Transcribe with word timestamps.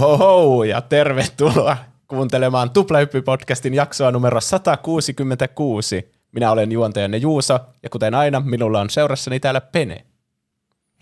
Ho 0.00 0.16
ho 0.16 0.16
ho 0.16 0.64
ja 0.64 0.80
tervetuloa 0.80 1.76
kuuntelemaan 2.08 2.68
Tuplahyppy-podcastin 2.70 3.74
jaksoa 3.74 4.10
numero 4.10 4.40
166. 4.40 6.12
Minä 6.32 6.50
olen 6.50 6.72
juontajanne 6.72 7.16
Juuso 7.16 7.58
ja 7.82 7.90
kuten 7.90 8.14
aina 8.14 8.40
minulla 8.40 8.80
on 8.80 8.90
seurassani 8.90 9.40
täällä 9.40 9.60
Pene 9.60 10.04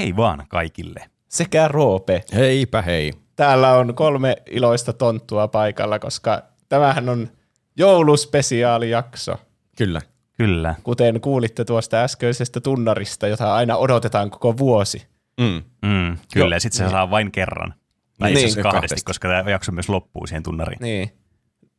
Hei 0.00 0.16
vaan 0.16 0.44
kaikille. 0.48 1.04
sekä 1.28 1.68
Roope. 1.68 2.24
Heipä 2.34 2.82
hei. 2.82 3.12
Täällä 3.36 3.72
on 3.72 3.94
kolme 3.94 4.36
iloista 4.50 4.92
tonttua 4.92 5.48
paikalla, 5.48 5.98
koska 5.98 6.42
tämähän 6.68 7.08
on 7.08 7.28
jouluspesiaalijakso. 7.76 9.34
Kyllä. 9.76 10.00
Kyllä. 10.36 10.74
Kuten 10.82 11.20
kuulitte 11.20 11.64
tuosta 11.64 12.02
äskeisestä 12.02 12.60
tunnarista, 12.60 13.28
jota 13.28 13.54
aina 13.54 13.76
odotetaan 13.76 14.30
koko 14.30 14.58
vuosi. 14.58 15.06
Mm. 15.40 15.62
Mm, 15.82 16.16
kyllä, 16.32 16.46
Joo. 16.46 16.48
ja 16.56 16.60
sitten 16.60 16.86
se 16.86 16.90
saa 16.90 17.10
vain 17.10 17.32
kerran. 17.32 17.74
Tai 18.22 18.32
Niin. 18.34 18.42
kahdesti, 18.44 18.62
Kahdesti. 18.62 19.04
koska 19.04 19.28
tämä 19.28 19.50
jakso 19.50 19.72
myös 19.72 19.88
loppuu 19.88 20.26
siihen 20.26 20.42
tunnariin. 20.42 20.78
Niin. 20.80 21.10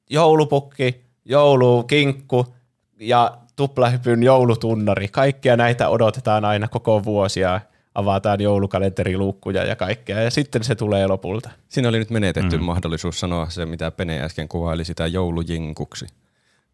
Joulupukki, 0.09 1.02
joulukinkku 1.26 2.45
ja 3.00 3.38
tuplahypyn 3.56 4.23
joulutunnari. 4.23 5.08
Kaikkia 5.08 5.58
näitä 5.58 5.90
odotetaan 5.90 6.45
aina 6.45 6.68
koko 6.68 7.03
vuosi 7.03 7.40
ja 7.40 7.62
avataan 7.95 8.42
joulukalenteriluukkuja 8.42 9.64
ja 9.64 9.76
kaikkea. 9.76 10.22
Ja 10.22 10.31
sitten 10.31 10.64
se 10.64 10.76
tulee 10.76 11.08
lopulta. 11.08 11.50
Siinä 11.70 11.90
oli 11.90 12.00
nyt 12.00 12.09
menetetty 12.09 12.58
mm. 12.58 12.64
mahdollisuus 12.64 13.20
sanoa 13.20 13.50
se, 13.50 13.66
mitä 13.66 13.92
Pene 13.92 14.22
äsken 14.22 14.48
kuvaili 14.48 14.86
sitä 14.86 15.08
joulujinkuksi. 15.08 16.06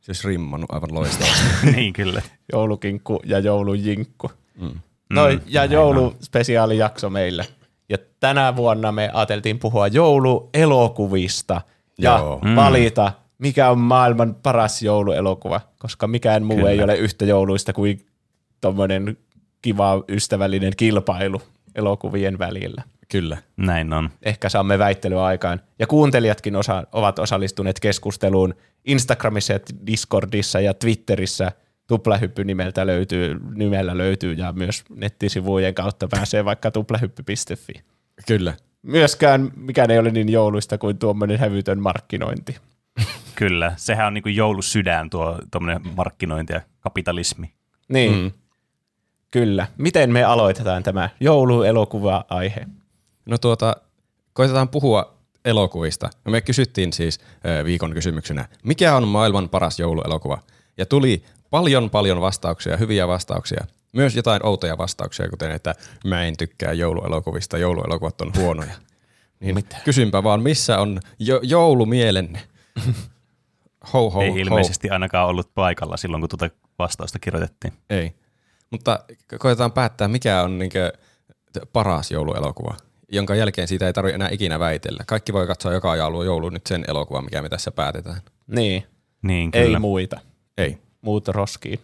Se 0.01 0.09
olisi 0.11 0.27
rimmannut 0.27 0.71
aivan 0.71 0.93
loistavasti. 0.93 1.43
niin, 1.75 1.93
kyllä. 1.93 2.21
Joulukinkku 2.53 3.19
ja 3.25 3.39
joulujinkku. 3.39 4.31
mm. 4.61 4.71
No 5.09 5.29
Mm, 5.31 5.39
ja 5.47 5.65
jouluspesiaalijakso 5.65 7.09
meille. 7.09 7.45
Ja 7.89 7.97
tänä 8.19 8.55
vuonna 8.55 8.91
me 8.91 9.09
ajateltiin 9.13 9.59
puhua 9.59 9.87
jouluelokuvista 9.87 11.61
ja 11.97 12.17
Joo. 12.17 12.39
mm. 12.43 12.55
valita, 12.55 13.11
mikä 13.37 13.69
on 13.69 13.79
maailman 13.79 14.35
paras 14.35 14.81
jouluelokuva, 14.81 15.61
koska 15.79 16.07
mikään 16.07 16.43
muu 16.43 16.57
Kyllä. 16.57 16.69
ei 16.69 16.83
ole 16.83 16.95
yhtä 16.95 17.25
jouluista 17.25 17.73
kuin 17.73 18.05
tuommoinen 18.61 19.17
kiva 19.61 20.03
ystävällinen 20.09 20.73
kilpailu 20.77 21.41
elokuvien 21.75 22.39
välillä. 22.39 22.83
Kyllä. 23.09 23.37
Näin 23.57 23.93
on. 23.93 24.09
Ehkä 24.23 24.49
saamme 24.49 24.79
väittelyä 24.79 25.23
aikaan. 25.23 25.61
Ja 25.79 25.87
kuuntelijatkin 25.87 26.55
osa, 26.55 26.83
ovat 26.91 27.19
osallistuneet 27.19 27.79
keskusteluun 27.79 28.55
Instagramissa 28.85 29.53
ja 29.53 29.59
Discordissa 29.87 30.59
ja 30.59 30.73
Twitterissä. 30.73 31.51
Tuplahyppy 31.89 32.43
nimeltä 32.43 32.87
löytyy, 32.87 33.39
nimellä 33.55 33.97
löytyy 33.97 34.33
ja 34.33 34.53
myös 34.53 34.83
nettisivujen 34.95 35.73
kautta 35.73 36.07
pääsee 36.07 36.45
vaikka 36.45 36.71
tuplahyppy.fi. 36.71 37.73
Kyllä. 38.27 38.53
Myöskään 38.81 39.51
mikään 39.55 39.91
ei 39.91 39.99
ole 39.99 40.11
niin 40.11 40.29
jouluista 40.29 40.77
kuin 40.77 40.97
tuommoinen 40.97 41.39
hävytön 41.39 41.81
markkinointi. 41.81 42.57
Kyllä. 43.35 43.73
Sehän 43.77 44.07
on 44.07 44.13
niinku 44.13 44.29
joulusydän 44.29 45.09
tuo 45.09 45.39
tuommoinen 45.51 45.81
markkinointi 45.95 46.53
ja 46.53 46.61
kapitalismi. 46.79 47.53
Niin, 47.87 48.15
mm. 48.15 48.31
Kyllä. 49.31 49.67
Miten 49.77 50.11
me 50.13 50.23
aloitetaan 50.23 50.83
tämä 50.83 51.09
jouluelokuva-aihe? 51.19 52.65
No 53.25 53.37
tuota, 53.37 53.75
koitetaan 54.33 54.69
puhua 54.69 55.17
elokuvista. 55.45 56.09
No 56.25 56.31
me 56.31 56.41
kysyttiin 56.41 56.93
siis 56.93 57.19
viikon 57.65 57.93
kysymyksenä, 57.93 58.45
mikä 58.63 58.95
on 58.95 59.07
maailman 59.07 59.49
paras 59.49 59.79
jouluelokuva? 59.79 60.41
Ja 60.77 60.85
tuli 60.85 61.23
paljon 61.49 61.89
paljon 61.89 62.21
vastauksia, 62.21 62.77
hyviä 62.77 63.07
vastauksia. 63.07 63.65
Myös 63.93 64.15
jotain 64.15 64.45
outoja 64.45 64.77
vastauksia, 64.77 65.29
kuten 65.29 65.51
että 65.51 65.75
mä 66.05 66.23
en 66.25 66.37
tykkää 66.37 66.73
jouluelokuvista, 66.73 67.57
jouluelokuvat 67.57 68.21
on 68.21 68.31
huonoja. 68.37 68.73
Niin 69.39 69.55
Mitä? 69.55 69.77
kysynpä 69.85 70.23
vaan, 70.23 70.41
missä 70.43 70.79
on 70.79 70.99
jo- 71.19 71.39
joulumielenne? 71.43 72.41
Ho, 73.93 74.09
ho, 74.09 74.21
Ei 74.21 74.29
ho. 74.29 74.35
ilmeisesti 74.35 74.89
ainakaan 74.89 75.27
ollut 75.27 75.53
paikalla 75.55 75.97
silloin, 75.97 76.21
kun 76.21 76.29
tuota 76.29 76.49
vastausta 76.79 77.19
kirjoitettiin. 77.19 77.73
Ei. 77.89 78.13
Mutta 78.69 78.99
ko- 79.11 79.37
koetaan 79.37 79.71
päättää, 79.71 80.07
mikä 80.07 80.41
on 80.41 80.59
niinkö 80.59 80.91
paras 81.73 82.11
jouluelokuva, 82.11 82.75
jonka 83.11 83.35
jälkeen 83.35 83.67
siitä 83.67 83.87
ei 83.87 83.93
tarvitse 83.93 84.15
enää 84.15 84.29
ikinä 84.31 84.59
väitellä. 84.59 85.03
Kaikki 85.07 85.33
voi 85.33 85.47
katsoa 85.47 85.73
joka 85.73 85.95
joulu, 85.95 86.23
joulu 86.23 86.49
nyt 86.49 86.67
sen 86.67 86.83
elokuvan, 86.87 87.23
mikä 87.23 87.41
me 87.41 87.49
tässä 87.49 87.71
päätetään. 87.71 88.21
Niin, 88.47 88.83
Niin, 89.21 89.49
ei 89.53 89.63
kyllä. 89.65 89.79
muita. 89.79 90.19
Ei. 90.57 90.77
Muut 91.01 91.27
roskiin. 91.27 91.79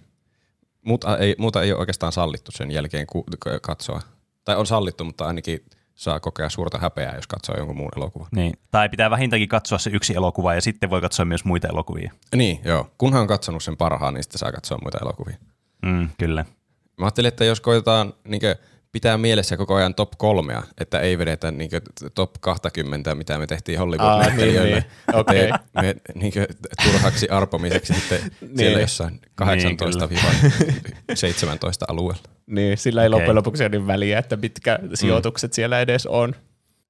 Muuta 0.81 1.17
ei, 1.17 1.35
muuta 1.37 1.61
ei 1.61 1.71
ole 1.71 1.79
oikeastaan 1.79 2.11
sallittu 2.11 2.51
sen 2.51 2.71
jälkeen 2.71 3.07
ku, 3.07 3.25
katsoa. 3.61 4.01
Tai 4.45 4.55
on 4.55 4.65
sallittu, 4.65 5.03
mutta 5.03 5.27
ainakin 5.27 5.59
saa 5.95 6.19
kokea 6.19 6.49
suurta 6.49 6.77
häpeää, 6.77 7.15
jos 7.15 7.27
katsoo 7.27 7.57
jonkun 7.57 7.77
muun 7.77 7.91
elokuvan. 7.97 8.27
Niin. 8.31 8.53
Tai 8.71 8.89
pitää 8.89 9.09
vähintäänkin 9.09 9.49
katsoa 9.49 9.77
se 9.77 9.89
yksi 9.93 10.15
elokuva 10.15 10.53
ja 10.53 10.61
sitten 10.61 10.89
voi 10.89 11.01
katsoa 11.01 11.25
myös 11.25 11.45
muita 11.45 11.67
elokuvia. 11.67 12.11
Niin, 12.35 12.59
joo. 12.65 12.89
Kunhan 12.97 13.21
on 13.21 13.27
katsonut 13.27 13.63
sen 13.63 13.77
parhaan, 13.77 14.13
niin 14.13 14.23
sitten 14.23 14.39
saa 14.39 14.51
katsoa 14.51 14.77
muita 14.81 14.97
elokuvia. 15.01 15.37
Mm, 15.85 16.09
kyllä. 16.17 16.45
Mä 16.97 17.05
ajattelin, 17.05 17.27
että 17.27 17.45
jos 17.45 17.61
koetaan 17.61 18.13
niinkö, 18.23 18.55
pitää 18.95 19.17
mielessä 19.17 19.57
koko 19.57 19.75
ajan 19.75 19.95
top 19.95 20.11
kolmea, 20.17 20.63
että 20.77 20.99
ei 20.99 21.17
vedetä 21.17 21.51
niinkö, 21.51 21.81
top 22.13 22.31
20, 22.41 23.15
mitä 23.15 23.37
me 23.37 23.47
tehtiin 23.47 23.79
Hollywood-näyttelijöille. 23.79 24.75
niin, 24.75 24.85
niin. 25.07 25.19
Okei. 25.19 25.51
Me, 25.51 25.59
me 25.81 25.95
niinkö, 26.15 26.47
turhaksi 26.83 27.29
arpomiseksi 27.29 27.93
sitten 27.93 28.19
siellä 28.55 28.79
jossain 28.79 29.21
18-17 29.41 29.45
alueella. 31.87 32.23
Niin, 32.47 32.77
sillä 32.77 33.01
ei 33.01 33.07
Okei. 33.07 33.11
loppujen 33.11 33.35
lopuksi 33.35 33.63
ole 33.63 33.69
niin 33.69 33.87
väliä, 33.87 34.19
että 34.19 34.35
mitkä 34.35 34.79
sijoitukset 34.93 35.53
siellä 35.53 35.81
edes 35.81 36.05
on. 36.05 36.35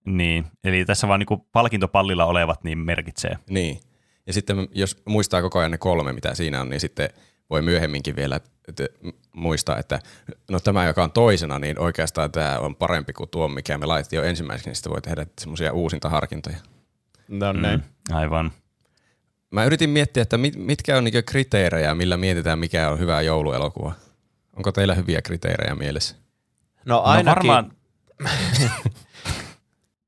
Niin. 0.06 0.46
Eli 0.64 0.86
tässä 0.86 1.08
vaan 1.08 1.20
niinku 1.20 1.38
palkintopallilla 1.38 2.26
olevat 2.26 2.64
niin 2.64 2.78
merkitsee. 2.78 3.38
Niin. 3.50 3.80
Ja 4.28 4.34
sitten 4.34 4.68
jos 4.72 5.02
muistaa 5.06 5.42
koko 5.42 5.60
ajan 5.60 5.72
ne 5.72 5.78
kolme, 5.78 6.14
mitä 6.14 6.36
siinä 6.36 6.62
on, 6.62 6.70
niin 6.70 6.80
sitten 6.80 7.10
voi 7.50 7.62
myöhemminkin 7.62 8.16
vielä 8.16 8.40
muistaa, 9.34 9.78
että 9.78 10.00
no 10.52 10.60
tämä, 10.60 10.86
joka 10.86 11.04
on 11.04 11.12
toisena, 11.12 11.60
niin 11.60 11.80
oikeastaan 11.80 12.32
tämä 12.32 12.60
on 12.60 12.76
parempi 12.76 13.14
kuin 13.14 13.30
tuo, 13.30 13.48
mikä 13.48 13.78
me 13.78 13.86
laitettiin 13.86 14.18
jo 14.18 14.24
ensimmäiseksi, 14.24 14.70
niin 14.70 14.76
sitten 14.76 14.92
voi 14.92 15.02
tehdä 15.02 15.26
semmoisia 15.40 15.74
uusintaharkintoja. 15.74 16.58
No 17.28 17.54
näin. 17.54 17.80
Mm, 17.80 18.16
aivan. 18.16 18.52
Mä 19.52 19.66
yritin 19.66 19.90
miettiä, 19.90 20.24
että 20.24 20.38
mit, 20.38 20.56
mitkä 20.56 20.98
on 20.98 21.04
niinku 21.04 21.20
kriteerejä, 21.26 21.96
millä 21.96 22.18
mietitään, 22.18 22.60
mikä 22.60 22.90
on 22.90 23.00
hyvä 23.00 23.22
jouluelokuva. 23.22 23.94
Onko 24.56 24.72
teillä 24.72 24.96
hyviä 24.96 25.22
kriteerejä 25.22 25.76
mielessä? 25.76 26.16
No 26.86 26.96
No 26.96 27.02
ainakin, 27.02 27.36
varmaan, 27.36 27.72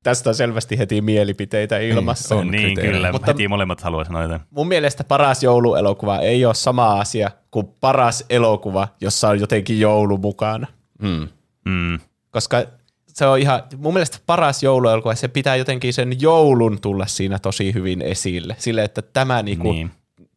tästä 0.09 0.29
on 0.29 0.35
selvästi 0.35 0.78
heti 0.78 1.01
mielipiteitä 1.01 1.78
ilmassa. 1.79 2.35
on. 2.35 2.51
niin 2.51 2.79
kyllä, 2.79 3.12
Mutta- 3.12 3.28
heti 3.31 3.47
molemmat 3.47 3.81
haluaa 3.81 4.03
sanoa 4.03 4.22
jotain. 4.22 4.41
Mun 4.50 4.68
mielestä 4.68 5.03
paras 5.03 5.44
jouluelokuva 5.44 6.19
ei 6.19 6.45
ole 6.45 6.53
sama 6.53 7.00
asia 7.00 7.31
kuin 7.51 7.68
paras 7.79 8.25
elokuva, 8.29 8.88
jossa 9.01 9.29
on 9.29 9.40
jotenkin 9.40 9.79
joulu 9.79 10.17
mukana. 10.17 10.67
Hmm. 11.01 11.28
Mm, 11.66 12.00
Koska 12.31 12.63
se 13.08 13.26
on 13.26 13.40
ihan, 13.40 13.64
mun 13.78 13.93
mielestä 13.93 14.17
paras 14.26 14.64
jouluelokuva, 14.64 15.16
se 15.16 15.28
pitää 15.28 15.55
jotenkin 15.55 15.93
sen 15.93 16.22
joulun 16.22 16.82
tulla 16.82 17.05
siinä 17.05 17.40
tosi 17.40 17.73
hyvin 17.73 18.02
esille. 18.02 18.55
Sille, 18.59 18.84
että 18.84 19.02
tämä, 19.02 19.43
niinku, 19.43 19.72
niin. 19.72 19.91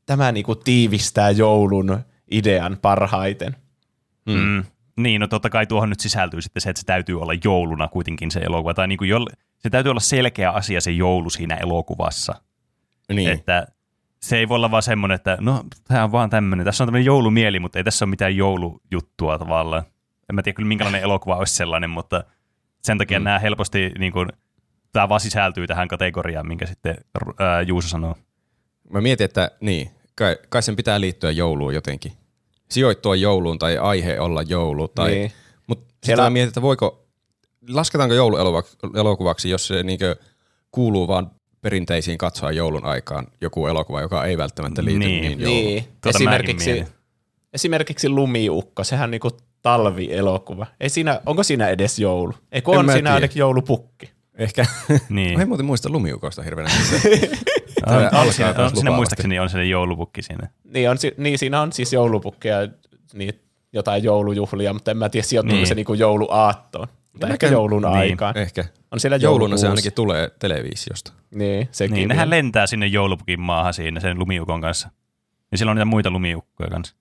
tämä 0.07 0.33
niinku 0.33 0.55
tiivistää 0.55 1.31
joulun 1.31 1.99
idean 2.31 2.79
parhaiten. 2.83 3.57
Mm. 4.27 4.35
Mm. 4.39 4.65
Niin, 4.97 5.21
no 5.21 5.27
totta 5.27 5.51
kai 5.51 5.67
tuohon 5.67 5.89
nyt 5.89 6.01
sisältyy 6.01 6.43
sitten 6.43 6.61
se, 6.61 6.71
että 6.71 6.81
se 6.81 6.87
täytyy 6.87 7.21
olla 7.21 7.33
jouluna 7.45 7.89
kuitenkin 7.89 8.31
se 8.31 8.41
elokuva. 8.41 8.75
Tai 8.75 8.89
niin 8.89 8.99
kuin 8.99 9.11
jolle, 9.11 9.31
se 9.61 9.71
täytyy 9.71 9.91
olla 9.91 10.01
selkeä 10.01 10.51
asia 10.51 10.81
se 10.81 10.91
joulu 10.91 11.31
siinä 11.31 11.57
elokuvassa. 11.57 12.35
Niin. 13.13 13.31
Että 13.31 13.67
se 14.23 14.39
ei 14.39 14.49
voi 14.49 14.57
olla 14.57 14.71
vaan 14.71 14.83
semmoinen, 14.83 15.15
että 15.15 15.39
no 15.41 15.65
tämä 15.89 16.05
on 16.05 16.13
vaan 16.13 16.31
tämmöinen. 16.31 16.65
Tässä 16.65 16.85
on 16.85 16.89
tämmöinen 16.89 17.07
joulumieli, 17.07 17.61
mutta 17.61 17.79
ei 17.79 17.85
tässä 17.85 18.05
ole 18.05 18.11
mitään 18.11 18.37
joulujuttua 18.37 19.39
tavallaan. 19.39 19.83
En 20.31 20.35
mä 20.35 20.43
tiedä 20.43 20.57
kyllä 20.57 20.69
minkälainen 20.69 21.03
elokuva 21.03 21.37
olisi 21.37 21.55
sellainen, 21.55 21.91
mutta 21.91 22.25
sen 22.83 22.99
takia 22.99 23.21
mm. 23.21 23.25
nämä 23.25 23.39
helposti, 23.39 23.93
niin 23.99 24.13
kuin, 24.13 24.29
tämä 24.93 25.09
vaan 25.09 25.21
sisältyy 25.21 25.67
tähän 25.67 25.89
kategoriaan, 25.89 26.47
minkä 26.47 26.67
sitten 26.67 26.97
ää, 27.39 27.63
Juuso 27.63 27.89
sanoo. 27.89 28.17
Mä 28.91 29.01
mietin, 29.01 29.25
että 29.25 29.51
niin, 29.61 29.91
kai, 30.15 30.37
kai 30.49 30.63
sen 30.63 30.77
pitää 30.77 31.01
liittyä 31.01 31.31
jouluun 31.31 31.75
jotenkin. 31.75 32.13
Sijoittua 32.69 33.17
jouluun 33.17 33.59
tai 33.59 33.79
aihe 33.79 34.21
olla 34.21 34.43
joulu. 34.43 34.89
Tai, 34.89 35.11
Niin. 35.11 35.33
Mutta 35.67 35.95
Siellä... 36.05 36.25
mä 36.25 36.31
mietin, 36.31 36.49
että 36.49 36.63
voiko, 36.63 37.00
lasketaanko 37.73 38.15
jouluelokuvaksi, 38.15 39.51
jos 39.51 39.67
se 39.67 39.83
niinkö 39.83 40.17
kuuluu 40.71 41.09
vaan 41.09 41.31
perinteisiin 41.61 42.19
katsoa 42.19 42.53
joulun 42.53 42.85
aikaan 42.85 43.27
joku 43.41 43.67
elokuva, 43.67 44.01
joka 44.01 44.25
ei 44.25 44.39
välttämättä 44.39 44.85
liity 44.85 44.99
Niin. 44.99 45.23
niin, 45.23 45.39
niin. 45.39 45.67
Niin, 45.67 45.85
Tuota 46.03 46.19
esimerkiksi, 46.19 46.85
esimerkiksi 47.53 48.09
Lumiukko, 48.09 48.85
sehän 48.85 49.05
on 49.05 49.11
niinku 49.11 49.31
talvielokuva. 49.63 50.67
Ei 50.81 50.89
siinä, 50.89 51.21
onko 51.27 51.43
siinä 51.43 51.69
edes 51.69 51.99
joulu? 51.99 52.33
Ei 52.53 52.63
kun 52.63 52.75
En 52.75 52.79
on 52.81 52.87
siinä 52.87 52.97
tiedä. 52.99 53.15
ainakin 53.15 53.41
joulupukki. 53.41 54.11
Ehkä. 54.39 54.67
Niin. 55.09 55.37
Mä 55.39 55.43
en 55.43 55.49
muuten 55.49 55.67
muista 55.67 55.89
lumiukosta 55.91 56.43
hirveänä. 56.43 56.71
On, 57.87 58.33
siinä, 58.33 58.55
taas 58.55 58.73
on, 58.73 58.77
siinä 58.77 58.91
lupaavasti. 58.91 58.91
muistaakseni 58.91 59.39
on 59.39 59.51
se 59.51 59.65
joulupukki 59.65 60.23
siinä. 60.23 60.49
Niin, 60.65 60.91
on, 60.91 60.99
si- 60.99 61.15
niin 61.17 61.39
siinä 61.39 61.61
on 61.61 61.73
siis 61.73 61.93
joulupukki 61.93 62.49
ja 62.49 62.57
niin, 63.15 63.41
jotain 63.73 64.05
joulujuhlia, 64.05 64.73
mutta 64.73 64.91
en 64.91 64.97
mä 64.97 65.09
tiedä 65.09 65.27
sijoittuuko 65.27 65.57
Niin. 65.57 65.67
se 65.67 65.75
niinku 65.75 65.95
jouluaattoon. 65.95 66.87
Mutta 67.13 67.29
ehkä 67.29 67.47
joulun 67.47 67.83
niin. 67.83 67.93
aikaan. 67.95 68.37
Ehkä. 68.37 68.65
On 68.91 69.01
siellä 69.01 69.17
Jouluna 69.17 69.57
se 69.57 69.69
ainakin 69.69 69.93
tulee 69.93 70.31
televisiosta. 70.39 71.13
Niin, 71.35 71.69
sekin. 71.73 71.95
Niin, 71.95 72.09
nehän 72.09 72.31
lentää 72.31 72.67
sinne 72.67 72.87
joulupukin 72.87 73.41
maahan 73.41 73.75
siinä 73.75 74.01
sen 74.01 74.19
lumiukon 74.19 74.61
kanssa. 74.61 74.91
Ja 75.53 75.59
siellä 75.59 75.71
on 75.71 75.77
niitä 75.77 75.85
muita 75.85 76.11
lumiukkoja 76.11 76.71
kanssa. 76.71 76.95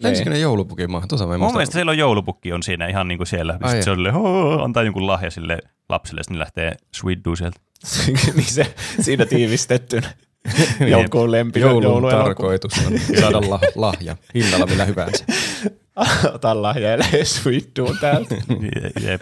Lensikö 0.00 0.30
ne 0.30 0.38
joulupukin 0.38 0.90
maahan? 0.90 1.08
Tuota 1.08 1.26
mä 1.26 1.34
en 1.34 1.40
Mun 1.40 1.44
muista. 1.46 1.56
mielestä 1.56 1.72
siellä 1.72 1.90
on 1.90 1.98
joulupukki 1.98 2.52
on 2.52 2.62
siinä 2.62 2.86
ihan 2.86 3.08
niin 3.08 3.18
kuin 3.18 3.26
siellä. 3.26 3.58
Ai 3.62 3.82
se 3.82 3.90
on 3.90 3.96
silleen, 3.96 4.14
"Hoo", 4.14 4.62
antaa 4.64 4.82
jonkun 4.82 5.06
lahja 5.06 5.30
sille 5.30 5.58
lapselle, 5.88 6.22
sitten 6.22 6.34
ne 6.34 6.40
lähtee 6.40 6.76
sweetduu 6.94 7.36
sieltä. 7.36 7.60
niin 8.36 8.44
se, 8.46 8.74
siinä 9.00 9.26
tiivistettynä. 9.26 10.10
Jonkun 10.90 11.30
lempi 11.32 11.60
Joulun 11.60 12.10
tarkoitus 12.10 12.72
on 12.86 12.92
saada 13.20 13.40
la- 13.50 13.60
lahja 13.74 14.16
hinnalla 14.34 14.66
millä 14.66 14.84
hyvänsä. 14.84 15.24
Ota 16.34 16.62
lahja 16.62 16.90
ja 16.90 16.98
lähde 16.98 17.24
sweetduun 17.24 17.98
täältä. 18.00 18.34
Je- 18.34 19.04
Jep. 19.10 19.20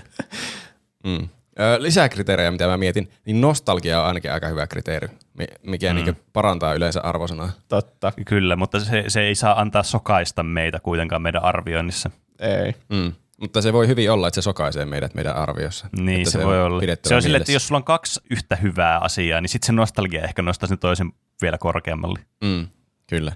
Mm. 1.05 1.29
Ö, 1.61 1.83
lisää 1.83 2.09
kriteerejä, 2.09 2.51
mitä 2.51 2.67
mä 2.67 2.77
mietin, 2.77 3.11
niin 3.27 3.41
nostalgia 3.41 4.01
on 4.01 4.07
ainakin 4.07 4.33
aika 4.33 4.49
hyvä 4.49 4.67
kriteeri, 4.67 5.09
mi- 5.39 5.47
mikä 5.63 5.93
mm. 5.93 5.95
niin 6.05 6.17
parantaa 6.33 6.75
yleensä 6.75 7.01
arvosanaa. 7.01 7.53
Totta. 7.69 8.13
Kyllä, 8.27 8.57
mutta 8.57 8.81
se, 8.81 9.05
se 9.09 9.21
ei 9.21 9.35
saa 9.35 9.61
antaa 9.61 9.83
sokaista 9.83 10.43
meitä 10.43 10.81
kuitenkaan 10.81 11.23
meidän 11.23 11.45
arvioinnissa. 11.45 12.11
Ei. 12.39 12.75
Mm. 12.89 13.13
Mutta 13.43 13.62
se 13.62 13.73
voi 13.73 13.89
hyvin 13.89 14.11
olla, 14.11 14.29
että 14.29 14.35
se 14.35 14.43
sokaisee 14.43 14.85
meidät 14.85 15.15
meidän 15.15 15.37
arviossa. 15.37 15.89
Niin, 15.99 16.19
että 16.21 16.31
se, 16.31 16.44
voi 16.44 16.62
olla. 16.62 16.83
Se 17.05 17.15
on 17.15 17.23
silleen, 17.23 17.43
että 17.43 17.50
mielessä. 17.50 17.53
jos 17.53 17.69
sulla 17.69 17.79
on 17.79 17.85
kaksi 17.85 18.21
yhtä 18.31 18.56
hyvää 18.56 18.99
asiaa, 18.99 19.41
niin 19.41 19.49
sitten 19.49 19.67
se 19.67 19.73
nostalgia 19.73 20.23
ehkä 20.25 20.43
nostaa 20.43 20.69
sen 20.69 20.79
toisen 20.79 21.12
vielä 21.43 21.59
korkeammalle. 21.59 22.19
Mm, 22.44 22.69
kyllä. 23.09 23.33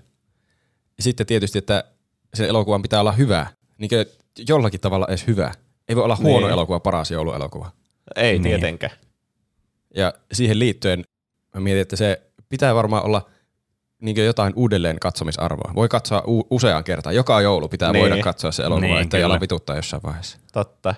Ja 0.97 1.03
sitten 1.03 1.27
tietysti, 1.27 1.59
että 1.59 1.85
sen 2.35 2.49
elokuvan 2.49 2.83
pitää 2.83 3.01
olla 3.01 3.13
hyvä, 3.13 3.47
niin 3.79 3.89
kuin 3.89 4.07
jollakin 4.49 4.81
tavalla 4.81 5.07
edes 5.09 5.27
hyvä. 5.27 5.53
Ei 5.89 5.97
voi 5.97 6.05
olla 6.05 6.17
huono 6.17 6.47
Niin. 6.47 6.53
elokuva 6.53 6.81
paras 6.81 7.11
jouluelokuva. 7.11 7.71
Ei 8.17 8.33
Niin. 8.33 8.43
tietenkään. 8.43 8.93
Ja 9.95 10.15
siihen 10.33 10.59
liittyen 10.59 11.05
mä 11.55 11.61
mietin, 11.61 11.83
että 11.83 11.97
se 11.97 12.23
pitää 12.49 12.75
varmaan 12.75 13.05
olla 13.05 13.27
niin 14.03 14.25
jotain 14.25 14.53
uudelleen 14.57 14.99
katsomisarvoa. 15.01 15.73
Voi 15.75 15.89
katsoa 15.89 16.23
u- 16.29 16.47
useaan 16.51 16.85
kertaan. 16.85 17.15
Joka 17.15 17.41
joulu 17.41 17.69
pitää 17.69 17.93
Niin. 17.93 18.01
voida 18.03 18.23
katsoa 18.23 18.53
se 18.53 18.63
elokuva, 18.63 18.87
Niin, 18.87 18.99
ettei 19.03 19.25
ala 19.25 19.41
vituttaa 19.41 19.77
jossain 19.77 20.03
vaiheessa. 20.03 20.39
Totta. 20.53 20.95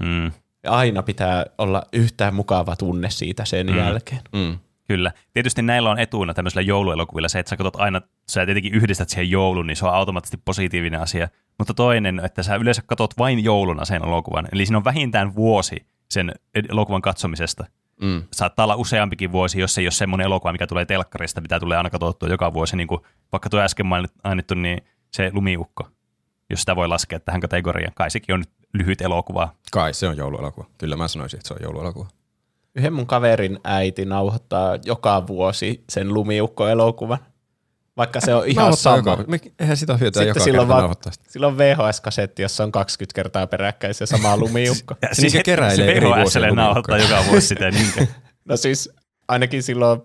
Mm. 0.00 0.24
Ja 0.64 0.70
aina 0.70 1.02
pitää 1.02 1.46
olla 1.58 1.82
yhtään 1.92 2.34
mukava 2.34 2.76
tunne 2.76 3.10
siitä 3.10 3.44
sen 3.44 3.66
Mm. 3.66 3.76
jälkeen. 3.78 4.20
Mm. 4.32 4.58
Kyllä. 4.88 5.12
Tietysti 5.32 5.62
näillä 5.62 5.90
on 5.90 5.98
etuna 5.98 6.34
tämmöisillä 6.34 6.62
jouluelokuvilla 6.62 7.28
se, 7.28 7.38
että 7.38 7.50
sä 7.50 7.56
katsot 7.56 7.76
aina, 7.76 8.00
sä 8.30 8.44
tietenkin 8.46 8.74
yhdistät 8.74 9.08
siihen 9.08 9.30
joulun, 9.30 9.66
niin 9.66 9.76
se 9.76 9.86
on 9.86 9.94
automaattisesti 9.94 10.42
positiivinen 10.44 11.00
asia. 11.00 11.28
Mutta 11.58 11.74
toinen, 11.74 12.20
että 12.24 12.42
sä 12.42 12.56
yleensä 12.56 12.82
katsot 12.86 13.18
vain 13.18 13.44
jouluna 13.44 13.84
sen 13.84 14.02
elokuvan. 14.04 14.48
Eli 14.52 14.66
siinä 14.66 14.76
on 14.78 14.84
vähintään 14.84 15.34
vuosi 15.34 15.86
sen 16.10 16.32
elokuvan 16.68 17.02
katsomisesta. 17.02 17.64
Mm. 18.02 18.22
Saattaa 18.32 18.64
olla 18.64 18.76
useampikin 18.76 19.32
vuosi, 19.32 19.60
jos 19.60 19.78
ei 19.78 19.84
ole 19.84 19.90
semmoinen 19.90 20.24
elokuva, 20.24 20.52
mikä 20.52 20.66
tulee 20.66 20.84
telkkarista, 20.84 21.40
mitä 21.40 21.60
tulee 21.60 21.76
aina 21.76 21.90
katsottua 21.90 22.28
joka 22.28 22.52
vuosi. 22.52 22.76
Niin 22.76 22.88
kuin 22.88 23.00
vaikka 23.32 23.48
tuo 23.48 23.60
äsken 23.60 23.86
mainittu, 23.86 24.54
niin 24.54 24.84
se 25.10 25.30
lumiukko, 25.34 25.88
jos 26.50 26.60
sitä 26.60 26.76
voi 26.76 26.88
laskea 26.88 27.20
tähän 27.20 27.40
kategoriaan. 27.40 27.92
Kai 27.94 28.10
sekin 28.10 28.34
on 28.34 28.40
nyt 28.40 28.50
lyhyt 28.72 29.00
elokuva. 29.00 29.48
Kai 29.72 29.94
se 29.94 30.08
on 30.08 30.16
jouluelokuva. 30.16 30.66
Kyllä 30.78 30.96
mä 30.96 31.08
sanoisin, 31.08 31.38
että 31.38 31.48
se 31.48 31.54
on 31.54 31.60
jouluelokuva. 31.62 32.08
Yhden 32.74 32.92
mun 32.92 33.06
kaverin 33.06 33.58
äiti 33.64 34.04
nauhoittaa 34.04 34.78
joka 34.84 35.26
vuosi 35.26 35.84
sen 35.88 36.14
lumiukko-elokuvan. 36.14 37.18
Vaikka 38.02 38.20
se 38.20 38.34
on 38.34 38.46
ihan 38.46 38.76
sama. 38.76 38.96
Joka, 38.96 39.24
me- 39.28 39.40
eihän 39.60 39.76
sitä 39.76 39.96
hyötyä 39.96 40.20
Sitten 40.20 40.28
joka 40.28 40.40
silloin 40.40 40.60
kerta 40.66 40.68
vaan- 40.68 40.80
nauhoittaa 40.82 41.12
sitä. 41.12 41.24
Sillä 41.30 41.46
on 41.46 41.58
VHS-kasetti, 41.58 42.42
jossa 42.42 42.64
on 42.64 42.72
20 42.72 43.14
kertaa 43.14 43.46
peräkkäin 43.46 43.94
se 43.94 44.06
sama 44.06 44.36
lumiukko. 44.36 44.94
Ja 45.02 45.08
Se 45.12 45.22
niinkö 45.22 45.40
keräilee 45.44 45.96
eri 45.96 46.06
VHSlle 46.08 46.50
nauhoittaa 46.50 46.98
joka 46.98 47.24
vuosi 47.30 47.46
sitä. 47.46 47.70
Niinkö? 47.70 48.06
No 48.44 48.56
siis 48.56 48.90
ainakin 49.28 49.62
silloin, 49.62 50.00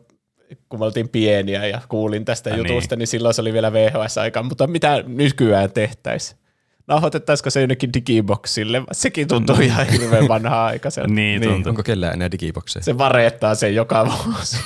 kun 0.70 0.80
me 0.80 0.86
oltiin 0.86 1.10
pieniä 1.10 1.66
ja 1.66 1.82
kuulin 1.90 2.26
tästä 2.26 2.50
Ja 2.50 2.58
jutusta, 2.58 2.96
niin. 2.96 3.00
niin 3.00 3.08
silloin 3.08 3.34
se 3.34 3.42
oli 3.42 3.54
vielä 3.54 3.74
VHS-aika. 3.74 4.44
Mutta 4.44 4.68
mitä 4.68 5.04
nykyään 5.08 5.72
tehtäisiin? 5.72 6.40
Nauhoitettaisiko 6.88 7.50
se 7.50 7.60
jonnekin 7.62 7.94
digiboksille? 7.94 8.82
Sekin 8.92 9.28
tuntuu 9.28 9.56
ihan 9.60 9.88
hirveän 9.88 10.28
vanhaa 10.28 10.66
aikaiselta. 10.66 11.14
niin, 11.14 11.42
Niin, 11.42 11.52
tuntuu. 11.54 11.70
onko 11.70 11.84
kellään 11.84 12.14
enää 12.14 12.32
digibokseja? 12.32 12.84
Se 12.84 12.98
varettaa 12.98 13.56
sen 13.56 13.76
joka 13.76 14.06
vuosi. 14.26 14.58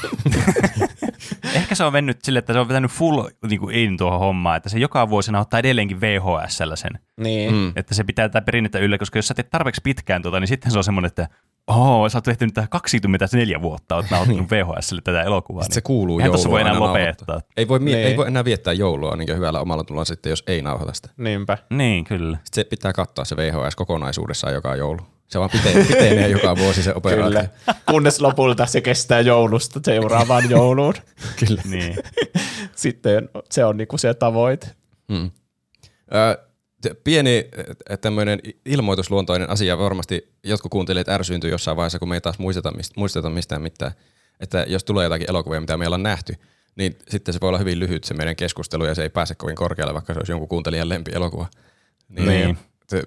Ehkä 1.56 1.76
se 1.76 1.84
on 1.84 1.94
mennyt 1.94 2.20
sille, 2.24 2.40
että 2.40 2.54
se 2.54 2.60
on 2.60 2.68
vetänyt 2.68 2.92
full 2.92 3.24
niin 3.50 3.60
kuin 3.60 3.76
in 3.76 3.98
tuohon 3.98 4.20
hommaan, 4.20 4.58
että 4.58 4.70
se 4.70 4.80
joka 4.80 5.10
vuosi 5.10 5.32
ottaa 5.36 5.60
edelleenkin 5.60 6.02
VHSllä 6.02 6.76
sen. 6.76 6.92
niin. 7.22 7.54
Mm. 7.54 7.74
Että 7.76 7.96
se 7.96 8.04
pitää 8.04 8.30
tätä 8.30 8.46
perinnettä 8.46 8.80
yllä, 8.80 8.98
koska 8.98 9.18
jos 9.20 9.28
sä 9.28 9.34
teet 9.34 9.50
tarpeeksi 9.50 9.82
pitkään 9.84 10.22
tuota, 10.22 10.40
niin 10.40 10.48
sitten 10.48 10.72
se 10.72 10.78
on 10.78 10.84
semmoinen, 10.84 11.08
että 11.08 11.28
oho, 11.68 12.10
sä 12.10 12.18
oot 12.18 12.24
tehnyt 12.24 12.54
tätä 12.54 12.68
24 12.70 13.62
vuotta, 13.62 13.96
oot 13.96 14.06
nauttinut 14.12 14.52
VHSlle 14.52 15.02
tätä 15.04 15.22
elokuvaa. 15.24 15.64
Sitten 15.64 15.76
se 15.76 15.82
kuuluu 15.82 16.20
Eihän 16.20 16.34
joulua 16.34 16.52
voi 16.52 16.62
enää 16.62 16.74
aina 16.74 16.86
lopettaa. 16.86 17.26
nauhoittaa. 17.28 17.54
Ei 17.58 17.68
voi, 17.68 17.80
mie- 17.80 17.96
Niin. 17.96 18.08
ei 18.08 18.18
voi 18.18 18.28
enää 18.28 18.46
viettää 18.46 18.74
joulua 18.74 19.16
niin 19.16 19.36
hyvällä 19.36 19.60
omalla 19.60 19.84
tulolla 19.84 20.06
sitten, 20.06 20.30
jos 20.30 20.44
ei 20.48 20.62
nauhoita 20.62 20.94
sitä. 20.94 21.10
Niinpä. 21.18 21.58
Niin, 21.70 22.04
kyllä. 22.06 22.38
Sitten 22.38 22.56
se 22.56 22.64
pitää 22.64 22.94
katsoa 22.94 23.26
se 23.26 23.38
VHS 23.38 23.76
kokonaisuudessaan 23.76 24.54
joka 24.54 24.76
joulu. 24.76 25.02
Se 25.32 25.40
vaan 25.40 25.50
pite- 25.54 25.86
pitenee 25.88 26.28
joka 26.28 26.58
vuosi 26.58 26.84
se 26.84 26.94
operaatio. 26.96 27.40
Kyllä. 27.40 27.50
Kunnes 27.90 28.22
lopulta 28.22 28.66
se 28.66 28.82
kestää 28.82 29.20
joulusta 29.22 29.80
seuraavaan 29.86 30.50
jouluun. 30.56 30.94
Kyllä. 31.40 31.62
Niin. 31.66 31.96
Sitten 32.76 33.30
se 33.52 33.66
on 33.66 33.78
niinku 33.78 33.98
se 33.98 34.14
tavoite. 34.14 34.68
Mm. 35.08 35.32
Ö, 36.16 36.38
te- 36.82 36.94
pieni 37.04 37.50
tämmöinen 38.02 38.40
ilmoitusluontoinen 38.66 39.50
asia 39.50 39.78
varmasti 39.78 40.34
jotkut 40.44 40.72
kuuntelijat 40.72 41.10
ärsyyntyy 41.10 41.50
jossain 41.52 41.78
vaiheessa, 41.78 42.00
kun 42.00 42.10
me 42.10 42.16
ei 42.16 42.22
taas 42.22 42.40
muisteta, 42.40 42.74
muisteta 42.98 43.30
mistään 43.30 43.62
mitään. 43.62 43.92
Että 44.40 44.66
jos 44.68 44.84
tulee 44.84 45.04
jotakin 45.04 45.30
elokuvia, 45.30 45.60
mitä 45.62 45.78
meillä 45.78 45.94
on 45.94 46.04
nähty, 46.04 46.34
niin 46.76 46.98
sitten 47.10 47.34
se 47.34 47.42
voi 47.42 47.48
olla 47.50 47.58
hyvin 47.60 47.80
lyhyt 47.80 48.04
se 48.04 48.14
meidän 48.14 48.36
keskustelu 48.36 48.86
ja 48.86 48.96
se 48.96 49.04
ei 49.04 49.10
pääse 49.10 49.36
kovin 49.36 49.56
korkealle, 49.56 49.94
vaikka 49.94 50.14
se 50.14 50.20
olisi 50.20 50.32
jonkun 50.32 50.48
kuuntelijan 50.50 50.90
lempielokuva. 50.90 51.48
Niin, 52.10 52.28
Niin. 52.28 52.58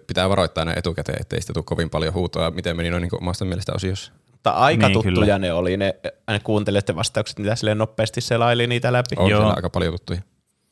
Pitää 0.06 0.28
varoittaa 0.28 0.64
ne 0.64 0.72
etukäteen, 0.76 1.20
ettei 1.20 1.40
sitä 1.40 1.52
tule 1.52 1.64
kovin 1.64 1.90
paljon 1.90 2.14
huutoa, 2.14 2.50
miten 2.50 2.76
meni 2.76 2.90
noin 2.90 3.00
niin 3.00 3.10
omasta 3.20 3.44
mielestä 3.44 3.72
osiossa. 3.74 4.12
Mutta 4.32 4.50
aika 4.50 4.88
Niin, 4.88 4.92
tuttuja 4.92 5.14
kyllä. 5.14 5.38
ne 5.38 5.52
oli, 5.52 5.76
ne, 5.76 5.94
ne 6.30 6.40
kuuntelijoiden 6.44 6.96
vastaukset, 6.96 7.38
mitä 7.38 7.56
silleen 7.56 7.78
nopeasti 7.78 8.20
selaili 8.20 8.66
niitä 8.66 8.92
läpi. 8.92 9.14
On 9.16 9.30
Joo. 9.30 9.40
siellä 9.40 9.54
aika 9.56 9.70
paljon 9.70 9.92
tuttuja. 9.92 10.20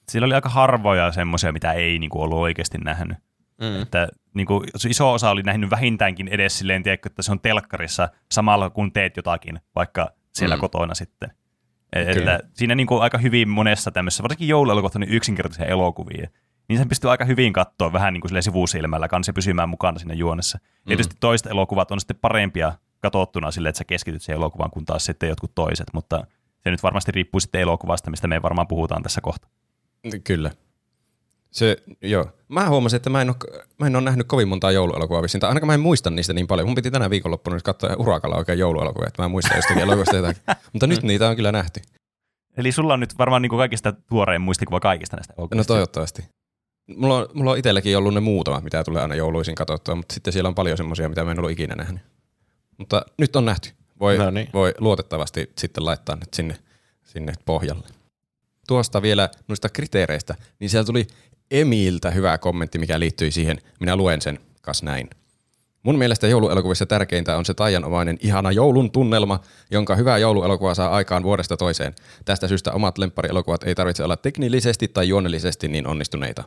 Sillä 0.08 0.24
oli 0.24 0.34
aika 0.34 0.48
harvoja 0.48 1.12
semmoisia, 1.12 1.52
mitä 1.52 1.72
ei 1.72 1.98
niin 1.98 2.10
kuin, 2.10 2.22
ollut 2.22 2.38
oikeasti 2.38 2.78
nähnyt. 2.78 3.18
Mm. 3.60 3.82
Että 3.82 4.08
niin 4.34 4.46
kuin, 4.46 4.68
iso 4.88 5.12
osa 5.12 5.30
oli 5.30 5.42
nähnyt 5.42 5.70
vähintäänkin 5.70 6.28
edes 6.28 6.58
silleen, 6.58 6.82
tiedätkö, 6.82 7.08
että 7.08 7.22
se 7.22 7.32
on 7.32 7.40
telkkarissa 7.40 8.08
samalla 8.32 8.70
kun 8.70 8.92
teet 8.92 9.16
jotakin, 9.16 9.60
vaikka 9.74 10.10
siellä 10.32 10.56
Mm. 10.56 10.60
kotona 10.60 10.94
sitten. 10.94 11.30
Kyllä. 12.14 12.34
Että 12.34 12.48
siinä 12.54 12.74
niin 12.74 12.86
kuin 12.86 13.02
aika 13.02 13.18
hyvin 13.18 13.48
monessa 13.48 13.90
tämmöisessä, 13.90 14.22
varsinkin 14.22 14.48
jouluelokuvat 14.48 14.94
niin 14.94 15.10
yksinkertaisia 15.12 15.66
elokuvia, 15.66 16.28
niin 16.68 16.78
sen 16.78 16.88
pystyy 16.88 17.10
aika 17.10 17.24
hyvin 17.24 17.52
katsoa 17.52 17.92
vähän 17.92 18.12
niin 18.12 18.20
kuin 18.20 18.42
sivusilmällä 18.42 19.08
kanssa 19.08 19.32
pysymään 19.32 19.68
mukana 19.68 19.98
siinä 19.98 20.14
juonessa. 20.14 20.58
Mm. 20.58 20.88
Tietysti 20.88 21.16
toiset 21.20 21.46
elokuvat 21.46 21.90
on 21.90 22.00
sitten 22.00 22.16
parempia 22.20 22.72
katsottuna 23.00 23.50
sille, 23.50 23.68
että 23.68 23.78
sä 23.78 23.84
keskityt 23.84 24.22
siihen 24.22 24.36
elokuvaan, 24.36 24.70
kun 24.70 24.84
taas 24.84 25.04
sitten 25.04 25.28
jotkut 25.28 25.54
toiset, 25.54 25.86
mutta 25.92 26.26
se 26.64 26.70
nyt 26.70 26.82
varmasti 26.82 27.12
riippuu 27.12 27.40
sitten 27.40 27.60
elokuvasta, 27.60 28.10
mistä 28.10 28.28
me 28.28 28.42
varmaan 28.42 28.68
puhutaan 28.68 29.02
tässä 29.02 29.20
kohta. 29.20 29.48
Kyllä. 30.24 30.50
Se, 31.50 31.76
joo. 32.02 32.26
Mä 32.48 32.68
huomasin, 32.68 32.96
että 32.96 33.10
mä 33.10 33.22
en, 33.22 33.28
ole, 33.28 33.62
mä 33.78 33.86
en 33.86 33.96
ole 33.96 34.04
nähnyt 34.04 34.26
kovin 34.26 34.48
montaa 34.48 34.72
jouluelokuvaa 34.72 35.22
vissiin, 35.22 35.40
tai 35.40 35.48
ainakaan 35.48 35.66
mä 35.66 35.74
en 35.74 35.80
muista 35.80 36.10
niistä 36.10 36.32
niin 36.32 36.46
paljon. 36.46 36.68
Mun 36.68 36.74
piti 36.74 36.90
tänä 36.90 37.10
viikonloppuna 37.10 37.56
nyt 37.56 37.62
katsoa 37.62 37.96
urakalla 37.98 38.36
oikein 38.36 38.58
jouluelokuvia, 38.58 39.08
että 39.08 39.22
mä 39.22 39.26
en 39.26 39.30
muista 39.30 39.56
jostakin 39.56 39.82
elokuvasta 39.88 40.16
jotakin. 40.16 40.42
Mutta 40.72 40.86
nyt 40.86 41.02
niitä 41.02 41.28
on 41.28 41.36
kyllä 41.36 41.52
nähty. 41.52 41.80
Eli 42.56 42.72
sulla 42.72 42.94
on 42.94 43.00
nyt 43.00 43.18
varmaan 43.18 43.42
niin 43.42 43.50
kuin 43.50 43.58
kaikista 43.58 43.92
tuorein 43.92 44.40
muistikuva 44.40 44.80
kaikista 44.80 45.16
näistä 45.16 45.34
No 45.36 45.40
elokuvista. 45.42 45.72
toivottavasti. 45.72 46.22
Mulla 46.96 47.18
on, 47.18 47.28
mulla 47.34 47.50
on 47.50 47.58
itselläkin 47.58 47.98
ollut 47.98 48.14
ne 48.14 48.20
muutamat, 48.20 48.64
mitä 48.64 48.84
tulee 48.84 49.02
aina 49.02 49.14
jouluisin 49.14 49.54
katsottua, 49.54 49.94
mutta 49.94 50.14
sitten 50.14 50.32
siellä 50.32 50.48
on 50.48 50.54
paljon 50.54 50.76
semmoisia, 50.76 51.08
mitä 51.08 51.24
mä 51.24 51.30
en 51.30 51.38
ollut 51.38 51.50
ikinä 51.50 51.74
nähnyt. 51.74 52.02
Mutta 52.78 53.02
nyt 53.18 53.36
on 53.36 53.44
nähty. 53.44 53.70
Voi, 54.00 54.18
No 54.18 54.30
niin. 54.30 54.48
voi 54.52 54.74
luotettavasti 54.78 55.50
sitten 55.58 55.84
laittaa 55.84 56.16
nyt 56.16 56.34
sinne, 56.34 56.56
sinne 57.04 57.32
pohjalle. 57.44 57.86
Tuosta 58.68 59.02
vielä 59.02 59.28
noista 59.48 59.68
kriteereistä, 59.68 60.34
niin 60.58 60.70
siellä 60.70 60.86
tuli 60.86 61.06
Emiltä 61.50 62.10
hyvä 62.10 62.38
kommentti, 62.38 62.78
mikä 62.78 63.00
liittyi 63.00 63.30
siihen. 63.30 63.58
Minä 63.80 63.96
luen 63.96 64.20
sen 64.20 64.38
kas 64.62 64.82
näin. 64.82 65.10
Mun 65.82 65.98
mielestä 65.98 66.28
jouluelokuvissa 66.28 66.86
tärkeintä 66.86 67.36
on 67.36 67.44
se 67.44 67.54
taianomainen 67.54 68.18
ihana 68.20 68.52
joulun 68.52 68.90
tunnelma, 68.90 69.40
jonka 69.70 69.96
hyvä 69.96 70.18
jouluelokuva 70.18 70.74
saa 70.74 70.90
aikaan 70.90 71.22
vuodesta 71.22 71.56
toiseen. 71.56 71.94
Tästä 72.24 72.48
syystä 72.48 72.72
omat 72.72 72.98
lempparielokuvat 72.98 73.64
ei 73.64 73.74
tarvitse 73.74 74.04
olla 74.04 74.16
teknillisesti 74.16 74.88
tai 74.88 75.08
juonellisesti 75.08 75.68
niin 75.68 75.86
onnistuneita. 75.86 76.44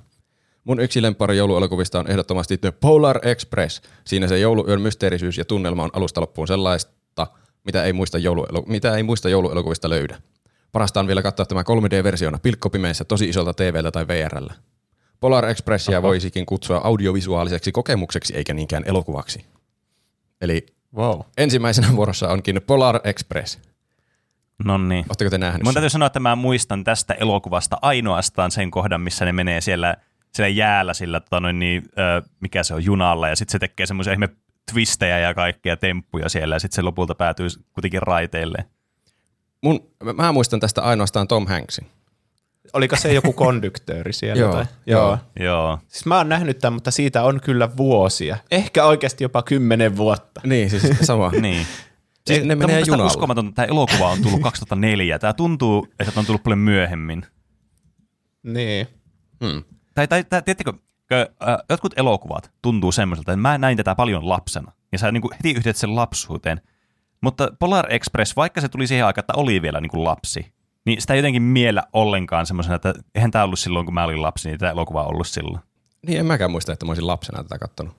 Mun 0.66 0.80
yksi 0.80 1.02
lemppari 1.02 1.38
jouluelokuvista 1.38 2.00
on 2.00 2.08
ehdottomasti 2.12 2.58
The 2.58 2.72
Polar 2.72 3.20
Express. 3.28 3.82
Siinä 4.06 4.28
se 4.28 4.40
jouluyön 4.40 4.82
mysteerisyys 4.82 5.38
ja 5.38 5.46
tunnelma 5.46 5.84
on 5.84 5.90
alusta 5.94 6.22
loppuun 6.22 6.48
sellaista, 6.48 7.28
mitä 7.66 7.84
ei 7.84 7.94
muista, 7.94 8.18
jouluelo- 8.18 8.64
mitä 8.68 8.96
ei 8.96 9.04
muista 9.04 9.30
jouluelokuvista 9.30 9.90
löydä. 9.90 10.22
Parasta 10.72 11.00
on 11.00 11.08
vielä 11.08 11.22
katsoa 11.22 11.46
tämä 11.46 11.62
3D-versiona 11.64 12.40
pilkkopimeessä 12.42 13.04
tosi 13.06 13.30
isolta 13.30 13.54
TVllä 13.54 13.92
tai 13.92 14.08
VRllä. 14.08 14.54
Polar 15.20 15.46
Expressia 15.46 16.02
voisikin 16.02 16.46
kutsua 16.46 16.82
audiovisuaaliseksi 16.84 17.72
kokemukseksi 17.72 18.36
eikä 18.36 18.54
niinkään 18.54 18.84
elokuvaksi. 18.86 19.46
Eli 20.42 20.66
Wow. 20.96 21.20
ensimmäisenä 21.38 21.88
vuorossa 21.96 22.30
onkin 22.30 22.62
Polar 22.68 23.00
Express. 23.04 23.60
No 24.66 24.78
niin. 24.78 25.06
Oletteko 25.10 25.30
te 25.30 25.38
nähneet 25.38 25.64
Mun 25.64 25.74
täytyy 25.74 25.90
sanoa, 25.90 26.08
että 26.08 26.20
mä 26.20 26.36
muistan 26.36 26.84
tästä 26.84 27.14
elokuvasta 27.14 27.78
ainoastaan 27.82 28.52
sen 28.52 28.72
kohdan, 28.72 29.02
missä 29.02 29.26
ne 29.26 29.32
menee 29.34 29.62
siellä, 29.62 29.96
siellä 30.36 30.50
jäällä 30.50 30.94
sillä, 30.94 31.20
tota 31.20 31.40
noin, 31.40 31.60
niin, 31.60 31.84
ö, 31.98 32.30
mikä 32.40 32.64
se 32.64 32.74
on, 32.74 32.86
junalla, 32.86 33.30
ja 33.30 33.36
sitten 33.36 33.52
se 33.52 33.60
tekee 33.60 33.86
semmoisia 33.86 34.14
ihme 34.14 34.30
twistejä 34.72 35.20
ja 35.20 35.34
kaikkia 35.34 35.78
temppuja 35.78 36.30
siellä, 36.30 36.56
ja 36.56 36.60
sitten 36.60 36.76
se 36.76 36.82
lopulta 36.82 37.16
päätyy 37.16 37.48
kuitenkin 37.74 38.02
raiteille. 38.02 38.58
Mun, 39.64 39.92
mä- 40.16 40.32
muistan 40.32 40.60
tästä 40.60 40.82
ainoastaan 40.82 41.28
Tom 41.28 41.48
Hanksin. 41.48 41.88
Oliko 42.74 42.96
se 42.96 43.14
joku 43.14 43.34
konduktööri 43.34 44.14
siellä? 44.14 44.40
Joo, 44.42 44.52
tai? 44.54 44.66
joo. 44.86 45.18
Joo. 45.40 45.80
Siis 45.88 46.06
mä 46.06 46.18
oon 46.18 46.30
nähnyt 46.30 46.60
tämän, 46.60 46.74
mutta 46.74 46.92
siitä 46.92 47.24
on 47.24 47.42
kyllä 47.42 47.78
vuosia. 47.78 48.38
Ehkä 48.52 48.86
oikeasti 48.86 49.24
jopa 49.24 49.42
kymmenen 49.44 49.98
vuotta. 49.98 50.42
Niin, 50.44 50.70
siis 50.70 50.84
sama. 51.02 51.32
Niin. 51.42 51.68
Siis 52.28 52.44
ne 52.44 52.56
Tämä 52.56 52.66
on 52.66 52.70
menee 52.72 52.84
junalla. 52.88 53.06
uskomatonta, 53.06 53.50
että 53.50 53.56
tämä 53.56 53.66
elokuva 53.66 54.10
on 54.10 54.22
tullut 54.22 54.42
2004. 54.42 55.20
Tämä 55.20 55.34
tuntuu, 55.34 55.88
että 56.00 56.12
tämä 56.12 56.20
on 56.20 56.26
tullut 56.26 56.44
paljon 56.44 56.60
myöhemmin. 56.60 57.26
Niin. 58.44 58.88
Hmm. 59.44 59.64
Tai, 59.96 60.08
tai, 60.08 60.24
tai 60.24 60.42
tiedättekö, 60.42 60.74
kö, 61.08 61.30
jotkut 61.70 61.94
elokuvat 61.98 62.52
tuntuu 62.62 62.92
semmoiselta, 62.92 63.32
että 63.32 63.42
mä 63.42 63.58
näin 63.58 63.78
tätä 63.78 63.96
paljon 63.96 64.30
lapsena. 64.30 64.72
Ja 64.92 64.98
sä 64.98 65.12
niin 65.12 65.22
kuin 65.22 65.34
heti 65.34 65.52
yhdet 65.52 65.76
sen 65.78 65.96
lapsuuteen. 65.96 66.62
Mutta 67.22 67.48
Polar 67.60 67.86
Express, 67.94 68.36
vaikka 68.36 68.62
se 68.62 68.70
tuli 68.70 68.88
siihen 68.88 69.06
aikaan, 69.06 69.22
että 69.22 69.34
oli 69.38 69.62
vielä 69.62 69.82
niin 69.82 69.90
kuin 69.90 70.04
lapsi, 70.04 70.54
niin 70.86 71.02
sitä 71.02 71.14
ei 71.14 71.20
jotenkin 71.20 71.42
miellä 71.42 71.84
ollenkaan 71.94 72.46
semmoisena, 72.46 72.76
että 72.76 72.94
eihän 73.16 73.32
tämä 73.32 73.44
ollut 73.44 73.60
silloin, 73.60 73.86
kun 73.86 73.94
mä 73.94 74.04
olin 74.04 74.22
lapsi, 74.22 74.50
niin 74.50 74.60
tämä 74.60 74.72
elokuva 74.72 75.02
on 75.04 75.10
ollut 75.10 75.28
silloin. 75.28 75.60
Niin 76.08 76.20
en 76.20 76.26
mäkään 76.26 76.52
muista, 76.52 76.74
että 76.74 76.86
mä 76.86 76.90
olisin 76.90 77.08
lapsena 77.08 77.44
tätä 77.44 77.58
kattonut. 77.60 77.96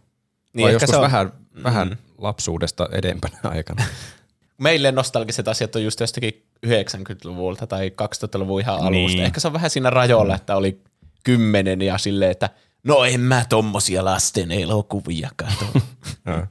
Niin 0.53 0.65
Vai 0.65 0.71
ehkä 0.73 0.75
joskus 0.75 0.91
se 0.91 0.97
on- 0.97 1.03
vähän, 1.03 1.33
vähän 1.65 1.97
lapsuudesta 2.19 2.89
edempänä 2.93 3.39
aikana. 3.55 3.85
Meille 4.59 4.93
nostalgiset 4.93 5.49
asiat 5.49 5.77
on 5.77 5.85
just 5.85 6.01
jostakin 6.01 6.47
90-luvulta 6.67 7.67
tai 7.67 7.89
2000-luvun 7.89 8.61
ihan 8.61 8.75
alusta. 8.75 8.91
Niin. 9.17 9.23
Ehkä 9.25 9.41
se 9.41 9.47
on 9.47 9.53
vähän 9.53 9.71
siinä 9.71 9.91
rajoilla, 9.91 10.35
että 10.35 10.57
oli 10.57 10.81
kymmenen 11.27 11.83
ja 11.83 11.99
silleen, 11.99 12.31
että 12.31 12.51
no 12.85 13.05
en 13.05 13.21
mä 13.21 13.45
tommosia 13.49 14.05
lasten 14.05 14.51
elokuvia 14.51 15.31
katso. 15.37 15.65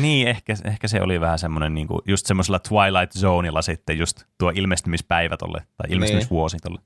Niin, 0.00 0.28
ehkä, 0.28 0.54
ehkä 0.64 0.88
se 0.88 1.02
oli 1.02 1.20
vähän 1.20 1.38
semmoinen 1.38 1.74
niin 1.74 1.86
kuin, 1.86 2.00
just 2.06 2.26
semmoisella 2.26 2.58
Twilight 2.58 3.18
Zoneilla 3.18 3.62
sitten 3.62 3.98
just 3.98 4.22
tuo 4.38 4.52
ilmestymispäivä 4.54 5.36
tolle, 5.36 5.62
tai 5.76 5.90
ilmestymisvuosi 5.90 6.56
tolle. 6.62 6.80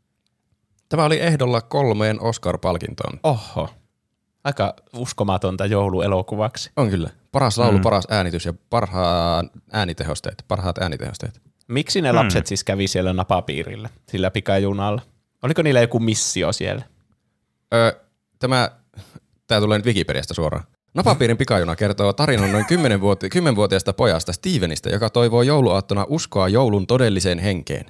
Tämä 0.88 1.04
oli 1.04 1.20
ehdolla 1.20 1.60
kolmeen 1.60 2.20
Oscar-palkintoon. 2.20 3.20
Oho. 3.22 3.70
Aika 4.44 4.74
uskomatonta 4.96 5.66
jouluelokuvaksi. 5.66 6.70
On 6.76 6.90
kyllä. 6.90 7.10
Paras 7.32 7.58
laulu, 7.58 7.78
mm. 7.78 7.82
paras 7.82 8.04
äänitys 8.10 8.44
ja 8.44 8.54
parhaat 8.70 9.46
äänitehosteet. 9.72 10.44
Parhaat 10.48 10.78
äänitehosteet. 10.78 11.40
Miksi 11.68 12.00
ne 12.00 12.12
lapset 12.12 12.46
siis 12.46 12.64
kävi 12.64 12.88
siellä 12.88 13.12
napapiirillä, 13.12 13.88
sillä 14.08 14.30
pikajunalla? 14.30 15.02
Oliko 15.42 15.62
niillä 15.62 15.80
joku 15.80 15.98
missio 15.98 16.52
siellä? 16.52 16.84
Öö, 17.74 17.92
tämä, 18.38 18.70
tämä 19.46 19.60
tulee 19.60 19.78
nyt 19.78 19.86
Wikipediasta 19.86 20.34
suoraan. 20.34 20.64
Napapiirin 20.94 21.36
pikajuna 21.36 21.76
kertoo 21.76 22.12
tarinan 22.12 22.52
noin 22.52 22.64
10-vuoti- 22.64 23.52
10-vuotiaasta 23.52 23.92
pojasta 23.92 24.32
Stevenistä, 24.32 24.90
joka 24.90 25.10
toivoo 25.10 25.42
jouluaattona 25.42 26.06
uskoa 26.08 26.48
joulun 26.48 26.86
todelliseen 26.86 27.38
henkeen. 27.38 27.86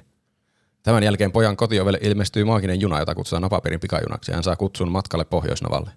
Tämän 0.83 1.03
jälkeen 1.03 1.31
pojan 1.31 1.57
kotiovelle 1.57 1.99
ilmestyy 2.01 2.43
maaginen 2.43 2.81
juna, 2.81 2.99
jota 2.99 3.15
kutsutaan 3.15 3.41
Napapiirin 3.41 3.79
pikajunaksi, 3.79 4.31
ja 4.31 4.35
hän 4.35 4.43
saa 4.43 4.55
kutsun 4.55 4.91
matkalle 4.91 5.25
Pohjoisnavalle. 5.25 5.89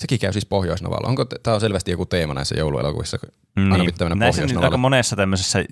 Sekin 0.00 0.18
käy 0.18 0.32
siis 0.32 0.46
Pohjoisnavalla. 0.46 1.08
Onko 1.08 1.24
tämä 1.24 1.54
on 1.54 1.60
selvästi 1.60 1.90
joku 1.90 2.06
teema 2.06 2.34
näissä 2.34 2.54
jouluelokuvissa? 2.58 3.18
Aina 3.56 3.76
Niin. 3.76 3.86
pitää 3.86 4.08
mennä 4.08 4.24
näissä, 4.24 4.46
nyt 4.46 4.56
aika 4.64 4.76
monessa 4.76 5.16
tämmöisessä, 5.16 5.64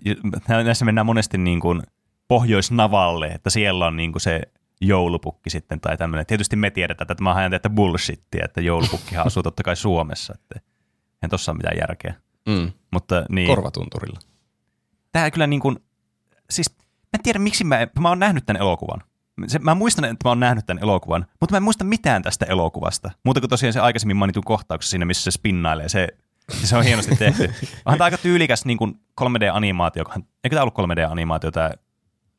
näissä 0.48 0.84
mennään 0.84 1.06
monesti 1.06 1.38
niin 1.38 1.60
kuin 1.60 1.82
Pohjoisnavalle, 2.28 3.26
että 3.26 3.50
siellä 3.50 3.86
on 3.86 3.96
niin 3.96 4.12
kuin 4.12 4.22
se 4.22 4.40
joulupukki 4.80 5.50
sitten 5.50 5.80
tai 5.80 5.96
tämmöinen. 5.96 6.26
Tietysti 6.26 6.56
me 6.56 6.70
tiedetään, 6.70 7.12
että 7.12 7.24
on 7.30 7.38
ihan 7.38 7.50
täyttä 7.50 7.70
bullshittia, 7.70 8.44
että 8.44 8.60
joulupukkihan 8.60 9.26
asuu 9.26 9.42
totta 9.42 9.62
kai 9.62 9.76
Suomessa, 9.76 10.34
että 10.34 10.60
en 11.22 11.30
tossa 11.30 11.52
ole 11.52 11.56
mitään 11.56 11.76
järkeä. 11.80 12.14
Mm, 12.48 12.72
Mutta 12.92 13.24
niin, 13.28 13.46
korvatunturilla. 13.48 14.18
tämä 15.12 15.30
kyllä 15.30 15.46
niin 15.46 15.60
kuin, 15.60 15.76
siis 16.50 16.70
mä 16.80 17.18
en 17.18 17.22
tiedä 17.22 17.38
miksi 17.38 17.64
mä, 17.64 17.86
mä 17.98 18.08
oon 18.08 18.18
nähnyt 18.18 18.46
tämän 18.46 18.62
elokuvan. 18.62 19.02
Se, 19.46 19.58
mä 19.58 19.74
muistan, 19.74 20.04
että 20.04 20.16
mä 20.24 20.30
oon 20.30 20.40
nähnyt 20.40 20.66
tämän 20.66 20.82
elokuvan, 20.82 21.26
mutta 21.40 21.52
mä 21.52 21.56
en 21.56 21.62
muista 21.62 21.84
mitään 21.84 22.22
tästä 22.22 22.46
elokuvasta. 22.46 23.10
Muuta 23.24 23.40
kuin 23.40 23.50
tosiaan 23.50 23.72
se 23.72 23.80
aikaisemmin 23.80 24.16
mainitun 24.16 24.44
kohtauksen 24.44 24.90
siinä, 24.90 25.04
missä 25.04 25.24
se 25.24 25.30
spinnailee. 25.30 25.88
Se, 25.88 26.08
se 26.52 26.76
on 26.76 26.84
hienosti 26.84 27.16
tehty. 27.16 27.44
Onhan 27.84 27.98
tämä 27.98 28.04
aika 28.04 28.18
tyylikäs 28.18 28.64
niin 28.64 28.78
kuin 28.78 29.00
3D-animaatio. 29.20 30.04
kohan- 30.04 30.24
Eikö 30.44 30.56
tämä 30.56 30.62
ollut 30.62 30.74
3D-animaatio 30.78 31.50
tämä 31.50 31.70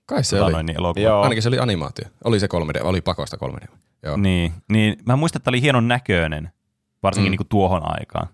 Kai 0.07 0.23
se 0.23 0.35
tota, 0.35 0.45
oli. 0.45 0.53
noin, 0.53 0.65
niin 0.65 0.77
elokuva? 0.77 1.03
Joo. 1.05 1.21
Ainakin 1.21 1.41
se 1.43 1.49
oli 1.49 1.59
animaatio. 1.59 2.05
Oli 2.23 2.39
se 2.39 2.47
3D, 2.47 2.81
oli 2.83 3.01
pakosta 3.01 3.37
3D. 3.45 3.67
Joo. 4.03 4.17
Niin, 4.17 4.53
niin 4.71 4.97
mä 5.05 5.15
muistan, 5.15 5.39
että 5.39 5.43
tämä 5.43 5.51
oli 5.51 5.61
hienon 5.61 5.87
näköinen, 5.87 6.51
varsinkin 7.03 7.29
Mm. 7.29 7.31
niin 7.31 7.37
kuin 7.37 7.47
tuohon 7.47 7.81
aikaan. 7.99 8.27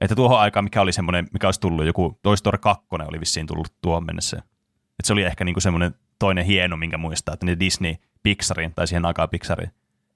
Että 0.00 0.16
tuohon 0.16 0.40
aikaan, 0.40 0.64
mikä 0.64 0.80
oli 0.80 0.92
semmoinen, 0.92 1.28
mikä 1.32 1.48
olisi 1.48 1.60
tullut, 1.60 1.86
joku 1.86 2.18
Toy 2.22 2.36
Story 2.36 2.58
2 2.58 2.86
oli 2.90 3.20
vissiin 3.20 3.46
tullut 3.46 3.72
tuohon 3.82 4.06
mennessä. 4.06 4.36
Että 4.38 5.06
se 5.06 5.12
oli 5.12 5.22
ehkä 5.22 5.44
niin 5.44 5.54
kuin 5.54 5.62
semmoinen 5.62 5.94
toinen 6.18 6.44
hieno, 6.44 6.76
minkä 6.76 6.98
muistaa, 6.98 7.32
että 7.34 7.46
ne 7.46 7.56
Disney 7.60 7.94
Pixarin, 8.22 8.74
tai 8.74 8.86
siihen 8.86 9.04
aikaan 9.04 9.28
Pixarin, 9.28 9.70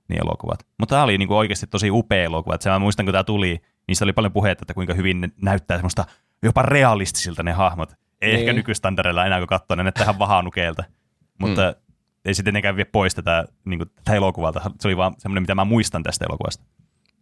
niin 0.09 0.21
elokuvat. 0.21 0.67
Mutta 0.79 0.95
tämä 0.95 1.03
oli 1.05 1.19
niin 1.19 1.29
kuin 1.29 1.39
oikeasti 1.39 1.67
tosi 1.67 1.91
upea 1.91 2.25
elokuva. 2.25 2.55
Että 2.55 2.63
se 2.63 2.71
mä 2.71 2.79
muistan, 2.79 3.07
kun 3.07 3.13
tämä 3.13 3.25
tuli, 3.25 3.61
siitä 3.93 4.05
oli 4.05 4.13
paljon 4.13 4.33
puhetta, 4.33 4.63
että 4.63 4.75
kuinka 4.75 4.95
hyvin 4.95 5.21
ne 5.21 5.29
näyttää 5.43 5.77
semmoista 5.77 6.05
jopa 6.43 6.63
realistisilta 6.63 7.43
ne 7.43 7.53
hahmot. 7.53 7.95
Ei 8.21 8.31
Niin. 8.31 8.41
ehkä 8.41 8.53
nykystandareilla 8.53 9.27
enää, 9.27 9.39
kun 9.39 9.47
katsoo, 9.47 9.77
ne 9.77 9.93
ihan 10.01 10.19
vahanukeelta. 10.19 10.85
Mutta 11.39 11.63
mm. 11.63 11.95
ei 12.25 12.35
sitten 12.35 12.53
tietenkään 12.53 12.77
vie 12.77 12.85
pois 12.85 13.15
tätä, 13.15 13.45
niin 13.65 13.79
kuin, 13.79 13.91
tätä 13.95 14.15
elokuvalta. 14.15 14.71
Se 14.81 14.89
oli 14.89 14.97
vaan 14.97 15.15
semmoinen, 15.19 15.43
mitä 15.43 15.55
mä 15.55 15.65
muistan 15.65 16.03
tästä 16.03 16.25
elokuvasta. 16.25 16.65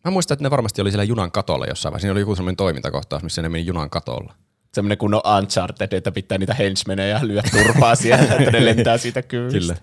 Mä 0.04 0.10
muistan, 0.10 0.34
että 0.34 0.42
ne 0.42 0.50
varmasti 0.50 0.80
oli 0.80 0.90
siellä 0.90 1.04
junan 1.04 1.32
katolla 1.32 1.66
jossain 1.66 1.92
vaiheessa. 1.92 2.02
Siinä 2.02 2.12
oli 2.12 2.20
joku 2.20 2.34
semmoinen 2.36 2.56
toimintakohtaus, 2.56 3.22
missä 3.22 3.42
ne 3.42 3.48
meni 3.48 3.66
junan 3.66 3.90
katolla. 3.90 4.34
Semmoinen 4.74 4.98
kun 4.98 5.14
on 5.14 5.38
Uncharted, 5.38 5.92
että 5.92 6.12
pitää 6.12 6.38
niitä 6.38 6.54
henchmenejä 6.54 7.18
ja 7.18 7.26
lyö 7.26 7.42
turpaa 7.50 7.94
siellä, 7.94 8.34
että 8.34 8.50
ne 8.50 8.64
lentää 8.64 8.98
siitä. 8.98 9.22
Kyllä. 9.22 9.76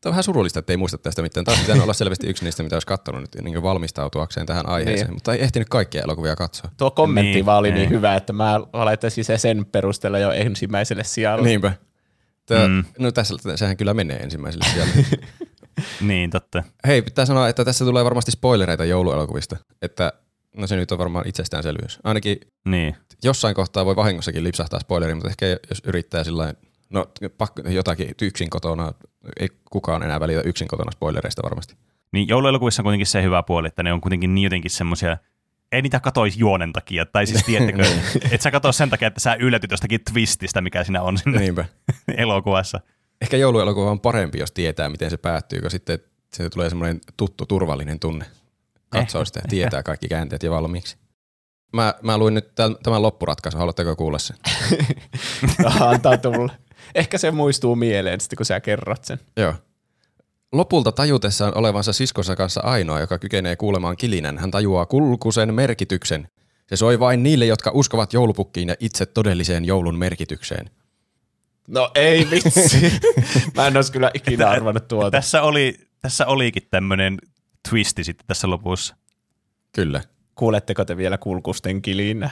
Tämä 0.00 0.10
on 0.10 0.12
vähän 0.12 0.22
surullista, 0.24 0.58
että 0.58 0.72
ei 0.72 0.76
muista 0.76 0.98
tästä 0.98 1.22
mitään. 1.22 1.44
Tämä 1.44 1.52
olisi 1.52 1.62
pitänyt 1.64 1.82
olla 1.82 1.92
selvästi 1.92 2.26
yksi 2.26 2.44
niistä, 2.44 2.62
mitä 2.62 2.76
olisi 2.76 2.86
katsonut 2.86 3.20
nyt 3.20 3.44
niin 3.44 3.62
valmistautuakseen 3.62 4.46
tähän 4.46 4.68
aiheeseen, 4.68 5.06
Niin. 5.06 5.14
mutta 5.14 5.32
ei 5.34 5.42
ehtinyt 5.42 5.68
kaikkia 5.68 6.02
elokuvia 6.02 6.36
katsoa. 6.36 6.70
Tuo 6.76 6.90
kommentti 6.90 7.32
Niin, 7.32 7.46
vaan 7.46 7.58
oli 7.58 7.68
ei. 7.68 7.74
niin 7.74 7.90
hyvä, 7.90 8.14
että 8.16 8.32
mä 8.32 8.60
laittaisin 8.72 9.24
se 9.24 9.38
sen 9.38 9.64
perusteella 9.64 10.18
jo 10.18 10.30
ensimmäiselle 10.30 11.04
sijalle. 11.04 11.48
Niinpä. 11.48 11.72
Tämä, 12.46 12.68
mm. 12.68 12.84
No 12.98 13.12
tässä 13.12 13.34
sehän 13.54 13.76
kyllä 13.76 13.94
menee 13.94 14.16
ensimmäiselle 14.16 14.66
siellä. 14.72 14.92
Niin, 16.00 16.30
totta. 16.30 16.62
Hei, 16.86 17.02
pitää 17.02 17.26
sanoa, 17.26 17.48
että 17.48 17.64
tässä 17.64 17.84
tulee 17.84 18.04
varmasti 18.04 18.30
spoilereita 18.30 18.84
jouluelokuvista. 18.84 19.56
Että, 19.82 20.12
no 20.56 20.66
se 20.66 20.76
nyt 20.76 20.92
on 20.92 20.98
varmaan 20.98 21.28
itsestäänselvyys. 21.28 21.98
Ainakin 22.04 22.40
Niin. 22.64 22.96
jossain 23.24 23.54
kohtaa 23.54 23.84
voi 23.84 23.96
vahingossakin 23.96 24.44
lipsahtaa 24.44 24.80
spoileri, 24.80 25.14
mutta 25.14 25.28
ehkä 25.28 25.46
jos 25.46 25.82
yrittää 25.84 26.24
sillä 26.24 26.54
no 26.90 27.06
pakko, 27.38 27.62
jotakin 27.68 28.14
yksin 28.22 28.50
kotona, 28.50 28.92
ei 29.40 29.48
kukaan 29.70 30.02
enää 30.02 30.20
välitä 30.20 30.40
yksin 30.40 30.68
kotona 30.68 30.90
spoilereista 30.90 31.42
varmasti. 31.42 31.74
Niin 32.12 32.28
jouluelokuvissa 32.28 32.82
on 32.82 32.84
kuitenkin 32.84 33.06
se 33.06 33.22
hyvä 33.22 33.42
puoli, 33.42 33.68
että 33.68 33.82
ne 33.82 33.92
on 33.92 34.00
kuitenkin 34.00 34.34
niin 34.34 34.44
jotenkin 34.44 34.70
semmoisia, 34.70 35.16
ei 35.72 35.82
niitä 35.82 36.00
katoisi 36.00 36.38
juonen 36.38 36.72
takia, 36.72 37.06
tai 37.06 37.26
siis 37.26 37.44
tiedättekö, 37.46 37.84
et 38.30 38.40
sä 38.40 38.50
katso 38.50 38.72
sen 38.72 38.90
takia, 38.90 39.08
että 39.08 39.20
sä 39.20 39.34
yllätyt 39.34 39.70
jostakin 39.70 40.00
twististä, 40.12 40.60
mikä 40.60 40.84
siinä 40.84 41.02
on 41.02 41.18
siinä 41.18 41.40
Niinpä. 41.40 41.64
elokuvassa. 42.16 42.80
Ehkä 43.20 43.36
jouluelokuva 43.36 43.90
on 43.90 44.00
parempi, 44.00 44.38
jos 44.38 44.52
tietää, 44.52 44.88
miten 44.88 45.10
se 45.10 45.16
päättyy, 45.16 45.60
kun 45.60 45.70
sitten 45.70 45.98
se 46.32 46.50
tulee 46.50 46.68
semmoinen 46.68 47.00
tuttu, 47.16 47.46
turvallinen 47.46 48.00
tunne. 48.00 48.24
Katsoo 48.88 49.24
sitä 49.24 49.40
ja 49.44 49.48
tietää 49.48 49.82
kaikki 49.82 50.08
käänteet 50.08 50.42
jo 50.42 50.50
valmiiksi. 50.50 50.96
Mä, 51.72 51.94
mä 52.02 52.18
luin 52.18 52.34
nyt 52.34 52.54
tämän, 52.54 52.76
tämän 52.82 53.02
loppuratkaisun, 53.02 53.58
haluatteko 53.58 53.96
kuulla 53.96 54.18
sen? 54.18 54.36
Antaa 55.80 56.16
tulla. 56.16 56.52
Ehkä 56.94 57.18
se 57.18 57.30
muistuu 57.30 57.76
mieleen 57.76 58.20
sitten, 58.20 58.36
kun 58.36 58.46
sä 58.46 58.60
kerrot 58.60 59.04
sen. 59.04 59.20
Joo. 59.36 59.54
Lopulta 60.52 60.92
tajutessaan 60.92 61.58
olevansa 61.58 61.92
siskonsa 61.92 62.36
kanssa 62.36 62.60
ainoa, 62.60 63.00
joka 63.00 63.18
kykenee 63.18 63.56
kuulemaan 63.56 63.96
kilinän, 63.96 64.38
hän 64.38 64.50
tajuaa 64.50 64.86
kulkusen 64.86 65.54
merkityksen. 65.54 66.28
Se 66.66 66.76
soi 66.76 67.00
vain 67.00 67.22
niille, 67.22 67.46
jotka 67.46 67.70
uskovat 67.74 68.12
joulupukkiin 68.12 68.68
ja 68.68 68.74
itse 68.80 69.06
todelliseen 69.06 69.64
joulun 69.64 69.98
merkitykseen. 69.98 70.70
No 71.68 71.90
ei 71.94 72.30
vitsi. 72.30 73.00
Mä 73.56 73.66
en 73.66 73.76
olisi 73.76 73.92
kyllä 73.92 74.10
ikinä 74.14 74.50
arvannut 74.50 74.88
tuota. 74.88 75.10
Tässä, 75.10 75.42
oli, 75.42 75.78
tässä 76.02 76.26
olikin 76.26 76.62
tämmöinen 76.70 77.18
twisti 77.68 78.04
sitten 78.04 78.26
tässä 78.26 78.50
lopussa. 78.50 78.96
Kyllä. 79.72 80.00
Kuuletteko 80.34 80.84
te 80.84 80.96
vielä 80.96 81.18
kulkusten 81.18 81.82
kilinä? 81.82 82.30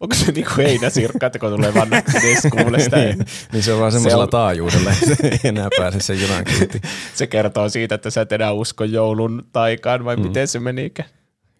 Onko 0.00 0.14
se 0.14 0.32
niinku 0.32 0.50
heinäsirkka, 0.56 1.26
että 1.26 1.38
kun 1.38 1.50
tulee 1.50 1.74
vannaksi, 1.74 2.18
niin 2.18 2.32
edes 2.32 2.52
kuule 2.52 2.80
sitä? 2.80 2.96
niin, 2.96 3.26
niin 3.52 3.62
se 3.62 3.72
on 3.72 3.80
vaan 3.80 3.92
Se 3.92 3.96
semmoisella 3.96 4.24
on- 4.24 4.30
taajuudella, 4.30 4.90
että 4.90 5.14
se 5.14 5.28
ei 5.28 5.38
enää 5.44 5.68
pääse 5.78 6.00
sen 6.00 6.22
junan 6.22 6.44
kyytiin. 6.44 6.82
Se 7.14 7.26
kertoo 7.26 7.68
siitä, 7.68 7.94
että 7.94 8.10
sä 8.10 8.20
et 8.20 8.32
enää 8.32 8.52
usko 8.52 8.84
joulun 8.84 9.46
taikaan, 9.52 10.04
vai 10.04 10.16
mm. 10.16 10.22
miten 10.22 10.48
se 10.48 10.60
menikään? 10.60 11.08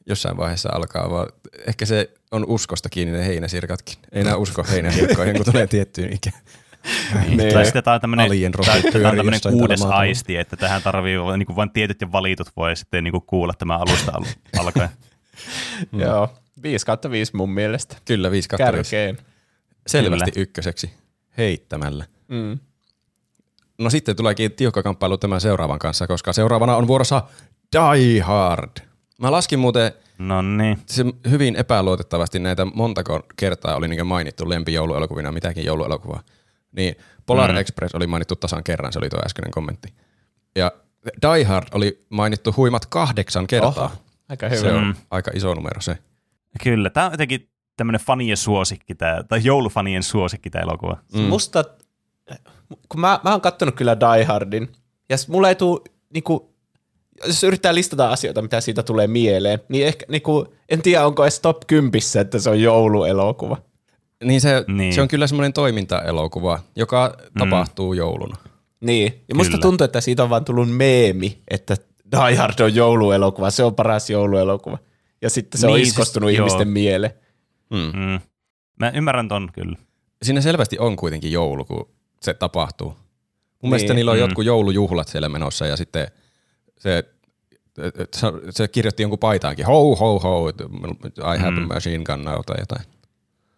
jossain 0.09 0.37
vaiheessa 0.37 0.69
alkaa, 0.73 1.11
vaan 1.11 1.29
ehkä 1.67 1.87
se 1.87 2.11
on 2.33 2.45
uskosta 2.49 2.89
kiinni 2.89 3.19
ne 3.19 3.27
heinäsirkatkin. 3.27 3.97
Ei 4.13 4.21
enää 4.21 4.37
usko 4.37 4.65
heinäsirkkoihin, 4.71 5.37
kun 5.37 5.45
tulee 5.45 5.67
tiettyyn 5.67 6.13
ikään. 6.13 6.37
Nee. 7.37 7.53
Tai 7.53 7.65
sitten 7.65 7.85
tämä 7.85 7.95
on 7.95 8.01
tämmöinen, 8.01 8.31
tämmöinen 8.93 9.41
kuudes 9.53 9.83
aisti, 9.83 10.37
että 10.37 10.57
tähän 10.57 10.83
tarvii 10.83 11.17
niin 11.37 11.47
kuin 11.47 11.57
vain 11.57 11.71
tietyt 11.71 12.01
ja 12.01 12.13
valitut 12.13 12.49
voi 12.57 12.77
sitten 12.77 13.05
niin 13.05 13.13
kuin 13.13 13.23
kuulla 13.27 13.53
tämä 13.59 13.77
alusta 13.77 14.13
al- 14.15 14.25
alkaen. 14.59 14.89
Mm. 15.93 16.01
Joo, 16.07 16.35
5 16.63 16.87
kautta 16.87 17.11
5 17.11 17.37
mun 17.37 17.51
mielestä. 17.51 17.97
Kyllä, 18.05 18.31
5 18.31 18.49
kautta. 18.49 18.73
Kärkeen. 18.73 19.19
Selvästi 19.87 20.33
ykköseksi 20.41 20.91
heittämällä. 21.39 22.05
Mm. 22.29 22.59
No 23.79 23.91
sitten 23.91 24.17
tuleekin 24.17 24.53
tiukka 24.53 24.83
kamppailu 24.83 25.19
tämän 25.19 25.41
seuraavan 25.41 25.79
kanssa, 25.79 26.07
koska 26.07 26.33
seuraavana 26.33 26.77
on 26.77 26.87
vuorossa 26.87 27.23
Die 27.73 28.21
Hard. 28.21 28.71
Mä 29.19 29.33
laskin 29.33 29.59
muuten 29.59 29.93
No 30.19 30.43
niin. 30.43 30.79
se 30.87 31.05
hyvin 31.31 31.57
epäluotettavasti 31.57 32.39
näitä 32.39 32.65
montako 32.65 33.21
kertaa 33.37 33.77
oli 33.77 33.89
niin 33.89 34.07
mainittu 34.07 34.49
lempijouluelokuvina, 34.49 35.33
mitäkin 35.33 35.65
jouluelokuvaa. 35.65 36.23
Niin 36.73 36.95
Polar 37.27 37.53
Mm. 37.53 37.57
Express 37.59 37.95
oli 37.95 38.07
mainittu 38.07 38.37
tasan 38.37 38.65
kerran, 38.65 38.93
se 38.93 38.99
oli 38.99 39.09
tuo 39.09 39.21
äskeinen 39.27 39.51
kommentti. 39.51 39.89
Ja 40.57 40.73
Die 41.23 41.45
Hard 41.45 41.69
oli 41.73 42.07
mainittu 42.09 42.55
huimat 42.57 42.87
kahdeksan 42.87 43.47
kertaa. 43.47 43.85
Oho, 43.85 43.91
aika 44.29 44.49
Se 44.49 44.57
hyvä. 44.57 44.77
on 44.79 44.85
Mm. 44.85 44.95
aika 45.11 45.31
iso 45.35 45.55
numero 45.55 45.81
se. 45.81 45.99
Kyllä, 46.63 46.91
tämä 46.91 47.07
on 47.07 47.13
jotenkin 47.13 47.51
tämmöinen 47.77 48.01
fanien 48.01 48.37
suosikki, 48.37 48.95
tää, 48.95 49.23
tai 49.23 49.41
joulufanien 49.45 50.03
suosikki 50.03 50.51
tämä 50.51 50.63
elokuva. 50.63 50.97
Mm. 51.15 51.21
Musta, 51.21 51.65
kun 52.89 53.01
mä, 53.01 53.21
mä 53.25 53.31
oon 53.31 53.41
kattonut 53.41 53.75
kyllä 53.75 53.97
Die 54.01 54.25
Hardin, 54.25 54.69
ja 55.09 55.17
mulla 55.29 55.49
ei 55.49 55.55
tuu, 55.55 55.85
niinku, 56.15 56.55
jos 57.27 57.45
yrittää 57.45 57.75
listata 57.75 58.11
asioita, 58.11 58.43
mitä 58.43 58.61
siitä 58.61 58.83
tulee 58.83 59.07
mieleen, 59.07 59.61
niin 59.69 59.87
ehkä, 59.87 60.07
niinku, 60.09 60.55
en 60.69 60.83
tiedä, 60.83 61.07
onko 61.07 61.23
edes 61.25 61.41
top 61.41 61.57
10, 61.67 61.93
että 62.21 62.39
se 62.39 62.51
on 62.51 62.61
jouluelokuva. 62.61 63.57
Niin 64.25 64.41
se, 64.41 64.65
Niin. 64.67 64.77
niin. 64.77 64.95
se 64.95 65.03
on 65.03 65.09
kyllä 65.09 65.27
semmoinen 65.27 65.53
toimintaelokuva, 65.53 66.61
joka 66.77 67.17
mm. 67.19 67.39
tapahtuu 67.39 67.93
jouluna. 67.93 68.37
Niin, 68.81 69.25
ja 69.29 69.35
musta 69.35 69.51
Kyllä. 69.51 69.63
tuntuu, 69.63 69.85
että 69.85 70.01
siitä 70.01 70.23
on 70.23 70.31
vaan 70.31 70.45
tullut 70.45 70.71
meemi, 70.77 71.39
että 71.49 71.77
Die 72.11 72.37
Hard 72.37 72.61
on 72.61 72.75
jouluelokuva, 72.75 73.51
se 73.51 73.65
on 73.65 73.75
paras 73.75 74.11
jouluelokuva. 74.11 74.79
Ja 75.23 75.31
sitten 75.31 75.61
se 75.61 75.67
on 75.67 75.73
Niin, 75.73 75.87
siis- 75.87 75.89
iskostunut 75.89 76.31
joo. 76.33 76.37
ihmisten 76.47 76.69
mieleen. 76.69 77.13
Mm. 77.71 78.01
Mm. 78.01 78.21
Mä 78.79 78.91
ymmärrän 78.95 79.29
ton 79.29 79.49
kyllä. 79.53 79.77
Siinä 80.23 80.41
selvästi 80.41 80.79
on 80.79 80.97
kuitenkin 80.97 81.33
joulu, 81.33 81.65
kun 81.65 81.89
se 82.21 82.35
tapahtuu. 82.35 82.89
Mun 82.89 82.97
Niin. 83.63 83.71
mielestä 83.71 83.95
niillä 83.95 84.11
on 84.11 84.17
Mm. 84.17 84.21
jotkut 84.21 84.45
joulujuhlat 84.45 85.09
siellä 85.09 85.29
menossa 85.29 85.67
ja 85.67 85.77
sitten 85.77 86.07
se, 86.79 87.05
se, 88.15 88.27
se 88.51 88.69
kirjoitti 88.69 89.03
jonkun 89.03 89.19
paitaankin, 89.19 89.67
ho 89.67 89.95
ho 89.97 90.19
ho, 90.19 90.49
I 91.35 91.39
have 91.39 91.51
Mm. 91.51 91.71
a 91.71 91.75
machine 91.75 92.05
gun 92.05 92.25
now 92.25 92.41
tai 92.47 92.57
jotain. 92.61 92.85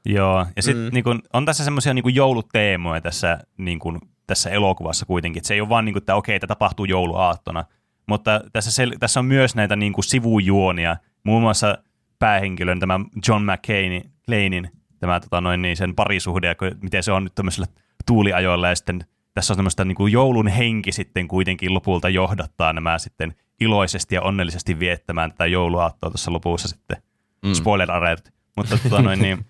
Joo, 0.07 0.47
ja 0.57 0.63
sitten 0.63 0.85
Mm. 0.85 0.91
niin 0.95 1.23
on 1.33 1.45
tässä 1.47 1.65
semmoisia 1.65 1.95
niin 1.95 2.15
jouluteemoja 2.15 3.01
tässä, 3.01 3.39
niin 3.59 3.79
kun, 3.79 4.01
tässä 4.27 4.51
elokuvassa 4.51 5.07
kuitenkin. 5.07 5.41
Et 5.41 5.45
se 5.45 5.55
ei 5.55 5.61
ole 5.61 5.69
vaan, 5.69 5.85
niin 5.85 5.93
kuin, 5.93 6.01
että 6.03 6.15
okei, 6.15 6.41
tämä 6.41 6.49
tapahtuu 6.49 6.85
jouluaattona, 6.85 7.65
mutta 8.07 8.41
tässä, 8.53 8.85
sel- 8.85 8.97
tässä 9.01 9.21
on 9.21 9.27
myös 9.27 9.55
näitä 9.55 9.77
niin 9.77 9.93
kuin 9.93 10.05
sivujuonia, 10.05 10.97
muun 11.29 11.43
muassa 11.43 11.79
päähenkilön, 12.19 12.81
tämä 12.81 13.01
John 13.29 13.45
McCainin, 13.45 14.11
Lanein, 14.29 14.71
tämä 14.99 15.21
tota, 15.21 15.41
noin, 15.41 15.63
niin 15.63 15.77
sen 15.77 15.95
parisuhde, 15.95 16.57
miten 16.83 17.03
se 17.03 17.13
on 17.13 17.25
nyt 17.25 17.35
tämmöisellä 17.35 17.67
tuuliajoilla, 18.07 18.69
ja 18.69 18.75
sitten 18.75 19.05
tässä 19.35 19.53
on 19.53 19.57
tämmöistä 19.57 19.85
niin 19.85 19.97
kuin 19.97 20.13
joulun 20.13 20.49
henki 20.49 20.93
sitten 20.93 21.29
kuitenkin 21.29 21.75
lopulta 21.75 22.09
johdattaa 22.09 22.73
nämä 22.73 22.99
sitten 22.99 23.35
iloisesti 23.61 24.15
ja 24.15 24.23
onnellisesti 24.23 24.79
viettämään 24.79 25.31
tätä 25.31 25.47
jouluaattoa 25.47 26.11
tuossa 26.11 26.33
lopussa 26.33 26.69
sitten. 26.69 27.03
Mm. 27.43 27.55
Spoiler 27.55 27.91
alert. 27.91 28.33
Mutta 28.57 28.79
tota 28.83 29.03
noin, 29.03 29.19
niin, 29.19 29.47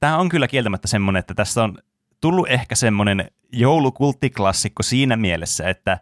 tämä 0.00 0.18
on 0.18 0.28
kyllä 0.28 0.48
kieltämättä 0.48 0.88
semmoinen, 0.88 1.20
että 1.20 1.34
tässä 1.34 1.64
on 1.64 1.78
tullut 2.20 2.48
ehkä 2.48 2.74
semmoinen 2.74 3.30
joulukulttiklassikko 3.52 4.82
siinä 4.82 5.16
mielessä, 5.16 5.68
että 5.68 5.98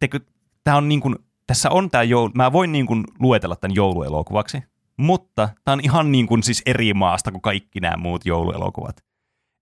tekö, 0.00 0.20
tää 0.64 0.76
on 0.76 0.88
niin 0.88 1.00
kuin, 1.00 1.16
tässä 1.50 1.70
on 1.70 1.90
tämä 1.90 2.04
joulu, 2.04 2.30
mä 2.34 2.52
voin 2.52 2.72
niin 2.72 2.86
kuin 2.86 3.04
luetella 3.18 3.56
tämän 3.56 3.74
jouluelokuvaksi, 3.74 4.62
mutta 4.96 5.48
tämä 5.64 5.72
on 5.72 5.80
ihan 5.82 6.12
niin 6.12 6.26
kuin 6.26 6.42
siis 6.42 6.62
eri 6.66 6.94
maasta 6.94 7.30
kuin 7.30 7.42
kaikki 7.42 7.80
nämä 7.80 7.96
muut 7.96 8.26
jouluelokuvat. 8.26 9.04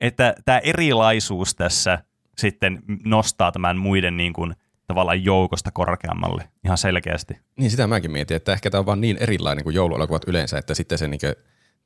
Että 0.01 0.35
tämä 0.45 0.59
erilaisuus 0.59 1.55
tässä 1.55 1.99
sitten 2.39 2.83
nostaa 3.05 3.53
tämän 3.53 3.79
muiden 3.79 4.17
niin 4.17 4.33
kuin, 4.33 4.55
tavallaan 4.87 5.25
joukosta 5.25 5.71
korkeammalle 5.71 6.49
ihan 6.65 6.79
selkeästi. 6.79 7.35
Niin 7.57 7.71
sitä 7.71 7.87
mäkin 7.87 8.11
mietin, 8.11 8.37
että 8.37 8.53
ehkä 8.53 8.71
tämä 8.71 8.79
on 8.79 8.87
vaan 8.87 9.01
niin 9.01 9.17
erilainen 9.21 9.65
kuin 9.65 9.75
jouluelokuvat 9.75 10.23
yleensä, 10.27 10.59
että 10.59 10.75
sitten 10.75 10.99
se 10.99 11.09
niinkö 11.09 11.35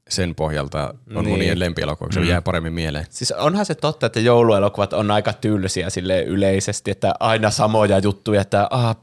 sen 0.09 0.35
pohjalta 0.35 0.89
on 0.89 0.95
Niin. 1.07 1.15
niin. 1.15 1.29
monien 1.31 1.59
lempielokuvaksi, 1.59 2.21
se 2.21 2.27
jää 2.27 2.43
paremmin 2.43 2.73
mieleen. 2.73 3.07
Siis 3.11 3.33
onhan 3.33 3.67
se 3.67 3.75
totta, 3.75 4.07
että 4.07 4.21
jouluelokuvat 4.21 4.93
on 4.93 5.11
aika 5.11 5.33
tylsiä 5.33 5.91
sille 5.91 6.23
yleisesti, 6.23 6.91
että 6.91 7.15
aina 7.21 7.51
samoja 7.51 7.99
juttuja, 7.99 8.41
että 8.41 8.69
ah, 8.71 8.97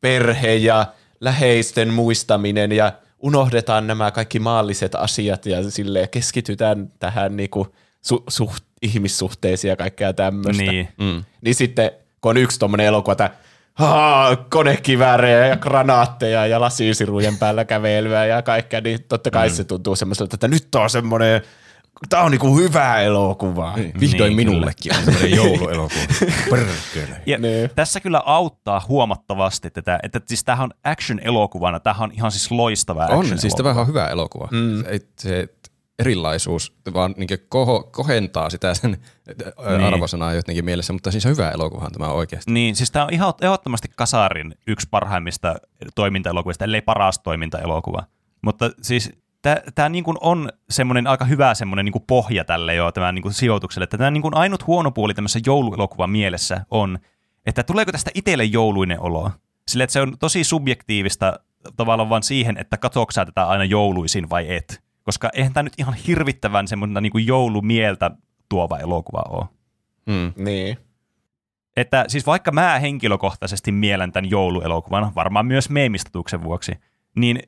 perhe 0.00 0.54
ja 0.54 0.86
läheisten 1.20 1.92
muistaminen 1.92 2.72
ja 2.72 2.92
unohdetaan 3.18 3.86
nämä 3.86 4.10
kaikki 4.10 4.38
maalliset 4.38 4.94
asiat 4.94 5.46
ja 5.46 5.70
sille 5.70 6.08
keskitytään 6.10 6.92
tähän 6.98 7.36
niinku 7.36 7.74
su- 8.12 8.24
suht- 8.30 8.64
ihmissuhteisiin 8.82 9.68
ja 9.68 9.76
kaikkea 9.76 10.12
tämmöistä. 10.12 10.62
Niin. 10.62 10.88
Mm. 10.98 11.24
Niin 11.40 11.54
sitten, 11.54 11.90
kun 12.20 12.30
on 12.30 12.36
yksi 12.36 12.58
tommonen 12.58 12.86
elokuva, 12.86 13.12
että 13.12 13.30
haa, 13.74 14.36
konekiväärejä 14.36 15.46
ja 15.46 15.56
granaatteja 15.56 16.46
ja 16.46 16.60
lasisirujen 16.60 17.38
päällä 17.38 17.64
kävelyä 17.64 18.26
ja 18.26 18.42
kaikkea, 18.42 18.80
niin 18.80 19.04
totta 19.08 19.30
kai 19.30 19.48
mm. 19.48 19.54
se 19.54 19.64
tuntuu 19.64 19.96
semmoiselta, 19.96 20.34
että 20.34 20.48
nyt 20.48 20.74
on 20.74 20.90
semmoinen, 20.90 21.42
tää 22.08 22.22
on 22.22 22.30
niinku 22.30 22.56
hyvä 22.56 23.00
elokuva. 23.00 23.76
Niin, 23.76 23.92
Vihdoin 24.00 24.28
Niin, 24.28 24.36
minullekin 24.36 24.96
on 24.96 25.04
semmoinen 25.04 25.30
jouluelokuva. 25.44 26.02
Ja 27.26 27.38
Niin. 27.38 27.70
tässä 27.76 28.00
kyllä 28.00 28.22
auttaa 28.26 28.82
huomattavasti 28.88 29.70
tätä, 29.70 29.98
että 30.02 30.20
siis 30.26 30.44
tämähän 30.44 30.64
on 30.64 30.70
action-elokuvana, 30.84 31.80
tämähän 31.80 32.10
on 32.10 32.16
ihan 32.16 32.32
siis 32.32 32.50
loistava 32.50 33.06
On, 33.06 33.18
action 33.20 33.38
siis 33.38 33.54
tämä 33.54 33.70
on 33.70 33.86
hyvä 33.86 34.08
elokuva. 34.08 34.48
Mm. 34.50 34.84
Se, 34.84 35.00
se 35.18 35.48
erilaisuus 35.98 36.76
vaan 36.94 37.14
niin 37.16 37.28
koho, 37.48 37.82
kohentaa 37.92 38.50
sitä 38.50 38.74
sen 38.74 38.90
niin. 38.90 39.84
arvosanaa 39.84 40.32
jotenkin 40.32 40.64
mielessä, 40.64 40.92
mutta 40.92 41.10
siis 41.10 41.26
on 41.26 41.32
hyvä 41.32 41.50
elokuvahan 41.50 41.92
tämä 41.92 42.08
oikeasti. 42.08 42.52
Niin, 42.52 42.76
siis 42.76 42.90
tämä 42.90 43.04
on 43.04 43.12
ihan 43.12 43.34
ehdottomasti 43.42 43.88
Kasarin 43.96 44.54
yksi 44.66 44.88
parhaimmista 44.90 45.54
toimintaelokuvista, 45.94 46.64
ellei 46.64 46.82
paras 46.82 47.18
toimintaelokuva. 47.18 48.04
Mutta 48.42 48.70
siis 48.82 49.12
tämä 49.74 49.88
niin 49.88 50.04
on 50.20 50.48
semmoinen 50.70 51.06
aika 51.06 51.24
hyvä 51.24 51.54
semmoinen 51.54 51.84
niin 51.84 52.04
pohja 52.06 52.44
tälle 52.44 52.74
jo 52.74 52.92
tämän 52.92 53.14
niin 53.14 53.32
sijoitukselle. 53.32 53.84
Että 53.84 53.98
tämä 53.98 54.10
niin 54.10 54.22
ainut 54.34 54.66
huono 54.66 54.90
puoli 54.90 55.14
tämmöisessä 55.14 55.40
jouluelokuvan 55.46 56.10
mielessä 56.10 56.66
on, 56.70 56.98
että 57.46 57.62
tuleeko 57.62 57.92
tästä 57.92 58.10
itselle 58.14 58.44
jouluinen 58.44 59.00
olo. 59.00 59.30
Sillä 59.68 59.84
että 59.84 59.92
se 59.92 60.00
on 60.00 60.18
tosi 60.18 60.44
subjektiivista 60.44 61.40
tavallaan 61.76 62.08
vaan 62.08 62.22
siihen, 62.22 62.56
että 62.56 62.76
katsoako 62.76 63.12
sä 63.12 63.24
tätä 63.24 63.48
aina 63.48 63.64
jouluisin 63.64 64.30
vai 64.30 64.54
et. 64.54 64.82
Koska 65.02 65.30
eihän 65.32 65.52
tämä 65.52 65.62
nyt 65.62 65.74
ihan 65.78 65.94
hirvittävän 65.94 66.68
semmoinen 66.68 67.02
niin 67.02 67.26
joulumieltä 67.26 68.10
tuova 68.48 68.78
elokuva 68.78 69.22
ole. 69.28 69.46
Mm. 70.06 70.44
Niin. 70.44 70.78
Että 71.76 72.04
siis 72.08 72.26
vaikka 72.26 72.52
mä 72.52 72.78
henkilökohtaisesti 72.78 73.72
mielen 73.72 74.12
tämän 74.12 74.30
jouluelokuvan, 74.30 75.14
varmaan 75.14 75.46
myös 75.46 75.70
meemistatuksen 75.70 76.42
vuoksi, 76.42 76.72
niin 77.16 77.42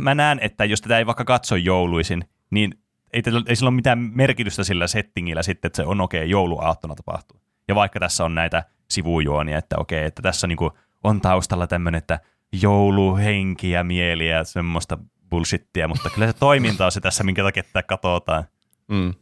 mä 0.00 0.14
näen, 0.14 0.38
että 0.42 0.64
jos 0.64 0.80
tätä 0.80 0.98
ei 0.98 1.06
vaikka 1.06 1.24
katso 1.24 1.56
jouluisin, 1.56 2.24
niin 2.50 2.78
ei, 3.12 3.22
ei 3.46 3.56
sillä 3.56 3.68
ole 3.68 3.76
mitään 3.76 3.98
merkitystä 3.98 4.64
sillä 4.64 4.86
settingillä 4.86 5.42
sitten, 5.42 5.68
että 5.68 5.76
se 5.76 5.82
on 5.82 6.00
okei, 6.00 6.20
okay, 6.20 6.28
jouluaattona 6.30 6.94
tapahtuu. 6.94 7.40
Ja 7.68 7.74
vaikka 7.74 8.00
tässä 8.00 8.24
on 8.24 8.34
näitä 8.34 8.64
sivujuonia, 8.90 9.58
että 9.58 9.76
okei, 9.78 9.98
okay, 9.98 10.06
että 10.06 10.22
tässä 10.22 10.46
niinku 10.46 10.72
on 11.04 11.20
taustalla 11.20 11.66
tämmöinen, 11.66 11.98
että 11.98 12.20
jouluhenki 12.62 13.70
ja 13.70 13.84
mieli 13.84 14.28
ja 14.28 14.44
semmoista 14.44 14.98
bullshittia, 15.30 15.88
mutta 15.88 16.10
kyllä 16.10 16.26
se 16.26 16.32
toiminta 16.32 16.84
on 16.84 16.92
se 16.92 17.00
tässä, 17.00 17.24
minkä 17.24 17.42
takia 17.42 17.62
tätä 17.62 17.82
katsotaan. 17.82 18.44
Mm. 18.88 19.14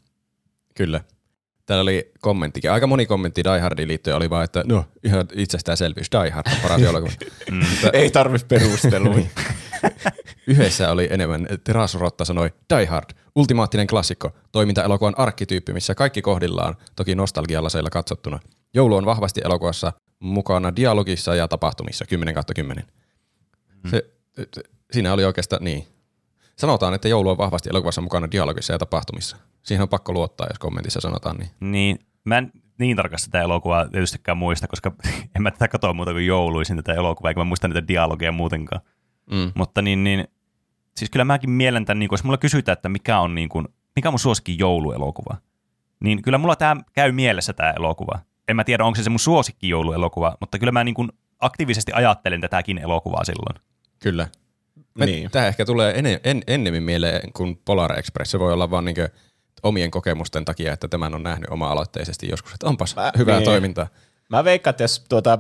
Kyllä. 0.75 1.01
Täällä 1.67 1.83
oli 1.83 2.13
kommenttikin. 2.21 2.73
Aika 2.73 2.87
moni 2.87 3.07
kommentti 3.07 3.45
Die 3.45 3.61
Hardiin 3.61 3.89
liittyen 3.89 4.17
oli 4.17 4.31
vaan, 4.31 4.45
että 4.45 4.63
no 4.67 4.85
ihan 5.05 5.27
itsestäänselvyys, 5.35 6.11
Die 6.13 6.31
Hard 6.31 6.47
on 6.53 6.59
paras 6.63 6.83
elokuva. 6.83 7.13
Mutta 7.51 7.91
Ei 7.93 8.11
tarvitse 8.11 8.47
perusteluja. 8.47 9.25
Yhdessä 10.47 10.91
oli 10.91 11.09
enemmän, 11.11 11.47
Teras 11.65 11.95
Rotta 11.95 12.25
sanoi, 12.25 12.51
Die 12.75 12.87
Hard, 12.87 13.11
ultimaattinen 13.35 13.87
klassikko, 13.87 14.31
toimintaelokuvan 14.53 15.19
arkkityyppi, 15.19 15.73
missä 15.73 15.95
kaikki 15.95 16.23
kohdillaan, 16.23 16.77
toki 16.97 17.15
nostalgialaseilla 17.15 17.91
katsottuna. 17.91 18.41
Joulu 18.75 18.97
on 18.97 19.07
vahvasti 19.07 19.41
elokuvassa 19.45 19.93
mukana 20.19 20.77
dialogissa 20.77 21.35
ja 21.35 21.49
tapahtumissa, 21.49 22.05
10 22.07 22.35
kautta 22.35 22.55
10. 22.55 22.85
Se, 23.91 24.05
se, 24.55 24.63
siinä 24.93 25.13
oli 25.13 25.25
oikeastaan 25.25 25.65
niin. 25.65 25.87
Sanotaan, 26.59 26.95
että 26.95 27.09
joulu 27.09 27.31
on 27.31 27.39
vahvasti 27.39 27.69
elokuvassa 27.71 28.01
mukana 28.01 28.31
dialogissa 28.31 28.73
ja 28.73 28.79
tapahtumissa. 28.79 29.37
Siihen 29.63 29.83
on 29.83 29.89
pakko 29.89 30.13
luottaa, 30.13 30.47
jos 30.51 30.59
kommentissa 30.59 31.01
sanotaan 31.01 31.37
niin. 31.37 31.51
Niin, 31.61 31.99
mä 32.25 32.39
en 32.39 32.53
niin 32.79 32.97
tarkasti 32.97 33.31
tätä 33.31 33.45
elokuvaa 33.45 33.89
tietystikään 33.89 34.39
muista, 34.39 34.69
koska 34.69 34.93
en 35.37 35.43
mä 35.43 35.51
tätä 35.51 35.69
katsoa 35.69 35.93
muuta 35.93 36.13
kuin 36.13 36.27
jouluisin 36.27 36.77
tätä 36.77 36.95
elokuvaa, 36.95 37.31
eikä 37.31 37.41
mä 37.41 37.45
muista 37.45 37.69
niitä 37.69 37.89
dialogeja 37.89 38.33
muutenkaan. 38.33 38.83
Mm. 39.31 39.53
Mutta 39.55 39.83
niin, 39.83 40.05
niin 40.05 40.29
siis 40.97 41.11
kyllä 41.11 41.25
mäkin 41.25 41.51
mielen 41.51 41.85
tämän, 41.85 41.99
niin 41.99 42.09
kun, 42.09 42.17
jos 42.17 42.25
mulla 42.25 42.39
kysytään, 42.39 42.73
että 42.73 42.89
mikä 42.89 43.21
on, 43.21 43.35
niin 43.35 43.49
kuin, 43.49 43.69
mikä 43.97 44.09
on 44.09 44.13
mun 44.13 44.19
suosikki 44.19 44.59
jouluelokuva, 44.59 45.37
niin 46.01 46.23
kyllä 46.23 46.39
mulla 46.39 46.57
tämä 46.57 46.77
käy 46.93 47.13
mielessä 47.13 47.53
tämä 47.53 47.71
elokuva. 47.71 48.19
En 48.49 48.57
mä 48.57 48.65
tiedä, 48.65 48.85
onko 48.85 48.97
se 48.97 49.03
se 49.03 49.11
mun 49.11 49.19
suosikki 49.19 49.69
jouluelokuva, 49.69 50.37
mutta 50.41 50.59
kyllä 50.59 50.73
mä 50.73 50.85
niin 50.85 50.95
kuin 50.95 51.09
aktiivisesti 51.41 51.93
ajattelen 51.95 52.41
tätäkin 52.41 52.79
elokuvaa 52.79 53.25
silloin. 53.25 53.57
Kyllä. 53.99 54.29
Me, 54.95 55.07
Niin. 55.07 55.31
Tämä 55.31 55.47
ehkä 55.47 55.65
tulee 55.65 55.99
en, 55.99 56.07
en, 56.25 56.43
ennemmin 56.47 56.83
mieleen 56.83 57.33
kuin 57.33 57.61
Polar 57.65 57.99
Express. 57.99 58.31
Se 58.31 58.39
voi 58.39 58.53
olla 58.53 58.71
vaan 58.71 58.85
niin 58.85 58.97
omien 59.63 59.91
kokemusten 59.91 60.45
takia, 60.45 60.73
että 60.73 60.89
tämän 60.89 61.15
on 61.15 61.23
nähnyt 61.23 61.51
oma-aloitteisesti 61.51 62.29
joskus, 62.29 62.53
että 62.53 62.67
onpas 62.67 62.97
Mä- 62.97 63.13
hyvää 63.19 63.37
niin. 63.37 63.45
toimintaa. 63.45 63.87
Mä 64.29 64.45
veikkaan, 64.45 64.73
että 64.73 64.85
jos 64.85 65.05
tuota 65.09 65.39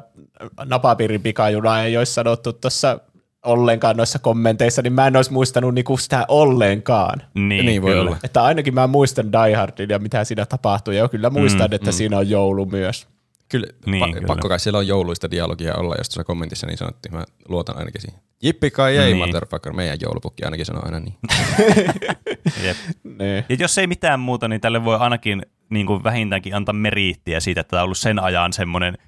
napapiirin 0.64 1.23
pikajunaa 1.23 1.83
ei 1.83 1.97
olisi 1.97 2.12
sanottu 2.12 2.53
tuossa 2.53 3.01
ollenkaan 3.45 3.97
noissa 3.97 4.19
kommenteissa, 4.19 4.83
niin 4.83 4.93
mä 4.93 5.07
en 5.07 5.17
olisi 5.17 5.33
muistanut 5.33 5.75
niinku 5.75 5.97
sitä 5.97 6.25
ollenkaan. 6.29 7.23
Niin, 7.35 7.67
Niin 7.67 7.83
voi 7.83 7.91
kyllä. 7.91 8.03
olla. 8.03 8.17
Että 8.25 8.43
ainakin 8.45 8.75
mä 8.75 8.87
muistan 8.87 9.33
Die 9.33 9.55
Hardin 9.57 9.89
ja 9.91 9.99
mitä 9.99 10.25
siinä 10.25 10.47
tapahtui. 10.47 10.97
Ja 10.97 11.09
kyllä 11.09 11.31
muistan, 11.31 11.71
Mm, 11.71 11.75
että 11.75 11.93
siinä 11.93 12.19
on 12.19 12.31
joulu 12.31 12.67
myös. 12.67 13.09
Kyllä, 13.49 13.67
Niin, 13.87 14.05
pa- 14.09 14.13
kyllä. 14.13 14.27
pakko 14.27 14.49
kai 14.49 14.61
siellä 14.61 14.79
on 14.79 14.87
jouluista 14.87 15.31
dialogia 15.31 15.75
olla, 15.75 15.95
jos 15.99 16.09
tuossa 16.09 16.25
kommentissa 16.25 16.67
niin 16.67 16.79
sanottiin. 16.79 17.15
Mä 17.15 17.25
luotan 17.49 17.79
ainakin 17.79 18.01
siihen. 18.01 18.21
Jippi 18.43 18.71
kai 18.71 18.97
ei, 18.99 19.05
Niin. 19.07 19.17
motherfucker. 19.17 19.73
Meidän 19.73 19.99
joulupukki 20.03 20.45
ainakin 20.45 20.67
sanoo 20.67 20.83
aina 20.85 21.01
niin. 21.01 21.15
Jep. 22.65 22.77
Niin. 23.05 23.45
Ja 23.49 23.57
jos 23.59 23.79
ei 23.79 23.87
mitään 23.87 24.21
muuta, 24.21 24.49
niin 24.49 24.61
tälle 24.61 24.85
voi 24.85 24.97
ainakin 24.97 25.43
niin 25.71 25.87
kuin 25.87 26.05
vähintäänkin 26.05 26.55
antaa 26.55 26.73
meriittiä 26.73 27.41
siitä, 27.41 27.61
että 27.61 27.71
tämä 27.71 27.81
on 27.81 27.85
ollut 27.85 27.99
sen 27.99 28.19
ajan 28.19 28.53
semmoinen 28.53 28.99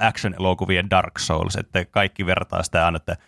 action-elokuvien 0.00 0.90
Dark 0.90 1.18
Souls, 1.18 1.56
että 1.56 1.84
kaikki 1.84 2.26
vertaa 2.26 2.62
sitä 2.62 2.84
aina, 2.86 2.96
että 2.96 3.16
"Tää- 3.16 3.24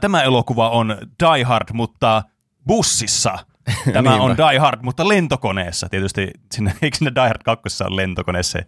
tämä 0.00 0.22
elokuva 0.22 0.70
on 0.70 0.96
Die 1.22 1.44
Hard, 1.44 1.68
mutta 1.72 2.22
bussissa. 2.66 3.38
Tämä 3.92 4.14
on 4.14 4.36
Die 4.36 4.58
Hard, 4.58 4.80
mutta 4.82 5.08
lentokoneessa. 5.08 5.88
Tietysti 5.88 6.30
sinne, 6.52 6.74
eikö 6.82 6.96
sinne 6.96 7.12
Die 7.14 7.28
Hard 7.28 7.42
2 7.44 7.84
on 7.84 7.96
lentokone 7.96 8.42
se 8.42 8.66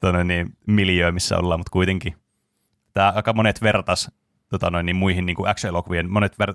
tonne 0.00 0.24
niin, 0.24 0.56
miljöö, 0.66 1.12
missä 1.12 1.38
ollaan, 1.38 1.60
mutta 1.60 1.70
kuitenkin. 1.70 2.16
Tämä 2.92 3.12
aika 3.16 3.32
monet 3.32 3.62
vertas 3.62 4.10
tota 4.48 4.70
noin, 4.70 4.86
niin 4.86 4.96
muihin 4.96 5.26
niin 5.26 5.36
kuin 5.36 5.48
action-elokuvien, 5.48 6.10
monet, 6.10 6.38
ver, 6.38 6.54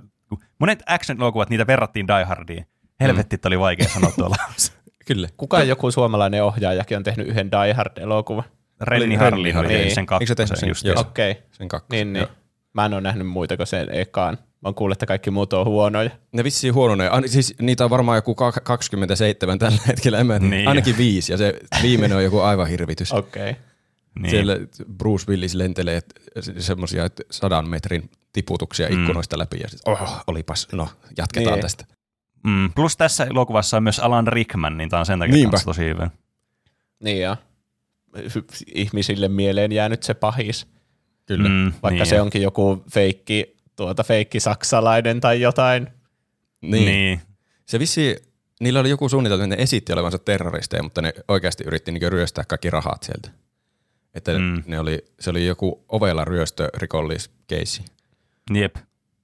monet 0.59 0.83
action-elokuvat, 0.87 1.49
niitä 1.49 1.67
verrattiin 1.67 2.07
Die 2.07 2.23
Hardiin. 2.23 2.65
Helvetti, 2.99 3.35
mm. 3.35 3.41
oli 3.45 3.59
vaikea 3.59 3.89
sanoa 3.89 4.11
tuolla. 4.11 4.35
Kyllä. 5.07 5.27
Kuka 5.37 5.63
joku 5.63 5.91
suomalainen 5.91 6.43
ohjaajakin 6.43 6.97
on 6.97 7.03
tehnyt 7.03 7.27
yhden 7.27 7.51
Die 7.51 7.73
Hard-elokuvan? 7.73 8.43
Renni 8.81 9.01
Renni 9.01 9.15
Harlin 9.15 9.55
Harlin. 9.55 9.77
Niin. 9.77 9.95
sen 9.95 10.05
Eikö 10.11 10.25
se 10.25 10.35
tehnyt 10.35 10.49
kakkosen 10.49 10.59
sen? 10.59 10.69
just. 10.69 10.85
Joo. 10.85 10.99
Okei, 10.99 11.31
okay. 11.31 11.43
Sen 11.51 11.67
kakkosen. 11.67 11.97
niin, 11.97 12.13
niin. 12.13 12.21
Joo. 12.21 12.42
Mä 12.73 12.85
en 12.85 12.93
ole 12.93 13.01
nähnyt 13.01 13.27
muita 13.27 13.57
kuin 13.57 13.67
sen 13.67 13.87
ekaan. 13.91 14.37
Mä 14.41 14.67
oon 14.67 14.75
kuullut, 14.75 14.95
että 14.95 15.05
kaikki 15.05 15.31
muut 15.31 15.53
on 15.53 15.65
huonoja. 15.65 16.09
Ne 16.31 16.43
vissiin 16.43 16.73
huononee. 16.73 17.09
An, 17.11 17.29
siis 17.29 17.53
niitä 17.61 17.83
on 17.83 17.89
varmaan 17.89 18.17
joku 18.17 18.35
ka- 18.35 18.51
27 18.51 19.59
tällä 19.59 19.77
hetkellä. 19.87 20.19
En 20.19 20.27
mä, 20.27 20.39
Niin. 20.39 20.67
Ainakin 20.67 20.97
viisi 20.97 21.33
ja 21.33 21.37
se 21.37 21.59
viimeinen 21.81 22.17
on 22.17 22.23
joku 22.23 22.39
aivan 22.39 22.67
hirvitys. 22.67 23.11
Okei. 23.13 23.49
Okay. 23.49 23.63
Niin. 24.19 24.29
Siellä 24.29 24.57
Bruce 24.97 25.25
Willis 25.31 25.55
lentelee 25.55 26.01
semmoisia 26.57 27.07
sadan 27.31 27.69
metrin 27.69 28.09
tiputuksia 28.33 28.89
Mm. 28.89 28.99
ikkunoista 29.01 29.37
läpi 29.37 29.59
ja 29.59 29.69
sit, 29.69 29.79
oh, 29.85 30.23
olipas, 30.27 30.67
no 30.71 30.89
jatketaan 31.17 31.53
Niin. 31.55 31.61
tästä. 31.61 31.85
Mm, 32.43 32.73
plus 32.75 32.97
tässä 32.97 33.23
elokuvassa 33.25 33.77
on 33.77 33.83
myös 33.83 33.99
Alan 33.99 34.27
Rickman, 34.27 34.77
niin 34.77 34.89
tämä 34.89 34.99
on 34.99 35.05
sen 35.05 35.19
takia 35.19 35.35
Niinpä. 35.35 35.51
kanssa 35.51 35.65
tosi 35.65 35.81
hyvä. 35.85 36.09
Niin 37.03 37.19
ja 37.21 37.37
ihmisille 38.75 39.27
mieleen 39.27 39.71
jäänyt 39.71 40.03
se 40.03 40.13
pahis. 40.13 40.67
Kyllä. 41.25 41.49
Mm. 41.49 41.65
Vaikka 41.83 41.89
niin. 42.03 42.05
se 42.05 42.21
onkin 42.21 42.41
joku 42.41 42.83
feikki, 42.91 43.55
tuota 43.75 44.03
feikki 44.03 44.39
saksalainen 44.39 45.21
tai 45.21 45.41
jotain. 45.41 45.83
Niin. 45.83 46.71
Niin. 46.71 46.71
niin. 46.71 46.85
niin. 46.85 47.21
Se 47.65 47.79
vissi, 47.79 48.15
niillä 48.59 48.79
oli 48.79 48.89
joku 48.89 49.09
suunnitelma, 49.09 49.43
että 49.43 49.55
ne 49.55 49.63
esitti 49.63 49.93
olevansa 49.93 50.19
terroristeja, 50.19 50.83
mutta 50.83 51.01
ne 51.01 51.13
oikeasti 51.27 51.63
yritti 51.63 51.91
niinku 51.91 52.09
ryöstää 52.09 52.43
kaikki 52.43 52.69
rahat 52.69 53.03
sieltä. 53.03 53.29
Että 54.15 54.31
Mm. 54.37 54.63
ne 54.67 54.79
oli, 54.79 55.05
se 55.19 55.29
oli 55.29 55.45
joku 55.45 55.85
ovella 55.89 56.25
ryöstörikolliskeissi. 56.25 57.85
Jep. 58.53 58.75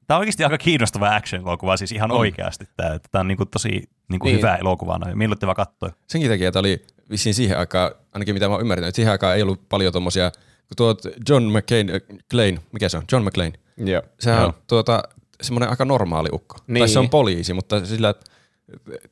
Tämä 0.08 0.16
on 0.18 0.20
oikeasti 0.20 0.44
aika 0.44 0.58
kiinnostava 0.58 1.16
action-elokuva, 1.16 1.78
siis 1.78 1.92
ihan 1.92 2.12
On. 2.12 2.18
oikeasti. 2.18 2.66
Tämä, 2.78 3.00
tämä 3.12 3.20
on 3.20 3.28
niin 3.28 3.38
kuin 3.38 3.50
tosi 3.50 3.70
niin 4.10 4.20
kuin 4.20 4.30
Niin. 4.30 4.38
hyvä 4.38 4.56
elokuva. 4.56 4.98
noin. 4.98 5.18
Miellyttävä 5.18 5.56
katsoa. 5.56 5.92
Senkin 6.08 6.32
takia, 6.32 6.48
että 6.48 6.60
oli 6.60 6.86
vissiin 7.10 7.34
siihen 7.36 7.58
aikaan, 7.58 7.92
ainakin 8.14 8.36
mitä 8.36 8.48
mä 8.48 8.54
oon 8.54 8.62
ymmärtänyt, 8.62 8.88
että 8.88 8.96
siihen 8.96 9.12
aikaan 9.12 9.36
ei 9.36 9.42
ollut 9.42 9.70
paljon 9.70 9.94
tommosia, 9.94 10.32
kun 10.70 10.76
tuot 10.78 11.02
John 11.30 11.44
McCain, 11.44 11.90
äh, 11.90 12.02
Clain, 12.32 12.60
mikä 12.72 12.90
se 12.90 12.98
on? 12.98 13.04
John 13.12 13.24
McClain. 13.26 13.54
Joo. 13.78 14.02
Sehän 14.20 14.40
Joo. 14.40 14.48
on 14.48 14.54
tuota, 14.68 15.04
semmoinen 15.42 15.70
aika 15.70 15.86
normaali 15.86 16.30
ukko. 16.32 16.56
Niin. 16.68 16.82
Tai 16.82 16.90
se 16.90 17.00
on 17.00 17.10
poliisi, 17.10 17.54
mutta 17.54 17.86
sillä 17.86 18.14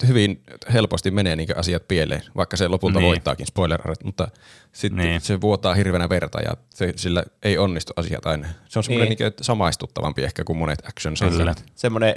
hyvin 0.07 0.43
helposti 0.73 1.11
menee 1.11 1.35
niin 1.35 1.57
asiat 1.57 1.87
pieleen, 1.87 2.21
vaikka 2.35 2.57
se 2.57 2.67
lopulta 2.67 2.99
Niin. 2.99 3.07
voittaakin, 3.07 3.45
spoiler 3.47 3.81
alert, 3.85 4.03
mutta 4.03 4.27
sitten 4.71 5.05
Niin. 5.05 5.21
se 5.21 5.41
vuotaa 5.41 5.73
hirveänä 5.73 6.09
verta 6.09 6.41
ja 6.41 6.51
se, 6.69 6.93
sillä 6.95 7.23
ei 7.43 7.57
onnistu 7.57 7.93
asiat 7.95 8.25
aina. 8.25 8.47
Se 8.67 8.79
on 8.79 8.83
semmoinen 8.83 9.09
Niin. 9.09 9.17
niin. 9.19 9.33
samaistuttavampi 9.41 10.23
ehkä 10.23 10.43
kuin 10.43 10.57
monet 10.57 10.79
action 10.87 11.17
sarjat. 11.17 11.65
Semmoinen, 11.75 12.13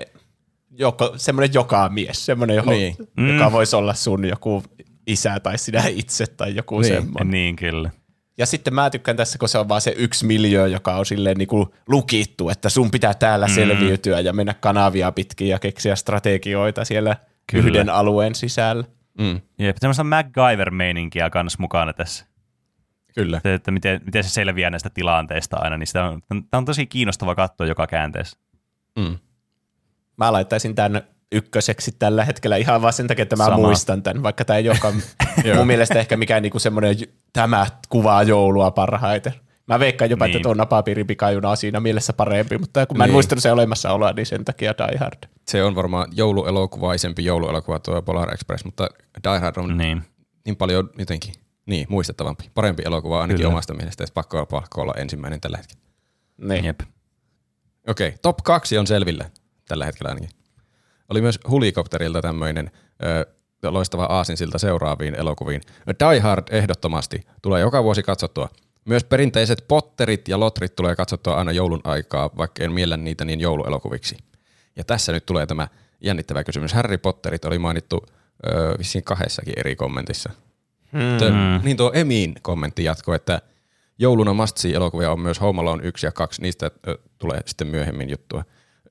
joko, 0.70 1.12
semmoinen 1.16 1.54
joka 1.54 1.88
mies, 1.88 2.26
semmoinen, 2.26 2.56
johon, 2.56 2.74
niin. 2.74 2.94
joka 3.32 3.46
Mm. 3.48 3.52
voisi 3.52 3.76
olla 3.76 3.94
sun 3.94 4.24
joku 4.28 4.62
isä 5.06 5.40
tai 5.40 5.58
sinä 5.58 5.84
itse 5.88 6.26
tai 6.26 6.54
joku 6.56 6.80
Niin. 6.80 6.94
semmoinen. 6.94 7.30
Niin, 7.30 7.56
kyllä. 7.56 7.90
Ja 8.38 8.46
sitten 8.46 8.74
mä 8.74 8.90
tykkään 8.90 9.16
tässä, 9.16 9.38
kun 9.38 9.48
se 9.48 9.58
on 9.58 9.68
vaan 9.68 9.80
se 9.80 9.94
yksi 9.96 10.26
miljö, 10.26 10.66
joka 10.66 10.94
on 10.96 11.06
silleen 11.06 11.36
niin 11.36 11.48
kuin 11.48 11.66
lukittu, 11.88 12.48
että 12.48 12.68
sun 12.68 12.90
pitää 12.90 13.14
täällä 13.14 13.46
Mm. 13.46 13.52
selviytyä 13.54 14.20
ja 14.20 14.32
mennä 14.32 14.54
kanavia 14.54 15.12
pitkin 15.12 15.48
ja 15.48 15.58
keksiä 15.58 15.96
strategioita 15.96 16.84
siellä 16.84 17.16
Kyllä. 17.46 17.64
yhden 17.68 17.88
alueen 17.88 18.34
sisällä. 18.34 18.84
Mm, 19.18 19.40
Jep, 19.58 19.76
semmoista 19.80 20.04
MacGyver-meininkiä 20.04 21.30
kanssa 21.30 21.56
mukana 21.60 21.92
tässä. 21.92 22.24
kyllä. 23.14 23.40
Se, 23.42 23.54
että 23.54 23.70
miten, 23.70 24.00
miten 24.04 24.24
se 24.24 24.28
selviää 24.30 24.70
näistä 24.70 24.90
tilanteista 24.90 25.56
aina, 25.60 25.76
niin 25.76 25.86
sitä 25.86 26.04
on, 26.04 26.22
tämä 26.28 26.44
on 26.54 26.64
tosi 26.64 26.86
kiinnostava 26.86 27.34
katsoa 27.34 27.66
joka 27.66 27.86
käänteessä. 27.86 28.38
Mm. 28.98 29.18
Mä 30.16 30.32
laittaisin 30.32 30.74
tämän 30.74 31.02
ykköseksi 31.32 31.92
tällä 31.98 32.24
hetkellä 32.24 32.56
ihan 32.56 32.82
vaan 32.82 32.92
sen 32.92 33.06
takia, 33.06 33.22
että 33.22 33.36
mä 33.36 33.44
Sama. 33.44 33.56
Muistan 33.56 34.02
tämän, 34.02 34.22
vaikka 34.22 34.44
tämä 34.44 34.56
ei 34.56 34.68
olekaan 34.68 34.94
mun 35.56 35.66
mielestä 35.66 35.98
ehkä 35.98 36.16
mikään 36.16 36.42
niinku 36.42 36.58
semmoinen, 36.58 36.96
tämä 37.32 37.66
kuvaa 37.88 38.22
joulua 38.22 38.70
parhaiten. 38.70 39.32
Mä 39.66 39.78
veikkaan 39.78 40.10
jopa, 40.10 40.24
Niin. 40.26 40.36
että 40.36 40.42
tuo 40.42 40.54
napapiirin 40.54 41.06
pikajuna 41.06 41.50
on 41.50 41.56
siinä 41.56 41.80
mielessä 41.80 42.12
parempi, 42.12 42.58
mutta 42.58 42.86
kun 42.86 42.98
mä 42.98 43.04
en 43.04 43.08
Niin. 43.08 43.14
muistanut 43.14 43.42
sen 43.42 43.52
olemassaoloa, 43.52 44.12
niin 44.12 44.26
sen 44.26 44.44
takia 44.44 44.74
Die 44.78 44.98
Hard. 44.98 45.18
Se 45.48 45.64
on 45.64 45.74
varmaan 45.74 46.08
jouluelokuvaisempi 46.12 47.24
jouluelokuva 47.24 47.78
tuo 47.78 48.02
Polar 48.02 48.34
Express, 48.34 48.64
mutta 48.64 48.88
Die 49.24 49.38
Hard 49.38 49.56
on 49.56 49.78
niin, 49.78 50.02
Niin. 50.44 50.56
paljon 50.56 50.90
jotenkin 50.98 51.34
niin, 51.66 51.86
muistettavampi. 51.90 52.50
Parempi 52.54 52.82
elokuva 52.86 53.20
ainakin 53.20 53.36
Kyllä. 53.36 53.48
Omasta 53.48 53.74
mielestä, 53.74 54.04
että 54.04 54.14
pakko, 54.14 54.46
pakko 54.46 54.80
olla 54.80 54.94
ensimmäinen 54.96 55.40
tällä 55.40 55.56
hetkellä. 55.56 55.82
Niin. 56.38 56.64
Jep. 56.64 56.80
Okei, 57.88 58.14
top 58.22 58.36
kaksi 58.44 58.78
on 58.78 58.86
selvillä 58.86 59.30
tällä 59.68 59.84
hetkellä 59.84 60.08
ainakin. 60.08 60.30
Oli 61.10 61.20
myös 61.20 61.38
Hulikopterilta 61.48 62.22
tämmöinen 62.22 62.70
ö, 63.02 63.26
loistava 63.64 64.04
aasinsilta 64.04 64.58
seuraaviin 64.58 65.14
elokuviin. 65.14 65.60
Die 66.10 66.20
Hard 66.20 66.44
ehdottomasti 66.50 67.26
tulee 67.42 67.60
joka 67.60 67.84
vuosi 67.84 68.02
katsottua. 68.02 68.48
Myös 68.84 69.04
perinteiset 69.04 69.64
Potterit 69.68 70.28
ja 70.28 70.40
Lotrit 70.40 70.76
tulee 70.76 70.96
katsottua 70.96 71.34
aina 71.34 71.52
joulun 71.52 71.80
aikaa, 71.84 72.30
vaikka 72.36 72.64
en 72.64 72.72
miellä 72.72 72.96
niitä 72.96 73.24
niin 73.24 73.40
jouluelokuviksi. 73.40 74.16
Ja 74.76 74.84
tässä 74.84 75.12
nyt 75.12 75.26
tulee 75.26 75.46
tämä 75.46 75.68
jännittävä 76.00 76.44
kysymys. 76.44 76.72
Harry 76.72 76.98
Potterit 76.98 77.44
oli 77.44 77.58
mainittu 77.58 78.06
ö, 78.46 78.78
vissiin 78.78 79.04
kahdessakin 79.04 79.54
eri 79.56 79.76
kommentissa. 79.76 80.30
Hmm. 80.92 81.00
Mm. 81.00 81.64
Niin 81.64 81.76
tuo 81.76 81.90
Emin 81.94 82.34
kommentti 82.42 82.84
jatkoi, 82.84 83.16
että 83.16 83.42
jouluna 83.98 84.34
must 84.34 84.64
elokuvia 84.64 85.12
on 85.12 85.20
myös 85.20 85.40
Home 85.40 85.60
Alone 85.60 85.82
1 85.84 86.06
ja 86.06 86.12
2. 86.12 86.42
Niistä 86.42 86.70
ö, 86.88 86.98
tulee 87.18 87.40
sitten 87.46 87.66
myöhemmin 87.66 88.10
juttua. 88.10 88.44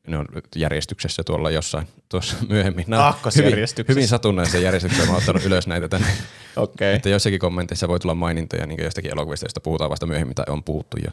Ne 0.09 0.17
on 0.17 0.25
järjestyksessä 0.55 1.23
tuolla 1.23 1.51
jossain 1.51 1.87
tuossa 2.09 2.35
myöhemmin. 2.49 2.85
Nämä 2.87 3.07
on 3.07 3.13
hyvin, 3.35 3.53
hyvin 3.87 4.07
satunnaisen 4.07 4.63
järjestyksessä. 4.63 5.05
Mä 5.05 5.11
oon 5.11 5.17
ottanut 5.19 5.45
ylös 5.45 5.67
näitä 5.67 5.87
tänne. 5.87 6.07
Okei. 6.55 6.95
Että 6.95 7.09
joissakin 7.09 7.39
kommenteissa 7.39 7.87
voi 7.87 7.99
tulla 7.99 8.15
mainintoja 8.15 8.65
niin 8.65 8.83
jostakin 8.83 9.11
elokuvista, 9.11 9.45
joista 9.45 9.59
puhutaan 9.59 9.89
vasta 9.89 10.05
myöhemmin 10.05 10.35
tai 10.35 10.45
on 10.49 10.63
puhuttu 10.63 10.97
jo. 11.05 11.11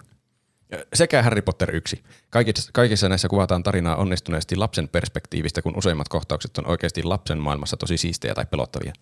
Sekä 0.95 1.23
Harry 1.23 1.43
Potter 1.43 1.77
1. 1.77 2.03
Kaikissa, 2.31 2.71
kaikissa 2.73 3.09
näissä 3.09 3.29
kuvataan 3.29 3.63
tarinaa 3.63 3.97
onnistuneesti 3.97 4.57
lapsen 4.57 4.89
perspektiivistä, 4.89 5.63
kun 5.63 5.77
useimmat 5.77 6.09
kohtaukset 6.09 6.59
on 6.59 6.67
oikeasti 6.67 7.03
lapsen 7.03 7.39
maailmassa 7.39 7.77
tosi 7.77 7.97
siistejä 7.97 8.35
tai 8.35 8.47
pelottavia. 8.51 8.93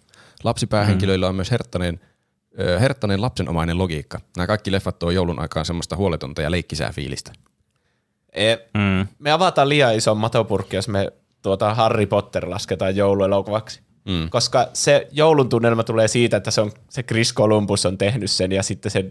Lapsipäähenkilöillä 0.44 1.28
on 1.28 1.34
myös 1.34 1.50
herttainen, 1.50 2.00
ö, 2.60 2.78
herttainen 2.78 3.22
lapsenomainen 3.22 3.78
logiikka. 3.78 4.20
Nämä 4.36 4.46
kaikki 4.46 4.72
leffat 4.72 4.98
tuo 4.98 5.10
joulun 5.10 5.40
aikaan 5.40 5.66
semmoista 5.66 5.96
huoletonta 5.96 6.42
ja 6.42 6.50
leikkisää 6.50 6.92
fiilistä. 6.92 7.32
E, 8.34 8.56
Mm. 8.74 9.06
me 9.18 9.30
avataan 9.30 9.68
liian 9.68 9.94
iso 9.94 10.14
matopurkki, 10.14 10.76
jos 10.76 10.88
me 10.88 11.12
tuota 11.42 11.74
Harry 11.74 12.06
Potter 12.06 12.50
lasketaan 12.50 12.96
jouluelokuvaksi. 12.96 13.80
Mm. 14.08 14.30
Koska 14.30 14.68
se 14.72 15.08
joulun 15.12 15.48
tunnelma 15.48 15.82
tulee 15.84 16.08
siitä, 16.08 16.36
että 16.36 16.50
se, 16.50 16.60
on, 16.60 16.72
se 16.88 17.02
Chris 17.02 17.34
Columbus 17.34 17.86
on 17.86 17.98
tehnyt 17.98 18.30
sen 18.30 18.52
ja 18.52 18.62
sitten 18.62 18.90
se 18.90 19.04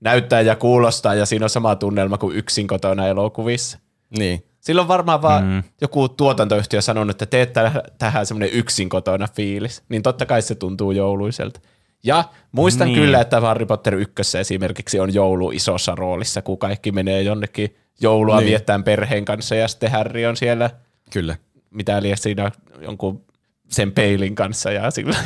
näyttää 0.00 0.40
ja 0.40 0.56
kuulostaa 0.56 1.14
ja 1.14 1.26
siinä 1.26 1.44
on 1.46 1.50
sama 1.50 1.76
tunnelma 1.76 2.18
kuin 2.18 2.36
yksin 2.36 2.66
kotona 2.66 3.06
elokuvissa. 3.06 3.78
Niin. 4.18 4.46
Silloin 4.60 4.88
varmaan 4.88 5.22
vaan 5.22 5.44
Mm. 5.44 5.62
joku 5.80 6.08
tuotantoyhtiö 6.08 6.80
sanonut, 6.82 7.10
että 7.10 7.26
teet 7.26 7.48
täh- 7.56 7.90
tähän 7.98 8.26
semmoinen 8.26 8.50
yksin 8.58 8.88
kotona 8.88 9.28
fiilis. 9.36 9.82
Niin 9.88 10.02
totta 10.02 10.26
kai 10.26 10.42
se 10.42 10.54
tuntuu 10.54 10.92
jouluiselta. 10.92 11.60
Ja 12.04 12.24
muistan 12.52 12.86
Niin. 12.88 12.98
kyllä, 12.98 13.20
että 13.20 13.40
Harry 13.40 13.66
Potter 13.66 13.94
ykkössä 13.94 14.40
esimerkiksi 14.40 15.00
on 15.00 15.14
joulu 15.14 15.50
isossa 15.50 15.94
roolissa, 15.94 16.42
kun 16.42 16.58
kaikki 16.58 16.92
menee 16.92 17.22
jonnekin 17.22 17.76
joulua 18.00 18.36
niin. 18.36 18.46
viettään 18.48 18.84
perheen 18.84 19.24
kanssa 19.24 19.54
ja 19.54 19.68
sitten 19.68 19.90
Harry 19.90 20.24
on 20.24 20.36
siellä, 20.36 20.70
Kyllä. 21.12 21.36
mitä 21.70 22.02
liian 22.02 22.18
siinä 22.18 22.50
jonkun 22.80 23.24
sen 23.68 23.92
peilin 23.92 24.34
kanssa 24.34 24.70
ja 24.70 24.90
sillä. 24.90 25.16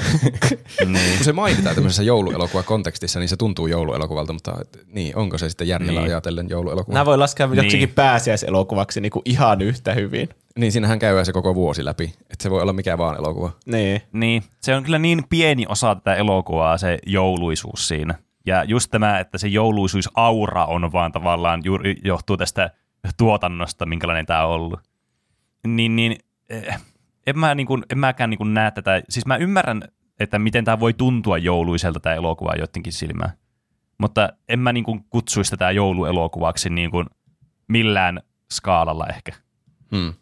Niin. 0.86 1.16
Kun 1.16 1.24
se 1.24 1.32
mainitaan 1.32 1.74
tämmöisessä 1.74 2.02
jouluelokuva 2.02 2.62
kontekstissa, 2.62 3.18
niin 3.18 3.28
se 3.28 3.36
tuntuu 3.36 3.66
jouluelokuvalta, 3.66 4.32
mutta 4.32 4.54
et, 4.60 4.78
niin, 4.86 5.16
onko 5.16 5.38
se 5.38 5.48
sitten 5.48 5.68
järjellä 5.68 6.00
Niin. 6.00 6.10
ajatellen 6.10 6.46
jouluelokuva? 6.50 6.94
Nämä 6.94 7.06
voi 7.06 7.18
laskea 7.18 7.46
Niin. 7.46 7.56
joksikin 7.56 7.88
pääsiäiselokuvaksi 7.88 9.00
niin 9.00 9.10
kuin 9.10 9.22
ihan 9.24 9.62
yhtä 9.62 9.94
hyvin. 9.94 10.28
Niin, 10.58 10.72
siinähän 10.72 10.98
käy 10.98 11.24
se 11.24 11.32
koko 11.32 11.54
vuosi 11.54 11.84
läpi, 11.84 12.04
että 12.04 12.42
se 12.42 12.50
voi 12.50 12.62
olla 12.62 12.72
mikä 12.72 12.98
vaan 12.98 13.16
elokuva. 13.18 13.50
Niin. 13.66 14.02
Niin, 14.12 14.42
se 14.62 14.74
on 14.76 14.82
kyllä 14.84 14.98
niin 14.98 15.22
pieni 15.28 15.64
osa 15.68 15.94
tätä 15.94 16.14
elokuvaa, 16.14 16.78
se 16.78 16.98
jouluisuus 17.06 17.88
siinä. 17.88 18.14
Ja 18.46 18.64
just 18.64 18.90
tämä, 18.90 19.18
että 19.18 19.38
se 19.38 19.48
jouluisuusaura 19.48 20.64
on 20.64 20.92
vaan 20.92 21.12
tavallaan 21.12 21.62
juuri 21.64 21.96
johtuu 22.04 22.36
tästä 22.36 22.70
tuotannosta, 23.16 23.86
minkälainen 23.86 24.26
tämä 24.26 24.46
on 24.46 24.54
ollut. 24.54 24.80
Niin, 25.66 25.96
niin 25.96 26.16
eh, 26.48 26.78
en, 27.28 27.38
mä 27.38 27.54
niin 27.54 27.66
kuin, 27.66 27.84
en 27.90 27.98
mäkään 27.98 28.30
niin 28.30 28.38
kuin 28.38 28.54
näe 28.54 28.70
tätä, 28.70 29.02
siis 29.08 29.26
mä 29.26 29.36
ymmärrän, 29.36 29.82
että 30.20 30.38
miten 30.38 30.64
tämä 30.64 30.80
voi 30.80 30.92
tuntua 30.92 31.38
jouluiselta 31.38 32.00
tämä 32.00 32.14
elokuva 32.14 32.54
jotenkin 32.58 32.92
silmään. 32.92 33.32
Mutta 33.98 34.32
en 34.48 34.58
mä 34.58 34.72
niin 34.72 34.84
kuin 34.84 35.04
kutsuisi 35.10 35.50
tätä 35.50 35.70
jouluelokuvaksi 35.70 36.70
niin 36.70 36.90
kuin 36.90 37.06
millään 37.68 38.22
skaalalla 38.52 39.06
ehkä. 39.06 39.32
Hmm. 39.96 40.14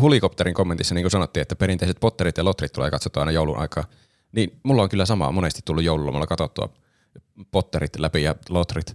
Hulikopterin 0.00 0.54
kommentissa 0.54 0.94
niin 0.94 1.02
kuin 1.02 1.10
sanottiin, 1.10 1.42
että 1.42 1.56
perinteiset 1.56 2.00
potterit 2.00 2.36
ja 2.36 2.44
lotrit 2.44 2.72
tulee 2.72 2.90
katsottua 2.90 3.22
aina 3.22 3.32
joulun 3.32 3.58
aikaa. 3.58 3.84
Niin 4.32 4.58
mulla 4.62 4.82
on 4.82 4.88
kyllä 4.88 5.06
sama 5.06 5.32
monesti 5.32 5.62
tullut 5.64 5.84
joululomalla 5.84 6.26
katsottua 6.26 6.68
potterit 7.50 7.98
läpi 7.98 8.22
ja 8.22 8.34
lotrit. 8.48 8.92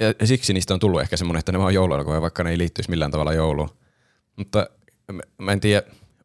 Ja, 0.00 0.26
siksi 0.26 0.52
niistä 0.52 0.74
on 0.74 0.80
tullut 0.80 1.00
ehkä 1.00 1.16
semmoinen, 1.16 1.38
että 1.38 1.52
ne 1.52 1.58
on 1.58 1.74
jouluelokuvia, 1.74 2.22
vaikka 2.22 2.44
ne 2.44 2.50
ei 2.50 2.58
liittyisi 2.58 2.90
millään 2.90 3.10
tavalla 3.10 3.32
jouluun. 3.32 3.68
Mutta 4.36 4.66
mä 5.38 5.52
en 5.52 5.60
tiedä, 5.60 5.82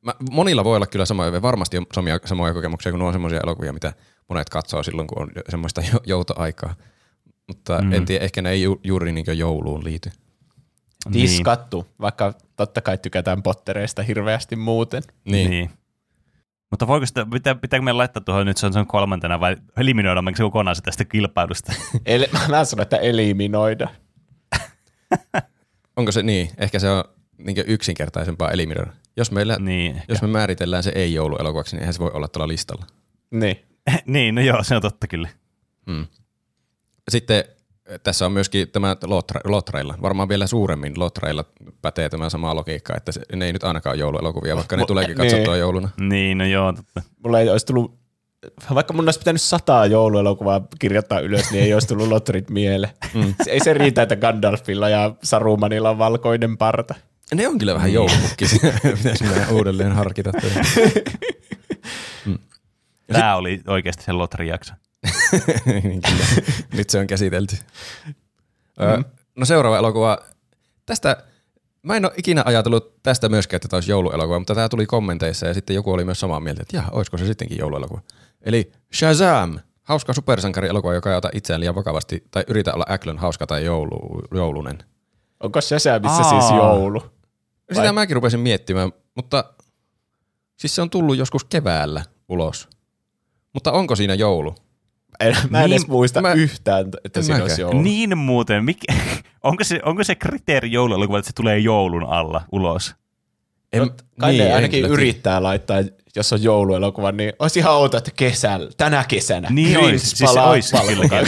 mä, 0.07 0.13
monilla 0.31 0.63
voi 0.63 0.75
olla 0.75 0.87
kyllä 0.87 1.05
samoja, 1.05 1.41
varmasti 1.41 1.77
on 1.77 1.85
samoja, 1.93 2.19
samoja 2.25 2.53
kokemuksia, 2.53 2.91
kun 2.91 2.99
nuo 2.99 3.07
on 3.07 3.13
semmoisia 3.13 3.39
elokuvia, 3.43 3.73
mitä 3.73 3.93
monet 4.29 4.49
katsoo 4.49 4.83
silloin, 4.83 5.07
kun 5.07 5.21
on 5.21 5.31
semmoista 5.49 5.81
jo- 5.93 6.01
joutoaikaa. 6.05 6.75
Mutta 7.47 7.81
Mm. 7.81 7.93
en 7.93 8.05
tiedä, 8.05 8.25
ehkä 8.25 8.41
ne 8.41 8.49
ei 8.49 8.61
ju, 8.61 8.79
juuri 8.83 9.11
niin 9.11 9.37
jouluun 9.37 9.83
liity. 9.83 10.11
Diskattu, 11.13 11.87
vaikka 12.01 12.33
totta 12.55 12.81
kai 12.81 12.97
tykätään 12.97 13.43
pottereista 13.43 14.01
hirveästi 14.03 14.55
muuten. 14.55 15.03
Niin. 15.25 15.49
niin. 15.49 15.69
Mutta 16.71 16.87
voiko 16.87 17.05
sitä, 17.05 17.25
pitää, 17.33 17.55
pitääkö 17.55 17.83
meidän 17.83 17.97
laittaa 17.97 18.23
tuohon 18.23 18.45
nyt 18.45 18.57
se 18.57 18.65
on, 18.65 18.73
se 18.73 18.79
on 18.79 18.87
kolmantena 18.87 19.39
vai 19.39 19.55
eliminoidaanko 19.77 20.31
se 20.37 20.43
kokonaan 20.43 20.75
se 20.75 20.81
tästä 20.81 21.05
kilpailusta? 21.05 21.73
Eli, 22.05 22.25
mä 22.49 22.65
sanon, 22.65 22.81
että 22.83 22.97
eliminoida. 22.97 23.87
Onko 25.97 26.11
se 26.11 26.23
niin? 26.23 26.49
Ehkä 26.57 26.79
se 26.79 26.89
on 26.89 27.03
niin 27.37 27.57
yksinkertaisempaa 27.67 28.51
eliminoida. 28.51 28.91
Jos, 29.17 29.31
meillä, 29.31 29.57
niin, 29.59 30.01
jos 30.07 30.21
me 30.21 30.27
määritellään 30.27 30.83
se 30.83 30.91
ei-jouluelokuvaksi, 30.95 31.75
niin 31.75 31.81
eihän 31.81 31.93
se 31.93 31.99
voi 31.99 32.11
olla 32.13 32.27
tuolla 32.27 32.47
listalla. 32.47 32.85
Niin. 33.31 33.67
niin, 34.05 34.35
no 34.35 34.41
joo, 34.41 34.63
se 34.63 34.75
on 34.75 34.81
totta 34.81 35.07
kyllä. 35.07 35.29
Hmm. 35.91 36.05
Sitten 37.09 37.43
eh, 37.85 37.99
tässä 38.03 38.25
on 38.25 38.31
myöskin 38.31 38.71
tämä 38.71 38.95
lotra, 39.03 39.41
lotreilla. 39.43 39.95
Varmaan 40.01 40.29
vielä 40.29 40.47
suuremmin 40.47 40.93
lotreilla 40.99 41.45
pätee 41.81 42.09
tämä 42.09 42.29
sama 42.29 42.55
logiikka, 42.55 42.97
että 42.97 43.11
se, 43.11 43.21
ne 43.35 43.45
ei 43.45 43.53
nyt 43.53 43.63
ainakaan 43.63 43.93
ole 43.93 43.99
jouluelokuvia, 43.99 44.55
vaikka 44.55 44.77
ne 44.77 44.85
tuleekin 44.85 45.15
katsottua 45.15 45.53
niin. 45.53 45.59
jouluna. 45.59 45.89
Niin, 45.99 46.37
no 46.37 46.45
joo, 46.45 46.73
totta. 46.73 47.01
Mulla 47.23 47.39
ei 47.39 47.49
olisi 47.49 47.65
tullut, 47.65 47.99
vaikka 48.73 48.93
mun 48.93 49.05
olisi 49.05 49.19
pitänyt 49.19 49.41
sataa 49.41 49.85
jouluelokuvaa 49.85 50.67
kirjoittaa 50.79 51.19
ylös, 51.19 51.51
niin 51.51 51.63
ei 51.63 51.73
olisi 51.73 51.87
tullut 51.87 52.07
lotrit 52.07 52.49
mieleen. 52.49 52.93
Mm. 53.13 53.33
Ei 53.47 53.59
se 53.59 53.73
riitä, 53.73 54.01
että 54.01 54.15
Gandalfilla 54.15 54.89
ja 54.89 55.15
Sarumanilla 55.23 55.89
on 55.89 55.97
valkoinen 55.97 56.57
parta. 56.57 56.95
Ne 57.33 57.47
on 57.47 57.57
kyllä 57.57 57.73
vähän 57.73 57.93
joulupukkisia. 57.93 58.73
Pitäisi 58.97 59.23
mennä 59.23 59.47
uudelleen 59.49 59.91
harkita. 59.91 60.31
tätä. 60.31 60.65
Tämä 63.13 63.35
oli 63.35 63.61
oikeasti 63.67 64.03
se 64.03 64.11
Lotri-jakso. 64.11 64.73
Niin. 65.65 66.01
Nyt 66.73 66.89
se 66.89 66.99
on 66.99 67.07
käsitelty. 67.07 67.55
Mm. 68.79 69.03
No 69.35 69.45
seuraava 69.45 69.77
elokuva. 69.77 70.17
Tästä, 70.85 71.23
mä 71.83 71.95
en 71.95 72.05
ole 72.05 72.13
ikinä 72.17 72.43
ajatellut 72.45 73.03
tästä 73.03 73.29
myöskään, 73.29 73.55
että 73.57 73.67
tämä 73.67 73.77
olisi 73.77 73.91
jouluelokuva, 73.91 74.39
mutta 74.39 74.55
tämä 74.55 74.69
tuli 74.69 74.85
kommenteissa 74.85 75.47
ja 75.47 75.53
sitten 75.53 75.75
joku 75.75 75.91
oli 75.91 76.05
myös 76.05 76.19
samaa 76.19 76.39
mieltä, 76.39 76.61
että 76.61 76.77
jaa, 76.77 76.89
olisiko 76.91 77.17
se 77.17 77.25
sittenkin 77.25 77.57
jouluelokuva. 77.57 78.01
Eli 78.41 78.71
Shazam, 78.95 79.59
hauska 79.83 80.13
supersankarielokuva, 80.13 80.93
joka 80.93 81.11
ei 81.11 81.17
ota 81.17 81.29
itseään 81.33 81.59
liian 81.59 81.75
vakavasti 81.75 82.23
tai 82.31 82.43
yritä 82.47 82.73
olla 82.73 82.85
äklön 82.89 83.17
hauska 83.17 83.47
tai 83.47 83.65
joulu, 83.65 84.21
joulunen. 84.33 84.77
Onko 85.39 85.61
se 85.61 85.75
missä 85.75 85.93
Aa. 85.93 86.23
siis 86.23 86.51
joulu? 86.51 87.16
Sitä 87.71 87.81
Vai? 87.83 87.93
mäkin 87.93 88.15
rupesin 88.15 88.39
miettimään, 88.39 88.91
mutta 89.15 89.53
siis 90.57 90.75
se 90.75 90.81
on 90.81 90.89
tullut 90.89 91.17
joskus 91.17 91.43
keväällä 91.43 92.05
ulos. 92.29 92.69
Mutta 93.53 93.71
onko 93.71 93.95
siinä 93.95 94.13
joulu? 94.13 94.55
En, 95.19 95.37
mä 95.49 95.61
en 95.63 95.69
Niin, 95.69 95.77
edes 95.77 95.87
muista 95.87 96.21
mä- 96.21 96.33
yhtään, 96.33 96.87
että 97.03 97.19
en 97.19 97.23
siinä 97.23 97.35
mäkään. 97.35 97.49
olisi 97.51 97.61
joulu. 97.61 97.81
Niin 97.81 98.17
muuten, 98.17 98.63
mikä, 98.65 98.93
onko, 99.43 99.63
se, 99.63 99.79
onko 99.85 100.03
se 100.03 100.15
kriteeri 100.15 100.71
jouluelokuva, 100.71 101.19
että 101.19 101.27
se 101.29 101.33
tulee 101.35 101.59
joulun 101.59 102.03
alla 102.03 102.41
ulos? 102.51 102.95
En, 103.73 103.81
Mut 103.83 104.01
Kai 104.19 104.31
niin, 104.31 104.39
ne 104.43 104.49
en 104.49 104.55
ainakin 104.55 104.81
kyllä 104.81 104.93
yrittää 104.93 105.43
laittaa, 105.43 105.77
jos 106.15 106.33
on 106.33 106.43
jouluelokuva, 106.43 107.11
niin 107.11 107.33
olisi 107.39 107.59
ihan 107.59 107.73
outo, 107.73 107.97
että 107.97 108.11
kesällä, 108.15 108.71
tänä 108.77 109.05
kesänä. 109.07 109.49
Niin 109.49 109.77
ois, 109.77 110.01
siis 110.01 110.17
se 110.17 110.25
palaa 110.25 110.49
ois 110.49 110.71
kyllä. 110.87 111.27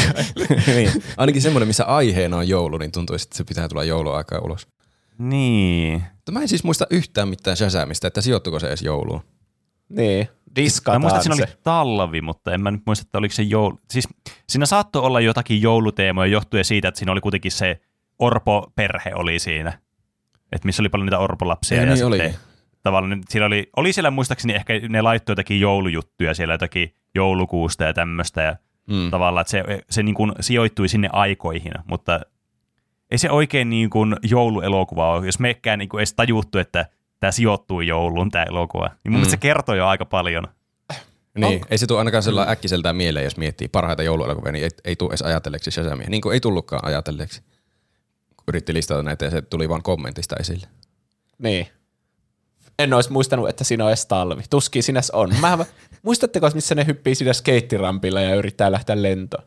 niin. 0.76 1.04
Ainakin 1.18 1.42
semmoinen, 1.42 1.68
missä 1.68 1.86
aiheena 1.86 2.38
on 2.38 2.48
joulu, 2.48 2.78
niin 2.78 2.92
tuntuisi, 2.92 3.24
että 3.24 3.38
se 3.38 3.44
pitää 3.44 3.68
tulla 3.70 3.84
jouluaikaa 3.84 4.40
ulos. 4.40 4.68
Niin. 5.20 6.04
Mutta 6.16 6.32
mä 6.32 6.42
en 6.42 6.48
siis 6.48 6.64
muista 6.64 6.88
yhtään 6.90 7.28
mitään 7.28 7.58
Shazamista, 7.58 8.08
että 8.08 8.22
sijoittuko 8.22 8.60
se 8.60 8.68
edes 8.68 8.82
jouluun. 8.82 9.22
Niin, 9.90 10.28
Mä 10.30 10.56
diskataan 10.56 11.02
muistan, 11.02 11.18
että 11.20 11.24
siinä 11.36 11.36
se. 11.36 11.44
oli 11.54 11.60
talvi, 11.64 12.22
mutta 12.22 12.54
en 12.54 12.62
mä 12.62 12.72
nyt 12.72 12.82
muista, 12.86 13.04
että 13.08 13.18
oliko 13.18 13.34
se 13.34 13.44
joulu. 13.44 13.80
Siis 13.92 14.08
siinä 14.50 14.66
saattoi 14.66 15.02
olla 15.02 15.20
jotakin 15.20 15.62
jouluteemoja 15.62 16.32
johtuen 16.32 16.66
siitä, 16.66 16.88
että 16.88 17.00
siinä 17.00 17.12
oli 17.12 17.22
kuitenkin 17.22 17.52
se 17.52 17.82
Orpo-perhe 18.20 19.12
oli 19.16 19.40
siinä. 19.40 19.80
Että 20.52 20.66
missä 20.66 20.82
oli 20.84 20.90
paljon 20.90 21.06
niitä 21.06 21.20
Orpo-lapsia. 21.20 21.78
Ja 21.78 21.84
ja 21.84 21.94
niin 21.94 22.06
olikin. 22.06 22.36
Tavallaan 22.84 23.22
siinä 23.30 23.46
oli, 23.46 23.70
oli 23.76 23.94
siellä 23.94 24.12
muistaakseni 24.12 24.54
ehkä 24.54 24.74
ne 24.90 25.02
laittoi 25.02 25.32
jotakin 25.32 25.60
joulujuttuja 25.60 26.34
siellä, 26.34 26.54
jotakin 26.54 26.96
joulukuusta 27.16 27.84
ja 27.84 27.94
tämmöistä. 27.94 28.42
Ja 28.42 28.56
Mm. 28.90 29.12
tavallaan, 29.12 29.42
että 29.42 29.52
se, 29.52 29.64
se 29.90 30.04
niin 30.04 30.16
kuin 30.16 30.32
sijoittui 30.40 30.88
sinne 30.90 31.10
aikoihin, 31.14 31.72
mutta 31.88 32.20
ei 33.12 33.18
se 33.18 33.32
oikein 33.32 33.70
niin 33.70 33.90
kuin 33.90 34.16
jouluelokuva 34.24 35.12
ole, 35.14 35.26
jos 35.26 35.40
mekään 35.40 35.80
niin 35.80 35.90
kuin 35.90 36.00
edes 36.00 36.14
tajuttu, 36.14 36.58
että 36.58 36.86
tämä 37.20 37.32
sijoittuu 37.32 37.82
jouluun 37.82 38.32
tämä 38.32 38.44
elokuva. 38.44 38.88
Niin 38.88 38.96
mun 39.06 39.12
Mm. 39.12 39.14
mielestä 39.14 39.32
se 39.32 39.38
kertoo 39.38 39.76
jo 39.76 39.88
aika 39.88 40.06
paljon. 40.06 40.48
Niin, 41.38 41.62
ei 41.70 41.78
se 41.78 41.88
tule 41.88 42.00
ainakaan 42.00 42.24
sellainen 42.24 42.52
äkkiseltään 42.52 42.96
mieleen, 42.96 43.24
jos 43.24 43.38
miettii 43.38 43.68
parhaita 43.68 44.04
jouluelokuvia, 44.04 44.52
niin 44.52 44.64
ei, 44.64 44.70
ei 44.86 44.96
tule 44.96 45.10
edes 45.10 45.22
ajatelleeksi 45.22 45.72
Shazamia. 45.72 46.10
Niin 46.10 46.22
kuin 46.22 46.34
ei 46.34 46.40
tullutkaan 46.40 46.86
ajatelleeksi. 46.86 47.42
Kun 48.36 48.44
yritti 48.48 48.74
listata 48.74 49.04
näitä 49.04 49.26
ja 49.26 49.32
se 49.32 49.42
tuli 49.42 49.70
vaan 49.70 49.84
kommentista 49.84 50.36
esille. 50.40 50.68
Niin. 51.38 51.68
En 52.80 52.94
olisi 52.94 53.12
muistanut, 53.12 53.50
että 53.50 53.64
siinä 53.64 53.84
on 53.84 53.90
edes 53.90 54.06
talvi. 54.06 54.44
Tuskin 54.50 54.84
siinä 54.84 54.98
edes 54.98 55.12
on. 55.12 55.36
Mä, 55.42 55.58
muistatteko, 56.04 56.50
missä 56.54 56.76
ne 56.76 56.86
hyppii 56.86 57.16
siinä 57.16 57.34
skeittirampilla 57.34 58.22
ja 58.22 58.36
yrittää 58.36 58.72
lähteä 58.72 59.02
lentoon? 59.02 59.44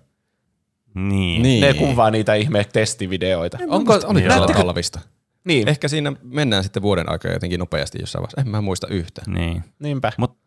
Niin. 0.94 1.42
Niin. 1.42 1.60
Ne 1.60 1.74
kuvaa 1.74 2.10
niitä 2.10 2.34
ihme 2.34 2.64
testivideoita. 2.72 3.58
Onko, 3.68 3.92
oli 3.92 4.00
näettekö? 4.02 4.28
näettekö? 4.28 4.58
talvista? 4.58 5.00
Niin, 5.44 5.68
Ehkä 5.68 5.88
siinä 5.88 6.12
mennään 6.22 6.62
sitten 6.62 6.82
vuoden 6.82 7.08
aikaa 7.08 7.32
jotenkin 7.32 7.58
nopeasti 7.58 7.98
jossain 8.00 8.22
vaiheessa. 8.22 8.40
En 8.40 8.48
mä 8.48 8.60
muista 8.60 8.86
yhtään. 8.86 9.34
niin. 9.34 9.64
niinpä. 9.78 10.12
Mut, 10.16 10.38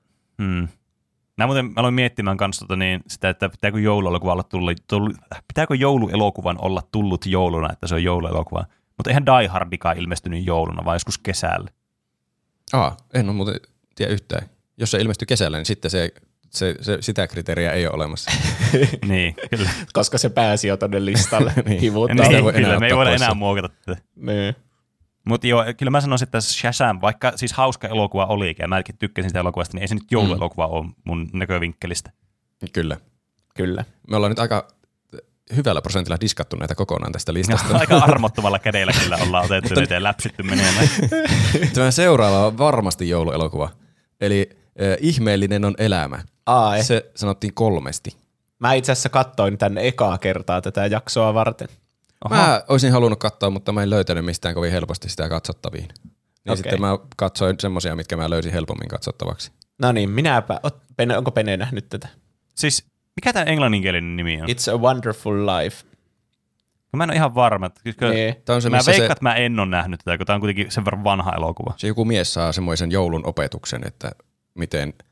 hmm. 0.42 0.68
Mä 1.38 1.46
muuten 1.46 1.66
mä 1.66 1.72
aloin 1.76 1.94
miettimään 1.94 2.38
kanssa 2.38 2.66
tota 2.66 2.76
niin, 2.76 3.02
sitä, 3.08 3.30
että 3.30 3.50
pitääkö 3.50 3.80
jouluelokuva 3.80 4.34
olla 4.34 4.44
tullut, 4.44 4.78
tullut, 4.88 5.18
pitääkö 5.48 5.76
jouluelokuvan 5.76 6.58
olla 6.62 6.82
tullut 6.92 7.26
jouluna, 7.26 7.74
että 7.74 7.88
se 7.88 7.96
on 7.96 8.04
jouluelokuva. 8.04 8.66
Mutta 8.98 9.10
eihän 9.10 9.26
Die 9.26 9.48
Hardikaan 9.48 9.98
ilmestynyt 9.98 10.46
jouluna, 10.46 10.86
vaan 10.86 10.96
joskus 10.96 11.18
kesällä. 11.18 11.70
Aa, 12.74 12.98
en 13.14 13.30
ole 13.30 13.36
muuten 13.36 13.56
tiedä 13.96 14.14
yhtään. 14.14 14.50
Jos 14.78 14.92
se 14.92 14.98
ilmestyy 14.98 15.26
kesällä, 15.26 15.58
niin 15.58 15.66
sitten 15.66 15.92
se, 15.92 16.12
se, 16.50 16.76
se, 16.82 16.98
sitä 17.00 17.28
kriteeriä 17.28 17.72
ei 17.72 17.88
ole 17.88 17.96
olemassa. 17.96 18.32
niin, 19.08 19.36
kyllä. 19.50 19.70
Koska 19.94 20.18
se 20.18 20.30
pääsi 20.30 20.68
jo 20.68 20.78
tonne 20.78 21.06
listalle 21.06 21.54
Niin. 21.56 21.70
ei 21.72 21.80
niin, 21.80 21.94
voi 21.94 22.10
enää 22.12 22.28
kyllä, 22.30 22.80
me 22.80 22.88
ei 22.88 22.96
voida 22.96 23.12
enää 23.12 23.34
muokata 23.34 23.70
tätä. 23.86 24.02
Niin. 24.16 24.56
Mutta 25.28 25.48
joo, 25.48 25.66
kyllä 25.78 25.90
mä 25.90 26.02
sanoisin, 26.02 26.26
että 26.26 26.42
Shazam, 26.42 27.02
vaikka 27.02 27.34
siis 27.36 27.54
hauska 27.54 27.88
elokuva 27.88 28.26
olikin, 28.26 28.64
ja 28.64 28.68
mäkin 28.68 28.98
tykkäsin 28.98 29.30
sitä 29.30 29.40
elokuvasta, 29.40 29.78
niin 29.78 29.82
ei 29.82 29.88
se 29.88 29.96
nyt 29.96 30.12
jouluelokuva 30.12 30.68
ole 30.68 30.86
mun 31.04 31.30
näkövinkkelistä. 31.34 32.12
Kyllä. 32.74 32.98
Kyllä. 33.56 33.86
Me 34.10 34.16
ollaan 34.16 34.32
nyt 34.32 34.40
aika 34.40 34.68
hyvällä 35.56 35.82
prosentilla 35.82 36.18
diskattu 36.22 36.56
näitä 36.56 36.76
kokonaan 36.76 37.12
tästä 37.12 37.34
listasta. 37.34 37.78
Aika 37.78 37.98
armottomalla 37.98 38.60
kädellä 38.60 38.94
kyllä 39.04 39.18
ollaan 39.22 39.46
otettu 39.46 39.80
nyt 39.80 39.90
ja 39.90 40.04
läpsytty 40.04 40.44
menemään. 40.44 40.88
Tämä 41.74 41.92
seuraava 41.92 42.48
on 42.48 42.58
varmasti 42.58 43.10
jouluelokuva. 43.10 43.70
Eli 44.22 44.50
äh, 44.52 44.98
Ihmeellinen 45.00 45.66
on 45.66 45.76
elämä. 45.78 46.24
Eh. 46.78 46.84
Se 46.86 47.12
sanottiin 47.16 47.54
kolmesti. 47.54 48.18
Mä 48.60 48.74
itse 48.74 48.92
asiassa 48.92 49.10
katsoin 49.10 49.58
tänne 49.58 49.88
ekaa 49.88 50.18
kertaa 50.18 50.62
tätä 50.62 50.86
jaksoa 50.86 51.34
varten. 51.34 51.68
Oha. 52.26 52.36
Mä 52.36 52.64
olisin 52.68 52.92
halunnut 52.92 53.20
katsoa, 53.20 53.50
mutta 53.50 53.72
mä 53.72 53.84
en 53.84 53.90
löytänyt 53.90 54.26
mistään 54.26 54.56
kovin 54.56 54.72
helposti 54.72 55.10
sitä 55.10 55.30
katsottaviin. 55.30 55.88
Niin 56.04 56.52
Okei. 56.52 56.58
sitten 56.58 56.82
mä 56.82 56.98
katsoin 57.18 57.56
semmosia, 57.60 57.96
mitkä 57.96 58.18
mä 58.18 58.30
löysin 58.30 58.52
helpommin 58.52 58.88
katsottavaksi. 58.88 59.52
No 59.82 59.92
niin, 59.92 60.10
minäpä. 60.10 60.60
Ot, 60.64 60.78
Pene, 60.98 61.18
onko 61.18 61.32
Pene 61.32 61.58
nähnyt 61.58 61.90
tätä? 61.90 62.08
Siis 62.56 62.86
mikä 63.16 63.34
tämä 63.34 63.44
englanninkielinen 63.46 64.16
nimi 64.16 64.42
on? 64.42 64.48
It's 64.50 64.74
a 64.74 64.78
Wonderful 64.78 65.46
Life. 65.46 65.86
Mä 66.96 67.04
en 67.04 67.10
ole 67.10 67.16
ihan 67.16 67.36
varma. 67.36 67.66
että 67.66 67.82
Koska 67.86 68.10
Niin. 68.10 68.36
On 68.50 68.62
se, 68.62 68.70
mä 68.70 68.78
veikkaan, 68.78 68.96
se, 68.96 69.06
että 69.06 69.24
mä 69.24 69.36
en 69.36 69.60
ole 69.60 69.68
nähnyt 69.70 70.00
tätä, 70.06 70.18
kun 70.18 70.28
tämä 70.28 70.36
on 70.36 70.42
kuitenkin 70.42 70.72
sen 70.72 70.86
verran 70.86 71.04
vanha 71.04 71.34
elokuva. 71.38 71.74
se 71.78 71.88
joku 71.88 72.06
mies 72.06 72.34
saa 72.34 72.52
semmoisen 72.52 72.92
joulun 72.92 73.26
opetuksen, 73.26 73.88
että 73.88 74.12
miten, 74.54 74.88
mi, 74.88 75.06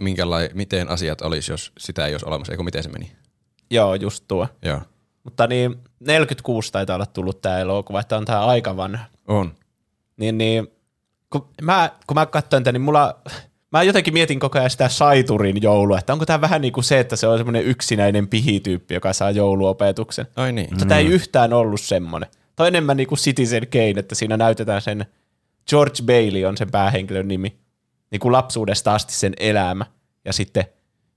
minkälai, 0.00 0.50
miten 0.54 0.88
asiat 0.88 1.20
olisi, 1.20 1.52
jos 1.52 1.72
sitä 1.78 2.06
ei 2.06 2.14
olisi 2.14 2.26
olemassa. 2.26 2.52
Eikö 2.52 2.62
miten 2.62 2.82
se 2.82 2.88
meni? 2.88 3.12
Joo, 3.70 3.94
just 3.94 4.24
tuo. 4.28 4.48
Joo. 4.62 4.80
Mutta 5.24 5.46
niin, 5.46 5.76
46 6.00 6.72
taitaa 6.72 6.96
olla 6.96 7.06
tullut 7.06 7.42
tämä 7.42 7.58
elokuva, 7.58 8.00
että 8.00 8.16
on 8.16 8.24
tämä 8.24 8.46
aika 8.46 8.76
vanha. 8.76 9.04
On. 9.26 9.54
Niin, 10.16 10.38
niin 10.38 10.68
kun 11.30 11.48
mä, 11.62 11.90
kun 12.06 12.14
mä 12.14 12.26
katsoin 12.26 12.64
tämän, 12.64 12.74
niin 12.74 12.82
mulla, 12.82 13.18
mä 13.72 13.82
jotenkin 13.82 14.14
mietin 14.14 14.40
koko 14.40 14.58
ajan 14.58 14.70
sitä 14.70 14.88
Saiturin 14.88 15.62
joulua, 15.62 15.98
että 15.98 16.12
onko 16.12 16.26
tämä 16.26 16.40
vähän 16.40 16.60
niin 16.60 16.72
kuin 16.72 16.84
se, 16.84 17.00
että 17.00 17.16
se 17.16 17.26
on 17.26 17.38
semmoinen 17.38 17.64
yksinäinen 17.64 18.28
pihityyppi, 18.28 18.94
joka 18.94 19.12
saa 19.12 19.30
jouluopetuksen. 19.30 20.26
Ai 20.36 20.52
niin. 20.52 20.68
Mutta 20.70 20.86
tämä 20.86 20.98
ei 20.98 21.06
yhtään 21.06 21.52
ollut 21.52 21.80
semmoinen. 21.80 22.30
Tämä 22.56 22.64
on 22.64 22.68
enemmän 22.68 22.96
niin 22.96 23.06
kuin 23.06 23.18
Citizen 23.18 23.68
Kane, 23.68 23.94
että 23.96 24.14
siinä 24.14 24.36
näytetään 24.36 24.82
sen, 24.82 25.06
George 25.68 26.02
Bailey 26.06 26.44
on 26.44 26.56
sen 26.56 26.70
päähenkilön 26.70 27.28
nimi, 27.28 27.58
niin 28.10 28.20
kuin 28.20 28.32
lapsuudesta 28.32 28.94
asti 28.94 29.14
sen 29.14 29.32
elämä. 29.38 29.86
Ja 30.24 30.32
sitten 30.32 30.64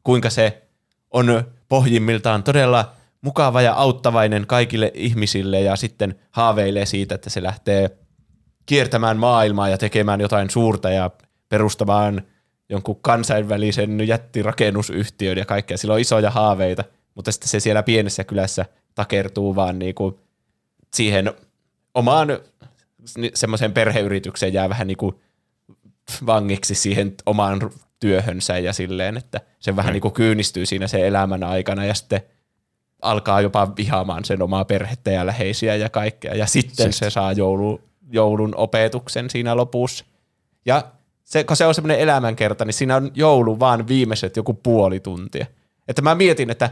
kuinka 0.04 0.30
se 0.30 0.68
on 1.12 1.44
pohjimmiltaan 1.70 2.44
todella 2.44 2.92
mukava 3.22 3.62
ja 3.62 3.74
auttavainen 3.74 4.48
kaikille 4.48 4.92
ihmisille 4.94 5.62
ja 5.62 5.76
sitten 5.76 6.20
haaveilee 6.32 6.86
siitä, 6.86 7.16
että 7.16 7.30
se 7.30 7.44
lähtee 7.44 7.98
kiertämään 8.66 9.18
maailmaa 9.18 9.70
ja 9.70 9.78
tekemään 9.78 10.22
jotain 10.22 10.50
suurta 10.50 10.90
ja 10.90 11.12
perustamaan 11.50 12.22
jonkun 12.70 13.00
kansainvälisen 13.02 14.08
jättirakennusyhtiön 14.08 15.38
ja 15.38 15.46
kaikkea. 15.46 15.78
Sillä 15.78 15.94
on 15.94 16.00
isoja 16.00 16.32
haaveita, 16.32 16.84
mutta 17.16 17.32
sitten 17.32 17.50
se 17.50 17.60
siellä 17.60 17.84
pienessä 17.84 18.24
kylässä 18.24 18.66
takertuu 18.96 19.56
vaan 19.56 19.80
niinku 19.80 20.20
siihen 20.94 21.34
omaan 21.94 22.28
semmoiseen 23.34 23.74
perheyritykseen 23.74 24.54
jää 24.54 24.70
vähän 24.70 24.88
niinku 24.88 25.20
vangiksi 26.26 26.76
siihen 26.76 27.14
omaan 27.26 27.72
työhönsä 28.00 28.58
ja 28.58 28.74
silleen, 28.74 29.18
että 29.18 29.42
se 29.60 29.76
vähän 29.76 29.94
niin 29.94 30.02
kuin 30.02 30.14
kyynistyy 30.14 30.66
siinä 30.66 30.88
sen 30.88 31.06
elämän 31.06 31.44
aikana 31.44 31.86
ja 31.86 31.94
sitten 31.94 32.22
alkaa 33.02 33.42
jopa 33.42 33.76
vihaamaan 33.78 34.26
sen 34.26 34.42
omaa 34.42 34.66
perhettä 34.66 35.12
ja 35.12 35.26
läheisiä 35.26 35.76
ja 35.76 35.90
kaikkea. 35.90 36.36
Ja 36.36 36.46
sitten 36.46 36.94
se 36.94 37.10
saa 37.10 37.32
joulu, 37.32 37.82
joulun 38.12 38.56
opetuksen 38.56 39.30
siinä 39.30 39.56
lopussa. 39.56 40.06
Ja 40.66 40.84
se, 41.24 41.44
kun 41.44 41.58
se 41.58 41.66
on 41.66 41.76
semmoinen 41.76 42.00
elämänkerta, 42.00 42.66
niin 42.66 42.74
siinä 42.74 42.96
on 42.96 43.12
joulu 43.14 43.60
vaan 43.60 43.88
viimeiset 43.88 44.36
joku 44.36 44.54
puoli 44.54 45.00
tuntia. 45.00 45.46
Että 45.88 46.02
mä 46.02 46.16
mietin, 46.16 46.50
että 46.50 46.70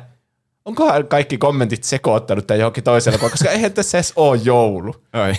onkohan 0.65 1.07
kaikki 1.07 1.37
kommentit 1.37 1.83
sekoittanut 1.83 2.47
tai 2.47 2.59
johonkin 2.59 2.83
toiselle, 2.83 3.17
koska 3.17 3.49
eihän 3.49 3.73
tässä 3.73 3.97
edes 3.97 4.13
ole 4.15 4.39
joulu. 4.43 4.95
Ai. 5.13 5.33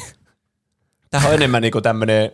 Tämä 1.11 1.29
on 1.29 1.35
enemmän 1.35 1.63
niinku 1.63 1.81
tämmöinen, 1.81 2.33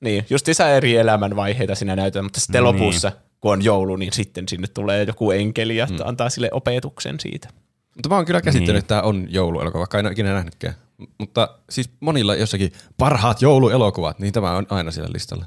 niin, 0.00 0.26
just 0.30 0.46
lisää 0.46 0.70
eri 0.70 0.96
elämänvaiheita 0.96 1.74
siinä 1.74 1.96
näytetään, 1.96 2.24
mutta 2.24 2.40
sitten 2.40 2.62
Niin. 2.64 2.74
lopussa, 2.74 3.12
kun 3.40 3.52
on 3.52 3.64
joulu, 3.64 3.96
niin 3.96 4.12
sitten 4.12 4.48
sinne 4.48 4.66
tulee 4.66 5.02
joku 5.02 5.30
enkeli 5.30 5.76
ja 5.76 5.86
mm. 5.86 5.96
antaa 6.04 6.30
sille 6.30 6.48
opetuksen 6.52 7.20
siitä. 7.20 7.48
Mutta 7.94 8.08
mä 8.08 8.14
oon 8.14 8.24
kyllä 8.24 8.40
käsittänyt, 8.40 8.68
Niin. 8.68 8.78
että 8.78 8.88
tämä 8.88 9.02
on 9.02 9.26
jouluelokuva, 9.30 9.78
vaikka 9.78 9.98
en 9.98 10.06
ole 10.06 10.12
ikinä 10.12 10.32
nähnytkään. 10.32 10.74
Mutta 11.18 11.58
siis 11.70 11.90
monilla 12.00 12.34
jossakin 12.34 12.72
parhaat 12.96 13.42
jouluelokuvat, 13.42 14.18
niin 14.18 14.32
tämä 14.32 14.56
on 14.56 14.66
aina 14.70 14.90
siellä 14.90 15.12
listalla. 15.12 15.44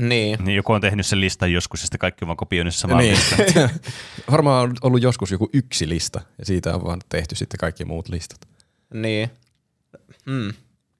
Niin. 0.00 0.38
Niin 0.44 0.56
joku 0.56 0.72
on 0.72 0.80
tehnyt 0.80 1.06
sen 1.06 1.20
listan 1.20 1.52
joskus 1.52 1.80
ja 1.80 1.86
sitten 1.86 1.98
kaikki 1.98 2.24
on 2.24 2.26
vaan 2.26 2.36
kopioinut 2.36 2.74
samaa 2.74 2.98
niin. 2.98 3.16
listaa. 3.36 3.68
Varmaan 4.30 4.62
on 4.62 4.76
ollut 4.82 5.02
joskus 5.02 5.30
joku 5.30 5.50
yksi 5.52 5.88
lista, 5.88 6.20
ja 6.38 6.46
siitä 6.46 6.74
on 6.74 6.84
vaan 6.84 7.00
tehty 7.08 7.34
sitten 7.34 7.58
kaikki 7.58 7.84
muut 7.84 8.08
listat. 8.08 8.38
Niin. 8.94 9.30
Hmm. 10.26 10.52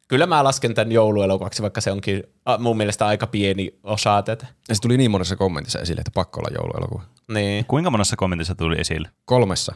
Kyllä 0.08 0.26
mä 0.26 0.44
lasken 0.44 0.74
tämän 0.74 0.92
jouluelokuvaksi, 0.92 1.62
vaikka 1.62 1.80
se 1.80 1.92
onkin 1.92 2.22
a, 2.44 2.58
mun 2.58 2.76
mielestä 2.76 3.06
aika 3.06 3.26
pieni 3.26 3.78
osa 3.82 4.22
tätä. 4.22 4.46
Ja 4.68 4.74
se 4.74 4.80
tuli 4.80 4.96
niin 4.96 5.10
monessa 5.10 5.36
kommentissa 5.36 5.78
esille, 5.78 6.00
että 6.00 6.10
pakko 6.14 6.40
olla 6.40 6.56
jouluelokuva. 6.58 7.02
Niin. 7.28 7.64
Kuinka 7.64 7.90
monessa 7.90 8.16
kommentissa 8.16 8.54
tuli 8.54 8.80
esille? 8.80 9.10
Kolmessa. 9.24 9.74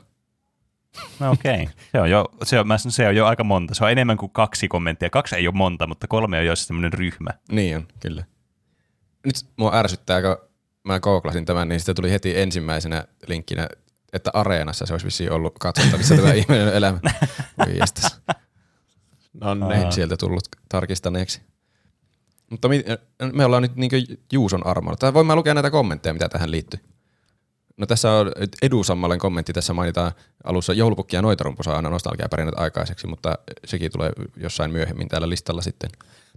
No 1.21 1.31
okei. 1.31 1.63
Okay. 1.63 1.67
se, 1.93 2.01
on 2.01 2.11
jo, 2.11 2.25
se, 2.43 2.61
on, 2.61 2.69
mä 2.69 2.79
sanon, 2.79 2.93
se 2.93 3.09
on 3.09 3.17
jo 3.17 3.27
aika 3.27 3.45
monta. 3.45 3.75
Se 3.75 3.85
on 3.85 3.91
enemmän 3.91 4.17
kuin 4.17 4.33
kaksi 4.33 4.69
kommenttia. 4.69 5.11
Kaksi 5.11 5.37
ei 5.37 5.49
ole 5.49 5.55
monta, 5.55 5.87
mutta 5.87 6.07
kolme 6.07 6.39
on 6.39 6.47
jo 6.47 6.57
semmoinen 6.57 6.93
ryhmä. 6.93 7.31
Niin 7.53 7.77
on, 7.77 7.89
kyllä. 8.01 8.25
Nyt 9.27 9.35
mua 9.57 9.75
ärsyttää, 9.75 10.23
kun 10.23 10.37
mä 10.85 11.01
googlasin 11.01 11.45
tämän, 11.45 11.69
niin 11.69 11.81
sitten 11.81 11.95
tuli 11.95 12.11
heti 12.11 12.39
ensimmäisenä 12.39 13.05
linkkinä, 13.27 13.69
että 14.13 14.31
Areenassa 14.35 14.87
se 14.87 14.95
olisi 14.95 15.07
vissiin 15.07 15.33
ollut 15.33 15.59
katsottavissa 15.59 16.17
tämä 16.17 16.33
ihminen 16.43 16.69
elämä. 16.69 16.99
Voi 17.59 17.79
jestas. 19.41 19.59
No 19.59 19.69
niin. 19.69 19.93
sieltä 19.93 20.17
tullut 20.17 20.45
tarkistaneeksi. 20.69 21.41
Mutta 22.51 22.69
mi- 22.69 22.85
me 23.33 23.45
ollaan 23.45 23.63
nyt 23.63 23.77
niin 23.77 23.91
Juuson 24.33 24.67
armoilla. 24.67 24.97
Tai 24.97 25.15
voin 25.15 25.27
mä 25.27 25.37
lukea 25.37 25.55
näitä 25.55 25.71
kommentteja, 25.71 26.13
mitä 26.13 26.29
tähän 26.29 26.51
liittyy. 26.51 26.81
No 27.77 27.87
tässä 27.87 28.13
on 28.13 28.33
Edu 28.63 28.85
Sammallen 28.85 29.19
kommentti, 29.19 29.53
tässä 29.53 29.75
mainitaan 29.75 30.13
alussa 30.45 30.73
joulupukki 30.73 31.17
ja 31.17 31.23
noitarumpu 31.23 31.63
saa 31.63 31.77
aina 31.77 31.91
nostalgiapärinät 31.91 32.55
aikaiseksi, 32.59 33.07
mutta 33.07 33.39
sekin 33.65 33.93
tulee 33.93 34.13
jossain 34.37 34.71
myöhemmin 34.71 35.09
täällä 35.09 35.29
listalla 35.29 35.63
sitten. 35.63 35.91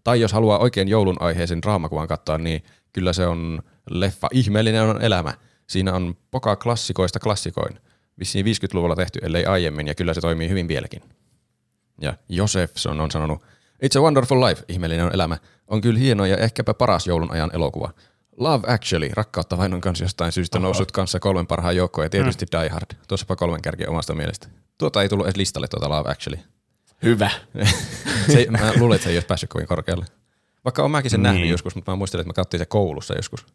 Tai 0.03 0.21
jos 0.21 0.33
haluaa 0.33 0.59
oikein 0.59 0.87
joulun 0.87 1.17
aiheisen 1.19 1.61
draamakuvan 1.61 2.07
katsoa, 2.07 2.37
niin 2.37 2.63
kyllä 2.93 3.13
se 3.13 3.27
on 3.27 3.61
leffa 3.89 4.27
Ihmeellinen 4.31 4.83
on 4.83 5.01
elämä. 5.01 5.33
Siinä 5.67 5.93
on 5.93 6.15
poka 6.31 6.55
klassikoista 6.55 7.19
klassikoin. 7.19 7.79
Vissiin 8.19 8.45
50-luvulla 8.45 8.95
tehty, 8.95 9.19
ellei 9.21 9.45
aiemmin, 9.45 9.87
ja 9.87 9.95
kyllä 9.95 10.13
se 10.13 10.21
toimii 10.21 10.49
hyvin 10.49 10.67
vieläkin. 10.67 11.01
Ja 12.01 12.13
Josefson 12.29 13.01
on 13.01 13.11
sanonut, 13.11 13.41
It's 13.85 13.99
a 13.99 14.01
Wonderful 14.01 14.45
Life, 14.45 14.63
ihmeellinen 14.67 15.05
on 15.05 15.13
elämä. 15.13 15.37
On 15.67 15.81
kyllä 15.81 15.99
hieno 15.99 16.25
ja 16.25 16.37
ehkäpä 16.37 16.73
paras 16.73 17.07
joulun 17.07 17.31
ajan 17.31 17.49
elokuva. 17.53 17.93
Love 18.37 18.73
Actually, 18.73 19.09
rakkautta 19.13 19.57
vain 19.57 19.73
on 19.73 19.81
kanssa 19.81 20.03
jostain 20.03 20.31
syystä 20.31 20.57
Oho. 20.57 20.63
noussut 20.63 20.91
kanssa 20.91 21.19
kolmen 21.19 21.47
parhaan 21.47 21.75
joukkoon 21.75 22.05
ja 22.05 22.09
tietysti 22.09 22.45
Die 22.51 22.69
Hard. 22.69 22.95
Tuossapa 23.07 23.35
kolmen 23.35 23.61
kärki 23.61 23.87
omasta 23.87 24.15
mielestä. 24.15 24.47
Tuota 24.77 25.01
ei 25.01 25.09
tullut 25.09 25.25
edes 25.25 25.35
listalle 25.37 25.67
tuota 25.67 25.89
Love 25.89 26.11
Actually. 26.11 26.41
Hyvä. 27.03 27.29
Se, 28.33 28.47
mä 28.49 28.71
luulen, 28.79 28.95
että 28.95 29.03
se 29.03 29.09
ei 29.09 29.15
olisi 29.15 29.27
päässyt 29.27 29.49
kovin 29.49 29.67
korkealle. 29.67 30.05
Vaikka 30.65 30.81
olen 30.81 30.91
mäkin 30.91 31.11
sen. 31.11 31.23
Niin. 31.23 31.33
nähnyt 31.33 31.49
joskus, 31.49 31.75
mutta 31.75 31.91
mä 31.91 31.95
muistelen, 31.95 32.21
että 32.21 32.29
mä 32.29 32.43
katsoin 32.43 32.59
se 32.59 32.65
koulussa 32.65 33.13
joskus. 33.13 33.45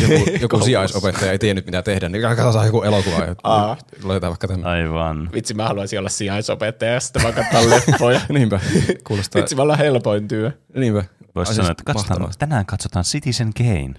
Joku, 0.00 0.30
joku 0.40 0.60
sijaisopettaja 0.60 1.32
ei 1.32 1.38
tiennyt 1.38 1.66
mitä 1.66 1.82
tehdä, 1.82 2.08
niin 2.08 2.22
katsotaan 2.22 2.66
joku 2.66 2.82
elokuva 2.82 3.24
ja 3.24 3.34
Aa. 3.42 3.76
laitetaan 4.02 4.30
vaikka 4.30 4.48
tämän. 4.48 4.66
Aivan. 4.66 5.30
Vitsi, 5.32 5.54
mä 5.54 5.68
haluaisin 5.68 5.98
olla 5.98 6.08
sijaisopettaja 6.08 6.92
ja 6.92 7.00
sitten 7.00 7.22
vaan 7.22 7.34
katsoa 7.34 7.70
leffoja. 7.70 8.20
Niinpä, 8.38 8.60
kuulostaa. 9.06 9.40
Vitsi, 9.40 9.54
mä 9.56 9.62
ollaan 9.62 9.78
helpoin 9.78 10.28
työ. 10.28 10.52
Niinpä. 10.74 11.04
Voisi 11.34 11.54
sanoa, 11.54 11.66
siis 11.66 11.70
että 11.70 11.84
katsotaan, 11.84 12.32
tänään 12.38 12.66
katsotaan 12.66 13.04
Citizen 13.04 13.50
Kane. 13.54 13.94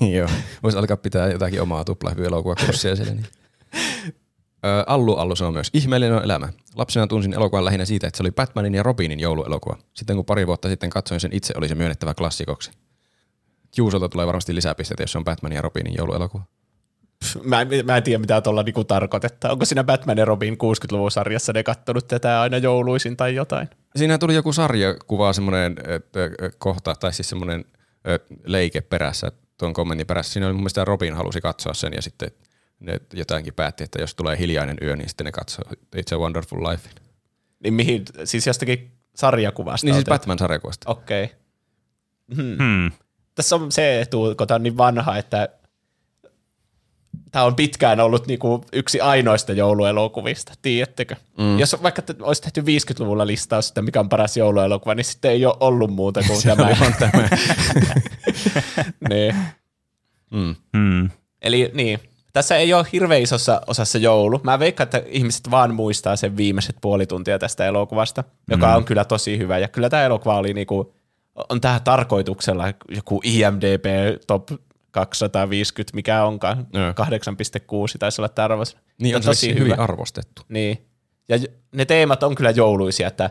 niin 0.00 0.16
joo. 0.18 0.28
Voisi 0.62 0.78
alkaa 0.78 0.96
pitää 0.96 1.28
jotakin 1.28 1.62
omaa 1.62 1.84
tuplahyvy-elokuvakurssia 1.84 2.96
siellä. 2.96 3.14
Niin. 3.14 3.26
Ö, 4.64 4.84
Allu 4.86 5.14
Allu 5.14 5.36
sanoo 5.36 5.52
myös, 5.52 5.70
ihmeellinen 5.72 6.16
on 6.16 6.24
elämä. 6.24 6.48
Lapsena 6.74 7.06
tunsin 7.06 7.34
elokuvan 7.34 7.64
lähinnä 7.64 7.84
siitä, 7.84 8.06
että 8.06 8.16
se 8.16 8.22
oli 8.22 8.30
Batmanin 8.30 8.74
ja 8.74 8.82
Robinin 8.82 9.20
jouluelokuva. 9.20 9.76
Sitten 9.94 10.16
kun 10.16 10.24
pari 10.24 10.46
vuotta 10.46 10.68
sitten 10.68 10.90
katsoin 10.90 11.20
sen 11.20 11.32
itse, 11.32 11.54
oli 11.56 11.68
se 11.68 11.74
myönnettävä 11.74 12.14
klassikoksi. 12.14 12.70
Juusolta 13.76 14.08
tulee 14.08 14.26
varmasti 14.26 14.54
lisää 14.54 14.74
pisteitä, 14.74 15.02
jos 15.02 15.12
se 15.12 15.18
on 15.18 15.24
Batmanin 15.24 15.56
ja 15.56 15.62
Robinin 15.62 15.94
jouluelokuva. 15.98 16.42
Pff, 17.24 17.36
Mä, 17.44 17.60
en- 17.60 17.68
mä 17.86 17.96
en 17.96 18.02
tiedä, 18.02 18.18
mitä 18.18 18.40
tuolla 18.40 18.62
niinku 18.62 18.84
tarkoittaa. 18.84 19.52
Onko 19.52 19.64
siinä 19.64 19.84
Batman 19.84 20.18
ja 20.18 20.24
Robin 20.24 20.54
60-luvun 20.54 21.10
sarjassa 21.10 21.52
ne 21.52 21.62
kattonut 21.62 22.08
tätä 22.08 22.40
aina 22.40 22.58
jouluisin 22.58 23.16
tai 23.16 23.34
jotain? 23.34 23.68
Siinä 23.96 24.18
tuli 24.18 24.34
joku 24.34 24.52
sarjakuva, 24.52 25.32
semmoinen 25.32 25.76
kohta, 26.58 26.94
tai 26.94 27.12
siis 27.12 27.28
semmoinen 27.28 27.64
leike 28.44 28.80
perässä, 28.80 29.32
tuon 29.58 29.72
kommentin 29.72 30.06
perässä. 30.06 30.32
Siinä 30.32 30.46
oli 30.46 30.52
mun 30.52 30.62
mielestä 30.62 30.84
Robin 30.84 31.14
halusi 31.14 31.40
katsoa 31.40 31.74
sen 31.74 31.92
ja 31.92 32.02
sitten 32.02 32.30
ne 32.80 33.00
jotainkin 33.12 33.54
päätti, 33.54 33.84
että 33.84 34.00
jos 34.00 34.14
tulee 34.14 34.38
hiljainen 34.38 34.76
yö, 34.82 34.96
niin 34.96 35.08
sitten 35.08 35.24
ne 35.24 35.32
katsoo 35.32 35.64
It's 35.96 36.14
a 36.14 36.18
Wonderful 36.18 36.70
Life. 36.70 36.88
Niin 37.62 37.74
mihin, 37.74 38.04
siis 38.24 38.46
jostakin 38.46 38.92
sarjakuvasta 39.14 39.86
Niin 39.86 39.94
siis? 39.94 40.04
Batman-sarjakuvasta. 40.06 40.90
Okei. 40.90 41.24
Okay. 41.24 41.36
Hmm. 42.56 42.90
Tässä 43.36 43.56
on 43.56 43.72
se 43.72 44.00
etu, 44.00 44.34
kun 44.38 44.46
tämä 44.46 44.56
on 44.56 44.62
niin 44.62 44.76
vanha, 44.76 45.16
että 45.16 45.48
tämä 47.32 47.44
on 47.44 47.54
pitkään 47.54 48.00
ollut 48.00 48.26
niinku 48.26 48.64
yksi 48.72 49.00
ainoista 49.00 49.52
jouluelokuvista, 49.52 50.52
tiedättekö? 50.62 51.16
Mm. 51.38 51.58
Jos 51.58 51.82
vaikka 51.82 52.02
te, 52.02 52.14
olisi 52.20 52.42
tehty 52.42 52.60
50-luvulla 52.60 53.26
listaus, 53.26 53.68
että 53.68 53.82
mikä 53.82 54.00
on 54.00 54.08
paras 54.08 54.36
jouluelokuva, 54.36 54.94
niin 54.94 55.04
sitten 55.04 55.30
ei 55.30 55.46
ole 55.46 55.56
ollut 55.60 55.90
muuta 55.90 56.22
kuin 56.26 56.40
Se 56.42 56.48
tämä. 56.48 56.76
vaan 56.80 56.94
tämä. 56.98 57.28
niin. 59.10 59.34
Mm. 60.30 60.54
Hmm. 60.76 61.10
Eli 61.42 61.70
niin, 61.74 62.00
tässä 62.32 62.56
ei 62.56 62.74
ole 62.74 62.86
hirveän 62.92 63.22
isossa 63.22 63.60
osassa 63.66 63.98
joulu. 63.98 64.40
Mä 64.42 64.58
veikkaan, 64.58 64.84
että 64.84 65.02
ihmiset 65.06 65.50
vaan 65.50 65.74
muistaa 65.74 66.16
sen 66.16 66.36
viimeiset 66.36 66.76
puoli 66.80 67.06
tuntia 67.06 67.38
tästä 67.38 67.66
elokuvasta, 67.66 68.24
joka 68.50 68.74
on 68.74 68.84
kyllä 68.84 69.04
tosi 69.04 69.38
hyvä. 69.38 69.58
Ja 69.58 69.68
kyllä 69.68 69.90
tämä 69.90 70.04
elokuva 70.04 70.38
oli 70.38 70.54
niinku, 70.54 70.95
on 71.48 71.60
tähän 71.60 71.82
tarkoituksella 71.82 72.64
joku 72.88 73.20
IMDB 73.24 73.84
top 74.26 74.48
250, 74.90 75.94
mikä 75.94 76.24
onkaan, 76.24 76.66
Joo. 76.72 76.90
8,6 76.90 77.98
taisi 77.98 78.20
olla 78.20 78.28
tämä 78.28 78.44
arvos. 78.44 78.76
Niin 79.00 79.16
on 79.16 79.22
tosi 79.22 79.54
hyvin 79.58 79.78
arvostettu. 79.80 80.42
Niin. 80.48 80.86
Ja 81.28 81.38
ne 81.72 81.84
teemat 81.84 82.22
on 82.22 82.34
kyllä 82.34 82.50
jouluisia, 82.50 83.08
että 83.08 83.30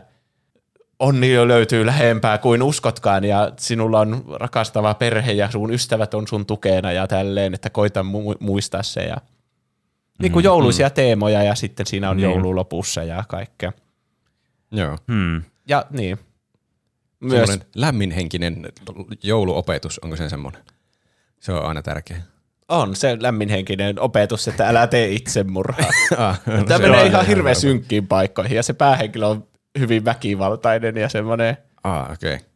onni 0.98 1.32
jo 1.32 1.48
löytyy 1.48 1.86
lähempää 1.86 2.38
kuin 2.38 2.62
uskotkaan 2.62 3.24
ja 3.24 3.52
sinulla 3.58 4.00
on 4.00 4.24
rakastava 4.32 4.94
perhe 4.94 5.32
ja 5.32 5.50
sun 5.50 5.72
ystävät 5.72 6.14
on 6.14 6.28
sun 6.28 6.46
tukena 6.46 6.92
ja 6.92 7.06
tälleen, 7.06 7.54
että 7.54 7.70
koita 7.70 8.00
mu- 8.02 8.36
muistaa 8.40 8.82
se. 8.82 9.00
Ja 9.02 9.16
niin 10.22 10.32
kuin 10.32 10.44
jouluisia 10.44 10.90
teemoja 10.90 11.42
ja 11.42 11.54
sitten 11.54 11.86
siinä 11.86 12.10
on 12.10 12.16
Niin. 12.16 12.24
joulu 12.30 12.56
lopussa 12.56 13.02
ja 13.02 13.24
kaikkea. 13.28 13.72
Joo. 14.70 14.98
Hmm. 15.12 15.42
Ja 15.68 15.84
niin. 15.90 16.18
Myös, 17.20 17.58
lämminhenkinen 17.74 18.68
jouluopetus, 19.22 19.98
onko 19.98 20.16
se 20.16 20.28
semmoinen? 20.28 20.62
Se 21.40 21.52
on 21.52 21.66
aina 21.66 21.82
tärkeä. 21.82 22.22
on 22.68 22.96
se 22.96 23.16
lämminhenkinen 23.20 24.00
opetus, 24.00 24.48
että 24.48 24.68
älä 24.68 24.86
tee 24.86 25.08
itsemurhaa. 25.12 25.90
Ah, 26.16 26.40
Tämä 26.44 26.76
se 26.76 26.78
menee 26.82 27.00
on 27.00 27.06
ihan 27.06 27.26
hirveän 27.26 27.56
synkkiin 27.56 28.06
paikkoihin 28.06 28.56
ja 28.56 28.62
se 28.62 28.72
päähenkilö 28.72 29.26
on 29.26 29.48
hyvin 29.78 30.04
väkivaltainen 30.04 30.96
ja 30.96 31.08
semmoinen 31.08 31.56
Ah, 31.84 32.10
okei. 32.12 32.34
Okay. 32.34 32.46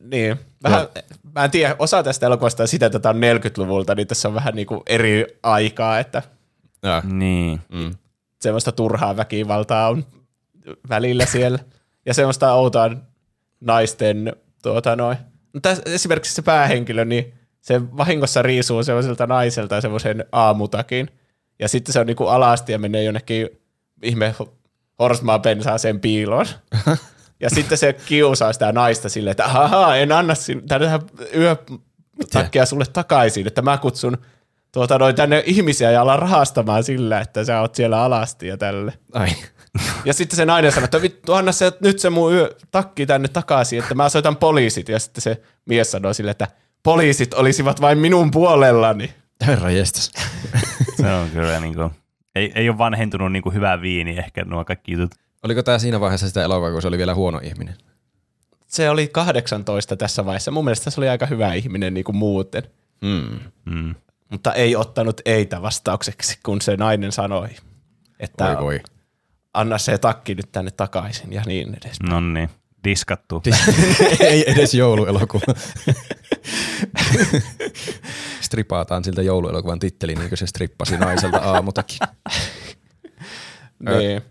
Niin, 0.00 0.36
vähän, 0.62 0.86
mä 1.34 1.44
en 1.44 1.50
tiedä, 1.50 1.76
osa 1.78 2.02
tästä 2.02 2.26
elokuvasta 2.26 2.62
on 2.62 2.68
sitä, 2.68 2.86
että 2.86 2.98
tämä 2.98 3.10
on 3.10 3.22
40-luvulta, 3.22 3.94
niin 3.94 4.06
tässä 4.08 4.28
on 4.28 4.34
vähän 4.34 4.54
niin 4.54 4.66
kuin 4.66 4.80
eri 4.86 5.26
aikaa, 5.42 5.98
että 5.98 6.22
Ah, 6.82 7.04
Niin. 7.04 7.60
mm. 7.72 7.94
semmoista 8.40 8.72
turhaa 8.72 9.16
väkivaltaa 9.16 9.88
on 9.88 10.06
välillä 10.88 11.26
siellä. 11.26 11.58
Ja 12.06 12.14
semmoista 12.14 12.52
outoa 12.52 12.90
naisten, 13.64 14.32
tuota 14.62 14.96
noin. 14.96 15.16
No 15.54 15.60
tässä 15.60 15.82
esimerkiksi 15.86 16.34
se 16.34 16.42
päähenkilö, 16.42 17.04
niin 17.04 17.34
se 17.60 17.80
vahingossa 17.96 18.42
riisuu 18.42 18.82
semmoiselta 18.82 19.26
naiselta 19.26 19.80
semmoisen 19.80 20.24
aamutakin. 20.32 21.08
Ja 21.58 21.68
sitten 21.68 21.92
se 21.92 22.00
on 22.00 22.06
niinku 22.06 22.26
alasti 22.26 22.72
ja 22.72 22.78
menee 22.78 23.02
jonnekin 23.02 23.48
ihme 24.02 24.34
horsmaa 24.98 25.38
pensaaseen 25.38 26.00
piiloon. 26.00 26.46
Ja 27.40 27.50
sitten 27.50 27.78
se 27.78 27.92
kiusaa 27.92 28.52
sitä 28.52 28.72
naista 28.72 29.08
silleen, 29.08 29.30
että 29.30 29.44
ahaa, 29.44 29.96
en 29.96 30.12
anna 30.12 30.34
sin- 30.34 30.68
tähän 30.68 31.00
yö 31.36 31.56
takia 32.32 32.66
sulle 32.66 32.84
takaisin, 32.92 33.46
että 33.46 33.62
mä 33.62 33.78
kutsun 33.78 34.18
tuota, 34.72 34.98
noin 34.98 35.14
tänne 35.14 35.42
ihmisiä 35.46 35.90
ja 35.90 36.00
alan 36.00 36.18
rahastamaan 36.18 36.84
sillä, 36.84 37.20
että 37.20 37.44
sä 37.44 37.60
oot 37.60 37.74
siellä 37.74 38.02
alasti 38.02 38.46
ja 38.46 38.56
tälle. 38.56 38.92
Ai. 39.12 39.28
Ja 40.04 40.14
sitten 40.14 40.36
se 40.36 40.44
nainen 40.44 40.72
sanoi, 40.72 40.84
että 40.84 41.02
vittu, 41.02 41.32
anna 41.32 41.52
se 41.52 41.72
nyt 41.80 41.98
se 41.98 42.10
mun 42.10 42.32
yö, 42.32 42.54
takki 42.70 43.06
tänne 43.06 43.28
takaisin, 43.28 43.78
että 43.78 43.94
mä 43.94 44.08
soitan 44.08 44.36
poliisit. 44.36 44.88
Ja 44.88 44.98
sitten 44.98 45.22
se 45.22 45.42
mies 45.66 45.90
sanoi 45.90 46.14
sille, 46.14 46.30
että 46.30 46.48
poliisit 46.82 47.34
olisivat 47.34 47.80
vain 47.80 47.98
minun 47.98 48.30
puolellani. 48.30 49.14
Herra 49.46 49.70
jestas. 49.70 50.10
Se 51.00 51.12
on 51.12 51.30
kyllä 51.30 51.60
niin 51.60 51.74
kuin, 51.74 51.90
ei, 52.34 52.52
ei 52.54 52.68
ole 52.68 52.78
vanhentunut 52.78 53.32
niin 53.32 53.42
kuin 53.42 53.54
hyvä 53.54 53.80
viini 53.80 54.18
ehkä 54.18 54.44
nuo 54.44 54.64
kaikki 54.64 54.92
jutut. 54.92 55.14
Oliko 55.42 55.62
tämä 55.62 55.78
siinä 55.78 56.00
vaiheessa 56.00 56.28
sitä 56.28 56.44
elokuvaa, 56.44 56.72
kun 56.72 56.82
se 56.82 56.88
oli 56.88 56.98
vielä 56.98 57.14
huono 57.14 57.40
ihminen? 57.42 57.74
Se 58.66 58.90
oli 58.90 59.08
18 59.08 59.96
tässä 59.96 60.24
vaiheessa. 60.24 60.50
Mun 60.50 60.64
mielestä 60.64 60.90
se 60.90 61.00
oli 61.00 61.08
aika 61.08 61.26
hyvä 61.26 61.54
ihminen 61.54 61.94
niin 61.94 62.04
kuin 62.04 62.16
muuten. 62.16 62.62
Mm. 63.02 63.38
Mm. 63.64 63.94
Mutta 64.30 64.52
ei 64.52 64.76
ottanut 64.76 65.20
eitä 65.24 65.62
vastaukseksi, 65.62 66.38
kun 66.42 66.60
se 66.60 66.76
nainen 66.76 67.12
sanoi, 67.12 67.48
että 68.20 68.44
Voi 68.44 68.64
voi. 68.64 68.80
Anna 69.54 69.78
se 69.78 69.98
takki 69.98 70.34
nyt 70.34 70.52
tänne 70.52 70.70
takaisin 70.70 71.32
ja 71.32 71.42
niin 71.46 71.68
edes. 71.74 71.96
No 72.08 72.20
niin, 72.20 72.50
diskattu. 72.84 73.42
Ei 74.20 74.50
edes 74.52 74.74
jouluelokuva. 74.74 75.44
Stripaataan 78.40 79.04
siltä 79.04 79.22
jouluelokuvan 79.22 79.78
titteli, 79.78 80.14
niin 80.14 80.28
kuin 80.28 80.38
se 80.38 80.46
strippasi 80.46 80.98
naiselta 80.98 81.38
aamutakin. 81.38 81.98
Niin. 83.98 84.22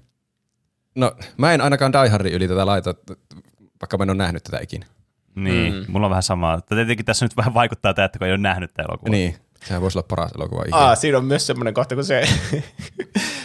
No, 0.95 1.15
mä 1.37 1.53
en 1.53 1.61
ainakaan 1.61 1.93
Die 1.93 2.09
Hardin 2.09 2.33
yli 2.33 2.47
tätä 2.47 2.65
laita, 2.65 2.95
vaikka 3.81 3.97
mä 3.97 4.03
en 4.03 4.09
ole 4.09 4.17
nähnyt 4.17 4.43
tätä 4.43 4.59
ikinä. 4.63 4.85
Niin, 5.35 5.73
mm. 5.73 5.85
mulla 5.87 6.05
on 6.05 6.09
vähän 6.09 6.23
samaa. 6.23 6.61
Tietenkin 6.61 7.05
tässä 7.05 7.25
nyt 7.25 7.37
vähän 7.37 7.53
vaikuttaa 7.53 7.93
tämä, 7.93 8.05
että 8.05 8.19
kun 8.19 8.27
ei 8.27 8.31
ole 8.31 8.41
nähnyt 8.41 8.73
tämä 8.73 8.85
elokuva. 8.89 9.11
Niin, 9.11 9.35
sehän 9.65 9.81
voisi 9.81 9.97
olla 9.97 10.07
paras 10.09 10.31
elokuva 10.35 10.61
ikinä. 10.61 10.77
Aa, 10.77 10.95
siinä 10.95 11.17
on 11.17 11.25
myös 11.25 11.47
semmoinen 11.47 11.73
kohta, 11.73 11.95
kun 11.95 12.03
se 12.03 12.23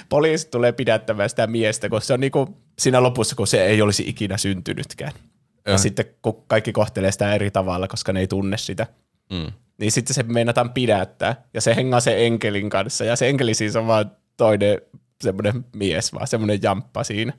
poliisi 0.09 0.48
tulee 0.50 0.72
pidättämään 0.72 1.30
sitä 1.30 1.46
miestä, 1.46 1.88
kun 1.88 2.02
se 2.02 2.12
on 2.12 2.20
niinku 2.20 2.59
siinä 2.78 3.02
lopussa, 3.02 3.36
kun 3.36 3.46
se 3.46 3.66
ei 3.66 3.82
olisi 3.82 4.04
ikinä 4.06 4.36
syntynytkään. 4.36 5.12
Ja 5.66 5.72
Joo. 5.72 5.78
sitten 5.78 6.04
kun 6.22 6.44
kaikki 6.46 6.72
kohtelee 6.72 7.12
sitä 7.12 7.34
eri 7.34 7.50
tavalla, 7.50 7.88
koska 7.88 8.12
ne 8.12 8.20
ei 8.20 8.26
tunne 8.26 8.56
sitä, 8.56 8.86
Mm. 9.32 9.52
niin 9.78 9.92
sitten 9.92 10.14
se 10.14 10.22
meinataan 10.22 10.70
pidättää. 10.70 11.42
Ja 11.54 11.61
se 11.61 11.76
hengaa 11.76 12.00
sen 12.00 12.18
enkelin 12.18 12.70
kanssa. 12.70 13.04
Ja 13.04 13.16
se 13.16 13.28
enkeli 13.28 13.54
siis 13.54 13.76
on 13.76 13.86
vaan 13.86 14.11
toinen 14.36 14.80
semmoinen 15.20 15.64
mies, 15.76 16.12
vaan 16.12 16.26
semmoinen 16.26 16.59
jamppa 16.62 17.04
siinä. 17.04 17.32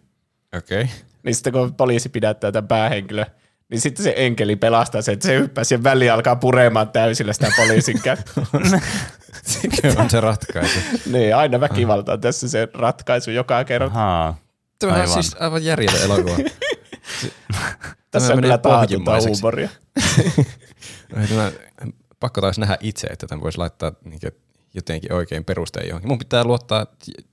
Okei. 0.57 0.81
Okay. 0.81 0.93
Niin 1.23 1.35
sitten 1.35 1.53
kun 1.53 1.73
poliisi 1.75 2.09
pidättää 2.09 2.51
tämän 2.51 2.67
päähenkilö, 2.67 3.25
niin 3.69 3.81
sitten 3.81 4.03
se 4.03 4.13
enkeli 4.17 4.55
pelastaa 4.55 5.01
sen, 5.01 5.13
että 5.13 5.27
se 5.27 5.39
hyppää 5.39 5.63
siihen 5.63 5.83
väliin 5.83 6.13
alkaa 6.13 6.35
puremaan 6.35 6.89
täysillä 6.89 7.33
sitä 7.33 7.51
poliisin. 7.57 8.01
Se 9.43 9.95
on 9.97 10.09
se 10.09 10.21
ratkaisu. 10.21 10.79
niin, 11.05 11.35
aina 11.35 11.59
väkivalta 11.59 12.13
on 12.13 12.21
tässä 12.21 12.49
se 12.49 12.67
ratkaisu 12.73 13.31
joka 13.31 13.63
kerta. 13.63 13.87
Ahaa. 13.87 14.37
Tämä 14.79 15.01
on 15.01 15.07
siis 15.07 15.35
aivan 15.39 15.63
järjetön 15.63 16.01
elokuva. 16.01 16.37
Tässä 18.11 18.33
on 18.33 18.41
kyllä 18.41 18.57
pohjimmaiseksi. 18.57 19.41
huumoria. 19.41 19.69
Tämä, 21.29 21.51
pakko 22.19 22.41
taas 22.41 22.59
nähdä 22.59 22.77
itse, 22.79 23.07
että 23.07 23.27
tämän 23.27 23.43
voisi 23.43 23.57
laittaa 23.57 23.91
niin 24.03 24.19
jotenkin 24.73 25.13
oikein 25.13 25.45
perusteen 25.45 25.87
johonkin. 25.87 26.07
Mun 26.09 26.17
pitää 26.19 26.43
luottaa 26.43 26.85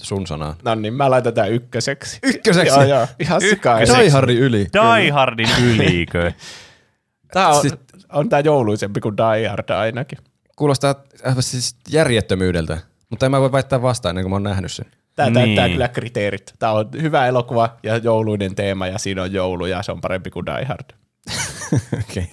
sun 0.03 0.26
sanaan. 0.26 0.55
No 0.64 0.74
niin, 0.74 0.95
mä 0.95 1.11
laitan 1.11 1.34
tämän 1.34 1.53
ykköseksi. 1.53 2.18
Ykköseksi? 2.22 2.68
Joo, 2.74 2.82
joo. 2.82 3.07
Ihan 3.20 3.41
sikaa. 3.41 3.74
Ykköseksi. 3.74 4.01
Die 4.03 4.11
Hardin 4.11 4.39
yli. 4.39 4.66
Die 4.72 5.11
Hardin 5.11 5.49
ylikö? 5.70 6.32
Tämä 7.32 7.49
on, 7.49 7.61
Siis- 7.61 7.74
on 8.12 8.28
tämä 8.28 8.41
jouluisempi 8.41 9.01
kuin 9.01 9.14
Die 9.16 9.49
Hard 9.49 9.70
ainakin. 9.70 10.18
Kuulostaa 10.57 10.95
aivan 11.24 11.43
siis 11.43 11.76
järjettömyydeltä, 11.89 12.78
mutta 13.11 13.26
en 13.26 13.30
mä 13.32 13.41
voi 13.41 13.53
väittää 13.53 13.82
vastaan 13.82 14.11
ennen 14.11 14.22
kuin 14.24 14.30
mä 14.30 14.34
oon 14.34 14.43
nähnyt 14.43 14.72
sen. 14.72 14.87
Tämä 15.16 15.30
Niin. 15.30 15.34
täyttää 15.34 15.68
kyllä 15.68 15.89
kriteerit. 15.89 16.55
Tämä 16.59 16.72
on 16.72 16.89
hyvä 17.03 17.26
elokuva 17.26 17.76
ja 17.82 17.97
jouluinen 17.97 18.55
teema 18.55 18.87
ja 18.87 18.99
siinä 18.99 19.22
on 19.22 19.32
joulu 19.32 19.66
ja 19.66 19.82
se 19.82 19.93
on 19.93 20.01
parempi 20.01 20.30
kuin 20.30 20.47
Die 20.47 20.64
Hard. 20.64 20.84
Okei. 21.74 22.03
Okay. 22.22 22.24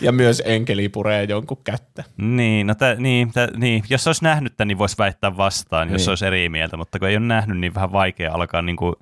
Ja 0.00 0.12
myös 0.12 0.42
enkeli 0.44 0.88
puree 0.88 1.24
jonkun 1.24 1.58
kättä. 1.64 2.04
niin, 2.16 2.66
no 2.66 2.74
tä, 2.74 2.94
niin, 2.98 3.32
tä, 3.32 3.48
niin, 3.56 3.84
jos 3.90 4.06
olisi 4.06 4.24
nähnyt 4.24 4.56
tämän, 4.56 4.68
niin 4.68 4.78
voisi 4.78 4.98
väittää 4.98 5.36
vastaan, 5.36 5.90
jos 5.92 6.00
Niin. 6.02 6.08
olisi 6.08 6.26
eri 6.26 6.48
mieltä, 6.48 6.76
mutta 6.76 6.98
kun 6.98 7.08
ei 7.08 7.16
ole 7.16 7.26
nähnyt, 7.26 7.58
niin 7.58 7.74
vähän 7.74 7.92
vaikea 7.92 8.32
alkaa 8.34 8.62
niin 8.62 8.76
kuin, 8.76 8.94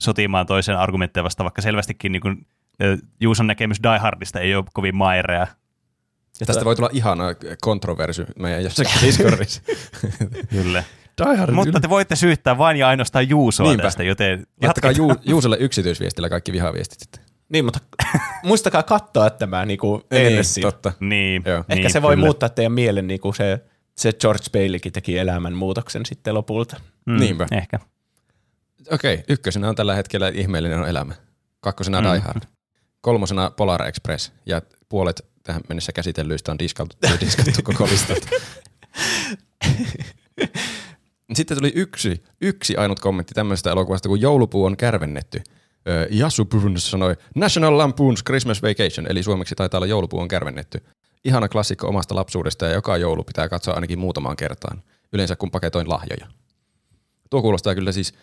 sotimaan 0.00 0.46
toisen 0.46 0.76
argumentteja 0.78 1.24
vastaan, 1.24 1.44
vaikka 1.44 1.62
selvästikin 1.62 2.12
niin 2.12 2.22
kuin, 2.22 2.46
Juuson 3.20 3.46
näkemys 3.46 3.82
Die 3.82 3.98
Hardista 3.98 4.40
ei 4.40 4.54
ole 4.54 4.64
kovin 4.72 4.96
mairea. 4.96 5.46
Ja 6.40 6.46
tästä 6.46 6.64
voi 6.64 6.76
tulla 6.76 6.90
ihana 6.92 7.24
kontroversy 7.62 8.26
meidän 8.38 8.64
jossakin 8.64 8.92
Discordissa. 9.06 9.62
Kyllä. 10.50 10.84
Mutta 11.52 11.80
te 11.80 11.88
voitte 11.88 12.16
syyttää 12.16 12.58
vain 12.58 12.76
ja 12.76 12.88
ainoastaan 12.88 13.28
Juusoa 13.28 13.66
Niinpä. 13.66 13.82
tästä, 13.82 14.02
joten 14.02 14.46
Laittakaa. 14.62 14.90
Ju- 14.90 15.16
Juusolle 15.24 15.56
yksityisviestillä 15.60 16.28
kaikki 16.28 16.52
vihaviestit 16.52 17.00
sitten. 17.00 17.23
Niin, 17.48 17.64
mutta 17.64 17.80
muistakaa 18.44 18.82
katsoa 18.82 19.30
tämä 19.30 19.66
niinku 19.66 20.02
ensin. 20.10 20.62
totta. 20.62 20.92
Niin, 21.00 21.42
Joo. 21.46 21.58
Ehkä 21.58 21.74
niin, 21.74 21.90
se 21.90 22.02
voi 22.02 22.14
kyllä. 22.14 22.26
muuttaa 22.26 22.48
teidän 22.48 22.72
mielen, 22.72 23.06
niin 23.06 23.20
kuin 23.20 23.34
se, 23.34 23.60
se 23.96 24.12
George 24.12 24.44
Baileykin 24.52 24.92
teki 24.92 25.18
elämän 25.18 25.52
muutoksen 25.52 26.06
sitten 26.06 26.34
lopulta. 26.34 26.80
Mm, 27.06 27.20
Niinpä. 27.20 27.46
Ehkä. 27.50 27.78
Okei, 28.90 29.24
ykkösenä 29.28 29.68
on 29.68 29.74
tällä 29.74 29.94
hetkellä 29.94 30.28
ihmeellinen 30.28 30.80
on 30.80 30.88
elämä. 30.88 31.14
Kakkosena 31.60 32.00
mm. 32.00 32.06
Die 32.10 32.18
Hard. 32.18 32.42
Kolmosena 33.00 33.50
Polar 33.50 33.82
Express. 33.82 34.32
Ja 34.46 34.62
puolet 34.88 35.24
tähän 35.42 35.62
mennessä 35.68 35.92
käsitellyistä 35.92 36.52
on 36.52 36.58
diskattu, 36.58 36.96
diskattu 37.20 37.62
koko 37.64 37.84
listalta. 37.84 38.26
Sitten 41.34 41.56
tuli 41.56 41.72
yksi, 41.74 42.24
yksi 42.40 42.76
ainut 42.76 43.00
kommentti 43.00 43.34
tämmöisestä 43.34 43.70
elokuvasta, 43.70 44.08
kun 44.08 44.20
joulupuu 44.20 44.64
on 44.64 44.76
kärvennetty. 44.76 45.42
Yasu 46.20 46.44
Burns 46.44 46.90
sanoi 46.90 47.16
National 47.34 47.78
Lampoon's 47.78 48.22
Christmas 48.26 48.62
Vacation, 48.62 49.06
eli 49.10 49.22
suomeksi 49.22 49.54
taitaa 49.54 49.78
olla 49.78 49.86
joulupuu 49.86 50.20
on 50.20 50.28
kärvennetty. 50.28 50.84
Ihana 51.24 51.48
klassikko 51.48 51.88
omasta 51.88 52.14
lapsuudesta 52.14 52.66
ja 52.66 52.72
joka 52.72 52.96
joulu 52.96 53.24
pitää 53.24 53.48
katsoa 53.48 53.74
ainakin 53.74 53.98
muutamaan 53.98 54.36
kertaan. 54.36 54.82
yleensä 55.14 55.36
kun 55.36 55.50
paketoin 55.50 55.88
lahjoja. 55.88 56.26
Tuo 57.30 57.42
kuulostaa 57.42 57.74
kyllä 57.74 57.92
siis 57.92 58.14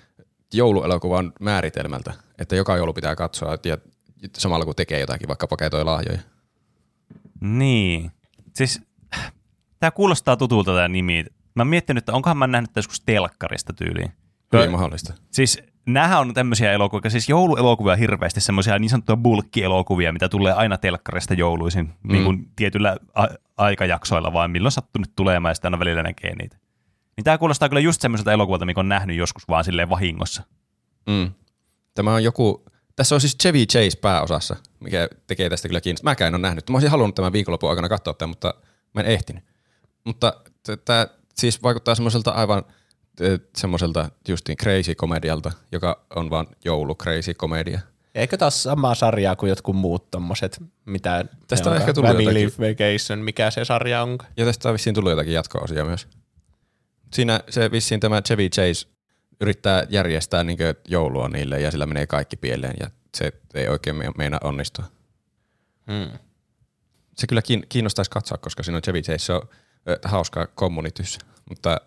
jouluelokuvan 0.54 1.34
määritelmältä, 1.40 2.14
että 2.38 2.56
joka 2.56 2.78
joulu 2.78 2.94
pitää 2.94 3.16
katsoa 3.16 3.58
ja 3.66 3.78
samalla 4.38 4.66
kun 4.66 4.76
tekee 4.76 5.00
jotakin, 5.00 5.28
vaikka 5.28 5.48
paketoi 5.48 5.84
lahjoja. 5.84 6.20
Niin. 7.42 8.12
Siis 8.56 8.82
tämä 9.80 9.92
kuulostaa 9.92 10.38
tutulta 10.38 10.72
tämä 10.72 10.88
nimi. 10.88 11.26
Mä 11.56 11.62
oon 11.62 11.68
miettinyt, 11.68 12.02
että 12.02 12.14
onkohan 12.14 12.38
mä 12.38 12.48
nähnyt 12.48 12.72
joskus 12.76 13.02
telkkarista 13.02 13.74
tyyliin. 13.74 14.12
Hyvin 14.54 14.72
mahdollista. 14.72 15.14
Siis 15.32 15.64
nämähän 15.94 16.20
on 16.20 16.34
tämmöisiä 16.34 16.72
elokuvia, 16.72 17.10
siis 17.10 17.30
jouluelokuvia 17.30 17.96
hirveästi 17.96 18.42
semmoisia 18.42 18.80
niin 18.80 18.90
sanottuja 18.90 19.18
bulkkielokuvia, 19.18 20.14
mitä 20.14 20.30
tulee 20.30 20.54
aina 20.54 20.78
telkkarista 20.78 21.34
jouluisin 21.34 21.86
mm. 21.86 22.12
niin 22.12 22.24
kuin 22.24 22.52
tietyllä 22.56 22.98
a- 23.14 23.28
aikajaksoilla, 23.58 24.34
vaan 24.34 24.52
milloin 24.52 24.72
sattuu 24.72 25.00
nyt 25.00 25.16
tulemaan 25.16 25.50
ja 25.52 25.54
sitten 25.56 25.70
aina 25.70 25.80
välillä 25.80 26.04
näkee 26.04 26.36
niitä. 26.36 26.58
Niin 27.18 27.24
tämä 27.24 27.38
kuulostaa 27.38 27.70
kyllä 27.70 27.80
just 27.80 28.02
semmoiselta 28.02 28.32
elokuvalta, 28.32 28.66
mikä 28.66 28.80
on 28.80 28.90
nähnyt 28.90 29.18
joskus 29.18 29.48
vaan 29.48 29.64
silleen 29.64 29.90
vahingossa. 29.90 30.44
Mm. 31.08 31.32
Tämä 31.94 32.14
on 32.14 32.24
joku, 32.24 32.66
tässä 32.96 33.16
on 33.16 33.22
siis 33.22 33.38
Chevy 33.38 33.66
Chase 33.66 34.00
pääosassa, 34.02 34.56
mikä 34.80 35.10
tekee 35.28 35.50
tästä 35.50 35.68
kyllä 35.68 35.82
kiinnostaa. 35.82 36.12
Mäkään 36.12 36.28
en 36.28 36.36
ole 36.36 36.42
nähnyt. 36.42 36.70
Mä 36.70 36.76
olisin 36.76 36.92
halunnut 36.92 37.16
tämän 37.16 37.34
viikonlopun 37.34 37.70
aikana 37.70 37.90
katsoa 37.90 38.14
tämän, 38.14 38.30
mutta 38.30 38.54
mä 38.94 39.02
en 39.02 39.08
ehtinyt. 39.08 39.44
Mutta 40.04 40.34
tämä 40.86 41.08
siis 41.36 41.64
vaikuttaa 41.64 41.96
semmoiselta 41.96 42.32
aivan 42.32 42.64
semmoiselta 43.58 44.10
justiin 44.28 44.58
crazy 44.58 44.96
komedialta, 44.96 45.52
joka 45.72 46.06
on 46.16 46.30
vaan 46.30 46.48
joulu 46.66 46.96
crazy 46.96 47.34
komedia. 47.34 47.80
Eikö 48.16 48.38
taas 48.38 48.64
samaa 48.64 48.96
sarjaa 48.96 49.36
kuin 49.36 49.50
jotkut 49.50 49.76
muut 49.76 50.12
tommoset, 50.12 50.64
mitä 50.86 51.26
Tästä 51.48 51.70
on 51.70 51.78
ehkä 51.78 51.94
tullut 51.94 52.12
Family 52.12 52.40
jotakin. 52.40 52.68
Vacation, 52.70 53.20
mikä 53.20 53.52
se 53.52 53.66
sarja 53.66 54.02
on? 54.04 54.18
Ja 54.38 54.46
tästä 54.46 54.70
on 54.70 54.74
vissiin 54.74 54.96
tullut 54.96 55.10
jotakin 55.10 55.34
jatko-osia 55.34 55.86
myös. 55.86 56.08
Siinä 57.14 57.40
se 57.50 57.72
vissiin 57.72 58.00
tämä 58.00 58.22
Chevy 58.22 58.50
Chase 58.50 58.88
yrittää 59.42 59.84
järjestää 59.90 60.44
niin 60.44 60.58
joulua 60.88 61.30
niille 61.30 61.62
ja 61.62 61.72
sillä 61.72 61.86
menee 61.86 62.08
kaikki 62.08 62.36
pieleen 62.36 62.76
ja 62.80 62.90
se 63.18 63.32
ei 63.54 63.68
oikein 63.68 63.96
me- 63.96 64.12
meina 64.18 64.38
onnistua. 64.44 64.86
Hmm. 65.92 66.20
Se 67.18 67.28
kyllä 67.28 67.42
kiin- 67.42 67.66
kiinnostaisi 67.70 68.12
katsoa, 68.12 68.38
koska 68.38 68.64
siinä 68.64 68.76
on 68.76 68.82
Chevy 68.82 69.02
Chase, 69.02 69.18
se 69.18 69.34
on 69.34 69.42
ö, 69.90 70.00
hauska 70.04 70.48
kommunitys, 70.56 71.18
mutta 71.50 71.82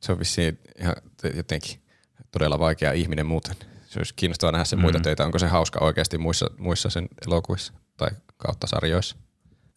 se 0.00 0.12
on 0.12 0.18
vissiin 0.18 0.58
ihan 0.80 0.94
jotenkin 1.36 1.80
todella 2.30 2.58
vaikea 2.58 2.92
ihminen 2.92 3.26
muuten. 3.26 3.56
Se 3.86 3.98
olisi 3.98 4.14
kiinnostavaa 4.16 4.52
nähdä 4.52 4.64
sen 4.64 4.78
muita 4.80 4.98
Mm. 4.98 5.02
töitä. 5.02 5.24
Onko 5.24 5.38
se 5.38 5.46
hauska 5.46 5.84
oikeasti 5.84 6.18
muissa, 6.18 6.50
muissa 6.58 6.90
sen 6.90 7.08
elokuvissa 7.26 7.72
tai 7.96 8.08
kautta 8.36 8.66
sarjoissa? 8.66 9.16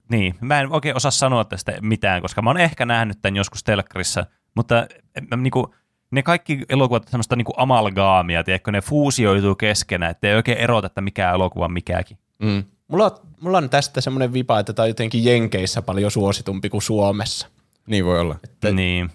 Niin, 0.09 0.36
mä 0.41 0.59
en 0.61 0.72
oikein 0.72 0.95
osaa 0.95 1.11
sanoa 1.11 1.45
tästä 1.45 1.74
mitään, 1.82 2.22
koska 2.22 2.41
mä 2.41 2.49
oon 2.49 2.57
ehkä 2.59 2.86
nähnyt 2.86 3.22
tämän 3.22 3.36
joskus 3.36 3.63
telkkarissa, 3.63 4.26
mutta 4.55 4.88
mä, 5.32 5.38
niinku, 5.38 5.76
ne 6.11 6.24
kaikki 6.24 6.65
elokuvat 6.69 7.03
on 7.03 7.09
semmoista 7.11 7.36
niinku 7.36 7.53
amalgaamia, 7.57 8.43
tiedätkö, 8.43 8.72
ne 8.72 8.82
fuusioituu 8.82 9.55
keskenään, 9.55 10.11
ettei 10.11 10.36
oikein 10.36 10.57
erota, 10.57 10.88
että 10.88 11.01
mikä 11.01 11.32
elokuva 11.32 11.65
on 11.65 11.74
mikäkin. 11.74 12.17
Mm. 12.39 12.63
Mulla, 12.88 13.05
on- 13.05 13.17
mulla 13.41 13.57
on 13.57 13.69
tästä 13.69 14.01
semmoinen 14.01 14.34
vipa, 14.34 14.59
että 14.59 14.74
tämä 14.74 14.84
on 14.84 14.89
jotenkin 14.89 15.26
Jenkeissä 15.26 15.82
paljon 15.82 16.11
suositumpi 16.11 16.69
kuin 16.69 16.82
Suomessa. 16.82 17.47
Niin 17.88 18.05
voi 18.05 18.19
olla. 18.19 18.36
Että- 18.43 18.72
Niin. 18.72 19.11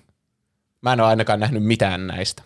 Mä 0.86 0.92
en 0.92 1.00
ole 1.00 1.08
ainakaan 1.08 1.40
nähnyt 1.40 1.64
mitään 1.64 2.06
näistä. 2.06 2.42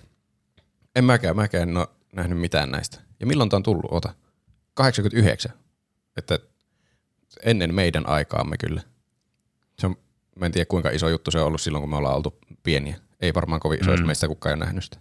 En 0.97 1.05
mäkään, 1.05 1.37
mäkään 1.37 1.69
en 1.69 1.77
ole 1.77 1.89
nähnyt 2.13 2.39
mitään 2.39 2.71
näistä. 2.71 3.01
Ja 3.21 3.27
milloin 3.27 3.51
tämä 3.51 3.59
on 3.59 3.63
tullut? 3.63 3.85
Ota. 3.91 4.15
89. 4.75 5.53
Että 6.17 6.39
ennen 7.43 7.75
meidän 7.75 8.09
aikaamme 8.09 8.57
kyllä. 8.57 8.83
Se 9.79 9.87
on, 9.87 9.97
mä 10.37 10.47
en 10.47 10.53
tiedä 10.53 10.67
kuinka 10.67 10.91
iso 10.91 11.09
juttu 11.09 11.31
se 11.31 11.41
on 11.41 11.47
ollut 11.47 11.61
silloin, 11.61 11.83
kun 11.83 11.91
me 11.91 11.97
ollaan 11.97 12.17
oltu 12.17 12.39
pieniä. 12.63 12.97
Ei 13.21 13.35
varmaan 13.35 13.61
kovin 13.61 13.81
iso, 13.81 13.97
mm. 13.97 14.07
meistä 14.07 14.29
kukaan 14.29 14.51
ei 14.51 14.55
ole 14.55 14.65
nähnyt 14.65 14.85
sitä. 14.85 14.99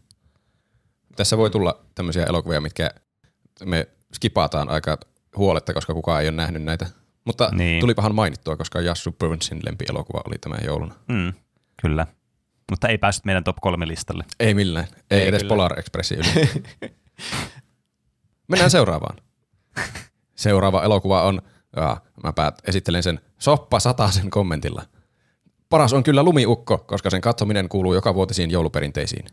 Tässä 1.16 1.38
voi 1.38 1.50
tulla 1.50 1.86
tämmöisiä 1.96 2.26
elokuvia, 2.26 2.62
mitkä 2.62 2.92
me 3.66 3.88
skipataan 4.14 4.70
aika 4.70 4.98
huoletta, 5.38 5.74
koska 5.74 5.94
kukaan 5.94 6.22
ei 6.22 6.28
ole 6.28 6.36
nähnyt 6.36 6.64
näitä. 6.64 6.86
Mutta 7.26 7.50
Niin. 7.54 7.80
tulipahan 7.82 8.16
mainittua, 8.16 8.58
koska 8.58 8.82
Jassu 8.82 9.12
Burnsin 9.12 9.60
lempielokuva 9.66 10.22
oli 10.28 10.38
tämä 10.38 10.56
jouluna. 10.66 10.96
Mm, 11.08 11.34
kyllä. 11.82 12.08
Mutta 12.70 12.88
ei 12.88 12.98
päässyt 12.98 13.26
meidän 13.26 13.44
top 13.44 13.58
kolme 13.62 13.88
listalle. 13.88 14.24
Ei 14.40 14.54
millään. 14.54 14.88
Ei, 15.12 15.22
Ei 15.22 15.28
edes 15.28 15.42
kyllä. 15.42 15.50
Polar 15.50 15.80
Expressin 15.80 16.20
yli. 16.20 16.50
Mennään 18.48 18.72
seuraavaan. 18.72 19.18
Seuraava 20.36 20.84
elokuva 20.84 21.24
on, 21.24 21.42
jaa, 21.76 22.02
mä 22.24 22.34
päät, 22.34 22.62
esittelen 22.68 23.04
sen 23.04 23.20
Soppa 23.38 23.80
Satasen 23.80 24.30
kommentilla. 24.30 24.84
Paras 25.70 25.94
on 25.94 26.04
kyllä 26.04 26.24
Lumiukko, 26.24 26.78
koska 26.78 27.10
sen 27.10 27.22
katsominen 27.22 27.70
kuuluu 27.70 27.94
joka 27.94 28.14
vuotisiin 28.16 28.52
jouluperinteisiin. 28.52 29.26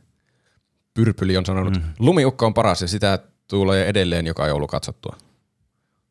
Pyrpyli 0.94 1.36
on 1.36 1.46
sanonut, 1.46 1.74
mm. 1.74 1.82
Lumiukko 1.98 2.46
on 2.46 2.54
paras 2.54 2.82
ja 2.82 2.88
sitä 2.88 3.18
tulee 3.48 3.86
edelleen 3.88 4.26
joka 4.26 4.46
joulu 4.46 4.66
katsottua. 4.66 5.16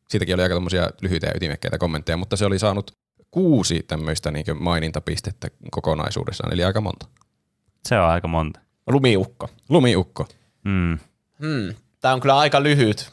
Siitäkin 0.08 0.34
oli 0.34 0.42
aika 0.42 0.54
tommosia 0.54 0.90
lyhyitä 1.00 1.26
ja 1.26 1.32
ytimekkäitä 1.36 1.78
kommentteja, 1.78 2.16
mutta 2.16 2.36
se 2.36 2.46
oli 2.46 2.58
saanut 2.58 2.96
kuusi 3.30 3.84
tämmöistä 3.88 4.30
niin 4.30 4.44
mainintapistettä 4.60 5.48
kokonaisuudessaan, 5.70 6.52
eli 6.52 6.64
aika 6.64 6.80
monta. 6.80 7.06
Se 7.88 7.98
on 7.98 8.08
aika 8.08 8.28
monta. 8.28 8.60
Lumiukko. 8.90 9.48
Lumiukko. 9.68 10.26
Mm. 10.64 10.98
Hmm. 11.40 11.74
Tämä 12.00 12.14
on 12.14 12.20
kyllä 12.20 12.38
aika 12.38 12.62
lyhyt, 12.62 13.12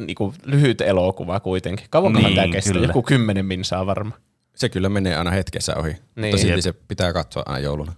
niinku, 0.00 0.34
lyhyt 0.44 0.80
elokuva 0.80 1.40
kuitenkin. 1.40 1.86
Kauankohan 1.90 2.24
Niin, 2.30 2.36
tämä 2.36 2.52
kestää? 2.52 2.72
kyllä. 2.72 2.86
Joku 2.86 3.02
kymmenen 3.02 3.46
minsaa 3.46 3.86
varmaan. 3.86 4.20
Se 4.56 4.68
kyllä 4.68 4.88
menee 4.88 5.16
aina 5.16 5.30
hetkessä 5.30 5.76
ohi, 5.76 5.88
niin, 5.88 5.98
mutta 5.98 6.20
Niin. 6.20 6.38
silti 6.38 6.52
Jep. 6.54 6.60
se 6.60 6.72
pitää 6.72 7.12
katsoa 7.12 7.42
aina 7.46 7.58
jouluna. 7.58 7.92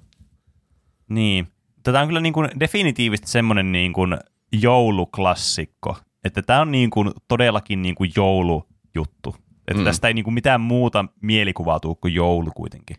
Niin. 1.08 1.48
Tätä 1.82 2.00
on 2.00 2.06
kyllä 2.08 2.20
niin 2.20 2.32
kuin 2.32 2.48
definitiivisesti 2.60 3.30
semmoinen 3.30 3.72
niin 3.72 3.92
kuin 3.92 4.16
jouluklassikko, 4.52 5.96
että 6.24 6.42
tämä 6.42 6.60
on 6.60 6.70
niin 6.70 6.90
kuin 6.90 7.10
todellakin 7.28 7.82
niin 7.82 7.94
kuin 7.94 8.10
joulujuttu. 8.16 9.36
Että 9.68 9.80
Mm. 9.80 9.84
tästä 9.84 10.08
ei 10.08 10.14
niin 10.14 10.24
kuin 10.24 10.34
mitään 10.34 10.60
muuta 10.60 11.04
mielikuvaa 11.20 11.80
tule 11.80 11.96
kuin 12.00 12.14
joulu 12.14 12.50
kuitenkin. 12.50 12.96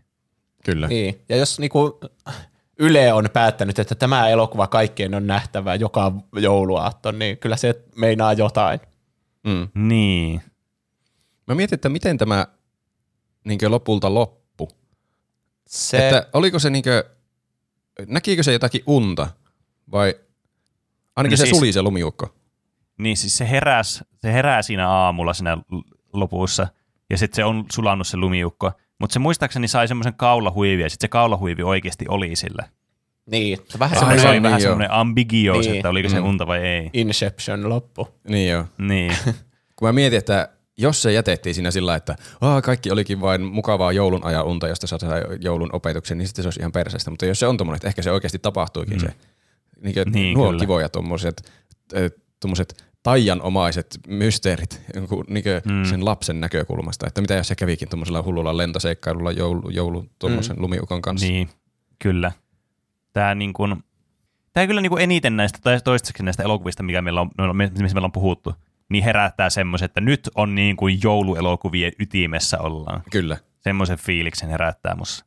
Kyllä. 0.66 0.88
Niin. 0.88 1.22
Ja 1.30 1.36
jos 1.38 1.60
niinku, 1.60 2.00
Yle 2.80 3.14
on 3.14 3.30
päättänyt, 3.34 3.80
että 3.80 3.96
tämä 3.96 4.30
elokuva 4.30 4.68
kaikkien 4.68 5.16
on 5.16 5.28
nähtävä 5.28 5.76
joka 5.76 6.12
jouluaatto, 6.40 7.12
niin 7.12 7.38
kyllä 7.38 7.58
se 7.58 7.84
meinaa 7.96 8.34
jotain. 8.34 8.80
Mm. 9.44 9.88
Niin. 9.88 10.42
Mä 11.48 11.56
mietin, 11.56 11.76
että 11.76 11.90
miten 11.90 12.18
tämä 12.18 12.48
niin 13.46 13.60
lopulta 13.68 14.14
loppu. 14.14 14.70
Se, 15.68 16.08
Että 16.08 16.28
oliko 16.34 16.60
se 16.60 16.70
niin 16.70 16.84
kuin, 16.84 17.04
näkikö 18.08 18.44
se 18.44 18.54
jotakin 18.54 18.84
unta 18.88 19.28
vai 19.92 20.16
ainakin 21.16 21.34
No 21.34 21.38
se 21.38 21.46
siis- 21.46 21.58
suli 21.58 21.74
se 21.74 21.82
lumiukko. 21.82 22.36
Niin 22.98 23.18
siis 23.18 23.38
se 23.38 23.50
heräs, 23.50 24.04
se 24.22 24.34
herää 24.34 24.62
siinä 24.62 24.90
aamulla 24.90 25.34
siinä 25.34 25.58
lopussa, 26.14 26.68
ja 27.10 27.18
sitten 27.18 27.36
se 27.36 27.44
on 27.46 27.66
sulannut 27.74 28.08
se 28.08 28.18
lumiukko. 28.18 28.72
Mutta 29.00 29.14
se 29.14 29.20
muistaakseni 29.20 29.68
sai 29.68 29.88
semmoisen 29.88 30.14
kaulahuivi, 30.14 30.82
ja 30.82 30.90
sitten 30.90 31.08
se 31.08 31.12
kaulahuivi 31.12 31.64
oikeasti 31.64 32.06
oli 32.10 32.36
sillä. 32.36 32.68
niin, 33.32 33.58
se 33.70 33.80
vähän 33.80 34.00
Se 34.00 34.06
oli 34.06 34.16
semmoinen 34.16 34.44
vähän 34.44 34.58
niin 34.58 34.64
joo. 34.64 34.72
semmoinen 34.72 34.92
ambigious, 34.92 35.66
Niin. 35.66 35.76
että 35.76 35.90
oliko 35.90 36.10
se 36.10 36.20
Mm. 36.20 36.26
unta 36.28 36.48
vai 36.48 36.60
ei. 36.60 36.90
Inception 36.94 37.70
loppu. 37.70 38.08
Niin 38.28 38.50
joo. 38.52 38.66
Niin. 38.78 39.12
Kun 39.76 39.88
mä 39.88 39.92
mietin, 39.94 40.18
että 40.20 40.50
jos 40.78 41.02
se 41.02 41.12
jätettiin 41.14 41.56
siinä 41.56 41.72
sillä, 41.72 41.96
että 41.96 42.16
Aa, 42.42 42.62
kaikki 42.62 42.92
olikin 42.92 43.22
vain 43.22 43.42
mukavaa 43.44 43.92
joulun 43.92 44.26
ajan 44.26 44.46
unta, 44.46 44.68
josta 44.68 44.88
saa 44.88 45.00
joulun 45.42 45.70
opetuksen, 45.74 46.18
niin 46.18 46.28
sitten 46.28 46.44
se 46.44 46.48
olisi 46.48 46.60
ihan 46.60 46.72
perseestä. 46.72 47.10
Mutta 47.12 47.26
jos 47.26 47.40
se 47.40 47.48
on 47.48 47.58
tommonen, 47.58 47.76
että 47.76 47.88
ehkä 47.88 48.02
se 48.02 48.12
oikeasti 48.12 48.40
tapahtuikin 48.40 48.98
mm. 48.98 49.00
se. 49.02 49.14
Niin, 49.82 49.96
Niin, 50.14 50.38
nuo 50.38 50.48
kyllä. 50.48 50.60
kivoja 50.60 50.90
tommoset 52.40 52.86
taianomaiset 53.04 54.00
mysteerit 54.08 54.82
niin 55.28 55.44
Mm. 55.66 55.86
sen 55.86 56.06
lapsen 56.06 56.42
näkökulmasta. 56.42 57.08
Että 57.08 57.22
mitä 57.22 57.34
jos 57.34 57.48
se 57.48 57.56
kävikin 57.56 57.90
tuommoisella 57.90 58.24
hullulla 58.24 58.58
lentoseikkailulla 58.58 59.32
joulu, 59.32 59.70
joulu 59.70 60.06
tuommoisen 60.20 60.56
mm. 60.56 60.62
lumiukon 60.62 61.02
kanssa. 61.02 61.28
Niin, 61.28 61.50
kyllä. 62.00 62.32
Tämä 63.14 63.36
niin 63.36 63.54
kuin, 63.54 63.84
tämä 64.54 64.68
kyllä 64.68 64.82
niin 64.82 64.90
kuin 64.90 65.04
eniten 65.04 65.38
näistä, 65.38 65.60
tai 65.64 65.82
toistaiseksi 65.84 66.24
näistä 66.24 66.44
elokuvista, 66.44 66.84
mikä 66.84 67.02
meillä 67.02 67.22
on, 67.22 67.30
missä 67.56 67.80
meillä 67.80 68.06
on 68.06 68.12
puhuttu, 68.12 68.54
niin 68.90 69.04
herättää 69.04 69.50
semmoisen, 69.50 69.86
että 69.86 70.02
nyt 70.02 70.30
on 70.36 70.56
niin 70.56 70.76
kuin 70.78 71.00
jouluelokuvien 71.04 71.92
ytimessä 72.00 72.60
ollaan. 72.60 73.04
Kyllä. 73.12 73.38
Semmoisen 73.60 73.98
fiiliksen 73.98 74.50
herättää 74.50 74.96
mussa. 74.96 75.26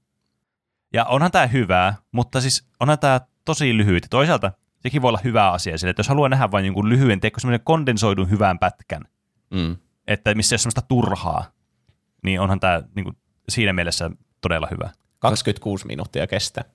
Ja 0.93 1.05
onhan 1.05 1.31
tämä 1.31 1.47
hyvää, 1.47 1.95
mutta 2.13 2.41
siis 2.41 2.69
onhan 2.81 2.99
tämä 2.99 3.21
tosi 3.45 3.77
lyhyt. 3.77 4.07
Toisaalta 4.11 4.53
sekin 4.87 5.03
voi 5.03 5.09
olla 5.09 5.21
hyvä 5.25 5.51
asia 5.51 5.79
sille, 5.79 5.91
että 5.91 6.01
jos 6.01 6.09
haluaa 6.09 6.29
nähdä 6.29 6.51
vain 6.51 6.65
jonkun 6.65 6.89
lyhyen, 6.89 7.21
teekö 7.21 7.41
semmoisen 7.41 7.65
kondensoidun 7.65 8.31
hyvän 8.31 8.59
pätkän, 8.59 9.03
Mm. 9.51 9.77
että 10.07 10.35
missä 10.35 10.53
ei 10.53 10.57
ole 10.57 10.61
semmoista 10.61 10.83
turhaa, 10.83 11.51
niin 12.25 12.41
onhan 12.41 12.61
tämä 12.61 12.83
niin 12.95 13.05
kuin, 13.05 13.17
siinä 13.49 13.73
mielessä 13.73 14.11
todella 14.41 14.69
hyvä. 14.71 14.91
26 15.19 15.87
minuuttia 15.87 16.27
kestää. 16.27 16.65
Tämä 16.65 16.73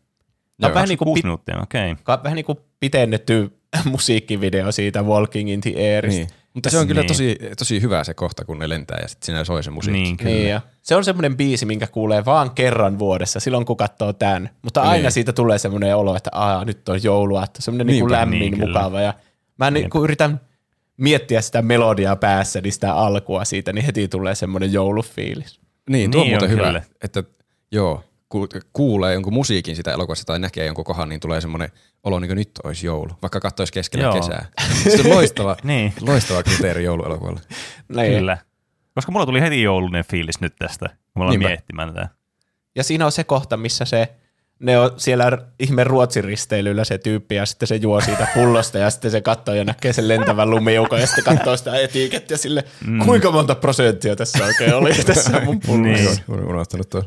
on 0.67 0.69
Joo. 0.69 0.73
vähän 0.75 0.89
niin 0.89 0.97
kuin, 0.97 1.05
6 1.05 1.17
pit, 1.17 1.23
minuuttia, 1.23 1.59
okei. 1.61 1.95
ka- 2.03 2.21
vähän 2.23 2.35
niin 2.35 2.45
kuin 2.45 2.57
pitennetty 2.79 3.59
musiikkivideo 3.91 4.71
siitä 4.71 5.01
Walking 5.03 5.49
in 5.51 5.61
the 5.61 5.71
Airista. 5.95 6.19
Niin. 6.19 6.29
Niin. 6.53 6.57
Mutta 6.57 6.69
se 6.69 6.77
on 6.77 6.87
kyllä 6.87 7.01
Niin. 7.01 7.07
tosi, 7.07 7.37
tosi 7.57 7.81
hyvä 7.81 8.03
se 8.03 8.13
kohta, 8.13 8.45
kun 8.45 8.59
ne 8.59 8.69
lentää 8.69 8.99
ja 9.01 9.07
sitten 9.07 9.25
siinä 9.25 9.43
soi 9.43 9.63
se 9.63 9.71
musiikki. 9.71 10.01
Niin, 10.03 10.17
kyllä. 10.17 10.31
Niin, 10.31 10.49
ja 10.49 10.61
se 10.81 10.95
on 10.95 11.03
semmoinen 11.03 11.37
biisi, 11.37 11.65
minkä 11.65 11.87
kuulee 11.87 12.25
vaan 12.25 12.51
kerran 12.51 12.99
vuodessa, 12.99 13.39
silloin 13.39 13.65
kun 13.65 13.77
katsoo 13.77 14.13
tämän. 14.13 14.49
Mutta 14.61 14.81
aina 14.81 15.01
Niin. 15.03 15.11
siitä 15.11 15.33
tulee 15.33 15.57
semmoinen 15.57 15.95
olo, 15.95 16.15
että 16.15 16.29
Aa, 16.33 16.65
nyt 16.65 16.89
on 16.89 17.03
jouluaatto, 17.03 17.61
semmoinen 17.61 17.87
niin 17.87 17.93
Niinpä, 18.01 18.11
lämmin, 18.11 18.39
niin, 18.39 18.51
niin, 18.51 18.59
kyllä. 18.59 18.79
mukava. 18.79 19.01
Ja 19.01 19.13
mä 19.57 19.71
niin 19.71 19.89
kun 19.89 20.03
yritän 20.03 20.41
miettiä 20.97 21.41
sitä 21.41 21.61
melodiaa 21.61 22.15
päässä, 22.15 22.61
niin 22.61 22.73
sitä 22.73 22.93
alkua 22.93 23.45
siitä, 23.45 23.73
niin 23.73 23.85
heti 23.85 24.07
tulee 24.07 24.35
semmoinen 24.35 24.73
joulufiilis. 24.73 25.59
Niin, 25.89 26.11
tuo 26.11 26.21
on 26.21 26.27
Niin 26.27 26.33
muuten 26.33 26.49
on 26.49 26.51
hyvä, 26.57 26.67
kyllä. 26.67 26.81
että 27.03 27.23
joo, 27.71 28.03
kuulee 28.73 29.13
jonkun 29.13 29.33
musiikin 29.33 29.75
sitä 29.75 29.91
elokuvassa 29.91 30.25
tai 30.25 30.39
näkee 30.39 30.65
jonkun 30.65 30.85
kohan, 30.85 31.09
niin 31.09 31.19
tulee 31.19 31.41
semmoinen 31.41 31.69
olo, 32.03 32.19
niin 32.19 32.29
kuin 32.29 32.37
nyt 32.37 32.51
olisi 32.63 32.85
joulu, 32.85 33.11
vaikka 33.21 33.39
katsoisi 33.39 33.73
keskellä 33.73 34.05
Joo. 34.05 34.13
kesää. 34.13 34.45
Se 34.95 35.01
on 35.05 35.09
loistava, 35.09 35.57
Niin. 35.63 35.93
loistava 36.01 36.43
kriteeri 36.43 36.83
jouluelokuvalle. 36.83 37.39
Niin. 37.95 38.13
Kyllä. 38.19 38.37
Koska 38.95 39.11
mulla 39.11 39.25
tuli 39.25 39.41
heti 39.41 39.61
joulunen 39.61 40.05
fiilis 40.05 40.41
nyt 40.41 40.55
tästä, 40.59 40.89
kun 41.17 41.29
Niinpä. 41.29 41.47
miettimään 41.47 41.93
tätä. 41.93 42.09
Ja 42.75 42.83
siinä 42.83 43.05
on 43.05 43.11
se 43.11 43.23
kohta, 43.23 43.57
missä 43.57 43.85
se, 43.85 44.07
ne 44.59 44.79
on 44.79 44.91
siellä 44.97 45.37
ihme 45.59 45.83
ruotsin 45.83 46.23
risteilyllä 46.23 46.83
se 46.83 46.97
tyyppi 46.97 47.35
ja 47.35 47.45
sitten 47.45 47.67
se 47.67 47.75
juo 47.75 48.01
siitä 48.01 48.27
pullosta 48.33 48.77
ja 48.77 48.89
sitten 48.89 49.11
se 49.11 49.21
katsoo 49.21 49.55
ja 49.55 49.63
näkee 49.63 49.93
sen 49.93 50.07
lentävän 50.07 50.49
lumiukon 50.49 50.99
ja 50.99 51.07
sitten 51.07 51.23
katsoo 51.23 51.57
sitä 51.57 51.77
etikettiä 51.79 52.37
sille, 52.37 52.63
mm. 52.87 53.05
kuinka 53.05 53.31
monta 53.31 53.55
prosenttia 53.55 54.15
tässä 54.15 54.45
oikein 54.45 54.73
oli 54.73 54.93
tässä 54.93 55.41
mun 55.45 55.59
pullossa. 55.65 56.03
Niin. 56.11 56.23
Olen 56.29 56.45
unohtanut 56.45 56.89
tuon. 56.89 57.03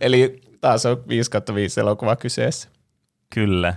Eli 0.00 0.40
taas 0.60 0.86
on 0.86 1.08
5 1.08 1.30
5 1.54 1.80
elokuva 1.80 2.16
kyseessä. 2.16 2.68
Kyllä. 3.34 3.74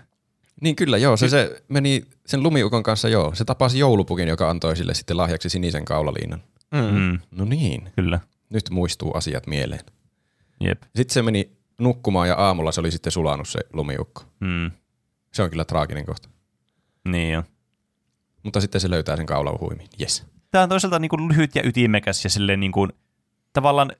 Niin 0.62 0.76
kyllä, 0.76 0.98
joo. 0.98 1.18
Se, 1.18 1.30
se 1.30 1.62
meni 1.68 2.04
sen 2.26 2.44
lumiukon 2.44 2.84
kanssa, 2.84 3.10
joo. 3.10 3.36
Se 3.36 3.46
tapasi 3.46 3.80
joulupukin, 3.80 4.28
joka 4.28 4.50
antoi 4.50 4.78
sille 4.78 4.94
sitten 4.94 5.18
lahjaksi 5.18 5.50
sinisen 5.50 5.86
kaulaliinan. 5.86 6.44
Mm. 6.72 7.20
No 7.32 7.46
niin, 7.46 7.90
Kyllä. 7.96 8.20
nyt 8.50 8.70
muistuu 8.70 9.12
asiat 9.14 9.48
mieleen. 9.48 9.86
Jep. 10.60 10.82
Sitten 10.96 11.14
se 11.14 11.22
meni 11.22 11.52
nukkumaan 11.80 12.28
ja 12.28 12.36
aamulla 12.36 12.72
se 12.72 12.80
oli 12.80 12.92
sitten 12.92 13.12
sulanut 13.12 13.48
se 13.48 13.60
lumiukko. 13.74 14.24
Mm. 14.40 14.72
Se 15.34 15.44
on 15.44 15.50
kyllä 15.50 15.66
traaginen 15.66 16.06
kohta. 16.06 16.30
Niin 17.08 17.34
jo. 17.34 17.44
Mutta 18.44 18.62
sitten 18.62 18.82
se 18.82 18.90
löytää 18.90 19.18
sen 19.18 19.26
kaulauhuimin. 19.26 19.88
Yes. 20.02 20.26
Tämä 20.52 20.64
on 20.64 20.70
toisaalta 20.70 21.00
niin 21.00 21.10
kuin 21.10 21.28
lyhyt 21.28 21.56
ja 21.56 21.68
ytimekäs 21.68 22.24
ja 22.24 22.30
silleen 22.30 22.60
niin 22.60 22.72
kuin, 22.72 22.92
tavallaan, 23.54 23.92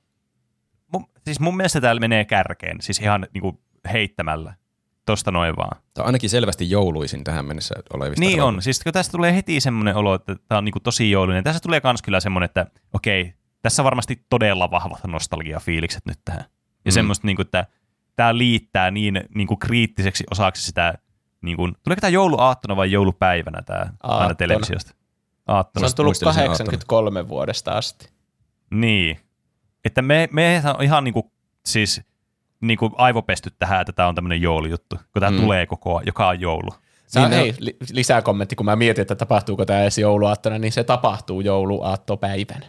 mun, 0.92 1.06
siis 1.24 1.40
mun 1.40 1.56
mielestä 1.56 1.80
täällä 1.80 2.00
menee 2.00 2.24
kärkeen, 2.24 2.80
siis 2.80 2.98
ihan 2.98 3.26
niin 3.34 3.42
kuin 3.42 3.58
heittämällä, 3.92 4.54
tosta 5.06 5.30
noin 5.30 5.56
vaan. 5.56 5.82
Tämä 5.94 6.02
on 6.02 6.06
ainakin 6.06 6.30
selvästi 6.30 6.70
jouluisin 6.70 7.24
tähän 7.24 7.44
mennessä 7.44 7.74
olevista. 7.94 8.20
Niin 8.20 8.42
on, 8.42 8.62
siis 8.62 8.80
kun 8.84 8.92
tästä 8.92 9.12
tulee 9.12 9.34
heti 9.34 9.60
semmoinen 9.60 9.96
olo, 9.96 10.14
että 10.14 10.36
tämä 10.48 10.58
on 10.58 10.64
niin 10.64 10.72
kuin 10.72 10.82
tosi 10.82 11.10
jouluinen. 11.10 11.44
Tässä 11.44 11.60
tulee 11.60 11.80
kans 11.80 12.02
kyllä 12.02 12.20
semmoinen, 12.20 12.44
että 12.44 12.66
okei, 12.92 13.34
tässä 13.62 13.82
on 13.82 13.84
varmasti 13.84 14.26
todella 14.30 14.70
vahvat 14.70 15.00
nostalgiafiilikset 15.06 16.06
nyt 16.06 16.18
tähän. 16.24 16.44
Ja 16.44 16.48
Mm. 16.84 16.90
mm. 16.90 16.92
semmoista, 16.92 17.26
niin 17.26 17.36
kuin, 17.36 17.46
että 17.46 17.66
tämä 18.16 18.38
liittää 18.38 18.90
niin, 18.90 19.24
niin 19.34 19.46
kuin 19.46 19.58
kriittiseksi 19.58 20.24
osaksi 20.30 20.62
sitä, 20.62 20.94
niin 21.42 21.56
kuin, 21.56 21.72
tuleeko 21.82 22.00
tämä 22.00 22.08
jouluaattona 22.08 22.76
vai 22.76 22.92
joulupäivänä 22.92 23.62
tämä 23.62 23.78
aina 23.78 23.94
Aattona. 24.02 24.34
televisiosta? 24.34 24.90
Se 24.90 24.96
Aattona. 25.46 25.86
on 25.86 25.92
tullut 25.96 26.08
muistelin 26.10 26.34
sen 26.34 26.44
83 26.44 27.28
vuodesta 27.28 27.72
asti. 27.72 28.08
Niin. 28.70 29.20
Että 29.84 30.02
me, 30.02 30.28
me 30.32 30.62
on 30.78 30.84
ihan 30.84 31.04
niinku, 31.04 31.32
siis 31.66 32.00
niinku 32.60 32.90
aivopesty 32.96 33.50
tähän, 33.58 33.80
että 33.80 33.92
tämä 33.92 34.08
on 34.08 34.14
tämmöinen 34.14 34.42
joulujuttu, 34.42 34.96
kun 35.12 35.20
tämä 35.20 35.30
Mm. 35.30 35.40
tulee 35.40 35.66
koko 35.66 35.96
ajan, 35.96 36.06
joka 36.06 36.28
on 36.28 36.40
joulu. 36.40 36.70
Sä, 37.06 37.20
Niin, 37.20 37.30
niin, 37.30 37.38
no- 37.38 37.42
hei, 37.44 37.54
li- 37.58 37.76
lisää 37.92 38.22
kommentti, 38.22 38.56
kun 38.56 38.66
mä 38.66 38.76
mietin, 38.76 39.02
että 39.02 39.14
tapahtuuko 39.14 39.66
tämä 39.66 39.82
edes 39.82 39.98
jouluaattona, 39.98 40.58
niin 40.58 40.72
se 40.72 40.84
tapahtuu 40.84 41.40
jouluaattopäivänä. 41.40 42.66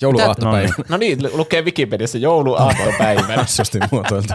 Jouluaattopäivä. 0.00 0.68
No 0.78 0.84
No 0.88 0.96
niin, 0.96 1.22
lu- 1.22 1.30
lukee 1.36 1.62
Wikipediassa 1.62 2.18
jouluaattopäivänä. 2.18 3.36
Hassusti 3.42 3.78
muotoiltu. 3.90 4.32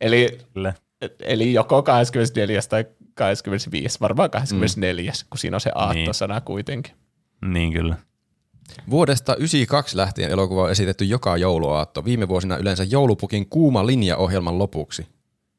eli, 0.00 0.38
Kyllä. 0.54 0.74
eli 1.20 1.52
joko 1.52 1.82
24. 1.82 2.60
tai 2.68 2.84
25. 3.14 4.00
Varmaan 4.00 4.30
24, 4.30 5.12
mm. 5.12 5.26
kun 5.30 5.38
siinä 5.38 5.56
on 5.56 5.60
se 5.60 5.70
aattosana 5.74 6.40
kuitenkin. 6.40 6.94
Niin 7.44 7.72
kyllä. 7.72 7.96
Vuodesta 8.90 9.32
1992 9.32 9.96
lähtien 9.96 10.30
elokuva 10.30 10.62
on 10.62 10.70
esitetty 10.70 11.04
joka 11.04 11.36
jouluaatto. 11.36 12.04
Viime 12.04 12.28
vuosina 12.28 12.56
yleensä 12.56 12.84
joulupukin 12.84 13.48
kuuma 13.48 13.86
linja-ohjelman 13.86 14.58
lopuksi. 14.58 15.06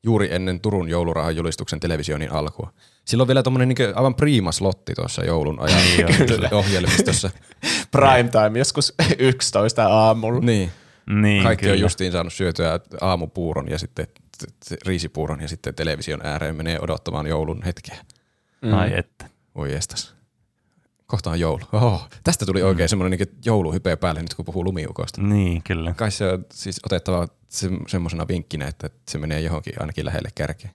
Juuri 0.04 0.28
ennen 0.32 0.60
Turun 0.60 0.90
joulurahan 0.90 1.36
julistuksen 1.36 1.80
televisionin 1.80 2.32
alkua. 2.32 2.74
Silloin 3.06 3.24
on 3.24 3.28
vielä 3.28 3.44
tuommoinen 3.44 3.70
niin 3.70 3.78
aivan 3.96 4.16
priima 4.16 4.52
slotti 4.52 4.94
tuossa 4.94 5.26
joulun 5.26 5.60
ajan 5.60 5.82
ohjelmistossa. 6.52 7.30
Prime 7.92 8.30
time, 8.30 8.60
joskus 8.60 8.94
11 9.20 9.88
aamulla. 9.88 10.40
Niin. 10.40 10.72
Niin, 11.22 11.44
Kaikki 11.44 11.64
kyllä. 11.64 11.74
on 11.74 11.80
justiin 11.80 12.12
saanut 12.12 12.34
syötyä 12.34 12.80
aamupuuron 13.02 13.70
ja 13.70 13.80
sitten 13.80 14.08
t- 14.08 14.70
t- 14.70 14.82
riisipuuron 14.86 15.42
ja 15.42 15.48
sitten 15.48 15.76
television 15.76 16.20
ääreen 16.24 16.56
menee 16.56 16.80
odottamaan 16.82 17.28
joulun 17.28 17.64
hetkeä. 17.64 17.98
Mm. 18.62 18.74
Ai 18.74 18.98
että. 18.98 19.26
Voi 19.56 19.72
jestas. 19.72 20.16
Kohta 21.10 21.30
on 21.30 21.40
joulu. 21.40 21.62
Oho, 21.74 22.08
tästä 22.24 22.46
tuli 22.46 22.62
oikein 22.64 22.90
semmoinen 22.90 23.20
niin 23.20 23.38
jouluhype 23.46 23.96
päälle 23.96 24.22
nyt 24.22 24.34
kun 24.34 24.46
puhuu 24.46 24.64
lumiukosta. 24.64 25.22
Niin, 25.22 25.64
kyllä. 25.64 25.94
Kai 25.94 26.12
se 26.12 26.32
on 26.32 26.46
siis 26.54 26.80
otettava 26.86 27.28
se, 27.48 27.70
semmoisena 27.88 28.28
vinkkinä, 28.28 28.68
että 28.68 28.90
se 29.10 29.18
menee 29.18 29.42
johonkin 29.42 29.74
ainakin 29.80 30.06
lähelle 30.06 30.30
kärkeä. 30.36 30.70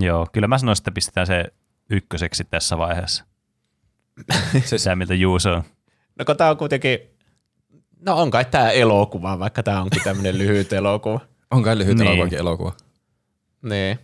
Joo, 0.00 0.26
kyllä 0.32 0.48
mä 0.48 0.58
sanoisin, 0.58 0.80
että 0.82 0.90
pistetään 0.92 1.26
se 1.26 1.44
ykköseksi 1.90 2.44
tässä 2.44 2.78
vaiheessa. 2.78 3.24
Se, 4.64 4.78
Sä 4.78 4.96
miltä 4.96 5.14
Juuso 5.14 5.52
on. 5.52 5.62
No 6.18 6.24
kun 6.24 6.36
tää 6.36 6.50
on 6.50 6.56
kuitenkin, 6.56 6.98
no 8.00 8.16
on 8.16 8.30
kai 8.30 8.44
tää 8.44 8.70
elokuva, 8.70 9.38
vaikka 9.38 9.62
tää 9.62 9.82
onkin 9.82 10.02
tämmönen 10.02 10.38
lyhyt 10.38 10.72
elokuva. 10.82 11.20
on 11.50 11.62
kai 11.62 11.78
lyhyt 11.78 11.98
Niin. 11.98 12.06
elokuvakin 12.08 12.38
elokuva. 12.38 12.72
Niin. 13.62 13.98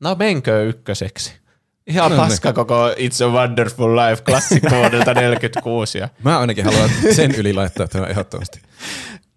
No 0.00 0.14
menkö 0.14 0.64
ykköseksi. 0.64 1.40
Ihan 1.86 2.10
No 2.10 2.16
no, 2.16 2.22
niin. 2.22 2.30
paska 2.30 2.52
koko 2.52 2.88
It's 2.90 3.24
a 3.24 3.28
Wonderful 3.32 3.96
Life 3.96 4.22
klassikko 4.22 4.70
vuodelta 4.70 5.14
46. 5.20 5.98
Ja, 5.98 6.08
Mä 6.24 6.38
ainakin 6.38 6.64
haluan 6.64 6.90
sen 7.14 7.34
yli 7.34 7.52
laittaa 7.52 7.88
tämän 7.88 8.10
ehdottomasti. 8.10 8.60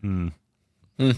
Mm. 0.01 0.31
mm. 0.97 1.15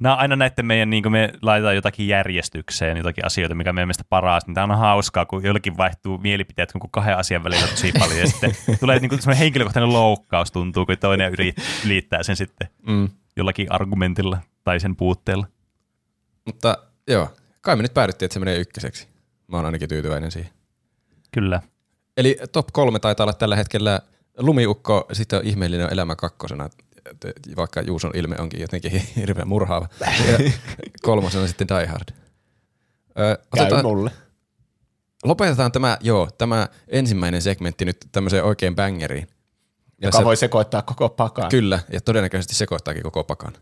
Nämä 0.00 0.12
on 0.14 0.20
aina 0.20 0.36
näiden 0.36 0.66
meidän, 0.66 0.90
niin 0.90 1.02
kun 1.02 1.12
me 1.12 1.32
laitetaan 1.42 1.74
jotakin 1.74 2.08
järjestykseen, 2.08 2.96
jotakin 2.96 3.26
asioita, 3.26 3.54
mikä 3.54 3.72
meidän 3.72 3.86
mielestä 3.88 4.04
paras, 4.08 4.46
niin 4.46 4.54
tämä 4.54 4.72
on 4.72 4.78
hauskaa, 4.78 5.26
kun 5.26 5.44
jollakin 5.44 5.76
vaihtuu 5.76 6.18
mielipiteet 6.18 6.72
kun 6.72 6.90
kahden 6.90 7.16
asian 7.16 7.44
välillä 7.44 7.66
tosi 7.66 7.92
paljon, 7.98 8.18
ja 8.18 8.26
sitten 8.30 8.54
tulee 8.80 8.98
niin 8.98 9.10
semmoinen 9.10 9.38
henkilökohtainen 9.38 9.92
loukkaus 9.92 10.52
tuntuu, 10.52 10.86
kun 10.86 10.98
toinen 10.98 11.32
ylittää 11.84 12.22
sen 12.22 12.36
sitten 12.36 12.68
Mm. 12.86 13.08
jollakin 13.36 13.72
argumentilla 13.72 14.38
tai 14.64 14.80
sen 14.80 14.96
puutteella. 14.96 15.46
Mutta 16.44 16.78
joo, 17.08 17.28
kai 17.60 17.76
me 17.76 17.82
nyt 17.82 17.94
päädyttiin, 17.94 18.26
että 18.26 18.34
se 18.34 18.40
menee 18.40 18.56
ykköseksi. 18.58 19.07
Mä 19.48 19.56
oon 19.56 19.66
ainakin 19.66 19.88
tyytyväinen 19.88 20.30
siihen. 20.30 20.50
Kyllä. 21.32 21.62
Eli 22.16 22.38
top 22.52 22.66
kolme 22.72 22.98
taitaa 22.98 23.24
olla 23.24 23.32
tällä 23.32 23.56
hetkellä 23.56 24.00
Lumiukko, 24.38 25.06
sitten 25.12 25.38
on 25.38 25.44
ihmeellinen 25.46 25.92
elämä 25.92 26.16
kakkosena, 26.16 26.68
vaikka 27.56 27.80
Juuson 27.80 28.10
ilme 28.14 28.36
onkin 28.38 28.60
jotenkin 28.60 28.92
hirveän 29.16 29.48
murhaava. 29.48 29.88
Ja 30.00 30.50
kolmosena 31.02 31.46
sitten 31.46 31.68
Die 31.68 31.86
Hard. 31.86 32.08
Ö, 32.10 33.38
käy 33.56 33.62
otetaan, 33.66 33.84
mulle. 33.84 34.10
lopetetaan 35.24 35.72
tämä, 35.72 35.98
joo, 36.00 36.28
tämä 36.38 36.68
ensimmäinen 36.88 37.42
segmentti 37.42 37.84
nyt 37.84 37.96
tämmöiseen 38.12 38.44
oikein 38.44 38.74
bangeriin. 38.74 39.28
Joka 40.02 40.10
Tässä- 40.12 40.24
voi 40.24 40.36
sekoittaa 40.36 40.82
koko 40.82 41.08
pakan. 41.08 41.48
Kyllä, 41.50 41.80
ja 41.92 42.00
todennäköisesti 42.00 42.54
sekoittaakin 42.54 43.02
koko 43.02 43.24
pakan. 43.24 43.52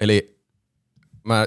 Eli 0.00 0.40
mä 1.24 1.46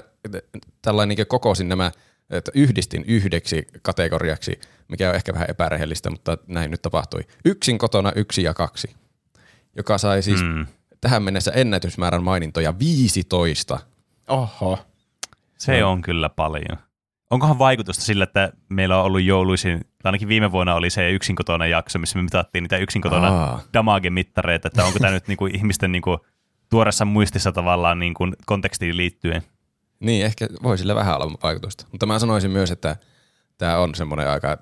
tällainen 0.82 1.16
niin 1.16 1.26
kokosin 1.26 1.68
nämä, 1.68 1.92
että 2.30 2.50
yhdistin 2.54 3.04
yhdeksi 3.08 3.66
kategoriaksi, 3.82 4.60
mikä 4.88 5.08
on 5.10 5.14
ehkä 5.16 5.32
vähän 5.34 5.50
epärehellistä, 5.50 6.10
mutta 6.10 6.38
näin 6.46 6.70
nyt 6.70 6.82
tapahtui. 6.82 7.20
Yksin 7.44 7.78
kotona 7.78 8.12
yksi 8.16 8.42
ja 8.42 8.54
kaksi, 8.54 8.94
joka 9.76 9.98
sai 9.98 10.22
siis 10.22 10.42
mm. 10.42 10.66
Tähän 11.00 11.22
mennessä 11.22 11.50
ennätysmäärän 11.54 12.22
mainintoja 12.22 12.78
15. 12.78 13.78
Oho. 14.28 14.78
Se 15.58 15.80
No. 15.80 15.90
on 15.92 16.02
kyllä 16.02 16.28
paljon. 16.28 16.78
Onkohan 17.30 17.58
vaikutusta 17.58 18.04
sillä, 18.04 18.24
että 18.24 18.52
meillä 18.68 18.98
on 18.98 19.04
ollut 19.04 19.22
jouluisin, 19.22 19.78
tai 19.80 19.88
ainakin 20.04 20.28
viime 20.28 20.52
vuonna 20.52 20.74
oli 20.74 20.90
se 20.90 21.10
yksin 21.10 21.36
kotona 21.36 21.66
jakso, 21.66 21.98
missä 21.98 22.18
me 22.18 22.22
mitattiin 22.22 22.62
niitä 22.62 22.76
yksin 22.76 23.02
kotona 23.02 23.28
Aa. 23.28 23.60
damage-mittareita, 23.72 24.66
että 24.68 24.84
onko 24.84 24.98
tämä 24.98 25.12
nyt 25.12 25.28
niinku 25.28 25.46
ihmisten 25.46 25.92
niinku 25.92 26.18
tuoreessa 26.70 27.04
muistissa 27.04 27.52
tavallaan 27.52 27.98
niinku 27.98 28.24
kontekstiin 28.46 28.96
liittyen. 28.96 29.42
Niin, 30.00 30.26
ehkä 30.26 30.46
voi 30.62 30.78
sillä 30.78 30.94
vähän 30.94 31.16
olla 31.16 31.38
vaikutusta. 31.42 31.86
Mutta 31.92 32.06
mä 32.06 32.18
sanoisin 32.18 32.50
myös, 32.50 32.70
että 32.70 32.96
tämä 33.58 33.78
on 33.78 33.94
semmoinen 33.94 34.28
aika 34.28 34.58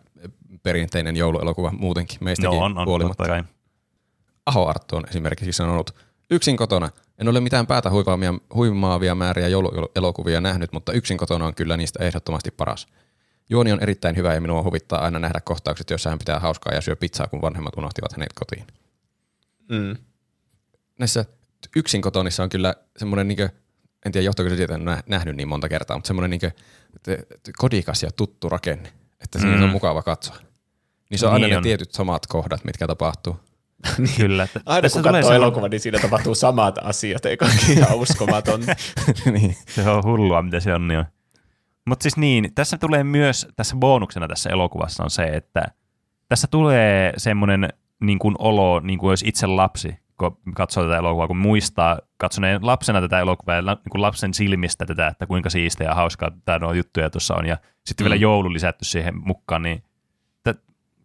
perinteinen 0.62 1.16
jouluelokuva 1.16 1.70
muutenkin 1.72 2.18
meistäkin 2.20 2.50
No 2.58 2.64
on, 2.64 2.78
on, 2.78 2.86
huolimatta. 2.86 3.26
kai. 3.26 3.44
Aho 4.46 4.66
Arttu 4.66 4.96
on 4.96 5.04
esimerkiksi 5.08 5.52
sanonut, 5.52 5.94
yksin 6.30 6.56
kotona. 6.56 6.88
En 7.18 7.28
ole 7.28 7.40
mitään 7.40 7.66
päätä 7.66 7.90
huimaavia, 7.90 8.34
huimaavia 8.54 9.14
määriä 9.14 9.48
jouluelokuvia 9.48 10.40
nähnyt, 10.40 10.72
mutta 10.72 10.92
yksin 10.92 11.18
kotona 11.18 11.46
on 11.46 11.54
kyllä 11.54 11.76
niistä 11.76 12.04
ehdottomasti 12.04 12.50
paras. 12.50 12.86
Juoni 13.50 13.72
on 13.72 13.80
erittäin 13.82 14.16
hyvä 14.16 14.34
ja 14.34 14.40
minua 14.40 14.62
huvittaa 14.62 15.00
aina 15.00 15.18
nähdä 15.18 15.40
kohtaukset, 15.40 15.90
joissa 15.90 16.10
hän 16.10 16.18
pitää 16.18 16.40
hauskaa 16.40 16.74
ja 16.74 16.80
syö 16.80 16.96
pizzaa, 16.96 17.26
kun 17.26 17.42
vanhemmat 17.42 17.76
unohtivat 17.76 18.12
hänet 18.12 18.32
kotiin. 18.34 18.66
Mm. 19.68 19.96
näissä 20.98 21.24
yksin 21.76 22.02
kotonissa 22.02 22.42
on 22.42 22.48
kyllä 22.48 22.74
semmoinen, 22.96 23.28
niin 23.28 23.48
en 24.04 24.12
tiedä 24.12 24.24
johtuuko 24.24 24.50
se 24.50 24.56
siitä, 24.56 24.74
että 24.74 24.92
en 24.92 25.02
nähnyt 25.06 25.36
niin 25.36 25.48
monta 25.48 25.68
kertaa, 25.68 25.96
mutta 25.96 26.06
semmoinen 26.06 26.30
niin 26.30 26.52
kodikas 27.58 28.02
ja 28.02 28.10
tuttu 28.16 28.48
rakenne, 28.48 28.92
että 29.20 29.38
siinä 29.38 29.56
Mm. 29.56 29.62
on 29.62 29.70
mukava 29.70 30.02
katsoa. 30.02 30.36
Niin 31.10 31.18
se 31.18 31.26
on 31.26 31.32
aina 31.32 31.46
Niin 31.46 31.50
ne 31.50 31.56
on. 31.56 31.62
tietyt 31.62 31.92
samat 31.92 32.26
kohdat, 32.26 32.64
mitkä 32.64 32.86
tapahtuu. 32.86 33.36
Kyllä. 34.16 34.42
Että 34.42 34.60
Aina 34.66 34.82
tässä 34.82 35.02
kun 35.02 35.12
katsoo 35.12 35.32
elokuvan, 35.32 35.70
niin 35.70 35.80
siinä 35.80 35.98
tapahtuu 35.98 36.34
samat 36.34 36.78
asiat, 36.82 37.26
eikö 37.26 37.46
ihan 37.70 37.96
uskomaton. 37.96 38.60
niin. 39.32 39.56
Se 39.68 39.90
on 39.90 40.02
hullua, 40.04 40.42
mitä 40.42 40.60
se 40.60 40.74
on. 40.74 40.88
Niin 40.88 41.04
Mutta 41.86 42.02
siis 42.02 42.16
niin, 42.16 42.54
tässä 42.54 42.78
tulee 42.78 43.04
myös, 43.04 43.46
tässä 43.56 43.76
bonuksena 43.76 44.28
tässä 44.28 44.50
elokuvassa 44.50 45.04
on 45.04 45.10
se, 45.10 45.22
että 45.24 45.64
tässä 46.28 46.46
tulee 46.50 47.12
semmoinen 47.16 47.68
niin 48.00 48.18
kuin 48.18 48.34
olo, 48.38 48.80
niin 48.80 48.98
kuin 48.98 49.08
olisi 49.08 49.28
itse 49.28 49.46
lapsi, 49.46 49.96
kun 50.18 50.38
katsoo 50.54 50.84
tätä 50.84 50.96
elokuvaa, 50.96 51.26
kun 51.26 51.36
muistaa 51.36 51.98
katsoneen 52.16 52.66
lapsena 52.66 53.00
tätä 53.00 53.20
elokuvaa 53.20 53.54
ja 53.56 53.62
niin 53.62 53.78
kuin 53.90 54.02
lapsen 54.02 54.34
silmistä 54.34 54.86
tätä, 54.86 55.06
että 55.06 55.26
kuinka 55.26 55.50
siistiä 55.50 55.86
ja 55.86 55.94
hauskaa 55.94 56.30
tämä 56.44 56.58
nuo 56.58 56.72
juttuja 56.72 57.10
tuossa 57.10 57.34
on, 57.34 57.46
ja 57.46 57.56
sitten 57.86 58.04
vielä 58.04 58.14
Mm. 58.16 58.20
joulu 58.22 58.52
lisätty 58.52 58.84
siihen 58.84 59.14
mukaan, 59.18 59.62
niin 59.62 59.82
t- 60.44 60.60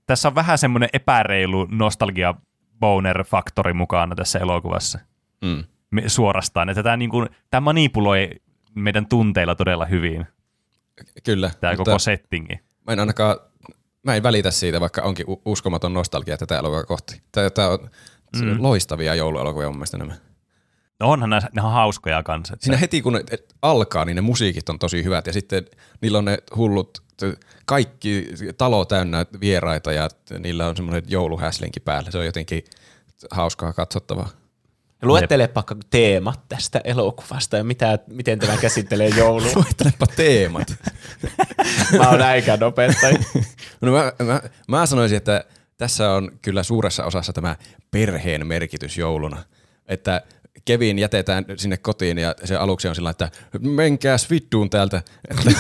tässä 0.06 0.28
on 0.28 0.36
vähän 0.36 0.58
semmoinen 0.58 0.90
epäreilu 0.94 1.68
nostalgia 1.72 2.34
boner-faktori 2.80 3.74
mukana 3.74 4.16
tässä 4.16 4.40
elokuvassa 4.40 5.00
Mm. 5.42 5.64
me- 5.92 6.10
suorastaan, 6.10 6.70
että 6.70 6.84
tämä, 6.84 6.98
niin 6.98 7.10
kuin, 7.10 7.30
tämä 7.52 7.62
manipuloi 7.62 8.30
meidän 8.76 9.06
tunteilla 9.06 9.56
todella 9.56 9.86
hyvin, 9.86 10.26
Kyllä. 11.24 11.52
tämä 11.62 11.76
koko 11.76 12.00
settingi. 12.00 12.60
Mä 12.88 12.94
en 12.94 13.00
ainakaan, 13.00 13.36
mä 14.04 14.16
en 14.16 14.24
välitä 14.24 14.52
siitä, 14.52 14.80
vaikka 14.82 15.02
onkin 15.02 15.26
uskomaton 15.46 15.94
nostalgia 15.94 16.38
tätä 16.38 16.58
elokuvaa 16.60 16.84
kohti. 16.84 17.22
Tää, 17.32 17.50
tää 17.50 17.70
on 17.70 17.90
Mm. 18.36 18.56
loistavia 18.64 19.16
jouluelokuvia 19.16 19.68
mun 19.68 19.76
mielestä 19.78 19.98
nämä. 19.98 20.14
No 21.00 21.10
onhan 21.12 21.30
nämä, 21.30 21.42
ne 21.52 21.62
on 21.62 21.72
hauskoja 21.72 22.24
kanssa. 22.24 22.54
Että 22.54 22.64
Siinä 22.64 22.78
heti 22.78 23.02
kun 23.02 23.14
ne 23.14 23.24
et- 23.32 23.56
alkaa, 23.62 24.06
niin 24.06 24.16
ne 24.16 24.22
musiikit 24.22 24.70
on 24.70 24.80
tosi 24.80 25.04
hyvät 25.04 25.28
ja 25.28 25.34
sitten 25.34 25.66
niillä 26.02 26.18
on 26.18 26.26
ne 26.26 26.38
hullut, 26.56 27.04
kaikki 27.66 28.28
talo 28.58 28.86
täynnä 28.86 29.26
vieraita 29.42 29.92
ja 29.92 30.10
niillä 30.40 30.68
on 30.68 30.76
semmoinen 30.76 31.04
jouluhäslinki 31.08 31.80
päällä. 31.80 32.12
Se 32.12 32.18
on 32.18 32.26
jotenkin 32.26 32.64
hauskaa 33.32 33.74
katsottavaa. 33.74 34.30
Luettelepa 35.02 35.64
teemat 35.90 36.40
tästä 36.50 36.82
elokuvasta 36.84 37.58
ja 37.58 37.64
mitä, 37.64 38.00
miten 38.08 38.40
tämä 38.40 38.58
käsittelee 38.58 39.10
joulua. 39.10 39.52
Luettelepa 39.56 40.08
teemat. 40.08 40.76
Mä 41.98 42.10
oon 42.10 42.22
äikän 42.22 42.64
opettaja. 42.64 43.20
No 43.82 43.92
mä, 43.92 44.14
mä, 44.26 44.42
mä 44.68 44.86
sanoisin, 44.86 45.18
että 45.18 45.44
tässä 45.80 46.12
on 46.12 46.32
kyllä 46.42 46.64
suuressa 46.64 47.06
osassa 47.06 47.34
tämä 47.34 47.56
perheen 47.92 48.48
merkitys 48.48 48.98
jouluna. 48.98 49.44
Että 49.88 50.22
Kevin 50.66 51.00
jätetään 51.00 51.46
sinne 51.58 51.78
kotiin 51.78 52.18
ja 52.18 52.36
se 52.44 52.56
aluksi 52.56 52.88
on 52.88 52.96
sillä, 52.96 53.10
että 53.10 53.32
menkääs 53.60 54.30
vittuun 54.30 54.70
täältä. 54.70 55.02
Että 55.30 55.52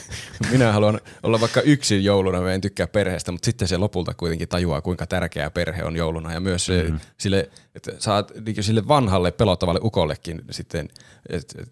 minä 0.50 0.72
haluan 0.72 1.00
olla 1.22 1.40
vaikka 1.40 1.60
yksin 1.60 2.04
jouluna, 2.04 2.40
mä 2.40 2.52
en 2.52 2.60
tykkää 2.60 2.86
perheestä, 2.86 3.32
mutta 3.32 3.46
sitten 3.46 3.68
se 3.68 3.76
lopulta 3.76 4.14
kuitenkin 4.14 4.48
tajuaa, 4.48 4.80
kuinka 4.80 5.06
tärkeä 5.06 5.50
perhe 5.50 5.84
on 5.84 5.96
jouluna. 5.96 6.32
Ja 6.32 6.40
myös 6.40 6.66
se, 6.66 6.86
mm. 6.90 7.00
sille, 7.18 7.50
että 7.74 7.92
saat 7.98 8.32
niin 8.46 8.64
sille 8.64 8.88
vanhalle 8.88 9.32
pelottavalle 9.32 9.80
ukollekin 9.82 10.42
sitten 10.50 10.88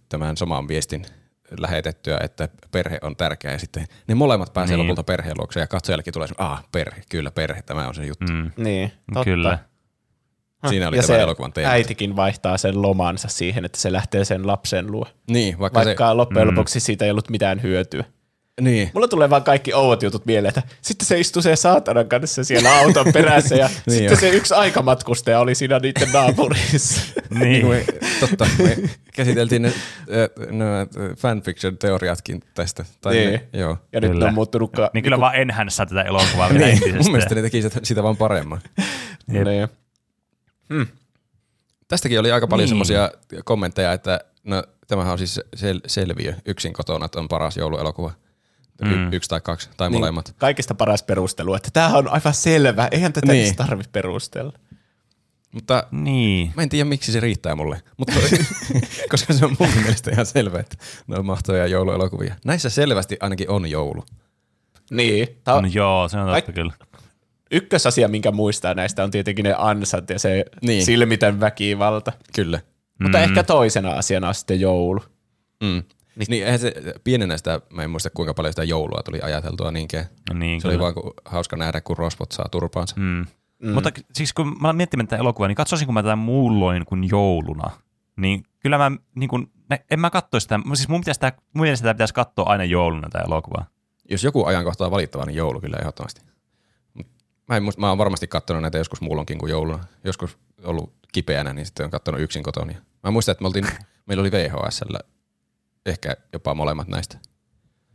tämän 0.08 0.36
saman 0.36 0.68
viestin 0.68 1.06
lähetettyä, 1.58 2.18
että 2.22 2.48
perhe 2.70 2.98
on 3.02 3.16
tärkeä 3.16 3.52
ja 3.52 3.58
sitten 3.58 3.86
ne 4.08 4.14
molemmat 4.14 4.52
pääsee 4.52 4.76
Niin. 4.76 4.86
lopulta 4.86 5.02
perheen 5.04 5.38
luokse 5.38 5.60
ja 5.60 5.66
katsojallekin 5.66 6.12
tulee 6.12 6.28
semmoinen, 6.28 6.52
ah 6.52 6.64
perhe, 6.72 7.02
kyllä 7.08 7.30
perhe, 7.30 7.62
tämä 7.62 7.88
on 7.88 7.94
se 7.94 8.04
juttu. 8.06 8.32
Mm. 8.32 8.38
mm, 8.38 8.50
Niin, 8.56 8.92
totta. 9.14 9.24
kyllä. 9.24 9.58
Siinä 10.68 10.88
oli 10.88 10.96
ja 10.96 11.02
tämä 11.02 11.16
se 11.18 11.22
elokuvan 11.22 11.52
teema. 11.52 11.70
äitikin 11.72 12.16
vaihtaa 12.16 12.58
sen 12.58 12.82
lomansa 12.82 13.28
siihen, 13.28 13.64
että 13.64 13.78
se 13.80 13.92
lähtee 13.92 14.24
sen 14.24 14.46
lapsen 14.46 14.92
luo. 14.92 15.06
Niin, 15.30 15.58
vaikka, 15.58 15.84
Vaikka 15.84 16.08
se, 16.08 16.14
loppujen 16.14 16.48
mm. 16.48 16.54
lopuksi 16.54 16.80
siitä 16.80 17.04
ei 17.04 17.10
ollut 17.10 17.30
mitään 17.30 17.62
hyötyä. 17.62 18.04
Niin, 18.60 18.90
Mulla 18.94 19.08
tulee 19.08 19.30
vaan 19.30 19.42
kaikki 19.44 19.74
oudot 19.74 20.02
jutut 20.02 20.26
mieleen, 20.26 20.48
että 20.48 20.62
sitten 20.82 21.06
se 21.06 21.20
istui 21.20 21.42
sen 21.42 21.56
saatanan 21.56 22.08
kanssa 22.08 22.44
siellä 22.44 22.78
auton 22.78 23.06
perässä 23.12 23.54
ja 23.54 23.66
Niin 23.86 23.98
sitten 23.98 24.10
jo. 24.10 24.16
se 24.16 24.28
yksi 24.28 24.54
aikamatkustaja 24.54 25.40
oli 25.40 25.54
siinä 25.54 25.78
niiden 25.78 26.12
naapurissa. 26.12 27.00
niin. 27.30 27.40
Niin. 27.40 27.66
me, 27.66 27.84
totta, 28.20 28.46
me 28.58 28.76
käsiteltiin 29.14 29.62
ne, 29.62 29.72
nämä 30.50 30.86
fanfiction-teoriatkin 31.16 32.40
tästä. 32.54 32.84
Tai 33.00 33.14
Niin. 33.14 33.30
ne, 33.32 33.48
joo. 33.52 33.78
Ja 33.92 34.00
nyt 34.00 34.10
ne 34.10 34.14
Kyllä. 34.14 34.26
on 34.28 34.34
muuttunut... 34.34 34.72
Ka- 34.72 34.90
Niin 34.94 35.04
kyllä 35.04 35.20
vaan 35.20 35.34
enhänsää 35.34 35.86
tätä 35.86 36.02
elokuvaa 36.02 36.48
vielä 36.54 36.66
Niin, 36.66 36.96
mun 36.96 37.10
mielestä 37.12 37.34
ne 37.34 37.42
teki 37.42 37.62
sitä, 37.62 37.80
sitä 37.82 38.02
vaan 38.02 38.16
paremman. 38.16 38.60
Jep. 39.32 39.44
niin. 39.46 39.68
Tästäkin 41.88 42.20
oli 42.20 42.32
aika 42.32 42.46
paljon 42.46 42.68
Niin. 42.70 42.78
niin. 42.78 42.86
semmoisia 42.86 43.10
kommentteja, 43.44 43.92
että 43.92 44.20
no, 44.44 44.62
tämähän 44.86 45.12
on 45.12 45.18
siis 45.18 45.40
sel- 45.56 45.80
selviö 45.86 46.34
yksin 46.46 46.72
kotona, 46.72 47.04
että 47.06 47.20
on 47.20 47.28
paras 47.28 47.56
jouluelokuva. 47.56 48.12
Y- 48.82 48.96
Mm. 48.96 49.12
yksi 49.12 49.28
tai 49.30 49.40
kaksi, 49.40 49.70
tai 49.76 49.90
Niin, 49.90 50.00
molemmat. 50.00 50.34
Kaikista 50.38 50.74
paras 50.74 51.02
perustelu, 51.02 51.54
että 51.54 51.68
tämähän 51.72 51.96
on 51.96 52.08
aivan 52.08 52.34
selvä, 52.34 52.88
eihän 52.90 53.12
tätä 53.12 53.32
Niin. 53.32 53.42
niin. 53.44 53.56
tarvitse 53.56 53.90
perustella. 53.92 54.52
Mutta 55.52 55.84
Niin. 55.90 56.52
Mä 56.56 56.62
en 56.62 56.68
tiedä, 56.68 56.84
miksi 56.84 57.12
se 57.12 57.20
riittää 57.20 57.54
mulle, 57.56 57.82
mutta 57.96 58.12
koska 59.10 59.32
se 59.32 59.44
on 59.44 59.56
mun 59.58 59.68
mielestä 59.82 60.10
ihan 60.10 60.26
selvä, 60.26 60.60
että 60.60 60.76
ne 61.06 61.16
on 61.18 61.26
mahtavia 61.26 61.66
jouluelokuvia. 61.66 62.34
Näissä 62.44 62.70
selvästi 62.70 63.16
ainakin 63.20 63.50
on 63.50 63.70
joulu. 63.70 64.04
Niin. 64.90 65.28
Tää 65.44 65.54
on 65.54 65.62
No, 65.64 65.70
joo, 65.72 66.08
se 66.08 66.16
on 66.18 66.22
totta 66.26 66.34
Ai- 66.34 66.54
kyllä. 66.54 66.72
ykkösasia, 67.50 68.08
minkä 68.08 68.30
muistaa 68.30 68.74
näistä, 68.74 69.04
on 69.04 69.10
tietenkin 69.10 69.42
ne 69.42 69.54
ansat 69.58 70.10
ja 70.10 70.18
se 70.18 70.44
niin. 70.62 70.84
Silmitön 70.84 71.40
väkivalta. 71.40 72.12
Kyllä. 72.34 72.60
Mutta 73.02 73.18
Mm. 73.18 73.24
ehkä 73.24 73.42
toisena 73.42 73.90
asiana 73.92 74.28
on 74.28 74.34
sitten 74.34 74.60
joulu. 74.60 75.00
Mm. 75.62 75.82
Niin, 76.16 76.26
niin 76.28 76.44
eihän 76.44 76.58
se, 76.60 76.74
pienenä 77.04 77.36
sitä, 77.36 77.60
mä 77.70 77.82
en 77.82 77.90
muista 77.90 78.10
kuinka 78.10 78.34
paljon 78.34 78.52
sitä 78.52 78.64
joulua 78.64 79.02
tuli 79.04 79.20
ajateltua 79.22 79.70
niinkään. 79.70 80.04
No 80.32 80.38
niin, 80.38 80.60
Se 80.60 80.68
oli 80.68 80.74
kyllä. 80.74 80.82
vaan 80.82 80.94
ku, 80.94 81.12
hauska 81.24 81.56
nähdä, 81.56 81.80
kun 81.80 81.96
rosvot 81.96 82.32
saa 82.32 82.48
turpaansa. 82.50 82.94
Mm. 82.98 83.26
Mm. 83.58 83.70
Mutta 83.70 83.90
siis 84.12 84.32
kun 84.32 84.56
mä 84.60 84.68
olen 84.68 84.76
miettimään 84.76 85.08
tätä 85.08 85.20
elokuvaa, 85.20 85.48
niin 85.48 85.56
katsoisinko 85.56 85.92
mä 85.92 86.02
tätä 86.02 86.16
muulloin 86.16 86.84
kuin 86.86 87.08
jouluna, 87.10 87.70
niin 88.16 88.44
kyllä 88.60 88.78
mä 88.78 88.90
niin 89.14 89.28
kun, 89.28 89.50
en 89.90 90.00
mä 90.00 90.10
katsoisi 90.10 90.44
sitä, 90.44 90.60
siis 90.74 90.88
mun, 90.88 91.00
pitäisi 91.00 91.16
sitä, 91.16 91.32
mun 91.54 91.62
mielestä 91.64 91.82
sitä 91.82 91.94
pitäisi 91.94 92.14
katsoa 92.14 92.44
aina 92.48 92.64
jouluna 92.64 93.08
tätä 93.10 93.24
elokuvaa. 93.24 93.66
Jos 94.10 94.24
joku 94.24 94.44
ajankohta 94.44 94.84
on 94.84 94.90
valittava, 94.90 95.24
niin 95.24 95.36
joulu 95.36 95.60
kyllä 95.60 95.76
ehdottomasti. 95.80 96.20
Mut 96.94 97.06
Mä, 97.48 97.56
en, 97.56 97.62
muista- 97.62 97.80
mä 97.80 97.88
oon 97.88 97.98
varmasti 97.98 98.26
katsonut 98.26 98.62
näitä 98.62 98.78
joskus 98.78 99.00
muulloinkin 99.00 99.38
kuin 99.38 99.50
jouluna. 99.50 99.84
Joskus 100.04 100.38
ollut 100.64 100.92
kipeänä, 101.12 101.52
niin 101.52 101.66
sitten 101.66 101.84
on 101.84 101.90
katsonut 101.90 102.20
yksin 102.20 102.42
kotona. 102.42 102.72
Mä 103.02 103.10
muistan, 103.10 103.32
että 103.32 103.42
me 103.42 103.46
oltiin, 103.46 103.66
meillä 104.06 104.20
oli 104.20 104.30
VHSllä 104.32 104.98
ehkä 105.86 106.16
jopa 106.32 106.54
molemmat 106.54 106.88
näistä. 106.88 107.18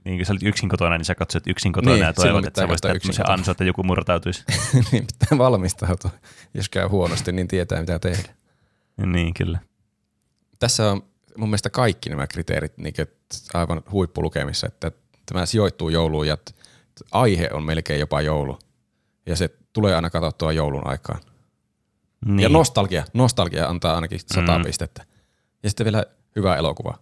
Niin 0.05 0.17
kun 0.17 0.25
sä 0.25 0.33
olit 0.33 0.43
yksin 0.43 0.69
kotona, 0.69 0.97
niin 0.97 1.05
sä 1.05 1.15
katsoit 1.15 1.47
yksin 1.47 1.73
kotona 1.73 1.95
Niin, 1.95 2.03
ja 2.03 2.13
toivot, 2.13 2.45
että 2.45 2.61
sä 2.61 2.67
voisit 2.67 2.81
tehdä 2.81 2.99
kotona. 2.99 3.33
anso, 3.33 3.51
että 3.51 3.63
joku 3.63 3.83
murtautuisi. 3.83 4.43
niin 4.91 5.05
pitää 5.19 5.37
valmistautua. 5.37 6.11
Jos 6.53 6.69
käy 6.69 6.87
huonosti, 6.87 7.31
niin 7.31 7.47
tietää 7.47 7.79
mitä 7.79 7.99
tehdä. 7.99 8.33
niin, 9.05 9.33
kyllä. 9.33 9.59
Tässä 10.59 10.91
on 10.91 11.03
mun 11.37 11.49
mielestä 11.49 11.69
kaikki 11.69 12.09
nämä 12.09 12.27
kriteerit 12.27 12.77
niin 12.77 12.93
aivan 13.53 13.81
huippulukemissa, 13.91 14.67
että 14.67 14.91
tämä 15.25 15.45
sijoittuu 15.45 15.89
jouluun 15.89 16.27
ja 16.27 16.37
aihe 17.11 17.49
on 17.53 17.63
melkein 17.63 17.99
jopa 17.99 18.21
joulu. 18.21 18.59
Ja 19.25 19.35
se 19.35 19.49
tulee 19.73 19.95
aina 19.95 20.09
katsottua 20.09 20.51
joulun 20.51 20.87
aikaan. 20.87 21.19
Niin. 22.25 22.39
Ja 22.39 22.49
nostalgia, 22.49 23.05
nostalgia 23.13 23.67
antaa 23.67 23.95
ainakin 23.95 24.19
sata 24.19 24.57
mm. 24.57 24.65
pistettä. 24.65 25.05
Ja 25.63 25.69
sitten 25.69 25.85
vielä 25.85 26.05
hyvä 26.35 26.55
elokuva. 26.55 26.97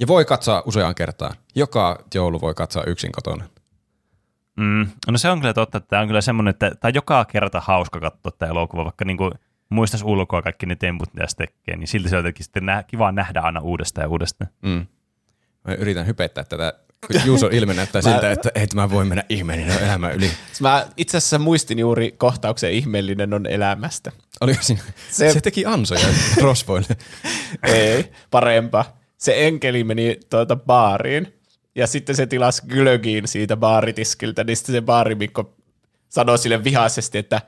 Ja 0.00 0.06
voi 0.06 0.24
katsoa 0.24 0.62
useaan 0.66 0.94
kertaan. 0.94 1.34
Joka 1.54 2.04
joulu 2.14 2.40
voi 2.40 2.54
katsoa 2.54 2.84
yksin 2.86 3.12
kotona. 3.12 3.44
Mm. 4.56 4.86
No 5.10 5.18
se 5.18 5.30
on 5.30 5.40
kyllä 5.40 5.54
totta, 5.54 5.78
että 5.78 5.88
tämä 5.88 6.02
on 6.02 6.08
kyllä 6.08 6.20
semmoinen, 6.20 6.50
että 6.50 6.70
tämä 6.80 6.90
on 6.90 6.94
joka 6.94 7.24
kerta 7.24 7.60
hauska 7.60 8.00
katsoa 8.00 8.32
tämä 8.38 8.50
elokuva, 8.50 8.84
vaikka 8.84 9.04
niinku 9.04 9.30
muistaisi 9.68 10.04
ulkoa 10.04 10.42
kaikki 10.42 10.66
ne 10.66 10.76
temput, 10.76 11.14
mitä 11.14 11.26
se 11.28 11.36
tekee, 11.36 11.76
niin 11.76 11.88
silti 11.88 12.08
se 12.08 12.16
on 12.16 12.18
jotenkin 12.18 12.44
sitten 12.44 12.66
nä- 12.66 12.82
kiva 12.82 13.12
nähdä 13.12 13.40
aina 13.40 13.60
uudestaan 13.60 14.04
ja 14.04 14.08
uudestaan. 14.08 14.50
Mm. 14.62 14.86
Mä 15.68 15.74
yritän 15.74 16.06
hypettää 16.06 16.44
tätä, 16.44 16.72
kun 17.06 17.20
Juuson 17.24 17.52
ilme 17.52 17.74
näyttää 17.74 18.02
siltä, 18.12 18.32
että 18.32 18.50
ei 18.54 18.66
tämä 18.66 18.90
voi 18.90 19.04
mennä 19.04 19.24
ihmeellinen 19.28 19.78
elämä 19.84 20.10
yli. 20.10 20.30
Mä 20.60 20.86
itse 20.96 21.16
asiassa 21.16 21.38
muistin 21.38 21.78
juuri 21.78 22.12
kohtauksen 22.12 22.72
ihmeellinen 22.72 23.34
on 23.34 23.46
elämästä. 23.46 24.12
Oli 24.40 24.54
Se- 24.54 24.78
se, 25.10 25.32
se 25.32 25.40
teki 25.40 25.66
ansoja 25.66 26.06
rosvoille. 26.42 26.96
Ei, 27.62 28.12
parempaa. 28.30 28.99
Se 29.20 29.46
enkeli 29.46 29.84
meni 29.84 30.20
tuota 30.30 30.56
baariin 30.56 31.40
ja 31.74 31.86
sitten 31.86 32.16
se 32.16 32.26
tilasi 32.26 32.62
glögiin 32.66 33.28
siitä 33.28 33.56
baaritiskiltä, 33.56 34.44
niin 34.44 34.56
sitten 34.56 34.74
se 34.74 34.80
baarimikko 34.80 35.54
sanoi 36.08 36.38
sille 36.38 36.64
vihaisesti, 36.64 37.18
että 37.18 37.42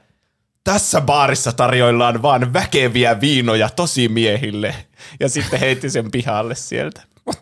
tässä 0.64 1.00
baarissa 1.00 1.52
tarjoillaan 1.52 2.22
vaan 2.22 2.52
väkeviä 2.52 3.20
viinoja 3.20 3.68
tosi 3.68 4.08
miehille. 4.08 4.74
Ja 5.20 5.28
sitten 5.28 5.60
heitti 5.60 5.90
sen 5.90 6.10
pihalle 6.10 6.54
sieltä. 6.54 7.02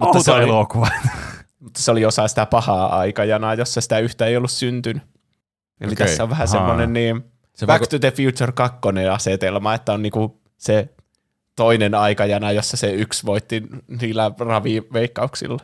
Outo 0.00 0.22
se 0.22 0.32
oli- 0.32 0.42
elokuva. 0.42 0.88
Mutta 1.60 1.82
se 1.82 1.90
oli 1.90 2.04
osa 2.04 2.28
sitä 2.28 2.46
pahaa 2.46 2.98
aikajanaa, 2.98 3.54
jossa 3.54 3.80
sitä 3.80 3.98
yhtä 3.98 4.26
ei 4.26 4.36
ollut 4.36 4.50
syntynyt. 4.50 5.02
Eli 5.80 5.92
Okei. 5.92 6.06
tässä 6.06 6.22
on 6.22 6.30
vähän 6.30 6.48
semmoinen 6.48 6.92
niin, 6.92 7.24
Se 7.54 7.66
Back 7.66 7.86
to 7.86 7.98
the 7.98 8.10
Future 8.10 8.52
2 8.52 8.78
asetelma, 9.12 9.74
että 9.74 9.92
on 9.92 10.02
niinku 10.02 10.40
se 10.56 10.88
toinen 11.56 11.94
aikajana, 11.94 12.52
jossa 12.52 12.76
se 12.76 12.90
yksi 12.90 13.26
voitti 13.26 13.62
niillä 14.00 14.30
raviveikkauksilla. 14.38 15.58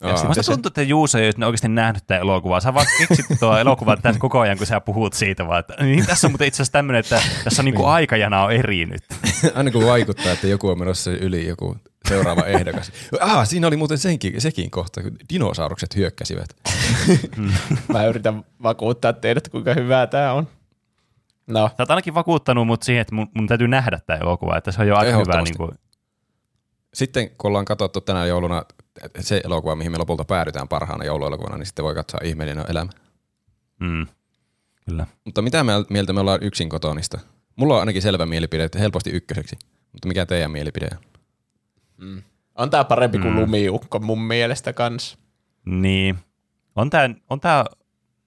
Ja 0.00 0.08
Aa. 0.08 0.16
sitten 0.16 0.30
Musta 0.30 0.42
se, 0.42 0.52
tuntuu, 0.52 0.68
että 0.68 0.82
Juuso 0.82 1.18
ei 1.18 1.32
ole 1.36 1.46
oikeasti 1.46 1.68
nähnyt 1.68 2.06
tätä 2.06 2.20
elokuvaa. 2.20 2.60
Sä 2.60 2.74
vaan 2.74 2.86
keksit 2.98 3.26
tuo 3.40 3.58
elokuvan 3.58 4.02
tässä 4.02 4.20
koko 4.20 4.40
ajan, 4.40 4.58
kun 4.58 4.66
sä 4.66 4.80
puhut 4.80 5.14
siitä 5.14 5.46
vaan, 5.46 5.60
että 5.60 5.74
niin, 5.80 6.06
tässä 6.06 6.26
on 6.26 6.30
muuten 6.30 6.48
itse 6.48 6.56
asiassa 6.56 6.72
tämmöinen, 6.72 7.00
että 7.00 7.22
tässä 7.44 7.62
on 7.62 7.64
niinku 7.64 7.84
aikajana 7.84 8.42
on 8.42 8.52
eri 8.52 8.86
nyt. 8.86 9.02
Aina 9.54 9.70
kun 9.70 9.86
vaikuttaa, 9.86 10.32
että 10.32 10.46
joku 10.46 10.68
on 10.68 10.78
menossa 10.78 11.10
yli 11.10 11.46
joku 11.46 11.76
seuraava 12.08 12.42
ehdokas. 12.56 12.92
Ah, 13.20 13.48
siinä 13.48 13.66
oli 13.66 13.76
muuten 13.76 13.98
senkin, 13.98 14.40
sekin 14.40 14.70
kohta, 14.70 15.02
kun 15.02 15.16
dinosaurukset 15.32 15.96
hyökkäsivät. 15.96 16.56
mä 17.92 18.06
yritän 18.06 18.44
vakuuttaa 18.62 19.12
teidät, 19.12 19.48
kuinka 19.48 19.74
hyvää 19.74 20.06
tämä 20.06 20.32
on. 20.32 20.48
No, 21.46 21.68
Sä 21.68 21.74
oot 21.82 21.90
ainakin 21.90 22.14
vakuuttanut 22.14 22.66
mut 22.66 22.82
siihen, 22.82 23.00
että 23.00 23.14
mun, 23.14 23.28
mun 23.34 23.46
täytyy 23.46 23.68
nähdä 23.68 24.00
tämä 24.06 24.18
elokuva, 24.18 24.56
että 24.56 24.72
se 24.72 24.80
on 24.80 24.88
jo 24.88 24.96
aika 24.96 25.18
hyvä. 25.18 25.42
Niin 25.42 25.56
kuin, 25.56 25.70
Sitten 26.94 27.30
kun 27.30 27.48
ollaan 27.48 27.64
katsottu 27.64 28.00
tänä 28.00 28.26
jouluna 28.26 28.62
se 29.20 29.40
elokuva, 29.44 29.76
mihin 29.76 29.92
me 29.92 29.98
lopulta 29.98 30.24
päädytään 30.24 30.68
parhaana 30.68 31.04
jouluelokuvana, 31.04 31.56
niin 31.56 31.66
sitten 31.66 31.84
voi 31.84 31.94
katsoa 31.94 32.20
Ihmeellinen 32.24 32.64
elämä. 32.68 32.90
mm, 33.80 34.06
kyllä. 34.88 35.06
Mutta 35.24 35.42
mitä 35.42 35.64
me- 35.64 35.72
mieltä 35.90 36.12
me 36.12 36.20
ollaan 36.20 36.42
yksin 36.42 36.68
kotonista? 36.68 37.18
Mulla 37.56 37.74
on 37.74 37.80
ainakin 37.80 38.02
selvä 38.02 38.26
mielipide, 38.26 38.64
että 38.64 38.78
helposti 38.78 39.10
ykköseksi. 39.10 39.56
Mutta 39.92 40.08
mikä 40.08 40.26
teidän 40.26 40.50
mielipide 40.50 40.88
on? 40.92 42.22
on 42.54 42.70
tämä 42.70 42.84
parempi 42.84 43.18
kuin 43.18 43.36
lumiukko 43.36 43.98
mun 43.98 44.22
mielestä 44.22 44.72
kans. 44.72 45.18
Niin. 45.66 46.18
On 46.76 46.90
tää, 46.90 47.10
on 47.30 47.40
tää 47.40 47.64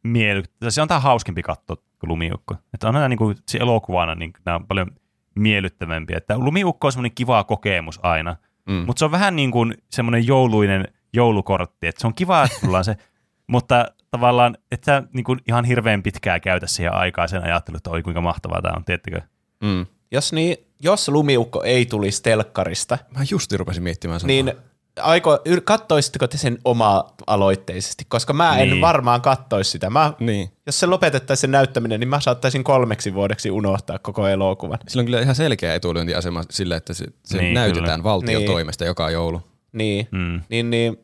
miely, 0.03 0.43
se 0.69 0.81
on 0.81 0.87
tää 0.87 0.99
hauskempi 0.99 1.41
katto 1.41 1.75
kuin 1.75 2.07
Lumiukko. 2.07 2.55
Että 2.73 2.87
on 2.87 2.93
nää 2.93 3.09
niinku, 3.09 3.33
se 3.47 3.57
elokuvana 3.57 4.15
niin 4.15 4.33
nämä 4.45 4.55
on 4.55 4.67
paljon 4.67 4.91
miellyttävämpiä. 5.35 6.17
Että 6.17 6.37
Lumiukko 6.37 6.87
on 6.87 6.91
semmoinen 6.91 7.15
kiva 7.15 7.43
kokemus 7.43 7.99
aina, 8.03 8.35
Mm. 8.69 8.75
mutta 8.87 8.99
se 8.99 9.05
on 9.05 9.11
vähän 9.11 9.35
niin 9.35 9.51
kuin 9.51 9.73
semmoinen 9.89 10.27
jouluinen 10.27 10.87
joulukortti. 11.13 11.87
Että 11.87 12.01
se 12.01 12.07
on 12.07 12.13
kiva, 12.13 12.43
että 12.43 12.59
sulla 12.59 12.77
on 12.77 12.85
se, 12.85 12.95
mutta 13.47 13.85
tavallaan, 14.11 14.57
että 14.71 14.85
sä 14.85 15.03
niin 15.13 15.23
kuin 15.23 15.39
ihan 15.47 15.65
hirveän 15.65 16.03
pitkää 16.03 16.39
käytä 16.39 16.67
siihen 16.67 16.93
aikaa 16.93 17.27
sen 17.27 17.43
ajattelun, 17.43 17.77
että 17.77 17.89
oi 17.89 18.03
kuinka 18.03 18.21
mahtavaa 18.21 18.61
tämä 18.61 18.73
on, 18.77 18.85
tiedättekö? 18.85 19.21
Mm. 19.63 19.85
Jos, 20.11 20.33
niin, 20.33 20.57
jos 20.79 21.09
lumiukko 21.09 21.63
ei 21.63 21.85
tulisi 21.85 22.23
telkkarista, 22.23 22.97
Mä 23.17 23.23
justi 23.31 23.57
rupesin 23.57 23.83
miettimään 23.83 24.19
samaa. 24.19 24.27
niin 24.27 24.51
aiko, 25.01 25.39
kattoisitteko 25.63 26.27
te 26.27 26.37
sen 26.37 26.57
oma-aloitteisesti? 26.65 28.05
Koska 28.07 28.33
mä 28.33 28.57
en 28.57 28.69
Niin. 28.69 28.81
varmaan 28.81 29.21
kattoisi 29.21 29.71
sitä. 29.71 29.89
Mä, 29.89 30.13
Niin. 30.19 30.51
jos 30.65 30.79
se 30.79 30.85
lopetettaisiin 30.85 31.41
se 31.41 31.47
näyttäminen, 31.47 31.99
niin 31.99 32.07
mä 32.07 32.19
saattaisin 32.19 32.63
kolmeksi 32.63 33.13
vuodeksi 33.13 33.51
unohtaa 33.51 33.99
koko 33.99 34.27
elokuvan. 34.27 34.79
Sillä 34.87 35.01
on 35.01 35.05
kyllä 35.05 35.21
ihan 35.21 35.35
selkeä 35.35 35.75
etulyöntiasema 35.75 36.43
sillä, 36.49 36.75
että 36.75 36.93
se, 36.93 37.05
se 37.25 37.37
Niin, 37.37 37.53
näytetään 37.53 37.99
kyllä. 37.99 38.03
valtion 38.03 38.37
Niin. 38.41 38.51
toimesta 38.51 38.85
joka 38.85 39.09
joulu. 39.09 39.41
Niin, 39.71 40.07
Mm. 40.11 40.41
niin, 40.49 40.69
niin 40.69 40.97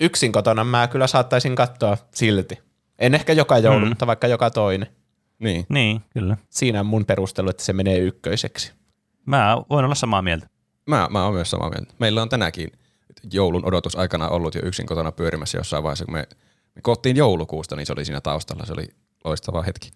yksin 0.00 0.32
kotona 0.32 0.64
mä 0.64 0.88
kyllä 0.88 1.06
saattaisin 1.06 1.54
katsoa 1.56 1.96
silti. 2.14 2.58
En 2.98 3.14
ehkä 3.14 3.32
joka 3.32 3.58
joulu, 3.58 3.80
Mm. 3.80 3.88
mutta 3.88 4.06
vaikka 4.06 4.26
joka 4.26 4.50
toinen. 4.50 4.88
Niin. 5.38 5.66
Niin, 5.68 6.00
kyllä. 6.14 6.36
Siinä 6.50 6.80
on 6.80 6.86
mun 6.86 7.04
perustelu, 7.06 7.50
että 7.50 7.62
se 7.64 7.72
menee 7.72 7.98
ykköiseksi. 7.98 8.72
Mä 9.26 9.56
voin 9.70 9.84
olla 9.84 9.94
samaa 9.94 10.22
mieltä. 10.22 10.46
Mä, 10.86 11.08
mä 11.10 11.24
oon 11.24 11.34
myös 11.34 11.50
samaa 11.50 11.70
mieltä. 11.70 11.94
Meillä 11.98 12.22
on 12.22 12.28
tänäkin 12.28 12.72
joulun 13.32 13.64
odotus 13.64 13.96
aikana 13.96 14.28
ollut 14.28 14.54
jo 14.54 14.60
yksin 14.64 14.86
kotona 14.86 15.12
pyörimässä 15.12 15.58
jossain 15.58 15.82
vaiheessa, 15.82 16.04
kun 16.04 16.14
me, 16.14 16.26
me 16.74 16.82
koottiin 16.82 17.16
joulukuusta, 17.16 17.76
niin 17.76 17.86
se 17.86 17.92
oli 17.92 18.04
siinä 18.04 18.20
taustalla. 18.20 18.66
Se 18.66 18.72
oli 18.72 18.88
loistava 19.24 19.62
hetki. 19.62 19.90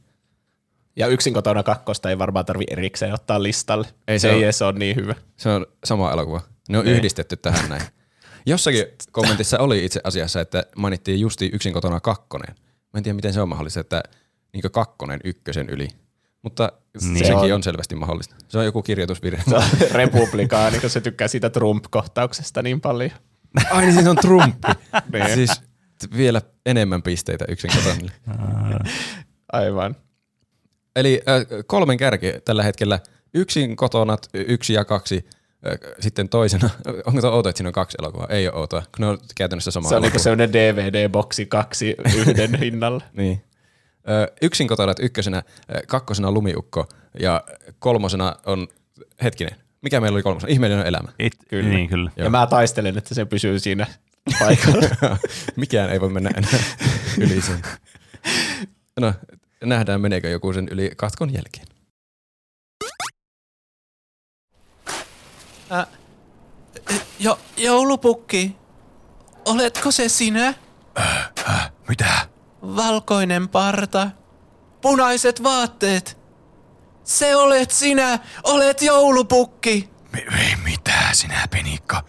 Ja 0.97 1.07
yksin 1.07 1.35
kotona 1.35 1.63
kakkosta 1.63 2.11
ei 2.11 2.19
varmaan 2.19 2.45
tarvi 2.45 2.65
erikseen 2.71 3.15
ottaa 3.15 3.43
listalle. 3.43 3.89
Ei 4.09 4.19
se 4.19 4.23
se 4.29 4.35
ei 4.35 4.45
ole. 4.45 4.69
ole 4.71 4.79
niin 4.79 4.97
hyvä. 4.97 5.15
Se 5.37 5.49
on 5.49 5.67
sama 5.85 6.13
elokuva. 6.13 6.41
Ne 6.69 6.79
on 6.79 6.85
Niin. 6.85 6.97
yhdistetty 6.97 7.37
tähän 7.37 7.69
näin. 7.69 7.83
Jossakin 8.47 8.85
kommentissa 9.13 9.59
oli 9.59 9.85
itse 9.85 10.01
asiassa, 10.05 10.41
että 10.41 10.65
mainittiin 10.77 11.21
justi 11.21 11.51
yksin 11.53 11.73
kotona 11.73 12.01
kakkonen. 12.01 12.55
Mä 12.93 12.99
en 12.99 13.03
tiedä, 13.03 13.17
miten 13.17 13.33
se 13.33 13.41
on 13.41 13.49
mahdollista, 13.49 13.81
että 13.81 14.03
niin 14.53 14.63
kakkonen 14.73 15.21
ykkösen 15.25 15.69
yli. 15.71 15.89
Mutta 16.47 16.73
Niin. 17.01 17.15
niin. 17.15 17.25
sekin 17.27 17.41
Se 17.41 17.45
on. 17.47 17.53
on- 17.53 17.63
selvästi 17.63 17.95
mahdollista. 17.95 18.35
Se 18.49 18.59
on 18.59 18.65
joku 18.65 18.83
kirjoitusvirhe. 18.83 19.43
Se 19.49 19.57
on 19.57 19.63
republikaani, 19.93 20.81
kun 20.81 20.91
se 20.91 21.01
tykkää 21.01 21.29
siitä 21.29 21.51
Trump-kohtauksesta 21.51 22.63
niin 22.63 22.81
paljon. 22.81 23.11
Ai 23.71 23.83
niin, 23.83 23.95
siinä 23.95 24.11
on 24.11 24.17
Trumpi. 24.17 24.69
Niin. 25.13 25.35
siis 25.35 25.51
vielä 26.17 26.43
enemmän 26.67 27.03
pisteitä 27.03 27.45
yksin 27.49 27.71
kotona. 27.77 28.11
Aivan. 29.53 29.97
Eli 30.97 31.23
äh, 31.29 31.47
kolmen 31.67 31.97
kärki 31.97 32.33
tällä 32.45 32.63
hetkellä. 32.63 32.99
Yksin 33.35 33.77
kotona, 33.77 34.17
yksi 34.35 34.73
ja 34.73 34.85
kaksi. 34.85 35.29
Äh, 35.67 35.79
sitten 36.01 36.29
toisena, 36.29 36.71
onko 37.07 37.21
tuo 37.21 37.31
outo, 37.31 37.49
että 37.49 37.59
siinä 37.59 37.69
on 37.69 37.73
kaksi 37.73 37.97
elokuvaa? 38.01 38.27
Ei 38.31 38.49
ole 38.49 38.57
outoa, 38.57 38.81
kun 38.81 38.89
ne 38.99 39.07
on 39.07 39.19
käytännössä 39.37 39.71
sama 39.71 39.89
Se 39.89 39.95
on 39.97 40.03
niinku 40.03 40.15
elokuva. 40.17 40.23
sellainen 40.23 40.53
DVD-boksi 40.53 41.47
kaksi 41.47 41.95
yhden 42.17 42.55
hinnalla. 42.59 43.05
Niin. 43.13 43.43
Ö, 44.09 44.33
yksin 44.43 44.69
kotona, 44.69 44.91
että 44.93 45.03
ykkösenä, 45.03 45.43
kakkosena 45.87 46.33
lumiukko 46.33 46.89
ja 47.21 47.45
kolmosena 47.79 48.37
on, 48.47 48.69
hetkinen, 49.23 49.57
mikä 49.83 50.01
meillä 50.01 50.17
oli 50.17 50.23
kolmosena? 50.23 50.53
Ihmeellinen 50.53 50.87
elämä. 50.87 51.09
It, 51.19 51.33
Kyllä. 51.49 51.69
Niin, 51.69 51.89
kyllä. 51.89 52.11
Ja 52.17 52.31
mä 52.31 52.47
taistelen, 52.47 52.99
että 52.99 53.15
se 53.15 53.25
pysyy 53.25 53.59
siinä 53.59 53.87
paikalla. 54.39 55.17
Mikään 55.57 55.91
ei 55.91 56.01
voi 56.01 56.09
mennä 56.11 56.31
enää 56.37 56.61
yli 57.23 57.43
sen. 57.43 57.63
No, 59.01 59.15
nähdään 59.65 60.01
meneekö 60.01 60.29
joku 60.29 60.53
sen 60.53 60.69
yli 60.71 60.93
katkon 60.97 61.33
jälkeen. 61.33 61.67
jo, 67.19 67.39
joulupukki, 67.57 68.57
oletko 69.45 69.91
se 69.91 70.09
sinä? 70.09 70.55
Mitä? 71.89 72.29
Valkoinen 72.67 73.49
parta, 73.49 74.11
punaiset 74.81 75.43
vaatteet. 75.43 76.19
Se 77.05 77.37
olet 77.37 77.71
sinä, 77.71 78.19
olet 78.43 78.83
joulupukki. 78.83 79.91
Ei 80.39 80.57
mitä 80.65 81.09
sinä, 81.13 81.49
Penikka. 81.51 82.03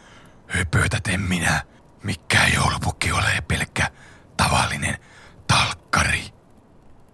Höpötät 0.48 1.08
en 1.08 1.22
minä. 1.22 1.62
Mikään 2.04 2.54
joulupukki 2.54 3.12
ole 3.12 3.44
pelkkä 3.48 3.92
tavallinen 4.38 4.98
talkkari. 5.48 6.26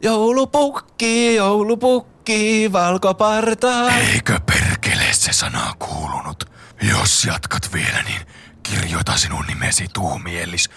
Joulupukki, 0.01 1.35
joulupukki, 1.35 2.69
valkoparta. 2.71 3.89
Eikö 3.91 4.39
perkele 4.39 5.13
se 5.13 5.33
sana 5.33 5.73
kuulunut? 5.79 6.43
Jos 6.81 7.25
jatkat 7.25 7.73
vielä, 7.73 8.03
niin 8.03 8.21
kirjoita 8.63 9.17
sinun 9.17 9.45
nimesi 9.47 9.87
tuumiellis. 9.93 10.69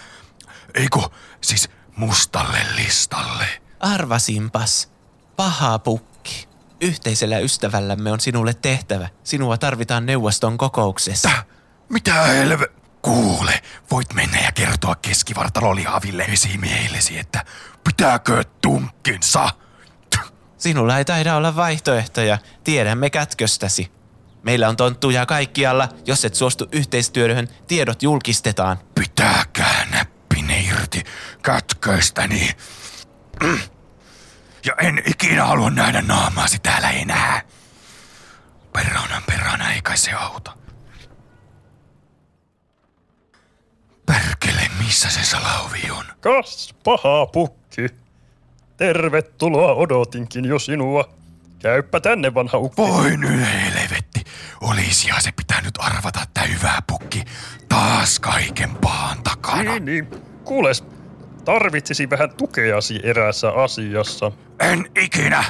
Eikö 0.73 0.99
siis 1.41 1.69
mustalle 1.97 2.57
listalle? 2.75 3.47
Arvasinpas, 3.79 4.91
paha 5.35 5.79
pukki. 5.79 6.47
Yhteisellä 6.81 7.39
ystävällämme 7.39 8.11
on 8.11 8.19
sinulle 8.19 8.53
tehtävä. 8.53 9.09
Sinua 9.23 9.57
tarvitaan 9.57 10.05
neuvoston 10.05 10.57
kokouksessa. 10.57 11.29
Täh, 11.29 11.45
mitä 11.89 12.13
helve... 12.13 12.67
Kuule, 13.01 13.61
voit 13.91 14.13
mennä 14.13 14.39
ja 14.39 14.51
kertoa 14.51 14.95
keskivartalolihaville 14.95 16.23
esimiehillesi, 16.23 17.19
että 17.19 17.45
pitääkö 17.83 18.43
tunkkinsa? 18.61 19.49
Sinulla 20.57 20.97
ei 20.97 21.05
taida 21.05 21.35
olla 21.35 21.55
vaihtoehtoja. 21.55 22.37
Tiedämme 22.63 23.09
kätköstäsi. 23.09 23.91
Meillä 24.43 24.69
on 24.69 24.75
tonttuja 24.75 25.25
kaikkialla. 25.25 25.89
Jos 26.05 26.25
et 26.25 26.35
suostu 26.35 26.67
yhteistyöhön, 26.71 27.47
tiedot 27.67 28.03
julkistetaan. 28.03 28.77
Pitäkää 28.95 29.87
näppine 29.91 30.59
irti 30.61 31.03
kätköistäni. 31.47 32.49
Mm. 33.43 33.59
Ja 34.65 34.73
en 34.81 35.03
ikinä 35.05 35.45
halua 35.45 35.69
nähdä 35.69 36.01
naamaasi 36.01 36.59
täällä 36.59 36.89
enää. 36.89 37.41
Perhonan 38.73 39.23
perhana 39.25 39.71
ei 39.71 39.81
kai 39.81 39.97
se 39.97 40.11
auta. 40.11 40.57
Perkele, 44.05 44.69
missä 44.79 45.09
se 45.09 45.23
salauvi 45.23 45.91
on? 45.91 46.05
Kas 46.19 46.75
paha 46.83 47.25
pukki. 47.25 47.89
Tervetuloa 48.77 49.73
odotinkin 49.73 50.45
jo 50.45 50.59
sinua. 50.59 51.09
Käyppä 51.59 51.99
tänne 51.99 52.33
vanha 52.33 52.57
ukki. 52.57 52.81
Voi 52.81 53.17
nyt 53.17 53.47
helvetti. 53.53 54.23
Olisihan 54.61 55.21
se 55.21 55.31
pitänyt 55.31 55.73
arvata, 55.79 56.21
että 56.21 56.41
hyvä 56.41 56.81
pukki 56.87 57.25
taas 57.69 58.19
kaiken 58.19 58.75
pahan 58.75 59.23
takana. 59.23 59.63
Niin, 59.63 59.85
niin. 59.85 60.07
Kuules, 60.43 60.83
tarvitsisi 61.47 62.09
vähän 62.09 62.29
tukeasi 62.37 62.99
eräässä 63.03 63.51
asiassa. 63.51 64.31
En 64.59 64.85
ikinä. 65.03 65.43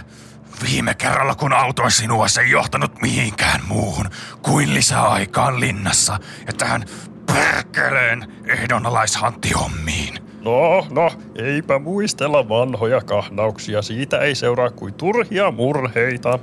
Viime 0.70 0.94
kerralla 0.94 1.36
kun 1.36 1.54
autoin 1.54 1.92
sinua, 1.92 2.28
se 2.28 2.42
ei 2.42 2.52
johtanut 2.52 3.02
mihinkään 3.02 3.62
muuhun 3.68 4.06
kuin 4.42 4.74
lisäaikaan 4.74 5.60
linnassa 5.60 6.20
ja 6.48 6.54
tähän 6.54 6.86
perkeleen 7.34 8.32
ehdonalaishanttihommiin. 8.46 10.14
No, 10.42 10.88
no, 10.90 11.12
eipä 11.36 11.80
muistella 11.80 12.50
vanhoja 12.50 13.02
kahnauksia. 13.02 13.82
Siitä 13.82 14.20
ei 14.20 14.36
seuraa 14.36 14.70
kuin 14.70 14.94
turhia 14.94 15.52
murheita. 15.52 16.40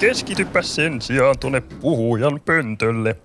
Keskitypä 0.00 0.62
sen 0.62 1.02
sijaan 1.02 1.38
tuonne 1.38 1.60
puhujan 1.60 2.40
pöntölle. 2.44 3.16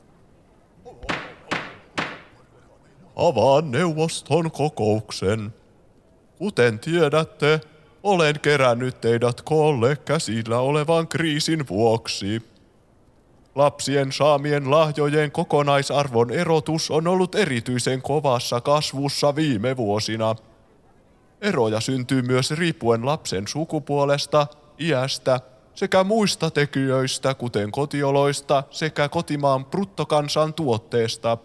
Avaan 3.22 3.72
neuvoston 3.72 4.51
kokouksen. 4.51 5.53
Kuten 6.38 6.80
tiedätte, 6.80 7.61
olen 8.03 8.39
kerännyt 8.39 9.01
teidät 9.01 9.41
koolle 9.41 9.95
käsillä 9.95 10.59
olevan 10.59 11.07
kriisin 11.07 11.67
vuoksi. 11.69 12.41
Lapsien 13.55 14.11
saamien 14.11 14.72
lahjojen 14.72 15.32
kokonaisarvon 15.32 16.32
erotus 16.32 16.91
on 16.91 17.07
ollut 17.07 17.36
erityisen 17.36 18.01
kovassa 18.01 18.61
kasvussa 18.61 19.36
viime 19.36 19.78
vuosina. 19.78 20.36
Eroja 21.41 21.80
syntyy 21.80 22.22
myös 22.22 22.51
riippuen 22.51 23.05
lapsen 23.05 23.47
sukupuolesta, 23.47 24.47
iästä 24.80 25.39
sekä 25.76 26.03
muista 26.03 26.51
tekijöistä, 26.51 27.34
kuten 27.34 27.72
kotioloista 27.72 28.63
sekä 28.72 29.09
kotimaan 29.09 29.65
bruttokansan 29.65 30.53
tuotteesta. 30.53 31.38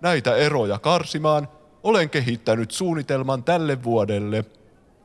Näitä 0.00 0.36
eroja 0.36 0.78
karsimaan 0.78 1.48
olen 1.82 2.10
kehittänyt 2.10 2.70
suunnitelman 2.70 3.44
tälle 3.44 3.82
vuodelle. 3.82 4.44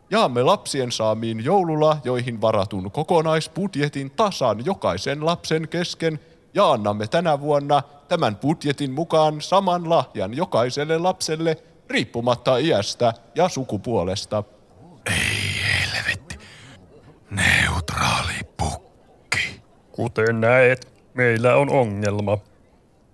Jaamme 0.09 0.43
lapsien 0.43 0.91
saamiin 0.91 1.45
joululahjoihin 1.45 2.41
varatun 2.41 2.91
kokonaisbudjetin 2.91 4.11
tasan 4.11 4.65
jokaisen 4.65 5.25
lapsen 5.25 5.67
kesken 5.67 6.19
ja 6.53 6.71
annamme 6.71 7.07
tänä 7.07 7.39
vuonna 7.39 7.81
tämän 8.07 8.35
budjetin 8.35 8.91
mukaan 8.91 9.41
saman 9.41 9.89
lahjan 9.89 10.33
jokaiselle 10.33 10.97
lapselle 10.97 11.57
riippumatta 11.89 12.57
iästä 12.57 13.13
ja 13.35 13.49
sukupuolesta. 13.49 14.43
Helvetti. 15.09 16.39
Neutraali 17.29 18.39
pukki. 18.57 19.61
Kuten 19.91 20.41
näet, 20.41 20.87
meillä 21.13 21.55
on 21.55 21.69
ongelma. 21.69 22.37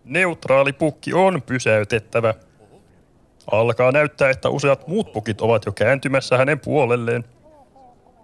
Neutraali 0.07 0.73
pukki 0.73 1.13
on 1.13 1.41
pysäytettävä. 1.41 2.33
Alkaa 3.51 3.91
näyttää, 3.91 4.29
että 4.29 4.49
useat 4.49 4.87
muut 4.87 5.13
pukit 5.13 5.41
ovat 5.41 5.65
jo 5.65 5.71
kääntymässä 5.71 6.37
hänen 6.37 6.59
puolelleen. 6.59 7.23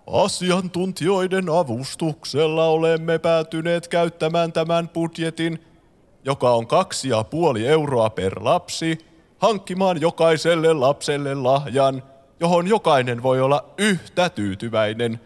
Asiantuntijoiden 0.08 1.50
avustuksella 1.50 2.66
olemme 2.66 3.20
päätyneet 3.20 3.88
käyttämään 3.88 4.54
tämän 4.54 4.90
budjetin, 4.90 5.64
joka 6.26 6.52
on 6.52 6.68
kaksi 6.68 7.10
ja 7.10 7.24
puoli 7.24 7.68
euroa 7.68 8.10
per 8.10 8.34
lapsi, 8.44 8.98
hankkimaan 9.38 10.02
jokaiselle 10.02 10.74
lapselle 10.74 11.34
lahjan, 11.34 12.04
johon 12.40 12.68
jokainen 12.68 13.24
voi 13.24 13.42
olla 13.42 13.66
yhtä 13.78 14.30
tyytyväinen. 14.30 15.20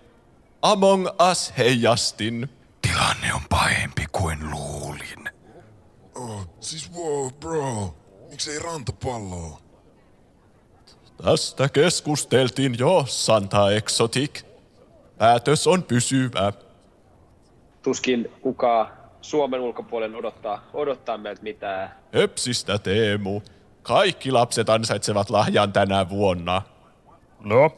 Among 0.61 1.07
Us 1.31 1.53
heijastin. 1.57 2.49
Tilanne 2.81 3.33
on 3.33 3.41
pahempi 3.49 4.05
kuin 4.11 4.37
luulin. 4.51 5.26
Oh, 6.17 6.47
siis 6.59 6.91
wow, 6.93 7.31
bro. 7.39 7.95
Miksei 8.29 8.59
rantapalloa? 8.59 9.59
Tästä 11.23 11.69
keskusteltiin 11.69 12.75
jo, 12.79 13.03
Santa 13.07 13.71
Exotic. 13.71 14.43
Päätös 15.17 15.67
on 15.67 15.83
pysyvä. 15.83 16.53
Tuskin 17.81 18.31
kukaan 18.41 18.87
Suomen 19.21 19.61
ulkopuolen 19.61 20.15
odottaa, 20.15 20.63
odottaa 20.73 21.17
meiltä 21.17 21.43
mitään. 21.43 21.95
Höpsistä 22.13 22.79
Teemu. 22.79 23.41
Kaikki 23.83 24.31
lapset 24.31 24.69
ansaitsevat 24.69 25.29
lahjan 25.29 25.73
tänä 25.73 26.09
vuonna. 26.09 26.61
No, 27.39 27.71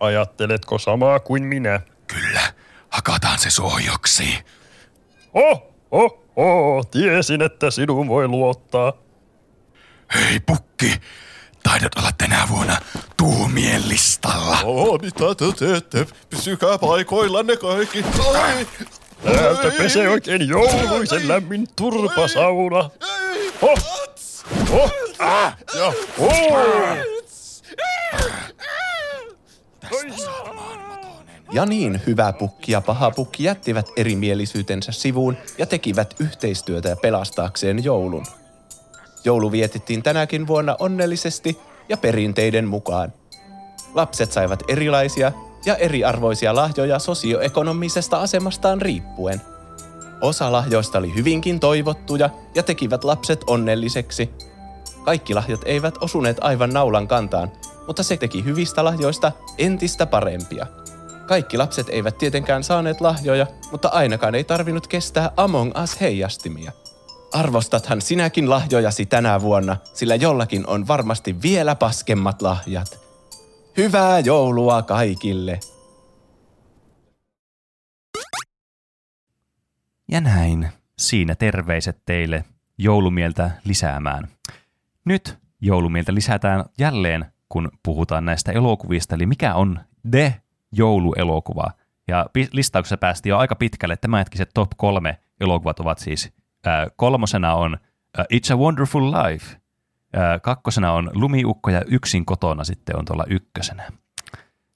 ajatteletko 0.00 0.78
samaa 0.78 1.20
kuin 1.20 1.44
minä? 1.44 1.80
Kyllä, 2.06 2.40
hakataan 2.88 3.38
se 3.38 3.50
sohjoksi. 3.50 4.38
Oh, 5.34 5.62
oh, 5.90 6.27
oh, 6.38 6.86
tiesin, 6.86 7.42
että 7.42 7.70
sinun 7.70 8.08
voi 8.08 8.28
luottaa. 8.28 8.92
Hei 10.14 10.40
pukki, 10.40 10.92
taidat 11.62 11.94
olla 11.98 12.10
tänä 12.18 12.46
vuonna 12.50 12.76
tuumien 13.16 13.88
listalla. 13.88 14.58
Oh, 14.64 15.00
mitä 15.00 15.34
te 15.36 15.44
teette? 15.58 16.06
Pysykää 16.30 16.78
paikoillanne 16.78 17.56
kaikki. 17.56 18.04
Ai! 18.42 18.66
Täältä 19.24 19.70
pesee 19.78 20.08
oikein 20.08 20.48
jouluisen 20.48 21.28
lämmin 21.28 21.66
turpasauna. 21.76 22.90
Oh, 23.62 23.78
oh, 24.72 24.92
ah, 25.18 25.56
ja 25.78 25.92
oh. 26.18 26.88
Ja 31.52 31.66
niin 31.66 32.00
hyvä 32.06 32.32
pukki 32.32 32.72
ja 32.72 32.80
paha 32.80 33.10
pukki 33.10 33.44
jättivät 33.44 33.90
erimielisyytensä 33.96 34.92
sivuun 34.92 35.36
ja 35.58 35.66
tekivät 35.66 36.14
yhteistyötä 36.18 36.96
pelastaakseen 36.96 37.84
joulun. 37.84 38.26
Joulu 39.24 39.52
vietettiin 39.52 40.02
tänäkin 40.02 40.46
vuonna 40.46 40.76
onnellisesti 40.78 41.58
ja 41.88 41.96
perinteiden 41.96 42.68
mukaan. 42.68 43.12
Lapset 43.94 44.32
saivat 44.32 44.62
erilaisia 44.68 45.32
ja 45.66 45.76
eriarvoisia 45.76 46.54
lahjoja 46.54 46.98
sosioekonomisesta 46.98 48.20
asemastaan 48.20 48.82
riippuen. 48.82 49.40
Osa 50.20 50.52
lahjoista 50.52 50.98
oli 50.98 51.14
hyvinkin 51.14 51.60
toivottuja 51.60 52.30
ja 52.54 52.62
tekivät 52.62 53.04
lapset 53.04 53.44
onnelliseksi. 53.46 54.30
Kaikki 55.04 55.34
lahjat 55.34 55.60
eivät 55.64 55.94
osuneet 56.00 56.36
aivan 56.40 56.70
naulan 56.70 57.08
kantaan, 57.08 57.52
mutta 57.86 58.02
se 58.02 58.16
teki 58.16 58.44
hyvistä 58.44 58.84
lahjoista 58.84 59.32
entistä 59.58 60.06
parempia. 60.06 60.66
Kaikki 61.28 61.58
lapset 61.58 61.88
eivät 61.88 62.18
tietenkään 62.18 62.64
saaneet 62.64 63.00
lahjoja, 63.00 63.46
mutta 63.72 63.88
ainakaan 63.88 64.34
ei 64.34 64.44
tarvinnut 64.44 64.86
kestää 64.86 65.30
Among 65.36 65.72
Us 65.82 66.00
heijastimia. 66.00 66.72
Arvostathan 67.32 68.02
sinäkin 68.02 68.50
lahjojasi 68.50 69.06
tänä 69.06 69.40
vuonna, 69.40 69.76
sillä 69.94 70.14
jollakin 70.14 70.66
on 70.66 70.88
varmasti 70.88 71.42
vielä 71.42 71.74
paskemmat 71.74 72.42
lahjat. 72.42 73.00
Hyvää 73.76 74.20
joulua 74.20 74.82
kaikille! 74.82 75.60
Ja 80.08 80.20
näin. 80.20 80.68
Siinä 80.98 81.34
terveiset 81.34 81.98
teille 82.06 82.44
joulumieltä 82.78 83.50
lisäämään. 83.64 84.28
Nyt 85.04 85.38
joulumieltä 85.60 86.14
lisätään 86.14 86.64
jälleen, 86.78 87.26
kun 87.48 87.70
puhutaan 87.82 88.24
näistä 88.24 88.52
elokuvista, 88.52 89.14
eli 89.14 89.26
mikä 89.26 89.54
on 89.54 89.80
The 90.10 90.34
jouluelokuva. 90.72 91.70
Ja 92.08 92.26
listauksessa 92.52 92.96
päästiin 92.96 93.30
jo 93.30 93.38
aika 93.38 93.54
pitkälle. 93.54 93.96
Tämänhetkiset 93.96 94.50
top 94.54 94.70
kolme 94.76 95.18
elokuvat 95.40 95.80
ovat 95.80 95.98
siis 95.98 96.32
kolmosena 96.96 97.54
on 97.54 97.78
It's 98.18 98.54
a 98.54 98.56
Wonderful 98.56 99.12
Life, 99.12 99.56
kakkosena 100.42 100.92
on 100.92 101.10
Lumiukko 101.14 101.70
ja 101.70 101.82
Yksin 101.86 102.26
kotona 102.26 102.64
sitten 102.64 102.98
on 102.98 103.04
tuolla 103.04 103.24
ykkösenä. 103.28 103.92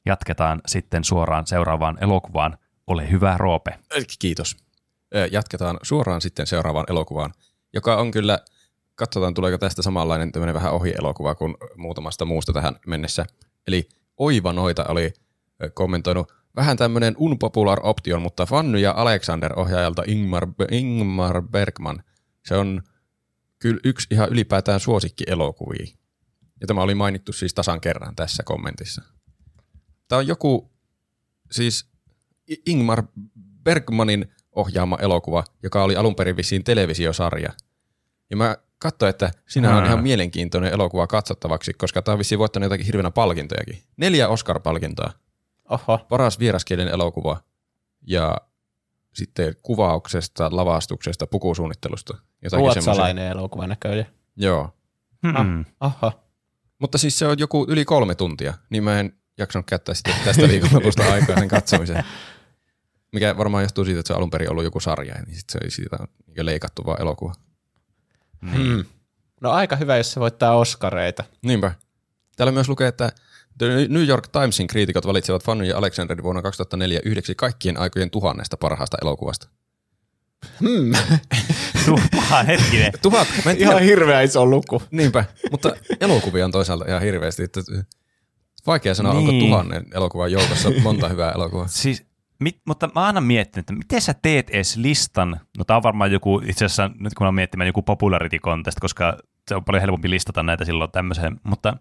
Jatketaan 0.07 0.61
sitten 0.67 1.05
suoraan 1.05 1.47
seuraavaan 1.47 1.99
elokuvaan. 2.01 2.59
Ole 2.87 3.11
hyvä, 3.11 3.37
Roope. 3.39 3.79
Kiitos. 4.19 4.57
Jatketaan 5.31 5.79
suoraan 5.83 6.21
sitten 6.21 6.47
seuraavaan 6.47 6.87
elokuvaan, 6.89 7.33
joka 7.73 7.97
on 7.97 8.11
kyllä, 8.11 8.39
katsotaan 8.95 9.35
tuleeko 9.35 9.59
tästä 9.59 9.83
samanlainen 9.83 10.33
tämmöinen 10.33 10.55
vähän 10.55 10.73
ohi-elokuva 10.73 11.35
kuin 11.35 11.55
muutamasta 11.77 12.25
muusta 12.25 12.53
tähän 12.53 12.77
mennessä. 12.87 13.27
Eli 13.67 13.89
Oiva 14.17 14.53
Noita 14.53 14.85
oli 14.89 15.13
kommentoinut 15.71 16.33
vähän 16.57 16.77
tämmöinen 16.77 17.15
unpopular 17.19 17.81
option, 17.83 18.23
mutta 18.23 18.47
Fanny 18.47 18.79
ja 18.79 18.95
Alexander 18.97 19.59
ohjaajalta 19.59 20.03
Ingmar, 20.07 20.49
Ingmar 20.71 21.43
Bergman. 21.43 22.03
Se 22.47 22.57
on 22.57 22.83
kyllä 23.59 23.81
yksi 23.85 24.07
ihan 24.11 24.29
ylipäätään 24.29 24.81
suosikki 24.81 25.25
elokuvia. 25.27 25.87
Ja 26.61 26.67
tämä 26.67 26.83
oli 26.83 26.95
mainittu 26.95 27.33
siis 27.33 27.55
tasan 27.55 27.81
kerran 27.81 28.17
tässä 28.17 28.43
kommentissa. 28.43 29.03
Tämä 30.09 30.19
on 30.19 30.27
joku, 30.27 30.71
siis 31.51 31.91
Ingmar 32.67 33.03
Bergmanin 33.65 34.33
ohjaama 34.53 34.99
elokuva, 35.01 35.45
joka 35.63 35.83
oli 35.83 35.97
alun 35.97 36.15
perin 36.15 36.37
vissiin 36.37 36.65
televisiosarja. 36.65 37.53
Ja 38.31 38.37
mä 38.37 38.57
katsoin, 38.79 39.11
että 39.11 39.31
siinä 39.49 39.77
on 39.77 39.87
ihan 39.87 40.03
mielenkiintoinen 40.03 40.73
elokuva 40.73 41.07
katsottavaksi, 41.07 41.73
koska 41.73 42.03
tämä 42.03 42.13
on 42.13 42.19
vissiin 42.19 42.39
voittanut 42.39 42.65
jotakin 42.65 42.87
hirveänä 42.87 43.11
palkintojakin. 43.11 43.83
Neljä 43.97 44.29
Oscar-palkintoa. 44.29 45.13
Oho. 45.73 46.07
Paras 46.09 46.39
vieraskielen 46.39 46.89
elokuva 46.89 47.43
ja 48.07 48.37
sitten 49.15 49.55
kuvauksesta, 49.63 50.49
lavastuksesta, 50.53 51.27
pukusuunnittelusta. 51.27 52.15
Jotakin 52.15 52.51
semmoisia. 52.51 52.83
Ruotsalainen 52.85 53.27
elokuva 53.27 53.67
näköjään. 53.67 54.07
Joo. 54.37 54.71
Hmm. 55.27 55.65
Oho. 55.81 56.13
Mutta 56.79 56.99
siis 56.99 57.19
se 57.19 57.27
on 57.27 57.39
joku 57.39 57.67
yli 57.69 57.85
kolme 57.85 58.15
tuntia, 58.15 58.55
niin 58.71 58.85
mä 58.85 59.01
en 59.01 59.13
jaksanut 59.39 59.67
käyttää 59.67 59.95
sitten 59.95 60.15
tästä 60.25 60.49
viikonlopusta 60.49 61.03
aikaa 61.13 61.39
sen 61.39 61.49
katsomiseen. 61.49 62.05
Mikä 63.13 63.37
varmaan 63.37 63.65
johtuu 63.65 63.85
siitä, 63.85 64.01
että 64.01 64.07
se 64.07 64.13
on 64.13 64.17
alun 64.17 64.31
perin 64.31 64.51
ollut 64.51 64.65
joku 64.65 64.81
sarja, 64.81 65.15
niin 65.15 65.37
sitten 65.37 65.53
se 65.53 65.59
oli 65.63 65.71
siitä 65.71 65.97
niin 66.27 66.47
leikattu 66.47 66.87
vaan 66.87 67.01
elokuva. 67.01 67.35
Hmm. 68.51 68.85
No 69.41 69.51
aika 69.51 69.77
hyvä, 69.77 69.97
jos 69.97 70.13
se 70.13 70.21
voittaa 70.21 70.57
Oscareita. 70.57 71.25
Niinpä. 71.43 71.73
Täällä 72.37 72.53
myös 72.53 72.69
lukee, 72.69 72.89
että 72.89 73.13
The 73.59 73.87
New 73.89 74.07
York 74.07 74.29
Timesin 74.29 74.67
kriitikot 74.67 75.07
valitsevat 75.07 75.45
Fanny 75.45 75.65
ja 75.65 75.79
Alexanderin 75.79 76.25
vuonna 76.25 76.43
2004 76.43 77.01
yhdeksi 77.05 77.35
kaikkien 77.35 77.81
aikojen 77.81 78.11
tuhannesta 78.11 78.57
parhaasta 78.57 78.97
elokuvasta. 79.03 79.49
Tuha, 82.11 82.43
hetkinen. 82.43 82.93
Tuhat, 83.03 83.29
mä 83.45 83.51
en 83.51 83.57
tiedä, 83.57 83.71
Ihan 83.71 83.83
hirveä 83.83 84.21
iso 84.21 84.47
luku. 84.47 84.83
niinpä, 84.91 85.25
mutta 85.51 85.73
elokuvia 86.01 86.45
on 86.45 86.53
toisaalta 86.53 86.85
ihan 86.89 87.03
hirveästi. 87.03 87.43
Että 87.43 87.61
vaikea 88.67 88.95
sanoa, 88.95 89.15
niin. 89.15 89.29
onko 89.29 89.47
tuhannen 89.47 89.87
elokuvan 89.95 90.33
joukossa 90.33 90.71
monta 90.83 91.09
hyvää 91.09 91.33
elokuvaa. 91.33 91.67
Siis, 91.67 92.05
mit, 92.39 92.61
mutta 92.67 92.91
mä 92.95 93.07
aina 93.07 93.21
miettinyt, 93.21 93.63
että 93.63 93.73
miten 93.73 94.01
sä 94.01 94.15
teet 94.15 94.51
edes 94.51 94.77
listan, 94.77 95.41
no 95.59 95.65
tää 95.65 95.77
on 95.77 95.83
varmaan 95.83 96.13
joku, 96.13 96.43
itse 96.47 96.65
asiassa 96.65 96.91
nyt 96.99 97.15
kun 97.15 97.27
on 97.27 97.35
miettimään 97.35 97.67
joku 97.67 97.83
popularity 97.83 98.39
contest, 98.39 98.81
koska 98.81 99.19
se 99.49 99.55
on 99.55 99.65
paljon 99.65 99.81
helpompi 99.81 100.11
listata 100.11 100.43
näitä 100.43 100.65
silloin 100.65 100.91
tämmöiseen, 100.91 101.41
mutta 101.43 101.77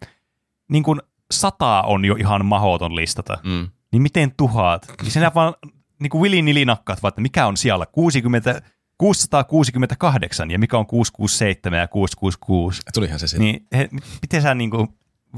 niin 0.72 0.84
kuin 0.84 1.02
sataa 1.32 1.84
on 1.84 2.06
jo 2.06 2.16
ihan 2.16 2.46
mahoton 2.46 2.96
listata, 2.96 3.38
Mm. 3.44 3.68
niin 3.92 4.02
miten 4.02 4.32
tuhat? 4.38 4.88
Niin 5.02 5.12
sinä 5.12 5.32
vaan 5.36 5.54
niin 6.00 6.10
kuin 6.10 6.22
Willy 6.22 6.42
nilinakkaat 6.42 7.04
vaan, 7.04 7.10
että 7.10 7.22
mikä 7.22 7.48
on 7.48 7.58
siellä 7.58 7.86
60, 7.86 8.62
668 8.98 10.52
ja 10.52 10.60
mikä 10.60 10.78
on 10.78 10.86
667 10.86 11.80
ja 11.80 11.88
666. 11.88 12.82
Tulihan 12.94 13.20
se 13.20 13.28
sitten. 13.28 13.46
Niin 13.46 13.68
he, 13.76 13.90
miten 14.22 14.42
sä 14.42 14.56
niin 14.56 14.70
kuin 14.72 14.88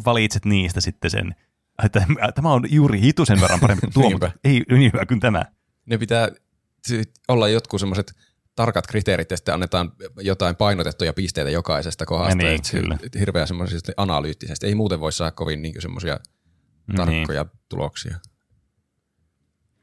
valitset 0.05 0.45
niistä 0.45 0.81
sitten 0.81 1.11
sen, 1.11 1.35
että 1.83 2.05
tämä 2.35 2.51
on 2.53 2.63
juuri 2.69 3.01
hitusen 3.01 3.41
verran 3.41 3.59
parempi 3.59 3.81
kuin 3.81 3.93
tuo, 3.93 4.09
mutta 4.11 4.31
ei 4.43 4.63
niin 4.69 4.91
hyvä 4.93 5.05
kuin 5.05 5.19
tämä. 5.19 5.45
Ne 5.85 5.97
pitää 5.97 6.29
olla 7.27 7.47
jotkut 7.47 7.79
semmoiset 7.79 8.13
tarkat 8.55 8.87
kriteerit 8.87 9.31
ja 9.31 9.37
sitten 9.37 9.53
annetaan 9.53 9.91
jotain 10.21 10.55
painotettuja 10.55 11.13
pisteitä 11.13 11.49
jokaisesta 11.49 12.05
kohdasta. 12.05 12.37
Niin, 12.37 12.61
kyllä. 12.71 12.97
Hirveän 13.19 13.47
semmoisesti 13.47 13.91
analyyttisesti. 13.97 14.67
Ei 14.67 14.75
muuten 14.75 14.99
voi 14.99 15.11
saada 15.11 15.31
kovin 15.31 15.61
niin 15.61 15.81
semmoisia 15.81 16.19
Niin. 16.87 16.95
tarkkoja 16.97 17.45
tuloksia. 17.69 18.17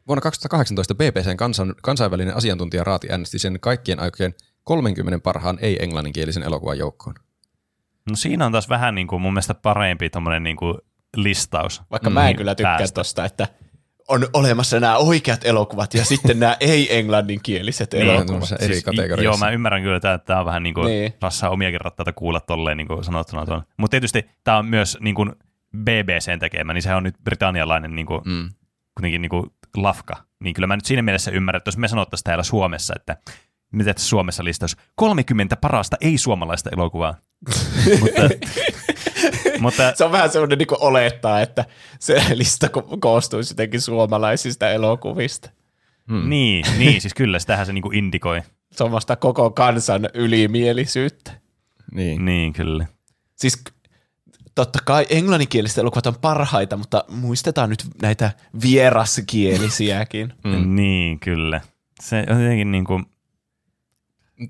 Vuonna 0.06 0.20
2018 0.20 0.94
BBCn 0.94 1.36
kansan, 1.36 1.74
kansainvälinen 1.82 2.36
asiantuntijaraati 2.36 3.10
äänesti 3.10 3.38
sen 3.38 3.60
kaikkien 3.60 4.00
aikojen 4.00 4.34
30 4.64 5.18
parhaan 5.22 5.58
ei-englanninkielisen 5.60 6.42
elokuvan 6.42 6.78
joukkoon. 6.78 7.14
No 8.10 8.16
siinä 8.16 8.46
on 8.46 8.52
taas 8.52 8.68
vähän 8.68 8.94
niin 8.94 9.06
kuin 9.06 9.22
mun 9.22 9.32
mielestä 9.32 9.54
parempi 9.54 10.10
tommonen 10.10 10.42
niin 10.42 10.56
kuin 10.56 10.78
listaus. 11.16 11.82
Vaikka 11.90 12.10
mä 12.10 12.20
en 12.20 12.26
Niin, 12.26 12.36
kyllä 12.36 12.54
tykkää 12.54 12.88
tosta, 12.94 13.24
että 13.24 13.48
on 14.10 14.26
olemassa 14.32 14.80
nämä 14.80 14.96
oikeat 14.96 15.44
elokuvat 15.44 15.94
ja 15.94 16.04
sitten 16.04 16.40
nämä 16.40 16.56
ei-englanninkieliset 16.60 17.92
Niin, 17.92 18.02
elokuvat. 18.02 18.26
tuommoisessa 18.26 18.64
eri 18.64 18.74
Siis, 18.74 18.84
kategoriassa. 18.84 19.24
Joo, 19.24 19.36
mä 19.36 19.50
ymmärrän 19.50 19.82
kyllä, 19.82 19.96
että 19.96 20.18
tämä 20.18 20.40
on 20.40 20.46
vähän 20.46 20.62
niin 20.62 20.74
kuin 20.74 20.86
Niin. 20.86 21.14
rassaa 21.22 21.50
omiakin 21.50 21.80
rattaita 21.80 22.12
kuulla 22.12 22.40
tolleen 22.40 22.76
niin 22.76 22.88
kuin 22.88 23.04
sanottuna 23.04 23.46
tuon. 23.46 23.62
Mutta 23.76 23.90
tietysti 23.90 24.30
tämä 24.44 24.56
on 24.58 24.66
myös 24.66 24.98
niin 25.00 25.14
kuin 25.14 25.32
BBCn 25.76 26.38
tekemä, 26.40 26.72
niin 26.74 26.82
se 26.82 26.94
on 26.94 27.02
nyt 27.02 27.14
britannialainen 27.24 27.94
niin 27.94 28.06
kuin, 28.06 28.20
Mm. 28.24 28.48
kuitenkin 28.94 29.22
niin 29.22 29.30
kuin 29.30 29.46
lafka. 29.76 30.16
Niin 30.40 30.54
kyllä 30.54 30.66
mä 30.66 30.76
nyt 30.76 30.84
siinä 30.84 31.02
mielessä 31.02 31.30
ymmärrän, 31.30 31.58
että 31.58 31.68
jos 31.68 31.76
me 31.78 31.88
sanottaisiin 31.88 32.24
täällä 32.24 32.42
Suomessa, 32.44 32.94
että 32.96 33.16
mitä 33.72 33.94
Suomessa 33.96 34.44
listaus 34.44 34.76
30 34.94 35.56
parasta 35.56 35.96
ei-suomalaista 36.00 36.70
elokuvaa. 36.72 37.14
mutta, 38.00 38.22
mutta 39.62 39.92
Se 39.96 40.04
on 40.04 40.12
vähän 40.12 40.30
semmoinen 40.30 40.58
niin 40.58 40.68
olettaa, 40.70 41.40
että 41.40 41.64
se 41.98 42.22
lista 42.34 42.66
ko- 42.66 42.96
koostuisi 43.00 43.52
jotenkin 43.52 43.80
suomalaisista 43.80 44.70
elokuvista. 44.70 45.50
Mm. 46.08 46.28
niin, 46.28 46.64
niin, 46.78 47.00
siis 47.00 47.14
kyllä, 47.14 47.38
sitähän 47.38 47.66
se 47.66 47.72
niin 47.72 47.82
kuin 47.82 47.96
indikoi. 47.98 48.42
Semmoista 48.72 49.16
koko 49.16 49.50
kansan 49.50 50.08
ylimielisyyttä. 50.14 51.32
Niin. 51.94 52.24
Niin, 52.24 52.52
kyllä. 52.52 52.86
Siis 53.36 53.64
totta 54.54 54.78
kai 54.84 55.06
englanninkieliset 55.10 55.78
elokuvat 55.78 56.06
on 56.06 56.14
parhaita, 56.20 56.76
mutta 56.76 57.04
muistetaan 57.08 57.70
nyt 57.70 57.84
näitä 58.02 58.30
vieraskielisiäkin. 58.62 60.32
Mm. 60.44 60.74
Niin, 60.76 61.20
kyllä. 61.20 61.60
Se 62.00 62.26
on 62.30 62.42
jotenkin 62.42 62.70
niin 62.70 62.84
kuin, 62.84 63.04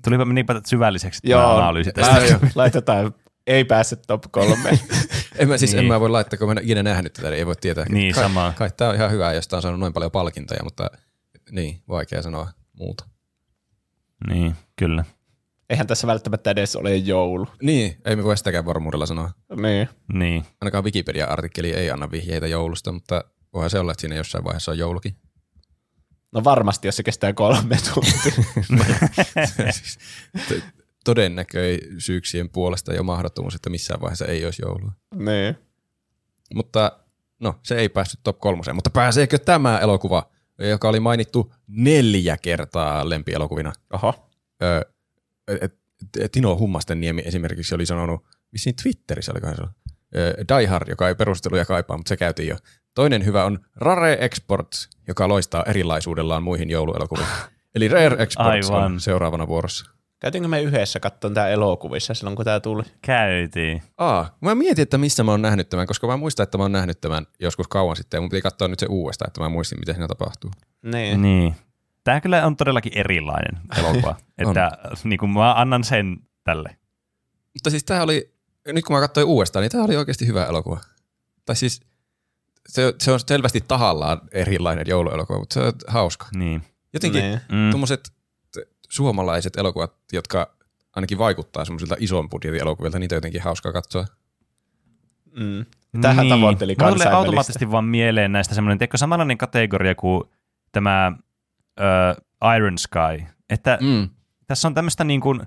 tulipa 0.03 0.25
niinpä 0.25 0.61
syvälliseksi 0.65 1.21
tämä 1.21 1.31
Joo, 1.31 1.55
analyysi 1.57 1.91
tästä. 1.91 2.13
ää, 2.13 2.39
laitetaan, 2.55 3.13
ei 3.47 3.65
pääse 3.65 3.95
top 3.95 4.23
kolme. 4.31 4.69
En 5.35 5.47
mä, 5.47 5.57
siis 5.57 5.71
niin. 5.71 5.79
en 5.79 5.83
Niin. 5.83 5.93
mä 5.93 5.99
voi 5.99 6.09
laittaa, 6.09 6.37
kun 6.39 6.47
mä 6.47 6.51
en 6.51 6.57
ole 6.57 6.63
ikinä 6.63 6.83
nähnyt 6.83 7.13
tätä, 7.13 7.29
niin 7.29 7.37
ei 7.37 7.45
voi 7.45 7.55
tietää. 7.55 7.85
Niin, 7.89 8.13
kai, 8.13 8.23
sama. 8.23 8.53
Kai 8.57 8.69
tää 8.77 8.89
on 8.89 8.95
ihan 8.95 9.11
hyvä, 9.11 9.33
jos 9.33 9.47
tää 9.47 9.57
on 9.57 9.61
saanut 9.61 9.79
noin 9.79 9.93
paljon 9.93 10.11
palkintoja, 10.11 10.63
mutta 10.63 10.89
niin, 11.51 11.81
vaikea 11.89 12.21
sanoa 12.21 12.49
muuta. 12.79 13.05
Niin, 14.29 14.55
kyllä. 14.75 15.05
Eihän 15.69 15.87
tässä 15.87 16.07
välttämättä 16.07 16.51
edes 16.51 16.75
ole 16.75 16.95
joulu. 16.95 17.47
Niin, 17.61 17.97
ei 18.05 18.15
me 18.15 18.23
voi 18.23 18.37
sitäkään 18.37 18.65
varmuudella 18.65 19.05
sanoa. 19.05 19.31
Niin. 19.61 19.89
Niin. 20.13 20.45
Ainakaan 20.61 20.83
Wikipedia-artikkeli 20.83 21.73
ei 21.73 21.91
anna 21.91 22.11
vihjeitä 22.11 22.47
joulusta, 22.47 22.91
mutta 22.91 23.23
voihan 23.53 23.69
se 23.69 23.79
olla, 23.79 23.91
että 23.91 24.01
siinä 24.01 24.15
jossain 24.15 24.43
vaiheessa 24.43 24.71
on 24.71 24.77
joulukin. 24.77 25.15
No 26.31 26.43
varmasti, 26.43 26.87
jos 26.87 26.95
se 26.95 27.03
kestää 27.03 27.33
kolme 27.33 27.77
tuntia. 27.93 28.43
Todennäköisyyksien 31.05 32.49
puolesta 32.49 32.93
jo 32.93 33.03
mahdottomuus, 33.03 33.55
että 33.55 33.69
missään 33.69 34.01
vaiheessa 34.01 34.25
ei 34.25 34.45
olisi 34.45 34.61
joulua. 34.61 34.91
niin. 35.15 35.55
Mutta 36.55 36.99
no, 37.39 37.55
se 37.63 37.75
ei 37.75 37.89
päässyt 37.89 38.19
top 38.23 38.39
kolmoseen. 38.39 38.75
Mutta 38.75 38.89
pääseekö 38.89 39.37
tämä 39.37 39.79
elokuva, 39.79 40.29
joka 40.59 40.89
oli 40.89 40.99
mainittu 40.99 41.53
neljä 41.67 42.37
kertaa 42.37 43.09
lempielokuvina? 43.09 43.73
Oho. 43.93 44.29
Öö, 44.63 44.81
et, 45.47 45.73
et, 46.19 46.31
Tino 46.31 46.57
Hummastenniemi 46.57 47.21
esimerkiksi 47.25 47.75
oli 47.75 47.85
sanonut, 47.85 48.25
vissiin 48.53 48.75
Twitterissä 48.83 49.31
olikohan 49.31 49.55
se, 49.55 49.63
öö, 50.15 50.33
Die 50.33 50.67
Hard, 50.67 50.87
joka 50.89 51.07
ei 51.07 51.15
perusteluja 51.15 51.65
kaipaa, 51.65 51.97
mutta 51.97 52.09
se 52.09 52.17
käytiin 52.17 52.49
jo. 52.49 52.57
Toinen 52.93 53.25
hyvä 53.25 53.45
on 53.45 53.59
Rare 53.75 54.17
Exports, 54.21 54.89
joka 55.07 55.27
loistaa 55.27 55.63
erilaisuudellaan 55.63 56.43
muihin 56.43 56.69
jouluelokuviin. 56.69 57.27
Eli 57.75 57.87
Rare 57.87 58.23
Exports 58.23 58.69
Aivan. 58.69 58.83
on 58.83 58.99
seuraavana 58.99 59.47
vuorossa. 59.47 59.91
Käytiinkö 60.21 60.47
me 60.47 60.61
yhdessä 60.61 60.99
katsomaan 60.99 61.33
tämä 61.33 61.47
elokuvissa 61.47 62.13
silloin, 62.13 62.35
kun 62.35 62.45
tämä 62.45 62.59
tuli? 62.59 62.83
Käytiin. 63.01 63.81
Aa, 63.97 64.37
mä 64.41 64.55
mietin, 64.55 64.83
että 64.83 64.97
missä 64.97 65.23
mä 65.23 65.31
oon 65.31 65.41
nähnyt 65.41 65.69
tämän, 65.69 65.87
koska 65.87 66.07
mä 66.07 66.17
muistan, 66.17 66.43
että 66.43 66.57
mä 66.57 66.63
oon 66.63 66.71
nähnyt 66.71 67.01
tämän 67.01 67.27
joskus 67.39 67.67
kauan 67.67 67.95
sitten, 67.95 68.17
ja 68.17 68.21
mun 68.21 68.29
piti 68.29 68.41
katsoa 68.41 68.67
nyt 68.67 68.79
se 68.79 68.85
uudestaan, 68.89 69.29
että 69.29 69.41
mä 69.41 69.49
muistin, 69.49 69.79
mitä 69.79 69.93
siinä 69.93 70.07
tapahtuu. 70.07 70.51
Niin. 70.81 71.21
Niin. 71.21 71.55
Tämä 72.03 72.21
kyllä 72.21 72.45
on 72.45 72.55
todellakin 72.57 72.91
erilainen 72.97 73.61
elokuva. 73.79 74.15
että 74.37 74.71
niin 75.03 75.19
kuin 75.19 75.31
mä 75.31 75.53
annan 75.53 75.83
sen 75.83 76.17
tälle. 76.43 76.77
Mutta 77.53 77.69
siis 77.69 77.83
tää 77.83 78.03
oli, 78.03 78.33
nyt 78.67 78.85
kun 78.85 78.95
mä 78.95 78.99
katsoin 79.01 79.27
uudestaan, 79.27 79.63
niin 79.63 79.71
tää 79.71 79.83
oli 79.83 79.95
oikeasti 79.95 80.27
hyvä 80.27 80.45
elokuva. 80.45 80.79
Tai 81.45 81.55
siis 81.55 81.81
se, 82.69 82.93
se 82.99 83.11
on 83.11 83.19
selvästi 83.19 83.61
tahallaan 83.67 84.21
erilainen 84.31 84.85
jouluelokuva, 84.87 85.39
mutta 85.39 85.53
se 85.53 85.59
on 85.59 85.73
hauska. 85.87 86.27
Niin. 86.35 86.61
Jotenkin 86.93 87.21
Niin. 87.21 87.41
Mm. 87.51 87.69
tuommoiset 87.71 88.11
suomalaiset 88.91 89.55
elokuvat, 89.55 89.93
jotka 90.13 90.55
ainakin 90.95 91.17
vaikuttaa 91.17 91.65
semmoisilta 91.65 91.95
ison 91.99 92.29
budjetin 92.29 92.61
elokuvilta, 92.61 92.99
niitä 92.99 93.15
on 93.15 93.17
jotenkin 93.17 93.41
hauskaa 93.41 93.71
katsoa. 93.71 94.05
Mm. 95.35 95.65
Tähän 96.01 96.27
niin. 96.27 96.29
tavoitteli 96.29 96.71
Mulla 96.71 96.89
kansainvälistä. 96.89 97.17
automaattisesti 97.17 97.71
vaan 97.71 97.85
mieleen 97.85 98.31
näistä 98.31 98.55
semmoinen, 98.55 98.77
tiedätkö, 98.77 98.97
samanlainen 98.97 99.37
kategoria 99.37 99.95
kuin 99.95 100.23
tämä 100.71 101.11
uh, 101.15 102.53
Iron 102.55 102.77
Sky. 102.77 103.25
Että 103.49 103.77
mm. 103.81 103.87
Mm. 103.87 104.09
tässä 104.47 104.67
on 104.67 104.73
tämmöistä 104.73 105.03
niin 105.03 105.21
kuin, 105.21 105.41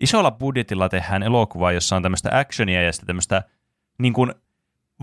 isolla 0.00 0.30
budjetilla 0.30 0.88
tehdään 0.88 1.22
elokuvaa, 1.22 1.72
jossa 1.72 1.96
on 1.96 2.02
tämmöistä 2.02 2.38
actionia 2.38 2.82
ja 2.82 2.92
sitten 2.92 3.06
tämmöistä 3.06 3.42
niin 3.98 4.12
kuin 4.12 4.34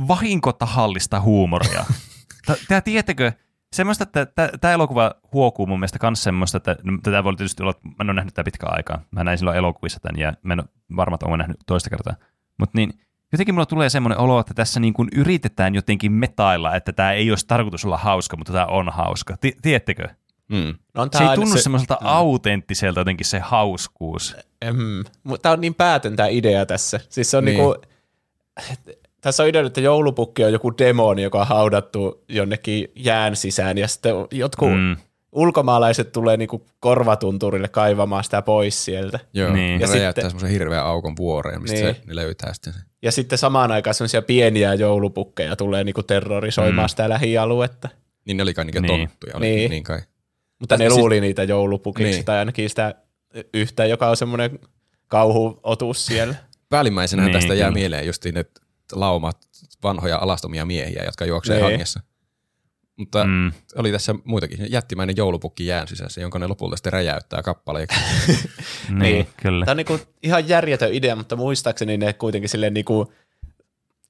vahinkotahallista 0.08 1.22
huumoria. 1.22 1.86
Tämä 2.68 2.82
tietäkö, 2.82 3.32
semmoista, 3.74 4.04
että 4.04 4.50
tämä 4.62 4.74
elokuva 4.74 5.16
huokuu 5.34 5.68
mun 5.68 5.80
mielestä 5.80 6.08
myös 6.08 6.24
semmoista, 6.24 6.58
että 6.58 6.76
no, 6.84 6.98
tätä 7.04 7.24
voi 7.24 7.36
tietysti 7.36 7.64
olla, 7.64 7.74
mä 7.84 7.96
en 8.02 8.10
ole 8.10 8.14
nähnyt 8.14 8.34
tätä 8.34 8.44
pitkään 8.46 8.76
aikaa. 8.76 9.02
Mä 9.12 9.24
näin 9.24 9.38
silloin 9.38 9.58
elokuvissa 9.58 10.00
tämän 10.00 10.20
ja 10.20 10.34
mä 10.44 10.54
en 10.54 10.60
ole 10.60 10.68
varma, 10.96 11.16
että 11.16 11.26
olen 11.26 11.40
nähnyt 11.40 11.58
toista 11.66 11.90
kertaa. 11.90 12.14
Mutta 12.58 12.78
niin, 12.78 12.94
jotenkin 13.32 13.56
mulla 13.56 13.66
tulee 13.66 13.90
semmoinen 13.90 14.18
olo, 14.20 14.40
että 14.40 14.54
tässä 14.54 14.80
niin 14.80 14.94
kuin 14.94 15.10
yritetään 15.16 15.76
jotenkin 15.76 16.12
metailla, 16.12 16.76
että 16.76 16.94
tämä 16.94 17.12
ei 17.12 17.30
olisi 17.32 17.48
tarkoitus 17.48 17.86
olla 17.86 17.98
hauska, 17.98 18.38
mutta 18.38 18.54
tämä 18.54 18.66
on 18.66 18.90
hauska. 18.90 19.38
Ti- 19.38 19.58
tiedättekö? 19.62 20.08
Mm. 20.52 20.76
No 20.94 21.02
on 21.02 21.10
Se 21.12 21.20
ei 21.20 21.26
tää 21.28 21.36
tunnu 21.36 21.56
se, 21.56 21.62
semmoiselta 21.62 21.98
autenttiselta 22.02 23.00
jotenkin 23.00 23.26
se 23.26 23.40
hauskuus. 23.40 24.36
Mm, 24.74 25.04
mutta 25.24 25.42
tämä 25.42 25.54
on 25.54 25.62
niin 25.62 25.76
päätön 25.76 26.16
tämä 26.16 26.28
idea 26.30 26.66
tässä. 26.66 27.00
Siis 27.10 27.32
se 27.32 27.38
on 27.38 27.46
Niin. 27.46 27.58
niin. 27.58 27.66
niinku, 27.68 29.01
tässä 29.22 29.44
on 29.44 29.50
idea, 29.50 29.66
että 29.66 29.82
joulupukki 29.82 30.44
on 30.44 30.52
joku 30.54 30.78
demoni, 30.78 31.22
joka 31.24 31.40
on 31.42 31.48
haudattu 31.48 32.24
jonnekin 32.30 32.88
jään 32.96 33.36
sisään 33.36 33.78
ja 33.78 33.88
sitten 33.88 34.14
jotkut 34.32 34.70
mm. 34.72 34.96
Ulkomaalaiset 35.32 36.12
tulee 36.12 36.38
niinku 36.38 36.66
korvatunturille 36.80 37.68
kaivamaan 37.68 38.24
sitä 38.24 38.42
pois 38.42 38.86
sieltä. 38.86 39.20
Joo, 39.34 39.54
Niin. 39.54 39.82
ja 39.82 39.88
räjäyttää 39.88 40.10
sitten- 40.10 40.24
semmoisen 40.32 40.50
hirveän 40.50 40.86
aukon 40.86 41.16
vuoreen, 41.18 41.62
mistä 41.62 41.78
Niin. 41.78 41.96
se, 41.96 42.02
ne 42.08 42.16
löytää 42.16 42.54
sitten 42.54 42.74
sen. 42.74 42.82
Ja 43.02 43.12
sitten 43.12 43.38
samaan 43.38 43.72
aikaan 43.72 43.94
semmoisia 43.94 44.22
pieniä 44.22 44.74
joulupukkeja 44.74 45.56
tulee 45.56 45.84
niinku 45.84 46.04
terrorisoimaan 46.04 46.86
Mm. 46.86 46.90
sitä 46.90 47.10
lähialuetta. 47.10 47.90
Niin 48.26 48.38
ne 48.38 48.44
oli 48.44 48.54
kai 48.54 48.66
niitä 48.66 48.80
Niin. 48.82 49.00
tonttuja, 49.08 49.34
oli 49.36 49.46
niin, 49.46 49.56
Niin. 49.56 49.70
niin 49.70 49.84
kai. 49.84 50.00
Mutta 50.60 50.78
ne 50.78 50.86
Siis- 50.90 50.98
luuli 51.00 51.22
niitä 51.22 51.44
joulupukiksi 51.44 52.04
Niin. 52.04 52.16
niin. 52.16 52.26
tai 52.26 52.38
ainakin 52.38 52.70
sitä 52.70 52.96
yhtä, 53.54 53.86
joka 53.86 54.10
on 54.10 54.18
semmoinen 54.18 54.60
kauhuotus 55.08 56.06
siellä. 56.06 56.36
Päällimmäisenä 56.70 57.24
Niin, 57.24 57.34
tästä 57.34 57.54
jää 57.54 57.68
kyllä. 57.70 57.80
mieleen 57.80 58.08
justiin, 58.08 58.38
että 58.38 58.62
laumat 58.94 59.38
vanhoja 59.84 60.18
alastomia 60.18 60.66
miehiä, 60.66 61.04
jotka 61.06 61.26
juoksee 61.26 61.56
Niin. 61.56 61.66
hangessa. 61.66 62.00
Mutta 62.98 63.24
mm. 63.24 63.52
Oli 63.76 63.92
tässä 63.92 64.16
muitakin. 64.24 64.72
Jättimäinen 64.72 65.18
joulupukki 65.18 65.66
jään 65.66 65.88
sisässä, 65.88 66.22
jonka 66.22 66.40
ne 66.40 66.48
lopulta 66.48 66.76
sitten 66.76 66.94
räjäyttää 66.94 67.42
kappaleiksi. 67.42 68.00
Niin, 68.90 69.00
Niin. 69.00 69.28
kyllä. 69.42 69.66
Tämä 69.66 69.74
on 69.74 69.78
niinku 69.78 70.00
ihan 70.24 70.50
järjetön 70.50 70.94
idea, 70.94 71.16
mutta 71.16 71.36
muistaakseni 71.36 71.98
ne 71.98 72.14
kuitenkin 72.14 72.50
silleen 72.50 72.74
niinku 72.74 73.14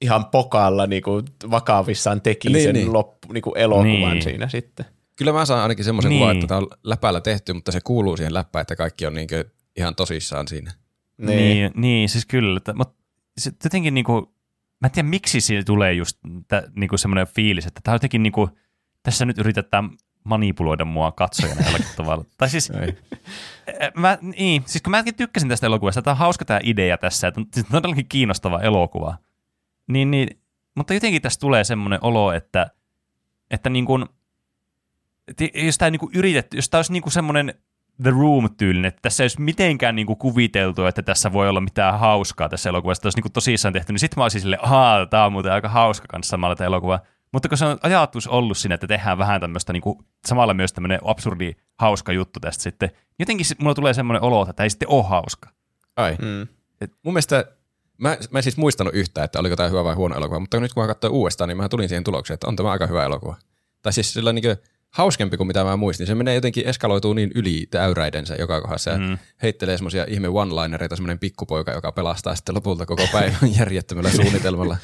ihan 0.00 0.26
pokalla 0.26 0.86
niinku 0.86 1.22
vakavissaan 1.50 2.20
teki 2.20 2.48
Niin, 2.48 2.52
niin, 2.52 2.64
sen 2.64 2.74
niin. 2.74 2.84
niin. 2.84 2.92
Loppu, 2.92 3.32
niinku 3.32 3.52
elokuvan 3.54 3.86
Niin. 3.88 4.08
niin. 4.10 4.22
siinä 4.22 4.48
sitten. 4.48 4.86
Kyllä 5.16 5.32
mä 5.32 5.44
saan 5.46 5.62
ainakin 5.62 5.84
semmoisen 5.84 6.08
Niin. 6.10 6.18
kuvan, 6.20 6.36
että 6.36 6.46
tämä 6.46 6.58
on 6.58 6.66
läpällä 6.84 7.20
tehty, 7.20 7.52
mutta 7.52 7.72
se 7.72 7.80
kuuluu 7.84 8.16
siihen 8.16 8.34
läppään, 8.34 8.60
että 8.60 8.76
kaikki 8.76 9.06
on 9.06 9.14
niinkö 9.14 9.44
ihan 9.76 9.94
tosissaan 9.94 10.48
siinä. 10.48 10.72
Niin. 11.18 11.28
Niin, 11.38 11.72
niin 11.74 12.08
siis 12.08 12.26
kyllä. 12.26 12.56
Että, 12.56 12.74
mutta 12.74 12.94
se, 13.38 13.50
jotenkin 13.64 13.94
niinku, 13.94 14.34
mä 14.82 14.86
en 14.86 14.90
tiedä 14.90 15.08
miksi 15.08 15.40
siitä 15.40 15.64
tulee 15.64 15.92
just 15.92 16.18
tä, 16.48 16.62
niinku 16.76 16.98
semmoinen 16.98 17.26
fiilis, 17.26 17.66
että 17.66 17.80
tämä 17.84 17.92
on 17.92 17.96
jotenkin 17.96 18.22
niinku, 18.22 18.50
tässä 19.02 19.24
nyt 19.24 19.38
yritetään 19.38 19.90
manipuloida 20.24 20.84
mua 20.84 21.12
katsojana 21.12 21.62
jollakin 21.64 21.86
tavalla. 21.96 22.24
Tai 22.38 22.48
siis, 22.50 22.70
Ei. 22.70 22.98
mä, 23.96 24.18
niin, 24.22 24.62
siis 24.66 24.82
kun 24.82 24.90
mäkin 24.90 25.14
tykkäsin 25.14 25.48
tästä 25.48 25.66
elokuvasta, 25.66 26.02
tämä 26.02 26.12
on 26.12 26.18
hauska 26.18 26.44
tämä 26.44 26.60
idea 26.62 26.98
tässä, 26.98 27.28
että 27.28 27.40
on 27.40 27.46
siis 27.54 27.66
todellakin 27.70 28.08
kiinnostava 28.08 28.60
elokuva. 28.60 29.16
Niin, 29.86 30.10
niin, 30.10 30.40
mutta 30.74 30.94
jotenkin 30.94 31.22
tässä 31.22 31.40
tulee 31.40 31.64
semmoinen 31.64 31.98
olo, 32.02 32.32
että, 32.32 32.70
että 33.50 33.70
niin 33.70 33.84
kuin, 33.84 34.06
jos 35.54 35.78
tämä 35.78 35.90
niin 35.90 36.00
kuin 36.00 36.14
yritetty, 36.14 36.56
jos 36.56 36.70
tämä 36.70 36.78
olisi 36.78 36.92
niin 36.92 37.02
kuin 37.02 37.12
semmoinen 37.12 37.54
The 38.02 38.10
Room-tyylinen, 38.10 38.88
että 38.88 38.98
tässä 39.02 39.22
ei 39.22 39.24
olisi 39.24 39.40
mitenkään 39.40 39.96
niin 39.96 40.06
kuin 40.06 40.18
kuviteltu, 40.18 40.84
että 40.84 41.02
tässä 41.02 41.32
voi 41.32 41.48
olla 41.48 41.60
mitään 41.60 41.98
hauskaa 41.98 42.48
tässä 42.48 42.68
elokuvassa, 42.68 42.98
että 42.98 43.06
olisi 43.06 43.16
niin 43.16 43.22
kuin 43.22 43.32
tosissaan 43.32 43.72
tehty, 43.72 43.92
niin 43.92 44.00
sitten 44.00 44.20
mä 44.20 44.24
olisin 44.24 44.40
silleen, 44.40 44.64
ahaa, 44.64 45.06
tämä 45.06 45.24
on 45.24 45.32
muuten 45.32 45.52
aika 45.52 45.68
hauska 45.68 46.06
kanssa 46.08 46.30
samalla 46.30 46.56
tämä 46.56 46.66
elokuva. 46.66 47.00
Mutta 47.32 47.48
kun 47.48 47.58
se 47.58 47.64
on 47.64 47.78
ajatus 47.82 48.26
ollut 48.26 48.58
siinä, 48.58 48.74
että 48.74 48.86
tehdään 48.86 49.18
vähän 49.18 49.40
tämmöistä 49.40 49.72
niin 49.72 49.80
kuin, 49.80 49.98
samalla 50.26 50.54
myös 50.54 50.72
tämmöinen 50.72 51.00
absurdi 51.04 51.52
hauska 51.78 52.12
juttu 52.12 52.40
tästä 52.40 52.62
sitten, 52.62 52.90
jotenkin 53.18 53.46
se- 53.46 53.54
mulla 53.58 53.74
tulee 53.74 53.94
semmoinen 53.94 54.22
olo, 54.22 54.42
että 54.42 54.52
tämä 54.52 54.64
ei 54.64 54.70
sitten 54.70 54.88
ole 54.88 55.04
hauska. 55.04 55.48
Ai. 55.96 56.16
Mm. 56.22 56.42
Et 56.80 56.92
mun 57.02 57.14
mielestä, 57.14 57.44
mä, 57.98 58.16
mä 58.30 58.38
en 58.38 58.42
siis 58.42 58.56
muistanut 58.56 58.94
yhtään, 58.94 59.24
että 59.24 59.38
oliko 59.40 59.56
tämä 59.56 59.68
hyvä 59.68 59.84
vai 59.84 59.94
huono 59.94 60.16
elokuva, 60.16 60.40
mutta 60.40 60.60
nyt 60.60 60.74
kun 60.74 60.82
mä 60.82 60.86
katsoin 60.86 61.12
uudestaan, 61.12 61.48
niin 61.48 61.56
mä 61.56 61.68
tulin 61.68 61.88
siihen 61.88 62.04
tulokseen, 62.04 62.34
että 62.34 62.48
on 62.48 62.56
tämä 62.56 62.70
aika 62.70 62.86
hyvä 62.86 63.04
elokuva. 63.04 63.36
Tai 63.82 63.92
siis 63.92 64.12
sillä 64.12 64.32
niin 64.32 64.56
hauskempi 64.92 65.36
kuin 65.36 65.46
mitä 65.46 65.64
mä 65.64 65.76
muistin. 65.76 66.06
Se 66.06 66.14
menee 66.14 66.34
jotenkin, 66.34 66.66
eskaloituu 66.68 67.12
niin 67.12 67.30
yli 67.34 67.66
täyräidensä 67.70 68.34
joka 68.34 68.60
kohdassa 68.60 68.90
ja 68.90 68.98
Mm. 68.98 69.18
heittelee 69.42 69.76
semmoisia 69.76 70.04
ihme 70.08 70.28
one-linereita, 70.28 70.96
semmoinen 70.96 71.18
pikkupoika, 71.18 71.72
joka 71.72 71.92
pelastaa 71.92 72.34
sitten 72.34 72.54
lopulta 72.54 72.86
koko 72.86 73.02
päivän 73.12 73.54
järjettömällä 73.58 74.10
suunnitelmalla. 74.10 74.76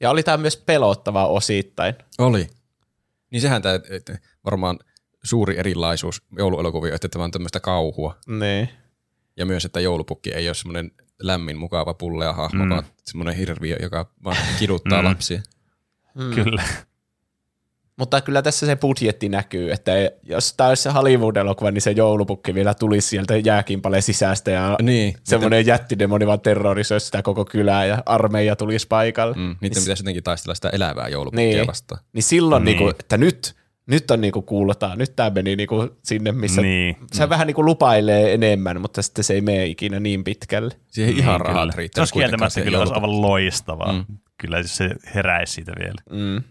Ja 0.00 0.10
oli 0.10 0.22
tämä 0.22 0.36
myös 0.36 0.56
pelottava 0.56 1.26
osittain. 1.26 1.94
Oli. 2.18 2.46
Niin 3.30 3.40
sehän 3.40 3.62
tämä 3.62 3.74
varmaan 4.44 4.78
suuri 5.24 5.58
erilaisuus 5.58 6.22
jouluelokuvia, 6.38 6.94
että 6.94 7.08
tämä 7.08 7.24
on 7.24 7.30
tämmöistä 7.30 7.60
kauhua. 7.60 8.16
Niin. 8.26 8.68
Ja 9.36 9.46
myös, 9.46 9.64
että 9.64 9.80
joulupukki 9.80 10.30
ei 10.30 10.48
ole 10.48 10.54
semmoinen 10.54 10.90
lämmin, 11.22 11.58
mukava 11.58 11.94
pullea 11.94 12.32
hahmo, 12.32 12.64
Mm. 12.64 12.70
vaan 12.70 12.82
semmoinen 13.04 13.34
hirviö, 13.36 13.76
joka 13.82 14.06
vaan 14.24 14.36
kiduttaa 14.58 15.02
mm. 15.02 15.08
lapsia. 15.08 15.42
Mm. 16.14 16.34
Kyllä. 16.34 16.62
Mutta 17.98 18.20
kyllä 18.20 18.42
tässä 18.42 18.66
se 18.66 18.76
budjetti 18.76 19.28
näkyy, 19.28 19.72
että 19.72 19.92
jos 20.22 20.54
tämä 20.54 20.68
olisi 20.68 20.82
se 20.82 20.90
Hollywood-elokuva, 20.90 21.70
niin 21.70 21.82
se 21.82 21.90
joulupukki 21.90 22.54
vielä 22.54 22.74
tulisi 22.74 23.08
sieltä 23.08 23.36
jääkimpaleen 23.36 24.02
sisästä 24.02 24.50
ja 24.50 24.76
Niin. 24.82 25.14
semmoinen 25.24 25.66
jättidemoni 25.66 26.26
vaan 26.26 26.40
terrorisoisi 26.40 27.06
sitä 27.06 27.22
koko 27.22 27.44
kylää 27.44 27.84
ja 27.84 28.02
armeija 28.06 28.56
tulisi 28.56 28.86
paikalle. 28.88 29.34
Mm, 29.36 29.40
niiden 29.42 29.56
Niin- 29.60 29.70
pitäisi 29.70 30.02
jotenkin 30.02 30.22
taistella 30.22 30.54
sitä 30.54 30.68
elävää 30.68 31.08
joulupukkia 31.08 31.46
Niin. 31.56 31.66
vastaan. 31.66 32.00
Niin 32.12 32.22
silloin, 32.22 32.64
Niin. 32.64 32.76
niin. 32.76 32.78
Niinku, 32.86 33.00
että 33.00 33.16
nyt, 33.18 33.54
nyt 33.86 34.10
on 34.10 34.20
niinku 34.20 34.42
kuulotaan, 34.42 34.98
nyt 34.98 35.16
tämä 35.16 35.30
meni 35.30 35.56
niinku 35.56 35.88
sinne, 36.04 36.32
missä 36.32 36.62
Niin. 36.62 36.96
se 37.12 37.28
vähän 37.28 37.46
niinku 37.46 37.64
lupailee 37.64 38.34
enemmän, 38.34 38.80
mutta 38.80 39.02
sitten 39.02 39.24
se 39.24 39.34
ei 39.34 39.40
mene 39.40 39.66
ikinä 39.66 40.00
niin 40.00 40.24
pitkälle. 40.24 40.74
Siihen 40.86 41.18
ihan 41.18 41.32
Niin, 41.32 41.46
rahat 41.46 41.62
kyllä. 41.62 41.72
riittää. 41.76 41.98
Se 41.98 42.00
olisi 42.02 42.12
kieltämättä 42.14 42.60
kyllä 42.60 42.78
olisi 42.78 42.94
aivan 42.94 43.22
loistavaa. 43.22 43.92
Mm. 43.92 43.98
Mm. 44.08 44.18
Kyllä 44.38 44.58
jos 44.58 44.76
se 44.76 44.90
heräisi 45.14 45.52
siitä 45.52 45.72
vielä. 45.78 46.02
Mm. 46.10 46.42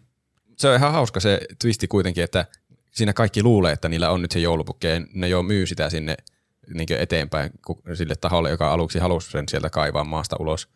Se 0.61 0.67
on 0.69 0.75
ihan 0.75 0.91
hauska 0.91 1.19
se 1.19 1.39
twisti 1.61 1.87
kuitenkin, 1.87 2.23
että 2.23 2.45
siinä 2.91 3.13
kaikki 3.13 3.43
luulee, 3.43 3.73
että 3.73 3.89
niillä 3.89 4.09
on 4.09 4.21
nyt 4.21 4.31
se 4.31 4.39
joulupukki 4.39 4.87
ja 4.87 5.01
ne 5.13 5.27
jo 5.27 5.43
myy 5.43 5.65
sitä 5.65 5.89
sinne 5.89 6.17
niin 6.73 6.87
eteenpäin 6.99 7.51
sille 7.93 8.15
taholle, 8.15 8.49
joka 8.49 8.73
aluksi 8.73 8.99
halusi 8.99 9.31
sen 9.31 9.49
sieltä 9.49 9.69
kaivaa 9.69 10.03
maasta 10.03 10.35
ulos. 10.39 10.67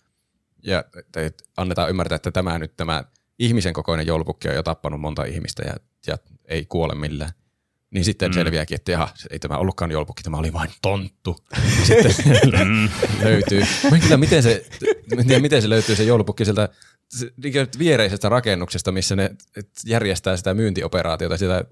Ja 0.63 0.83
et- 0.99 1.17
et 1.17 1.43
annetaan 1.57 1.89
ymmärtää, 1.89 2.15
että 2.15 2.31
tämä 2.31 2.59
nyt 2.59 2.77
tämä 2.77 3.03
ihmisen 3.39 3.73
kokoinen 3.73 4.07
joulupukki 4.07 4.49
on 4.49 4.55
jo 4.55 4.63
tappanut 4.63 5.01
monta 5.01 5.23
ihmistä 5.23 5.63
ja, 5.67 5.73
ja 6.07 6.17
ei 6.45 6.65
kuole 6.65 6.95
millään. 6.95 7.31
Niin 7.91 8.05
sitten 8.05 8.31
mm. 8.31 8.33
selviääkin, 8.33 8.75
että 8.75 8.91
jaha, 8.91 9.09
ei 9.29 9.39
tämä 9.39 9.57
ollutkaan 9.57 9.91
joulupukki, 9.91 10.23
tämä 10.23 10.37
oli 10.37 10.53
vain 10.53 10.69
tonttu. 10.81 11.35
Sitten 11.87 12.11
Mm. 12.67 12.89
löytyy. 13.23 13.61
Mä 13.91 13.99
kyllä, 13.99 14.17
miten 14.17 14.43
se, 14.43 14.65
miten 15.39 15.61
se 15.61 15.69
löytyy 15.69 15.95
se 15.95 16.03
joulupukki 16.03 16.45
sieltä 16.45 16.69
viereisestä 17.79 18.29
rakennuksesta, 18.29 18.91
missä 18.91 19.15
ne 19.15 19.35
järjestää 19.85 20.37
sitä 20.37 20.53
myyntioperaatiota 20.53 21.37
sitä 21.37 21.65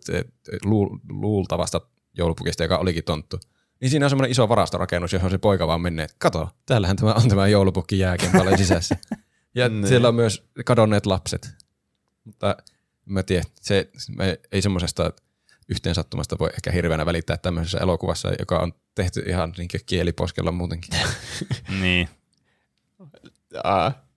luultavasta 1.10 1.82
joulupukista, 2.18 2.64
joka 2.64 2.78
olikin 2.78 3.04
tonttu. 3.04 3.40
Niin 3.82 3.90
siinä 3.90 4.06
on 4.06 4.10
semmoinen 4.10 4.32
iso 4.32 4.50
varastorakennus, 4.50 5.14
johon 5.14 5.32
se 5.32 5.38
poika 5.38 5.68
vaan 5.68 5.82
menee, 5.82 6.06
että 6.06 6.16
kato, 6.20 6.50
täällähän 6.66 6.96
tämä 6.96 7.14
on 7.14 7.30
tämä 7.30 7.48
joulupukki 7.48 8.00
jääkin 8.00 8.32
paljon 8.32 8.58
sisässä. 8.58 8.98
Ja 9.56 9.70
Niin. 9.70 9.88
siellä 9.88 10.08
on 10.08 10.16
myös 10.16 10.44
kadonneet 10.66 11.06
lapset. 11.06 11.50
Mutta 12.24 12.58
mä 13.06 13.24
tiedä, 13.24 13.44
se, 13.62 13.90
me 14.18 14.40
ei 14.52 14.62
semmoisesta 14.62 15.14
yhteen 15.70 15.96
sattumasta 15.96 16.40
voi 16.40 16.50
ehkä 16.54 16.72
hirveänä 16.72 17.06
välittää 17.06 17.38
tämmöisessä 17.38 17.78
elokuvassa, 17.78 18.32
joka 18.40 18.60
on 18.60 18.74
tehty 18.96 19.24
ihan 19.28 19.54
niin 19.58 19.70
kieliposkella 19.86 20.52
muutenkin. 20.52 21.00
Niin. 21.82 22.10
Aa, 23.64 24.08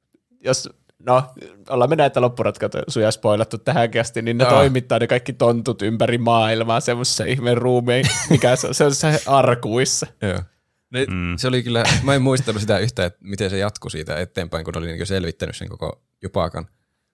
jos, 0.40 0.68
no, 0.98 1.22
ollaan 1.68 1.90
me 1.90 1.96
näitä 1.96 2.20
loppuratkaisuja 2.20 3.10
spoilattu 3.10 3.58
tähänkin 3.58 4.00
asti, 4.00 4.22
niin 4.22 4.38
ne 4.38 4.44
Aa. 4.44 4.50
toimittaa 4.50 4.98
ne 4.98 5.06
kaikki 5.06 5.32
tontut 5.32 5.82
ympäri 5.82 6.18
maailmaa 6.18 6.80
semmoisessa 6.80 7.24
ihmeen 7.24 7.56
ruumiin, 7.58 8.04
mikä 8.30 8.56
se 8.56 8.66
on, 8.66 8.74
se 8.74 8.84
on 8.84 8.94
se 8.94 9.22
arkuissa. 9.26 10.06
Joo. 10.22 10.40
Ne, 10.90 11.06
Mm. 11.10 11.36
Se 11.36 11.48
oli 11.48 11.62
kyllä, 11.62 11.82
mä 12.02 12.14
en 12.14 12.22
muistanut 12.22 12.60
sitä 12.60 12.78
yhtään, 12.78 13.06
että 13.06 13.18
miten 13.22 13.50
se 13.50 13.58
jatkui 13.58 13.90
siitä 13.90 14.16
eteenpäin, 14.20 14.64
kun 14.64 14.72
ne 14.74 14.78
oli 14.78 14.86
niin 14.92 15.06
selvittänyt 15.06 15.56
sen 15.56 15.68
koko 15.68 16.02
jupakan. 16.22 16.66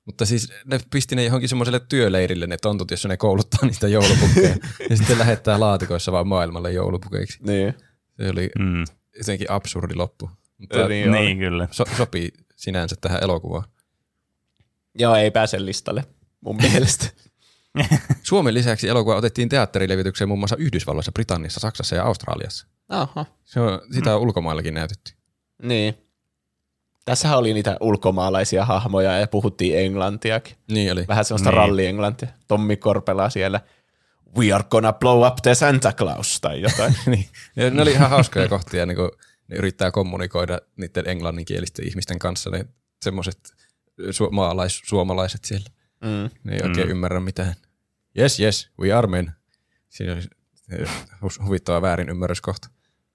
Mutta 0.04 0.26
siis 0.26 0.52
ne 0.64 0.80
pisti 0.92 1.16
ne 1.16 1.24
johonkin 1.24 1.48
semmoiselle 1.48 1.80
työleirille 1.88 2.46
ne 2.46 2.56
tontut, 2.62 2.90
jossa 2.90 3.08
ne 3.08 3.16
kouluttaa 3.16 3.60
niitä 3.62 3.88
joulupukkeja. 3.88 4.56
ja 4.90 4.96
sitten 4.96 5.18
lähettää 5.18 5.60
laatikoissa 5.60 6.12
vaan 6.12 6.26
maailmalle 6.26 6.72
joulupukeiksi. 6.72 7.38
Niin. 7.46 7.74
Se 8.22 8.30
oli 8.30 8.50
Mm. 8.58 8.84
jotenkin 9.18 9.50
absurdi 9.50 9.94
loppu. 9.94 10.30
Mutta 10.58 10.88
Niin 10.88 11.12
niin 11.12 11.38
kyllä. 11.38 11.68
so, 11.70 11.84
sopii 11.96 12.28
sinänsä 12.56 12.96
tähän 13.00 13.22
elokuvaan. 13.22 13.64
Joo, 14.98 15.14
ei 15.16 15.30
pääse 15.30 15.64
listalle 15.64 16.04
mun 16.40 16.56
mielestä. 16.62 17.06
Suomen 18.22 18.54
lisäksi 18.54 18.88
elokuva 18.88 19.16
otettiin 19.16 19.48
teatterilevitykseen 19.48 20.28
muun 20.28 20.38
muassa 20.40 20.56
Yhdysvalloissa, 20.56 21.12
Britanniassa, 21.12 21.60
Saksassa 21.60 21.96
ja 21.96 22.04
Australiassa. 22.04 22.66
Aha. 22.88 23.26
Se 23.44 23.60
on, 23.60 23.80
sitä 23.92 24.14
on 24.14 24.20
ulkomaillakin 24.20 24.74
näytetty. 24.74 25.12
Niin. 25.62 25.94
Tässähän 27.04 27.38
oli 27.38 27.54
niitä 27.54 27.76
ulkomaalaisia 27.80 28.64
hahmoja 28.64 29.18
ja 29.18 29.26
puhuttiin 29.26 29.78
englantiakin. 29.78 30.56
Niin 30.70 30.92
oli. 30.92 31.04
Vähän 31.08 31.24
sellaista 31.24 31.50
Niin. 31.50 31.54
niin. 31.58 31.68
ralli-englantia. 31.68 32.28
Tommi 32.48 32.76
Korpela 32.76 33.30
siellä. 33.30 33.60
We 34.38 34.52
are 34.52 34.64
gonna 34.70 34.92
blow 34.92 35.26
up 35.26 35.36
the 35.42 35.54
Santa 35.54 35.92
Claus 35.92 36.40
tai 36.40 36.60
jotain. 36.60 36.94
niin. 37.06 37.26
Ja 37.56 37.70
ne 37.70 37.82
oli 37.82 37.92
ihan 37.92 38.10
hauskoja 38.10 38.48
kohtia, 38.48 38.86
niin 38.86 38.96
kun 38.96 39.10
ne 39.48 39.56
yrittää 39.56 39.90
kommunikoida 39.90 40.58
niiden 40.76 41.08
englanninkielisten 41.08 41.88
ihmisten 41.88 42.18
kanssa, 42.18 42.50
ne 42.50 42.66
semmoiset 43.02 43.38
su- 44.00 44.30
maalais, 44.30 44.82
suomalaiset 44.84 45.44
siellä. 45.44 45.66
mm. 46.00 46.30
Ne 46.44 46.54
ei 46.54 46.60
oikein 46.62 46.86
Mm. 46.86 46.90
ymmärrä 46.90 47.20
mitään. 47.20 47.54
Yes, 48.18 48.40
yes, 48.40 48.70
we 48.80 48.92
are 48.92 49.06
men. 49.08 49.32
Siinä 49.88 50.12
oli 50.12 50.22
hu- 51.22 51.44
huvittava 51.46 51.82
väärin 51.82 52.08
ymmärryskohta. 52.08 52.68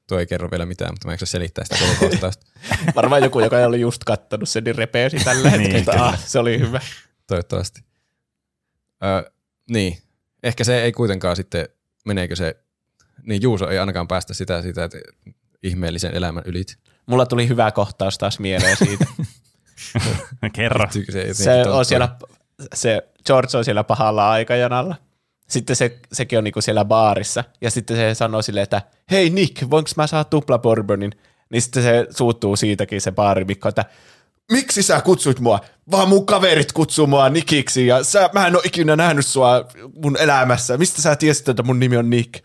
Tuo 0.07 0.19
ei 0.19 0.27
kerro 0.27 0.51
vielä 0.51 0.65
mitään, 0.65 0.93
mutta 0.93 1.07
mä 1.07 1.11
en 1.11 1.13
jaksa 1.13 1.25
selittää 1.25 1.63
sitä 1.65 1.77
koko 1.85 2.09
kohtausta. 2.09 2.45
Varmaan 2.95 3.23
joku, 3.23 3.39
joka 3.39 3.57
oli 3.57 3.81
just 3.81 4.03
kattonut 4.03 4.49
sen, 4.49 4.63
niin 4.63 4.75
repeesi 4.75 5.17
tällä 5.23 5.49
Niin, 5.49 5.61
hetkellä. 5.61 5.91
kyllä. 5.93 6.05
ah, 6.07 6.19
se 6.25 6.39
oli 6.39 6.59
hyvä. 6.59 6.81
Toivottavasti. 7.27 7.81
Ö, 9.03 9.31
niin. 9.69 9.97
Ehkä 10.43 10.63
se 10.63 10.81
ei 10.83 10.91
kuitenkaan 10.91 11.35
sitten, 11.35 11.69
meneekö 12.05 12.35
se, 12.35 12.55
niin 13.23 13.41
Juuso 13.41 13.69
ei 13.69 13.79
ainakaan 13.79 14.07
päästä 14.07 14.33
sitä, 14.33 14.61
sitä 14.61 14.83
että 14.83 14.97
ihmeellisen 15.63 16.13
elämän 16.13 16.43
ylit. 16.45 16.77
Mulla 17.05 17.25
tuli 17.25 17.47
hyvä 17.47 17.71
kohtaus 17.71 18.17
taas 18.17 18.39
mieleen 18.39 18.77
siitä. 18.77 19.05
Kerro. 20.53 20.87
Se, 21.11 21.33
se 21.33 21.63
on 21.69 21.85
siellä, 21.85 22.09
se 22.73 23.09
George 23.25 23.57
on 23.57 23.65
siellä 23.65 23.83
pahalla 23.83 24.31
aikajanalla. 24.31 24.95
Sitten 25.47 25.75
se, 25.75 25.99
sekin 26.13 26.37
on 26.37 26.43
niinku 26.43 26.61
siellä 26.61 26.85
baarissa. 26.85 27.43
Ja 27.61 27.71
sitten 27.71 27.97
se 27.97 28.13
sanoo 28.13 28.41
silleen, 28.41 28.63
että 28.63 28.81
hei 29.11 29.29
Nick, 29.29 29.69
voinko 29.69 29.89
mä 29.97 30.07
saada 30.07 30.23
tupla 30.23 30.59
bourbonin? 30.59 31.11
Niin 31.49 31.61
sitten 31.61 31.83
se 31.83 32.07
suuttuu 32.09 32.55
siitäkin 32.55 33.01
se 33.01 33.11
baarimikko, 33.11 33.69
että 33.69 33.85
miksi 34.51 34.83
sä 34.83 35.01
kutsuit 35.01 35.39
mua? 35.39 35.59
Vaan 35.91 36.09
mun 36.09 36.25
kaverit 36.25 36.71
kutsuu 36.71 37.07
mua 37.07 37.29
Nikiksi 37.29 37.87
ja 37.87 38.03
sä, 38.03 38.29
mä 38.33 38.47
en 38.47 38.55
ole 38.55 38.63
ikinä 38.65 38.95
nähnyt 38.95 39.25
sua 39.25 39.67
mun 40.03 40.17
elämässä. 40.19 40.77
Mistä 40.77 41.01
sä 41.01 41.15
tiesit, 41.15 41.49
että 41.49 41.63
mun 41.63 41.79
nimi 41.79 41.97
on 41.97 42.09
Nick? 42.09 42.43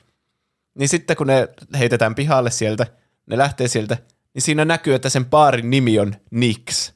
Niin 0.78 0.88
sitten 0.88 1.16
kun 1.16 1.26
ne 1.26 1.48
heitetään 1.78 2.14
pihalle 2.14 2.50
sieltä, 2.50 2.86
ne 3.26 3.38
lähtee 3.38 3.68
sieltä, 3.68 3.96
niin 4.34 4.42
siinä 4.42 4.64
näkyy, 4.64 4.94
että 4.94 5.08
sen 5.08 5.24
baarin 5.24 5.70
nimi 5.70 5.98
on 5.98 6.14
Nix. 6.30 6.92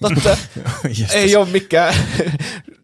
Totta. 0.00 0.36
Ei 1.12 1.36
ole 1.36 1.48
mikään, 1.48 1.94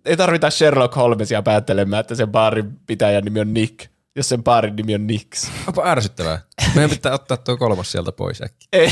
ei 0.04 0.16
tarvita 0.16 0.50
Sherlock 0.50 0.96
Holmesia 0.96 1.42
päättelemään, 1.42 2.00
että 2.00 2.14
sen 2.14 2.28
baarin 2.28 2.76
pitäjän 2.86 3.24
nimi 3.24 3.40
on 3.40 3.54
Nick, 3.54 3.86
jos 4.16 4.28
sen 4.28 4.44
baarin 4.44 4.76
nimi 4.76 4.94
on 4.94 5.06
Nix. 5.06 5.50
Onpa 5.66 5.86
ärsyttävää. 5.86 6.42
Meidän 6.74 6.90
pitää 6.90 7.12
ottaa 7.12 7.36
tuo 7.36 7.56
kolmas 7.56 7.92
sieltä 7.92 8.12
pois 8.12 8.42
äkkiä. 8.42 8.68
Ei. 8.72 8.90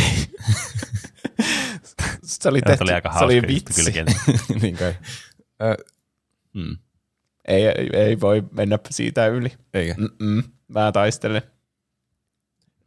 se 2.25 2.49
oli, 2.49 2.63
tehty, 2.63 2.85
oli 2.85 2.93
aika 2.93 3.19
se 3.19 3.25
oli 3.25 3.43
vitsi. 3.43 3.93
niin 4.63 4.77
kai. 4.77 4.95
Ö, 5.63 5.77
hmm. 6.55 6.77
Ei, 7.49 7.67
ei, 7.67 7.89
ei 7.93 8.21
voi 8.21 8.43
mennä 8.53 8.79
siitä 8.91 9.27
yli. 9.27 9.53
Eikä. 9.75 9.95
Mm-mm. 9.99 10.43
Mä 10.69 10.93
taistelen. 10.93 11.43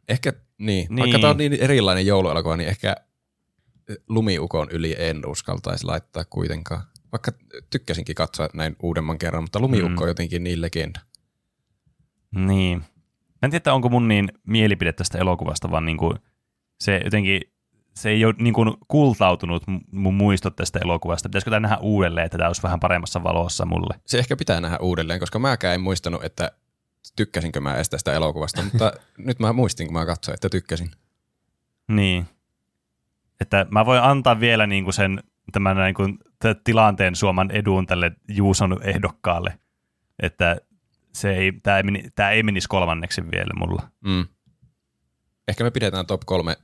Ehkä, 0.08 0.32
niin. 0.32 0.86
Niin. 0.90 0.98
Vaikka 0.98 1.18
tämä 1.18 1.30
on 1.30 1.36
niin 1.36 1.52
erilainen 1.52 2.06
jouluelokuva, 2.06 2.56
niin 2.56 2.68
ehkä 2.68 2.96
lumiukon 4.08 4.68
yli 4.70 4.96
en 4.98 5.26
uskaltaisi 5.26 5.86
laittaa 5.86 6.24
kuitenkaan. 6.24 6.82
Vaikka 7.12 7.32
tykkäsinkin 7.70 8.14
katsoa 8.14 8.48
näin 8.54 8.76
uudemman 8.82 9.18
kerran, 9.18 9.42
mutta 9.44 9.60
lumiukko 9.60 9.88
Mm. 9.90 10.02
on 10.02 10.08
jotenkin 10.08 10.44
niin 10.44 10.60
legenda. 10.60 11.00
Niin. 12.34 12.78
Mä 12.78 13.38
en 13.46 13.50
tiedä, 13.50 13.74
onko 13.74 13.88
mun 13.88 14.08
niin 14.08 14.32
mielipide 14.46 14.92
tästä 14.92 15.18
elokuvasta, 15.18 15.70
vaan 15.70 15.84
niin 15.84 15.96
kuin 15.98 16.18
se 16.80 17.00
jotenkin, 17.04 17.40
se 17.96 18.10
ei 18.10 18.24
ole 18.24 18.34
niin 18.38 18.54
kuin 18.54 18.74
kultautunut 18.88 19.62
mun 19.92 20.14
muistot 20.14 20.56
tästä 20.56 20.78
elokuvasta. 20.82 21.28
Pitäisikö 21.28 21.50
tämä 21.50 21.60
nähdä 21.60 21.76
uudelleen, 21.80 22.24
että 22.26 22.38
tämä 22.38 22.48
olisi 22.48 22.62
vähän 22.62 22.80
paremmassa 22.80 23.22
valossa 23.22 23.66
mulle? 23.66 24.00
Se 24.06 24.18
ehkä 24.18 24.36
pitää 24.36 24.60
nähdä 24.60 24.78
uudelleen, 24.78 25.20
koska 25.20 25.38
mäkään 25.38 25.74
en 25.74 25.80
muistanut, 25.80 26.24
että 26.24 26.52
tykkäsinkö 27.16 27.60
mä 27.60 27.74
edes 27.74 27.90
tästä 27.90 28.12
elokuvasta, 28.12 28.62
mutta 28.62 28.92
nyt 29.18 29.38
mä 29.38 29.52
muistin, 29.52 29.86
kun 29.86 29.94
mä 29.94 30.06
katsoin, 30.06 30.34
että 30.34 30.48
tykkäsin. 30.48 30.90
Niin. 31.88 32.26
Että 33.42 33.66
mä 33.70 33.86
voin 33.86 34.02
antaa 34.02 34.40
vielä 34.40 34.66
niin 34.66 34.84
kuin 34.84 34.94
sen 34.94 35.22
tämän 35.52 35.76
niin 35.76 35.94
kuin 35.94 36.18
t- 36.18 36.64
tilanteen 36.64 37.16
suoman 37.16 37.50
edun 37.50 37.86
tälle 37.86 38.12
Juuson 38.28 38.80
ehdokkaalle, 38.82 39.58
että 40.22 40.56
se 41.12 41.34
ei, 41.36 41.52
tämä, 41.62 41.76
ei, 41.78 42.10
tämä 42.14 42.30
ei 42.30 42.42
menisi 42.42 42.68
kolmanneksi 42.68 43.22
vielä 43.30 43.54
mulla. 43.56 43.82
Mm. 44.04 44.26
Ehkä 45.48 45.64
me 45.64 45.70
pidetään 45.70 46.06
top 46.06 46.20
kolme 46.26 46.56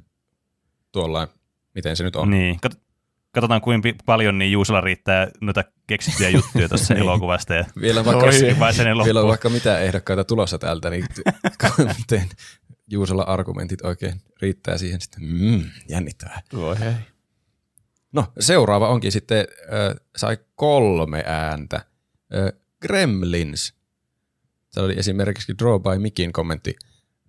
tuolla, 0.93 1.29
miten 1.75 1.97
se 1.97 2.05
nyt 2.05 2.17
on. 2.17 2.31
Niin. 2.31 2.59
Kat- 2.67 2.79
Katsotaan, 3.33 3.61
kuinka 3.61 3.89
paljon 4.07 4.39
niin 4.39 4.53
Juusolla 4.53 4.81
riittää 4.81 5.29
noita 5.41 5.65
keksittyjä 5.87 6.31
juttuja 6.31 6.69
tuossa 6.79 6.95
Niin. 6.95 7.03
elokuvasta. 7.03 7.55
Ja 7.55 7.65
Vielä 7.81 8.05
vaikka, 8.05 8.25
Oi, 8.27 9.05
vielä 9.05 9.21
on 9.21 9.29
vaikka 9.29 9.49
mitä 9.49 9.79
ehdokkaita 9.79 10.25
tulossa 10.25 10.59
täältä, 10.59 10.91
niin 10.91 11.05
Juusolla 12.91 13.23
argumentit 13.23 13.85
oikein 13.85 14.21
riittää 14.43 14.79
siihen 14.79 15.01
sitten. 15.01 15.23
Mm, 15.23 15.65
jännittävää. 15.89 16.43
Voi 16.57 16.81
hei. 16.81 16.93
No, 18.13 18.25
seuraava 18.41 18.89
onkin 18.89 19.13
sitten, 19.13 19.47
äh, 19.63 20.07
sai 20.17 20.39
kolme 20.55 21.25
ääntä. 21.27 21.77
Äh, 21.77 22.61
Gremlins. 22.83 23.75
Se 24.71 24.81
oli 24.81 24.99
esimerkiksi 24.99 25.59
Draw 25.59 25.83
by 25.83 25.99
Mikin 25.99 26.33
kommentti. 26.33 26.77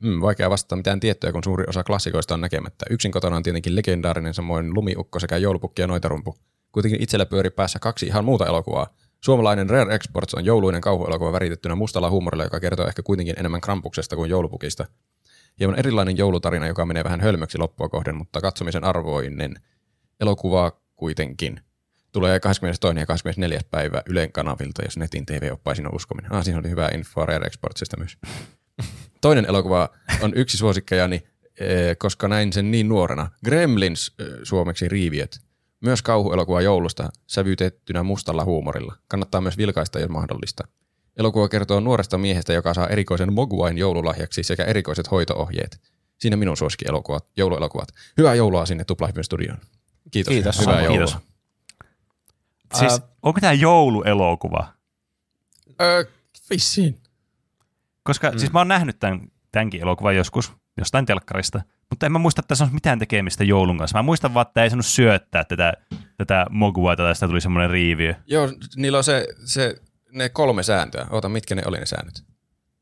Hmm, 0.01 0.21
vaikea 0.21 0.49
vastata 0.49 0.75
mitään 0.75 0.99
tiettyä, 0.99 1.31
kun 1.31 1.43
suuri 1.43 1.63
osa 1.67 1.83
klassikoista 1.83 2.33
on 2.33 2.41
näkemättä. 2.41 2.85
Yksin 2.89 3.11
kotona 3.11 3.35
on 3.35 3.43
tietenkin 3.43 3.75
legendaarinen, 3.75 4.33
samoin 4.33 4.73
Lumiukko 4.73 5.19
sekä 5.19 5.37
Joulupukki 5.37 5.81
ja 5.81 5.87
Noitarumpu. 5.87 6.37
Kuitenkin 6.71 7.03
itsellä 7.03 7.25
pyöri 7.25 7.49
päässä 7.49 7.79
kaksi 7.79 8.05
ihan 8.05 8.25
muuta 8.25 8.45
elokuvaa. 8.45 8.87
Suomalainen 9.21 9.69
Rare 9.69 9.95
Exports 9.95 10.33
on 10.33 10.45
jouluinen 10.45 10.81
kauhuelokuva 10.81 11.31
väritettynä 11.31 11.75
mustalla 11.75 12.09
huumorilla, 12.09 12.43
joka 12.43 12.59
kertoo 12.59 12.87
ehkä 12.87 13.03
kuitenkin 13.03 13.39
enemmän 13.39 13.61
krampuksesta 13.61 14.15
kuin 14.15 14.29
joulupukista. 14.29 14.85
Hieman 15.59 15.79
erilainen 15.79 16.17
joulutarina, 16.17 16.67
joka 16.67 16.85
menee 16.85 17.03
vähän 17.03 17.21
hölmöksi 17.21 17.57
loppua 17.57 17.89
kohden, 17.89 18.15
mutta 18.15 18.41
katsomisen 18.41 18.83
arvoinen 18.83 19.55
elokuva 20.19 20.71
kuitenkin. 20.95 21.61
Tulee 22.11 22.39
22. 22.39 22.99
ja 22.99 23.05
24. 23.05 23.59
päivä 23.71 24.03
Ylen 24.05 24.31
kanavilta, 24.31 24.83
jos 24.83 24.97
netin 24.97 25.25
TV-oppaisin 25.25 25.87
on 25.87 25.95
uskominen. 25.95 26.33
Ah, 26.33 26.43
siinä 26.43 26.59
oli 26.59 26.69
hyvää 26.69 26.89
infoa 26.93 27.25
Rare 27.25 27.45
Exportsista 27.45 27.97
myös. 27.97 28.17
Toinen 29.21 29.45
elokuva 29.45 29.89
on 30.21 30.31
yksi 30.35 30.57
suosikkejani, 30.57 31.23
eh, 31.59 31.97
koska 31.97 32.27
näin 32.27 32.53
sen 32.53 32.71
niin 32.71 32.89
nuorena. 32.89 33.31
Gremlins, 33.45 34.13
eh, 34.19 34.27
suomeksi 34.43 34.87
Riiviöt. 34.89 35.39
Myös 35.81 36.01
kauhuelokuva 36.01 36.61
joulusta, 36.61 37.09
sävytettynä 37.27 38.03
mustalla 38.03 38.45
huumorilla. 38.45 38.95
Kannattaa 39.07 39.41
myös 39.41 39.57
vilkaista, 39.57 39.99
jos 39.99 40.09
mahdollista. 40.09 40.67
Elokuva 41.19 41.49
kertoo 41.49 41.79
nuoresta 41.79 42.17
miehestä, 42.17 42.53
joka 42.53 42.73
saa 42.73 42.87
erikoisen 42.87 43.33
Mogwain 43.33 43.77
joululahjaksi 43.77 44.43
sekä 44.43 44.63
erikoiset 44.63 45.11
hoitoohjeet. 45.11 45.81
Siinä 46.17 46.37
minun 46.37 46.57
suosikkielokuvat, 46.57 47.25
jouluelokuvat. 47.37 47.89
Hyvää 48.17 48.35
joulua 48.35 48.65
sinne 48.65 48.83
Tuplahypyn 48.83 49.23
studioon. 49.23 49.57
Kiitos. 50.11 50.31
Kiitos. 50.31 50.59
Hyvää 50.59 50.81
joulua. 50.81 51.05
Kiitos. 51.05 51.17
Siis, 52.75 52.91
Ää, 52.91 53.07
onko 53.21 53.39
tämä 53.39 53.53
jouluelokuva? 53.53 54.73
Öö, 55.81 56.03
vissiin. 56.49 56.99
Koska 58.03 58.31
mm. 58.31 58.37
siis 58.37 58.51
mä 58.51 58.59
oon 58.59 58.67
nähnyt 58.67 58.99
tämän, 58.99 59.21
tämänkin 59.51 59.81
elokuvan 59.81 60.15
joskus, 60.15 60.51
jostain 60.77 61.05
telkkarista, 61.05 61.61
mutta 61.89 62.05
en 62.05 62.11
mä 62.11 62.19
muista, 62.19 62.39
että 62.39 62.47
tässä 62.47 62.63
on 62.63 62.73
mitään 62.73 62.99
tekemistä 62.99 63.43
joulun 63.43 63.77
kanssa. 63.77 63.97
Mä 63.97 64.03
muistan 64.03 64.33
vaan, 64.33 64.47
että 64.47 64.63
ei 64.63 64.69
saanut 64.69 64.85
syöttää 64.85 65.43
tätä, 65.43 65.73
tätä 66.17 66.45
mogua, 66.49 66.95
tai 66.95 67.05
tästä 67.05 67.27
tuli 67.27 67.41
semmoinen 67.41 67.69
riiviö. 67.69 68.15
Joo, 68.27 68.49
niillä 68.75 68.97
on 68.97 69.03
se, 69.03 69.27
se, 69.45 69.75
ne 70.11 70.29
kolme 70.29 70.63
sääntöä. 70.63 71.07
Oota, 71.09 71.29
mitkä 71.29 71.55
ne 71.55 71.63
oli 71.65 71.77
ne 71.77 71.85
säännöt? 71.85 72.23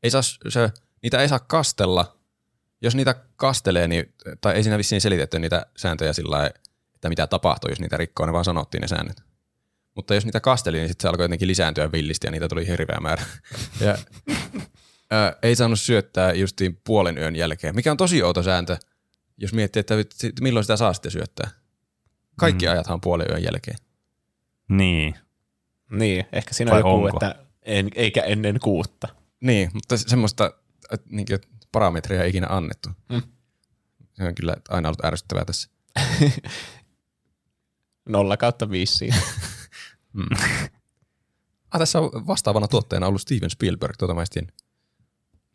Ei 0.02 0.10
saa, 0.10 0.22
se, 0.22 0.70
niitä 1.02 1.18
ei 1.18 1.28
saa 1.28 1.38
kastella. 1.38 2.18
Jos 2.80 2.94
niitä 2.94 3.14
kastelee, 3.36 3.88
niin, 3.88 4.14
tai 4.40 4.54
ei 4.54 4.62
siinä 4.62 4.78
vissiin 4.78 5.00
selitetty 5.00 5.38
niitä 5.38 5.66
sääntöjä 5.76 6.12
sillä 6.12 6.36
lailla, 6.36 6.50
että 6.94 7.08
mitä 7.08 7.26
tapahtuu, 7.26 7.70
jos 7.70 7.80
niitä 7.80 7.96
rikkoo, 7.96 8.26
ne 8.26 8.32
vaan 8.32 8.44
sanottiin 8.44 8.80
ne 8.80 8.88
säännöt. 8.88 9.22
Mutta 9.94 10.14
jos 10.14 10.24
niitä 10.24 10.40
kasteli, 10.40 10.76
niin 10.76 10.88
sitten 10.88 11.02
se 11.02 11.08
alkoi 11.08 11.24
jotenkin 11.24 11.48
lisääntyä 11.48 11.92
villisti 11.92 12.26
ja 12.26 12.30
niitä 12.30 12.48
tuli 12.48 12.66
hirveä 12.66 12.98
määrä. 13.00 13.22
Ja, 13.80 13.98
ää, 15.10 15.36
ei 15.42 15.56
saanut 15.56 15.80
syöttää 15.80 16.32
justiin 16.32 16.80
puolen 16.84 17.18
yön 17.18 17.36
jälkeen, 17.36 17.74
mikä 17.74 17.90
on 17.90 17.96
tosi 17.96 18.22
outo 18.22 18.42
sääntö, 18.42 18.76
jos 19.38 19.52
miettii, 19.52 19.80
että 19.80 19.94
milloin 20.40 20.64
sitä 20.64 20.76
saa 20.76 20.92
sitten 20.92 21.12
syöttää. 21.12 21.50
Kaikki 22.36 22.66
mm. 22.66 22.72
ajathan 22.72 23.00
puolen 23.00 23.26
yön 23.30 23.42
jälkeen. 23.42 23.76
Niin. 24.68 25.14
Niin, 25.90 26.24
ehkä 26.32 26.54
siinä 26.54 26.70
Vai 26.70 26.82
on 26.82 26.90
joku, 26.90 27.04
onko? 27.04 27.08
että 27.08 27.44
en, 27.62 27.88
eikä 27.94 28.20
ennen 28.20 28.60
kuutta. 28.60 29.08
Niin, 29.40 29.70
mutta 29.74 29.96
se- 29.96 30.08
semmoista 30.08 30.52
että 30.92 31.06
niinkö, 31.10 31.38
parametria 31.72 32.22
ei 32.22 32.28
ikinä 32.28 32.46
annettu. 32.50 32.88
Mm. 33.08 33.22
Se 34.12 34.24
on 34.24 34.34
kyllä 34.34 34.56
aina 34.68 34.88
ollut 34.88 35.04
ärsyttävää 35.04 35.44
tässä. 35.44 35.70
Nolla 38.08 38.36
kautta 38.36 38.70
viisi 38.70 38.94
siinä. 38.94 39.16
Ah, 41.70 41.78
tässä 41.78 42.00
on 42.00 42.26
vastaavana 42.26 42.68
tuotteena 42.68 43.06
ollut 43.06 43.20
Steven 43.20 43.50
Spielberg, 43.50 43.96
tuota 43.98 44.14
mä. 44.14 44.24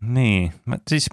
Niin. 0.01 0.53
Mä, 0.65 0.77
siis, 0.87 1.09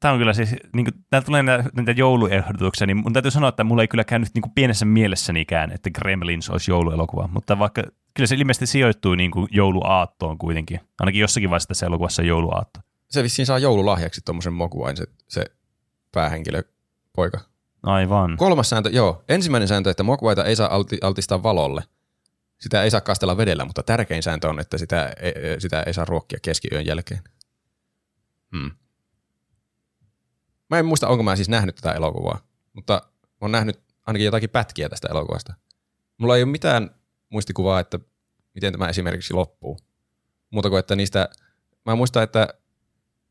tämä 0.00 0.12
on 0.12 0.18
kyllä 0.18 0.32
siis, 0.32 0.50
niin 0.72 0.84
kuin, 0.84 1.04
täällä 1.10 1.26
tulee 1.26 1.42
näitä, 1.42 1.70
näitä 1.72 1.92
jouluehdotuksia, 1.92 2.86
niin 2.86 2.96
mun 2.96 3.12
täytyy 3.12 3.30
sanoa, 3.30 3.48
että 3.48 3.64
mulla 3.64 3.82
ei 3.82 3.88
kyllä 3.88 4.04
käynyt 4.04 4.28
niin 4.34 4.42
kuin 4.42 4.52
pienessä 4.54 4.84
mielessänikään, 4.84 5.72
että 5.72 5.90
Gremlins 5.90 6.50
olisi 6.50 6.70
jouluelokuva, 6.70 7.28
mutta 7.32 7.58
vaikka 7.58 7.82
kyllä 8.18 8.26
se 8.26 8.34
ilmeisesti 8.34 8.66
sijoittuu 8.66 9.14
niin 9.14 9.30
kuin 9.30 9.48
jouluaattoon 9.50 10.38
kuitenkin. 10.38 10.80
Ainakin 11.00 11.20
jossakin 11.20 11.50
vaiheessa 11.50 11.68
tässä 11.68 11.86
elokuvassa 11.86 12.22
on 12.22 12.28
jouluaatto. 12.28 12.80
Se 13.10 13.22
vissiin 13.22 13.46
saa 13.46 13.58
joululahjaksi 13.58 14.20
tuommoisen 14.24 14.52
mokuain 14.52 14.96
se, 14.96 15.06
se 15.28 15.44
päähenkilö 16.12 16.62
poika. 17.12 17.40
Aivan. 17.82 18.36
Kolmas 18.36 18.70
sääntö, 18.70 18.90
joo. 18.90 19.24
Ensimmäinen 19.28 19.68
sääntö, 19.68 19.90
että 19.90 20.02
mokuaita 20.02 20.44
ei 20.44 20.56
saa 20.56 20.74
alti, 20.74 20.98
altistaa 21.02 21.42
valolle. 21.42 21.82
Sitä 22.60 22.82
ei 22.82 22.90
saa 22.90 23.00
kastella 23.00 23.36
vedellä, 23.36 23.64
mutta 23.64 23.82
tärkein 23.82 24.22
sääntö 24.22 24.48
on, 24.48 24.60
että 24.60 24.78
sitä 24.78 25.12
ei, 25.22 25.60
sitä 25.60 25.82
ei 25.82 25.94
saa 25.94 26.04
ruokkia 26.04 26.38
keskiyön 26.42 26.86
jälkeen. 26.86 27.20
Hmm. 28.56 28.70
Mä 30.70 30.78
en 30.78 30.86
muista, 30.86 31.08
onko 31.08 31.22
mä 31.22 31.36
siis 31.36 31.48
nähnyt 31.48 31.74
tätä 31.74 31.92
elokuvaa, 31.92 32.38
mutta 32.72 33.02
mä 33.14 33.38
oon 33.40 33.52
nähnyt 33.52 33.80
ainakin 34.06 34.24
jotakin 34.24 34.50
pätkiä 34.50 34.88
tästä 34.88 35.08
elokuvasta. 35.10 35.54
Mulla 36.18 36.36
ei 36.36 36.42
ole 36.42 36.50
mitään 36.50 36.97
muistikuvaa, 37.28 37.80
että 37.80 37.98
miten 38.54 38.72
tämä 38.72 38.88
esimerkiksi 38.88 39.34
loppuu. 39.34 39.78
Muuta 40.50 40.70
kuin, 40.70 40.80
että 40.80 40.96
niistä, 40.96 41.28
mä 41.84 41.94
muistan, 41.94 42.22
että 42.22 42.48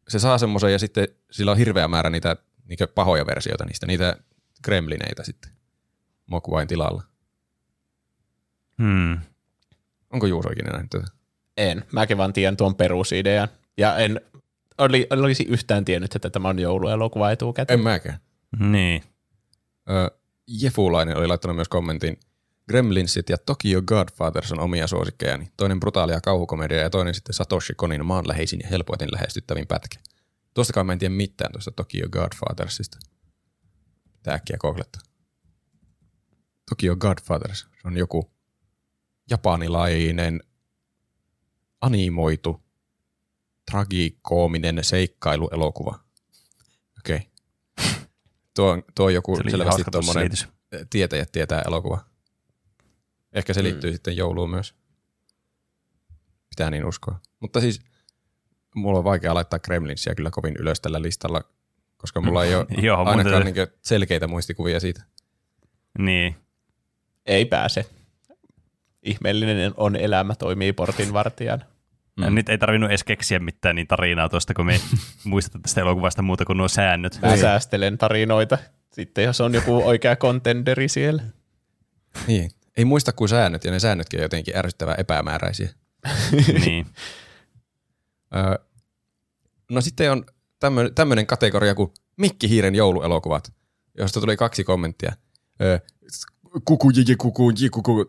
se 0.08 0.20
saa 0.20 0.38
semmoisen 0.38 0.72
ja 0.72 0.80
sitten 0.80 1.08
sillä 1.32 1.52
on 1.52 1.58
hirveä 1.58 1.88
määrä 1.88 2.10
niitä 2.10 2.36
niitä 2.68 2.88
pahoja 2.88 3.26
versioita 3.26 3.66
niistä, 3.66 3.86
niitä 3.86 4.18
gremlineitä 4.64 5.24
sitten 5.24 5.52
Mokuain 6.26 6.68
tilalla. 6.68 7.04
Hmm. 8.82 9.20
Onko 10.14 10.28
Juuso 10.28 10.50
ikinä 10.50 10.72
nähnyt 10.72 10.90
tätä? 10.90 11.08
En. 11.58 11.86
Mäkin 11.92 12.18
vaan 12.18 12.34
tiedän 12.34 12.58
tuon 12.58 12.76
perusidean. 12.76 13.48
Ja 13.78 13.98
en 13.98 14.22
oli, 14.78 15.08
olisi 15.10 15.44
yhtään 15.44 15.86
tiennyt, 15.86 16.16
että 16.16 16.30
tämä 16.30 16.50
on 16.50 16.60
jouluelokuva 16.60 17.32
etukäteen. 17.32 17.80
En 17.80 17.84
mäkään. 17.84 18.20
Niin. 18.60 19.04
Ö, 19.90 20.12
Jefulainen 20.48 21.18
oli 21.18 21.28
laittanut 21.28 21.56
myös 21.56 21.70
kommentin. 21.70 22.20
Gremlinsit 22.70 23.30
ja 23.30 23.38
Tokyo 23.38 23.82
Godfathers 23.82 24.52
on 24.52 24.60
omia 24.60 24.88
suosikkejani. 24.88 25.52
Toinen 25.58 25.80
brutaalia 25.80 26.22
kauhukomedia 26.22 26.82
ja 26.82 26.90
toinen 26.90 27.16
sitten 27.16 27.34
Satoshi 27.34 27.74
Konin 27.74 28.06
maanläheisin 28.06 28.60
ja 28.60 28.68
helpoiten 28.68 29.10
lähestyttävin 29.12 29.68
pätkä. 29.68 30.00
Tuostakaan 30.54 30.86
mä 30.86 30.94
en 30.94 31.00
tiedä 31.00 31.16
mitään 31.16 31.52
tuosta 31.52 31.72
Tokyo 31.72 32.10
Godfathersista. 32.10 32.98
Pitää 34.14 34.34
äkkiä 34.34 34.58
googlettaa. 34.58 35.02
Tokyo 36.70 36.96
Godfathers 36.96 37.68
on 37.84 37.98
joku 37.98 38.32
japanilainen 39.30 40.44
animoitu 41.82 42.64
tragikoominen 43.72 44.84
seikkailuelokuva. 44.84 46.00
Okei. 47.00 47.16
Okay. 47.16 47.28
Tuo, 48.56 48.72
on- 48.72 48.84
tuo 48.96 49.06
on 49.06 49.14
joku 49.14 49.36
selvästi 49.36 49.84
tuommoinen 49.92 50.32
tietäjät 50.90 51.32
tietää 51.32 51.62
elokuva. 51.68 52.17
Ehkä 53.38 53.54
se 53.54 53.64
liittyy 53.64 53.90
mm. 53.90 53.94
sitten 53.94 54.18
jouluun 54.18 54.50
myös. 54.50 54.76
Pitää 56.50 56.72
niin 56.72 56.86
uskoa. 56.86 57.20
Mutta 57.40 57.62
siis 57.62 57.82
mulla 58.76 58.98
on 58.98 59.04
vaikea 59.04 59.34
laittaa 59.34 59.60
Kremlinsia 59.60 60.16
kyllä 60.16 60.30
kovin 60.32 60.56
ylös 60.60 60.82
tällä 60.82 61.02
listalla, 61.02 61.42
koska 61.98 62.22
mulla 62.22 62.46
ei 62.46 62.56
ole 62.56 62.66
Joo, 62.82 63.06
ainakaan 63.06 63.46
niin 63.46 63.56
selkeitä 63.82 64.28
muistikuvia 64.28 64.80
siitä. 64.80 65.04
Niin. 66.00 66.36
Ei 67.26 67.46
pääse. 67.46 67.86
Ihmeellinen 69.04 69.74
on 69.78 69.96
elämä, 69.96 70.36
toimii 70.36 70.74
portinvartijana. 70.74 71.66
Mm. 72.16 72.36
Nyt 72.36 72.50
ei 72.50 72.58
tarvinnut 72.58 72.90
edes 72.90 73.04
keksiä 73.04 73.40
mitään 73.40 73.76
niin 73.76 73.88
tarinaa 73.88 74.30
tuosta, 74.30 74.54
kun 74.54 74.66
me 74.66 74.74
ei 74.74 74.82
muisteta 75.24 75.60
tästä 75.60 75.82
elokuvasta 75.82 76.22
muuta 76.22 76.46
kuin 76.46 76.58
nuo 76.58 76.68
säännöt. 76.68 77.20
Mä 77.22 77.38
säästelen 77.38 77.98
tarinoita. 77.98 78.58
Sitten 78.94 79.24
jos 79.24 79.42
on 79.42 79.54
joku 79.54 79.88
oikea 79.88 80.16
kontenderi 80.16 80.88
siellä. 80.88 81.24
Niin. 82.28 82.52
Ei 82.78 82.86
muista 82.86 83.12
kuin 83.12 83.30
säännöt, 83.30 83.64
ja 83.64 83.72
ne 83.72 83.80
säännötkin 83.80 84.20
on 84.20 84.24
jotenkin 84.24 84.58
ärsyttävän 84.58 84.96
epämääräisiä. 84.98 85.70
niin. 86.66 86.86
No 89.72 89.82
sitten 89.82 90.12
on 90.12 90.26
tämmöinen 90.96 91.28
kategoria 91.28 91.76
kuin 91.76 91.92
Mikki 92.18 92.50
Hiiren 92.50 92.76
jouluelokuvat, 92.76 93.54
josta 93.98 94.20
tuli 94.20 94.38
kaksi 94.38 94.64
kommenttia. 94.64 95.14
Kuku, 96.66 96.90
jiji, 96.90 97.16
kuku, 97.16 97.50
ji, 97.50 97.70
kuku, 97.70 98.06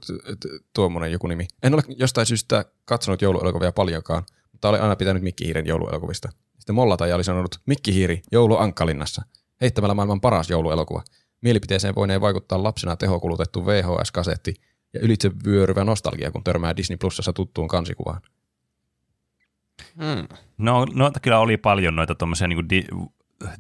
tuommoinen 0.73 1.13
joku 1.13 1.27
nimi. 1.27 1.47
En 1.63 1.75
ole 1.75 1.83
jostain 1.89 2.27
syystä 2.27 2.65
katsonut 2.85 3.23
jouluelokuvia 3.23 3.73
paljonkaan, 3.73 4.23
mutta 4.53 4.69
olen 4.69 4.83
aina 4.83 4.97
pitänyt 4.97 5.23
Mikki 5.23 5.45
Hiiren 5.45 5.67
jouluelokuvista. 5.67 6.29
Sitten 6.59 6.75
Mollataja 6.75 7.15
oli 7.15 7.25
sanonut 7.25 7.61
Mikki 7.67 7.95
Hiiri 7.95 8.23
joulu 8.33 8.57
Ankkalinnassa, 8.57 9.23
heittämällä 9.61 9.95
maailman 9.95 10.21
paras 10.21 10.51
jouluelokuva. 10.51 11.03
Mielipiteeseen 11.41 11.95
voineen 11.95 12.21
vaikuttaa 12.21 12.63
lapsena 12.63 12.97
tehokulutettu 12.97 13.67
VHS-kasetti 13.67 14.55
ja 14.95 15.01
ylitse 15.01 15.31
vyöryvä 15.45 15.85
nostalgia, 15.85 16.31
kun 16.31 16.45
törmää 16.45 16.77
Disney 16.77 16.97
Plusassa 16.97 17.33
tuttuun 17.33 17.69
kansikuvaan. 17.69 18.21
Hmm. 19.97 20.29
No, 20.59 20.87
noita 20.95 21.21
kyllä 21.21 21.39
oli 21.39 21.57
paljon 21.57 21.97
noita 21.97 22.15
tuommoisia 22.15 22.49
niin 22.49 22.69
di, 22.71 22.85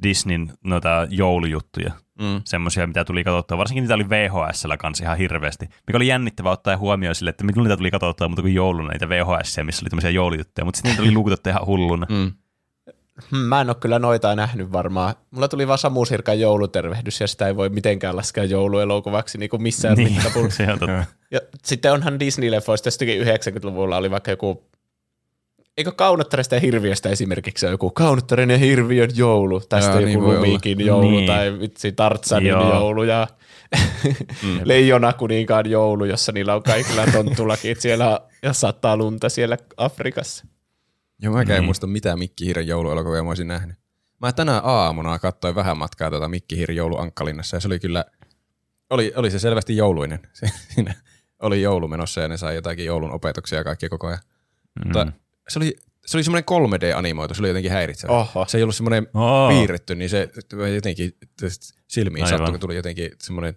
Disneyn 0.02 0.52
noita 0.64 1.06
joulujuttuja. 1.10 1.92
Mm. 2.18 2.40
Semmoisia, 2.44 2.86
mitä 2.86 3.04
tuli 3.04 3.24
katsottua. 3.24 3.58
Varsinkin 3.58 3.82
niitä 3.82 3.94
oli 3.94 4.08
VHS-llä 4.08 4.76
kanssa 4.76 5.04
ihan 5.04 5.18
hirveästi. 5.18 5.66
Mikä 5.86 5.96
oli 5.96 6.06
jännittävää 6.06 6.52
ottaa 6.52 6.76
huomioon 6.76 7.14
sille, 7.14 7.30
että 7.30 7.44
milloin 7.44 7.64
niitä 7.64 7.76
tuli 7.76 7.90
katsottua 7.90 8.28
muuta 8.28 8.42
kuin 8.42 8.54
jouluna 8.54 8.92
niitä 8.92 9.08
VHS, 9.08 9.56
missä 9.62 9.84
oli 9.84 9.90
tämmöisiä 9.90 10.10
joulujuttuja. 10.10 10.64
Mutta 10.64 10.78
sitten 10.78 10.90
niitä 10.90 11.02
oli 11.02 11.12
luukutettu 11.12 11.48
ihan 11.48 11.66
hulluna. 11.66 12.06
Mm. 12.10 12.32
Hmm, 13.30 13.38
Mä 13.38 13.60
en 13.60 13.68
ole 13.70 13.76
kyllä 13.80 13.98
noita 13.98 14.34
nähnyt 14.36 14.72
varmaan. 14.72 15.14
Mulla 15.30 15.48
tuli 15.48 15.66
vaan 15.68 15.78
Samu 15.78 16.04
Sirkan 16.04 16.40
joulutervehdys 16.40 17.20
ja 17.20 17.26
sitä 17.26 17.46
ei 17.46 17.56
voi 17.56 17.68
mitenkään 17.68 18.16
laskea 18.16 18.44
jouluelokuvaksi 18.44 19.38
niin 19.38 19.50
kuin 19.50 19.62
missään 19.62 19.96
Niin, 19.96 20.12
mittapuulla. 20.12 20.50
se 20.56 20.72
on 20.72 20.78
totta. 20.78 21.04
Ja 21.30 21.40
sitten 21.64 21.92
onhan 21.92 22.14
Disney-leffoista 22.20 22.86
jostakin 22.86 23.22
90-luvulla 23.22 23.96
oli 23.96 24.10
vaikka 24.10 24.30
joku, 24.30 24.62
eikö 25.78 25.92
Kaunottaresta 25.92 26.54
ja 26.54 26.60
Hirviöstä 26.60 27.08
esimerkiksi 27.08 27.66
joku 27.66 27.90
Kaunottaren 27.90 28.50
ja 28.50 28.58
Hirviön 28.58 29.10
joulu, 29.14 29.60
tai 29.60 29.80
Jaa, 29.80 29.84
sitten 29.92 30.04
niin 30.04 30.12
joku 30.18 30.30
olla. 30.30 30.40
Lumikin 30.40 30.86
joulu, 30.86 31.10
Niin. 31.10 31.26
tai 31.26 31.58
vitsi 31.60 31.92
Tartsanin 31.92 32.48
Joo. 32.48 32.74
joulu, 32.74 33.02
ja 33.02 33.26
Mm. 34.42 34.60
Leijona 34.64 35.12
kuninkaan 35.12 35.70
joulu, 35.70 36.04
jossa 36.04 36.32
niillä 36.32 36.54
on 36.54 36.62
kaikilla 36.62 37.06
tonttulakit 37.12 37.80
siellä, 37.80 38.20
ja 38.42 38.52
saattaa 38.52 38.96
lunta 38.96 39.28
siellä 39.28 39.56
Afrikassa. 39.76 40.44
Joo, 41.22 41.34
mäkään 41.34 41.56
en 41.56 41.60
Niin. 41.60 41.64
muista 41.64 41.86
mitään 41.86 42.18
Mikki 42.18 42.44
Hiiren 42.44 42.66
jouluelokuvia 42.66 43.22
mä 43.22 43.28
olisin 43.28 43.48
nähnyt. 43.48 43.76
Mä 44.20 44.32
tänä 44.32 44.58
aamuna 44.60 45.18
katsoin 45.18 45.54
vähän 45.54 45.78
matkaa 45.78 46.10
tuota 46.10 46.28
Mikki 46.28 46.56
Hiiren 46.56 46.76
joulu 46.76 46.98
Ankkalinnassa 46.98 47.56
ja 47.56 47.60
se 47.60 47.68
oli 47.68 47.78
kyllä, 47.80 48.04
oli, 48.90 49.12
oli 49.16 49.30
se 49.30 49.38
selvästi 49.38 49.76
jouluinen. 49.76 50.20
Se- 50.32 50.50
Siinä 50.74 50.94
oli 51.42 51.62
joulu 51.62 51.88
menossa 51.88 52.20
ja 52.20 52.28
ne 52.28 52.36
sai 52.36 52.54
jotakin 52.54 52.84
joulun 52.86 53.10
opetuksia 53.12 53.58
ja 53.58 53.64
kaikki 53.64 53.88
koko 53.88 54.06
ajan. 54.06 54.18
Mutta 54.84 55.04
Mm. 55.04 55.12
se 55.48 55.58
oli, 55.58 55.76
se 56.06 56.16
oli 56.16 56.24
semmoinen 56.24 56.44
3D-animoitu, 56.44 57.34
se 57.34 57.42
oli 57.42 57.48
jotenkin 57.48 57.72
häiritsevä. 57.72 58.12
Oho. 58.12 58.44
Se 58.48 58.58
ei 58.58 58.62
ollut 58.62 58.74
semmoinen 58.76 59.06
piirretty, 59.48 59.94
niin 59.94 60.10
se 60.10 60.28
jotenkin 60.74 61.16
silmiin 61.88 62.24
Aivan. 62.24 62.38
sattui, 62.38 62.52
kun 62.52 62.60
tuli 62.60 62.76
jotenkin 62.76 63.10
semmoinen 63.18 63.56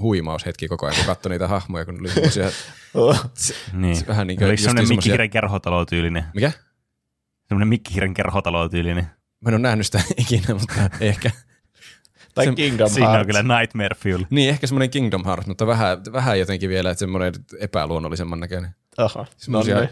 huimaushetki 0.00 0.68
koko 0.68 0.86
ajan, 0.86 0.96
kun 0.96 1.06
katsoi 1.06 1.30
niitä 1.30 1.48
hahmoja, 1.48 1.84
kun 1.84 2.00
oli 2.00 2.08
semmoisia, 2.08 2.50
Niin. 3.72 3.96
se 3.96 4.06
vähän 4.06 4.26
niin 4.26 4.38
kuin 4.38 4.48
Oliko 4.48 4.60
semmoinen 4.62 4.86
semmosia- 4.86 4.96
Mikkihiren 4.96 5.30
kerhotalotyylinen? 5.30 6.24
Mikä? 6.34 6.52
Semmoinen 7.52 7.68
Mikkihiren 7.68 8.14
kerhotalotyylinen. 8.14 9.04
Mä 9.40 9.48
en 9.48 9.54
ole 9.54 9.58
nähnyt 9.62 9.86
sitä 9.86 10.00
ikinä, 10.16 10.54
mutta 10.54 10.90
ehkä. 11.00 11.30
Tai 12.34 12.44
Se- 12.44 12.52
Kingdom 12.52 12.90
Siinä 12.90 13.06
on 13.08 13.12
Hearts. 13.14 13.26
kyllä 13.26 13.58
Nightmare 13.58 13.94
Fuel. 14.02 14.24
Niin, 14.30 14.50
ehkä 14.50 14.66
semmoinen 14.66 14.90
Kingdom 14.90 15.24
Hearts, 15.24 15.46
mutta 15.46 15.66
vähän, 15.66 15.98
vähän 16.12 16.38
jotenkin 16.38 16.68
vielä 16.68 16.90
että 16.90 16.98
semmoinen 16.98 17.32
epäluonnollisemman 17.60 18.40
näköinen. 18.40 18.70
No, 18.98 19.10
Semmoisia 19.36 19.78
niin. 19.80 19.88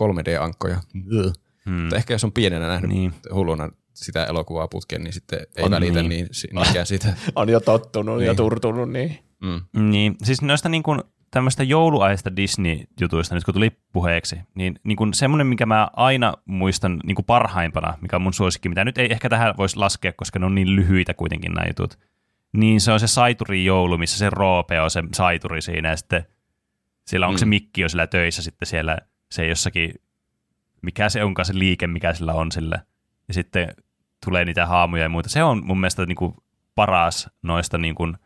3D-ankkoja. 0.00 0.80
Hmm. 1.64 1.72
Mutta 1.72 1.96
ehkä 1.96 2.14
jos 2.14 2.24
on 2.24 2.32
pienenä 2.32 2.66
nähnyt 2.68 2.90
Niin. 2.90 3.12
hulluna 3.34 3.68
sitä 3.94 4.24
elokuvaa 4.24 4.68
putken, 4.68 5.02
niin 5.04 5.12
sitten 5.12 5.38
ei 5.56 5.64
On 5.64 5.70
välitä 5.70 6.02
niin. 6.02 6.08
niin, 6.08 6.28
si- 6.32 6.48
niinkään 6.52 6.86
siitä. 6.92 7.14
on 7.34 7.48
jo 7.48 7.60
tottunut 7.60 8.16
Niin. 8.18 8.26
ja 8.26 8.34
turtunut, 8.34 8.90
niin 8.90 9.18
Mm. 9.42 9.90
Niin, 9.90 10.16
siis 10.22 10.42
noista 10.42 10.68
niin 10.68 10.82
kuin, 10.82 11.00
tämmöistä 11.30 11.62
jouluaista 11.62 12.36
Disney-jutuista, 12.36 13.34
nyt 13.34 13.44
kun 13.44 13.54
tuli 13.54 13.70
puheeksi, 13.92 14.40
niin, 14.54 14.80
niin 14.84 14.96
kuin 14.96 15.14
semmoinen, 15.14 15.46
mikä 15.46 15.66
mä 15.66 15.88
aina 15.96 16.34
muistan 16.44 17.00
niin 17.04 17.14
kuin 17.14 17.26
parhaimpana, 17.26 17.94
mikä 18.00 18.16
on 18.16 18.22
mun 18.22 18.34
suosikki, 18.34 18.68
mitä 18.68 18.84
nyt 18.84 18.98
ei 18.98 19.12
ehkä 19.12 19.28
tähän 19.28 19.54
voisi 19.58 19.76
laskea, 19.76 20.12
koska 20.12 20.38
ne 20.38 20.46
on 20.46 20.54
niin 20.54 20.76
lyhyitä 20.76 21.14
kuitenkin 21.14 21.52
nämä 21.52 21.66
jutut, 21.68 21.98
niin 22.52 22.80
se 22.80 22.92
on 22.92 23.00
se 23.00 23.06
saituri 23.06 23.64
joulu, 23.64 23.98
missä 23.98 24.18
se 24.18 24.30
Roope 24.30 24.80
on 24.80 24.90
se 24.90 25.02
saituri 25.14 25.62
siinä, 25.62 25.88
ja 25.88 25.96
sitten 25.96 26.26
siellä 27.06 27.26
onko 27.26 27.36
Mm. 27.36 27.38
se 27.40 27.46
Mikki 27.46 27.80
jo 27.80 27.88
siellä 27.88 28.06
töissä 28.06 28.42
sitten 28.42 28.66
siellä, 28.66 28.98
se 29.30 29.46
jossakin, 29.46 29.94
mikä 30.82 31.08
se 31.08 31.24
onkaan 31.24 31.46
se 31.46 31.58
liike, 31.58 31.86
mikä 31.86 32.14
sillä 32.14 32.32
on 32.32 32.52
sillä, 32.52 32.84
ja 33.28 33.34
sitten 33.34 33.68
tulee 34.24 34.44
niitä 34.44 34.66
haamuja 34.66 35.02
ja 35.02 35.08
muita. 35.08 35.28
Se 35.28 35.42
on 35.42 35.66
mun 35.66 35.80
mielestä 35.80 36.06
niin 36.06 36.16
kuin 36.16 36.34
paras 36.74 37.30
noista 37.42 37.78
niin 37.78 37.94
kuin, 37.94 38.16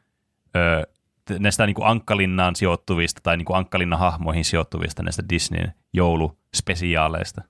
ö, 0.57 0.94
näistä 1.39 1.67
niin 1.67 1.75
kuin 1.75 1.87
Ankkalinnaan 1.87 2.57
sijoittuvista 2.57 3.21
tai 3.23 3.37
niin 3.37 3.45
kuin 3.45 3.57
Ankkalinnan 3.57 3.99
hahmoihin 3.99 4.45
sijoittuvista 4.45 5.03
näistä 5.03 5.23
Disneyn 5.29 5.75
jouluspesiaaleista. 5.93 7.41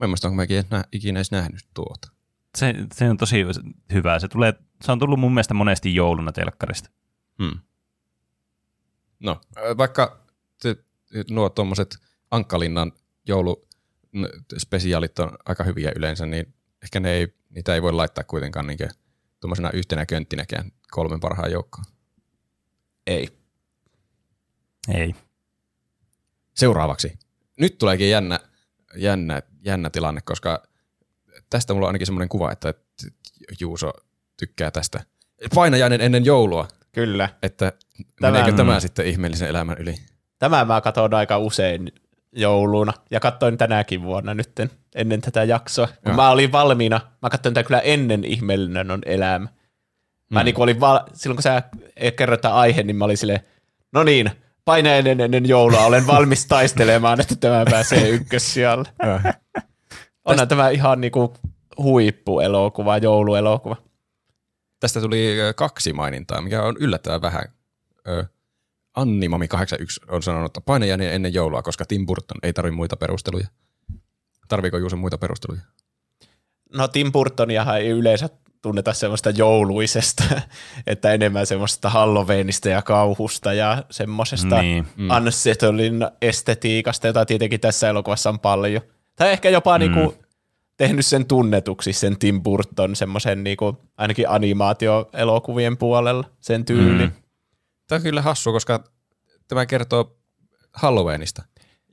Mä 0.00 0.04
en 0.04 0.10
muista, 0.10 0.28
onko 0.28 0.36
mäkin 0.36 0.64
nä- 0.70 0.84
ikinä 0.92 1.18
edes 1.18 1.30
nähnyt 1.30 1.66
tuota. 1.74 2.08
Se, 2.58 2.74
se 2.94 3.10
on 3.10 3.16
tosi 3.16 3.44
hyvä. 3.92 4.18
Se, 4.18 4.28
tulee, 4.28 4.54
se 4.84 4.92
on 4.92 4.98
tullut 4.98 5.20
mun 5.20 5.34
mielestä 5.34 5.54
monesti 5.54 5.94
jouluna 5.94 6.32
telkkarista. 6.32 6.90
Hmm. 7.42 7.60
No, 9.20 9.40
vaikka 9.78 10.26
te, 10.62 10.76
nuo 11.30 11.48
tuommoiset 11.48 11.98
Ankkalinnan 12.30 12.92
jouluspesiaalit 13.26 15.18
on 15.18 15.30
aika 15.44 15.64
hyviä 15.64 15.92
yleensä, 15.96 16.26
niin 16.26 16.54
ehkä 16.82 17.00
ne 17.00 17.10
ei, 17.10 17.34
niitä 17.50 17.74
ei 17.74 17.82
voi 17.82 17.92
laittaa 17.92 18.24
kuitenkaan 18.24 18.66
niin 18.66 18.78
tuommoisena 19.40 19.70
yhtenä 19.70 20.06
könttinäkään 20.06 20.72
kolmen 20.90 21.20
parhaan 21.20 21.52
joukkoon. 21.52 21.84
Ei. 23.06 23.28
Ei. 24.94 25.14
Seuraavaksi. 26.54 27.18
Nyt 27.60 27.78
tuleekin 27.78 28.10
jännä, 28.10 28.40
jännä, 28.96 29.42
jännä 29.64 29.90
tilanne, 29.90 30.20
koska 30.24 30.62
tästä 31.50 31.74
mulla 31.74 31.86
on 31.86 31.88
ainakin 31.88 32.06
semmoinen 32.06 32.28
kuva, 32.28 32.52
että 32.52 32.74
Juuso 33.60 33.92
tykkää 34.38 34.70
tästä. 34.70 35.00
Painajainen 35.54 36.00
ennen 36.00 36.24
joulua, 36.24 36.68
Kyllä. 36.92 37.28
että 37.42 37.72
Tämä- 38.20 38.32
meneekö 38.32 38.56
tämä 38.56 38.74
Mm. 38.74 38.80
sitten 38.80 39.06
ihmeellisen 39.06 39.48
elämän 39.48 39.76
yli? 39.78 39.94
Tämä 40.38 40.64
mä 40.64 40.80
katson 40.80 41.14
aika 41.14 41.38
usein 41.38 41.92
jouluna 42.32 42.92
ja 43.10 43.20
katsoin 43.20 43.58
tänäkin 43.58 44.02
vuonna 44.02 44.34
nyt 44.34 44.50
ennen 44.94 45.20
tätä 45.20 45.44
jaksoa. 45.44 45.86
Kun 45.86 45.96
Joo. 46.06 46.16
mä 46.16 46.30
olin 46.30 46.52
valmiina, 46.52 47.00
mä 47.22 47.30
katsoin 47.30 47.54
tätä 47.54 47.66
kyllä 47.66 47.80
ennen 47.80 48.24
ihmeellinen 48.24 48.90
on 48.90 49.00
elämä. 49.06 49.48
Mä 50.32 50.40
Mm. 50.40 50.44
niin 50.44 50.60
olin 50.60 50.80
val- 50.80 51.00
silloin 51.14 51.36
kun 51.36 51.42
sä 51.42 51.62
kerroit 52.16 52.40
tämän 52.40 52.56
aiheen, 52.56 52.86
niin 52.86 52.96
mä 52.96 53.04
olin 53.04 53.16
silleen, 53.16 53.40
no 53.92 54.02
niin, 54.02 54.30
painainen 54.64 55.20
ennen 55.20 55.48
joulua, 55.48 55.84
olen 55.84 56.06
valmis 56.06 56.46
taistelemaan, 56.46 57.20
että 57.20 57.36
tämä 57.36 57.64
pääsee 57.70 58.08
ykkössijalle. 58.08 58.88
Onhan 60.24 60.48
tämä 60.48 60.68
ihan 60.68 61.00
niinku 61.00 61.34
huippuelokuva, 61.78 62.98
jouluelokuva. 62.98 63.76
tästä 64.80 65.00
tuli 65.00 65.36
kaksi 65.56 65.92
mainintaa, 65.92 66.40
mikä 66.40 66.62
on 66.62 66.76
yllättävän 66.80 67.22
vähän. 67.22 67.42
Ö, 68.08 68.24
Anni 68.96 69.28
Mami 69.28 69.48
81 69.48 70.00
on 70.08 70.22
sanonut, 70.22 70.46
että 70.46 70.60
painajainen 70.60 71.12
ennen 71.12 71.34
joulua, 71.34 71.62
koska 71.62 71.84
Tim 71.84 72.06
Burton 72.06 72.38
ei 72.42 72.52
tarvitse 72.52 72.76
muita 72.76 72.96
perusteluja. 72.96 73.46
Tarviiko 74.48 74.78
Juuso 74.78 74.96
muita 74.96 75.18
perusteluja? 75.18 75.60
No 76.74 76.88
Tim 76.88 77.12
Burtoniahan 77.12 77.76
ei 77.78 77.88
yleensä 77.88 78.28
tunneta 78.62 78.92
semmoista 78.92 79.30
jouluisesta, 79.30 80.24
että 80.86 81.12
enemmän 81.12 81.46
semmoista 81.46 81.90
Halloweenista 81.90 82.68
ja 82.68 82.82
kauhusta 82.82 83.52
ja 83.52 83.84
semmoisesta 83.90 84.62
Niin. 84.62 84.86
mm. 84.96 85.10
unsettlin 85.10 86.06
estetiikasta, 86.22 87.06
jota 87.06 87.26
tietenkin 87.26 87.60
tässä 87.60 87.88
elokuvassa 87.88 88.30
on 88.30 88.40
paljon. 88.40 88.82
Tai 89.16 89.32
ehkä 89.32 89.50
jopa 89.50 89.78
mm. 89.78 89.80
niinku 89.80 90.14
tehnyt 90.76 91.06
sen 91.06 91.26
tunnetuksi, 91.26 91.92
sen 91.92 92.18
Tim 92.18 92.42
Burton, 92.42 92.96
semmoisen 92.96 93.44
niinku, 93.44 93.76
ainakin 93.96 94.28
animaatioelokuvien 94.28 95.76
puolella, 95.76 96.24
sen 96.40 96.64
tyylin. 96.64 97.08
Mm. 97.08 97.12
Tämä 97.88 97.96
on 97.96 98.02
kyllä 98.02 98.22
hassua, 98.22 98.52
koska 98.52 98.84
tämä 99.48 99.66
kertoo 99.66 100.16
Halloweenista. 100.72 101.42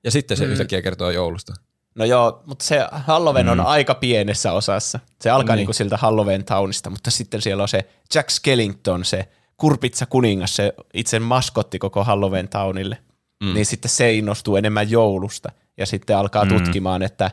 Ja 0.03 0.11
sitten 0.11 0.37
se 0.37 0.45
mm. 0.45 0.51
yhtäkkiä 0.51 0.81
kertoo 0.81 1.09
joulusta. 1.09 1.53
No 1.99 2.05
joo, 2.05 2.43
mutta 2.45 2.65
se 2.65 2.87
Halloween 2.91 3.45
mm. 3.45 3.51
On 3.51 3.59
aika 3.59 3.95
pienessä 3.95 4.51
osassa. 4.53 4.99
Se 5.21 5.29
alkaa 5.29 5.43
Niin. 5.43 5.57
niin. 5.57 5.61
niinku 5.61 5.73
siltä 5.73 5.97
Halloween 5.97 6.45
taunista, 6.45 6.89
mutta 6.89 7.11
sitten 7.11 7.41
siellä 7.41 7.63
on 7.63 7.69
se 7.69 7.89
Jack 8.15 8.29
Skellington, 8.29 9.05
se 9.05 9.27
kurpitsa 9.57 10.05
kuningas, 10.05 10.55
se 10.55 10.73
itse 10.93 11.19
maskotti 11.19 11.79
koko 11.79 12.03
Halloween 12.03 12.49
taunille. 12.49 12.97
Mm. 13.43 13.53
Niin 13.53 13.65
sitten 13.65 13.89
se 13.91 14.13
innostuu 14.13 14.55
enemmän 14.55 14.91
joulusta 14.91 15.51
ja 15.77 15.85
sitten 15.85 16.17
alkaa 16.17 16.45
Mm. 16.45 16.49
tutkimaan, 16.49 17.01
että 17.03 17.31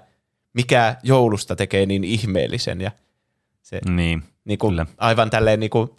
mikä 0.52 0.96
joulusta 1.02 1.56
tekee 1.56 1.86
niin 1.86 2.04
ihmeellisen 2.04 2.80
ja 2.80 2.90
se 3.62 3.80
Niin, 3.88 4.22
niinku, 4.44 4.68
kyllä. 4.68 4.86
aivan 4.98 5.30
tälleen 5.30 5.60
niinku, 5.60 5.96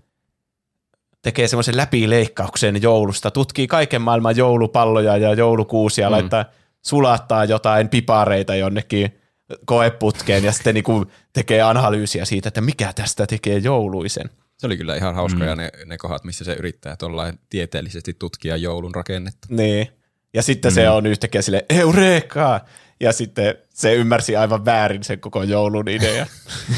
tekee 1.22 1.48
semmoisen 1.48 1.77
läpileikkauksen 1.77 2.81
joulusta, 2.81 3.31
tutkii 3.31 3.68
kaiken 3.68 4.02
maailman 4.02 4.38
joulupalloja 4.38 5.18
ja 5.18 5.34
joulukuusia, 5.34 6.07
mm. 6.07 6.11
laittaa 6.11 6.45
sulattaa 6.88 7.46
jotain 7.46 7.90
pipareita 7.90 8.56
jonnekin 8.56 9.20
koeputkeen 9.66 10.44
ja 10.44 10.52
sitten 10.52 10.74
niinku 10.74 11.06
tekee 11.34 11.62
analyysiä 11.62 12.26
siitä, 12.26 12.48
että 12.48 12.62
mikä 12.62 12.94
tästä 12.94 13.28
tekee 13.28 13.58
jouluisen. 13.58 14.30
Se 14.58 14.68
oli 14.68 14.78
kyllä 14.78 14.96
ihan 14.96 15.16
hauskoja 15.16 15.56
mm. 15.56 15.62
ne, 15.62 15.72
ne 15.86 15.98
kohdat, 15.98 16.24
missä 16.24 16.46
se 16.46 16.54
yrittää 16.54 16.96
tuollain 16.96 17.40
tieteellisesti 17.50 18.14
tutkia 18.14 18.58
joulun 18.58 18.96
rakennetta. 18.96 19.48
Niin. 19.50 19.88
Ja 20.34 20.44
sitten 20.44 20.72
mm. 20.72 20.76
se 20.76 20.90
on 20.90 21.06
yhtäkkiä 21.06 21.42
sille 21.42 21.66
eureka! 21.70 22.62
Ja 23.00 23.14
sitten 23.14 23.56
se 23.74 23.94
ymmärsi 23.94 24.36
aivan 24.36 24.66
väärin 24.66 25.04
sen 25.04 25.20
koko 25.20 25.44
joulun 25.44 25.90
idea. 25.90 26.26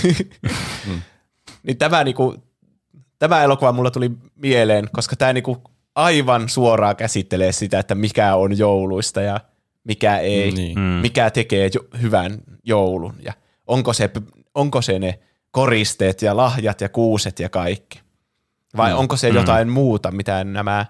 mm. 0.87 1.01
Niin 1.63 1.77
tämä, 1.77 2.03
niinku, 2.03 2.43
tämä 3.19 3.43
elokuva 3.43 3.71
mulla 3.71 3.91
tuli 3.91 4.11
mieleen, 4.35 4.89
koska 4.93 5.15
tämä 5.15 5.33
niinku 5.33 5.61
aivan 5.95 6.49
suoraan 6.49 6.95
käsittelee 6.95 7.51
sitä, 7.51 7.79
että 7.79 7.95
mikä 7.95 8.35
on 8.35 8.57
jouluista 8.57 9.21
ja 9.21 9.39
mikä 9.83 10.17
ei, 10.17 10.51
Niin. 10.51 10.79
mm. 10.79 10.83
mikä 10.83 11.29
tekee 11.29 11.69
jo, 11.73 11.99
hyvän 12.01 12.37
joulun 12.63 13.15
ja 13.19 13.33
onko 13.67 13.93
se, 13.93 14.09
onko 14.55 14.81
se 14.81 14.99
ne 14.99 15.19
koristeet 15.51 16.21
ja 16.21 16.37
lahjat 16.37 16.81
ja 16.81 16.89
kuuset 16.89 17.39
ja 17.39 17.49
kaikki. 17.49 18.01
Vai 18.77 18.91
mm. 18.93 18.97
onko 18.99 19.17
se 19.17 19.29
jotain 19.29 19.69
muuta, 19.69 20.11
mitä 20.11 20.43
nämä 20.43 20.85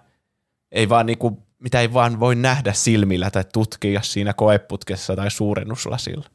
ei 0.72 0.90
vaan 0.90 1.06
niinku, 1.06 1.44
mitä 1.60 1.82
ei 1.82 1.94
vaan 1.94 2.20
voi 2.20 2.36
nähdä 2.36 2.74
silmillä 2.74 3.32
tai 3.32 3.44
tutkia 3.53 4.02
siinä 4.02 4.34
koeputkessa 4.34 5.16
tai 5.16 5.32
suurennuslasilla. 5.32 6.26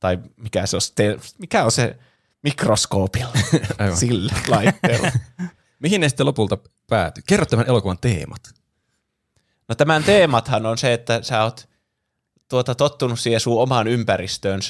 Tai 0.00 0.18
mikä 0.36 0.66
se 0.66 0.76
on, 0.76 0.80
te, 0.94 1.18
mikä 1.38 1.64
on 1.64 1.72
se 1.72 1.96
mikroskoopilla 2.42 3.32
Aivan. 3.78 3.96
sillä 3.96 4.32
laitteella. 4.48 5.10
Mihin 5.82 6.00
ne 6.00 6.08
sitten 6.08 6.26
lopulta 6.26 6.58
päätyy? 6.88 7.22
Kerro 7.26 7.46
tämän 7.46 7.66
elokuvan 7.68 7.98
teemat. 8.00 8.40
No 9.68 9.74
tämän 9.74 10.04
teemathan 10.04 10.66
on 10.66 10.78
se, 10.78 10.92
että 10.92 11.22
sä 11.22 11.44
oot 11.44 11.68
tuota, 12.50 12.74
tottunut 12.74 13.20
siihen 13.20 13.40
sun 13.40 13.62
omaan 13.62 13.88
ympäristöön 13.88 14.60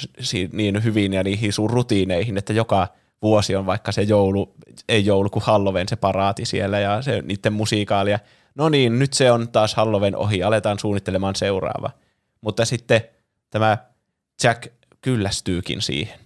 niin 0.52 0.84
hyvin 0.84 1.12
ja 1.12 1.22
niihin 1.22 1.52
sun 1.52 1.70
rutiineihin, 1.70 2.38
että 2.38 2.52
joka 2.52 2.88
vuosi 3.22 3.56
on 3.56 3.66
vaikka 3.66 3.92
se 3.92 4.02
joulu, 4.02 4.54
ei 4.88 5.06
joulu 5.06 5.30
kuin 5.30 5.42
Halloween 5.42 5.88
se 5.88 5.96
paraati 5.96 6.44
siellä 6.44 6.80
ja 6.80 7.02
se 7.02 7.22
niiden 7.22 7.52
musiikaalia. 7.52 8.18
No 8.54 8.68
niin, 8.68 8.98
nyt 8.98 9.12
se 9.12 9.32
on 9.32 9.48
taas 9.48 9.74
Halloween 9.74 10.16
ohi, 10.16 10.42
aletaan 10.42 10.78
suunnittelemaan 10.78 11.36
seuraava. 11.36 11.90
Mutta 12.40 12.64
sitten 12.64 13.00
tämä 13.50 13.78
Jack 14.42 14.66
kyllästyykin 15.00 15.82
siihen. 15.82 16.18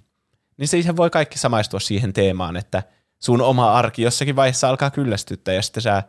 Niin 0.57 0.69
siihen 0.69 0.97
voi 0.97 1.11
kaikki 1.11 1.39
samaistua 1.39 1.81
siihen 1.81 2.13
teemaan, 2.13 2.57
että 2.57 2.83
sun 3.19 3.41
oma 3.41 3.73
arki 3.73 4.03
jossakin 4.03 4.37
vaiheessa 4.37 4.69
alkaa 4.69 4.91
kyllästyttää 4.91 5.55
ja 5.55 5.63
sitten 5.63 5.83
sä 5.83 6.03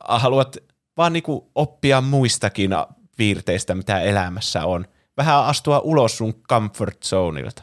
haluat 0.00 0.56
vaan 0.96 1.12
niinku 1.12 1.50
oppia 1.54 2.00
muistakin 2.00 2.70
piirteistä, 3.16 3.74
mitä 3.74 4.00
elämässä 4.00 4.64
on. 4.64 4.86
Vähän 5.16 5.44
astua 5.44 5.78
ulos 5.78 6.16
sun 6.18 6.34
comfort 6.48 7.02
zoneilta. 7.04 7.62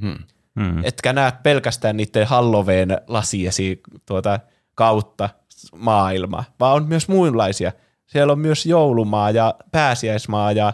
Hmm. 0.00 0.18
Mm. 0.54 0.84
Etkä 0.84 1.12
näe 1.12 1.32
pelkästään 1.42 1.96
niiden 1.96 2.26
Halloween 2.26 2.88
lasiesi 3.06 3.80
tuota 4.06 4.40
kautta 4.74 5.28
maailmaa, 5.76 6.44
vaan 6.60 6.74
on 6.76 6.88
myös 6.88 7.08
muunlaisia. 7.08 7.72
Siellä 8.06 8.32
on 8.32 8.38
myös 8.38 8.66
joulumaa 8.66 9.30
ja 9.30 9.54
pääsiäismaa 9.72 10.52
ja 10.52 10.72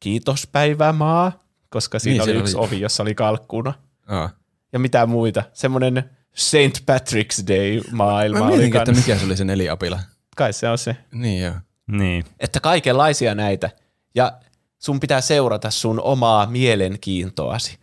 kiitospäivämaa, 0.00 1.32
koska 1.68 1.98
siinä 1.98 2.24
Niin, 2.24 2.30
oli 2.34 2.40
yksi 2.40 2.56
oli. 2.56 2.66
ovi, 2.66 2.80
jossa 2.80 3.02
oli 3.02 3.14
kalkkuna. 3.14 3.74
Aa. 4.08 4.30
Ja 4.72 4.78
mitä 4.78 5.06
muita. 5.06 5.42
Semmoinen 5.52 6.10
St. 6.34 6.54
Patrick's 6.90 7.46
Day 7.48 7.80
maailma 7.92 8.38
Mä 8.38 8.44
oli 8.44 8.52
mietinkin, 8.52 8.80
että 8.80 8.92
mikä 8.92 9.16
se 9.18 9.24
oli 9.26 9.36
se 9.36 9.44
neliapila. 9.44 10.00
Kai 10.36 10.52
se 10.52 10.68
on 10.68 10.78
se. 10.78 10.96
Niin 11.12 11.42
joo. 11.42 11.54
Niin. 11.98 12.24
Että 12.40 12.60
kaikenlaisia 12.60 13.34
näitä. 13.34 13.70
Ja 14.14 14.32
sun 14.78 15.00
pitää 15.00 15.20
seurata 15.20 15.70
sun 15.70 16.00
omaa 16.00 16.46
mielenkiintoasi. 16.46 17.78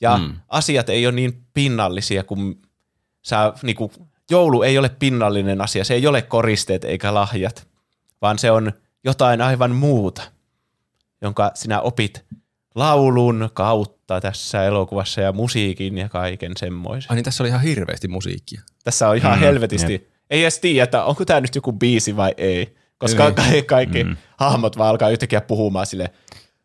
Ja 0.00 0.16
Mm. 0.16 0.34
asiat 0.48 0.88
ei 0.88 1.06
ole 1.06 1.14
niin 1.14 1.42
pinnallisia 1.54 2.24
kuin 2.24 2.62
sä, 3.22 3.52
niinku, 3.62 3.92
joulu 4.30 4.62
ei 4.62 4.78
ole 4.78 4.88
pinnallinen 4.88 5.60
asia. 5.60 5.84
Se 5.84 5.94
ei 5.94 6.06
ole 6.06 6.22
koristeet 6.22 6.84
eikä 6.84 7.14
lahjat, 7.14 7.66
vaan 8.22 8.38
se 8.38 8.50
on 8.50 8.72
jotain 9.04 9.40
aivan 9.42 9.70
muuta, 9.74 10.22
jonka 11.22 11.50
sinä 11.54 11.80
opit 11.80 12.24
laulun 12.74 13.50
kautta 13.54 14.20
tässä 14.20 14.64
elokuvassa 14.64 15.20
ja 15.20 15.32
musiikin 15.32 15.98
ja 15.98 16.08
kaiken 16.08 16.52
semmoisen. 16.56 17.10
Ai 17.10 17.14
niin 17.16 17.24
tässä 17.24 17.42
oli 17.42 17.48
ihan 17.48 17.62
hirveästi 17.62 18.08
musiikkia. 18.08 18.60
Tässä 18.84 19.08
on 19.08 19.16
ihan 19.16 19.32
Mm, 19.38 19.40
helvetisti. 19.40 20.10
Ei 20.30 20.42
edes 20.42 20.58
tiedä, 20.58 20.84
että 20.84 21.04
onko 21.04 21.24
tämä 21.24 21.40
nyt 21.40 21.54
joku 21.54 21.72
biisi 21.72 22.16
vai 22.16 22.34
ei. 22.36 22.76
Koska 22.98 23.32
kaikki, 23.32 23.62
kaikki 23.62 24.04
Mm. 24.04 24.10
mm. 24.10 24.16
hahmot 24.36 24.78
vaan 24.78 24.90
alkaa 24.90 25.10
yhtäkkiä 25.10 25.40
puhumaan 25.40 25.86
sille, 25.86 26.10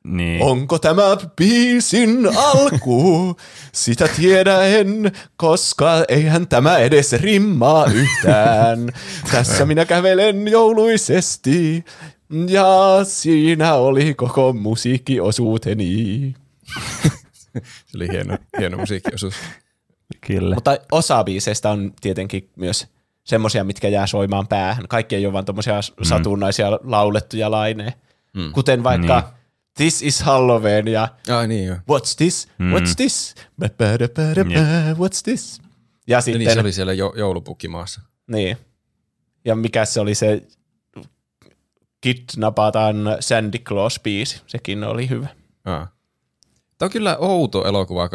Niin. 0.03 0.41
onko 0.43 0.79
tämä 0.79 1.03
biisin 1.35 2.27
alku? 2.37 3.35
Sitä 3.73 4.07
tiedä 4.07 4.63
en, 4.65 5.11
koska 5.37 5.91
eihän 6.07 6.47
tämä 6.47 6.77
edes 6.77 7.13
rimmaa 7.13 7.85
yhtään. 7.85 8.89
Tässä 9.31 9.65
minä 9.65 9.85
kävelen 9.85 10.47
jouluisesti 10.47 11.85
ja 12.47 12.99
siinä 13.03 13.73
oli 13.73 14.13
koko 14.13 14.53
musiikkiosuuteni. 14.53 16.33
Se 17.53 17.97
oli 17.97 18.07
hieno, 18.11 18.37
hieno 18.59 18.77
musiikkiosuus. 18.77 19.33
Kyllä. 20.27 20.55
Mutta 20.55 20.77
osa 20.91 21.23
biiseistä 21.23 21.69
on 21.69 21.93
tietenkin 22.01 22.49
myös 22.55 22.87
semmoisia, 23.23 23.63
mitkä 23.63 23.87
jää 23.87 24.07
soimaan 24.07 24.47
päähän. 24.47 24.87
Kaikki 24.87 25.15
ei 25.15 25.25
ole 25.25 25.33
vaan 25.33 25.45
tommosia 25.45 25.75
mm. 25.75 26.03
satunnaisia 26.03 26.71
laulettuja 26.83 27.51
laineja. 27.51 27.91
Mm. 28.33 28.51
Kuten 28.51 28.83
vaikka 28.83 29.19
Niin. 29.19 29.41
This 29.75 30.01
is 30.01 30.21
Halloween 30.21 30.87
ja 30.87 31.07
Ai 31.37 31.47
niin 31.47 31.65
joo. 31.67 31.75
What's 31.77 32.15
this? 32.17 32.47
Mm. 32.57 32.73
What's 32.73 32.95
this? 32.95 33.35
Ba, 33.59 33.67
What's 34.93 35.21
this? 35.23 35.61
Ja 36.07 36.17
Ja 36.17 36.21
sitten, 36.21 36.39
niin 36.39 36.53
se 36.53 36.59
oli 36.59 36.71
siellä 36.71 36.93
jo, 36.93 37.13
joulupukkimaassa. 37.17 38.01
niin. 38.27 38.57
Ja 39.45 39.55
mikä 39.55 39.85
se 39.85 39.99
oli 39.99 40.15
se 40.15 40.41
Kidnapataan 42.01 42.95
Sandy 43.19 43.57
Claus-biisi. 43.57 44.41
Sekin 44.47 44.83
oli 44.83 45.09
hyvä. 45.09 45.27
Aa. 45.65 45.87
Tämä 46.77 46.87
on 46.87 46.91
kyllä 46.91 47.17
outo 47.17 47.65
elokuva, 47.65 48.09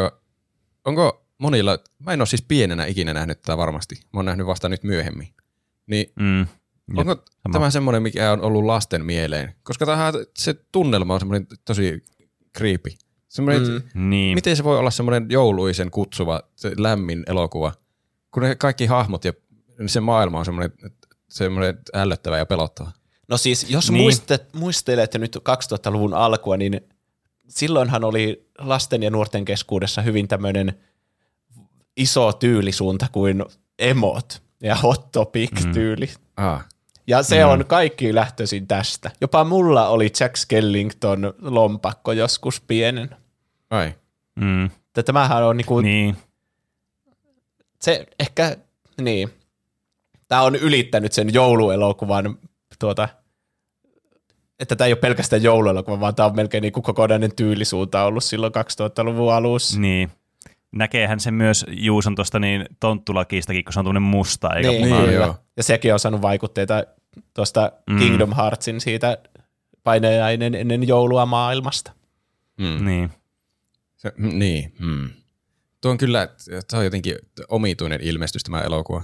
onko 0.84 1.25
monilla, 1.38 1.78
mä 1.98 2.12
en 2.12 2.20
ole 2.20 2.26
siis 2.26 2.42
pienenä 2.42 2.86
ikinä 2.86 3.14
nähnyt 3.14 3.42
tätä 3.42 3.56
varmasti, 3.56 3.94
mä 3.94 4.18
oon 4.18 4.24
nähnyt 4.24 4.46
vasta 4.46 4.68
nyt 4.68 4.82
myöhemmin. 4.82 5.28
Niin 5.86 6.12
Mm. 6.20 6.40
Jep. 6.40 6.98
onko 6.98 7.14
sama. 7.14 7.52
tämä 7.52 7.70
semmoinen, 7.70 8.02
mikä 8.02 8.32
on 8.32 8.40
ollut 8.40 8.64
lasten 8.64 9.04
mieleen? 9.04 9.54
Koska 9.62 9.86
tämähän, 9.86 10.14
se 10.38 10.54
tunnelma 10.72 11.14
on 11.14 11.20
semmoinen 11.20 11.46
tosi 11.64 12.04
creepy. 12.58 12.90
Semmoinen, 13.28 13.62
mm. 13.94 14.10
Niin. 14.10 14.34
Miten 14.34 14.56
se 14.56 14.64
voi 14.64 14.78
olla 14.78 14.90
semmoinen 14.90 15.26
jouluisen 15.30 15.90
kutsuva, 15.90 16.42
se 16.56 16.72
lämmin 16.78 17.24
elokuva, 17.26 17.72
kun 18.30 18.42
ne 18.42 18.54
kaikki 18.54 18.86
hahmot 18.86 19.24
ja 19.24 19.32
se 19.86 20.00
maailma 20.00 20.38
on 20.38 20.44
semmoinen, 20.44 20.72
semmoinen 21.28 21.78
ällöttävä 21.94 22.38
ja 22.38 22.46
pelottava. 22.46 22.92
No 23.28 23.36
siis, 23.36 23.70
jos 23.70 23.88
Niin. 23.90 23.94
niin. 23.94 24.02
muistet, 24.04 24.54
muistelette 24.54 25.18
nyt 25.18 25.36
2000-luvun 25.36 26.14
alkua, 26.14 26.56
niin 26.56 26.80
silloinhan 27.48 28.04
oli 28.04 28.48
lasten 28.58 29.02
ja 29.02 29.10
nuorten 29.10 29.44
keskuudessa 29.44 30.02
hyvin 30.02 30.28
tämmöinen 30.28 30.74
iso 31.96 32.32
tyylisuunta 32.32 33.06
kuin 33.12 33.44
emot 33.78 34.42
ja 34.62 34.74
hot 34.74 35.12
topic-tyyli. 35.12 36.10
Ah. 36.36 36.64
Ja 37.06 37.22
se 37.22 37.44
mm. 37.44 37.50
on 37.50 37.64
kaikki 37.66 38.14
lähtöisin 38.14 38.66
tästä. 38.66 39.10
Jopa 39.20 39.44
mulla 39.44 39.88
oli 39.88 40.12
Jack 40.20 40.36
Skellington 40.36 41.34
lompakko 41.42 42.12
joskus 42.12 42.60
pienen. 42.60 43.16
Ai. 43.70 43.94
Mm. 44.34 44.70
Tämähän 45.04 45.44
on 45.44 45.56
niinku, 45.56 45.80
Niin. 45.80 46.16
se 47.80 48.06
ehkä, 48.20 48.56
niin. 49.00 49.30
Tämä 50.28 50.42
on 50.42 50.56
ylittänyt 50.56 51.12
sen 51.12 51.34
jouluelokuvan 51.34 52.38
tuota, 52.78 53.08
että 54.58 54.76
tämä 54.76 54.86
ei 54.86 54.92
ole 54.92 55.00
pelkästään 55.00 55.42
jouluelokuva, 55.42 56.00
vaan 56.00 56.14
tämä 56.14 56.26
on 56.26 56.36
melkein 56.36 56.62
niin 56.62 56.72
kuin 56.72 56.84
kokonainen 56.84 57.36
tyylisuunta 57.36 58.04
ollut 58.04 58.24
silloin 58.24 58.52
2000-luvun 58.52 59.32
alussa. 59.32 59.80
Niin. 59.80 60.10
Näkeehän 60.72 61.20
se 61.20 61.30
myös 61.30 61.66
Juuson 61.68 62.14
tuosta 62.14 62.38
niin 62.38 62.66
tonttulakistakin, 62.80 63.64
kun 63.64 63.72
se 63.72 63.78
on 63.78 63.84
tuommoinen 63.84 64.02
musta, 64.02 64.54
eikä 64.54 64.68
Niin, 64.68 64.82
punainen. 64.82 65.08
niin, 65.08 65.20
joo. 65.20 65.36
Ja 65.56 65.62
sekin 65.62 65.92
on 65.92 65.98
saanut 65.98 66.22
vaikutteita 66.22 66.84
tuosta 67.34 67.72
Mm. 67.90 67.98
Kingdom 67.98 68.34
Heartsin 68.36 68.80
siitä 68.80 69.18
painajainen 69.82 70.54
ennen 70.54 70.88
joulua 70.88 71.26
maailmasta. 71.26 71.92
Mm. 72.60 72.84
Niin. 72.86 73.10
Se, 73.96 74.12
mm, 74.16 74.38
niin. 74.38 74.74
Mm. 74.78 75.08
Tuo 75.80 75.90
on 75.90 75.98
kyllä, 75.98 76.28
tuo 76.70 76.78
on 76.78 76.84
jotenkin 76.84 77.16
omituinen 77.48 78.00
ilmestys 78.02 78.42
tämä 78.44 78.60
elokuva. 78.60 79.02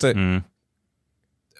Se, 0.00 0.14
mm. 0.14 0.20
Mm. 0.20 0.42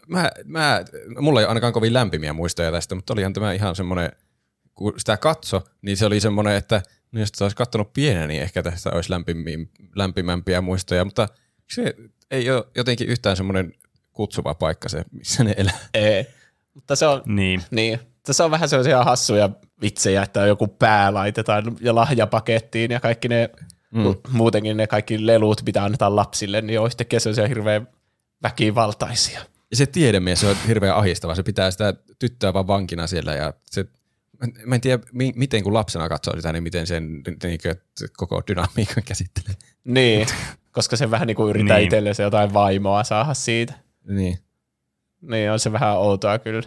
mä, 0.09 0.31
mä, 0.45 0.85
mulla 1.21 1.41
ei 1.41 1.45
ole 1.45 1.49
ainakaan 1.49 1.73
kovin 1.73 1.93
lämpimiä 1.95 2.33
muistoja 2.33 2.73
tästä, 2.73 2.95
mutta 2.95 3.13
olihan 3.13 3.33
tämä 3.33 3.53
ihan 3.53 3.77
semmoinen, 3.77 4.13
kun 4.75 4.93
sitä 4.97 5.17
katso, 5.17 5.63
niin 5.83 5.97
se 5.97 6.07
oli 6.07 6.21
semmoinen, 6.21 6.55
että 6.55 6.83
no 7.13 7.21
jos 7.21 7.31
olisi 7.41 7.57
katsonut 7.57 7.93
pienenä, 7.93 8.27
niin 8.27 8.43
ehkä 8.43 8.63
tästä 8.63 8.91
olisi 8.91 9.11
lämpimmin, 9.11 9.71
lämpimämpiä 9.97 10.61
muistoja, 10.61 11.05
mutta 11.05 11.29
se 11.71 11.95
ei 12.31 12.51
ole 12.51 12.65
jotenkin 12.77 13.09
yhtään 13.09 13.37
semmoinen 13.37 13.73
kutsuva 14.13 14.55
paikka 14.55 14.89
se, 14.89 15.05
missä 15.13 15.45
ne 15.45 15.55
elää. 15.57 15.79
Ei. 15.95 16.27
Mutta 16.75 16.97
se 16.97 17.07
on, 17.07 17.23
Niin. 17.27 17.63
niin, 17.71 18.01
se 18.31 18.43
on 18.43 18.51
vähän 18.51 18.69
sellaisia 18.69 19.05
hassuja 19.05 19.51
vitsejä, 19.83 20.23
että 20.23 20.47
joku 20.47 20.67
pää 20.67 21.15
laitetaan 21.15 21.77
ja 21.81 21.95
lahjapakettiin 21.95 22.91
ja 22.91 23.01
kaikki 23.01 23.29
ne, 23.29 23.51
mm. 23.91 24.15
muutenkin 24.31 24.77
ne 24.77 24.87
kaikki 24.87 25.27
lelut, 25.27 25.63
mitä 25.67 25.85
annetaan 25.85 26.17
lapsille, 26.17 26.61
niin 26.61 26.81
on 26.81 26.87
yhtäkkiä 26.87 27.21
sellaisia 27.21 27.49
hirveän 27.49 27.89
väkivaltaisia. 28.43 29.41
Ja 29.71 29.77
se 29.77 29.87
tiedemies 29.87 30.45
on 30.45 30.57
hirveän 30.69 30.97
ahistava. 30.97 31.35
Se 31.35 31.43
pitää 31.43 31.71
sitä 31.71 31.95
tyttöä 32.19 32.53
vaan 32.53 32.67
vankina 32.67 33.07
siellä 33.07 33.35
ja 33.35 33.53
se, 33.71 33.85
mä 34.67 34.75
en 34.75 34.81
tiedä, 34.81 35.03
mi- 35.13 35.33
miten 35.37 35.63
kun 35.63 35.75
lapsena 35.75 36.09
katsoo 36.09 36.37
sitä, 36.37 36.53
niin 36.53 36.63
miten 36.63 36.87
sen 36.87 37.23
niin 37.43 37.61
koko 38.17 38.43
dynamiikan 38.49 39.03
käsittelee. 39.05 39.57
Niin, 39.85 40.27
koska 40.73 40.97
se 40.97 41.11
vähän 41.11 41.27
niin 41.27 41.37
kuin 41.37 41.51
yrittää 41.51 41.77
Niin. 41.77 41.85
itsellensä 41.85 42.23
jotain 42.23 42.53
vaimoa 42.53 43.05
saada 43.05 43.35
siitä. 43.35 43.75
Niin. 44.09 44.39
Niin 45.21 45.51
on 45.51 45.59
se 45.59 45.73
vähän 45.73 45.99
outoa 45.99 46.39
kyllä. 46.39 46.63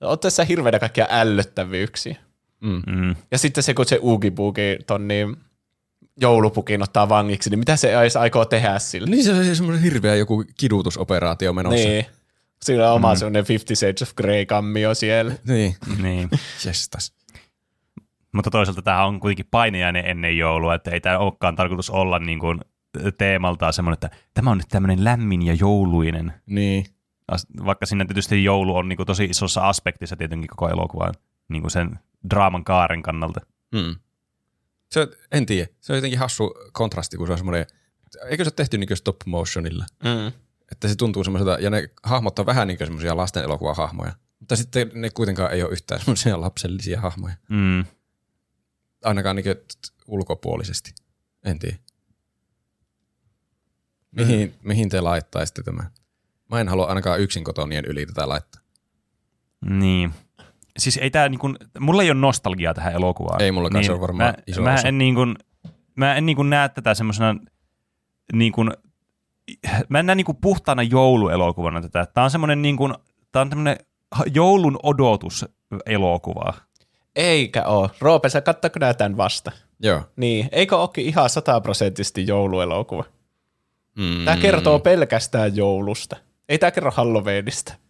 On 0.00 0.18
tässä 0.18 0.44
hirveänä 0.44 0.78
kaikkia 0.78 1.06
ällöttävyyksiä. 1.10 2.16
Mm. 2.60 2.82
Mm. 2.86 3.14
Ja 3.30 3.38
sitten 3.38 3.62
se, 3.62 3.74
kun 3.74 3.86
se 3.86 3.98
Oogie 4.02 4.30
Boogie 4.30 4.78
ton 4.86 5.08
niin 5.08 5.36
joulupukin 6.20 6.82
ottaa 6.82 7.08
vangiksi, 7.08 7.50
niin 7.50 7.58
mitä 7.58 7.76
se 7.76 8.00
edes 8.00 8.16
aikoo 8.16 8.44
tehdä 8.44 8.78
sillä? 8.78 9.06
Niin 9.06 9.24
se 9.24 9.32
on 9.32 9.56
semmoinen 9.56 9.82
hirveä 9.82 10.14
joku 10.14 10.44
kidutusoperaatio 10.58 11.52
menossa. 11.52 11.88
Niin. 11.88 12.06
Sillä 12.62 12.88
on 12.88 12.96
oma 12.96 13.12
mm. 13.12 13.18
semmoinen 13.18 13.44
Fifty 13.44 13.74
Shades 13.74 14.02
of 14.02 14.14
Grey-kammio 14.14 14.94
siellä. 14.94 15.34
Niin. 15.46 15.76
Niin. 16.02 16.30
Jestas. 16.66 17.14
Mutta 18.32 18.50
toisaalta 18.50 18.82
tämä 18.82 19.04
on 19.04 19.20
kuitenkin 19.20 19.46
painajainen 19.50 20.06
ennen 20.06 20.38
joulua, 20.38 20.74
että 20.74 20.90
ei 20.90 21.00
tämä 21.00 21.18
olekaan 21.18 21.56
tarkoitus 21.56 21.90
olla 21.90 22.18
niin 22.18 22.38
kuin 22.38 22.60
teemaltaan 23.18 23.72
semmoinen, 23.72 23.94
että 23.94 24.10
tämä 24.34 24.50
on 24.50 24.58
nyt 24.58 24.68
tämmöinen 24.68 25.04
lämmin 25.04 25.42
ja 25.42 25.54
jouluinen. 25.54 26.32
Niin. 26.46 26.86
Vaikka 27.64 27.86
siinä 27.86 28.04
tietysti 28.04 28.44
joulu 28.44 28.76
on 28.76 28.88
niin 28.88 28.96
kuin 28.96 29.06
tosi 29.06 29.24
isossa 29.24 29.68
aspektissa 29.68 30.16
tietenkin 30.16 30.48
koko 30.48 30.68
elokuvan 30.68 31.14
niin 31.48 31.62
kuin 31.62 31.70
sen 31.70 31.98
draaman 32.30 32.64
kaaren 32.64 33.02
kannalta. 33.02 33.40
Mm. 33.74 33.96
Se, 34.90 35.00
on- 35.00 35.08
en 35.32 35.46
tiedä. 35.46 35.68
Se 35.80 35.92
on 35.92 35.96
jotenkin 35.96 36.18
hassu 36.18 36.54
kontrasti, 36.72 37.16
kun 37.16 37.26
se 37.26 37.32
on 37.32 37.38
semmoinen, 37.38 37.66
eikö 38.30 38.44
se 38.44 38.48
ole 38.48 38.54
tehty 38.56 38.78
niin 38.78 38.96
stop 38.96 39.16
motionilla? 39.26 39.86
Mm. 40.04 40.32
Että 40.72 40.88
se 40.88 40.96
tuntuu 40.96 41.24
semmoiselta, 41.24 41.58
ja 41.60 41.70
ne 41.70 41.90
hahmot 42.02 42.38
on 42.38 42.46
vähän 42.46 42.68
niin 42.68 42.78
kuin 42.78 42.86
semmoisia 42.86 43.16
lasten 43.16 43.44
elokuvahahmoja. 43.44 44.12
Mutta 44.40 44.56
sitten 44.56 44.90
ne 44.94 45.10
kuitenkaan 45.10 45.52
ei 45.52 45.62
ole 45.62 45.72
yhtään 45.72 46.00
semmoisia 46.00 46.40
lapsellisia 46.40 47.00
hahmoja. 47.00 47.34
Mm. 47.48 47.84
Ainakaan 49.04 49.36
niin 49.36 49.46
ulkopuolisesti. 50.06 50.94
En 51.44 51.58
tiedä. 51.58 51.76
Mihin, 54.10 54.48
mm. 54.48 54.68
mihin 54.68 54.88
te 54.88 55.00
laittaisitte 55.00 55.62
tämän? 55.62 55.90
Mä 56.50 56.60
en 56.60 56.68
halua 56.68 56.86
ainakaan 56.86 57.20
yksin 57.20 57.44
kotonien 57.44 57.84
yli 57.84 58.06
tätä 58.06 58.28
laittaa. 58.28 58.62
Niin. 59.70 60.14
Siis 60.78 60.96
ei 60.96 61.10
tää 61.10 61.28
niinku, 61.28 61.54
mulla 61.80 62.02
ei 62.02 62.10
ole 62.10 62.20
nostalgiaa 62.20 62.74
tähän 62.74 62.92
elokuvaan. 62.92 63.42
Ei 63.42 63.52
mullakaan, 63.52 63.84
se 63.84 63.92
on 63.92 64.00
varmaan 64.00 64.34
mä, 64.36 64.42
iso 64.46 64.62
mä 64.62 64.74
osa. 64.74 64.88
en 64.88 64.98
niinku, 64.98 65.20
mä 65.94 66.14
en 66.14 66.26
niinku 66.26 66.42
näe 66.42 66.68
tätä 66.68 66.94
semmoisena 66.94 67.36
niinku, 68.32 68.62
mä 69.88 69.98
en 69.98 70.06
näe 70.06 70.14
niinku 70.14 70.34
puhtaana 70.34 70.82
jouluelokuvana 70.82 71.80
tätä. 71.80 72.06
Tää 72.06 72.24
on 72.24 72.30
semmoinen 72.30 72.62
niinku, 72.62 72.88
tää 73.32 73.42
on 73.42 73.50
tämmönen 73.50 73.76
ha- 74.10 74.24
joulun 74.34 74.78
odotus 74.82 75.46
elokuva. 75.86 76.54
Eikä 77.16 77.64
oo. 77.64 77.90
Roope, 78.00 78.28
sä 78.28 78.40
kattoiko 78.40 78.78
nää 78.78 78.94
tämän 78.94 79.16
vasta? 79.16 79.52
Joo. 79.80 80.02
Niin, 80.16 80.48
eikö 80.52 80.76
ookin 80.76 81.06
ihan 81.06 81.30
sataprosenttisesti 81.30 82.26
jouluelokuva? 82.26 83.04
Mm. 83.98 84.24
Tämä 84.24 84.36
kertoo 84.36 84.78
pelkästään 84.78 85.56
joulusta. 85.56 86.16
Ei 86.48 86.58
tämä 86.58 86.70
kerro 86.70 86.90
Halloweenista. 86.90 87.74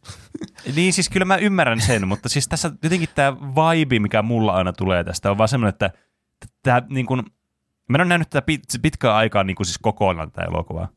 Niin 0.76 0.92
siis 0.92 1.08
kyllä 1.08 1.24
mä 1.24 1.36
ymmärrän 1.36 1.80
sen, 1.80 2.08
mutta 2.08 2.28
siis 2.28 2.48
tässä 2.48 2.70
jotenkin 2.82 3.08
tämä 3.14 3.36
vibe, 3.36 3.98
mikä 3.98 4.22
mulla 4.22 4.52
aina 4.52 4.72
tulee 4.72 5.04
tästä, 5.04 5.30
on 5.30 5.38
vaan 5.38 5.48
semmoinen, 5.48 5.68
että 5.68 5.90
tämä 6.62 6.82
niin 6.88 7.06
kuin, 7.06 7.22
mä 7.88 7.96
en 7.96 8.00
ole 8.00 8.08
nähnyt 8.08 8.30
tätä 8.30 8.42
pit, 8.42 8.62
pitkään 8.82 9.14
aikaa 9.14 9.44
niin 9.44 9.56
kuin 9.56 9.66
siis 9.66 9.78
kokonaan 9.78 10.32
tätä 10.32 10.46
elokuvaa. 10.46 10.88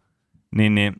Niin, 0.55 0.75
niin 0.75 0.95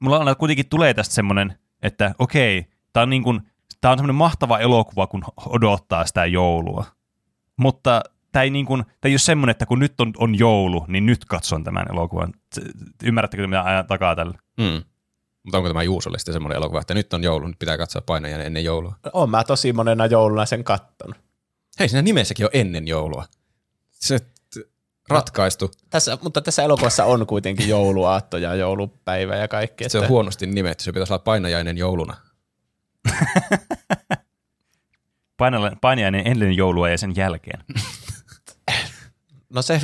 mulla 0.00 0.18
aina 0.18 0.34
kuitenkin 0.34 0.68
tulee 0.68 0.94
tästä 0.94 1.14
semmoinen, 1.14 1.58
että 1.82 2.14
okei, 2.18 2.66
tämä 2.92 3.02
on 3.02 3.10
niin 3.10 3.22
kuin, 3.22 3.40
tää 3.80 3.90
on 3.90 3.98
semmoinen 3.98 4.14
mahtava 4.14 4.58
elokuva, 4.58 5.06
kun 5.06 5.24
odottaa 5.46 6.06
sitä 6.06 6.26
joulua. 6.26 6.84
Mutta 7.56 8.02
tämä 8.32 8.42
ei, 8.42 8.50
niin 8.50 8.66
kuin, 8.66 8.84
tää 8.84 9.08
ei 9.08 9.12
ole 9.12 9.18
semmoinen, 9.18 9.50
että 9.50 9.66
kun 9.66 9.78
nyt 9.78 10.00
on, 10.00 10.12
on 10.18 10.38
joulu, 10.38 10.84
niin 10.88 11.06
nyt 11.06 11.24
katson 11.24 11.64
tämän 11.64 11.86
elokuvan. 11.90 12.32
Ymmärrättekö, 13.04 13.46
mitä 13.46 13.62
ajan 13.62 13.86
takaa 13.86 14.16
tällä? 14.16 14.38
Mm. 14.58 14.82
Mutta 15.42 15.58
onko 15.58 15.68
tämä 15.68 15.82
Juusolle 15.82 16.18
sitten 16.18 16.32
semmoinen 16.32 16.56
elokuva, 16.56 16.80
että 16.80 16.94
nyt 16.94 17.14
on 17.14 17.22
joulu, 17.22 17.46
nyt 17.46 17.58
pitää 17.58 17.78
katsoa 17.78 18.02
painajan 18.06 18.40
ennen 18.40 18.64
joulua? 18.64 18.96
Oon 19.12 19.30
mä 19.30 19.44
tosi 19.44 19.72
monena 19.72 20.06
jouluna 20.06 20.46
sen 20.46 20.64
kattonut. 20.64 21.16
Hei, 21.78 21.88
siinä 21.88 22.02
nimessäkin 22.02 22.46
on 22.46 22.50
ennen 22.52 22.88
joulua. 22.88 23.24
Se 23.90 24.18
ratkaistu. 25.08 25.70
Tässä, 25.90 26.18
mutta 26.22 26.40
tässä 26.40 26.62
elokuvassa 26.62 27.04
on 27.04 27.26
kuitenkin 27.26 27.68
jouluaatto 27.68 28.36
ja 28.36 28.54
joulupäivä 28.54 29.36
ja 29.36 29.48
kaikki. 29.48 29.88
Se 29.88 29.98
on 29.98 30.08
huonosti 30.08 30.46
nimetty, 30.46 30.84
se 30.84 30.92
pitäisi 30.92 31.12
olla 31.12 31.22
painajainen 31.22 31.78
jouluna. 31.78 32.16
Painajainen, 35.36 35.78
painajainen 35.80 36.26
ennen 36.26 36.56
joulua 36.56 36.88
ja 36.88 36.98
sen 36.98 37.16
jälkeen. 37.16 37.64
No 39.54 39.62
se, 39.62 39.80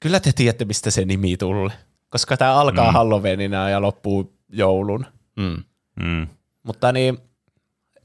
kyllä 0.00 0.20
te 0.20 0.32
tiedätte, 0.32 0.64
mistä 0.64 0.90
se 0.90 1.04
nimi 1.04 1.36
tulee. 1.36 1.70
Koska 2.08 2.36
tämä 2.36 2.54
alkaa 2.54 2.90
mm. 2.90 2.92
Halloweenina 2.92 3.68
ja 3.68 3.82
loppuu 3.82 4.36
joulun. 4.48 5.06
Mm. 5.36 5.64
Mm. 6.02 6.26
Mutta 6.62 6.92
niin, 6.92 7.18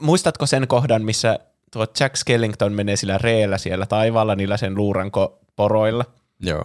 muistatko 0.01 0.45
sen 0.45 0.67
kohdan, 0.67 1.01
missä 1.03 1.39
tuo 1.77 1.87
Jack 1.99 2.15
Skellington 2.15 2.73
menee 2.73 2.95
sillä 2.95 3.17
reellä 3.17 3.57
siellä 3.57 3.85
taivaalla 3.85 4.35
niillä 4.35 4.57
sen 4.57 4.75
luurankoporoilla? 4.75 6.05
Joo. 6.39 6.63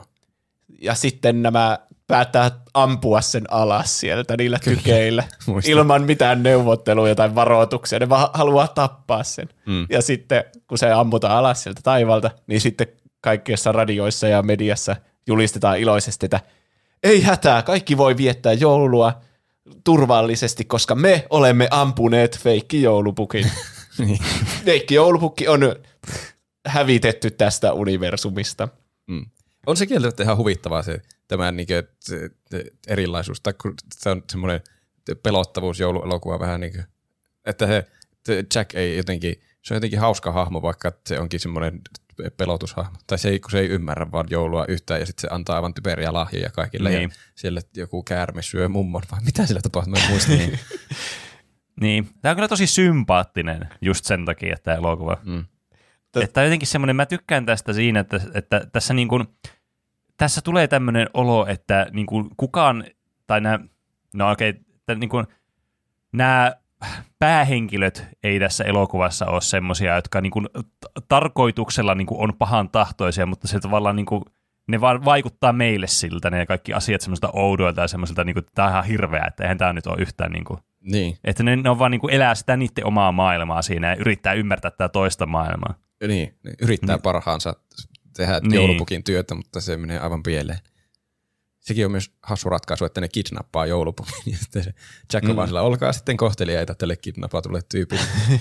Ja 0.81 0.95
sitten 0.95 1.43
nämä 1.43 1.79
päättää 2.07 2.51
ampua 2.75 3.21
sen 3.21 3.45
alas 3.51 4.01
sieltä 4.01 4.37
niillä 4.37 4.59
tykeillä 4.59 5.25
muistan. 5.47 5.73
ilman 5.73 6.03
mitään 6.03 6.43
neuvotteluja 6.43 7.15
tai 7.15 7.35
varoituksia. 7.35 7.99
Ne 7.99 8.09
vaan 8.09 8.29
haluaa 8.35 8.69
tappaa 8.69 9.23
sen. 9.23 9.49
Mm. 9.67 9.87
Ja 9.91 10.03
sitten 10.03 10.45
kun 10.67 10.79
se 10.79 10.93
ammutaan 10.93 11.37
alas 11.37 11.63
sieltä 11.63 11.81
taivalta, 11.85 12.31
niin 12.47 12.61
sitten 12.61 12.87
kaikissa 13.21 13.73
radioissa 13.73 14.29
ja 14.29 14.43
mediassa 14.43 14.97
julistetaan 15.27 15.79
iloisesti, 15.79 16.27
että 16.27 16.41
ei 17.03 17.23
hätää, 17.23 17.63
kaikki 17.63 17.97
voi 17.97 18.17
viettää 18.17 18.53
joulua 18.53 19.21
turvallisesti, 19.85 20.65
koska 20.65 20.95
me 20.95 21.27
olemme 21.31 21.69
ampuneet 21.71 22.39
feikki 22.39 22.83
joulupukin. 22.83 23.51
Niin. 23.99 24.19
feikki 24.65 24.95
joulupukki 24.95 25.49
on 25.49 25.61
hävitetty 26.67 27.31
tästä 27.31 27.73
universumista. 27.73 28.69
Mm. 29.07 29.27
On 29.67 29.77
se 29.77 29.87
kieltämättä 29.87 30.23
ihan 30.23 30.37
huvittavaa 30.37 30.83
se, 30.83 31.01
tämä 31.29 31.53
niin 31.53 31.67
kuin, 31.67 31.83
se, 32.01 32.31
se 32.51 32.65
erilaisuus, 32.87 33.41
tai 33.41 33.55
kun 33.63 33.75
se 33.95 34.11
on 34.11 34.23
semmoinen 34.31 34.61
pelottavuus 35.23 35.81
jouluelokuva 35.81 36.41
vähän 36.41 36.61
niin 36.61 36.73
kuin, 36.73 36.85
että 37.47 37.85
se 38.27 38.45
Jack 38.55 38.75
ei 38.75 38.97
jotenkin, 38.97 39.41
se 39.63 39.75
on 39.75 39.77
jotenkin 39.77 40.01
hauska 40.01 40.33
hahmo, 40.33 40.63
vaikka 40.63 40.93
se 41.07 41.21
onkin 41.21 41.41
semmoinen 41.41 41.81
pelotushahmo. 42.37 42.99
Tai 43.07 43.19
se 43.19 43.29
ei, 43.29 43.41
kun 43.41 43.51
se 43.51 43.59
ei 43.59 43.69
ymmärrä 43.69 44.13
vaan 44.13 44.27
joulua 44.31 44.65
yhtään 44.69 45.01
ja 45.01 45.07
sitten 45.07 45.21
se 45.21 45.35
antaa 45.35 45.57
aivan 45.57 45.75
typeriä 45.75 46.13
lahjoja 46.13 46.51
kaikille. 46.51 46.91
Niin. 46.91 47.03
Ja 47.03 47.09
siellä 47.35 47.61
joku 47.77 48.03
käärme 48.03 48.43
syö 48.43 48.69
mummon, 48.69 49.03
vai 49.13 49.21
mitä 49.25 49.47
sillä 49.47 49.61
tapahtuu? 49.61 49.93
Mä 49.93 50.05
en 50.05 50.11
muista. 50.11 50.33
niin. 51.83 52.09
Tämä 52.21 52.31
on 52.31 52.37
kyllä 52.37 52.49
tosi 52.49 52.67
sympaattinen 52.67 53.69
just 53.81 54.05
sen 54.05 54.25
takia, 54.25 54.53
että 54.53 54.65
tämä 54.65 54.77
elokuva. 54.77 55.17
Mm. 55.25 55.45
Että 56.21 56.33
tämä 56.33 56.43
on 56.43 56.47
jotenkin 56.47 56.69
semmoinen, 56.69 56.97
mä 56.97 57.07
tykkään 57.07 57.47
tästä 57.47 57.73
siinä, 57.73 58.01
että, 58.01 58.21
että 58.35 58.67
tässä, 58.73 58.95
niin 58.95 59.09
kuin, 59.09 59.25
tässä 60.17 60.41
tulee 60.41 60.69
tämmöinen 60.69 61.09
olo, 61.15 61.47
että 61.47 61.87
niin 61.93 62.07
kuin 62.07 62.29
kukaan, 62.37 62.85
tai 63.27 63.41
nämä, 63.41 63.59
no 64.15 64.31
okei, 64.31 64.51
okay, 64.51 64.97
niin 64.97 65.11
kuin, 65.11 65.27
nämä 66.13 66.53
päähenkilöt 67.19 68.07
ei 68.23 68.41
tässä 68.41 68.65
elokuvassa 68.65 69.27
ole 69.27 69.41
semmoisia, 69.41 69.95
jotka 69.95 70.21
niin 70.21 70.31
kuin, 70.31 70.49
t- 70.81 71.09
tarkoituksella 71.09 71.95
niin 71.95 72.07
kuin 72.07 72.21
on 72.21 72.33
pahan 72.39 72.69
tahtoisia, 72.69 73.27
mutta 73.27 73.49
se 73.49 73.61
tavallaan 73.61 73.97
niin 73.97 74.07
kuin, 74.07 74.25
ne 74.67 74.81
vaan 74.81 75.05
vaikuttaa 75.05 75.53
meille 75.53 75.87
siltä, 75.87 76.31
ne 76.31 76.47
kaikki 76.47 76.75
asiat 76.75 77.01
semmoista 77.01 77.31
oudoilta 77.33 77.81
ja 77.81 77.89
semmoiselta, 77.89 78.25
niin 78.25 78.35
kuin, 78.35 78.47
tämä 78.55 78.69
on 78.69 78.73
ihan 78.73 78.85
hirveä, 78.85 79.25
että 79.29 79.43
eihän 79.43 79.59
tämä 79.59 79.73
nyt 79.73 79.87
ole 79.87 80.03
yhtään 80.03 80.33
niin 80.33 80.45
kuin, 80.45 80.61
niin. 80.83 81.19
että 81.25 81.43
ne, 81.43 81.57
ne 81.57 81.71
on 81.71 81.79
vaan 81.79 81.91
niin 81.91 82.01
kuin 82.01 82.15
elää 82.15 82.35
sitä 82.35 82.57
niiden 82.57 82.87
omaa 82.87 83.13
maailmaa 83.13 83.63
siinä 83.63 83.89
ja 83.89 83.97
yrittää 83.97 84.33
ymmärtää 84.33 84.71
tätä 84.71 84.89
toista 84.89 85.27
maailmaa. 85.27 85.75
Niin, 86.01 86.09
niin, 86.45 86.55
yrittää 86.63 86.97
Niin. 86.97 87.03
parhaansa 87.03 87.55
tehdä 88.17 88.41
Niin. 88.41 88.55
joulupukin 88.55 89.05
työtä, 89.05 89.35
mutta 89.35 89.61
se 89.61 89.77
menee 89.77 89.99
aivan 89.99 90.23
pieleen. 90.23 90.59
Sekin 91.61 91.85
on 91.87 91.91
myös 91.93 92.11
hassu 92.23 92.49
ratkaisu, 92.51 92.85
että 92.85 93.01
ne 93.01 93.09
kidnappaa 93.09 93.67
joulupukin. 93.67 94.15
Ja 94.27 94.37
sitten 94.39 94.65
se 94.65 94.75
Jack 95.13 95.27
Mm. 95.27 95.37
vaan 95.37 95.49
sillä, 95.49 95.63
olkaa 95.63 95.93
sitten 95.93 96.17
kohteliaita 96.17 96.75
tälle 96.75 96.97
kidnappatulle 96.97 97.61
tyypille. 97.69 98.03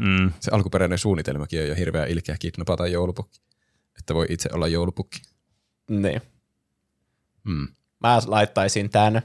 Mm. 0.00 0.32
Se 0.40 0.50
alkuperäinen 0.50 0.98
suunnitelmakin 0.98 1.60
on 1.62 1.68
jo 1.68 1.74
hirveä 1.74 2.04
ilkeä 2.06 2.36
kidnappata 2.38 2.86
joulupukki. 2.86 3.40
Että 3.98 4.14
voi 4.14 4.26
itse 4.30 4.48
olla 4.52 4.68
joulupukki. 4.68 5.22
Niin. 5.90 6.22
Mm. 7.44 7.68
Mä 8.00 8.18
laittaisin 8.26 8.90
tän 8.90 9.22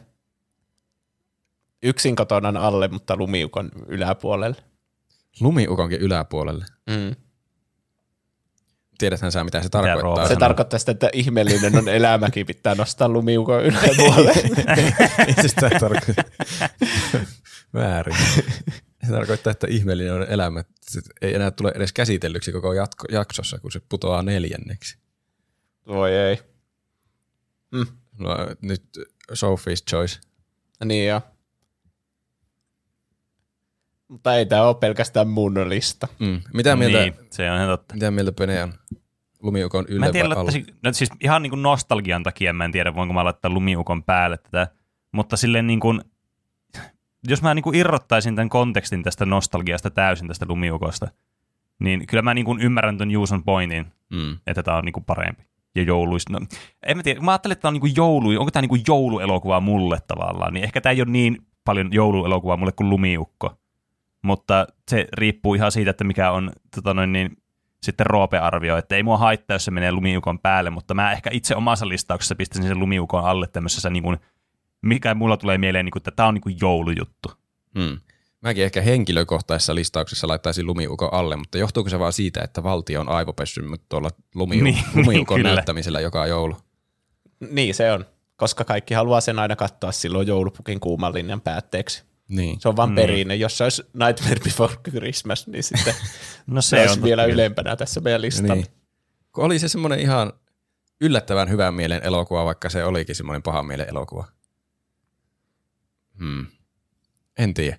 yksin 1.84 2.15
kotonan 2.15 2.57
alle, 2.57 2.88
mutta 2.88 3.15
lumiukon 3.18 3.72
yläpuolelle. 3.88 4.55
Lumiukonkin 5.41 5.99
yläpuolelle. 6.01 6.65
Mm. 6.89 7.15
Tiedäthän 8.97 9.31
sä, 9.31 9.43
mitä 9.43 9.60
se 9.60 9.64
Mitä 9.65 9.69
tarkoittaa. 9.69 10.01
Roope 10.03 10.22
Se 10.22 10.27
sanoo? 10.27 10.39
tarkoittaa 10.39 10.80
sitä, 10.80 10.91
että 10.91 11.10
ihmeellinen 11.14 11.76
on 11.77 11.89
elämäkin, 11.89 12.45
pitää 12.45 12.76
nostaa 12.76 13.10
lumiukon 13.10 13.64
yläpuolelle. 13.65 14.34
Ei 15.27 15.34
se 15.34 15.47
sitä 15.47 15.69
tarkoita. 15.80 16.23
Väärin. 17.73 18.15
Se 19.05 19.11
tarkoittaa, 19.11 19.51
että 19.51 19.68
ihmeellinen 19.69 20.14
on 20.14 20.23
elämä. 20.30 20.64
Se 20.81 21.01
ei 21.22 21.35
enää 21.35 21.51
tule 21.51 21.72
edes 21.76 21.93
käsitellyksi 21.93 22.51
koko 22.51 22.73
jatko, 22.73 23.05
jaksossa, 23.11 23.60
kun 23.60 23.72
se 23.72 23.81
putoaa 23.89 24.23
neljänneksi. 24.23 24.97
Voi 25.88 26.15
ei. 26.15 26.39
No, 28.19 28.35
nyt 28.61 28.84
Sophie's 29.31 29.84
Choice. 29.89 30.19
Niin 30.85 31.07
jo. 31.07 31.22
Mutta 34.14 34.35
ei 34.35 34.45
tämä 34.45 34.64
ole 34.64 34.76
pelkästään 34.76 35.27
mun 35.27 35.69
lista. 35.69 36.07
Mm. 36.19 36.41
Mitä, 36.53 36.76
mieltä, 36.76 36.99
Niin, 36.99 37.14
se 37.31 37.52
on 37.52 37.57
ihan 37.57 37.69
totta. 37.69 37.94
mitä 37.94 38.11
mieltä 38.11 38.31
Pene 38.31 38.64
on? 38.64 38.73
Lumiukon 39.41 39.85
Mä 39.90 39.95
yllä 39.95 40.06
en 40.06 40.11
tiedä, 40.11 40.30
vai 40.30 40.35
laittaisin, 40.35 40.65
no 40.84 40.94
siis 40.94 41.10
ihan 41.22 41.41
niin 41.41 41.49
kuin 41.49 41.61
nostalgian 41.61 42.23
takia 42.23 42.53
mä 42.53 42.65
en 42.65 42.72
tiedä, 42.72 42.95
voinko 42.95 43.14
mä 43.14 43.23
laittaa 43.26 43.52
lumiukon 43.52 44.03
päälle 44.03 44.38
tätä, 44.38 44.68
mutta 45.11 45.38
silleen 45.38 45.68
niin 45.68 45.80
kuin, 45.80 46.02
jos 47.27 47.41
mä 47.41 47.53
niin 47.53 47.64
kuin 47.64 47.76
irrottaisin 47.76 48.35
tämän 48.35 48.49
kontekstin 48.49 49.03
tästä 49.03 49.26
nostalgiasta 49.26 49.90
täysin 49.90 50.27
tästä 50.27 50.45
lumiukosta, 50.49 51.07
niin 51.80 52.07
kyllä 52.07 52.22
mä 52.22 52.34
niin 52.34 52.45
kuin 52.45 52.61
ymmärrän 52.61 52.98
ton 52.98 53.11
Juuson 53.11 53.44
pointin, 53.44 53.85
Mm. 54.10 54.38
että 54.48 54.64
tämä 54.64 54.77
on 54.77 54.85
niin 54.85 54.94
kuin 54.94 55.03
parempi. 55.03 55.44
Ja 55.76 55.84
jouluista. 55.84 56.34
No, 56.34 56.40
en 56.88 56.98
mä 56.98 57.03
tiedä, 57.03 57.22
mä 57.22 57.31
ajattelin, 57.31 57.52
että 57.52 57.61
tämä 57.61 57.69
on 57.69 57.73
niin 57.73 57.81
kuin 57.81 57.94
joulu, 57.95 58.30
onko 58.40 58.52
tämä 58.52 58.61
niin 58.61 58.69
kuin 58.69 58.81
jouluelokuva 58.88 59.60
mulle 59.60 59.98
tavallaan, 60.07 60.53
niin 60.53 60.64
ehkä 60.64 60.81
tämä 60.81 60.91
ei 60.94 61.02
ole 61.02 61.11
niin 61.11 61.38
paljon 61.65 61.94
jouluelokuvaa 61.94 62.57
mulle 62.57 62.72
kuin 62.72 62.90
lumiukko. 62.90 63.57
Mutta 64.23 64.67
se 64.89 65.07
riippuu 65.13 65.53
ihan 65.55 65.71
siitä, 65.71 65.91
että 65.91 66.03
mikä 66.03 66.31
on 66.31 66.51
tota 66.75 66.93
noin, 66.93 67.13
niin, 67.13 67.37
sitten 67.83 68.05
Roope-arvio, 68.05 68.77
että 68.77 68.95
ei 68.95 69.03
mua 69.03 69.17
haittaa, 69.17 69.55
jos 69.55 69.65
se 69.65 69.71
menee 69.71 69.91
lumiukon 69.91 70.39
päälle, 70.39 70.69
mutta 70.69 70.93
mä 70.93 71.11
ehkä 71.11 71.29
itse 71.33 71.55
omassa 71.55 71.87
listauksessa 71.87 72.35
pistäisin 72.35 72.67
sen 72.69 72.79
lumiukon 72.79 73.25
alle 73.25 73.47
tämmöisessä, 73.47 73.89
niin 73.89 74.03
kuin, 74.03 74.17
mikä 74.81 75.13
mulla 75.13 75.37
tulee 75.37 75.57
mieleen, 75.57 75.85
niin 75.85 75.91
kuin, 75.91 75.99
että 75.99 76.11
tämä 76.11 76.27
on 76.27 76.33
niin 76.33 76.41
kuin 76.41 76.57
joulujuttu. 76.61 77.31
Mm. 77.75 77.99
Mäkin 78.41 78.63
ehkä 78.63 78.81
henkilökohtaisessa 78.81 79.75
listauksessa 79.75 80.27
laittaisin 80.27 80.65
lumiukon 80.65 81.13
alle, 81.13 81.35
mutta 81.35 81.57
johtuuko 81.57 81.89
se 81.89 81.99
vaan 81.99 82.13
siitä, 82.13 82.41
että 82.41 82.63
valtio 82.63 83.01
on 83.01 83.09
aivopessymät 83.09 83.81
tuolla 83.89 84.09
lumiu- 84.35 84.63
Niin, 84.63 84.83
lumiukon 84.95 85.37
kyllä. 85.37 85.53
näyttämisellä 85.55 85.99
joka 85.99 86.27
joulu? 86.27 86.57
Niin 87.49 87.75
se 87.75 87.91
on, 87.91 88.05
koska 88.35 88.63
kaikki 88.65 88.93
haluaa 88.93 89.21
sen 89.21 89.39
aina 89.39 89.55
katsoa 89.55 89.91
silloin 89.91 90.27
joulupukin 90.27 90.79
kuuman 90.79 91.13
linjan 91.13 91.41
päätteeksi. 91.41 92.03
Niin. 92.27 92.61
Se 92.61 92.69
on 92.69 92.75
vaan 92.75 92.89
Niin. 92.89 92.95
perinne. 92.95 93.35
Jos 93.35 93.57
se 93.57 93.63
olisi 93.63 93.83
Nightmare 93.93 94.39
Before 94.43 94.75
Christmas, 94.89 95.47
niin 95.47 95.63
sitten 95.63 95.95
No 96.47 96.61
se, 96.61 96.67
se, 96.67 96.75
se 96.75 96.81
on 96.81 96.87
olisi 96.87 97.01
vielä 97.03 97.21
totta 97.21 97.31
kyllä. 97.31 97.43
ylempänä 97.43 97.75
tässä 97.75 97.99
meidän 98.01 98.21
listalla. 98.21 98.53
Niin. 98.55 98.65
Kun 99.31 99.43
oli 99.45 99.59
se 99.59 99.67
semmoinen 99.67 99.99
ihan 99.99 100.33
yllättävän 101.01 101.49
hyvän 101.49 101.73
mielen 101.73 102.03
elokuva, 102.03 102.45
vaikka 102.45 102.69
se 102.69 102.83
olikin 102.83 103.15
semmoinen 103.15 103.43
pahan 103.43 103.65
mielen 103.65 103.89
elokuva. 103.89 104.25
Hmm. 106.19 106.45
En 107.37 107.53
tiedä. 107.53 107.77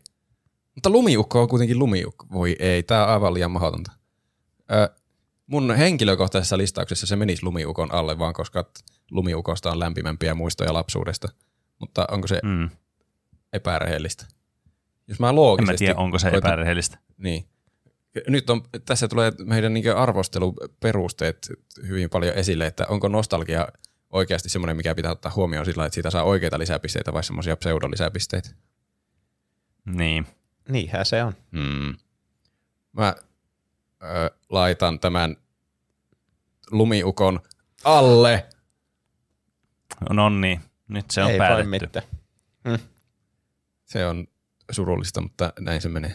Mutta 0.75 0.91
lumiukko 0.91 1.43
on 1.43 1.49
kuitenkin 1.49 1.79
lumiukko. 1.79 2.27
Voi 2.33 2.57
ei, 2.59 2.83
tää 2.83 3.05
on 3.07 3.13
aivan 3.13 3.35
liian 3.35 3.51
mahdotonta. 3.51 3.93
Ö, 4.73 4.89
mun 5.47 5.75
henkilökohtaisessa 5.77 6.59
listauksessa 6.59 7.07
se 7.07 7.17
menisi 7.17 7.43
lumiukon 7.45 7.93
alle, 7.95 8.19
vaan 8.19 8.35
koska 8.35 8.71
lumiukosta 9.11 9.71
on 9.73 9.79
lämpimämpiä 9.79 10.35
muistoja 10.35 10.73
lapsuudesta. 10.73 11.29
Mutta 11.79 12.07
onko 12.11 12.27
se 12.29 12.41
Mm. 12.43 12.71
Epärehellistä? 13.55 14.27
Jos 15.09 15.21
mä 15.21 15.29
En 15.29 15.37
loogisesti... 15.37 15.73
mä 15.73 15.79
tiedä, 15.79 15.95
onko 15.95 16.19
se 16.19 16.31
koitan- 16.31 16.49
epärehellistä. 16.49 16.99
niin. 17.17 17.45
Nyt 18.29 18.51
on, 18.51 18.63
tässä 18.87 19.09
tulee 19.09 19.33
meidän 19.45 19.75
niin 19.75 19.97
arvosteluperusteet 19.97 21.49
hyvin 21.89 22.11
paljon 22.11 22.35
esille, 22.35 22.67
että 22.67 22.87
onko 22.89 23.09
nostalgia 23.09 23.69
oikeasti 24.11 24.49
semmoinen, 24.49 24.77
mikä 24.77 24.95
pitää 24.95 25.13
ottaa 25.13 25.33
huomioon 25.37 25.67
sillä, 25.67 25.85
että 25.87 25.95
siitä 25.95 26.11
saa 26.11 26.23
oikeita 26.23 26.59
lisäpisteitä 26.59 27.13
vai 27.13 27.25
semmoisia 27.25 27.57
pseudolisäpisteitä. 27.57 28.51
Niin. 29.85 30.27
Niinhän 30.69 31.07
se 31.07 31.23
on. 31.23 31.33
Hmm. 31.53 31.95
Mä 32.93 33.15
ö, 34.03 34.31
laitan 34.51 35.01
tämän 35.01 35.37
lumiukon 36.71 37.41
alle. 37.85 38.47
No 40.11 40.29
niin, 40.29 40.61
nyt 40.89 41.11
se 41.11 41.23
on 41.23 41.31
ei 41.31 41.39
voi 41.39 41.47
päätetty. 41.47 41.71
mitään. 41.71 42.07
Se 43.85 44.07
on 44.07 44.27
surullista, 44.71 45.21
mutta 45.21 45.53
näin 45.61 45.81
se 45.81 45.89
menee. 45.89 46.15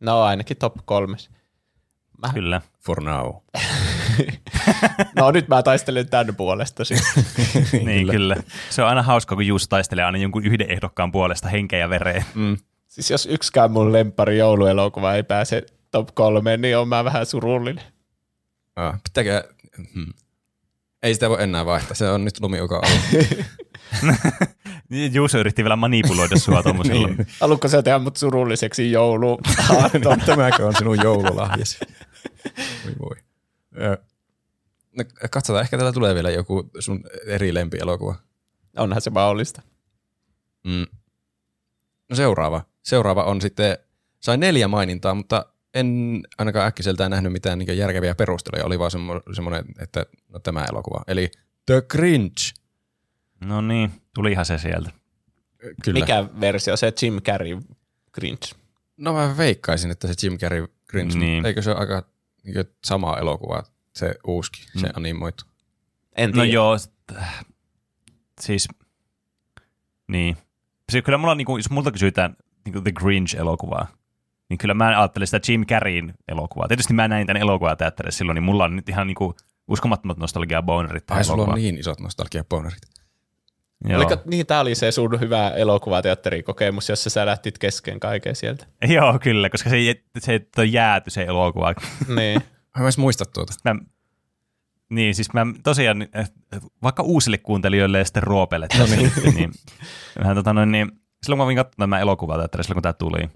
No 0.00 0.22
ainakin 0.22 0.56
top 0.56 0.74
kolmes. 0.84 1.30
Mä, 2.22 2.32
Kyllä. 2.34 2.60
For 2.84 3.02
now. 3.02 3.26
no 5.16 5.30
nyt 5.30 5.48
mä 5.48 5.62
taistelen 5.62 6.08
tämän 6.08 6.36
puolesta 6.36 6.84
sitten. 6.84 7.24
niin, 7.86 8.08
kyllä. 8.08 8.36
Se 8.70 8.82
on 8.82 8.88
aina 8.88 9.02
hauska, 9.02 9.34
kun 9.34 9.46
Juus 9.46 9.68
taistelee 9.68 10.04
aina 10.04 10.18
jonkun 10.18 10.44
yhden 10.44 10.70
ehdokkaan 10.70 11.12
puolesta 11.12 11.48
henkeä 11.48 11.78
ja 11.78 11.90
vereen. 11.90 12.24
Mm. 12.34 12.56
Siis 12.88 13.10
jos 13.10 13.26
yksikään 13.26 13.70
mun 13.70 13.92
lempari 13.92 14.38
jouluelokuva 14.38 15.14
ei 15.14 15.22
pääse 15.22 15.66
top 15.90 16.08
kolmeen, 16.14 16.60
niin 16.60 16.78
on 16.78 16.88
mä 16.88 17.04
vähän 17.04 17.26
surullinen. 17.26 17.84
Ah, 18.76 19.00
pitääkö... 19.04 19.54
Hmm. 19.94 20.12
Ei 21.02 21.14
sitä 21.14 21.30
voi 21.30 21.42
enää 21.42 21.66
vaihtaa. 21.66 21.94
Se 21.94 22.10
on 22.10 22.24
nyt 22.24 22.40
lumiukon 22.40 22.80
alle. 22.84 23.26
Niin, 24.90 25.14
Juuso 25.14 25.38
yritti 25.38 25.64
vielä 25.64 25.76
manipuloida 25.76 26.38
sua 26.38 26.62
tuommoisella. 26.62 27.08
Niin. 27.08 27.26
Haluatko 27.40 27.68
sä 27.68 27.82
tehdä 27.82 27.98
mut 27.98 28.16
surulliseksi 28.16 28.92
joulu? 28.92 29.40
Tämäkö 30.26 30.66
on 30.66 30.74
sinun 30.78 30.98
joululahjasi? 31.02 31.78
Voi 32.84 32.94
voi. 33.00 33.16
No, 34.96 35.04
katsotaan, 35.30 35.62
ehkä 35.62 35.76
täällä 35.76 35.92
tulee 35.92 36.14
vielä 36.14 36.30
joku 36.30 36.70
sun 36.78 37.04
eri 37.26 37.54
lempielokuva. 37.54 38.14
Onhan 38.76 39.00
se 39.00 39.10
mahdollista. 39.10 39.62
Mm. 40.64 40.86
No 42.08 42.16
seuraava. 42.16 42.64
Seuraava 42.82 43.24
on 43.24 43.40
sitten, 43.40 43.78
sai 44.20 44.36
neljä 44.36 44.68
mainintaa, 44.68 45.14
mutta 45.14 45.46
en 45.74 46.20
ainakaan 46.38 46.66
äkkiseltään 46.66 47.10
nähnyt 47.10 47.32
mitään 47.32 47.58
niin 47.58 47.78
järkeviä 47.78 48.14
perusteluja. 48.14 48.64
Oli 48.66 48.78
vaan 48.78 48.90
semmo- 48.90 49.34
semmoinen, 49.34 49.64
että 49.78 50.06
no, 50.28 50.38
tämä 50.38 50.64
elokuva. 50.64 51.02
Eli 51.06 51.30
The 51.66 51.82
Grinch. 51.88 52.54
No 53.40 53.60
niin, 53.60 53.90
tulihan 54.14 54.44
se 54.46 54.58
sieltä. 54.58 54.90
Kyllä. 55.84 56.00
Mikä 56.00 56.24
versio? 56.40 56.76
Se 56.76 56.92
Jim 57.02 57.20
Carrey 57.22 57.58
Grinch. 58.12 58.54
No 58.96 59.12
mä 59.12 59.34
veikkaisin, 59.36 59.90
että 59.90 60.08
se 60.08 60.14
Jim 60.22 60.38
Carrey 60.38 60.66
Grinch, 60.90 61.16
Niin. 61.16 61.20
niin. 61.20 61.46
eikö 61.46 61.62
se 61.62 61.70
ole 61.70 61.78
aika 61.78 62.02
niin 62.44 62.54
sama 62.84 63.16
elokuva, 63.18 63.62
se 63.94 64.14
uuski, 64.26 64.62
se 64.78 64.86
Mm. 64.86 64.92
animoitu. 64.96 65.44
En 66.16 66.30
No 66.30 66.34
tiedä. 66.34 66.46
joo, 66.54 66.76
st- 66.76 67.22
siis, 68.40 68.68
niin. 70.08 70.36
Siis 70.92 71.04
kyllä 71.04 71.18
mulla, 71.18 71.34
niinku, 71.34 71.56
jos 71.56 71.70
multa 71.70 71.90
kysytään 71.92 72.36
niinku 72.64 72.80
The 72.80 72.90
Grinch-elokuvaa, 73.00 73.86
niin 74.48 74.58
kyllä 74.58 74.74
mä 74.74 74.86
ajattelin 74.88 75.26
sitä 75.26 75.40
Jim 75.52 75.66
Carreyn 75.66 76.14
elokuvaa. 76.28 76.68
Tietysti 76.68 76.92
mä 76.94 77.08
näin 77.08 77.26
tämän 77.26 77.42
elokuvateatterissa 77.42 78.18
silloin, 78.18 78.34
niin 78.34 78.42
mulla 78.42 78.64
on 78.64 78.76
nyt 78.76 78.88
ihan 78.88 79.06
niinku 79.06 79.34
uskomattomat 79.68 80.18
nostalgia 80.18 80.62
bonerit 80.62 81.10
Ai 81.10 81.24
sulla 81.24 81.44
on 81.44 81.54
niin 81.54 81.78
isot 81.78 82.00
nostalgiabonerit. 82.00 82.80
Joo. 83.88 83.96
Oliko, 83.96 84.16
niin, 84.24 84.46
tämä 84.46 84.60
oli 84.60 84.74
se 84.74 84.92
sun 84.92 85.20
hyvä 85.20 85.50
elokuvateatterikokemus, 85.50 86.88
jossa 86.88 87.10
sä 87.10 87.26
lähtit 87.26 87.58
kesken 87.58 88.00
kaiken 88.00 88.36
sieltä. 88.36 88.66
Joo, 88.94 89.18
kyllä, 89.18 89.50
koska 89.50 89.70
se, 89.70 89.76
se 90.18 90.46
ole 90.58 90.66
jääty 90.66 91.10
se 91.10 91.22
elokuva. 91.22 91.74
niin. 92.16 92.40
Mä 92.44 92.76
en 92.76 92.82
edes 92.82 92.98
muista 92.98 93.24
tuota. 93.24 93.52
Mä, 93.64 93.74
niin, 94.90 95.14
siis 95.14 95.32
mä 95.32 95.46
tosiaan, 95.62 96.02
eh, 96.02 96.30
vaikka 96.82 97.02
uusille 97.02 97.38
kuuntelijoille 97.38 97.98
ja 97.98 98.04
sitten 98.04 98.22
Roopelle 98.22 98.68
tässä, 98.68 98.96
no 98.96 99.02
niin. 99.02 99.34
niin, 99.34 99.52
vähän, 100.18 100.36
tota, 100.36 100.52
noin, 100.52 100.72
niin, 100.72 100.92
silloin 101.22 101.38
kun 101.38 101.38
mä 101.38 101.44
kävin 101.44 101.56
katsomaan 101.56 101.90
tämä 101.90 102.00
elokuvateatteri, 102.00 102.64
silloin 102.64 102.76
kun 102.76 102.82
tämä 102.82 102.92
tuli, 102.92 103.30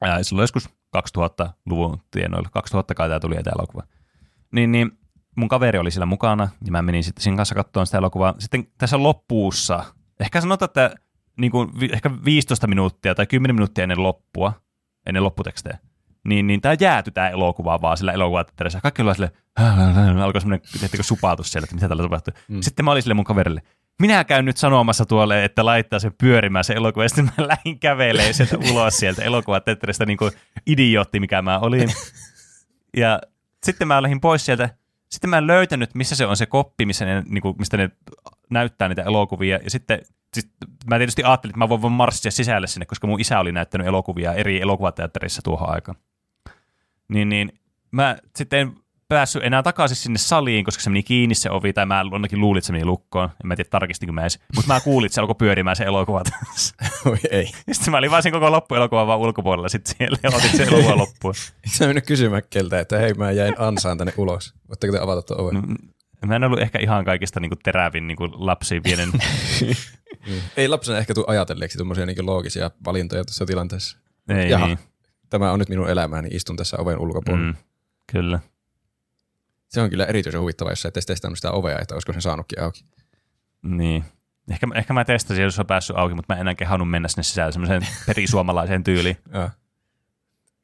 ja 0.00 0.24
silloin 0.24 0.42
joskus 0.42 0.68
2000-luvun 0.96 2.00
tienoilla, 2.10 2.48
2000 2.52 2.94
kai 2.94 3.08
tämä 3.08 3.20
tuli 3.20 3.34
tämä 3.34 3.54
elokuva, 3.58 3.82
niin, 4.52 4.72
niin 4.72 4.98
mun 5.36 5.48
kaveri 5.48 5.78
oli 5.78 5.90
siellä 5.90 6.06
mukana, 6.06 6.48
ja 6.64 6.72
mä 6.72 6.82
menin 6.82 7.04
sitten 7.04 7.22
siinä 7.22 7.36
kanssa 7.36 7.54
katsomaan 7.54 7.86
sitä 7.86 7.98
elokuvaa. 7.98 8.34
Sitten 8.38 8.66
tässä 8.78 9.02
loppuussa, 9.02 9.84
ehkä 10.20 10.40
sanotaan, 10.40 10.66
että 10.66 10.94
niin 11.40 11.50
kuin, 11.50 11.70
ehkä 11.92 12.10
15 12.24 12.66
minuuttia 12.66 13.14
tai 13.14 13.26
10 13.26 13.54
minuuttia 13.54 13.82
ennen 13.82 14.02
loppua, 14.02 14.52
ennen 15.06 15.24
lopputekstejä, 15.24 15.78
niin, 16.28 16.46
niin 16.46 16.60
tämä 16.60 16.76
jäätyi 16.80 17.12
tämä 17.12 17.28
elokuva 17.28 17.80
vaan 17.82 17.96
sillä 17.96 18.12
elokuvateatterissa. 18.12 18.80
Kaikki 18.80 19.02
oli 19.02 19.14
sille, 19.14 19.32
alkoi 20.22 20.40
semmoinen 20.40 20.60
supautus 21.00 21.52
siellä, 21.52 21.64
että 21.64 21.74
mitä 21.74 21.88
tällä 21.88 22.02
tapahtuu. 22.02 22.34
Mm. 22.48 22.60
Sitten 22.60 22.84
mä 22.84 22.90
olin 22.90 23.02
sille 23.02 23.14
mun 23.14 23.24
kaverille, 23.24 23.62
minä 24.00 24.24
käyn 24.24 24.44
nyt 24.44 24.56
sanomassa 24.56 25.06
tuolle, 25.06 25.44
että 25.44 25.64
laittaa 25.64 25.98
sen 25.98 26.12
pyörimään 26.18 26.64
se 26.64 26.72
elokuva, 26.72 27.04
ja 27.04 27.08
sitten 27.08 27.30
mä 27.38 27.46
lähdin 27.48 27.78
kävelee 27.78 28.32
sieltä 28.32 28.58
ulos 28.70 28.96
sieltä 28.96 29.22
elokuvateatterista 29.22 30.06
niin 30.06 30.18
kuin 30.18 30.32
idiootti, 30.66 31.20
mikä 31.20 31.42
mä 31.42 31.58
olin. 31.58 31.88
Ja 32.96 33.20
sitten 33.64 33.88
mä 33.88 34.02
lähdin 34.02 34.20
pois 34.20 34.46
sieltä. 34.46 34.70
Sitten 35.10 35.30
mä 35.30 35.38
en 35.38 35.46
löytänyt, 35.46 35.94
missä 35.94 36.16
se 36.16 36.26
on 36.26 36.36
se 36.36 36.46
koppi, 36.46 36.86
missä 36.86 37.04
ne, 37.04 37.22
niin 37.28 37.42
kuin, 37.42 37.54
mistä 37.58 37.76
ne 37.76 37.90
näyttää 38.50 38.88
niitä 38.88 39.02
elokuvia. 39.02 39.58
Ja 39.64 39.70
sitten 39.70 40.00
siis, 40.34 40.48
mä 40.90 40.98
tietysti 40.98 41.24
ajattelin, 41.24 41.50
että 41.50 41.58
mä 41.58 41.68
voin 41.68 41.92
marssia 41.92 42.30
sisälle 42.30 42.66
sinne, 42.66 42.86
koska 42.86 43.06
mun 43.06 43.20
isä 43.20 43.40
oli 43.40 43.52
näyttänyt 43.52 43.86
elokuvia 43.86 44.34
eri 44.34 44.60
elokuvateatterissa 44.60 45.42
tuohon 45.42 45.70
aikaan. 45.70 45.98
Niin, 47.08 47.28
niin 47.28 47.60
mä 47.90 48.16
sitten 48.36 48.60
en 48.60 48.74
päässyt 49.08 49.42
enää 49.44 49.62
takaisin 49.62 49.96
sinne 49.96 50.18
saliin, 50.18 50.64
koska 50.64 50.82
se 50.82 50.90
meni 50.90 51.02
kiinni 51.02 51.34
se 51.34 51.50
ovi, 51.50 51.72
tai 51.72 51.86
mä 51.86 52.02
ainakin 52.12 52.40
luulin, 52.40 52.58
että 52.58 52.66
se 52.66 52.72
meni 52.72 52.84
lukkoon. 52.84 53.28
En 53.44 53.46
mä 53.48 53.56
tiedä, 53.56 53.70
tarkistinko 53.70 54.12
mä 54.12 54.20
edes. 54.20 54.38
Mutta 54.56 54.74
mä 54.74 54.80
kuulin, 54.80 55.06
että 55.06 55.14
se 55.14 55.20
alkoi 55.20 55.34
pyörimään 55.38 55.76
se 55.76 55.84
elokuva. 55.84 56.22
Oi 57.06 57.18
ei. 57.30 57.46
Sitten 57.72 57.90
mä 57.90 57.98
olin 57.98 58.10
vaan 58.10 58.22
sen 58.22 58.32
koko 58.32 58.50
loppuelokuvan 58.50 59.06
vaan 59.06 59.18
ulkopuolella 59.18 59.68
sitten 59.68 59.94
siellä 59.98 60.18
ja 60.22 60.30
otin 60.36 60.50
sen 60.50 60.68
elokuvan 60.68 60.98
loppuun. 60.98 61.34
Eikö 61.64 61.76
sä 61.76 61.86
mennyt 61.86 62.06
kysymään 62.06 62.42
keltä, 62.50 62.80
että 62.80 62.98
hei 62.98 63.14
mä 63.14 63.30
jäin 63.30 63.54
ansaan 63.58 63.98
tänne 63.98 64.12
ulos. 64.16 64.54
Voitteko 64.68 64.92
te 64.92 64.98
avata 64.98 65.22
tuon 65.22 65.40
oven? 65.40 65.54
Mm, 65.56 65.76
Mä 66.26 66.36
en 66.36 66.44
ollut 66.44 66.60
ehkä 66.60 66.78
ihan 66.78 67.04
kaikista 67.04 67.40
niin 67.40 67.50
kuin 67.50 67.58
terävin 67.64 68.06
niin 68.06 68.16
kuin 68.16 68.30
lapsi 68.34 68.80
pienen. 68.80 69.08
Ei 70.56 70.68
lapsena 70.68 70.98
ehkä 70.98 71.14
tule 71.14 71.24
ajatelleeksi 71.28 71.78
tuommoisia 71.78 72.06
niin 72.06 72.26
loogisia 72.26 72.70
valintoja 72.84 73.24
tässä 73.24 73.46
tilanteessa. 73.46 73.98
Ei 74.28 74.50
Jaha, 74.50 74.66
niin. 74.66 74.78
tämä 75.30 75.52
on 75.52 75.58
nyt 75.58 75.68
minun 75.68 75.90
elämääni, 75.90 76.28
istun 76.32 76.56
tässä 76.56 76.76
oven 76.80 76.98
ulkopuolella. 76.98 77.52
Mm, 77.52 77.58
kyllä. 78.12 78.38
Se 79.68 79.80
on 79.80 79.90
kyllä 79.90 80.06
erityisen 80.06 80.40
huvittavaa, 80.40 80.72
jos 80.72 80.82
sä 80.82 80.88
et 80.88 81.06
testannut 81.06 81.38
sitä 81.38 81.52
ovea, 81.52 81.78
että 81.78 81.94
olisiko 81.94 82.12
se 82.12 82.20
saanutkin 82.20 82.62
auki. 82.62 82.84
Niin. 83.62 84.04
Ehkä, 84.50 84.66
ehkä 84.74 84.92
mä 84.92 85.04
testasin, 85.04 85.44
jos 85.44 85.58
on 85.58 85.66
päässyt 85.66 85.96
auki, 85.96 86.14
mutta 86.14 86.34
mä 86.34 86.36
en 86.36 86.40
enää 86.40 86.54
kehannut 86.54 86.90
mennä 86.90 87.08
sinne 87.08 87.22
sisälle 87.22 87.52
semmoiseen 87.52 87.86
perisuomalaiseen 88.06 88.84
tyyliin. 88.84 89.16
Ja. 89.32 89.50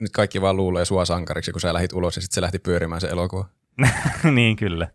Nyt 0.00 0.12
kaikki 0.12 0.40
vaan 0.40 0.56
luulee 0.56 0.84
sua 0.84 1.04
sankariksi, 1.04 1.52
kun 1.52 1.60
sä 1.60 1.74
lähit 1.74 1.92
ulos 1.92 2.16
ja 2.16 2.22
sitten 2.22 2.34
se 2.34 2.40
lähti 2.40 2.58
pyörimään 2.58 3.00
se 3.00 3.06
elokuva. 3.08 3.48
niin 4.34 4.56
kyllä. 4.56 4.88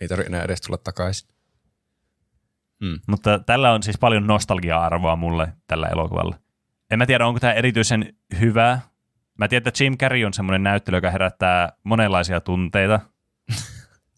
Ei 0.00 0.08
tarvitse 0.08 0.28
enää 0.28 0.42
edes 0.42 0.60
tulla 0.60 0.78
takaisin. 0.78 1.28
Mutta 3.06 3.38
tällä 3.38 3.72
on 3.72 3.82
siis 3.82 3.98
paljon 3.98 4.26
nostalgia-arvoa 4.26 5.16
mulle 5.16 5.52
tällä 5.66 5.88
elokuvalla. 5.88 6.36
En 6.90 6.98
mä 6.98 7.06
tiedä, 7.06 7.26
onko 7.26 7.40
tämä 7.40 7.52
erityisen 7.52 8.14
hyvä. 8.40 8.80
Mä 9.38 9.48
tiedän, 9.48 9.68
että 9.68 9.84
Jim 9.84 9.98
Carrey 9.98 10.24
on 10.24 10.34
semmoinen 10.34 10.62
näyttely, 10.62 10.96
joka 10.96 11.10
herättää 11.10 11.72
monenlaisia 11.84 12.40
tunteita. 12.40 13.00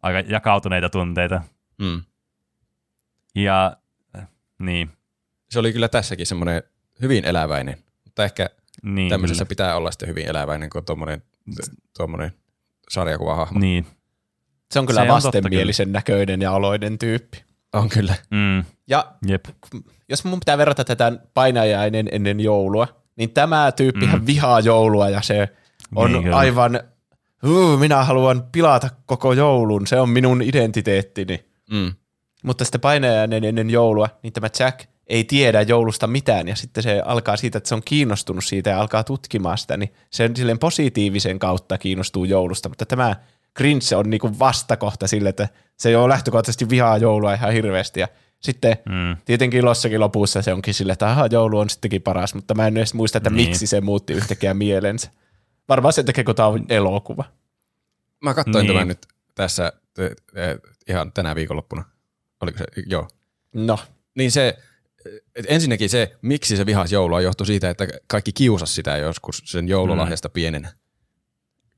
Aika 0.03 0.21
jakautuneita 0.29 0.89
tunteita. 0.89 1.43
Mm. 1.79 2.03
Ja 3.35 3.77
äh, 4.19 4.29
niin, 4.59 4.91
Se 5.51 5.59
oli 5.59 5.73
kyllä 5.73 5.89
tässäkin 5.89 6.27
semmoinen 6.27 6.63
hyvin 7.03 7.25
eläväinen, 7.25 7.77
mutta 8.05 8.25
ehkä 8.25 8.51
niin 8.83 9.09
tämmöisessä 9.09 9.45
kyllä. 9.45 9.49
pitää 9.49 9.77
olla 9.77 9.91
sitten 9.91 10.09
hyvin 10.09 10.27
eläväinen, 10.29 10.71
kun 10.71 10.79
on 10.79 10.85
tuommoinen, 10.85 11.23
tuommoinen 11.97 12.33
sarjakuvahahmo. 12.91 13.59
Niin, 13.61 13.87
Se 14.73 14.79
on 14.79 14.87
kyllä 14.87 14.99
Se 14.99 15.03
on 15.13 15.23
totta 15.23 15.27
vastenmielisen 15.27 15.93
näköinen 15.93 16.43
ja 16.43 16.53
oloinen 16.53 16.99
tyyppi. 16.99 17.45
On 17.73 17.89
kyllä. 17.89 18.15
mm, 18.31 18.65
Ja 18.87 19.13
jep. 19.27 19.45
jos 20.09 20.25
mun 20.25 20.41
pitää 20.41 20.59
verrata 20.59 20.85
tätä 20.85 21.13
painajainen 21.35 22.09
ennen 22.13 22.41
joulua, 22.41 22.89
niin 23.17 23.31
tämä 23.31 23.73
tyyppihän 23.73 24.21
mm. 24.21 24.27
vihaa 24.27 24.61
joulua 24.61 25.09
ja 25.09 25.23
se 25.23 25.49
on 25.95 26.07
Niin 26.07 26.13
niin 26.13 26.23
kyllä. 26.25 26.37
aivan, 26.37 26.81
"Uu, 27.47 27.77
minä 27.77 28.05
haluan 28.05 28.45
pilata 28.53 28.91
koko 29.07 29.33
joulun, 29.33 29.87
se 29.87 30.01
on 30.01 30.09
minun 30.09 30.43
identiteettini. 30.43 31.45
Mm. 31.71 31.93
Mutta 32.45 32.65
sitten 32.65 32.81
painajainen 32.81 33.45
ennen 33.45 33.71
joulua, 33.71 34.09
niin 34.23 34.33
tämä 34.33 34.49
Jack 34.59 34.81
ei 35.07 35.25
tiedä 35.25 35.63
joulusta 35.63 36.07
mitään 36.07 36.49
ja 36.49 36.57
sitten 36.57 36.83
se 36.83 37.03
alkaa 37.05 37.37
siitä, 37.37 37.59
että 37.59 37.69
se 37.69 37.75
on 37.75 37.83
kiinnostunut 37.85 38.45
siitä 38.45 38.71
ja 38.71 38.81
alkaa 38.81 39.05
tutkimaan 39.05 39.59
sitä, 39.59 39.77
niin 39.77 39.93
se 40.11 40.31
silleen 40.37 40.59
positiivisen 40.59 41.39
kautta 41.39 41.79
kiinnostuu 41.79 42.25
joulusta, 42.25 42.69
mutta 42.69 42.87
tämä 42.87 43.17
Grinch 43.57 43.95
on 43.95 44.11
niinku 44.11 44.39
vastakohta 44.39 45.07
sille, 45.07 45.29
että 45.29 45.49
se 45.77 45.91
jo 45.91 46.09
lähtökohtaisesti 46.09 46.69
vihaa 46.71 46.99
joulua 46.99 47.35
ihan 47.35 47.53
hirveästi 47.53 48.01
ja 48.01 48.09
sitten 48.41 48.77
Mm. 48.89 49.17
tietenkin 49.25 49.65
lossakin 49.65 50.01
lopussa 50.01 50.43
se 50.43 50.53
onkin 50.53 50.75
sille, 50.75 50.93
että 50.93 51.11
aha, 51.11 51.27
joulu 51.31 51.59
on 51.59 51.71
sittenkin 51.71 52.03
paras, 52.03 52.35
mutta 52.35 52.55
mä 52.55 52.67
en 52.67 52.77
edes 52.77 52.95
muista, 52.95 53.19
että 53.19 53.31
Niin. 53.31 53.49
miksi 53.49 53.67
se 53.67 53.81
muutti 53.81 54.13
yhtäkkiä 54.13 54.55
mielensä. 54.55 55.11
Varmaan 55.71 55.93
sen 55.93 56.07
takia, 56.07 56.25
kun 56.25 56.35
tämä 56.35 56.49
on 56.49 56.67
elokuva. 56.69 57.25
Mä 58.21 58.35
katsoin 58.35 58.63
Niin. 58.67 58.75
tämän 58.75 58.89
nyt 58.89 59.07
tässä 59.35 59.73
eh, 59.99 60.11
eh, 60.35 60.59
ihan 60.89 61.13
tänä 61.13 61.35
viikonloppuna. 61.35 61.85
Oliko 62.41 62.59
se? 62.59 62.65
Joo. 62.87 63.09
No, 63.55 63.79
Niin 64.15 64.31
se, 64.33 64.59
et 65.35 65.45
ensinnäkin 65.49 65.91
se, 65.91 66.17
miksi 66.23 66.57
se 66.57 66.67
vihasi 66.67 66.95
joulua, 66.95 67.21
johtui 67.21 67.47
siitä, 67.47 67.71
että 67.71 67.87
kaikki 68.07 68.33
kiusas 68.33 68.75
sitä 68.75 68.97
joskus 68.97 69.43
sen 69.45 69.69
joululahjasta 69.69 70.29
mm. 70.29 70.33
pienenä. 70.33 70.73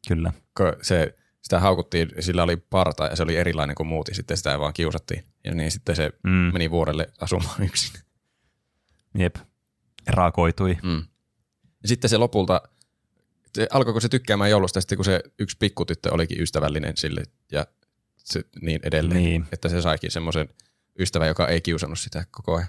Kyllä. 0.08 0.32
Kun 0.56 0.72
se, 0.82 1.14
sitä 1.42 1.60
haukuttiin, 1.60 2.08
sillä 2.20 2.42
oli 2.42 2.56
parta 2.56 3.04
ja 3.06 3.16
se 3.16 3.22
oli 3.22 3.36
erilainen 3.36 3.76
kuin 3.76 3.86
muut 3.86 4.08
ja 4.08 4.14
sitten 4.14 4.36
sitä 4.36 4.58
vaan 4.58 4.72
kiusattiin. 4.72 5.24
Ja 5.44 5.54
niin 5.54 5.70
sitten 5.70 5.96
se 5.96 6.12
Mm. 6.22 6.30
mm. 6.30 6.52
meni 6.52 6.70
vuorelle 6.70 7.06
asumaan 7.20 7.62
yksin. 7.68 8.00
Jep. 9.18 9.36
Raakoitui. 10.08 10.78
Mm. 10.82 11.04
Ja 11.82 11.88
sitten 11.88 12.10
se 12.10 12.16
lopulta, 12.16 12.62
se, 13.54 13.66
alkoiko 13.70 14.00
se 14.00 14.08
tykkäämään 14.08 14.50
joulusta 14.50 14.80
sitten, 14.80 14.98
kun 14.98 15.04
se 15.04 15.20
yksi 15.38 15.56
pikkutyttö 15.58 16.12
olikin 16.14 16.40
ystävällinen 16.42 16.96
sille 16.96 17.22
ja 17.52 17.66
se, 18.16 18.44
niin 18.62 18.80
edelleen. 18.82 19.22
Niin. 19.22 19.46
Että 19.52 19.68
se 19.68 19.82
saikin 19.82 20.10
semmoisen 20.10 20.48
ystävän, 20.98 21.28
joka 21.28 21.48
ei 21.48 21.60
kiusannut 21.60 21.98
sitä 21.98 22.24
koko 22.30 22.56
ajan. 22.56 22.68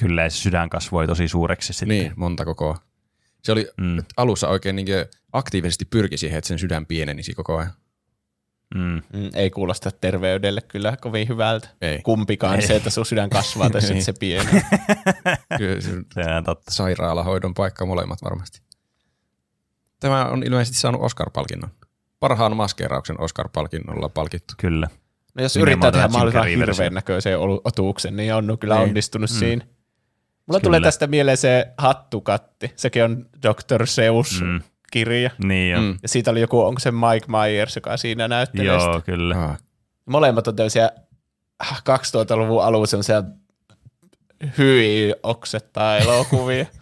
Kyllä, 0.00 0.22
ja 0.22 0.30
se 0.30 0.36
sydän 0.36 0.70
kasvoi 0.70 1.06
tosi 1.06 1.28
suureksi 1.28 1.72
sitten. 1.72 1.88
Niin, 1.88 2.12
monta 2.16 2.44
kokoa. 2.44 2.78
Se 3.44 3.52
oli 3.52 3.68
Mm. 3.80 4.04
alussa 4.16 4.48
oikein 4.48 4.76
niin 4.76 4.86
aktiivisesti 5.32 5.84
pyrki 5.84 6.16
siihen, 6.18 6.38
että 6.38 6.48
sen 6.48 6.58
sydän 6.58 6.86
pienenisi 6.86 7.34
koko 7.34 7.56
ajan. 7.56 7.72
Mm. 8.74 9.02
mm, 9.12 9.30
ei 9.34 9.50
kuulosta 9.50 9.90
terveydelle 9.90 10.60
kyllä 10.60 10.96
kovin 11.00 11.28
hyvältä. 11.28 11.68
Ei. 11.80 11.98
Kumpikaan 12.02 12.60
Ei. 12.60 12.66
se, 12.66 12.76
että 12.76 12.90
sun 12.90 13.06
sydän 13.06 13.30
kasvaa 13.30 13.70
tai 13.70 13.80
sitten 13.80 13.96
Ei. 13.96 14.02
se 14.02 14.12
pieni. 14.12 14.50
Kyllä 15.58 15.80
se 15.80 15.90
Se 15.90 16.34
on 16.36 16.44
totta. 16.44 16.70
sairaalahoidon 16.70 17.54
paikka 17.54 17.86
molemmat 17.86 18.18
varmasti. 18.24 18.60
Tämä 20.02 20.24
on 20.24 20.42
ilmeisesti 20.42 20.78
saanut 20.78 21.00
Oscar-palkinnon. 21.02 21.70
Parhaan 22.20 22.56
maskeerauksen 22.56 23.20
Oscar-palkinnolla 23.20 24.08
palkittu. 24.08 24.54
Kyllä. 24.58 24.88
No 25.34 25.42
jos 25.42 25.54
Nimenomaan 25.56 25.72
yrittää 25.72 25.92
tehdä 25.92 26.08
mahdollisimman 26.08 26.48
hirveän 26.48 26.94
näköisen 26.94 27.38
olu- 27.38 27.60
otuksen, 27.64 28.16
niin 28.16 28.34
on 28.34 28.56
kyllä 28.60 28.74
Niin. 28.74 28.82
onnistunut 28.88 29.30
Mm. 29.30 29.36
siinä. 29.38 29.64
Mulla 30.46 30.60
Kyllä. 30.60 30.60
tulee 30.60 30.80
tästä 30.80 31.06
mieleen 31.06 31.36
se 31.36 31.66
hattukatti. 31.78 32.72
Sekin 32.76 33.04
on 33.04 33.26
Dr. 33.42 33.86
Seus 33.86 34.40
Mm. 34.42 34.60
kirja. 34.92 35.30
Niin 35.44 35.76
on. 35.76 35.84
Mm. 35.84 35.98
Ja 36.02 36.08
siitä 36.08 36.30
oli 36.30 36.40
joku, 36.40 36.60
onko 36.60 36.78
se 36.80 36.90
Mike 36.90 37.26
Myers, 37.28 37.76
joka 37.76 37.96
siinä 37.96 38.28
näyttelee 38.28 38.66
Joo, 38.66 38.92
sitä. 38.92 39.04
kyllä. 39.06 39.44
Ah. 39.44 39.58
Molemmat 40.06 40.48
on 40.48 40.56
tämmöisiä 40.56 40.90
äh, 41.62 41.82
2000-luvun 41.90 42.64
alun 42.64 42.86
semmoisia 42.86 43.22
hyi 44.58 45.14
oksettaa 45.22 45.96
elokuvia. 45.96 46.66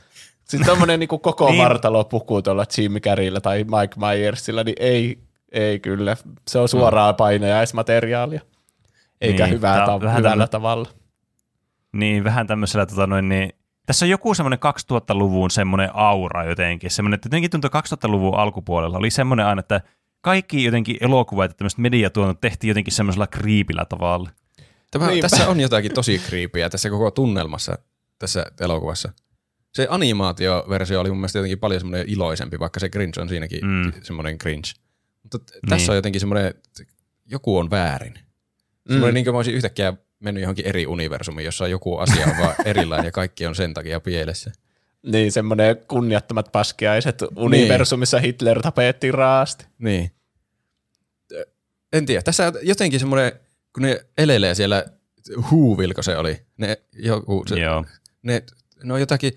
Sitten 0.50 0.66
tommonen 0.66 1.00
niinku 1.00 1.18
koko 1.18 1.50
Niin. 1.50 1.64
vartalopuku 1.64 2.42
tuolla 2.42 2.64
Jim 2.78 2.92
Carreyllä 3.00 3.40
tai 3.40 3.64
Mike 3.64 3.94
Myersilla, 3.96 4.62
niin 4.64 4.76
ei, 4.80 5.18
ei 5.52 5.80
kyllä. 5.80 6.16
Se 6.48 6.58
on 6.58 6.68
suoraa 6.68 7.12
painajaismateriaalia. 7.12 8.40
Eikä 9.20 9.44
Niin, 9.44 9.54
hyvää 9.54 9.86
ta- 9.86 9.98
hyvällä 9.98 10.22
tämmönen- 10.22 10.48
tavalla. 10.48 10.88
Niin, 11.92 12.24
vähän 12.24 12.46
tämmöisellä, 12.46 12.86
tota 12.86 13.06
noin, 13.06 13.28
niin, 13.28 13.52
Tässä 13.86 14.04
on 14.06 14.10
joku 14.10 14.34
semmoinen 14.34 14.58
2000-luvun 14.58 15.50
semmoinen 15.50 15.90
aura 15.94 16.44
jotenkin. 16.44 16.90
Semmoinen, 16.90 17.14
että 17.14 17.26
jotenkin 17.26 17.50
tuntuu 17.50 17.70
2000-luvun 17.70 18.34
alkupuolella 18.38 18.98
oli 18.98 19.10
semmoinen 19.10 19.46
aina, 19.46 19.60
että 19.60 19.80
kaikki 20.20 20.64
jotenkin 20.64 20.96
elokuvat 21.00 21.50
ja 21.50 21.54
tämmöiset 21.54 21.78
mediatuonnot 21.78 22.40
tehtiin 22.40 22.68
jotenkin 22.68 22.92
semmoisella 22.92 23.26
kriipillä 23.26 23.84
tavalla. 23.84 24.30
Tämä, 24.90 25.06
Niinpä. 25.06 25.28
tässä 25.28 25.48
on 25.48 25.60
jotakin 25.60 25.94
tosi 25.94 26.18
kriipiä 26.28 26.70
tässä 26.70 26.90
koko 26.90 27.10
tunnelmassa 27.10 27.78
tässä 28.18 28.46
elokuvassa. 28.60 29.12
Se 29.74 29.86
animaatioversio 29.90 31.00
oli 31.00 31.08
mun 31.08 31.18
mielestä 31.18 31.38
jotenkin 31.38 31.58
paljon 31.58 31.80
semmoinen 31.80 32.08
iloisempi, 32.08 32.58
vaikka 32.58 32.80
se 32.80 32.88
cringe 32.88 33.20
on 33.20 33.28
siinäkin 33.28 33.60
Mm. 33.64 33.70
mm. 33.70 33.92
semmoinen 34.02 34.38
cringe. 34.38 34.68
Mutta 35.22 35.38
t- 35.38 35.52
tässä 35.68 35.76
Niin. 35.84 35.90
on 35.90 35.96
jotenkin 35.96 36.20
semmoinen, 36.20 36.46
että 36.46 36.82
joku 37.26 37.58
on 37.58 37.70
väärin. 37.70 38.14
Semmoinen, 38.88 39.12
mm. 39.12 39.14
niin 39.14 39.24
kuin 39.24 39.34
mä 39.34 39.38
olisin 39.38 39.54
yhtäkkiä 39.54 39.92
mennyt 40.20 40.40
johonkin 40.40 40.66
eri 40.66 40.86
universumiin, 40.86 41.44
jossa 41.44 41.68
joku 41.68 41.96
asia 41.98 42.26
on 42.26 42.36
vaan 42.38 42.54
erilainen 42.64 43.06
ja 43.06 43.12
kaikki 43.12 43.46
on 43.46 43.54
sen 43.54 43.74
takia 43.74 44.00
pielessä. 44.00 44.50
Niin, 45.02 45.32
semmoinen 45.32 45.76
kunniattomat 45.88 46.52
paskiaiset 46.52 47.22
universumissa 47.36 48.18
Hitler 48.18 48.62
tapettiin 48.62 49.14
raasti. 49.14 49.66
Niin. 49.78 50.10
En 51.92 52.06
tiedä. 52.06 52.22
Tässä 52.22 52.52
jotenkin 52.62 53.00
semmoinen, 53.00 53.32
kun 53.74 53.82
ne 53.82 54.00
elelee 54.18 54.54
siellä, 54.54 54.84
huuvilko 55.50 56.02
se 56.02 56.16
oli, 56.16 56.40
ne, 56.56 56.76
joku, 56.92 57.44
se, 57.48 57.60
Joo. 57.60 57.84
ne, 58.22 58.42
ne 58.84 58.92
on 58.94 59.00
jotakin 59.00 59.32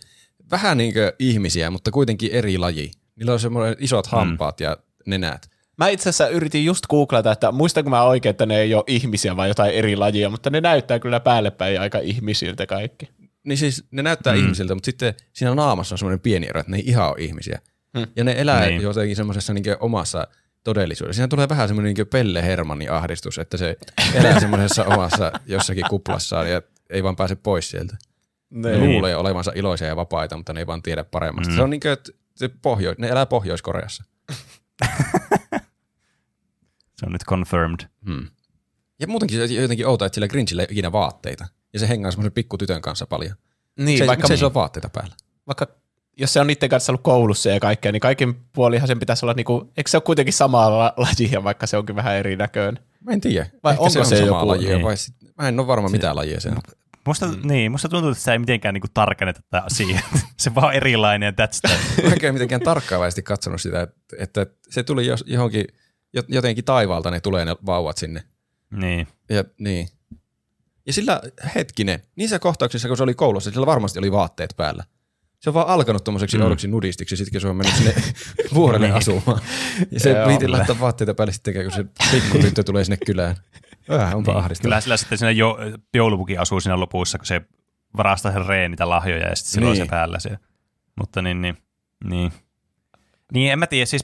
vähän 0.54 0.78
niin 0.78 0.94
kuin 0.94 1.12
ihmisiä, 1.20 1.72
mutta 1.72 1.92
kuitenkin 1.92 2.32
eri 2.32 2.58
laji. 2.58 2.92
Niillä 3.16 3.34
on 3.34 3.40
semmoinen 3.40 3.76
isot 3.80 4.08
hampaat 4.08 4.60
mm. 4.60 4.64
ja 4.64 4.78
nenät. 5.06 5.50
Mä 5.78 5.88
itse 5.88 6.10
asiassa 6.10 6.28
yritin 6.28 6.66
just 6.66 6.88
googlata, 6.88 7.32
että 7.32 7.52
muistanko 7.52 7.90
mä 7.90 8.04
oikein, 8.04 8.32
että 8.32 8.46
ne 8.46 8.60
ei 8.60 8.74
ole 8.76 8.84
ihmisiä 8.88 9.36
vai 9.36 9.48
jotain 9.48 9.74
eri 9.74 9.96
lajia, 9.96 10.30
mutta 10.30 10.50
ne 10.50 10.62
näyttää 10.62 11.00
kyllä 11.00 11.20
päälle 11.20 11.52
päin 11.52 11.82
aika 11.82 12.00
ihmisiltä 12.00 12.66
kaikki. 12.66 13.10
Niin 13.44 13.58
siis 13.58 13.84
ne 13.92 14.02
näyttää 14.02 14.34
mm. 14.34 14.40
ihmisiltä, 14.40 14.76
mutta 14.76 14.86
sitten 14.86 15.14
siinä 15.34 15.56
naamassa 15.56 15.96
on 15.96 16.00
semmoinen 16.00 16.20
pieni 16.20 16.48
ero, 16.50 16.60
että 16.60 16.72
ne 16.72 16.78
ei 16.78 16.84
ihan 16.86 17.10
ole 17.10 17.16
ihmisiä. 17.20 17.60
Mm. 17.94 18.08
Ja 18.16 18.24
ne 18.24 18.36
elää 18.38 18.60
Niin. 18.62 18.70
niin. 18.70 18.82
jotenkin 18.82 19.16
semmoisessa 19.16 19.54
niin 19.54 19.64
omassa 19.80 20.28
todellisuudessa. 20.64 21.18
Siinä 21.18 21.28
tulee 21.28 21.50
vähän 21.50 21.68
semmoinen 21.68 21.94
niin 21.94 22.08
Pelle 22.08 22.44
Hermannin 22.44 22.92
ahdistus, 22.92 23.38
että 23.38 23.58
se 23.58 23.78
elää 24.14 24.40
semmoisessa 24.40 24.86
omassa 24.86 25.32
jossakin 25.46 25.86
kuplassaan 25.90 26.52
ja 26.52 26.62
ei 26.90 27.04
vaan 27.04 27.16
pääse 27.16 27.36
pois 27.36 27.70
sieltä. 27.70 27.98
Ne 28.54 28.72
Niin. 28.72 28.92
luulee 28.92 29.16
olevansa 29.16 29.52
iloisia 29.56 29.88
ja 29.88 29.96
vapaita, 29.96 30.38
mutta 30.38 30.54
ne 30.54 30.60
ei 30.60 30.68
vaan 30.68 30.82
tiedä 30.82 31.04
paremmasta. 31.04 31.52
Mm. 31.52 31.56
Se 31.56 31.62
on 31.64 31.70
niin 31.70 31.80
kuin, 31.80 31.92
että 31.92 32.12
se 32.36 32.48
pohjo- 32.62 32.96
ne 32.98 33.08
elää 33.08 33.26
Pohjois-Koreassa. 33.26 34.04
Se 37.00 37.06
on 37.06 37.12
nyt 37.12 37.24
confirmed. 37.26 37.80
Hmm. 38.06 38.28
Ja 39.00 39.08
muutenkin 39.08 39.48
se 39.48 39.54
jotenkin 39.54 39.88
outoa, 39.88 40.06
että 40.06 40.14
sillä 40.16 40.28
Grinchillä 40.28 40.62
ei 40.62 40.66
ole 40.66 40.72
ikinä 40.72 40.92
vaatteita. 40.92 41.48
Ja 41.74 41.80
se 41.80 41.88
hengaa 41.90 42.12
semmoisen 42.12 42.32
pikkutytön 42.32 42.82
kanssa 42.82 43.08
paljon. 43.08 43.36
Niin, 43.80 43.98
se, 43.98 44.08
vaikka, 44.08 44.28
se 44.28 44.34
ei 44.34 44.38
sillä 44.38 44.54
vaatteita 44.54 44.90
päällä. 44.90 45.16
vaikka 45.48 45.68
jos 46.18 46.34
se 46.34 46.40
on 46.40 46.48
niiden 46.48 46.70
kanssa 46.70 46.92
ollut 46.92 47.04
koulussa 47.04 47.50
ja 47.50 47.60
kaikkea, 47.60 47.92
niin 47.92 48.00
kaiken 48.00 48.34
puolihan 48.56 48.88
sen 48.88 49.00
pitäisi 49.00 49.26
olla, 49.26 49.34
niinku, 49.34 49.72
eikö 49.78 49.90
se 49.90 49.98
ole 49.98 50.02
kuitenkin 50.06 50.34
samaa 50.34 50.78
la- 50.78 50.94
lajia, 50.98 51.44
vaikka 51.44 51.68
se 51.68 51.78
onkin 51.78 51.96
vähän 51.96 52.16
erinäköinen? 52.16 52.84
Mä 53.02 53.12
en 53.12 53.22
tiedä. 53.22 53.50
Vai 53.64 53.72
Ehkä 53.74 53.82
onko 53.82 53.90
se, 53.90 54.00
on 54.00 54.06
se 54.06 54.16
samaa 54.18 54.28
joku- 54.40 54.48
lajia, 54.48 54.70
niin. 54.76 54.86
vai 54.86 54.98
sit, 54.98 55.16
mä 55.42 55.48
en 55.48 55.60
ole 55.60 55.68
varma 55.68 55.90
mitä 55.90 56.16
lajia 56.16 56.40
se 56.40 56.50
on. 56.50 56.58
Musta, 57.08 57.28
mm. 57.28 57.48
niin, 57.48 57.72
musta 57.72 57.90
tuntuu, 57.90 58.10
että 58.10 58.20
sitä 58.20 58.34
ei 58.34 58.40
mitenkään 58.40 58.74
niinku 58.74 58.88
tarkenneta 58.94 59.42
tätä 59.42 59.64
asiaa. 59.66 60.02
se 60.38 60.56
vaan 60.56 60.68
on 60.68 60.74
erilainen 60.74 61.34
ja 61.38 61.46
that's 61.46 61.60
that. 61.68 61.80
Mä 62.22 62.28
en 62.28 62.34
mitenkään 62.34 62.62
tarkkaavaisesti 62.62 63.22
katsonut 63.22 63.62
sitä, 63.62 63.82
että, 63.82 63.96
että 64.20 64.46
se 64.70 64.84
tuli 64.84 65.08
johonkin, 65.26 65.66
jo- 66.14 66.24
jotenkin 66.28 66.66
taivaalta 66.66 67.12
ne 67.12 67.20
tulee 67.20 67.46
ne 67.46 67.56
vauvat 67.66 67.98
sinne. 67.98 68.24
niin. 68.72 69.08
Ja, 69.30 69.44
niin. 69.60 69.88
ja 70.86 70.94
sillä 70.94 71.22
hetkinen, 71.56 72.02
niissä 72.16 72.40
kohtauksissa, 72.40 72.88
kun 72.88 72.98
se 72.98 73.04
oli 73.04 73.14
koulussa, 73.14 73.52
sillä 73.52 73.66
varmasti 73.66 74.00
oli 74.00 74.12
vaatteet 74.12 74.54
päällä. 74.58 74.84
Se 75.40 75.50
on 75.50 75.54
vaan 75.54 75.68
alkanut 75.68 76.04
tommoseksi 76.04 76.38
mm. 76.38 76.44
oudoksi 76.44 76.68
nudistiksi, 76.68 77.16
sitten 77.16 77.32
kun 77.32 77.42
se 77.42 77.48
on 77.48 77.56
mennyt 77.56 77.76
sinne 77.76 77.94
vuorelle 78.54 78.92
asumaan. 78.92 79.42
Ja 79.92 80.00
se 80.00 80.16
piti 80.28 80.48
laittaa 80.48 80.80
vaatteita 80.80 81.14
päälle 81.14 81.34
sitten, 81.34 81.54
kun 81.54 81.72
se 81.72 81.86
pikkutyttö 82.12 82.64
tulee 82.64 82.84
sinne 82.84 82.98
kylään. 83.06 83.36
Vähän 83.90 84.16
onpa 84.18 84.32
niin. 84.32 84.40
ahdistavaa. 84.44 84.64
Kyllä 84.70 84.82
sillä 84.82 84.98
sitten 84.98 85.18
siinä 85.18 85.32
jo, 85.32 85.58
joulupuki 85.94 86.38
asuu 86.38 86.60
siinä 86.60 86.80
lopussa, 86.80 87.18
kun 87.18 87.26
se 87.26 87.42
varastaa 87.98 88.32
sen 88.32 88.46
reen 88.46 88.72
niitä 88.72 88.90
lahjoja 88.90 89.28
ja 89.28 89.36
sitten 89.36 89.64
on 89.70 89.76
se 89.76 89.82
Niin. 89.82 89.90
päällä 89.90 90.20
se. 90.20 90.38
Mutta 91.00 91.22
niin, 91.22 91.42
niin, 91.42 91.58
niin. 92.04 92.32
Niin, 93.34 93.52
en 93.52 93.60
mä 93.60 93.68
tiedä. 93.68 93.86
Siis, 93.86 94.04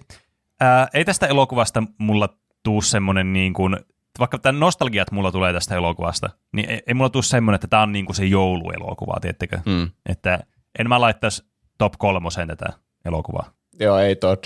ää, 0.59 0.87
ei 0.93 1.05
tästä 1.05 1.27
elokuvasta 1.27 1.83
mulla 1.97 2.29
tuu 2.63 2.81
semmoinen 2.81 3.33
niin 3.33 3.53
kuin, 3.53 3.77
vaikka 4.19 4.37
tämän 4.37 4.59
nostalgiat 4.59 5.11
mulla 5.11 5.31
tulee 5.31 5.53
tästä 5.53 5.75
elokuvasta, 5.75 6.29
niin 6.53 6.69
ei, 6.69 6.81
ei 6.87 6.93
mulla 6.93 7.09
tuu 7.09 7.21
semmoinen, 7.21 7.55
että 7.55 7.67
tämä 7.67 7.83
on 7.83 7.91
niin 7.91 8.05
kuin 8.05 8.15
se 8.15 8.25
jouluelokuva, 8.25 9.19
tiettekö? 9.21 9.59
Mm. 9.65 9.89
Että 10.09 10.39
en 10.79 10.89
mä 10.89 11.01
laittaisi 11.01 11.43
top 11.77 11.93
kolmoseen 11.97 12.47
tätä 12.47 12.65
elokuvaa. 13.05 13.51
Joo, 13.79 13.97
ei 13.99 14.15
Todd. 14.15 14.43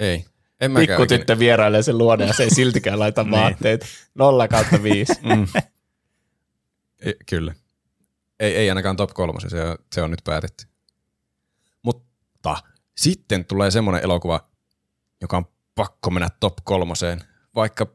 Ei. 0.00 0.24
En. 0.64 0.74
Pikkutyttö 0.74 1.38
vierailee 1.38 1.82
sen 1.82 1.98
luona 1.98 2.24
ja 2.24 2.32
se 2.32 2.42
ei 2.42 2.50
siltikään 2.50 2.98
laita 2.98 3.22
Niin. 3.24 3.30
vaatteita. 3.30 3.86
Nolla 4.14 4.48
kautta 4.48 4.82
viisi. 4.82 5.12
Mm. 5.22 5.46
Ei, 7.00 7.14
kyllä. 7.28 7.54
Ei, 8.40 8.56
ei 8.56 8.68
ainakaan 8.68 8.96
top 8.96 9.10
kolmosen, 9.14 9.50
se 9.50 9.62
on, 9.62 9.78
se 9.92 10.02
on 10.02 10.10
nyt 10.10 10.20
päätetty. 10.24 10.64
Mutta 11.82 12.56
sitten 12.98 13.44
tulee 13.44 13.70
semmoinen 13.70 14.02
elokuva, 14.04 14.48
joka 15.20 15.36
on 15.36 15.44
pakko 15.74 16.10
mennä 16.10 16.28
top 16.40 16.54
kolmoseen, 16.64 17.20
vaikka 17.54 17.86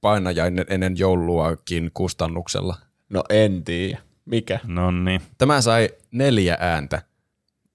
painajainen 0.00 0.66
ennen 0.68 0.98
jouluakin 0.98 1.90
kustannuksella. 1.94 2.76
No 3.08 3.24
en 3.28 3.64
tiedä. 3.64 3.98
Mikä? 4.24 4.60
No 4.64 4.90
niin. 4.90 5.20
Tämä 5.38 5.60
sai 5.60 5.88
neljä 6.10 6.56
ääntä. 6.60 7.02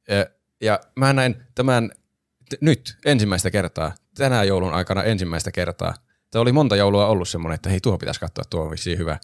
Ja, 0.08 0.26
ja 0.62 0.80
mä 0.96 1.14
näin 1.14 1.36
tämän 1.56 1.90
t- 2.50 2.62
nyt 2.62 2.98
ensimmäistä 3.06 3.52
kertaa, 3.52 3.96
tänä 4.18 4.44
joulun 4.44 4.74
aikana 4.74 5.04
ensimmäistä 5.04 5.52
kertaa. 5.52 5.94
Tämä 6.32 6.42
oli 6.42 6.52
monta 6.52 6.76
joulua 6.76 7.08
ollut 7.08 7.30
semmoinen, 7.30 7.56
että 7.56 7.70
hei 7.70 7.80
tuo 7.80 7.98
pitäisi 7.98 8.20
katsoa, 8.20 8.44
tuo 8.50 8.62
on 8.64 8.72
vissiin 8.72 8.98
hyvä. 8.98 9.20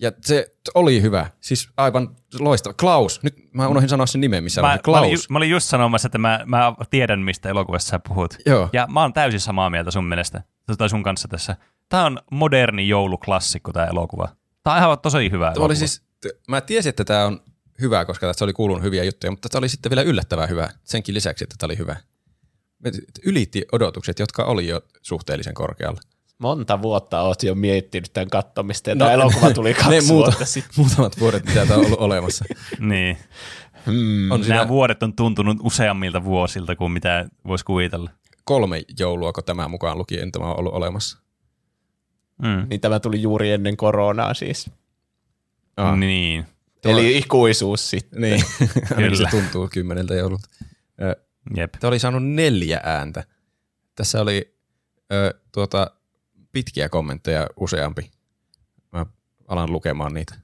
Ja 0.00 0.12
se 0.20 0.54
oli 0.74 1.02
hyvä, 1.02 1.26
siis 1.40 1.68
aivan 1.76 2.16
loistava. 2.38 2.74
Klaus, 2.74 3.22
nyt 3.22 3.34
mä 3.54 3.68
unohdin 3.68 3.88
sanoa 3.88 4.06
sen 4.06 4.20
nimen, 4.20 4.44
missä 4.44 4.60
Mä, 4.60 4.66
on 4.66 4.68
mä, 4.68 4.72
olin, 4.72 4.82
Klaus. 4.82 5.10
ju, 5.12 5.18
mä 5.28 5.38
olin 5.38 5.50
just 5.50 5.66
sanomassa, 5.66 6.06
että 6.06 6.18
mä, 6.18 6.40
mä 6.46 6.74
tiedän, 6.90 7.20
mistä 7.20 7.48
elokuvassa 7.48 7.88
sä 7.90 7.98
puhut. 8.08 8.36
Joo. 8.46 8.68
Ja 8.72 8.86
mä 8.90 9.02
oon 9.02 9.12
täysin 9.12 9.40
samaa 9.40 9.70
mieltä 9.70 9.90
sun 9.90 10.04
mielestä, 10.04 10.42
tai 10.78 10.88
sun 10.90 11.02
kanssa 11.02 11.28
tässä. 11.28 11.56
Tää 11.88 12.04
on 12.04 12.18
moderni 12.30 12.88
jouluklassikko 12.88 13.72
tää 13.72 13.86
elokuva. 13.86 14.28
Tää 14.62 14.72
on 14.74 14.78
ihan 14.78 14.98
tosi 14.98 15.30
hyvä 15.30 15.44
Tämä 15.44 15.46
elokuva. 15.50 15.64
oli 15.66 15.76
siis, 15.76 16.02
mä 16.48 16.60
tiesin, 16.60 16.90
että 16.90 17.04
tämä 17.04 17.24
on 17.26 17.40
hyvä, 17.80 18.04
koska 18.04 18.26
tässä 18.26 18.44
oli 18.44 18.52
kuulunut 18.52 18.82
hyviä 18.82 19.04
juttuja, 19.04 19.30
mutta 19.30 19.48
tämä 19.48 19.58
oli 19.58 19.68
sitten 19.68 19.90
vielä 19.90 20.02
yllättävän 20.02 20.48
hyvä, 20.48 20.68
senkin 20.84 21.14
lisäksi, 21.14 21.44
että 21.44 21.54
tämä 21.58 21.68
oli 21.68 21.78
hyvä. 21.78 21.96
Ylitti 23.24 23.64
odotukset, 23.72 24.18
jotka 24.18 24.44
oli 24.44 24.66
jo 24.66 24.80
suhteellisen 25.02 25.54
korkealla. 25.54 26.00
Monta 26.38 26.82
vuotta 26.82 27.22
oot 27.22 27.42
jo 27.42 27.54
miettinyt 27.54 28.12
tämän 28.12 28.30
kattomista 28.30 28.90
ja 28.90 28.96
tämä 28.96 29.12
elokuva 29.12 29.50
tuli 29.54 29.74
kaksi 29.74 29.88
No, 29.88 29.94
ne 29.94 30.00
muuta, 30.00 30.26
vuotta 30.26 30.44
sitten. 30.44 30.70
muutamat 30.76 31.20
vuodet, 31.20 31.44
mitä 31.44 31.66
tämä 31.66 31.80
on 31.80 31.86
ollut 31.86 32.00
olemassa. 32.10 32.44
Niin. 32.78 33.16
Hmm. 33.86 34.30
On 34.30 34.40
Nämä 34.40 34.44
siinä 34.44 34.68
vuodet 34.68 35.02
on 35.02 35.12
tuntunut 35.16 35.56
useammilta 35.62 36.24
vuosilta 36.24 36.76
kuin 36.76 36.92
mitä 36.92 37.28
voisi 37.46 37.64
kuvitella. 37.64 38.10
kolme 38.44 38.82
joulua, 38.98 39.32
kun 39.32 39.44
tämä 39.44 39.68
mukaan 39.68 39.98
lukien 39.98 40.32
tämä 40.32 40.44
on 40.46 40.58
ollut 40.58 40.72
olemassa. 40.74 41.18
Mm. 42.42 42.66
Niin 42.70 42.80
tämä 42.80 43.00
tuli 43.00 43.22
juuri 43.22 43.50
ennen 43.50 43.76
koronaa 43.76 44.34
siis. 44.34 44.70
Ah. 45.76 45.96
Niin. 45.98 46.44
Eli 46.84 47.18
ikuisuus 47.18 47.90
sitten. 47.90 48.20
Niin, 48.20 48.44
ainakin 48.96 49.16
se 49.16 49.24
Kyllä. 49.24 49.30
tuntuu 49.30 49.68
kymmeneltä 49.72 50.14
joululta. 50.14 50.48
Jep. 51.56 51.74
Tämä 51.80 51.88
oli 51.88 51.98
saanut 51.98 52.24
neljä 52.24 52.80
ääntä. 52.84 53.24
Tässä 53.94 54.20
oli 54.20 54.54
ö, 55.12 55.34
tuota, 55.52 55.90
pitkiä 56.52 56.88
kommentteja 56.88 57.46
useampi. 57.56 58.10
Mä 58.92 59.06
alan 59.48 59.72
lukemaan 59.72 60.14
niitä. 60.14 60.34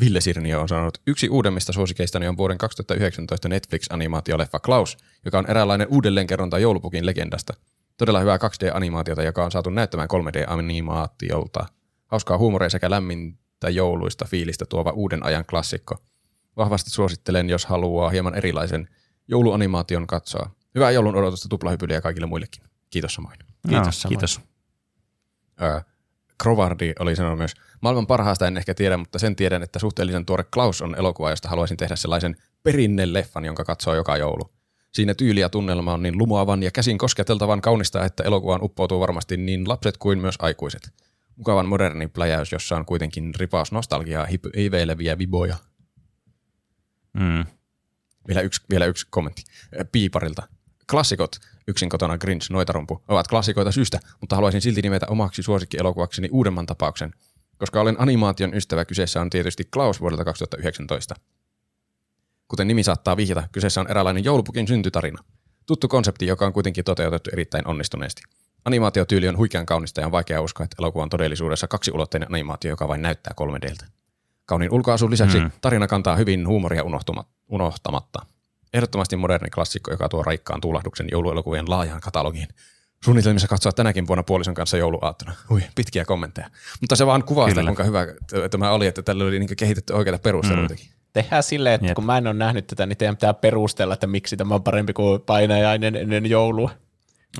Ville 0.00 0.20
Sirnio 0.20 0.60
on 0.60 0.68
sanonut, 0.68 0.98
yksi 1.06 1.28
uudemmista 1.28 1.72
suosikeistani 1.72 2.28
on 2.28 2.36
vuoden 2.36 2.58
2019 2.58 3.48
Netflix-animaatioleffa 3.48 4.58
Klaus, 4.64 4.96
joka 5.24 5.38
on 5.38 5.50
eräänlainen 5.50 5.88
uudelleenkerronta 5.90 6.58
joulupukin 6.58 7.06
legendasta. 7.06 7.54
Todella 7.96 8.20
hyvää 8.20 8.36
2D-animaatiota, 8.36 9.22
joka 9.22 9.44
on 9.44 9.50
saatu 9.50 9.70
näyttämään 9.70 10.08
3D-animaatiolta. 10.12 11.66
Hauskaa 12.06 12.38
huumoria 12.38 12.70
sekä 12.70 12.90
lämmintä 12.90 13.70
jouluista 13.70 14.24
fiilistä 14.24 14.66
tuova 14.66 14.90
uuden 14.90 15.22
ajan 15.22 15.44
klassikko. 15.44 15.96
Vahvasti 16.56 16.90
suosittelen, 16.90 17.50
jos 17.50 17.66
haluaa 17.66 18.10
hieman 18.10 18.34
erilaisen 18.34 18.88
jouluanimaation 19.28 20.06
katsoa. 20.06 20.50
Hyvää 20.74 20.90
joulun 20.90 21.16
odotusta 21.16 21.48
tuplahypyliä 21.48 22.00
kaikille 22.00 22.26
muillekin. 22.26 22.62
Kiitos 22.90 23.14
samoin. 23.14 23.38
Kiitos 23.68 23.86
No, 23.86 23.92
samoin. 23.92 24.08
kiitos. 24.08 24.40
Öö, 25.62 25.80
Krovardi 26.42 26.92
oli 26.98 27.16
sanonut 27.16 27.38
myös, 27.38 27.54
maailman 27.80 28.06
parhaasta 28.06 28.46
en 28.46 28.56
ehkä 28.56 28.74
tiedä, 28.74 28.96
mutta 28.96 29.18
sen 29.18 29.36
tiedän, 29.36 29.62
että 29.62 29.78
suhteellisen 29.78 30.26
tuore 30.26 30.44
Klaus 30.54 30.82
on 30.82 30.94
elokuva, 30.98 31.30
josta 31.30 31.48
haluaisin 31.48 31.76
tehdä 31.76 31.96
sellaisen 31.96 32.36
perinne-leffan, 32.62 33.44
jonka 33.44 33.64
katsoo 33.64 33.94
joka 33.94 34.16
joulu. 34.16 34.52
Siinä 34.94 35.14
tyyli 35.14 35.40
ja 35.40 35.48
tunnelma 35.48 35.94
on 35.94 36.02
niin 36.02 36.18
lumoavan 36.18 36.62
ja 36.62 36.70
käsin 36.70 36.98
kosketeltavan 36.98 37.60
kaunista, 37.60 38.04
että 38.04 38.22
elokuvaan 38.24 38.62
uppoutuu 38.62 39.00
varmasti 39.00 39.36
niin 39.36 39.68
lapset 39.68 39.96
kuin 39.96 40.18
myös 40.18 40.34
aikuiset. 40.38 40.90
Mukavan 41.36 41.68
moderni 41.68 42.08
pläjäys, 42.08 42.52
jossa 42.52 42.76
on 42.76 42.86
kuitenkin 42.86 43.34
ripaus 43.34 43.72
nostalgiaa 43.72 44.24
hip- 44.26 44.56
hiveileviä 44.58 45.18
viboja. 45.18 45.56
Mm. 47.12 47.44
Vielä 48.28 48.40
yksi, 48.40 48.62
vielä 48.70 48.86
yksi 48.86 49.06
kommentti 49.10 49.42
Piiparilta. 49.92 50.42
Klassikot, 50.90 51.36
yksin 51.68 51.88
kotona 51.88 52.18
Grinch, 52.18 52.50
Noitarumpu, 52.50 53.02
ovat 53.08 53.28
klassikoita 53.28 53.72
syystä, 53.72 54.00
mutta 54.20 54.36
haluaisin 54.36 54.60
silti 54.60 54.82
nimetä 54.82 55.06
omaksi 55.08 55.42
suosikkielokuvakseni 55.42 56.28
uudemman 56.32 56.66
tapauksen. 56.66 57.12
Koska 57.58 57.80
olen 57.80 58.00
animaation 58.00 58.54
ystävä, 58.54 58.84
kyseessä 58.84 59.20
on 59.20 59.30
tietysti 59.30 59.64
Klaus 59.64 60.00
vuodelta 60.00 60.24
2019. 60.24 61.14
Kuten 62.48 62.68
nimi 62.68 62.82
saattaa 62.82 63.16
vihjata, 63.16 63.48
kyseessä 63.52 63.80
on 63.80 63.90
eräänlainen 63.90 64.24
joulupukin 64.24 64.68
syntytarina. 64.68 65.24
Tuttu 65.66 65.88
konsepti, 65.88 66.26
joka 66.26 66.46
on 66.46 66.52
kuitenkin 66.52 66.84
toteutettu 66.84 67.30
erittäin 67.32 67.66
onnistuneesti. 67.66 68.22
Animaatiotyyli 68.64 69.28
on 69.28 69.36
huikean 69.36 69.66
kaunista 69.66 70.00
ja 70.00 70.06
on 70.06 70.12
vaikea 70.12 70.42
uskoa, 70.42 70.64
että 70.64 70.76
elokuva 70.78 71.02
on 71.02 71.10
todellisuudessa 71.10 71.68
kaksiulotteinen 71.68 72.28
animaatio, 72.34 72.70
joka 72.70 72.88
vain 72.88 73.02
näyttää 73.02 73.34
3Dltä. 73.40 73.86
Kauniin 74.46 74.72
ulkoasun 74.72 75.10
lisäksi 75.10 75.40
mm. 75.40 75.50
tarina 75.60 75.86
kantaa 75.86 76.16
hyvin 76.16 76.48
huumoria 76.48 76.82
unohtamatta. 77.48 78.26
Ehdottomasti 78.74 79.16
moderni 79.16 79.50
klassikko, 79.50 79.90
joka 79.90 80.08
tuo 80.08 80.22
raikkaan 80.22 80.60
tuulahduksen 80.60 81.08
jouluelokuvien 81.12 81.70
laajaan 81.70 82.00
katalogiin. 82.00 82.48
Suunnitelmissa 83.04 83.48
katsoa 83.48 83.72
tänäkin 83.72 84.06
vuonna 84.06 84.22
puolison 84.22 84.54
kanssa 84.54 84.76
jouluaattona. 84.76 85.32
Ui, 85.50 85.62
pitkiä 85.74 86.04
kommentteja. 86.04 86.50
Mutta 86.80 86.96
se 86.96 87.06
vaan 87.06 87.24
kuvaa 87.24 87.48
sitä, 87.48 87.62
kuinka 87.62 87.84
hyvä 87.84 88.06
tämä 88.50 88.70
oli, 88.70 88.86
että 88.86 89.02
tällä 89.02 89.24
oli 89.24 89.38
niin 89.38 89.56
kehitetty 89.56 89.92
oikeita 89.92 90.18
perusteluitakin. 90.18 90.86
Tehdään 91.12 91.42
silleen, 91.42 91.74
että 91.74 91.86
Jep. 91.86 91.94
kun 91.94 92.06
mä 92.06 92.18
en 92.18 92.26
ole 92.26 92.34
nähnyt 92.34 92.66
tätä, 92.66 92.86
niin 92.86 92.96
teidän 92.96 93.16
pitää 93.16 93.34
perustella, 93.34 93.94
että 93.94 94.06
miksi 94.06 94.36
tämä 94.36 94.54
on 94.54 94.62
parempi 94.62 94.92
kuin 94.92 95.20
painajainen 95.20 95.96
ennen 95.96 96.26
joulua. 96.26 96.70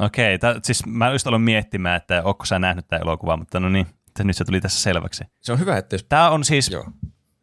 Okei, 0.01 0.39
tää, 0.39 0.61
siis 0.62 0.87
mä 0.87 1.12
just 1.12 1.27
aloin 1.27 1.43
miettimään, 1.43 1.97
että 1.97 2.23
onko 2.24 2.45
sä 2.45 2.59
nähnyt 2.59 2.89
tämä 2.89 3.01
elokuva, 3.01 3.37
mutta 3.37 3.61
no 3.61 3.69
niin, 3.69 3.87
se- 4.16 4.24
nyt 4.24 4.36
se 4.36 4.44
tuli 4.44 4.60
tässä 4.60 4.82
selväksi. 4.82 5.24
Se 5.40 5.52
on 5.52 5.59
hyvä, 5.59 5.76
että 5.78 5.94
jos... 5.94 6.05
Tämä 6.09 6.30
on 6.30 6.44
siis, 6.44 6.70
Joo, 6.70 6.84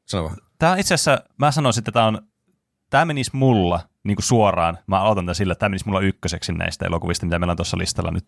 sano 0.06 0.24
vaan. 0.24 0.38
tämä 0.60 0.76
itse 0.78 0.94
asiassa, 0.94 1.24
mä 1.38 1.52
sanoisin, 1.52 1.82
että 1.82 1.92
tämä 1.92 2.06
on, 2.08 2.28
tämä 2.90 3.06
menisi 3.06 3.32
mulla 3.34 3.80
niin 4.04 4.16
kuin 4.16 4.24
suoraan, 4.26 4.78
mä 4.88 5.00
aloitan 5.02 5.26
tämän 5.26 5.36
sillä, 5.36 5.52
että 5.52 5.60
tämä 5.60 5.70
menisi 5.70 5.86
mulla 5.86 6.00
ykköseksi 6.02 6.52
näistä 6.54 6.86
elokuvista, 6.86 7.26
mitä 7.26 7.40
meillä 7.40 7.52
on 7.52 7.58
tuossa 7.58 7.78
listalla 7.78 8.12
nyt. 8.12 8.26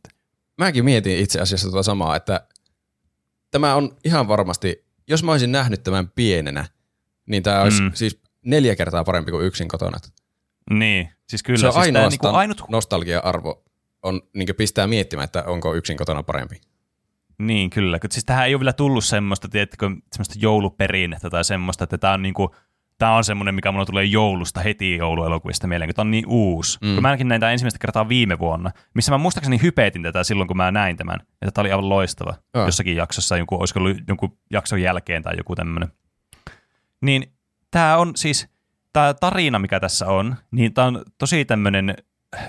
Mäkin 0.58 0.86
mietin 0.86 1.18
itse 1.20 1.40
asiassa 1.42 1.68
tuota 1.70 1.84
samaa, 1.84 2.16
että 2.16 2.48
tämä 3.52 3.76
on 3.76 3.96
ihan 4.04 4.28
varmasti, 4.28 4.86
jos 5.08 5.24
mä 5.24 5.32
olisin 5.32 5.52
nähnyt 5.52 5.84
tämän 5.84 6.10
pienenä, 6.10 6.66
niin 7.26 7.44
tämä 7.44 7.62
olisi 7.62 7.82
Mm. 7.82 7.92
siis 7.94 8.20
neljä 8.46 8.76
kertaa 8.76 9.04
parempi 9.04 9.32
kuin 9.32 9.46
yksin 9.46 9.68
kotona. 9.68 9.98
Niin, 10.70 11.10
siis 11.30 11.44
kyllä. 11.44 11.60
se 11.60 11.68
on 11.68 11.74
siis 11.74 11.80
tää 11.84 11.84
ainoastaan 11.84 12.10
niinku 12.12 12.28
ainut, 12.28 12.62
nostalgia-arvo 12.70 13.64
on 14.04 14.22
niin 14.34 14.48
pistää 14.58 14.88
miettimään, 14.88 15.24
että 15.24 15.44
onko 15.44 15.74
yksin 15.76 15.98
kotona 15.98 16.24
parempi. 16.24 16.62
Niin, 17.38 17.70
kyllä. 17.70 18.00
Siis 18.12 18.26
tähän 18.26 18.46
ei 18.46 18.56
ole 18.56 18.60
vielä 18.60 18.74
tullut 18.74 19.04
semmoista, 19.04 19.50
tiedättekö, 19.50 19.90
semmoista 20.12 20.36
jouluperinnettä 20.38 21.30
tai 21.30 21.44
semmoista, 21.44 21.84
että 21.84 21.98
tämä 21.98 22.14
on 22.14 22.22
niinku, 22.22 22.56
Tämä 22.98 23.16
on 23.16 23.24
semmoinen, 23.24 23.56
mikä 23.56 23.72
mulla 23.72 23.86
tulee 23.86 24.04
joulusta 24.04 24.60
heti 24.60 24.96
jouluelokuvista 24.96 25.68
mieleen, 25.68 25.88
kun 25.88 25.96
tämä 25.96 26.04
on 26.04 26.12
niin 26.12 26.26
uusi. 26.28 26.78
Mm. 26.82 26.94
Kun 26.94 27.02
mä 27.02 27.08
ainakin 27.08 27.28
näin 27.28 27.42
tämän 27.42 27.52
ensimmäistä 27.52 27.80
kertaa 27.80 28.10
viime 28.10 28.40
vuonna, 28.40 28.72
missä 28.94 29.12
mä 29.12 29.18
muistaakseni 29.18 29.62
hypeetin 29.62 30.04
tätä 30.04 30.24
silloin, 30.24 30.48
kun 30.48 30.58
mä 30.58 30.72
näin 30.72 30.98
tämän, 30.98 31.20
että 31.42 31.52
tämä 31.52 31.64
oli 31.64 31.72
aivan 31.72 31.90
loistava 31.90 32.34
Joo. 32.54 32.66
jossakin 32.66 32.96
jaksossa, 32.96 33.38
joku, 33.38 33.56
olisiko 33.56 33.80
ollut 33.80 33.98
jonkun 34.08 34.38
jakson 34.52 34.82
jälkeen 34.82 35.24
tai 35.24 35.38
joku 35.38 35.56
tämmöinen. 35.56 35.92
Niin 37.02 37.34
tämä 37.72 37.98
on 37.98 38.12
siis, 38.16 38.48
tämä 38.94 39.14
tarina, 39.14 39.60
mikä 39.60 39.80
tässä 39.80 40.08
on, 40.08 40.36
niin 40.52 40.74
tämä 40.74 40.88
on 40.88 41.04
tosi 41.18 41.46
tämmöinen 41.46 41.96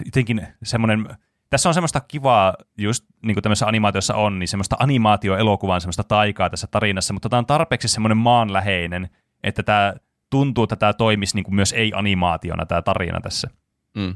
jotenkin 0.04 0.46
semmoinen, 0.62 1.08
tässä 1.50 1.68
on 1.68 1.74
semmoista 1.74 2.00
kivaa, 2.00 2.54
just 2.78 3.04
niin 3.22 3.34
kuin 3.34 3.42
tämmöisessä 3.42 3.66
animaatiossa 3.66 4.14
on, 4.14 4.38
niin 4.38 4.48
semmoista 4.48 4.76
animaatioelokuvaa, 4.78 5.80
semmoista 5.80 6.04
taikaa 6.04 6.50
tässä 6.50 6.66
tarinassa, 6.70 7.12
mutta 7.12 7.28
tämä 7.28 7.38
on 7.38 7.46
tarpeeksi 7.46 7.88
semmoinen 7.88 8.16
maanläheinen, 8.16 9.08
että 9.42 9.62
tämä 9.62 9.94
tuntuu, 10.30 10.64
että 10.64 10.76
tämä 10.76 10.92
toimisi 10.92 11.34
niin 11.34 11.44
kuin 11.44 11.54
myös 11.54 11.72
ei-animaationa 11.72 12.66
tämä 12.66 12.82
tarina 12.82 13.20
tässä. 13.20 13.50
Mm. 13.96 14.14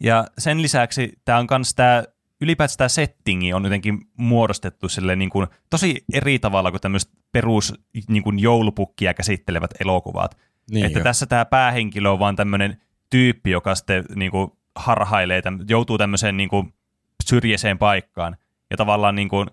Ja 0.00 0.24
sen 0.38 0.62
lisäksi 0.62 1.12
tämä 1.24 1.38
on 1.38 1.46
myös 1.50 1.74
tämä, 1.74 2.04
ylipäätään 2.40 2.76
tämä 2.76 2.88
settingi 2.88 3.52
on 3.52 3.64
jotenkin 3.64 3.98
muodostettu 4.16 4.88
sille 4.88 5.16
niin 5.16 5.30
kuin 5.30 5.46
tosi 5.70 6.04
eri 6.12 6.38
tavalla 6.38 6.70
kuin 6.70 6.80
tämmöiset 6.80 7.10
perus 7.32 7.74
niin 8.08 8.22
kuin 8.22 8.38
joulupukkia 8.38 9.14
käsittelevät 9.14 9.70
elokuvat. 9.80 10.38
Niin 10.70 10.86
että 10.86 10.98
jo. 10.98 11.02
tässä 11.02 11.26
tämä 11.26 11.44
päähenkilö 11.44 12.10
on 12.10 12.18
vaan 12.18 12.36
tämmöinen 12.36 12.80
tyyppi, 13.10 13.50
joka 13.50 13.74
sitten 13.74 14.04
niin 14.16 14.30
kuin 14.30 14.50
harhailee, 14.76 15.40
täm- 15.40 15.64
joutuu 15.68 15.98
tämmöiseen 15.98 16.36
niin 16.36 16.48
kuin 16.48 16.74
syrjäiseen 17.24 17.78
paikkaan 17.78 18.36
ja 18.70 18.76
tavallaan 18.76 19.14
niin 19.14 19.28
kuin 19.28 19.48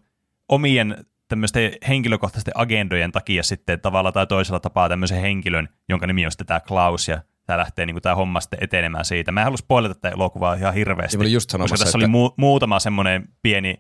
omien 0.50 1.06
tämmöisten 1.28 1.72
henkilökohtaisten 1.88 2.52
agendojen 2.58 3.12
takia 3.12 3.44
sitten 3.44 3.80
tavalla 3.82 4.12
tai 4.12 4.28
toisella 4.28 4.60
tapaa 4.60 4.90
tämmöisen 4.90 5.22
henkilön, 5.22 5.70
jonka 5.90 6.08
nimi 6.08 6.26
on 6.26 6.32
sitten 6.32 6.48
tämä 6.48 6.60
Klaus 6.60 7.08
ja 7.08 7.22
tämä 7.46 7.58
lähtee 7.60 7.86
niin 7.86 7.94
kuin 7.94 8.02
tämä 8.04 8.16
homma 8.16 8.42
sitten 8.42 8.60
etenemään 8.62 9.06
siitä. 9.06 9.32
Mä 9.32 9.40
en 9.40 9.44
halua 9.44 9.58
spoilata 9.58 9.94
tätä 9.94 10.10
elokuvaa 10.10 10.54
ihan 10.54 10.74
hirveästi, 10.74 11.18
olin 11.18 11.34
just 11.34 11.52
koska 11.52 11.78
tässä 11.78 11.98
että- 11.98 11.98
oli 11.98 12.06
mu- 12.30 12.34
muutama 12.38 12.80
semmoinen 12.80 13.30
pieni 13.42 13.76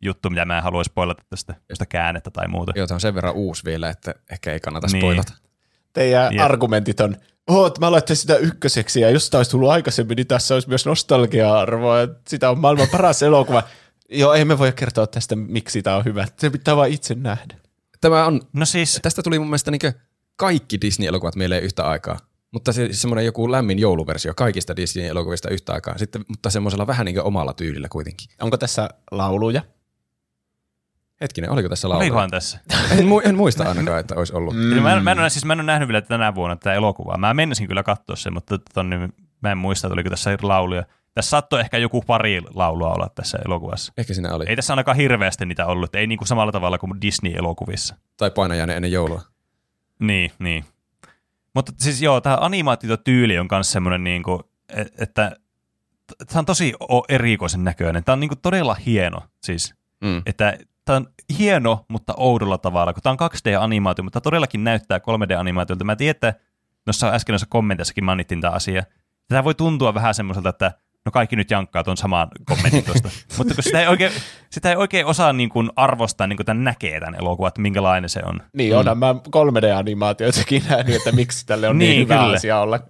juttu, 0.00 0.30
mitä 0.30 0.44
mä 0.44 0.56
en 0.56 0.62
haluaisi 0.62 0.88
spoilata 0.88 1.22
tästä, 1.30 1.54
tästä 1.68 1.86
käännettä 1.86 2.30
tai 2.30 2.48
muuta. 2.48 2.72
Joo, 2.76 2.86
tämä 2.86 2.96
on 2.96 3.00
sen 3.00 3.14
verran 3.14 3.34
uusi 3.34 3.64
vielä, 3.64 3.90
että 3.90 4.14
ehkä 4.30 4.52
ei 4.52 4.60
kannata 4.60 4.86
Niin. 4.92 5.00
spoilata. 5.00 5.32
Teidän 5.92 6.32
Jep. 6.34 6.44
argumentit 6.44 7.00
on, 7.00 7.16
oh, 7.48 7.66
että 7.66 7.80
mä 7.80 7.90
laittain 7.90 8.16
sitä 8.16 8.36
ykköseksi, 8.36 9.00
ja 9.00 9.10
jos 9.10 9.30
tämä 9.30 9.38
olisi 9.38 9.50
tullut 9.50 9.70
aikaisemmin, 9.70 10.16
niin 10.16 10.26
tässä 10.26 10.54
olisi 10.54 10.68
myös 10.68 10.86
nostalgia-arvoa, 10.86 11.98
sitä 12.28 12.50
on 12.50 12.60
maailman 12.60 12.88
paras 12.92 13.22
elokuva. 13.22 13.62
Joo, 14.08 14.34
ei 14.34 14.44
me 14.44 14.58
voi 14.58 14.72
kertoa 14.72 15.06
tästä, 15.06 15.36
miksi 15.36 15.82
tämä 15.82 15.96
on 15.96 16.04
hyvä. 16.04 16.26
Se 16.38 16.50
pitää 16.50 16.76
vaan 16.76 16.90
itse 16.90 17.14
nähdä. 17.14 17.56
Tämä 18.00 18.26
on, 18.26 18.40
No 18.52 18.66
siis, 18.66 18.98
tästä 19.02 19.22
tuli 19.22 19.38
mun 19.38 19.48
mielestä 19.48 19.70
niin 19.70 19.80
kaikki 20.36 20.80
Disney-elokuvat 20.80 21.36
mieleen 21.36 21.62
yhtä 21.62 21.84
aikaa. 21.84 22.18
Mutta 22.52 22.72
se 22.72 22.88
semmoinen 22.92 23.24
joku 23.24 23.52
lämmin 23.52 23.78
jouluversio 23.78 24.34
kaikista 24.34 24.76
Disney-elokuvista 24.76 25.50
yhtä 25.50 25.72
aikaa, 25.72 25.98
Sitten, 25.98 26.24
mutta 26.28 26.50
semmoisella 26.50 26.86
vähän 26.86 27.06
niin 27.06 27.22
omalla 27.22 27.52
tyylillä 27.52 27.88
kuitenkin. 27.88 28.28
Onko 28.40 28.56
tässä 28.56 28.88
lauluja? 29.10 29.62
Hetkinen, 31.20 31.50
oliko 31.50 31.68
tässä 31.68 31.88
laulu? 31.88 32.00
olikohan 32.00 32.30
tässä? 32.30 32.58
En, 32.98 32.98
mu- 33.08 33.28
en 33.28 33.36
muista 33.36 33.68
ainakaan, 33.68 34.00
että 34.00 34.14
olisi 34.14 34.34
ollut. 34.36 34.54
Mm. 34.54 34.60
Mä, 34.82 34.92
en, 34.96 35.04
mä, 35.04 35.12
en 35.12 35.18
ole, 35.20 35.30
siis 35.30 35.44
mä 35.44 35.52
en 35.52 35.60
ole 35.60 35.66
nähnyt 35.66 35.88
vielä 35.88 36.00
tänä 36.00 36.34
vuonna 36.34 36.56
tätä 36.56 36.74
elokuvaa. 36.74 37.18
Mä 37.18 37.34
menisin 37.34 37.68
kyllä 37.68 37.82
katsoa 37.82 38.16
sen, 38.16 38.34
mutta 38.34 38.58
ton, 38.74 38.90
niin 38.90 39.12
mä 39.40 39.52
en 39.52 39.58
muista, 39.58 39.86
että 39.86 39.94
oliko 39.94 40.10
tässä 40.10 40.36
lauluja. 40.42 40.84
Tässä 41.14 41.30
saattoi 41.30 41.60
ehkä 41.60 41.78
joku 41.78 42.02
pari 42.02 42.40
laulua 42.54 42.92
olla 42.94 43.08
tässä 43.14 43.38
elokuvassa. 43.46 43.92
Ehkä 43.96 44.14
siinä 44.14 44.34
oli. 44.34 44.44
Ei 44.48 44.56
tässä 44.56 44.72
ainakaan 44.72 44.96
hirveästi 44.96 45.46
niitä 45.46 45.66
ollut, 45.66 45.84
että 45.84 45.98
ei 45.98 46.06
niinku 46.06 46.24
samalla 46.24 46.52
tavalla 46.52 46.78
kuin 46.78 47.00
Disney-elokuvissa. 47.00 47.94
Tai 48.16 48.30
painajainen 48.30 48.76
ennen 48.76 48.92
joulua. 48.92 49.22
Niin, 49.98 50.30
niin. 50.38 50.64
Mutta 51.54 51.72
siis 51.76 52.02
joo, 52.02 52.20
tämä 52.20 52.38
animaatiotyyli 52.40 53.38
on 53.38 53.48
myös 53.50 53.72
semmoinen, 53.72 54.04
niinku, 54.04 54.40
e- 54.68 54.80
että 54.98 55.36
tämä 56.26 56.38
on 56.38 56.44
tosi 56.46 56.72
erikoisen 57.08 57.64
näköinen. 57.64 58.04
Tämä 58.04 58.14
on 58.14 58.20
niinku 58.20 58.36
todella 58.36 58.74
hieno, 58.74 59.20
siis, 59.42 59.74
Mm. 60.04 60.22
että 60.26 60.58
tämä 60.84 60.96
on 60.96 61.06
hieno, 61.38 61.84
mutta 61.88 62.14
oudolla 62.16 62.58
tavalla, 62.58 62.92
kun 62.92 63.02
tämä 63.02 63.16
on 63.20 63.30
2D-animaatio, 63.30 64.02
mutta 64.02 64.20
todellakin 64.20 64.64
näyttää 64.64 64.98
3D-animaatiolta. 64.98 65.84
Mä 65.84 65.96
tiedän, 65.96 66.10
että 66.10 66.34
noissa 66.86 67.08
äsken 67.08 67.32
noissa 67.32 67.46
kommenteissakin 67.50 68.04
mainittiin 68.04 68.40
tämä 68.40 68.54
asia. 68.54 68.82
Tämä 69.28 69.44
voi 69.44 69.54
tuntua 69.54 69.94
vähän 69.94 70.14
semmoiselta, 70.14 70.48
että 70.48 70.72
no 71.04 71.12
kaikki 71.12 71.36
nyt 71.36 71.50
jankkaa 71.50 71.84
tuon 71.84 71.96
saman 71.96 72.28
kommentin 72.44 72.84
tuosta. 72.84 73.08
mutta 73.38 73.54
kun 73.54 73.64
sitä 73.64 73.80
ei 73.80 73.86
oikein, 73.86 74.12
sitä 74.50 74.70
ei 74.70 74.76
oikein 74.76 75.06
osaa 75.06 75.32
niin 75.32 75.48
kuin 75.48 75.70
arvostaa, 75.76 76.26
niin 76.26 76.36
kuin 76.36 76.46
tämän 76.46 76.64
näkee 76.64 77.00
tämän 77.00 77.14
elokuvan, 77.14 77.48
että 77.48 77.60
minkälainen 77.60 78.10
se 78.10 78.20
on. 78.24 78.42
Niin, 78.56 78.76
onhan 78.76 78.98
mä 78.98 79.12
3D-animaatioitakin 79.12 80.68
nähnyt, 80.70 80.96
että 80.96 81.12
miksi 81.12 81.46
tälle 81.46 81.68
on 81.68 81.78
niin, 81.78 81.90
Niin, 81.90 82.00
hyvä 82.00 82.18
kyllä. 82.18 82.36
asia 82.36 82.60
olla, 82.60 82.80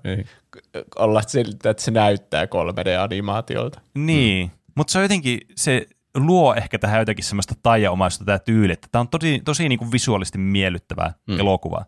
olla 0.99 1.23
siltä, 1.23 1.71
että 1.71 1.83
se 1.83 1.91
näyttää 1.91 2.45
3D-animaatiolta. 2.45 3.81
Niin, 3.95 4.47
mm. 4.47 4.53
mutta 4.75 4.93
se 4.93 4.99
on 4.99 5.05
jotenkin, 5.05 5.41
se 5.57 5.87
luo 6.17 6.55
ehkä 6.55 6.79
tähän 6.79 6.99
jotenkin 6.99 7.25
semmoista 7.25 7.55
taianomaista 7.63 8.25
tämä 8.25 8.39
tyyli, 8.39 8.73
että 8.73 8.89
tämä 8.93 9.01
on 9.01 9.09
tosi, 9.09 9.41
tosi 9.45 9.69
niin 9.69 9.79
kuin 9.79 9.93
visuaalisesti 9.93 10.39
miellyttävä 10.39 11.13
mm. 11.27 11.41
elokuva. 11.41 11.85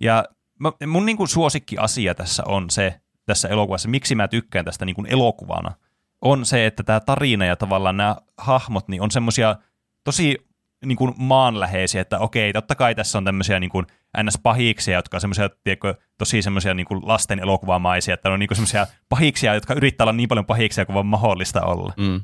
Ja 0.00 0.24
mä, 0.58 0.72
mun 0.86 1.06
niin 1.06 1.16
kuin 1.16 1.28
suosikki 1.28 1.78
asia 1.78 2.14
tässä 2.14 2.42
on 2.46 2.70
se, 2.70 3.00
tässä 3.26 3.48
elokuvassa, 3.48 3.88
miksi 3.88 4.14
mä 4.14 4.28
tykkään 4.28 4.64
tästä 4.64 4.84
niin 4.84 4.96
kuin 4.96 5.06
elokuvana, 5.06 5.74
on 6.22 6.46
se, 6.46 6.66
että 6.66 6.82
tämä 6.82 7.00
tarina 7.00 7.44
ja 7.44 7.56
tavallaan 7.56 7.96
nämä 7.96 8.16
hahmot 8.38 8.88
niin 8.88 9.02
on 9.02 9.10
semmoisia 9.10 9.56
tosi 10.04 10.46
niin 10.84 10.96
kuin 10.96 11.14
maanläheisiä, 11.18 12.00
että 12.00 12.18
okei, 12.18 12.52
totta 12.52 12.74
kai 12.74 12.94
tässä 12.94 13.18
on 13.18 13.24
tämmöisiä 13.24 13.60
niin 13.60 13.70
kuin 13.70 13.86
NS-pahiksia, 14.22 14.94
jotka 14.94 15.16
on 15.16 15.20
semmoisia, 15.20 15.50
tiedätkö, 15.64 15.94
tosi 16.18 16.42
semmoisia 16.42 16.74
niin 16.74 16.86
kuin 16.86 17.00
lasten 17.08 17.38
elokuvamaisia, 17.38 18.14
että 18.14 18.30
on 18.30 18.38
niin 18.38 18.48
kuin 18.48 18.56
semmoisia 18.56 18.86
pahiksia, 19.08 19.54
jotka 19.54 19.74
yrittää 19.74 20.04
olla 20.04 20.12
niin 20.12 20.28
paljon 20.28 20.46
pahiksia 20.46 20.86
kuin 20.86 20.94
vaan 20.94 21.06
mahdollista 21.06 21.62
olla. 21.62 21.92
Mm. 21.96 22.20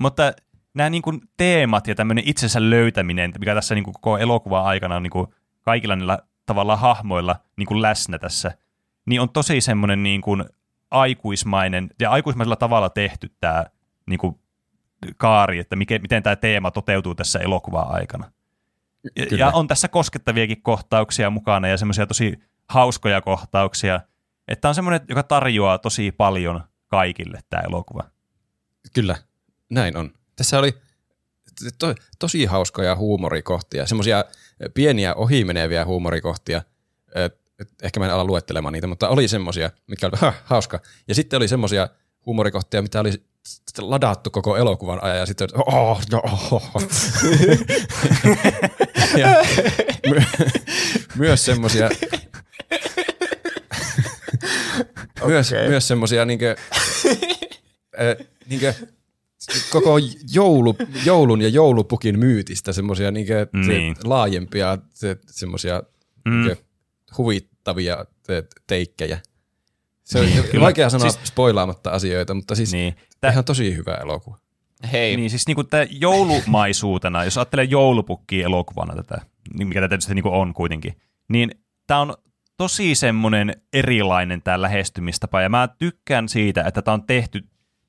Mutta 0.00 0.32
nämä 0.74 0.90
niin 0.90 1.02
kuin 1.02 1.20
teemat 1.36 1.86
ja 1.86 1.94
tämmöinen 1.94 2.24
itsensä 2.26 2.70
löytäminen, 2.70 3.32
mikä 3.38 3.54
tässä 3.54 3.74
niin 3.74 3.84
kuin 3.84 3.94
koko 3.94 4.18
elokuvan 4.18 4.64
aikana 4.64 4.96
on 4.96 5.02
niin 5.02 5.10
kuin 5.10 5.26
kaikilla 5.62 5.96
niillä 5.96 6.18
tavalla 6.46 6.76
hahmoilla 6.76 7.36
niin 7.56 7.66
kuin 7.66 7.82
läsnä 7.82 8.18
tässä, 8.18 8.52
niin 9.06 9.20
on 9.20 9.30
tosi 9.30 9.60
semmoinen 9.60 10.02
niin 10.02 10.20
kuin 10.20 10.44
aikuismainen 10.90 11.90
ja 12.00 12.10
aikuismaisella 12.10 12.56
tavalla 12.56 12.90
tehty 12.90 13.30
tämä 13.40 13.64
niin 14.06 14.18
kuin 14.18 14.40
kaari, 15.16 15.58
että 15.58 15.76
mikä, 15.76 15.98
miten 15.98 16.22
tämä 16.22 16.36
teema 16.36 16.70
toteutuu 16.70 17.14
tässä 17.14 17.38
elokuvan 17.38 17.86
aikana. 17.88 18.30
Ja, 19.16 19.26
Kyllä. 19.26 19.44
ja 19.44 19.50
on 19.54 19.68
tässä 19.68 19.88
koskettaviakin 19.88 20.62
kohtauksia 20.62 21.30
mukana 21.30 21.68
ja 21.68 21.76
semmoisia 21.76 22.06
tosi 22.06 22.38
hauskoja 22.68 23.20
kohtauksia. 23.20 24.00
Että 24.48 24.68
on 24.68 24.74
semmoinen, 24.74 25.00
joka 25.08 25.22
tarjoaa 25.22 25.78
tosi 25.78 26.12
paljon 26.12 26.60
kaikille 26.88 27.40
tämä 27.50 27.62
elokuva. 27.62 28.04
Kyllä, 28.94 29.16
näin 29.70 29.96
on. 29.96 30.10
Tässä 30.36 30.58
oli 30.58 30.74
to, 31.78 31.94
tosi 32.18 32.44
hauskoja 32.44 32.96
huumorikohtia, 32.96 33.86
semmoisia 33.86 34.24
pieniä 34.74 35.14
ohimeneviä 35.14 35.84
huumorikohtia. 35.84 36.62
Ehkä 37.82 38.00
mä 38.00 38.06
en 38.06 38.12
ala 38.12 38.24
luettelemaan 38.24 38.72
niitä, 38.72 38.86
mutta 38.86 39.08
oli 39.08 39.28
semmoisia, 39.28 39.70
mikä 39.86 40.06
oli 40.06 40.16
ha, 40.20 40.32
hauska. 40.44 40.80
Ja 41.08 41.14
sitten 41.14 41.36
oli 41.36 41.48
semmoisia 41.48 41.88
huumorikohtia, 42.26 42.82
mitä 42.82 43.00
oli 43.00 43.12
ladattu 43.78 44.30
koko 44.30 44.56
elokuvan 44.56 45.04
ajan 45.04 45.18
ja 45.18 45.26
sitten 45.26 45.48
oh, 45.54 46.02
no, 46.12 46.22
oh. 46.24 46.72
ja 49.20 49.28
my, 50.10 50.22
myös 51.16 51.44
semmoisia 51.44 51.90
myös, 55.26 55.52
myös 55.68 55.88
semmoisia 55.88 56.24
niinkö, 56.24 56.56
äh, 58.00 58.26
niinkö 58.46 58.74
koko 59.70 59.98
joulu, 60.32 60.76
joulun 61.06 61.42
ja 61.42 61.48
joulupukin 61.48 62.18
myytistä 62.18 62.72
semmoisia 62.72 63.10
Niin. 63.10 63.36
se, 63.64 63.92
laajempia 64.04 64.78
se, 64.94 65.16
semmoisia 65.26 65.82
Mm. 66.24 66.32
niinkö 66.32 66.56
huvittavia 67.18 68.04
te, 68.26 68.44
teikkejä. 68.66 69.18
Se 70.04 70.18
on 70.18 70.26
Niin, 70.26 70.60
vaikea 70.60 70.90
sanoa 70.90 71.10
Siis- 71.10 71.28
spoilaamatta 71.28 71.90
asioita, 71.90 72.34
mutta 72.34 72.54
siis 72.54 72.72
Niin. 72.72 72.94
Tää, 73.20 73.30
ihan 73.30 73.44
tosi 73.44 73.76
hyvä 73.76 73.94
elokuva. 73.94 74.38
Hei, 74.92 75.16
Niin 75.16 75.30
siis 75.30 75.46
niinku 75.46 75.64
tämä 75.64 75.86
joulumaisuutena, 75.90 77.24
jos 77.24 77.38
ajattelee 77.38 77.64
joulupukkia 77.64 78.44
elokuvana 78.46 78.94
tätä, 78.96 79.20
niin 79.58 79.68
mikä 79.68 79.80
tämä 79.80 79.88
tietysti 79.88 80.14
niinku 80.14 80.32
on 80.34 80.54
kuitenkin, 80.54 80.94
niin 81.28 81.50
tämä 81.86 82.00
on 82.00 82.14
tosi 82.56 82.94
semmoinen 82.94 83.54
erilainen 83.72 84.42
tämä 84.42 84.62
lähestymistapa, 84.62 85.40
ja 85.42 85.48
mä 85.48 85.68
tykkään 85.78 86.28
siitä, 86.28 86.62
että 86.62 86.82
tämä 86.82 86.92
on 86.94 87.06
tehty, 87.06 87.44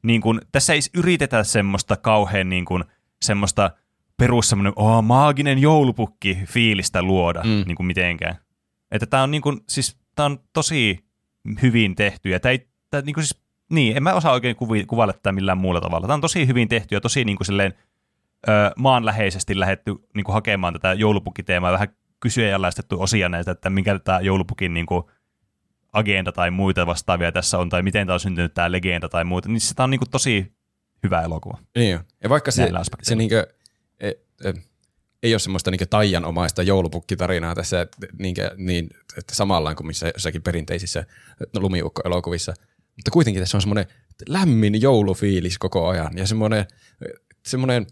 niin 0.06 0.22
kuin, 0.22 0.41
tässä 0.52 0.73
ei 0.73 0.80
yritetä 0.94 1.44
semmoista 1.44 1.98
kauhean 1.98 2.49
niin 2.49 2.65
kuin, 2.65 2.84
semmoista 3.22 3.72
perus 4.18 4.49
semmoinen 4.49 4.73
oh, 4.76 5.03
maaginen 5.03 5.60
joulupukki 5.60 6.40
fiilistä 6.45 7.02
luoda 7.02 7.44
mm. 7.44 7.64
niin 7.68 7.76
kuin 7.76 7.88
mitenkään. 7.88 8.36
Että 8.91 9.06
tämä 9.06 9.23
on, 9.23 9.32
niin 9.32 9.41
kuin, 9.41 9.61
siis, 9.69 9.98
tää 10.15 10.26
on 10.26 10.40
tosi 10.53 11.06
hyvin 11.61 11.95
tehty, 11.95 12.30
ja 12.30 12.40
tämä 12.40 12.52
ei, 12.52 12.68
tää, 12.90 13.02
niin 13.02 13.14
kuin 13.14 13.23
siis, 13.23 13.41
niin, 13.72 13.98
en 13.98 14.03
mä 14.03 14.14
osaa 14.14 14.34
oikein 14.34 14.56
kuvi, 14.56 14.86
kuvailla 14.86 15.14
tätä 15.14 15.32
millään 15.32 15.57
muulla 15.57 15.82
tavalla. 15.82 16.07
Tämä 16.07 16.15
on 16.15 16.22
tosi 16.22 16.48
hyvin 16.48 16.68
tehty 16.68 16.95
ja 16.95 17.02
tosi 17.02 17.26
niin 17.26 17.38
kuin 17.38 17.45
silleen, 17.45 17.73
ö, 18.48 18.52
maanläheisesti 18.77 19.60
lähetty 19.60 19.95
niin 20.15 20.23
kuin 20.23 20.34
hakemaan 20.34 20.73
tätä 20.73 20.94
joulupukkiteemaa, 20.94 21.72
vähän 21.72 21.88
kyseenalaistettu 22.19 23.02
osia 23.02 23.30
näitä, 23.30 23.52
että 23.52 23.69
mikä 23.69 23.99
tämä 23.99 24.19
joulupukin 24.19 24.73
niin 24.73 24.86
kuin 24.86 25.03
agenda 25.95 26.31
tai 26.31 26.51
muita 26.51 26.85
vastaavia 26.85 27.31
tässä 27.31 27.57
on, 27.57 27.69
tai 27.69 27.84
miten 27.84 28.07
tämä 28.07 28.13
on 28.13 28.19
syntynyt 28.19 28.53
tämä 28.53 28.72
legenda 28.72 29.09
tai 29.09 29.23
muuta, 29.23 29.49
niin 29.49 29.59
tämä 29.76 29.84
on 29.84 29.89
niin 29.89 29.99
kuin 29.99 30.09
tosi 30.09 30.53
hyvä 31.03 31.22
elokuva. 31.22 31.57
Niin. 31.76 31.99
Ja 32.23 32.30
vaikka 32.30 32.51
se, 32.51 32.69
se 33.01 33.15
niinkö, 33.15 33.47
e, 33.99 34.07
e, 34.43 34.53
ei 35.23 35.34
ole 35.34 35.39
semmoista 35.39 35.72
niinkö 35.72 35.85
taianomaista 35.85 36.63
joulupukkitarinaa 36.63 37.55
tässä, 37.55 37.81
et, 37.81 37.95
niinkö, 38.19 38.51
niin, 38.57 38.89
että 39.17 39.35
samallaan 39.35 39.76
kuin 39.76 39.88
missä 39.88 40.07
jossakin 40.07 40.41
perinteisissä 40.41 41.05
lumiukko-elokuvissa. 41.57 42.53
Mutta 42.95 43.11
kuitenkin 43.11 43.41
tässä 43.41 43.57
on 43.57 43.61
semmoinen 43.61 43.85
lämmin 44.30 44.81
joulufiilis 44.81 45.57
koko 45.57 45.88
ajan 45.88 46.17
ja 46.17 46.27
semmoinen, 46.27 46.65
semmoinen 47.45 47.88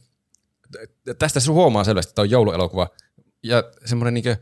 tästä 1.20 1.40
se 1.40 1.52
huomaa 1.52 1.84
selvästi, 1.84 2.10
että 2.10 2.16
tämä 2.16 2.24
on 2.24 2.30
jouluelokuva 2.30 2.88
ja 3.44 3.64
semmoinen 3.86 4.14
niinkö 4.14 4.36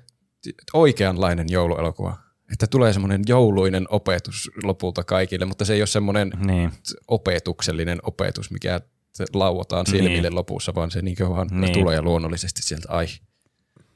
oikeanlainen 0.74 1.48
jouluelokuva. 1.50 2.31
Että 2.52 2.68
tulee 2.68 2.94
semmoinen 2.94 3.22
jouluinen 3.28 3.86
opetus 3.90 4.52
lopulta 4.64 5.04
kaikille, 5.04 5.46
mutta 5.46 5.66
se 5.66 5.74
ei 5.74 5.82
ole 5.82 5.88
semmoinen 5.88 6.32
Niin. 6.46 6.72
opetuksellinen 7.08 8.00
opetus, 8.04 8.52
mikä 8.52 8.82
se 9.14 9.26
lauotaan 9.34 9.86
silmille 9.88 10.22
Niin. 10.30 10.36
lopussa, 10.36 10.76
vaan 10.76 10.92
se 10.92 11.02
niin 11.02 11.16
vaan 11.30 11.48
Niin. 11.52 11.74
tulee 11.74 12.02
luonnollisesti 12.02 12.62
sieltä. 12.62 12.88
Ai. 12.90 13.06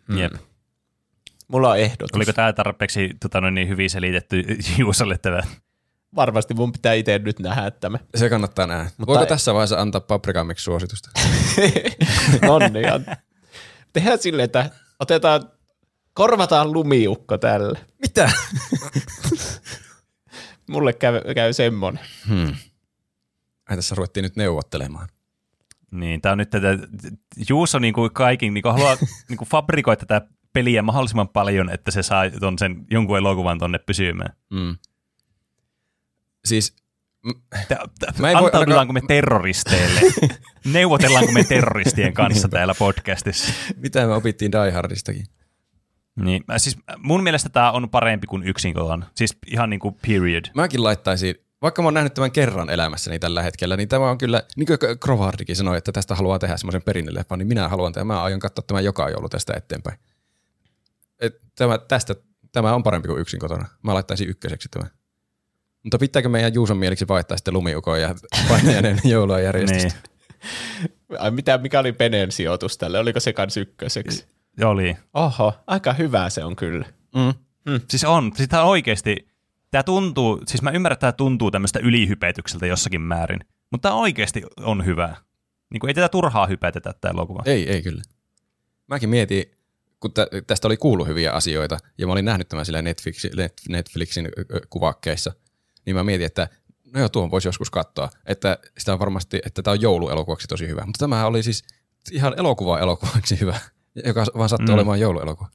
Mm. 0.07 0.17
Jep. 0.17 0.33
mulla 1.47 1.69
on 1.69 1.79
ehdotus. 1.79 2.15
Oliko 2.15 2.33
tämä 2.33 2.53
tarpeeksi 2.53 3.09
tota, 3.21 3.41
noin 3.41 3.53
niin 3.55 3.67
hyvin 3.69 3.89
selitetty 3.89 4.43
Juusalle 4.77 5.17
tämä? 5.17 5.41
Varmasti 6.15 6.53
mun 6.53 6.71
pitää 6.71 6.93
itse 6.93 7.19
nyt 7.19 7.39
nähdä 7.39 7.71
tämä. 7.71 7.99
Se 8.15 8.29
kannattaa 8.29 8.67
nähdä. 8.67 8.83
Mutta 8.83 9.05
Voiko 9.07 9.21
ei- 9.23 9.27
tässä 9.29 9.53
vaiheessa 9.53 9.81
antaa 9.81 10.01
paprikamiksi 10.01 10.63
suositusta? 10.63 11.09
Nonni, 12.41 12.81
ja 12.81 12.99
tehdään 13.93 14.17
silleen, 14.19 14.45
että 14.45 14.69
otetaan, 14.99 15.51
korvataan 16.15 16.73
lumiukko 16.73 17.37
tälle. 17.37 17.79
Mitä? 18.01 18.31
Mulle 20.69 20.93
käy, 20.93 21.21
käy 21.35 21.53
semmonen. 21.53 22.03
Hmm. 22.27 22.55
Ai 23.69 23.75
tässä 23.75 23.95
ruvettiin 23.95 24.23
nyt 24.23 24.35
neuvottelemaan. 24.35 25.07
Niin, 25.91 26.21
tämä 26.21 26.31
on 26.31 26.37
nyt 26.37 26.49
tätä, 26.49 26.67
Juuso 27.49 27.79
niin 27.79 27.93
kuin 27.93 28.13
kaikin, 28.13 28.53
niin 28.53 28.61
kuin 28.61 28.73
haluaa 28.73 28.97
niin 29.29 29.37
kuin 29.37 29.49
fabrikoida 29.49 30.05
tätä 30.05 30.27
peliä 30.53 30.81
mahdollisimman 30.81 31.29
paljon, 31.29 31.69
että 31.69 31.91
se 31.91 32.03
saa 32.03 32.29
ton 32.29 32.59
sen 32.59 32.85
jonkun 32.91 33.17
elokuvan 33.17 33.59
tonne 33.59 33.79
pysymään. 33.79 34.33
Mm. 34.49 34.77
Siis 36.45 36.75
Antaudutaanko 38.35 38.93
me 38.93 39.01
terroristeille? 39.07 40.01
Neuvotellaanko 40.73 41.31
me 41.31 41.43
terroristien 41.43 42.13
kanssa 42.13 42.49
täällä 42.49 42.75
podcastissa? 42.79 43.53
mitä 43.75 44.07
me 44.07 44.13
opittiin 44.13 44.51
Die 44.51 44.71
Hardistakin? 44.71 45.25
Niin, 46.15 46.43
siis 46.57 46.77
mun 46.97 47.23
mielestä 47.23 47.49
tämä 47.49 47.71
on 47.71 47.89
parempi 47.89 48.27
kuin 48.27 48.43
yksin 48.43 48.73
koton. 48.73 49.05
Siis 49.15 49.37
ihan 49.47 49.69
niin 49.69 49.79
kuin 49.79 49.95
period. 50.07 50.45
Mäkin 50.53 50.83
laittaisin, 50.83 51.35
vaikka 51.61 51.81
mä 51.81 51.85
oon 51.85 51.93
nähnyt 51.93 52.13
tämän 52.13 52.31
kerran 52.31 52.69
elämässäni 52.69 53.19
tällä 53.19 53.41
hetkellä, 53.41 53.77
niin 53.77 53.89
tämä 53.89 54.09
on 54.09 54.17
kyllä, 54.17 54.43
niin 54.55 54.67
kuin 54.67 54.99
Krovardikin 54.99 55.55
sanoi, 55.55 55.77
että 55.77 55.91
tästä 55.91 56.15
haluaa 56.15 56.39
tehdä 56.39 56.57
semmoisen 56.57 56.81
perinneleffan, 56.81 57.39
niin 57.39 57.47
minä 57.47 57.67
haluan 57.67 57.93
tehdä. 57.93 58.05
Mä 58.05 58.23
aion 58.23 58.39
katsoa 58.39 58.63
tämän 58.67 58.83
joka 58.83 59.09
joulu 59.09 59.29
tästä 59.29 59.53
eteenpäin. 59.57 59.99
Et 61.19 61.41
tämä, 61.55 61.77
tästä, 61.77 62.15
tämä 62.51 62.75
on 62.75 62.83
parempi 62.83 63.07
kuin 63.07 63.21
yksin 63.21 63.39
kotona. 63.39 63.65
Mä 63.83 63.93
laittaisin 63.93 64.29
ykköseksi 64.29 64.69
tämän. 64.69 64.89
Mutta 65.83 65.97
pitääkö 65.97 66.29
meidän 66.29 66.53
Juuson 66.53 66.77
mieliksi 66.77 67.07
vaihtaa 67.07 67.37
sitten 67.37 67.53
lumiukon 67.53 68.01
ja 68.01 68.15
painajainen 68.49 68.99
joulua 69.03 69.39
järjestystä? 69.39 69.89
Niin, 69.89 71.19
Ai 71.19 71.31
mitä, 71.31 71.57
mikä 71.57 71.79
oli 71.79 71.93
Penen 71.93 72.31
sijoitus 72.31 72.77
tälle? 72.77 72.99
Oliko 72.99 73.19
se 73.19 73.33
kans 73.33 73.57
ykköseksi? 73.57 74.27
Oli. 74.63 74.97
Oho, 75.13 75.53
aika 75.67 75.93
hyvä 75.93 76.29
se 76.29 76.43
on 76.43 76.55
kyllä. 76.55 76.85
Mm. 77.15 77.33
Siis 77.89 78.03
on, 78.03 78.31
siis 78.35 78.49
tämä 78.49 78.63
oikeasti, 78.63 79.27
tämä 79.71 79.83
tuntuu, 79.83 80.41
siis 80.47 80.61
mä 80.61 80.71
ymmärrän, 80.71 80.93
että 80.93 81.01
tämä 81.01 81.11
tuntuu 81.11 81.51
tämmöistä 81.51 81.79
ylihypetykseltä 81.79 82.65
jossakin 82.65 83.01
määrin, 83.01 83.39
mutta 83.71 83.89
tämä 83.89 83.99
oikeasti 83.99 84.43
on 84.59 84.85
hyvä. 84.85 85.15
Niin 85.69 85.79
kuin 85.79 85.89
ei 85.89 85.93
tätä 85.93 86.09
turhaa 86.09 86.47
hypätetä 86.47 86.93
tämä 87.01 87.11
elokuva. 87.11 87.43
Ei, 87.45 87.71
ei 87.71 87.81
kyllä. 87.81 88.01
Mäkin 88.87 89.09
mietin, 89.09 89.45
kun 89.99 90.13
tä, 90.13 90.27
tästä 90.47 90.67
oli 90.67 90.77
kuullut 90.77 91.07
hyviä 91.07 91.31
asioita, 91.31 91.77
ja 91.97 92.07
mä 92.07 92.13
olin 92.13 92.25
nähnyt 92.25 92.49
tämän 92.49 92.65
sillä 92.65 92.81
Netflixin, 92.81 93.31
Net- 93.31 93.69
Netflixin 93.69 94.29
kuvakkeissa, 94.69 95.33
niin 95.85 95.95
mä 95.95 96.03
mietin, 96.03 96.25
että 96.25 96.47
no 96.93 96.99
joo, 96.99 97.09
tuon 97.09 97.31
voisi 97.31 97.47
joskus 97.47 97.69
katsoa, 97.69 98.09
että 98.25 98.57
sitä 98.77 98.93
on 98.93 98.99
varmasti, 98.99 99.41
että 99.45 99.61
tämä 99.61 99.71
on 99.71 99.81
jouluelokuvaksi 99.81 100.47
tosi 100.47 100.67
hyvä. 100.67 100.85
Mutta 100.85 100.99
tämä 100.99 101.25
oli 101.25 101.43
siis 101.43 101.63
ihan 102.11 102.33
elokuva-elokuvaksi 102.37 103.39
hyvä, 103.39 103.59
joka 104.05 104.25
vaan 104.37 104.49
sattui 104.49 104.67
Mm. 104.67 104.73
olemaan 104.73 104.99
jouluelokuva. 104.99 105.49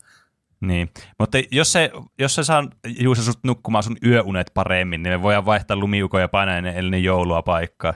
Niin, 0.60 0.90
mutta 1.18 1.38
jos 1.50 1.72
se, 1.72 1.90
jos 2.18 2.34
se 2.34 2.44
saa 2.44 2.68
Juuso 2.98 3.22
sut 3.22 3.38
nukkumaan 3.44 3.82
sun 3.84 3.96
yöunet 4.06 4.50
paremmin, 4.54 5.02
niin 5.02 5.12
me 5.12 5.22
voidaan 5.22 5.46
vaihtaa 5.46 5.76
lumiuko 5.76 6.18
ja 6.18 6.28
painainen 6.28 6.76
ennen 6.76 7.04
joulua 7.04 7.42
paikkaa. 7.42 7.94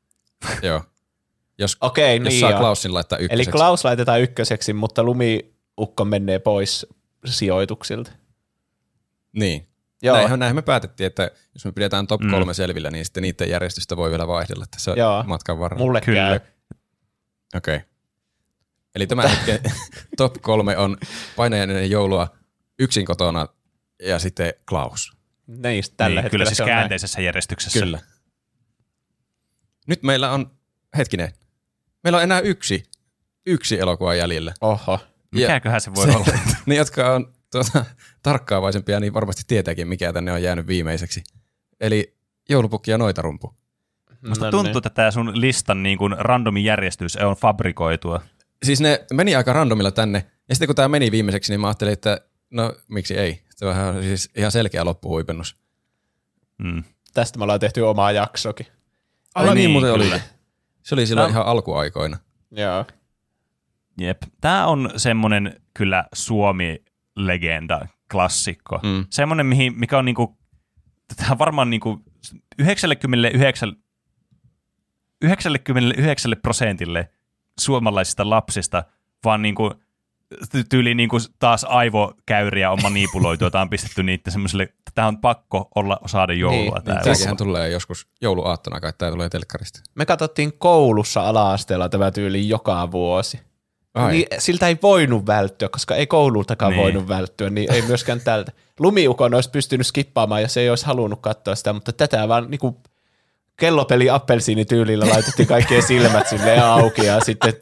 joo. 0.62 0.82
Jos, 1.58 1.76
Okei, 1.80 2.16
jos 2.16 2.24
niin 2.24 2.40
saa 2.40 2.50
joo. 2.50 2.58
Klausin 2.60 2.94
laittaa 2.94 3.18
Eli 3.18 3.24
ykköseksi. 3.24 3.50
Klaus 3.50 3.84
laitetaan 3.84 4.20
ykköseksi, 4.20 4.72
mutta 4.72 5.02
lumiukko 5.02 6.04
menee 6.04 6.38
pois 6.38 6.86
sijoituksilta. 7.26 8.10
Niin. 9.32 9.66
Joo. 10.02 10.16
Näinhän, 10.16 10.38
näinhän 10.38 10.56
me 10.56 10.62
päätettiin, 10.62 11.06
että 11.06 11.30
jos 11.54 11.64
me 11.64 11.72
pidetään 11.72 12.06
top 12.06 12.20
Mm. 12.20 12.30
kolme 12.30 12.54
selvillä, 12.54 12.90
niin 12.90 13.04
sitten 13.04 13.22
niiden 13.22 13.50
järjestystä 13.50 13.96
voi 13.96 14.10
vielä 14.10 14.26
vaihdella 14.26 14.64
tässä 14.70 14.90
Joo. 14.96 15.24
matkan 15.26 15.58
varrella. 15.58 15.84
Mulle 15.84 16.00
Kyllä. 16.00 16.40
Okei. 17.56 17.76
Okay. 17.76 17.89
Eli 18.94 19.06
tämä 19.06 19.28
hetken 19.28 19.72
top 20.16 20.34
kolme 20.40 20.76
on 20.76 20.96
painajainen 21.36 21.90
joulua 21.90 22.28
yksin 22.78 23.06
kotona 23.06 23.48
ja 24.02 24.18
sitten 24.18 24.54
Klaus. 24.68 25.12
Niin, 25.46 25.84
tällä 25.96 26.14
niin, 26.14 26.22
hetkellä 26.22 26.30
kyllä 26.30 26.44
siis 26.44 26.56
se 26.56 26.62
on 26.62 26.68
näin. 26.68 26.78
käänteisessä 26.78 27.20
järjestyksessä. 27.20 27.78
Kyllä. 27.80 27.98
Nyt 29.86 30.02
meillä 30.02 30.30
on, 30.32 30.50
hetkinen, 30.96 31.32
meillä 32.04 32.16
on 32.16 32.22
enää 32.22 32.40
yksi, 32.40 32.82
yksi 33.46 33.78
elokuva 33.80 34.14
jäljellä. 34.14 34.54
Oho. 34.60 34.98
Mikäköhän 35.34 35.80
se 35.80 35.94
voi 35.94 36.06
Se- 36.06 36.16
olla? 36.16 36.26
ne, 36.66 36.74
jotka 36.74 37.14
on 37.14 37.32
tuota, 37.52 37.84
tarkkaavaisempia, 38.22 39.00
niin 39.00 39.14
varmasti 39.14 39.42
tietääkin, 39.46 39.88
mikä 39.88 40.12
tänne 40.12 40.32
on 40.32 40.42
jäänyt 40.42 40.66
viimeiseksi. 40.66 41.22
Eli 41.80 42.16
joulupukki 42.48 42.90
ja 42.90 42.98
noitarumpu. 42.98 43.54
Musta 44.28 44.44
No 44.44 44.50
tuntuu, 44.50 44.72
niin. 44.72 44.76
että 44.76 44.90
tämä 44.90 45.10
sun 45.10 45.40
listan 45.40 45.82
niin 45.82 45.98
kuin 45.98 46.14
randomi 46.18 46.64
järjestys 46.64 47.16
on 47.16 47.36
fabrikoitua. 47.36 48.22
Siis 48.64 48.80
ne 48.80 49.06
meni 49.12 49.36
aika 49.36 49.52
randomilla 49.52 49.90
tänne, 49.90 50.26
ja 50.48 50.54
sitten 50.54 50.66
kun 50.68 50.76
tämä 50.76 50.88
meni 50.88 51.10
viimeiseksi, 51.10 51.52
niin 51.52 51.60
mä 51.60 51.66
ajattelin, 51.66 51.92
että 51.92 52.20
no 52.50 52.74
miksi 52.88 53.18
ei. 53.18 53.42
Se 53.56 53.66
on 53.66 53.72
ihan, 53.72 54.02
siis 54.02 54.30
ihan 54.36 54.52
selkeä 54.52 54.84
loppuhuipennus. 54.84 55.56
Mm. 56.58 56.84
Tästä 57.14 57.38
me 57.38 57.42
ollaan 57.42 57.60
tehty 57.60 57.80
omaa 57.80 58.12
jaksokin. 58.12 58.66
Ai 59.34 59.44
niin, 59.44 59.54
niin, 59.54 59.70
muuten 59.70 59.92
oli. 59.92 60.04
kyllä. 60.04 60.20
Se 60.82 60.94
oli 60.94 61.06
silloin 61.06 61.26
Tää- 61.26 61.32
ihan 61.32 61.46
alkuaikoina. 61.46 62.18
Joo. 62.50 62.84
Jep. 64.00 64.22
Tämä 64.40 64.66
on 64.66 64.90
semmoinen 64.96 65.60
kyllä 65.74 66.04
Suomi-legenda, 66.14 67.86
klassikko. 68.12 68.80
Mm. 68.82 69.06
Semmoinen, 69.10 69.46
mihin, 69.46 69.78
mikä 69.78 69.98
on 69.98 70.04
niinku, 70.04 70.38
tämä 71.16 71.38
varmaan 71.38 71.70
niinku 71.70 72.00
99, 72.58 73.76
99 75.22 76.32
prosentille 76.42 77.10
suomalaisista 77.60 78.30
lapsista 78.30 78.84
vaan 79.24 79.42
niinku, 79.42 79.70
ty- 80.34 80.64
tyyli 80.68 80.94
niinku 80.94 81.16
taas 81.38 81.64
aivokäyriä 81.68 82.70
on 82.70 82.78
manipuloitu, 82.82 83.44
jota 83.44 83.60
on 83.60 83.70
pistetty 83.70 84.02
niitä 84.02 84.30
semmoiselle, 84.30 84.62
että 84.62 84.92
tämä 84.94 85.08
on 85.08 85.18
pakko 85.18 85.68
olla 85.74 85.98
saada 86.06 86.32
joulua. 86.32 86.58
Niin, 86.60 86.96
Niin, 86.96 87.04
niin, 87.04 87.26
niin, 87.26 87.36
tulee 87.36 87.68
joskus 87.68 88.06
jouluaattona, 88.20 88.80
kai 88.80 88.92
tämä 88.98 89.12
tulee 89.12 89.28
telkkarista. 89.28 89.80
Me 89.94 90.06
katsottiin 90.06 90.52
koulussa 90.58 91.28
ala-asteella 91.28 91.88
tämä 91.88 92.10
tyyli 92.10 92.48
joka 92.48 92.90
vuosi. 92.90 93.40
Ai. 93.94 94.12
Niin 94.12 94.26
siltä 94.38 94.68
ei 94.68 94.78
voinut 94.82 95.26
välttyä, 95.26 95.68
koska 95.68 95.94
ei 95.94 96.06
koulultakaan 96.06 96.72
Niin. 96.72 96.76
niin. 96.76 96.84
voinut 96.84 97.08
välttyä, 97.08 97.50
niin 97.50 97.72
ei 97.72 97.82
myöskään 97.82 98.20
tältä. 98.20 98.52
Lumiukon 98.78 99.34
olisi 99.34 99.50
pystynyt 99.50 99.86
skippaamaan, 99.86 100.42
jos 100.42 100.56
ei 100.56 100.70
olisi 100.70 100.86
halunnut 100.86 101.20
katsoa 101.20 101.54
sitä, 101.54 101.72
mutta 101.72 101.92
tätä 101.92 102.28
vaan 102.28 102.50
niinku 102.50 102.80
kellopeli 103.60 104.10
appelsiinityylillä 104.10 105.08
laitettiin 105.08 105.48
kaikkien 105.48 105.82
silmät 105.82 106.28
silleen 106.28 106.64
auki 106.64 107.06
ja 107.06 107.20
sitten 107.20 107.52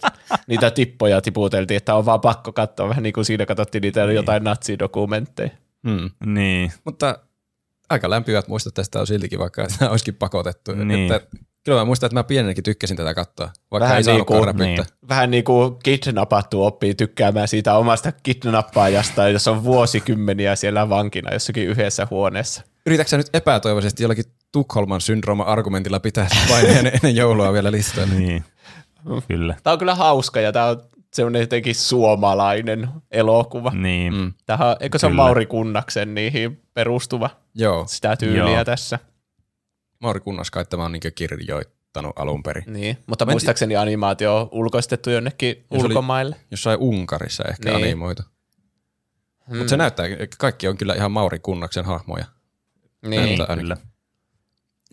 niitä 0.46 0.70
tippoja 0.70 1.20
tiputeltiin, 1.20 1.76
että 1.76 1.94
on 1.94 2.06
vaan 2.06 2.20
pakko 2.20 2.52
katsoa, 2.52 2.88
vähän 2.88 3.02
niin 3.02 3.12
kuin 3.12 3.24
siinä 3.24 3.46
katsottiin 3.46 3.82
niitä 3.82 4.06
niin. 4.06 4.16
jotain 4.16 4.44
natsidokumentteja. 4.44 5.50
Hmm. 5.88 6.10
niin. 6.34 6.72
Mutta 6.84 7.18
aika 7.90 8.10
lämpimät 8.10 8.48
muistot 8.48 8.74
tästä 8.74 9.00
on 9.00 9.06
siltikin, 9.06 9.38
vaikka 9.38 9.66
tämä 9.78 9.90
olisikin 9.92 10.14
pakotettu. 10.14 10.74
Niin. 10.74 11.12
Että, 11.12 11.38
kyllä 11.64 11.78
mä 11.78 11.84
muistan, 11.84 12.06
että 12.06 12.14
mä 12.14 12.24
pienenkin 12.24 12.64
tykkäsin 12.64 12.96
tätä 12.96 13.14
katsoa, 13.14 13.50
vaikka 13.70 13.84
Vähän 13.84 13.96
ei 13.96 14.02
niin 14.02 14.14
niin 14.14 14.26
kuin- 14.26 14.44
räpyttää. 14.44 14.84
Vähän 15.08 15.30
niin 15.30 15.44
kuin 15.44 15.76
kidnappattu 15.82 16.64
oppii 16.64 16.94
tykkäämään 16.94 17.48
siitä 17.48 17.74
omasta 17.74 18.12
kidnappaajasta, 18.12 19.28
jos 19.28 19.48
on 19.48 19.64
vuosikymmeniä 19.64 20.56
siellä 20.56 20.88
vankina 20.88 21.32
jossakin 21.32 21.68
yhdessä 21.68 22.06
huoneessa. 22.10 22.62
Yritätkö 22.88 23.16
nyt 23.16 23.26
epätoivoisesti 23.32 24.02
jollakin 24.02 24.24
Tukholman 24.52 25.00
syndrooma-argumentilla 25.00 26.00
pitää 26.00 26.28
vain 26.50 26.66
ennen, 26.76 27.16
joulua 27.16 27.52
vielä 27.52 27.72
listalle? 27.72 28.14
Niin. 28.14 28.44
Kyllä. 29.28 29.56
Tämä 29.62 29.72
on 29.72 29.78
kyllä 29.78 29.94
hauska 29.94 30.40
ja 30.40 30.52
tämä 30.52 30.66
on 30.66 30.82
semmoinen 31.12 31.40
jotenkin 31.40 31.74
suomalainen 31.74 32.88
elokuva. 33.10 33.70
Niin. 33.74 34.14
Mm. 34.14 34.32
Tähän, 34.46 34.76
eikö 34.80 34.98
se 34.98 35.06
ole. 35.06 35.14
Mauri 35.14 35.46
Kunnaksen 35.46 36.14
niihin 36.14 36.62
perustuva 36.74 37.30
Joo, 37.54 37.84
sitä 37.86 38.16
tyyliä 38.16 38.54
Joo. 38.54 38.64
tässä? 38.64 38.98
Mauri 40.00 40.20
Kunnas 40.20 40.50
kai 40.50 40.64
tämä 40.64 40.84
on 40.84 40.92
niin 40.92 41.02
kirjoittanut 41.14 42.12
alun 42.16 42.42
perin. 42.42 42.64
Niin. 42.66 42.98
Mutta 43.06 43.24
Mä 43.26 43.30
en 43.30 43.34
muistaakseni 43.34 43.76
animaatio 43.76 44.36
on 44.36 44.48
ulkoistettu 44.52 45.10
jonnekin 45.10 45.64
oli- 45.70 45.84
ulkomaille. 45.84 46.36
Jossain 46.50 46.78
Unkarissa 46.78 47.44
ehkä 47.44 47.70
Niin. 47.70 47.76
animoitu. 47.84 48.22
Hmm. 49.48 49.56
Mutta 49.56 49.70
se 49.70 49.76
näyttää, 49.76 50.06
kaikki 50.38 50.68
on 50.68 50.76
kyllä 50.76 50.94
ihan 50.94 51.12
Mauri 51.12 51.38
Kunnaksen 51.38 51.84
hahmoja. 51.84 52.24
Niin. 53.02 53.40
ainakin. 53.40 53.58
Kyllä. 53.58 53.76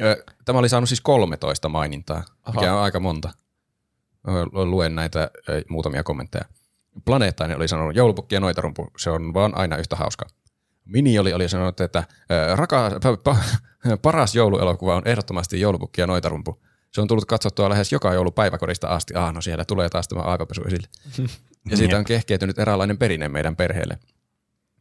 Ö, 0.02 0.24
Tämä 0.46 0.60
oli 0.60 0.70
saanut 0.70 0.90
siis 0.90 1.02
13 1.02 1.70
mainintaa, 1.70 2.24
Aha. 2.44 2.60
mikä 2.62 2.74
on 2.76 2.82
aika 2.82 3.00
monta. 3.00 3.30
Ö, 4.28 4.66
Luen 4.66 4.96
näitä 4.96 5.32
ö, 5.50 5.62
muutamia 5.70 6.04
kommentteja. 6.04 6.46
Planeettainen 7.06 7.58
oli 7.58 7.68
sanonut, 7.68 7.96
joulupukki 7.96 8.36
ja 8.36 8.40
noitarumpu, 8.42 8.88
se 8.98 9.10
on 9.10 9.34
vaan 9.34 9.58
aina 9.58 9.78
yhtä 9.78 9.96
hauska. 9.96 10.26
Mini 10.86 11.20
oli, 11.20 11.34
oli 11.34 11.50
sanonut, 11.50 11.82
että 11.82 12.04
raka, 12.56 12.92
pa, 13.04 13.18
pa, 13.18 13.38
paras 14.02 14.36
jouluelokuva 14.36 14.96
on 14.96 15.02
ehdottomasti 15.06 15.60
joulupukki 15.60 16.02
ja 16.02 16.08
noitarumpu. 16.08 16.62
Se 16.92 17.02
on 17.02 17.08
tullut 17.08 17.26
katsottua 17.26 17.70
lähes 17.70 17.92
joka 17.92 18.14
joulu 18.14 18.32
päiväkodista 18.32 18.88
asti. 18.88 19.14
Ah, 19.16 19.34
no 19.34 19.42
siellä 19.42 19.66
tulee 19.66 19.90
taas 19.90 20.08
tämä 20.08 20.22
aivopesu 20.22 20.62
esille. 20.68 20.88
Ja 21.70 21.78
siitä 21.78 21.98
on 21.98 22.06
kehkeytynyt 22.06 22.60
eräänlainen 22.60 22.98
perinne 22.98 23.30
meidän 23.30 23.56
perheelle. 23.56 24.00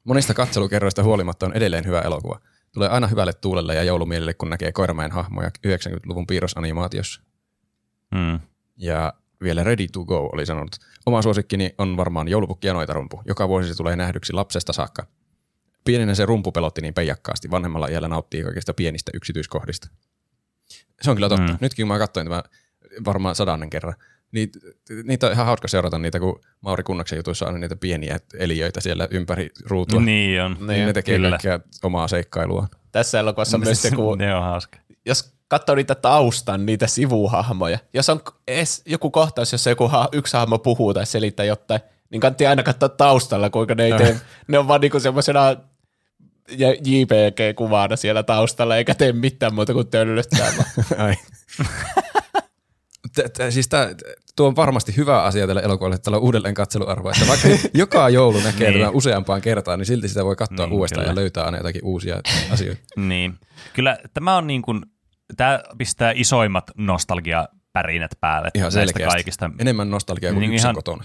Monista 0.05 0.35
katselukerroista 0.35 1.03
huolimatta 1.03 1.47
on 1.47 1.53
edelleen 1.53 1.85
hyvä 1.85 2.01
elokuva. 2.01 2.41
Tulee 2.75 2.89
aina 2.89 3.07
hyvälle 3.07 3.33
tuulelle 3.33 3.75
ja 3.75 3.83
joulumielelle, 3.83 4.35
kun 4.35 4.51
näkee 4.51 4.73
Koiramäen 4.73 5.11
hahmoja 5.11 5.51
90-luvun 5.67 6.27
piirrosanimaatiossa. 6.27 7.23
Mm. 8.15 8.41
Ja 8.77 9.13
vielä 9.43 9.65
Ready 9.65 9.87
to 9.93 10.05
Go 10.05 10.31
oli 10.33 10.47
sanonut, 10.47 10.77
oma 11.07 11.23
suosikkini 11.23 11.75
on 11.79 11.97
varmaan 11.97 12.29
joulupukki 12.29 12.67
ja 12.67 12.73
noitarumpu. 12.73 13.23
Joka 13.25 13.49
vuosi 13.49 13.69
se 13.69 13.77
tulee 13.77 13.97
nähdyksi 13.97 14.33
lapsesta 14.33 14.73
saakka. 14.73 15.07
Pienenä 15.85 16.15
se 16.15 16.27
rumpu 16.27 16.53
pelotti 16.53 16.81
niin 16.81 16.95
peijakkaasti, 16.95 17.51
vanhemmalla 17.51 17.87
iällä 17.87 18.09
nauttii 18.09 18.43
kaikista 18.43 18.75
pienistä 18.75 19.11
yksityiskohdista. 19.15 19.89
Se 21.03 21.11
on 21.11 21.17
kyllä 21.17 21.29
totta. 21.29 21.43
Mm. 21.43 21.51
Mm. 21.51 21.59
Nytkin 21.61 21.83
kun 21.83 21.89
mä 21.89 21.99
katsoin 21.99 22.27
tämä 22.27 22.43
varmaan 23.05 23.35
sadannen 23.35 23.71
kerran, 23.71 23.95
niin 24.35 24.51
niitä 25.05 25.27
on 25.27 25.33
ihan 25.33 25.47
hauska 25.47 25.69
seurata 25.69 25.99
niitä, 25.99 26.21
kun 26.21 26.41
Mauri 26.61 26.83
Kunnaksen 26.83 27.17
jutuissa 27.17 27.47
on 27.47 27.61
niitä 27.61 27.77
pieniä 27.77 28.19
eliöitä 28.39 28.81
siellä 28.81 29.09
ympäri 29.11 29.51
ruutua. 29.67 30.01
Niin 30.01 30.43
on. 30.43 30.57
Niin, 30.67 30.87
ne 30.87 30.93
tekee 30.93 31.17
kyllä. 31.17 31.31
kaikkea 31.31 31.61
omaa 31.83 32.09
seikkailua. 32.09 32.69
Tässä 32.93 33.21
elokuvassa 33.21 33.57
on 33.57 33.61
myös 33.65 33.83
se, 33.83 33.91
kun 33.91 34.19
Ne 34.19 34.35
on 34.35 34.43
hauska. 34.43 34.79
jos 35.07 35.35
katsoo 35.49 35.75
niitä 35.75 35.95
taustan, 35.95 36.67
niitä 36.67 36.87
sivuhahmoja, 36.87 37.79
jos 37.95 38.09
on 38.09 38.21
edes 38.49 38.83
joku 38.87 39.11
kohtaus, 39.11 39.53
jossa 39.53 39.71
joku 39.71 39.89
ha- 39.89 40.09
yksi 40.13 40.37
hahmo 40.37 40.59
puhuu 40.59 40.95
tai 40.95 41.07
selittää 41.07 41.47
jotain, 41.47 41.81
niin 42.11 42.21
kannattaa 42.21 42.49
aina 42.51 42.63
katsoa 42.63 42.89
taustalla, 42.89 43.51
kuinka 43.51 43.75
ne 43.75 43.85
ei 43.85 43.93
tee, 43.93 44.21
ne 44.49 44.59
on 44.59 44.69
vaan 44.69 44.81
niinku 44.81 45.01
semmoisena 45.01 45.57
JPG-kuvana 46.85 47.97
siellä 47.97 48.23
taustalla, 48.23 48.77
eikä 48.77 48.95
tee 48.95 49.13
mitään 49.13 49.55
muuta 49.55 49.73
kuin 49.73 49.89
töllöttää 49.89 50.53
siis 53.51 53.69
tää, 53.69 53.89
tuo 54.37 54.49
on 54.49 54.57
varmasti 54.57 54.97
hyvä 54.97 55.23
asia 55.23 55.47
tälle 55.47 55.61
elokuvalle, 55.65 55.95
että 55.95 56.05
tällä 56.05 56.17
on 56.17 56.23
uudelleen 56.23 56.55
katseluarvoa. 56.55 57.13
Että 57.13 57.27
vaikka 57.29 57.49
joka 57.75 58.09
joulu 58.09 58.41
näkee 58.41 58.71
Niin. 58.71 58.81
tämän 58.81 58.95
useampaan 58.95 59.41
kertaan, 59.43 59.79
niin 59.79 59.87
silti 59.87 60.09
sitä 60.09 60.25
voi 60.25 60.37
katsoa 60.37 60.67
Niin, 60.67 60.73
uudestaan 60.73 61.05
kyllä. 61.05 61.11
ja 61.13 61.15
löytää 61.23 61.45
aina 61.45 61.57
jotakin 61.59 61.85
uusia 61.85 62.21
asioita. 62.51 62.83
Niin. 62.97 63.39
Kyllä 63.73 63.99
tämä 64.15 64.37
on 64.37 64.47
niin 64.47 64.63
kuin, 64.63 64.83
tämä 65.37 65.61
pistää 65.79 66.13
isoimmat 66.17 66.71
nostalgiapärinät 66.77 68.11
päälle 68.21 68.51
Ihan 68.55 68.65
näistä 68.65 68.81
selkeästi. 68.81 69.15
kaikista. 69.15 69.51
Enemmän 69.59 69.91
nostalgiaa 69.91 70.33
kuin 70.33 70.41
Niin 70.41 70.53
yksin 70.53 70.67
ihan- 70.67 70.75
kotona. 70.75 71.03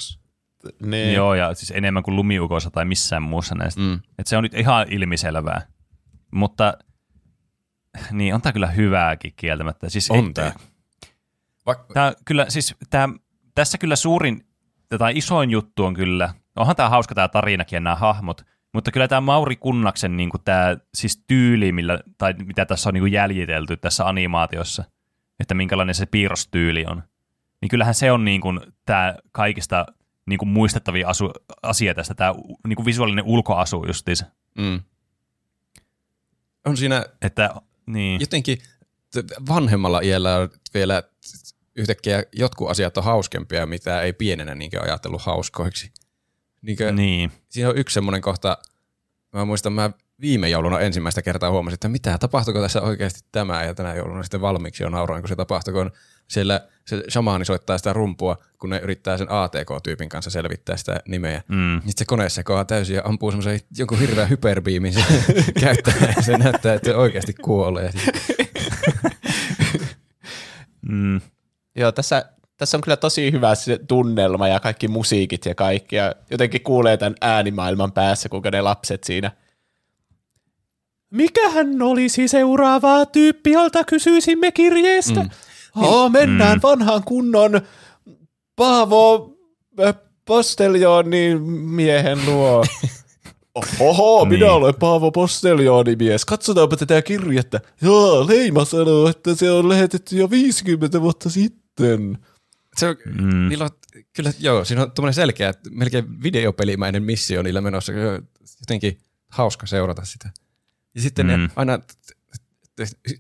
niin. 0.86 1.14
Joo, 1.14 1.34
ja 1.36 1.54
siis 1.54 1.72
enemmän 1.76 2.04
kuin 2.04 2.16
lumiukossa 2.16 2.72
tai 2.72 2.86
missään 2.86 3.24
muussa 3.24 3.56
näistä. 3.56 3.82
Mm. 3.82 4.00
Et 4.20 4.28
se 4.28 4.38
on 4.38 4.44
nyt 4.44 4.54
ihan 4.54 4.88
ilmiselvää. 4.90 5.62
Mutta 6.32 6.74
niin, 8.12 8.36
on 8.36 8.42
tämä 8.42 8.54
kyllä 8.54 8.68
hyvääkin 8.68 9.34
kieltämättä. 9.36 9.90
Siis 9.90 10.12
On 10.12 10.26
ei- 10.26 10.34
tää. 10.34 10.54
Vaik- 11.74 11.94
Tää, 11.94 12.14
kyllä, 12.26 12.46
siis 12.50 12.76
tää, 12.90 13.10
tässä 13.56 13.78
kyllä 13.78 13.96
suurin 13.96 14.46
tai 14.98 15.18
isoin 15.18 15.50
juttu 15.50 15.86
on 15.86 15.94
kyllä, 15.94 16.34
onhan 16.56 16.76
tämä 16.76 16.90
hauska 16.90 17.16
tämä 17.16 17.28
tarinakin 17.28 17.76
ja 17.78 17.80
nämä 17.80 17.96
hahmot, 17.96 18.46
mutta 18.74 18.92
kyllä 18.92 19.08
tämä 19.08 19.22
Mauri 19.22 19.56
Kunnaksen 19.56 20.18
niin 20.18 20.30
tämä 20.46 20.78
siis 20.94 21.24
tyyli, 21.28 21.72
millä, 21.72 22.00
tai 22.18 22.34
mitä 22.34 22.66
tässä 22.66 22.90
on 22.90 22.94
niin 22.94 23.12
jäljitelty 23.12 23.78
tässä 23.78 24.08
animaatiossa, 24.08 24.84
että 25.40 25.54
minkälainen 25.54 25.96
se 25.96 26.06
piirrostyyli 26.06 26.86
on, 26.86 27.04
niin 27.62 27.70
kyllähän 27.70 27.96
se 27.96 28.12
on 28.12 28.26
niin 28.26 28.42
tämä 28.86 29.16
kaikista 29.32 29.86
niin 30.26 30.40
kuin 30.40 30.50
muistettavin 30.50 31.08
asu, 31.08 31.32
asia 31.64 31.94
tästä, 31.94 32.14
tämä 32.14 32.34
niin 32.68 32.86
visuaalinen 32.86 33.26
ulkoasu 33.26 33.84
justiinsa. 33.88 34.26
Mm. 34.58 34.80
On 36.66 36.78
siinä 36.78 37.06
Että, 37.22 37.50
niin, 37.86 38.22
jotenkin 38.22 38.58
vanhemmalla 39.48 40.00
iällä 40.00 40.50
vielä 40.74 41.04
yhtäkkiä 41.76 42.24
jotkut 42.32 42.70
asiat 42.70 42.98
on 42.98 43.04
hauskempia, 43.04 43.66
mitä 43.66 44.02
ei 44.02 44.14
pienenä 44.14 44.56
niinkö 44.56 44.82
ajatellut 44.82 45.22
hauskoiksi. 45.22 45.92
Niinkö, 46.62 46.92
niin, 46.92 47.32
siinä 47.50 47.70
on 47.70 47.78
yksi 47.78 47.94
semmoinen 47.94 48.22
kohta, 48.22 48.58
mä 49.34 49.46
muistan, 49.46 49.74
mä 49.74 49.92
viime 50.22 50.50
jouluna 50.50 50.80
ensimmäistä 50.80 51.22
kertaa 51.22 51.52
huomasin, 51.52 51.74
että 51.74 51.90
mitä, 51.90 52.18
tapahtuiko 52.18 52.62
tässä 52.62 52.82
oikeasti 52.82 53.20
tämä, 53.32 53.64
ja 53.64 53.74
tänä 53.74 53.96
jouluna 53.96 54.24
sitten 54.24 54.42
valmiiksi 54.42 54.84
jo 54.84 54.90
nauroin, 54.90 55.22
kun 55.22 55.30
se 55.30 55.36
tapahtui, 55.36 55.74
kun 55.74 55.92
siellä 56.28 56.68
se 56.86 57.04
shamaani 57.10 57.46
soittaa 57.46 57.78
sitä 57.78 57.94
rumpua, 57.94 58.38
kun 58.60 58.70
ne 58.70 58.80
yrittää 58.80 59.18
sen 59.18 59.32
ATK-tyypin 59.32 60.10
kanssa 60.10 60.32
selvittää 60.32 60.78
sitä 60.78 61.00
nimeä. 61.08 61.42
mm, 61.48 61.76
Sitten 61.76 61.94
se 61.98 62.06
kone 62.06 62.30
sekoaa 62.30 62.66
täysin 62.66 62.96
ja 62.96 63.02
ampuu 63.06 63.32
semmoisen 63.32 63.60
jonkun 63.78 64.00
hirveän 64.00 64.30
hyperbiimin 64.30 64.94
se 64.94 65.04
käyttää, 65.62 66.14
ja 66.16 66.22
se 66.22 66.38
näyttää, 66.38 66.74
että 66.74 66.90
se 66.90 66.96
oikeasti 66.96 67.34
kuolee. 67.34 67.92
mm, 70.90 71.22
Joo, 71.80 71.92
tässä, 71.92 72.26
tässä 72.58 72.78
on 72.78 72.82
kyllä 72.82 72.98
tosi 72.98 73.32
hyvä 73.32 73.56
se 73.56 73.80
tunnelma 73.88 74.48
ja 74.48 74.60
kaikki 74.60 74.88
musiikit 74.88 75.46
ja 75.46 75.56
kaikki. 75.56 75.96
Ja 75.96 76.16
jotenkin 76.32 76.62
kuulee 76.64 76.98
tämän 76.98 77.16
äänimaailman 77.22 77.92
päässä, 77.92 78.30
kuinka 78.30 78.52
ne 78.52 78.62
lapset 78.62 79.04
siinä. 79.04 79.32
Mikähän 81.10 81.82
olisi 81.82 82.28
seuraava 82.28 83.06
tyyppi, 83.06 83.52
jolta 83.52 83.84
kysyisimme 83.84 84.52
kirjeestä? 84.52 85.20
Mm. 85.24 85.30
Oh, 85.76 86.12
mennään 86.12 86.58
mm. 86.58 86.62
vanhaan 86.64 87.04
kunnon 87.04 87.62
Paavo 88.56 89.34
äh, 89.80 89.96
Posteljonin 90.26 91.42
miehen 91.52 92.26
luo. 92.26 92.64
Oho, 93.80 94.26
minä 94.26 94.46
Niin. 94.46 94.52
olen 94.52 94.76
Paavo 94.80 95.12
Posteljoonimies. 95.12 96.26
Katsotaanpa 96.26 96.78
tätä 96.78 97.02
kirjettä. 97.02 97.60
Joo, 97.82 98.28
Leima 98.28 98.66
sanoo, 98.66 99.10
että 99.10 99.36
se 99.36 99.52
on 99.52 99.70
lähetetty 99.70 100.18
jo 100.18 100.30
50 100.30 101.02
vuotta 101.02 101.30
sitten. 101.30 101.59
Se 102.78 102.88
on, 102.88 102.96
mm. 103.06 103.50
niillä 103.50 103.64
on, 103.64 103.70
kyllä, 104.14 104.32
joo, 104.40 104.66
siinä 104.66 104.84
on 104.84 104.92
tuommoinen 104.92 105.14
selkeä, 105.14 105.50
että 105.50 105.70
melkein 105.70 106.24
videopelimäinen 106.24 107.04
missio 107.04 107.42
niillä 107.42 107.62
menossa. 107.62 107.94
Se 107.94 108.08
on 108.10 108.28
Jotenkin 108.60 109.00
hauska 109.30 109.68
seurata 109.68 110.06
sitä. 110.06 110.30
Ja 110.96 111.02
sitten 111.02 111.26
mm. 111.26 111.32
Ne 111.32 111.50
aina 111.56 111.80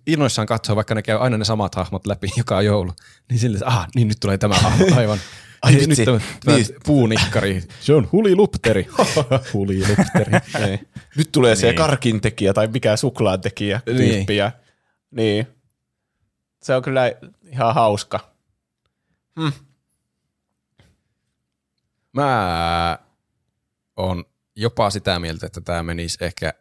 innoissaan 0.07 0.47
katsoo, 0.47 0.75
vaikka 0.75 0.95
ne 0.95 1.01
käy 1.01 1.17
aina 1.17 1.37
ne 1.37 1.45
samat 1.45 1.75
hahmot 1.75 2.07
läpi 2.07 2.29
joka 2.37 2.61
joulu. 2.61 2.93
Niin 3.29 3.39
sille, 3.39 3.59
ah, 3.65 3.87
niin 3.95 4.07
nyt 4.07 4.17
tulee 4.19 4.37
tämä 4.37 4.55
hahmo, 4.55 4.85
aivan. 4.97 5.19
Ai 5.61 5.71
nyt, 5.73 5.89
vitsi. 5.89 6.01
nyt 6.01 6.05
tämä, 6.05 6.19
tämä 6.45 6.57
Niin. 6.57 6.67
puunikkari. 6.85 7.63
Se 7.81 7.93
on 7.93 8.09
hulilupteri. 8.11 8.87
hulilupteri. 9.53 10.31
Niin. 10.65 10.87
Nyt 11.15 11.31
tulee 11.31 11.55
se 11.55 11.67
Niin. 11.67 11.75
karkintekijä 11.75 12.53
tai 12.53 12.67
mikä 12.67 12.95
suklaantekijä 12.97 13.81
Niin. 13.85 13.97
tyyppi. 13.97 14.35
Ja, 14.35 14.51
niin. 15.11 15.47
Se 16.63 16.75
on 16.75 16.81
kyllä 16.81 17.11
ihan 17.51 17.73
hauska. 17.75 18.28
Mä 22.13 22.99
on 23.97 24.25
jopa 24.55 24.89
sitä 24.89 25.19
mieltä, 25.19 25.45
että 25.45 25.61
tämä 25.61 25.83
menisi 25.83 26.17
ehkä 26.21 26.53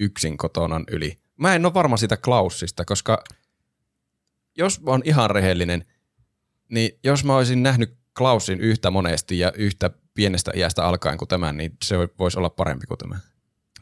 yksin 0.00 0.36
kotonan 0.36 0.84
yli. 0.90 1.18
Mä 1.36 1.54
en 1.54 1.66
ole 1.66 1.74
varma 1.74 1.96
siitä 1.96 2.16
Klaussista, 2.16 2.84
koska 2.84 3.24
jos 4.56 4.80
mä 4.80 4.90
oon 4.90 5.02
ihan 5.04 5.30
rehellinen, 5.30 5.84
niin 6.68 6.90
jos 7.04 7.24
mä 7.24 7.36
olisin 7.36 7.62
nähnyt 7.62 7.96
Klaussin 8.18 8.60
yhtä 8.60 8.90
monesti 8.90 9.38
ja 9.38 9.52
yhtä 9.52 9.90
pienestä 10.14 10.52
iästä 10.54 10.84
alkaen 10.84 11.18
kuin 11.18 11.28
tämän, 11.28 11.56
niin 11.56 11.76
se 11.84 11.96
voisi 12.18 12.38
olla 12.38 12.50
parempi 12.50 12.86
kuin 12.86 12.98
tämä. 12.98 13.18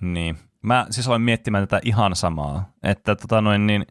Niin. 0.00 0.38
Mä 0.62 0.86
siis 0.90 1.06
aloin 1.06 1.22
miettimään 1.22 1.68
tätä 1.68 1.80
ihan 1.84 2.16
samaa, 2.16 2.72
että 2.82 3.16
tota 3.16 3.40
noin 3.40 3.66
niin, 3.66 3.86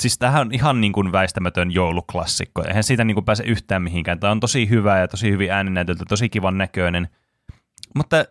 siis 0.00 0.18
tämähän 0.18 0.40
on 0.40 0.54
ihan 0.54 0.80
niin 0.80 0.92
kuin 0.92 1.12
väistämätön 1.12 1.70
jouluklassikko. 1.70 2.64
Eihän 2.64 2.84
siitä 2.84 3.04
niin 3.04 3.14
kuin 3.14 3.24
pääse 3.24 3.44
yhtään 3.44 3.82
mihinkään. 3.82 4.20
Tämä 4.20 4.30
on 4.30 4.40
tosi 4.40 4.68
hyvä 4.68 4.98
ja 4.98 5.08
tosi 5.08 5.30
hyvin 5.30 5.52
ääninäytöltä, 5.52 6.04
tosi 6.08 6.28
kivan 6.28 6.58
näköinen. 6.58 7.08
Mutta 7.94 8.24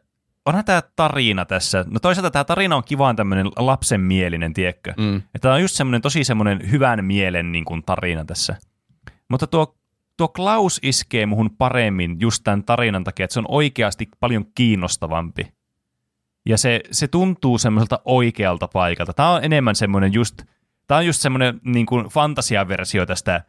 onhan 0.45 0.65
tämä 0.65 0.83
tarina 0.95 1.45
tässä. 1.45 1.85
No 1.89 1.99
toisaalta 1.99 2.31
tämä 2.31 2.43
tarina 2.43 2.75
on 2.75 2.83
kivaan 2.83 3.15
tämmöinen 3.15 3.47
lapsenmielinen, 3.55 4.53
tiekkö. 4.53 4.93
Mm. 4.97 5.21
Tämä 5.41 5.53
on 5.53 5.61
just 5.61 5.75
semmoinen 5.75 6.01
tosi 6.01 6.23
semmoinen 6.23 6.71
hyvän 6.71 7.05
mielen 7.05 7.51
niin 7.51 7.65
kuin 7.65 7.83
tarina 7.83 8.25
tässä. 8.25 8.55
Mutta 9.29 9.47
tuo, 9.47 9.75
tuo 10.17 10.27
Klaus 10.27 10.79
iskee 10.83 11.25
muhun 11.25 11.49
paremmin 11.57 12.17
just 12.19 12.43
tämän 12.43 12.63
tarinan 12.63 13.03
takia, 13.03 13.23
että 13.23 13.33
se 13.33 13.39
on 13.39 13.45
oikeasti 13.47 14.09
paljon 14.19 14.45
kiinnostavampi. 14.55 15.53
Ja 16.45 16.57
se, 16.57 16.81
se 16.91 17.07
tuntuu 17.07 17.57
semmoiselta 17.57 17.99
oikealta 18.05 18.67
paikalta. 18.67 19.13
Tämä 19.13 19.29
on 19.29 19.43
enemmän 19.43 19.75
semmoinen 19.75 20.13
just, 20.13 20.41
tämä 20.89 20.97
on 20.97 21.05
just 21.05 21.21
semmoinen 21.21 21.59
niin 21.63 21.85
kuin 21.85 22.05
fantasiaversio 22.05 23.05
tästä 23.05 23.43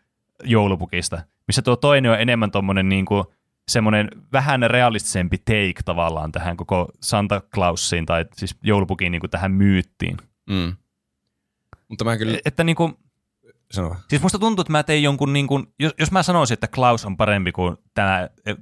joulupukista, 0.44 1.22
missä 1.46 1.62
tuo 1.62 1.76
toinen 1.76 2.10
on 2.10 2.20
enemmän 2.20 2.50
tommonen 2.50 2.88
niin 2.88 3.04
kuin 3.04 3.24
semmoinen 3.68 4.08
vähän 4.32 4.62
realistisempi 4.62 5.38
take 5.38 5.80
tavallaan 5.84 6.32
tähän 6.32 6.56
koko 6.56 6.88
Santa 7.00 7.42
Clausiin 7.54 8.06
tai 8.06 8.24
siis 8.32 8.56
joulupukin 8.62 9.12
niin 9.12 9.20
kuin 9.20 9.30
tähän 9.30 9.52
myyttiin. 9.52 10.16
Mm. 10.50 10.76
Mutta 11.88 12.04
mä 12.04 12.16
kyllä, 12.16 12.38
Että 12.44 12.64
niin 12.64 12.76
kuin, 12.76 12.94
sano. 13.70 13.96
Siis 14.08 14.22
musta 14.22 14.38
tuntuu, 14.38 14.62
että 14.62 14.72
mä 14.72 14.82
tein 14.82 15.02
jonkun, 15.02 15.32
niin 15.32 15.46
kuin, 15.46 15.66
jos, 15.78 15.94
jos 15.98 16.12
mä 16.12 16.22
sanoisin, 16.22 16.54
että 16.54 16.68
Klaus 16.68 17.04
on 17.04 17.16
parempi 17.16 17.52
kuin 17.52 17.76
tämä 17.94 18.28
eh, 18.46 18.56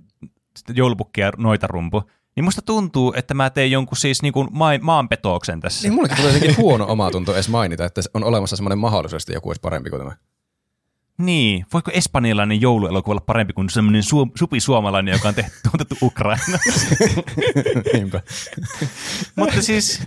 joulupukki 0.68 1.20
ja 1.20 1.32
noitarumpu, 1.36 2.10
niin 2.39 2.44
musta 2.44 2.62
tuntuu, 2.62 3.12
että 3.16 3.35
mä 3.35 3.51
tein 3.51 3.70
jonkun 3.70 3.97
siis 3.97 4.23
niin 4.23 4.32
kuin 4.32 4.48
maa, 4.51 4.78
maanpetoksen 4.81 5.60
tässä. 5.60 5.89
Niin 5.89 5.94
mullekin 5.94 6.16
tulee 6.16 6.32
jotenkin 6.32 6.56
huono 6.65 6.86
omatunto 6.89 7.35
edes 7.35 7.48
mainita, 7.48 7.85
että 7.85 8.01
on 8.15 8.24
olemassa 8.24 8.56
semmoinen 8.56 8.78
mahdollisuus, 8.78 9.23
että 9.23 9.32
joku 9.32 9.48
olisi 9.48 9.60
parempi 9.60 9.90
kuin 9.90 10.01
tämä. 10.01 10.16
Niin, 11.19 11.66
voiko 11.73 11.90
espanjalainen 11.94 12.60
jouluelokuva 12.60 13.12
olla 13.12 13.24
parempi 13.27 13.52
kuin 13.52 13.70
semmoinen 13.70 14.02
su, 14.02 14.28
supisuomalainen, 14.35 15.12
joka 15.12 15.28
on 15.28 15.35
tehty, 15.35 15.52
tuotettu 15.70 15.97
Ukrainassa? 16.02 16.97
Niinpä. 17.93 18.20
Mutta 19.36 19.62
siis, 19.62 20.02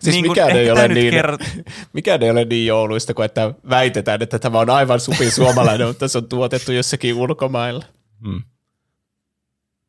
Siis 0.00 0.16
niin 0.16 0.28
mikään, 0.28 0.50
ei 0.50 0.70
ole 0.70 0.88
niin, 0.88 1.14
kert- 1.14 1.72
mikään 1.92 2.22
ei 2.22 2.30
ole 2.30 2.44
niin 2.44 2.66
jouluista 2.66 3.14
kuin 3.14 3.26
että 3.26 3.54
väitetään, 3.68 4.22
että 4.22 4.38
tämä 4.38 4.58
on 4.58 4.70
aivan 4.70 5.00
supi 5.00 5.30
suomalainen, 5.30 5.86
mutta 5.86 6.08
se 6.08 6.18
on 6.18 6.28
tuotettu 6.28 6.72
jossakin 6.72 7.14
ulkomailla. 7.14 7.84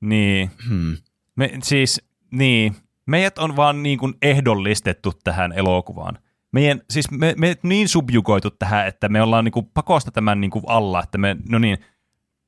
Niin. 0.02 0.52
Hmm. 0.70 0.98
Me, 1.36 1.52
siis, 1.64 2.02
niin. 2.32 2.76
Meidät 3.06 3.38
on 3.38 3.56
vaan 3.56 3.84
niin 3.84 4.00
kuin 4.00 4.14
ehdollistettu 4.22 5.14
tähän 5.24 5.52
elokuvaan. 5.52 6.18
Meidän, 6.52 6.82
siis 6.90 7.12
me, 7.12 7.34
me 7.38 7.56
niin 7.64 7.90
subjugoitu 7.90 8.52
tähän, 8.52 8.88
että 8.88 9.10
me 9.10 9.22
ollaan 9.22 9.46
niin 9.46 9.52
kuin 9.52 9.70
pakosta 9.74 10.12
tämän 10.12 10.42
niin 10.42 10.52
kuin 10.52 10.64
alla, 10.68 11.04
että 11.04 11.18
me, 11.18 11.38
no 11.50 11.60
niin, 11.60 11.78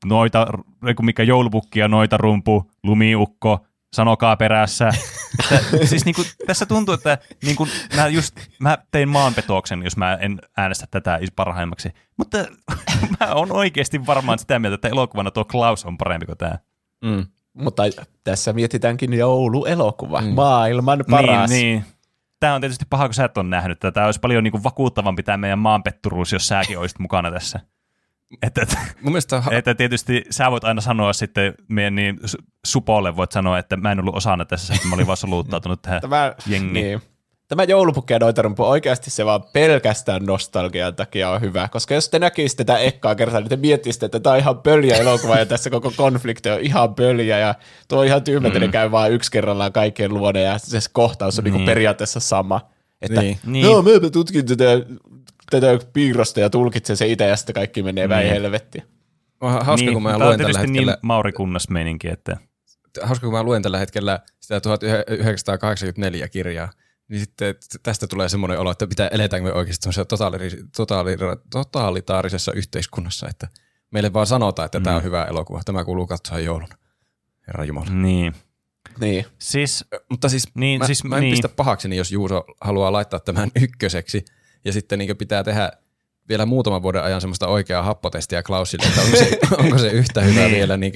noita, 0.05 0.47
mikä 1.01 1.23
joulupukki 1.23 1.79
ja 1.79 1.87
noita 1.87 2.17
rumpu, 2.17 2.71
lumiukko, 2.83 3.65
sanokaa 3.95 4.37
perässä. 4.37 4.89
Että, 5.51 5.85
siis 5.85 6.05
niin 6.05 6.15
kuin, 6.15 6.27
tässä 6.47 6.65
tuntuu, 6.65 6.93
että 6.93 7.17
niin 7.43 7.55
kuin, 7.55 7.69
mä, 7.95 8.07
just, 8.07 8.35
mä 8.59 8.77
tein 8.91 9.09
maanpetoksen, 9.09 9.83
jos 9.83 9.97
mä 9.97 10.13
en 10.13 10.39
äänestä 10.57 10.87
tätä 10.91 11.19
parhaimmaksi. 11.35 11.89
Mutta 12.17 12.37
mä 13.19 13.33
oon 13.33 13.51
oikeasti 13.51 14.05
varmaan 14.05 14.39
sitä 14.39 14.59
mieltä, 14.59 14.75
että 14.75 14.87
elokuvana 14.87 15.31
tuo 15.31 15.45
Klaus 15.45 15.85
on 15.85 15.97
parempi 15.97 16.25
kuin 16.25 16.37
tämä. 16.37 16.59
Mm. 17.03 17.25
Mutta 17.55 17.83
tässä 18.23 18.53
mietitäänkin 18.53 19.13
jouluelokuva, 19.13 20.21
mm. 20.21 20.27
maailman 20.27 21.03
paras. 21.09 21.49
Niin, 21.49 21.61
niin. 21.61 21.85
Tämä 22.39 22.55
on 22.55 22.61
tietysti 22.61 22.85
paha, 22.89 23.07
kun 23.07 23.13
sä 23.13 23.25
et 23.25 23.37
ole 23.37 23.47
nähnyt 23.47 23.79
tätä. 23.79 23.91
Tämä 23.91 24.05
olisi 24.05 24.19
paljon 24.19 24.43
niin 24.43 24.51
kuin 24.51 24.63
vakuuttavampi 24.63 25.23
tämä 25.23 25.37
meidän 25.37 25.59
maanpetturuus, 25.59 26.31
jos 26.31 26.47
säkin 26.47 26.79
olisit 26.79 26.99
mukana 26.99 27.31
tässä. 27.31 27.59
Että, 28.41 28.61
että, 28.61 28.77
Mun 29.01 29.11
mielestä 29.11 29.41
ha- 29.41 29.51
että 29.51 29.75
tietysti 29.75 30.25
sä 30.29 30.51
voit 30.51 30.63
aina 30.63 30.81
sanoa 30.81 31.13
sitten 31.13 31.53
meidän 31.69 31.95
niin 31.95 32.17
su- 32.17 32.43
supolle, 32.65 33.15
voit 33.15 33.31
sanoa, 33.31 33.59
että 33.59 33.77
mä 33.77 33.91
en 33.91 33.99
ollut 33.99 34.15
osana 34.15 34.45
tässä, 34.45 34.73
että 34.73 34.87
mä 34.87 34.95
olin 34.95 35.07
vaan 35.07 35.17
soluuttautunut 35.17 35.81
tähän 35.81 36.01
Tämä, 36.01 36.33
jengiin. 36.47 36.73
niin. 36.73 37.01
Tämä 37.47 37.63
joulupukki 37.63 38.13
ja 38.13 38.19
noitarumpu 38.19 38.63
oikeasti 38.63 39.09
se 39.09 39.25
vaan 39.25 39.43
pelkästään 39.53 40.25
nostalgian 40.25 40.95
takia 40.95 41.29
on 41.29 41.41
hyvä, 41.41 41.67
koska 41.71 41.93
jos 41.93 42.09
te 42.09 42.19
näkisitte 42.19 42.63
tätä 42.63 42.79
ekkaa 42.79 43.15
kertaa, 43.15 43.39
niin 43.39 43.49
te 43.49 43.55
miettisitte, 43.55 44.05
että 44.05 44.19
tämä 44.19 44.33
on 44.33 44.39
ihan 44.39 44.57
pöljä 44.59 44.95
elokuva 44.95 45.37
ja 45.37 45.45
tässä 45.45 45.69
koko 45.69 45.91
konflikti 45.97 46.49
on 46.49 46.59
ihan 46.59 46.95
pöljä 46.95 47.39
ja 47.39 47.55
tuo 47.87 47.99
on 47.99 48.05
ihan 48.05 48.23
tyhmä, 48.23 48.47
että 48.47 48.59
ne 48.59 48.67
käy 48.67 48.91
vaan 48.91 49.11
yksi 49.11 49.31
kerrallaan 49.31 49.73
kaikkien 49.73 50.13
luona 50.13 50.39
ja 50.39 50.57
se 50.57 50.79
kohtaus 50.91 51.37
on 51.37 51.43
niin. 51.43 51.53
Niin. 51.53 51.59
Niin 51.59 51.65
periaatteessa 51.65 52.19
sama. 52.19 52.61
Että 53.01 53.21
Niin. 53.21 53.37
niin. 53.43 53.53
Niin. 53.53 53.65
joo, 53.65 53.81
mäpä 53.81 54.09
tutkin 54.09 54.45
tätä, 54.45 54.65
tätä 55.49 55.79
piirrosta 55.93 56.39
ja 56.39 56.49
tulkitsen 56.49 56.97
se 56.97 57.07
itse 57.07 57.27
ja 57.27 57.35
sitten 57.35 57.55
kaikki 57.55 57.83
menee 57.83 58.07
Niin. 58.07 58.29
helvettiin. 58.29 58.83
on 59.41 59.51
hauska, 59.51 59.75
niin, 59.85 59.93
kun 59.93 60.03
mä 60.03 60.09
luen 60.09 60.19
tällä 60.19 60.37
tietysti 60.37 60.61
hetkellä, 60.61 60.91
niin 60.91 60.99
Mauri 61.01 61.31
Kunnas 61.31 61.69
meininki, 61.69 62.07
että 62.07 62.37
hauska, 63.01 63.27
kun 63.27 63.33
mä 63.33 63.43
luen 63.43 63.61
tällä 63.61 63.77
hetkellä 63.77 64.19
sitä 64.39 64.61
1984 64.61 66.27
kirjaa, 66.27 66.69
niin 67.07 67.19
sitten 67.19 67.55
tästä 67.83 68.07
tulee 68.07 68.29
semmoinen 68.29 68.59
olo, 68.59 68.71
että 68.71 68.87
pitää 68.87 69.07
eletäänkö 69.07 69.49
me 69.49 69.53
oikeasti 69.53 69.83
semmoisessa 69.83 70.05
totaali, 70.05 70.37
totaali, 70.75 71.15
totalitaarisessa 71.49 72.51
yhteiskunnassa, 72.53 73.27
että 73.29 73.47
meille 73.91 74.13
vaan 74.13 74.27
sanotaan, 74.27 74.65
että 74.65 74.79
mm. 74.79 74.83
tämä 74.83 74.95
on 74.95 75.03
hyvä 75.03 75.25
elokuva, 75.25 75.61
tämä 75.65 75.85
kuuluu 75.85 76.07
katsoa 76.07 76.39
jouluna. 76.39 76.75
Herra 77.47 77.65
Jumala. 77.65 77.89
niin. 77.89 78.33
Niin. 78.99 79.25
Siis, 79.39 79.85
Mutta 80.09 80.29
siis, 80.29 80.47
Niin, 80.55 80.79
mä, 80.79 80.85
siis 80.85 81.03
mä 81.03 81.15
en 81.17 81.21
niin. 81.21 81.31
pistä 81.31 81.49
pahakseni, 81.49 81.97
jos 81.97 82.11
Juuso 82.11 82.43
haluaa 82.61 82.91
laittaa 82.91 83.19
tämän 83.19 83.51
ykköseksi 83.63 84.25
ja 84.65 84.73
sitten 84.73 84.99
niin 84.99 85.17
pitää 85.17 85.43
tehdä 85.43 85.71
vielä 86.29 86.45
muutaman 86.45 86.81
vuoden 86.81 87.03
ajan 87.03 87.21
semmoista 87.21 87.47
oikeaa 87.47 87.83
happotestiä 87.83 88.43
Klausille, 88.43 88.87
että 88.87 89.01
onko 89.01 89.17
se, 89.17 89.39
onko 89.63 89.77
se 89.77 89.87
yhtä 89.87 90.21
hyvä 90.21 90.39
Niin. 90.39 90.51
vielä 90.51 90.77
niin 90.77 90.93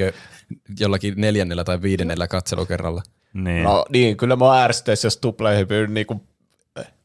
jollakin 0.79 1.13
neljännellä 1.17 1.63
tai 1.63 1.81
viidennellä 1.81 2.27
katselukerralla. 2.27 3.03
Niin. 3.33 3.63
No 3.63 3.85
niin, 3.89 4.17
kyllä 4.17 4.35
mä 4.35 4.63
ärsyttäisi, 4.63 5.07
jos 5.07 5.17
tuplahypyn 5.17 5.93
niinku 5.93 6.21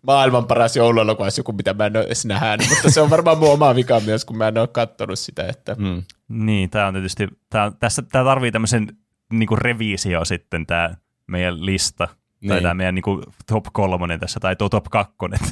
maailman 0.03 0.47
paras 0.47 0.77
jouluelokuva 0.77 1.25
olisi 1.25 1.41
joku, 1.41 1.53
mitä 1.53 1.75
mä 1.75 1.87
en 1.87 1.97
ole 1.97 2.05
edes 2.05 2.25
nähnyt, 2.25 2.69
mutta 2.71 2.91
se 2.91 3.01
on 3.01 3.11
varmaan 3.11 3.39
mun 3.39 3.53
oma 3.53 3.75
vika 3.75 4.01
myös, 4.01 4.25
kun 4.25 4.37
mä 4.37 4.49
en 4.49 4.59
ole 4.59 4.69
kattonut 4.69 5.19
sitä. 5.19 5.47
Että... 5.49 5.77
Mm. 5.79 6.03
Niin, 6.29 6.71
tämä 6.71 6.87
on 6.87 6.95
tietysti, 6.95 7.29
tää, 7.51 7.73
tässä, 7.81 8.03
tää 8.03 8.25
tarvii 8.25 8.53
tämmöisen 8.53 8.97
niinku 9.33 9.57
reviisio 9.57 10.25
sitten 10.25 10.67
tämä 10.67 10.95
meidän 11.27 11.67
lista. 11.67 12.09
Niin. 12.41 12.49
Tai 12.49 12.57
Niin. 12.57 12.63
tämä 12.63 12.75
meidän 12.75 12.95
niinku 12.95 13.23
top 13.47 13.65
kolmonen 13.73 14.21
tässä, 14.21 14.41
tai 14.41 14.57
tuo 14.57 14.69
top 14.69 14.85
kakkonen. 14.91 15.41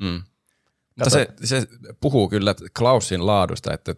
Mm. 0.00 0.22
Mutta 0.96 1.10
se, 1.10 1.28
se 1.44 1.66
puhuu 2.00 2.28
kyllä 2.28 2.54
Klausin 2.78 3.26
laadusta, 3.26 3.74
että 3.74 3.94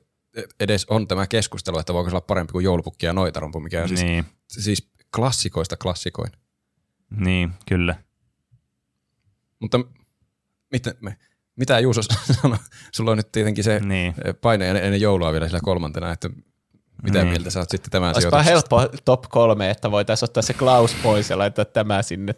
edes 0.60 0.86
on 0.90 1.08
tämä 1.08 1.26
keskustelu, 1.26 1.78
että 1.78 1.94
voiko 1.94 2.10
se 2.10 2.16
olla 2.16 2.20
parempi 2.20 2.52
kuin 2.52 2.64
joulupukki 2.64 3.06
ja 3.06 3.12
noitarumpu, 3.12 3.60
mikä 3.60 3.82
on 3.82 3.88
siis, 3.88 4.02
niin, 4.02 4.24
siis 4.48 4.88
klassikoista 5.14 5.76
klassikoin. 5.76 6.32
niin, 7.10 7.52
kyllä. 7.68 7.94
Mutta 9.60 9.80
mitä, 10.72 10.94
me, 11.00 11.16
mitä 11.56 11.78
Juuso 11.80 12.00
sanoi? 12.42 12.58
Sulla 12.92 13.10
on 13.10 13.16
nyt 13.16 13.32
tietenkin 13.32 13.64
se 13.64 13.80
Niin. 13.80 14.14
paine 14.40 14.68
ennen 14.70 15.00
joulua 15.00 15.32
vielä 15.32 15.46
sillä 15.46 15.60
kolmantena, 15.62 16.12
että 16.12 16.30
Mitä 17.02 17.18
Niin. 17.18 17.28
mieltä 17.28 17.50
sä 17.50 17.58
oot 17.60 17.70
sitten 17.70 17.90
tämän 17.90 18.14
Olisipa 18.14 18.42
sijoituksesta? 18.42 18.76
helppo 18.78 18.98
top 19.04 19.22
kolme, 19.30 19.70
että 19.70 19.90
voitaisiin 19.90 20.26
ottaa 20.26 20.42
se 20.42 20.54
Klaus 20.54 20.94
pois 21.02 21.30
ja 21.30 21.38
laittaa 21.38 21.64
tämä 21.64 22.02
sinne. 22.02 22.34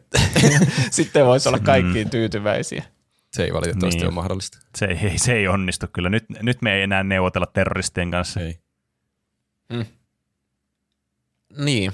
Sitten 0.90 1.26
voisi 1.26 1.48
olla 1.48 1.58
kaikkiin 1.58 2.10
tyytyväisiä. 2.10 2.84
Se 3.32 3.44
ei 3.44 3.52
valitettavasti 3.52 3.98
Niin. 3.98 4.06
ole 4.06 4.14
mahdollista. 4.14 4.58
Se 4.76 4.84
ei, 4.86 5.18
se 5.18 5.32
ei 5.32 5.48
onnistu 5.48 5.86
kyllä. 5.92 6.08
Nyt, 6.08 6.24
nyt 6.42 6.62
me 6.62 6.74
ei 6.74 6.82
enää 6.82 7.02
neuvotella 7.04 7.46
terroristien 7.46 8.10
kanssa. 8.10 8.40
Ei. 8.40 8.58
Niin. 11.58 11.92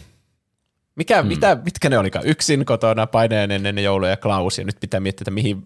Mikä, 0.96 1.22
mm. 1.22 1.28
mitä, 1.28 1.56
mitkä 1.64 1.88
ne 1.88 1.98
olikaan? 1.98 2.26
Yksin 2.26 2.64
kotona, 2.64 3.06
paineen 3.06 3.50
ennen 3.50 3.78
jouluja 3.78 4.10
ja 4.10 4.16
Klaus, 4.16 4.58
ja 4.58 4.64
nyt 4.64 4.76
pitää 4.80 5.00
miettiä, 5.00 5.22
että 5.22 5.30
mihin, 5.30 5.64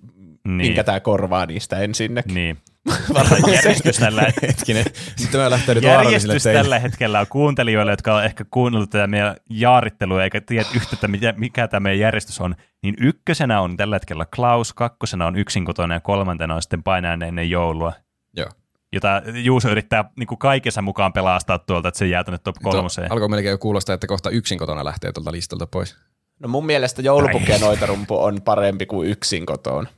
Niin. 0.49 0.57
minkä 0.57 0.85
tämä 0.85 1.01
korvaa 1.01 1.47
niistä 1.47 1.79
ensinnäkin. 1.79 2.35
Niin. 2.35 2.59
Varmaan 3.15 3.55
Järjestys 3.55 3.97
tällä, 3.97 4.33
Hetkinen. 4.43 4.85
Sitten 5.17 5.41
mä 5.41 5.49
nyt 5.49 5.67
vaarallisille 5.67 6.33
järjestys 6.33 6.43
tällä 6.43 6.79
hetkellä 6.79 7.21
on 7.21 7.27
kuuntelijoille, 7.27 7.93
jotka 7.93 8.17
on 8.17 8.25
ehkä 8.25 8.45
kuunnellut 8.51 8.91
tätä 8.91 9.07
meidän 9.07 9.37
jaarittelua 9.51 10.25
eikä 10.25 10.41
tiedä 10.41 10.65
yhtä, 10.77 10.89
että 10.93 11.09
mikä, 11.37 11.69
tämä 11.69 11.81
meidän 11.81 11.99
järjestys 11.99 12.41
on, 12.41 12.55
niin 12.83 12.95
ykkösenä 13.01 13.61
on 13.61 13.77
tällä 13.77 13.97
hetkellä 13.97 14.27
Klaus, 14.37 14.73
kakkosena 14.73 15.27
on 15.27 15.37
yksin 15.37 15.65
kotona 15.65 15.95
ja 15.95 16.01
kolmantena 16.01 16.55
on 16.55 16.63
sitten 16.63 16.83
ennen 17.27 17.51
joulua, 17.51 17.93
Joo. 18.37 18.49
Jota 18.93 19.23
Juuso 19.35 19.69
yrittää 19.69 20.11
niin 20.17 20.27
kuin 20.27 20.39
kaikessa 20.39 20.83
mukaan 20.83 21.13
pelastaa 21.13 21.59
tuolta, 21.59 21.89
että 21.89 21.99
se 21.99 22.07
jää 22.07 22.25
tänne 22.25 22.39
top 22.39 22.57
kolmoseen. 22.63 23.13
Alkoi 23.13 23.29
melkein 23.29 23.51
jo 23.51 23.59
kuulostaa, 23.59 23.95
että 23.95 24.07
kohta 24.07 24.31
yksin 24.31 24.59
kotona 24.59 24.85
lähtee 24.85 25.13
tuolta 25.13 25.33
listalta 25.33 25.67
pois. 25.67 25.97
No 26.39 26.49
mun 26.49 26.67
mielestä 26.67 27.03
joulupukki 27.03 27.53
ja 27.53 27.59
noitarumpu 27.59 28.23
on 28.23 28.43
parempi 28.43 28.87
kuin 28.87 29.09
yksin 29.11 29.47
kotoon. 29.47 29.89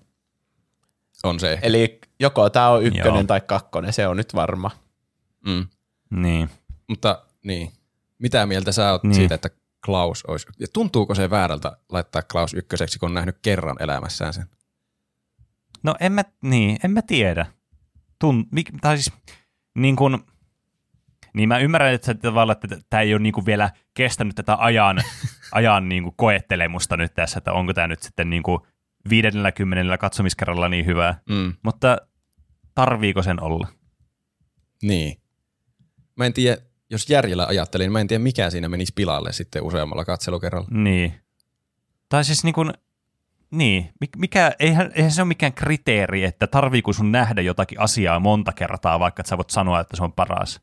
On 1.25 1.41
se. 1.41 1.59
Eli 1.63 2.01
joko 2.21 2.51
tämä 2.51 2.69
on 2.69 2.83
ykkönen 2.83 3.15
Joo. 3.15 3.25
tai 3.25 3.41
kakkonen, 3.41 3.93
se 3.93 4.07
on 4.07 4.17
nyt 4.17 4.35
varma. 4.35 4.71
Mm. 5.47 5.67
Niin. 6.11 6.51
Mutta 6.89 7.23
niin, 7.45 7.73
mitä 8.19 8.47
mieltä 8.47 8.73
sä 8.73 8.93
oot 8.93 9.03
niin. 9.03 9.15
siitä, 9.15 9.35
että 9.35 9.51
Klaus 9.87 10.25
olisi, 10.25 10.47
ja 10.59 10.67
tuntuuko 10.73 11.15
se 11.15 11.31
väärältä 11.31 11.77
laittaa 11.89 12.23
Klaus 12.23 12.55
ykköseksi, 12.55 12.99
kun 12.99 13.09
on 13.09 13.15
nähnyt 13.15 13.37
kerran 13.43 13.77
elämässään 13.81 14.35
sen? 14.35 14.47
No 15.83 15.95
en 16.01 16.13
mä, 16.13 16.25
niin, 16.43 16.79
en 16.85 16.91
mä 16.91 17.03
tiedä. 17.03 17.47
Tun, 18.21 18.47
mik, 18.53 18.71
tai 18.81 18.97
siis, 18.99 19.13
niin 19.75 19.97
kun, 19.97 20.25
niin 21.35 21.49
mä 21.49 21.59
ymmärrän, 21.59 21.95
että, 21.95 22.15
tavallaan, 22.15 22.57
että 22.65 22.79
tämä 22.91 23.01
ei 23.01 23.15
ole 23.15 23.23
niin 23.23 23.33
kuin 23.33 23.47
vielä 23.47 23.71
kestänyt 23.95 24.35
tätä 24.35 24.57
ajan, 24.59 24.99
ajan 25.53 25.89
niin 25.89 26.03
kuin 26.03 26.15
koettelemusta 26.17 26.97
nyt 26.97 27.15
tässä, 27.15 27.39
että 27.39 27.53
onko 27.53 27.75
tämä 27.75 27.89
nyt 27.89 28.03
sitten 28.03 28.31
niin 28.31 28.43
kuin 28.43 28.61
50 29.11 29.99
katsomiskerralla 29.99 30.69
niin 30.69 30.87
hyvää. 30.87 31.21
Mm. 31.29 31.55
Mutta 31.63 31.99
tarviiko 32.75 33.23
sen 33.23 33.43
olla? 33.43 33.69
Niin. 34.83 35.21
Mä 36.17 36.27
en 36.27 36.33
tiedä, 36.33 36.63
jos 36.91 37.11
järjellä 37.11 37.47
ajattelin, 37.47 37.85
niin 37.85 37.93
mä 37.93 38.01
en 38.01 38.09
tiedä 38.09 38.23
mikä 38.23 38.51
siinä 38.51 38.69
menisi 38.69 38.93
pilalle 38.97 39.33
sitten 39.33 39.63
useammalla 39.63 40.05
katselukerralla. 40.05 40.69
Niin. 40.71 41.15
Tai 42.09 42.25
siis 42.25 42.45
niin 42.45 42.55
kuin, 42.55 42.73
niin, 43.51 43.91
mik- 44.05 44.19
mikä, 44.19 44.53
eihän, 44.59 44.91
eihän 44.95 45.11
se 45.11 45.23
ole 45.23 45.29
mikään 45.29 45.53
kriteeri, 45.53 46.25
että 46.25 46.47
tarviiko 46.47 46.93
sun 46.93 47.13
nähdä 47.13 47.41
jotakin 47.41 47.81
asiaa 47.81 48.21
monta 48.21 48.53
kertaa, 48.53 49.01
vaikka 49.01 49.21
että 49.21 49.29
sä 49.29 49.37
voit 49.37 49.51
sanoa, 49.51 49.81
että 49.81 49.97
se 49.97 50.05
on 50.05 50.13
paras. 50.13 50.61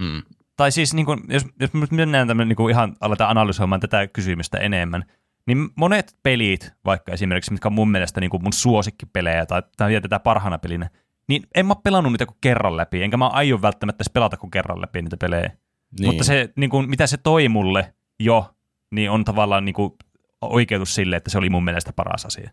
Mm. 0.00 0.22
tai 0.56 0.72
siis 0.72 0.94
niin 0.94 1.06
kuin, 1.06 1.20
jos, 1.28 1.46
jos 1.60 1.72
me 1.72 1.86
mennään 1.90 2.28
tämmönen, 2.28 2.48
niin 2.48 2.56
kuin 2.56 2.70
ihan 2.70 2.96
aletaan 3.00 3.30
analysoimaan 3.30 3.80
tätä 3.80 4.06
kysymystä 4.06 4.58
enemmän, 4.58 5.04
niin 5.46 5.70
monet 5.76 6.16
pelit, 6.22 6.72
vaikka 6.84 7.12
esimerkiksi, 7.12 7.52
mitkä 7.52 7.68
on 7.68 7.72
mun 7.72 7.90
mielestä 7.90 8.20
niin 8.20 8.42
mun 8.42 8.52
suosikkipelejä 8.52 9.46
tai, 9.46 9.62
tai 9.76 10.00
tätä 10.00 10.18
parhaana 10.18 10.58
pelinä, 10.58 10.90
niin 11.28 11.42
en 11.54 11.66
mä 11.66 11.74
pelannut 11.74 12.12
niitä 12.12 12.26
kuin 12.26 12.36
kerran 12.40 12.76
läpi, 12.76 13.02
enkä 13.02 13.16
mä 13.16 13.28
aio 13.28 13.62
välttämättä 13.62 14.02
edes 14.02 14.12
pelata 14.12 14.36
kuin 14.36 14.50
kerran 14.50 14.80
läpi 14.80 15.02
niitä 15.02 15.16
pelejä. 15.16 15.50
Niin. 15.98 16.06
Mutta 16.06 16.24
se, 16.24 16.52
niin 16.56 16.70
kuin, 16.70 16.90
mitä 16.90 17.06
se 17.06 17.16
toi 17.16 17.48
mulle 17.48 17.94
jo, 18.18 18.54
niin 18.90 19.10
on 19.10 19.24
tavallaan 19.24 19.64
niin 19.64 19.74
kuin, 19.74 19.92
oikeutus 20.42 20.94
sille, 20.94 21.16
että 21.16 21.30
se 21.30 21.38
oli 21.38 21.50
mun 21.50 21.64
mielestä 21.64 21.92
paras 21.92 22.26
asia. 22.26 22.50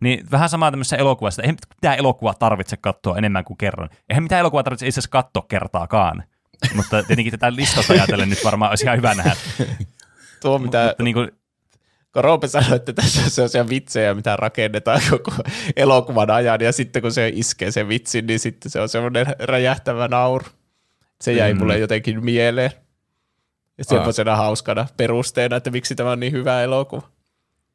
Niin 0.00 0.26
vähän 0.30 0.48
samaa 0.48 0.70
tämmöisessä 0.70 0.96
elokuvassa, 0.96 1.42
eihän 1.42 1.56
mitään 1.76 1.98
elokuvaa 1.98 2.34
tarvitse 2.34 2.76
katsoa 2.76 3.16
enemmän 3.18 3.44
kuin 3.44 3.56
kerran. 3.56 3.88
Eihän 4.08 4.22
mitään 4.22 4.40
elokuvaa 4.40 4.62
tarvitse 4.62 4.86
itse 4.86 5.00
asiassa 5.00 5.10
katsoa 5.10 5.44
kertaakaan. 5.48 6.24
Mutta 6.74 7.02
tietenkin 7.02 7.30
tätä 7.30 7.56
listasta 7.56 7.92
ajatellen 7.92 8.30
nyt 8.30 8.44
varmaan 8.44 8.70
olisi 8.70 8.84
ihan 8.84 8.96
hyvä 8.96 9.14
nähdä. 9.14 9.36
Tuo 10.42 10.58
mitä 10.58 10.86
Mutta 10.86 11.02
niin 11.02 11.14
kuin, 11.14 11.30
kun 12.12 12.24
Roope 12.24 12.48
sanoi, 12.48 12.76
että 12.76 12.92
tässä 12.92 13.22
on 13.22 13.30
sellaisia 13.30 13.68
vitsejä, 13.68 14.14
mitä 14.14 14.36
rakennetaan 14.36 15.00
koko 15.10 15.32
elokuvan 15.76 16.30
ajan, 16.30 16.60
ja 16.60 16.72
sitten 16.72 17.02
kun 17.02 17.12
se 17.12 17.30
iskee 17.34 17.70
sen 17.70 17.88
vitsin, 17.88 18.26
niin 18.26 18.40
sitten 18.40 18.70
se 18.70 18.80
on 18.80 18.88
semmoinen 18.88 19.26
räjähtävä 19.38 20.08
nauru. 20.08 20.44
Se 21.20 21.32
jäi 21.32 21.52
Mm. 21.54 21.58
mulle 21.58 21.78
jotenkin 21.78 22.24
mieleen. 22.24 22.70
Ja 23.78 23.84
semmoisena 23.84 24.36
hauskana 24.36 24.86
perusteena, 24.96 25.56
että 25.56 25.70
miksi 25.70 25.94
tämä 25.94 26.10
on 26.10 26.20
niin 26.20 26.32
hyvä 26.32 26.62
elokuva. 26.62 27.08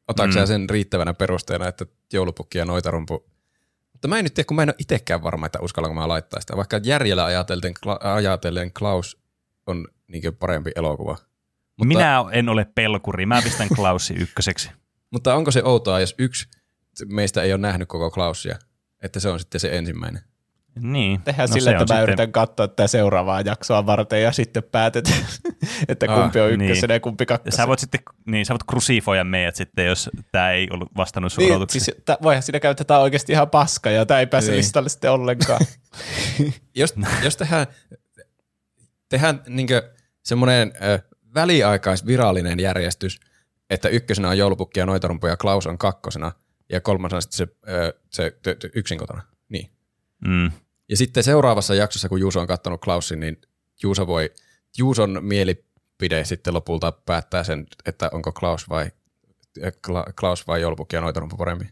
Otatko 0.08 0.40
Mm. 0.40 0.46
sen 0.46 0.70
riittävänä 0.70 1.14
perusteena, 1.14 1.68
että 1.68 1.86
joulupukki 2.12 2.58
ja 2.58 2.64
noitarumpu 2.64 3.32
mutta 3.92 4.08
mä 4.08 4.18
en 4.18 4.24
nyt 4.24 4.34
tiedä, 4.34 4.46
kun 4.46 4.54
mä 4.56 4.62
en 4.62 4.68
ole 4.68 4.74
itsekään 4.78 5.22
varma, 5.22 5.46
että 5.46 5.58
uskallanko 5.62 5.94
mä 5.94 6.08
laittaa 6.08 6.40
sitä. 6.40 6.56
Vaikka 6.56 6.80
järjellä 6.82 7.24
ajatellen, 7.24 7.74
ajatellen 8.00 8.72
Klaus 8.72 9.22
on 9.66 9.88
niin 10.08 10.22
parempi 10.38 10.70
elokuva. 10.76 11.16
Mutta, 11.76 11.84
minä 11.88 12.24
en 12.32 12.48
ole 12.48 12.64
pelkuri, 12.74 13.26
mä 13.26 13.42
pistän 13.42 13.68
Klaussi 13.76 14.14
ykköseksi. 14.14 14.70
mutta 15.10 15.34
onko 15.34 15.50
se 15.50 15.62
outoa, 15.64 16.00
jos 16.00 16.14
yksi 16.18 16.48
meistä 17.06 17.42
ei 17.42 17.52
ole 17.52 17.60
nähnyt 17.60 17.88
koko 17.88 18.10
Klausia, 18.10 18.58
että 19.02 19.20
se 19.20 19.28
on 19.28 19.40
sitten 19.40 19.60
se 19.60 19.78
ensimmäinen? 19.78 20.22
Niin. 20.80 21.20
Tehdään 21.22 21.48
no 21.48 21.52
sillä, 21.54 21.70
että 21.70 21.80
mä 21.82 21.86
sitten- 21.86 22.02
yritän 22.02 22.32
katsoa 22.32 22.68
tätä 22.68 22.86
seuraavaa 22.86 23.40
jaksoa 23.40 23.86
varten 23.86 24.22
ja 24.22 24.32
sitten 24.32 24.62
päätetään, 24.62 25.18
että 25.88 26.06
Ah, 26.08 26.20
kumpi 26.20 26.40
on 26.40 26.48
niin. 26.48 26.60
ykkösenä 26.60 26.94
ja 26.94 27.00
kumpi 27.00 27.22
Ja 27.22 27.26
kakkosena. 27.26 27.56
sä 27.62 27.68
voit 27.68 27.78
sitten, 27.80 28.00
niin 28.26 28.46
sä 28.46 28.52
voit 28.54 28.62
krusifoida 28.70 29.24
meidät 29.24 29.56
sitten, 29.56 29.86
jos 29.86 30.10
tämä 30.32 30.50
ei 30.50 30.68
ollut 30.70 30.88
vastannut 30.96 31.32
sun 31.32 31.42
niin, 31.44 31.52
odotuksiin. 31.56 31.84
siis, 31.84 31.96
tä, 32.04 32.18
voihan 32.22 32.42
siinä 32.42 32.60
käydä, 32.60 32.70
että 32.70 32.84
tämä 32.84 32.98
on 32.98 33.04
oikeasti 33.04 33.32
ihan 33.32 33.50
paska 33.50 33.90
ja 33.90 34.06
tämä 34.06 34.20
ei 34.20 34.26
pääse 34.26 34.50
Niin. 34.50 34.58
listalle 34.58 34.88
sitten 34.88 35.10
ollenkaan. 35.10 35.60
Jos, 36.74 36.94
jos 37.22 37.36
tehdään, 37.36 37.66
tehdään 39.08 39.42
niin 39.48 39.68
semmoinen 40.22 40.72
ö, 40.82 40.98
väliaikaisvirallinen 41.34 42.60
järjestys, 42.60 43.20
että 43.70 43.88
ykkösenä 43.88 44.28
on 44.28 44.38
joulupukki 44.38 44.80
ja 44.80 44.86
noitarumpu 44.86 45.26
ja 45.26 45.36
Klaus 45.36 45.66
on 45.66 45.78
kakkosena 45.78 46.32
ja 46.72 46.80
kolmasena 46.80 47.20
sitten 47.20 47.36
se, 47.36 47.46
ö, 47.72 47.94
se 48.10 48.30
t- 48.30 48.58
t- 48.58 48.70
yksin 48.76 48.98
kotona. 48.98 49.22
Mm. 50.26 50.50
Ja 50.88 50.96
sitten 50.96 51.22
seuraavassa 51.24 51.74
jaksossa, 51.74 52.08
kun 52.08 52.20
Juuso 52.20 52.40
on 52.40 52.46
katsonut 52.46 52.80
Klausin, 52.80 53.20
niin 53.20 53.40
Juuso 53.82 54.06
voi, 54.06 54.30
Juuson 54.78 55.18
mielipide 55.20 56.24
sitten 56.24 56.54
lopulta 56.54 56.92
päättää 56.92 57.44
sen, 57.44 57.66
että 57.86 58.10
onko 58.12 58.32
Klaus 58.32 58.68
vai, 58.68 58.90
Kla- 59.58 60.12
Klaus 60.20 60.46
vai 60.46 60.60
joulupukki 60.60 60.96
ja 60.96 61.02
noitarumpu 61.02 61.36
parempi. 61.36 61.64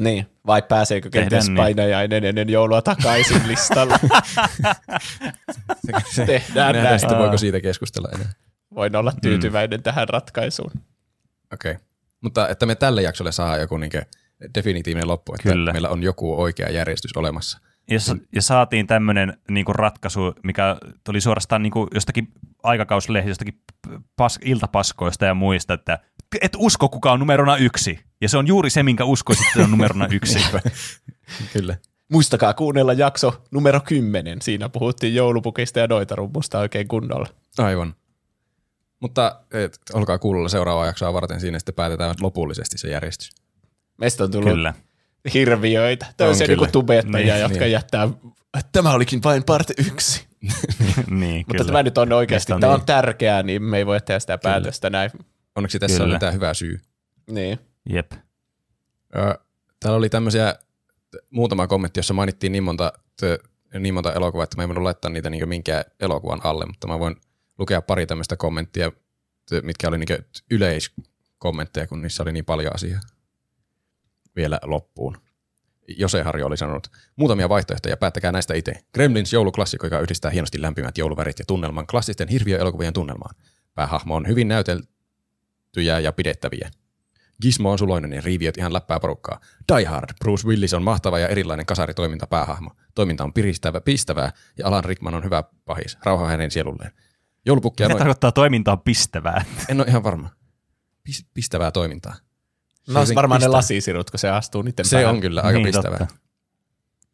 niin, 0.00 0.26
vai 0.46 0.62
pääseekö 0.62 1.10
Tehdään 1.10 1.30
kenties 1.30 1.48
niin. 1.48 1.56
painajainen 1.56 2.24
ennen 2.24 2.48
joulua 2.48 2.82
takaisin 2.82 3.48
listalle? 3.48 3.98
Tehdään 6.26 6.42
Nähdään 6.54 6.84
näin. 6.84 7.00
sitten, 7.00 7.18
voiko 7.18 7.38
siitä 7.38 7.60
keskustella 7.60 8.08
enää. 8.14 8.32
Voin 8.74 8.96
olla 8.96 9.12
tyytyväinen 9.22 9.82
tähän 9.82 10.08
ratkaisuun. 10.08 10.70
Okei. 11.52 11.72
Okay. 11.72 11.84
Mutta 12.20 12.48
että 12.48 12.66
me 12.66 12.74
tälle 12.74 13.02
jaksolle 13.02 13.32
saa 13.32 13.56
joku 13.56 13.76
niin 13.76 13.90
definitiivinen 14.54 15.08
loppu, 15.08 15.34
että 15.34 15.48
Kyllä. 15.52 15.72
meillä 15.72 15.88
on 15.88 16.02
joku 16.02 16.42
oikea 16.42 16.70
järjestys 16.70 17.16
olemassa. 17.16 17.58
Ja, 17.90 18.00
sa- 18.00 18.16
ja 18.34 18.42
saatiin 18.42 18.86
tämmöinen 18.86 19.38
niinku 19.50 19.72
ratkaisu, 19.72 20.34
mikä 20.42 20.76
tuli 21.04 21.20
suorastaan 21.20 21.62
niinku 21.62 21.88
jostakin 21.94 22.28
aikakauslehti, 22.62 23.30
jostakin 23.30 23.60
pas, 24.16 24.38
iltapaskoista 24.44 25.24
ja 25.24 25.34
muista, 25.34 25.74
että 25.74 25.98
et 26.40 26.52
usko 26.56 26.88
kuka 26.88 27.12
on 27.12 27.18
numerona 27.18 27.56
yksi. 27.56 28.00
Ja 28.20 28.28
se 28.28 28.38
on 28.38 28.46
juuri 28.46 28.70
se, 28.70 28.82
minkä 28.82 29.04
uskoisit, 29.04 29.46
että 29.46 29.62
on 29.62 29.70
numerona 29.70 30.06
yksi. 30.06 30.38
Kyllä. 31.52 31.76
Muistakaa 32.12 32.54
kuunnella 32.54 32.92
jakso 32.92 33.42
numero 33.50 33.80
10. 33.80 34.42
Siinä 34.42 34.68
puhuttiin 34.68 35.14
joulupukista 35.14 35.78
ja 35.78 35.86
noitarummusta 35.86 36.58
oikein 36.58 36.88
kunnolla. 36.88 37.26
Aivan. 37.58 37.94
Mutta 39.00 39.40
et, 39.52 39.78
olkaa 39.92 40.18
kuulolla 40.18 40.48
seuraavaa 40.48 40.86
jaksoa 40.86 41.12
varten, 41.12 41.40
siinä 41.40 41.58
sitten 41.58 41.74
päätetään 41.74 42.14
lopullisesti 42.20 42.78
se 42.78 42.88
järjestys. 42.88 43.30
Meistä 43.98 44.24
on 44.24 44.30
tullut 44.30 44.48
Kyllä. 44.50 44.74
hirviöitä. 45.34 46.06
Tämmöisiä 46.16 46.44
On 46.44 46.48
niinku 46.48 46.62
kyllä. 46.64 46.72
tubettajia, 46.72 47.34
Niin, 47.34 47.42
jotka 47.42 47.58
niin. 47.58 47.72
jättää, 47.72 48.08
tämä 48.72 48.92
olikin 48.92 49.22
vain 49.22 49.44
part 49.44 49.70
yksi. 49.78 50.26
niin, 51.10 51.44
Mutta 51.48 51.54
kyllä. 51.54 51.64
tämä 51.64 51.82
nyt 51.82 51.98
on 51.98 52.12
oikeasti, 52.12 52.52
on 52.52 52.60
tämä 52.60 52.72
on 52.72 52.78
niin. 52.78 52.86
tärkeää, 52.86 53.42
niin 53.42 53.62
me 53.62 53.78
ei 53.78 53.86
voi 53.86 54.00
tehdä 54.00 54.20
sitä 54.20 54.38
päätöstä 54.38 54.90
näin. 54.90 55.10
Onneksi 55.56 55.78
tässä 55.78 55.98
Kyllä. 56.02 56.14
on 56.14 56.20
tämä 56.20 56.32
hyvä 56.32 56.54
syy. 56.54 56.80
Niin. 57.30 57.58
Jep. 57.90 58.12
Ö, 59.16 59.38
Täällä 59.80 59.96
oli 59.96 60.08
tämmöisiä 60.08 60.54
muutama 61.30 61.66
kommentti, 61.66 61.98
jossa 61.98 62.14
mainittiin 62.14 62.52
niin 62.52 62.64
monta, 62.64 62.92
tö, 63.20 63.38
niin 63.78 63.94
monta 63.94 64.12
elokuvaa, 64.12 64.44
että 64.44 64.56
mä 64.56 64.62
en 64.62 64.68
voinut 64.68 64.84
laittaa 64.84 65.10
niitä 65.10 65.30
niin 65.30 65.48
minkään 65.48 65.84
elokuvan 66.00 66.40
alle, 66.44 66.66
mutta 66.66 66.86
mä 66.86 66.98
voin 66.98 67.16
lukea 67.58 67.82
pari 67.82 68.06
tämmöistä 68.06 68.36
kommenttia, 68.36 68.92
mitkä 69.62 69.88
oli 69.88 69.98
niin 69.98 70.24
yleiskommentteja, 70.50 71.86
kun 71.86 72.02
niissä 72.02 72.22
oli 72.22 72.32
niin 72.32 72.44
paljon 72.44 72.74
asiaa 72.74 73.00
vielä 74.36 74.58
loppuun. 74.62 75.16
Jose 75.88 76.22
Harjo 76.22 76.46
oli 76.46 76.56
sanonut. 76.56 76.90
Muutamia 77.16 77.48
vaihtoehtoja, 77.48 77.96
päättäkää 77.96 78.32
näistä 78.32 78.54
itse. 78.54 78.72
Gremlins 78.94 79.32
jouluklassikko, 79.32 79.86
joka 79.86 80.00
yhdistää 80.00 80.30
hienosti 80.30 80.62
lämpimät 80.62 80.98
jouluvärit 80.98 81.38
ja 81.38 81.44
tunnelman 81.48 81.86
klassisten 81.86 82.28
hirviöelokuvien 82.28 82.92
tunnelmaan. 82.92 83.34
Päähahmo 83.74 84.16
on 84.16 84.28
hyvin 84.28 84.48
näyteltyjä 84.48 86.00
ja 86.00 86.12
pidettäviä. 86.12 86.70
Gizmo 87.42 87.70
on 87.70 87.78
suloinen 87.78 88.12
ja 88.12 88.20
riiviöt 88.20 88.58
ihan 88.58 88.72
läppää 88.72 89.00
porukkaa. 89.00 89.40
Die 89.76 89.84
Hard. 89.84 90.08
Bruce 90.18 90.48
Willis 90.48 90.74
on 90.74 90.82
mahtava 90.82 91.18
ja 91.18 91.28
erilainen 91.28 91.66
kasaritoiminta 91.66 92.26
päähahmo. 92.26 92.70
Toiminta 92.94 93.24
on 93.24 93.32
piristävä, 93.32 93.80
pistävää 93.80 94.32
ja 94.58 94.66
Alan 94.66 94.84
Rickman 94.84 95.14
on 95.14 95.24
hyvä 95.24 95.44
pahis. 95.64 95.98
Rauha 96.04 96.28
hänen 96.28 96.50
sielulleen. 96.50 96.92
Joulupukkia 97.46 97.86
Mitä 97.86 97.92
noin. 97.92 97.98
tarkoittaa 97.98 98.32
toimintaa 98.32 98.76
pistävää? 98.76 99.44
En 99.68 99.80
ole 99.80 99.88
ihan 99.88 100.04
varma. 100.04 100.30
Pis, 101.02 101.26
pistävää 101.34 101.70
toimintaa. 101.70 102.16
No 102.88 103.00
on 103.00 103.06
Se 103.06 103.14
varmaan 103.14 103.40
ne 103.40 103.44
pistää. 103.44 103.56
lasisirut, 103.56 104.10
kun 104.10 104.18
se 104.18 104.28
astuu 104.30 104.62
niiden 104.62 104.84
Se 104.84 104.96
päälle. 104.96 105.10
on 105.10 105.20
kyllä 105.20 105.40
aika 105.40 105.58
Niin, 105.58 105.66
pistävää. 105.66 105.98
totta. 105.98 106.14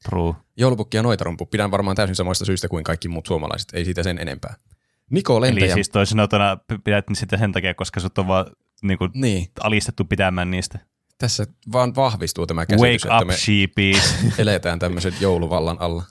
True. 0.08 0.34
Joulupukki 0.56 0.96
ja 0.96 1.02
noitarumpu 1.02 1.46
pidän 1.46 1.70
varmaan 1.70 1.96
täysin 1.96 2.16
samoista 2.16 2.44
syistä 2.44 2.68
kuin 2.68 2.84
kaikki 2.84 3.08
muut 3.08 3.26
suomalaiset. 3.26 3.68
Ei 3.72 3.84
siitä 3.84 4.02
sen 4.02 4.18
enempää. 4.18 4.54
Niko 5.10 5.36
Eli 5.36 5.46
Lentäjä. 5.46 5.74
siis 5.74 5.88
toisin 5.88 6.10
sanotuna 6.10 6.56
p- 6.56 6.84
pidät 6.84 7.04
sitä 7.12 7.36
sen 7.36 7.52
takia, 7.52 7.74
koska 7.74 8.00
sut 8.00 8.18
on 8.18 8.28
vaan 8.28 8.46
niin 8.82 8.98
kuin, 8.98 9.10
Niin, 9.14 9.46
alistettu 9.60 10.04
pitämään 10.04 10.50
niistä. 10.50 10.78
tässä 11.18 11.46
vaan 11.72 11.94
vahvistuu 11.94 12.46
tämä 12.46 12.66
käsitys, 12.66 12.82
Wake 12.82 12.94
että 13.14 13.18
up, 13.18 13.26
me 13.26 13.36
sheepies. 13.36 14.14
eletään 14.38 14.78
tämmöisen 14.78 15.12
jouluvallan 15.20 15.76
alla. 15.80 16.02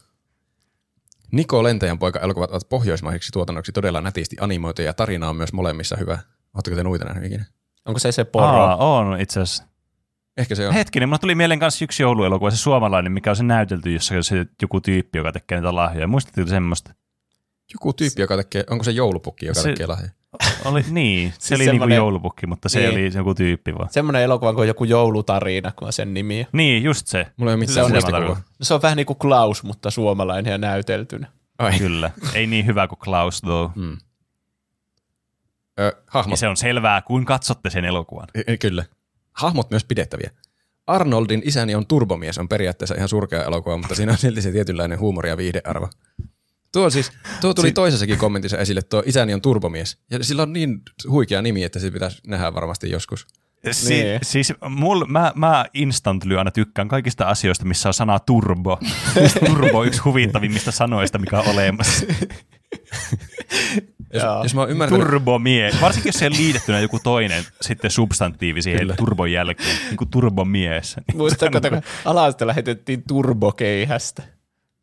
Niko 1.32 1.64
Lentäjän 1.64 2.00
poika 2.00 2.20
elokuvat 2.20 2.52
ovat 2.52 2.70
pohjoismaiseksi 2.70 3.32
tuotannoksi 3.32 3.72
todella 3.72 4.02
nätisti 4.02 4.36
animoituja 4.40 4.86
ja 4.86 4.94
tarina 4.94 5.30
on 5.30 5.36
myös 5.36 5.54
molemmissa 5.54 5.98
hyvä. 5.98 6.20
Oletteko 6.54 6.76
te 6.76 6.84
noita 6.84 7.06
nähnyt 7.06 7.26
ikinä? 7.26 7.46
Onko 7.86 8.00
se 8.00 8.12
se 8.12 8.24
poro? 8.24 8.46
Aa, 8.48 8.76
on 8.76 9.20
itse 9.22 9.40
asiassa. 9.42 9.64
Ehkä 10.38 10.56
se 10.56 10.68
on. 10.68 10.74
Hetkinen, 10.74 11.10
mulla 11.10 11.20
tuli 11.20 11.36
mieleen 11.36 11.60
kanssa 11.60 11.86
yksi 11.86 12.04
jouluelokuva, 12.04 12.52
se 12.52 12.58
suomalainen, 12.58 13.12
mikä 13.12 13.30
on 13.30 13.36
se 13.36 13.44
näytelty, 13.44 13.94
jossa 13.94 14.16
on 14.16 14.24
se 14.24 14.46
joku 14.62 14.82
tyyppi, 14.82 15.18
joka 15.18 15.32
tekee 15.32 15.58
niitä 15.58 15.76
lahjoja. 15.76 16.08
Muistatteko 16.08 16.48
semmoista? 16.50 16.94
Joku 17.74 17.94
tyyppi, 17.94 18.22
joka 18.22 18.38
tekee, 18.38 18.64
onko 18.70 18.84
se 18.84 18.92
joulupukki, 18.92 19.46
joka 19.46 19.62
Se- 19.62 19.70
tekee 19.70 19.88
lahja? 19.88 20.10
Oli, 20.66 20.86
niin, 20.90 21.32
se 21.40 21.48
Siis 21.48 21.52
oli 21.52 21.66
niinku 21.66 21.74
semmonen- 21.74 21.96
joulupukki, 21.96 22.48
mutta 22.48 22.70
se 22.70 22.80
Niin. 22.80 22.92
oli 22.92 23.12
joku 23.16 23.34
tyyppi 23.36 23.76
vaan. 23.76 23.90
Semmoinen 23.92 24.22
elokuva 24.22 24.54
kuin 24.54 24.68
joku 24.68 24.84
joulutarina, 24.84 25.72
kun 25.72 25.86
on 25.88 25.94
sen 25.94 26.14
nimi. 26.14 26.48
Niin, 26.52 26.84
just 26.84 27.08
se. 27.08 27.28
Mulla 27.38 27.52
ei 27.52 27.56
ole 27.56 27.66
Se 27.66 27.70
mitään 27.72 27.86
on 27.86 27.92
muistikuvaa. 27.92 28.20
semmoinen. 28.22 28.44
No 28.60 28.64
se 28.64 28.74
on 28.74 28.82
vähän 28.82 28.96
niin 28.98 29.06
kuin 29.06 29.18
Klaus, 29.20 29.64
mutta 29.64 29.92
suomalainen 29.92 30.52
ja 30.52 30.58
näyteltynä. 30.58 31.28
Ai. 31.58 31.78
Kyllä. 31.78 32.12
Ei 32.34 32.48
niin 32.48 32.66
hyvä 32.66 32.88
kuin 32.88 33.00
Klaus, 33.00 33.42
though. 33.42 33.76
Mm. 33.76 33.98
Ö, 35.80 35.96
hahmot. 36.08 36.32
Ja 36.34 36.38
se 36.38 36.48
on 36.48 36.58
selvää, 36.58 37.02
kun 37.02 37.26
katsotte 37.26 37.70
sen 37.70 37.86
elokuvan. 37.86 38.28
Kyllä. 38.60 38.86
Hahmot 39.34 39.70
myös 39.70 39.84
pidettäviä. 39.84 40.30
Arnoldin 40.88 41.42
isäni 41.46 41.76
on 41.76 41.88
turbomies 41.88 42.38
on 42.38 42.50
periaatteessa 42.50 42.96
ihan 42.96 43.10
surkea 43.10 43.44
elokuva, 43.44 43.78
mutta 43.78 43.96
siinä 43.96 44.12
on 44.12 44.18
silti 44.18 44.42
se 44.42 44.52
tietynlainen 44.52 45.00
huumori 45.00 45.30
ja 45.30 45.38
viihdearvo. 45.38 45.90
Tuo, 46.72 46.90
siis, 46.90 47.12
tuo 47.42 47.54
tuli 47.54 47.72
toisessakin 47.72 48.18
kommentissa 48.18 48.58
esille, 48.58 48.82
tuo 48.82 49.04
isäni 49.06 49.34
on 49.34 49.42
turbomies. 49.42 49.98
Ja 50.12 50.24
sillä 50.24 50.42
on 50.44 50.54
niin 50.54 50.82
huikea 51.10 51.42
nimi, 51.42 51.64
että 51.64 51.80
se 51.80 51.92
pitäisi 51.92 52.22
nähdä 52.28 52.54
varmasti 52.54 52.90
joskus. 52.92 53.28
Si- 53.72 53.94
Niin. 53.94 54.20
siis 54.24 54.54
mul, 54.70 55.06
mä, 55.06 55.32
mä 55.36 55.66
instantly 55.74 56.38
aina 56.38 56.52
tykkään 56.52 56.88
kaikista 56.88 57.26
asioista, 57.26 57.66
missä 57.66 57.90
on 57.90 57.94
sana 57.94 58.20
turbo. 58.20 58.80
Just 59.22 59.38
turbo 59.48 59.80
on 59.80 59.88
yksi 59.88 60.02
huvittavimmista 60.02 60.72
sanoista, 60.72 61.18
mikä 61.18 61.40
on 61.40 61.48
olemassa. 61.48 62.06
Jos, 64.14 64.24
Joo. 64.24 64.44
jos 64.44 64.56
mä 64.56 64.62
oon 64.62 64.70
ymmärtänyt, 64.70 65.06
Turbomies. 65.08 65.82
Varsinkin 65.82 66.10
jos 66.10 66.16
se 66.16 66.26
on 66.26 66.34
liitettynä 66.38 66.80
joku 66.80 67.00
toinen 67.04 67.44
sitten 67.62 67.92
substantiivi 67.92 68.62
siihen 68.62 68.80
Kyllä. 68.80 68.96
turbon 68.96 69.32
jälkeen. 69.32 69.78
Niin 69.86 69.98
kuin 69.98 70.10
turbomies. 70.10 70.96
Muistatko, 71.16 71.62
kun 71.62 71.82
alasta 72.06 72.48
lähetettiin 72.48 73.04
turbokeihästä? 73.08 74.24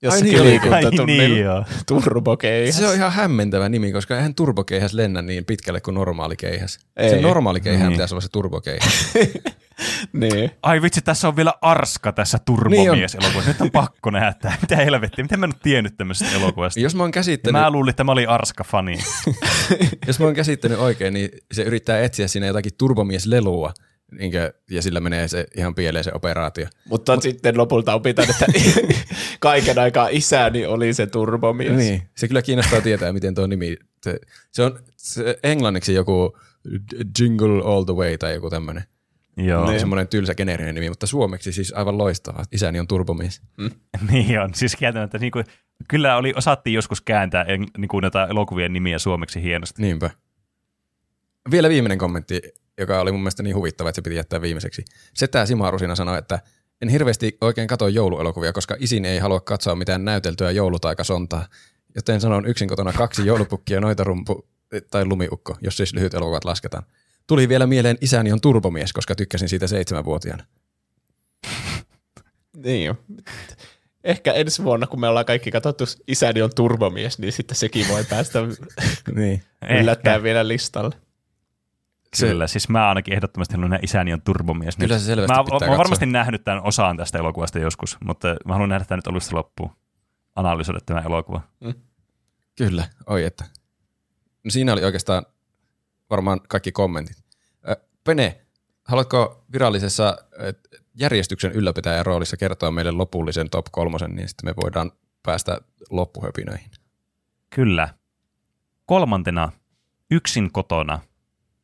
Jossakin 0.02 0.28
niin 0.30 0.40
oli. 0.40 0.50
liikuntatunnilla. 0.50 1.22
Ai 1.22 1.28
niin, 1.28 1.40
joo. 1.44 1.64
Turbokeihäs. 1.86 2.76
se 2.78 2.86
on 2.88 2.94
ihan 2.94 3.12
hämmentävä 3.12 3.68
nimi, 3.68 3.92
koska 3.92 4.16
eihän 4.16 4.34
turbokeihäs 4.34 4.92
lennä 4.92 5.22
niin 5.22 5.44
pitkälle 5.44 5.80
kuin 5.80 5.94
normaali 5.94 6.36
keihäs. 6.36 6.78
Ei. 6.96 7.10
Se 7.10 7.20
normaali 7.20 7.60
keihäs 7.60 7.80
Niin. 7.82 7.92
pitäisi 7.92 8.14
olla 8.14 8.20
se 8.20 8.28
turbokeihäs. 8.32 9.12
Niin. 10.12 10.50
Ai 10.62 10.82
vitsi, 10.82 11.00
tässä 11.00 11.28
on 11.28 11.36
vielä 11.36 11.54
Arska 11.60 12.12
tässä 12.12 12.38
turbomies 12.38 13.14
elokuvassa. 13.14 13.50
Nyt 13.50 13.60
on 13.60 13.70
pakko 13.70 14.10
nähdä 14.10 14.34
tämä. 14.40 14.56
Mitä 14.62 14.76
helvettiä, 14.76 15.24
miten 15.24 15.40
mä 15.40 15.46
en 15.46 15.52
ole 15.54 15.60
tiennyt 15.62 15.96
tämmöisestä 15.96 16.36
elokuvasta? 16.36 16.80
Jos 16.80 16.94
mä 16.94 17.02
oon 17.02 17.08
Ja 17.08 17.12
käsittänyt, 17.12 17.60
mä 17.62 17.70
luulin, 17.70 17.90
että 17.90 18.04
mä 18.04 18.12
olin 18.12 18.28
Arska-fani. 18.28 18.98
jos 20.06 20.18
mä 20.18 20.26
oon 20.26 20.34
käsittänyt 20.34 20.78
oikein, 20.78 21.14
niin 21.14 21.30
se 21.52 21.62
yrittää 21.62 22.00
etsiä 22.00 22.28
siinä 22.28 22.46
jotakin 22.46 22.72
turbomies-lelua, 22.78 23.72
niinkö, 24.18 24.52
ja 24.70 24.82
sillä 24.82 25.00
menee 25.00 25.28
se 25.28 25.46
ihan 25.56 25.74
pieleen 25.74 26.04
se 26.04 26.10
operaatio. 26.14 26.66
Mutta 26.88 27.14
Mut, 27.14 27.22
sitten 27.22 27.58
lopulta 27.58 27.94
opitaan, 27.94 28.30
että 28.30 28.46
kaiken 29.40 29.78
aikaa 29.78 30.08
isäni 30.10 30.66
oli 30.66 30.94
se 30.94 31.06
turbomies. 31.06 31.72
Niin, 31.72 32.02
se 32.16 32.28
kyllä 32.28 32.42
kiinnostaa 32.42 32.80
tietää, 32.80 33.12
miten 33.12 33.34
tuo 33.34 33.46
nimi, 33.46 33.76
se, 34.02 34.18
se 34.52 34.62
on 34.62 34.78
se 34.96 35.38
englanniksi 35.42 35.94
joku 35.94 36.38
Jingle 37.20 37.62
All 37.64 37.84
the 37.84 37.94
Way 37.94 38.18
tai 38.18 38.34
joku 38.34 38.50
tämmöinen. 38.50 38.84
Joo, 39.36 39.66
Niin. 39.66 39.80
Semmoinen 39.80 40.08
tylsä 40.08 40.34
geneerinen 40.34 40.74
nimi, 40.74 40.88
mutta 40.88 41.06
suomeksi 41.06 41.52
siis 41.52 41.72
aivan 41.76 41.98
loistava. 41.98 42.42
Isäni 42.52 42.80
on 42.80 42.88
turbomies. 42.88 43.42
niin 44.10 44.40
on. 44.40 44.54
Siis 44.54 44.76
kieltämättä, 44.76 45.18
niin 45.18 45.32
kuin, 45.32 45.44
kyllä 45.88 46.16
oli, 46.16 46.32
osattiin 46.36 46.74
joskus 46.74 47.00
kääntää 47.00 47.44
niin 47.78 47.88
kuin 47.88 48.02
näitä 48.02 48.26
elokuvien 48.30 48.72
nimiä 48.72 48.98
suomeksi 48.98 49.42
hienosti. 49.42 49.82
Niinpä. 49.82 50.10
Vielä 51.50 51.68
viimeinen 51.68 51.98
kommentti, 51.98 52.42
joka 52.78 53.00
oli 53.00 53.12
mun 53.12 53.20
mielestä 53.20 53.42
niin 53.42 53.56
huvittava, 53.56 53.88
että 53.88 53.96
se 53.96 54.02
piti 54.02 54.16
jättää 54.16 54.40
viimeiseksi. 54.40 54.84
Setä 55.14 55.46
Sima 55.46 55.70
Rusina 55.70 55.94
sanoi, 55.94 56.18
että 56.18 56.38
en 56.82 56.88
hirveästi 56.88 57.36
oikein 57.40 57.68
katso 57.68 57.88
jouluelokuvia, 57.88 58.52
koska 58.52 58.76
isin 58.78 59.04
ei 59.04 59.18
halua 59.18 59.40
katsoa 59.40 59.74
mitään 59.74 60.04
näyteltyä 60.04 60.50
joulutaikasontaa. 60.50 61.46
Joten 61.94 62.20
sanon 62.20 62.46
yksin 62.46 62.68
kotona 62.68 62.92
kaksi 62.92 63.26
joulupukkia, 63.26 63.80
noita 63.80 64.04
rumpu 64.04 64.48
tai 64.90 65.04
lumiukko, 65.04 65.56
jos 65.60 65.76
siis 65.76 65.94
lyhyt 65.94 66.14
elokuvat 66.14 66.44
lasketaan. 66.44 66.84
Tuli 67.26 67.48
vielä 67.48 67.66
mieleen 67.66 67.98
isäni 68.00 68.32
on 68.32 68.40
turbomies, 68.40 68.92
koska 68.92 69.14
tykkäsin 69.14 69.48
siitä 69.48 69.66
seitsemänvuotiaana. 69.66 70.44
Niin 72.64 72.84
jo. 72.84 72.96
Ehkä 74.04 74.32
ensi 74.32 74.64
vuonna, 74.64 74.86
kun 74.86 75.00
me 75.00 75.08
ollaan 75.08 75.26
kaikki 75.26 75.50
katsottu 75.50 75.84
Isäni 76.08 76.42
on 76.42 76.50
turbomies, 76.54 77.18
niin 77.18 77.32
sitten 77.32 77.56
sekin 77.56 77.88
voi 77.88 78.04
päästä 78.04 78.38
Niin. 79.14 79.42
yllättäen 79.80 80.22
vielä 80.22 80.48
listalle. 80.48 80.96
Se- 82.14 82.26
Kyllä, 82.28 82.46
siis 82.46 82.68
mä 82.68 82.88
ainakin 82.88 83.14
ehdottomasti 83.14 83.54
haluan 83.54 83.70
nähdä 83.70 83.84
isäni 83.84 84.12
on 84.12 84.22
turbomies. 84.22 84.76
Kyllä 84.76 84.94
nyt. 84.94 85.02
se 85.02 85.06
selvästi 85.06 85.32
mä, 85.36 85.44
pitää 85.44 85.68
mä 85.68 85.72
oon 85.72 85.78
varmasti 85.78 86.06
nähnyt 86.06 86.44
tämän 86.44 86.62
osaan 86.62 86.96
tästä 86.96 87.18
elokuvasta 87.18 87.58
joskus, 87.58 87.96
mutta 88.04 88.36
mä 88.44 88.52
haluan 88.52 88.68
nähdä 88.68 88.84
tämän 88.84 88.98
nyt 88.98 89.06
alusta 89.06 89.36
loppuun. 89.36 89.70
Analysoida 90.36 90.80
tämä 90.86 91.00
elokuva. 91.00 91.40
Kyllä, 92.58 92.84
oi 93.06 93.24
että. 93.24 93.44
No 94.44 94.50
siinä 94.50 94.72
oli 94.72 94.84
oikeastaan 94.84 95.26
varmaan 96.10 96.40
kaikki 96.48 96.72
kommentit. 96.72 97.16
Pene, 98.04 98.40
haluatko 98.84 99.44
virallisessa 99.52 100.16
järjestyksen 100.94 101.52
ylläpitäjän 101.52 102.06
roolissa 102.06 102.36
kertoa 102.36 102.70
meille 102.70 102.90
lopullisen 102.90 103.50
top 103.50 103.66
kolmosen, 103.72 104.16
niin 104.16 104.28
sitten 104.28 104.50
me 104.50 104.54
voidaan 104.62 104.92
päästä 105.22 105.60
loppuhöpinöihin. 105.90 106.70
Kyllä. 107.50 107.88
Kolmantena, 108.86 109.52
yksin 110.10 110.52
kotona, 110.52 110.98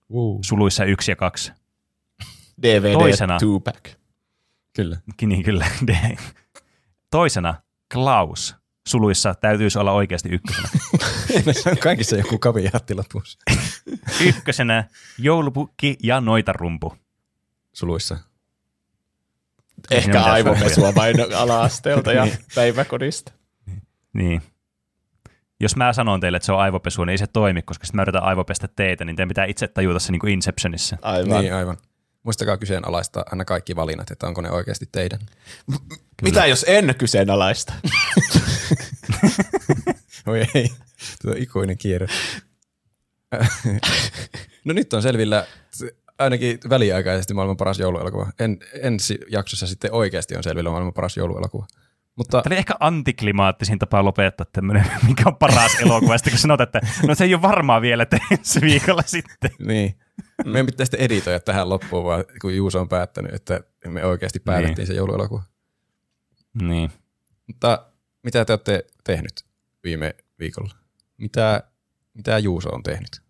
Uh. 0.09 0.39
suluissa 0.45 0.85
yksi 0.85 1.11
ja 1.11 1.17
kaksi. 1.17 1.53
DVD 2.62 2.93
Toisena. 2.93 3.39
Tupac. 3.41 3.91
Kyllä. 4.77 4.97
Niin 5.23 5.43
kyllä. 5.43 5.67
Toisena, 7.11 7.55
Klaus. 7.93 8.55
Suluissa 8.89 9.35
täytyisi 9.35 9.79
olla 9.79 9.93
oikeasti 9.93 10.29
ykkösenä. 10.29 10.69
Näissä 11.47 11.71
on 11.71 11.79
kaikissa 11.79 12.17
joku 12.17 12.39
kaviaatti 12.39 12.95
lopussa. 12.95 13.39
Ykkösenä, 14.28 14.85
joulupukki 15.19 15.97
ja 16.02 16.20
noitarumpu. 16.20 16.97
Suluissa. 17.73 18.19
Ehkä 19.91 20.23
aivopesua 20.23 20.94
vain 20.94 21.17
ala-asteelta 21.36 22.12
ja 22.12 22.27
päiväkodista. 22.55 23.33
Niin. 24.12 24.43
Jos 25.61 25.77
mä 25.77 25.93
sanon 25.93 26.20
teille, 26.20 26.36
että 26.36 26.47
se 26.47 26.52
on 26.52 26.61
aivopesu, 26.61 27.05
niin 27.05 27.11
ei 27.12 27.19
se 27.19 27.27
toimi, 27.27 27.62
koska 27.62 27.86
sitten 27.86 27.97
mä 27.97 28.02
yritän 28.02 28.23
aivopestä 28.23 28.69
teitä, 28.69 29.05
niin 29.05 29.17
teidän 29.17 29.28
pitää 29.28 29.44
itse 29.44 29.69
tajuta 29.69 29.99
se 29.99 30.12
niin 30.12 30.20
kuin 30.20 30.33
Inceptionissa. 30.33 30.97
Aivan. 31.02 31.41
Niin, 31.41 31.55
aivan. 31.55 31.77
Muistakaa 32.23 32.57
kyseenalaistaa 32.57 33.25
aina 33.31 33.44
kaikki 33.44 33.77
valinnat, 33.77 34.11
että 34.11 34.27
onko 34.27 34.41
ne 34.41 34.51
oikeasti 34.51 34.89
teidän. 34.93 35.20
Mitä 36.23 36.47
jos 36.47 36.65
en 36.69 36.94
kyseenalaista? 36.99 37.73
Oi 40.27 40.47
ei, 40.55 40.70
tuo 41.23 41.35
ikuinen 41.36 41.78
kierre. 41.78 42.07
no 44.65 44.73
nyt 44.75 44.93
on 44.93 45.02
selvillä 45.02 45.47
se- 45.70 45.94
ainakin 46.19 46.59
väliaikaisesti 46.70 47.35
maailman 47.35 47.57
paras 47.57 47.78
jouluelokuva. 47.78 48.31
En, 48.41 48.59
ensi 48.83 49.19
jaksossa 49.31 49.67
sitten 49.67 49.93
oikeasti 49.93 50.36
on 50.36 50.43
selvillä 50.43 50.70
maailman 50.70 50.93
paras 50.93 51.17
jouluelokuva. 51.17 51.67
Mutta 52.17 52.43
Tämä 52.43 52.52
oli 52.52 52.59
ehkä 52.59 52.75
antiklimaattisin 52.81 53.78
tapa 53.78 54.05
lopettaa 54.05 54.47
tämmöinen, 54.52 54.86
mikä 55.09 55.23
on 55.27 55.36
paras 55.36 55.75
elokuva. 55.81 56.19
Sitten 56.19 56.33
kun 56.33 56.39
sanot, 56.39 56.61
että 56.61 56.81
no 57.07 57.15
se 57.15 57.25
ei 57.25 57.35
ole 57.35 57.43
varmaa 57.43 57.81
vielä, 57.81 58.02
että 58.02 58.19
ensi 58.31 58.61
viikolla 58.61 59.02
sitten. 59.07 59.51
niin, 59.59 59.99
meidän 60.44 60.67
pitää 60.67 60.86
sitten 60.86 61.01
editoida 61.01 61.41
tähän 61.41 61.69
loppuun, 61.69 62.05
vaan 62.05 62.25
kun 62.41 62.57
Juuso 62.57 62.81
on 62.81 62.89
päättänyt, 62.89 63.35
että 63.35 63.61
me 63.86 64.05
oikeasti 64.05 64.41
päätettiin 64.41 64.77
Niin. 64.77 64.86
se 64.86 64.94
jouluelokuva. 64.94 65.43
Niin. 66.62 66.91
Mutta 67.47 67.86
mitä 68.23 68.44
te 68.44 68.52
olette 68.52 68.85
tehnyt 69.05 69.33
viime 69.85 70.15
viikolla? 70.39 70.75
Mitä, 71.17 71.62
mitä 72.15 72.39
Juuso 72.39 72.69
on 72.69 72.83
tehnyt? 72.83 73.22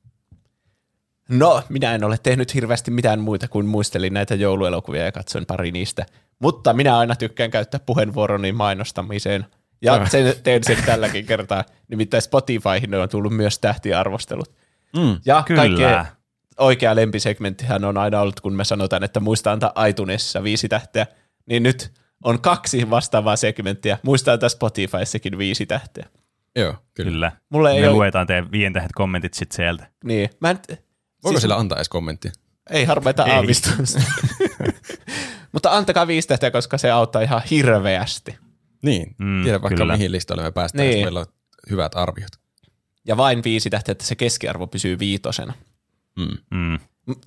No, 1.33 1.63
minä 1.69 1.95
en 1.95 2.05
ole 2.05 2.19
tehnyt 2.23 2.55
hirveästi 2.55 2.91
mitään 2.91 3.21
muita 3.21 3.49
kuin 3.49 3.67
muistelin 3.67 4.15
näitä 4.15 4.35
jouluelokuvia 4.35 5.05
ja 5.05 5.13
katsoin 5.13 5.47
pari 5.47 5.73
niistä. 5.73 6.07
Mutta 6.39 6.73
minä 6.73 6.99
aina 6.99 7.17
tykkään 7.17 7.51
käyttää 7.51 7.81
puheenvuoroni 7.87 8.53
mainostamiseen. 8.53 9.47
Ja 9.83 10.07
sen, 10.07 10.35
teen 10.43 10.65
sen 10.65 10.77
tälläkin 10.87 11.27
kertaa. 11.27 11.65
Nimittäin 11.89 12.23
Spotifyhin 12.23 12.95
on 12.95 13.09
tullut 13.09 13.37
myös 13.37 13.59
tähtiarvostelut. 13.59 14.53
Mm. 14.97 15.21
Ja 15.27 15.43
Kyllä. 15.47 15.61
kaikkein 15.63 16.07
oikea 16.59 16.97
lempisegmenttihän 16.97 17.85
on 17.85 17.97
aina 17.97 18.21
ollut, 18.21 18.41
kun 18.41 18.55
me 18.55 18.65
sanotaan, 18.65 19.05
että 19.05 19.21
muista 19.21 19.53
antaa 19.53 19.87
iTunesissa 19.89 20.43
viisi 20.43 20.69
tähteä. 20.69 21.07
Niin 21.47 21.63
nyt 21.63 21.93
on 22.25 22.41
kaksi 22.41 22.91
vastaavaa 22.91 23.37
segmenttiä. 23.37 23.99
Muista 24.03 24.33
antaa 24.33 24.49
Spotifyssakin 24.49 25.39
viisi 25.39 25.67
tähteä. 25.67 26.07
Joo, 26.57 26.73
kyllä. 26.95 27.11
Kyllä. 27.11 27.33
Mulle 27.51 27.73
ei 27.73 27.81
Me 27.81 27.89
ole, 27.89 27.97
luetaan 27.97 28.27
teidän 28.27 28.53
viien 28.53 28.73
tähdet 28.73 28.93
kommentit 28.95 29.35
sitten 29.35 29.57
sieltä. 29.57 29.87
niin, 30.05 30.31
mä 30.41 30.51
en, 30.51 30.59
Voiko 31.25 31.35
siis- 31.35 31.41
sillä 31.43 31.57
antaa 31.57 31.79
edes 31.79 31.89
kommenttia? 31.89 32.33
Ei 32.71 32.85
harmeita 32.85 33.25
Ei. 33.27 33.33
aavistusta. 33.33 34.03
Mutta 35.53 35.77
antakaa 35.77 36.07
viisi 36.07 36.29
tähteä, 36.29 36.51
koska 36.51 36.79
se 36.79 36.91
auttaa 36.91 37.23
ihan 37.23 37.43
hirveästi. 37.51 38.37
Niin, 38.83 39.15
Mm, 39.19 39.27
mm, 39.27 39.43
tiedä 39.45 39.63
vaikka 39.63 39.77
kyllä. 39.77 39.93
mihin 39.97 40.13
listalle 40.13 40.43
me 40.43 40.51
päästään, 40.53 40.87
Niin. 40.87 40.99
jos 40.99 41.05
meillä 41.05 41.21
on 41.21 41.27
hyvät 41.71 41.93
arviot. 41.95 42.31
Ja 43.07 43.17
vain 43.17 43.45
viisi 43.45 43.71
tähteä, 43.71 43.93
että 43.93 44.05
se 44.05 44.15
keskiarvo 44.15 44.67
pysyy 44.67 44.99
viitosena. 44.99 45.53
Mm. 46.19 46.59
Mm. 46.59 46.79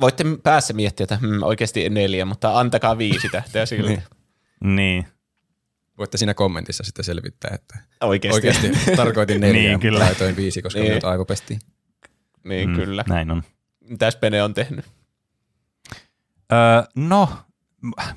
Voitte 0.02 0.24
päässä 0.44 0.74
miettiä, 0.74 1.04
että 1.04 1.18
hmm, 1.18 1.44
oikeasti 1.44 1.90
neljä, 1.90 2.26
mutta 2.26 2.60
antakaa 2.60 2.98
viisi 2.98 3.30
tähteä 3.30 3.66
silti. 3.76 3.88
Niin. 3.90 4.04
Niin. 4.76 5.08
Voitte 5.98 6.18
siinä 6.18 6.34
kommentissa 6.34 6.84
sitten 6.84 7.06
selvittää, 7.06 7.52
että 7.56 7.78
Oikeasti. 8.02 8.36
oikeasti 8.36 8.96
tarkoitin 8.96 9.42
neljä, 9.42 9.54
Niin, 9.62 9.80
kyllä. 9.80 9.94
kyllä. 9.98 10.06
laitoin 10.06 10.36
viisi, 10.36 10.62
koska 10.62 10.80
Niin. 10.80 10.84
niin. 10.84 10.92
minut 10.92 11.04
aivopestiin. 11.04 11.60
niin 12.44 12.70
Mm, 12.70 12.76
kyllä. 12.76 13.04
Näin 13.10 13.32
on. 13.32 13.44
Mitäs 13.90 14.16
Pene 14.16 14.44
on 14.44 14.54
tehnyt? 14.54 14.86
Öö, 16.54 16.84
no, 16.96 17.30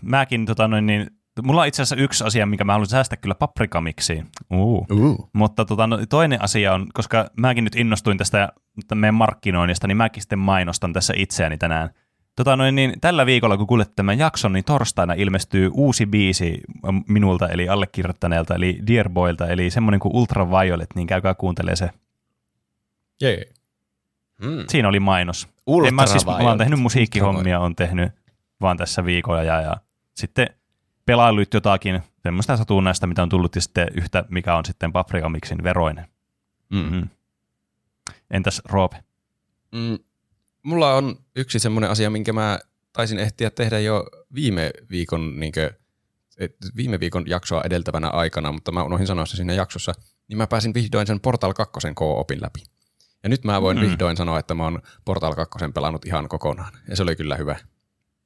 mäkin 0.03 0.47
tota 0.47 0.69
noin 0.69 0.87
niin, 0.87 1.11
mulla 1.43 1.61
on 1.61 1.67
itse 1.67 1.83
asiassa 1.83 2.03
yksi 2.03 2.25
asia, 2.25 2.47
mikä 2.47 2.65
mä 2.65 2.73
haluan 2.73 2.87
säästää 2.87 3.17
kyllä 3.17 3.35
paprikamiksi. 3.35 4.25
Uh. 4.53 4.87
Uh. 4.91 5.31
Mutta 5.33 5.65
tota, 5.65 5.87
no, 5.87 5.99
toinen 6.09 6.43
asia 6.43 6.75
on, 6.75 6.87
koska 6.95 7.31
mäkin 7.37 7.65
nyt 7.65 7.77
innostuin 7.77 8.19
tästä 8.19 8.49
meidän 8.95 9.15
markkinoinnista, 9.15 9.87
niin 9.87 9.97
mäkin 9.97 10.23
sitten 10.23 10.39
mainostan 10.39 10.93
tässä 10.93 11.15
itseäni 11.17 11.59
tänään. 11.59 11.91
Tota 12.37 12.57
noin, 12.57 12.75
niin 12.75 12.93
tällä 13.01 13.27
viikolla, 13.27 13.57
kun 13.57 13.67
kuulette 13.67 13.93
tämän 13.97 14.19
jakson, 14.19 14.53
niin 14.53 14.65
torstaina 14.65 15.15
ilmestyy 15.15 15.71
uusi 15.73 16.07
biisi 16.07 16.61
minulta, 17.09 17.49
eli 17.49 17.69
allekirjoittaneelta, 17.69 18.55
eli 18.55 18.81
Dearboylta, 18.87 19.47
eli 19.47 19.71
semmoinen 19.71 20.01
kuin 20.01 20.17
Ultraviolet, 20.17 20.89
niin 20.95 21.07
käykää 21.07 21.35
kuuntelee 21.35 21.77
se. 21.77 21.91
Jee. 23.21 23.45
Hmm. 24.45 24.65
Siinä 24.69 24.89
oli 24.89 25.01
mainos. 25.01 25.49
En 25.87 25.95
mä, 25.95 26.07
siis, 26.07 26.27
mä 26.27 26.37
oon 26.37 26.59
tehnyt 26.59 26.81
musiikkihommia, 26.81 27.61
on 27.61 27.77
tehnyt 27.77 28.13
vaan 28.61 28.77
tässä 28.77 29.05
viikolla 29.05 29.43
ja, 29.43 29.61
ja 29.61 29.77
sitten 30.15 30.47
pelailuit 31.07 31.55
jotakin 31.55 32.03
semmoista 32.23 32.57
satunnaista, 32.57 33.07
mitä 33.07 33.23
on 33.23 33.29
tullut 33.29 33.55
ja 33.55 33.61
sitten 33.61 33.89
yhtä, 33.95 34.25
mikä 34.29 34.55
on 34.55 34.65
sitten 34.65 34.93
Paprikamixin 34.93 35.63
veroinen. 35.63 36.07
Mm. 36.71 36.93
Mm. 36.93 37.09
Entäs 38.31 38.63
Roope? 38.65 38.97
Mm. 39.73 39.99
Mulla 40.63 40.95
on 40.95 41.17
yksi 41.37 41.59
semmoinen 41.59 41.91
asia, 41.91 42.11
minkä 42.11 42.33
mä 42.33 42.59
taisin 42.93 43.19
ehtiä 43.19 43.51
tehdä 43.51 43.79
jo 43.79 44.07
viime 44.35 44.71
viikon, 44.91 45.41
niinkö, 45.41 45.73
et, 46.39 46.57
viime 46.77 47.01
viikon 47.01 47.25
jaksoa 47.27 47.63
edeltävänä 47.65 48.09
aikana, 48.09 48.53
mutta 48.53 48.73
mä 48.73 48.83
unohdin 48.83 49.07
sanoa 49.07 49.27
se 49.27 49.37
siinä 49.37 49.53
jaksossa, 49.53 49.93
niin 50.29 50.39
mä 50.39 50.47
pääsin 50.47 50.75
vihdoin 50.75 51.07
sen 51.07 51.21
Portal 51.21 51.55
2 51.55 51.89
K-opin 51.95 52.43
läpi. 52.43 52.63
Ja 53.23 53.29
nyt 53.29 53.45
mä 53.45 53.63
voin 53.63 53.77
Mm. 53.77 53.81
vihdoin 53.83 54.17
sanoa, 54.17 54.39
että 54.39 54.55
mä 54.55 54.65
oon 54.65 54.83
Portal 55.05 55.35
2 55.35 55.59
pelannut 55.75 56.07
ihan 56.07 56.29
kokonaan. 56.29 56.73
Ja 56.89 56.97
se 56.97 57.03
oli 57.03 57.17
kyllä 57.17 57.37
hyvä. 57.37 57.57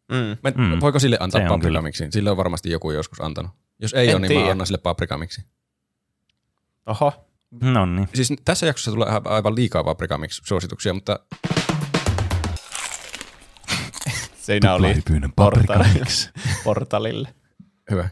Mm. 0.09 0.17
Mä, 0.17 0.51
Mm. 0.75 0.81
Voiko 0.81 0.99
sille 0.99 1.17
antaa 1.21 1.41
paprikamiksi? 1.49 2.07
Sille 2.11 2.31
on 2.31 2.37
varmasti 2.37 2.71
joku 2.71 2.91
joskus 2.91 3.21
antanut. 3.21 3.51
Jos 3.79 3.95
ei 3.95 4.09
En 4.09 4.15
ole, 4.17 4.21
niin 4.21 4.29
tiedä. 4.29 4.45
mä 4.45 4.51
annan 4.51 4.67
sille 4.67 4.79
paprikamiksi. 4.79 5.45
Oho. 6.87 7.29
No 7.62 7.87
niin. 7.87 8.09
Siis 8.15 8.33
tässä 8.45 8.67
jaksossa 8.67 8.91
tulee 8.91 9.09
aivan- 9.25 9.55
liikaa 9.55 9.85
paprikamiksi 9.85 10.43
suosituksia, 10.45 10.95
mutta 10.95 11.19
Siinä 14.41 14.75
oli 14.75 14.95
Paprikamix. 15.37 16.31
portalille. 16.65 17.35
hyvä. 17.91 18.09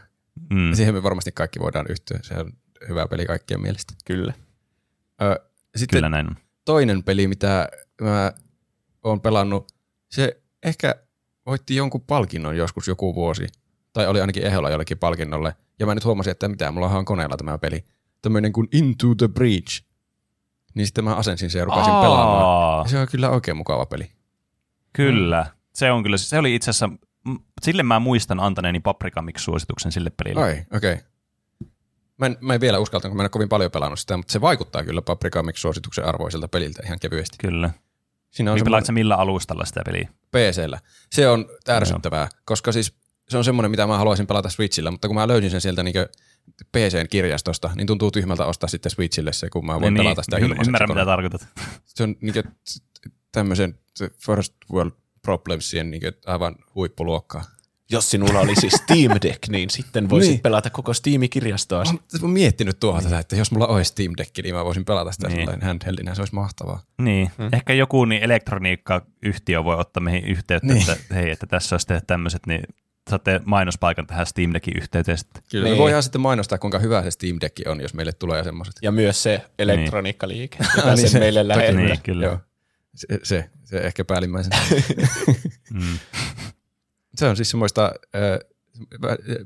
Mm. 0.49 0.69
Ja 0.69 0.75
siihen 0.75 0.93
me 0.93 1.03
varmasti 1.03 1.31
kaikki 1.31 1.59
voidaan 1.59 1.85
yhtyä. 1.89 2.19
Se 2.21 2.33
on 2.33 2.53
hyvä 2.89 3.07
peli 3.07 3.25
kaikkien 3.25 3.61
mielestä. 3.61 3.93
Kyllä. 4.05 4.33
Ö, 5.21 5.39
sitten 5.75 5.97
Kyllä 5.97 6.09
näin 6.09 6.27
on. 6.27 6.35
Toinen 6.65 7.03
peli, 7.03 7.27
mitä 7.27 7.69
mä 8.01 8.33
oon 9.03 9.21
pelannut, 9.21 9.71
se 10.09 10.41
ehkä 10.63 10.95
voitti 11.45 11.75
jonkun 11.75 12.01
palkinnon 12.01 12.57
joskus 12.57 12.87
joku 12.87 13.15
vuosi. 13.15 13.47
Tai 13.93 14.07
oli 14.07 14.21
ainakin 14.21 14.43
ehdolla 14.43 14.69
jollekin 14.69 14.97
palkinnolle. 14.97 15.55
Ja 15.79 15.85
mä 15.85 15.95
nyt 15.95 16.05
huomasin, 16.05 16.31
että 16.31 16.47
mitä, 16.47 16.71
mulla 16.71 16.87
on 16.87 17.05
koneella 17.05 17.37
tämä 17.37 17.57
peli. 17.57 17.85
Tämmöinen 18.21 18.53
kuin 18.53 18.67
Into 18.71 19.15
the 19.17 19.27
Breach. 19.27 19.83
Niin 20.73 20.87
sitten 20.87 21.03
mä 21.03 21.15
asensin 21.15 21.49
sen 21.49 21.59
ja 21.59 21.65
rupesin 21.65 21.93
Aa. 21.93 22.01
pelaamaan. 22.01 22.85
Ja 22.85 22.89
se 22.89 22.99
on 22.99 23.07
kyllä 23.11 23.29
oikein 23.29 23.57
mukava 23.57 23.85
peli. 23.85 24.11
Kyllä. 24.93 25.45
Se 25.73 25.91
on 25.91 26.03
kyllä, 26.03 26.17
se 26.17 26.37
oli 26.37 26.55
itse 26.55 26.69
asiassa, 26.69 26.87
mm, 27.27 27.39
sille 27.61 27.83
mä 27.83 27.99
muistan 27.99 28.39
antaneeni 28.39 28.79
Paprikamix-suosituksen 28.79 29.91
sille 29.91 30.11
pelille. 30.23 30.43
Ai, 30.43 30.65
okei. 30.73 30.93
Okay. 30.93 31.05
Mä 32.21 32.25
en, 32.25 32.37
mä 32.41 32.53
en 32.53 32.61
vielä 32.61 32.79
uskaltanut, 32.79 33.11
kun 33.11 33.17
mä 33.17 33.21
en 33.21 33.25
ole 33.25 33.29
kovin 33.29 33.49
paljon 33.49 33.71
pelannut 33.71 33.99
sitä, 33.99 34.17
mutta 34.17 34.31
se 34.33 34.41
vaikuttaa 34.41 34.83
kyllä 34.83 35.01
Paprikamix-suosituksen 35.01 36.05
arvoiselta 36.05 36.47
peliltä 36.47 36.81
ihan 36.85 36.99
kevyesti. 36.99 37.37
Kyllä. 37.41 37.69
Siinä 38.29 38.51
on 38.51 38.55
Niin 38.55 38.65
semmoinen- 38.65 38.85
sä 38.85 38.91
millä 38.91 39.15
alustalla 39.15 39.65
sitä 39.65 39.81
peliä? 39.85 40.09
PCllä. 40.31 40.79
Se 41.11 41.29
on 41.29 41.45
ärsyttävää, 41.69 42.29
koska 42.45 42.71
siis 42.71 42.93
se 43.29 43.37
on 43.37 43.43
semmoinen, 43.43 43.71
mitä 43.71 43.87
mä 43.87 43.97
haluaisin 43.97 44.27
pelata 44.27 44.49
Switchillä, 44.49 44.91
mutta 44.91 45.07
kun 45.07 45.15
mä 45.15 45.27
löysin 45.27 45.51
sen 45.51 45.61
sieltä 45.61 45.83
niin 45.83 45.95
PCn 46.71 47.07
kirjastosta, 47.09 47.69
niin 47.75 47.87
tuntuu 47.87 48.11
tyhmältä 48.11 48.45
ostaa 48.45 48.69
sitten 48.69 48.89
Switchille 48.91 49.33
se, 49.33 49.49
kun 49.49 49.65
mä 49.65 49.81
voin 49.81 49.93
Niin, 49.93 50.03
pelata 50.03 50.23
sitä 50.23 50.35
niin, 50.35 50.43
ilmaiseksi. 50.43 50.67
Ymmärrän, 50.69 50.89
mitä 50.89 51.05
tarkoitat. 51.05 51.47
Se 51.85 52.03
on 52.03 52.15
niin 52.21 52.33
tämmöisen 53.31 53.79
first 54.25 54.53
world 54.73 54.91
problemsien 55.21 55.91
niin 55.91 56.01
aivan 56.25 56.55
huippuluokkaa. 56.75 57.43
Jos 57.91 58.09
sinulla 58.11 58.39
olisi 58.39 58.69
Steam 58.69 59.11
Deck, 59.21 59.47
niin 59.49 59.69
sitten 59.69 60.09
voisit 60.09 60.31
Niin. 60.31 60.39
pelata 60.41 60.69
koko 60.69 60.93
Steam-kirjastoa. 60.93 61.83
Mä 61.93 61.99
oon 62.21 62.31
miettinyt 62.31 62.79
tuota, 62.79 63.19
että 63.19 63.35
jos 63.35 63.51
mulla 63.51 63.67
olisi 63.67 63.89
Steam 63.89 64.13
Deck, 64.17 64.31
niin 64.43 64.55
mä 64.55 64.65
voisin 64.65 64.85
pelata 64.85 65.11
sitä 65.11 65.27
Niin. 65.27 65.49
niin. 65.49 65.61
handheldinä, 65.61 66.15
se 66.15 66.21
olisi 66.21 66.35
mahtavaa. 66.35 66.81
Niin, 67.01 67.31
hmm. 67.37 67.49
ehkä 67.53 67.73
joku 67.73 68.05
niin 68.05 68.23
elektroniikkayhtiö 68.23 69.63
voi 69.63 69.75
ottaa 69.79 70.03
meihin 70.03 70.25
yhteyttä, 70.25 70.67
niin. 70.73 70.85
Niin. 70.87 70.89
että 70.99 71.13
hei, 71.15 71.29
että 71.29 71.47
tässä 71.47 71.73
olisi 71.73 71.87
tehdä 71.87 72.01
tämmöiset, 72.07 72.41
niin 72.47 72.61
saatte 73.09 73.41
mainospaikan 73.45 74.07
tähän 74.07 74.25
Steam 74.25 74.53
Deckin 74.53 74.77
yhteyteen 74.77 75.17
sitten. 75.17 75.43
Kyllä. 75.51 75.63
Niin. 75.63 75.73
Me 75.73 75.77
voidaan 75.77 76.03
sitten 76.03 76.21
mainostaa, 76.21 76.57
kuinka 76.57 76.79
hyvä 76.79 77.03
se 77.03 77.11
Steam 77.11 77.37
Deck 77.41 77.57
on, 77.67 77.81
jos 77.81 77.93
meille 77.93 78.13
tulee 78.13 78.43
semmoiset. 78.43 78.75
Ja 78.81 78.91
myös 78.91 79.23
se 79.23 79.41
elektroniikkaliike, 79.59 80.57
joka 80.77 80.89
Ah, 80.89 80.95
niin 80.95 80.97
sen 80.97 81.09
se- 81.09 81.19
meille 81.19 81.47
lähettää. 81.47 81.81
Niin, 81.81 82.01
kyllä. 82.03 82.25
Joo. 82.25 82.39
Se, 82.95 83.07
se, 83.23 83.49
se 83.63 83.77
ehkä 83.77 84.05
päällimmäisenä. 84.05 84.57
Mm. 85.73 85.97
Se 87.15 87.27
on 87.27 87.35
siis 87.35 87.49
semmoista 87.49 87.91
äh, 88.15 88.21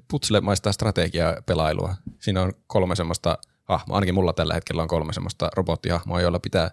putselemaista 0.08 0.72
strategiapelailua. 0.72 1.96
Siinä 2.20 2.42
on 2.42 2.54
kolme 2.68 2.96
semmoista 2.96 3.38
hahmoa, 3.64 3.96
ainakin 3.98 4.16
mulla 4.16 4.34
tällä 4.34 4.54
hetkellä 4.54 4.82
on 4.82 4.88
kolme 4.88 5.14
semmoista 5.14 5.50
robottihahmoa, 5.56 6.22
joilla 6.22 6.40
pitää 6.40 6.72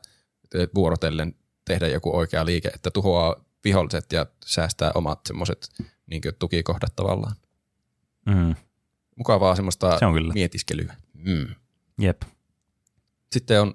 eh, 0.54 0.68
vuorotellen 0.74 1.34
tehdä 1.64 1.88
joku 1.88 2.16
oikea 2.16 2.46
liike, 2.46 2.68
että 2.68 2.90
tuhoaa 2.90 3.44
viholliset 3.64 4.12
ja 4.12 4.26
säästää 4.46 4.90
omat 4.94 5.20
semmoiset 5.26 5.68
niin 6.06 6.22
tukikohdat 6.38 6.96
tavallaan. 6.96 7.36
Mm. 8.26 8.54
Mukavaa 9.16 9.56
semmoista 9.56 9.98
Se 9.98 10.06
on 10.06 10.14
kyllä. 10.14 10.32
mietiskelyä. 10.34 10.94
Mm. 11.14 11.54
Jep. 11.98 12.22
Sitten 13.32 13.60
on, 13.60 13.74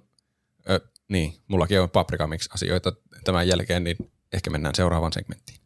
ö, 0.70 0.80
niin, 1.08 1.34
mullakin 1.48 1.82
on 1.82 1.90
paprikamiksi 1.90 2.50
asioita 2.54 2.94
tämän 3.24 3.48
jälkeen, 3.48 3.84
niin 3.84 3.98
ehkä 4.34 4.50
mennään 4.50 4.76
seuraavaan 4.76 5.14
segmenttiin. 5.14 5.60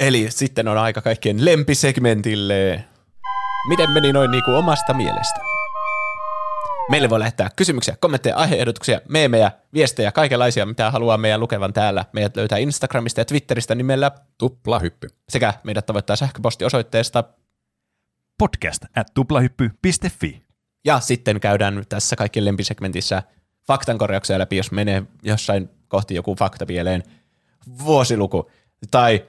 Eli 0.00 0.26
sitten 0.30 0.68
on 0.68 0.78
aika 0.78 1.00
kaikkien 1.00 1.44
lempisegmentille. 1.44 2.84
Miten 3.68 3.90
meni 3.90 4.12
noin 4.12 4.30
niinku 4.30 4.50
omasta 4.50 4.94
mielestä? 4.94 5.40
Meille 6.90 7.10
voi 7.10 7.18
lähettää 7.18 7.50
kysymyksiä, 7.56 7.96
kommentteja, 8.00 8.36
aiheehdotuksia, 8.36 9.00
meemejä, 9.08 9.52
viestejä, 9.74 10.12
kaikenlaisia, 10.12 10.66
mitä 10.66 10.90
haluaa 10.90 11.18
meidän 11.18 11.40
lukevan 11.40 11.72
täällä. 11.72 12.04
Meidät 12.12 12.36
löytää 12.36 12.58
Instagramista 12.58 13.20
ja 13.20 13.24
Twitteristä 13.24 13.74
nimellä 13.74 14.10
Tupla 14.38 14.78
hyppy. 14.78 15.08
sekä 15.28 15.54
meidät 15.64 15.86
tavoittaa 15.86 16.16
sähköpostiosoitteesta. 16.16 17.24
Podcast 18.38 18.84
at 18.96 19.14
tuplahyppy.fi. 19.14 20.42
Ja 20.84 21.00
sitten 21.00 21.40
käydään 21.40 21.84
tässä 21.88 22.16
kaikkien 22.16 22.44
lempisegmentissä 22.44 23.22
faktankorjauksia 23.66 24.38
läpi, 24.38 24.56
jos 24.56 24.72
menee 24.72 25.02
jossain 25.22 25.70
kohti 25.88 26.14
joku 26.14 26.34
fakta 26.34 26.66
pieleen. 26.66 27.02
Vuosiluku 27.84 28.50
tai 28.90 29.24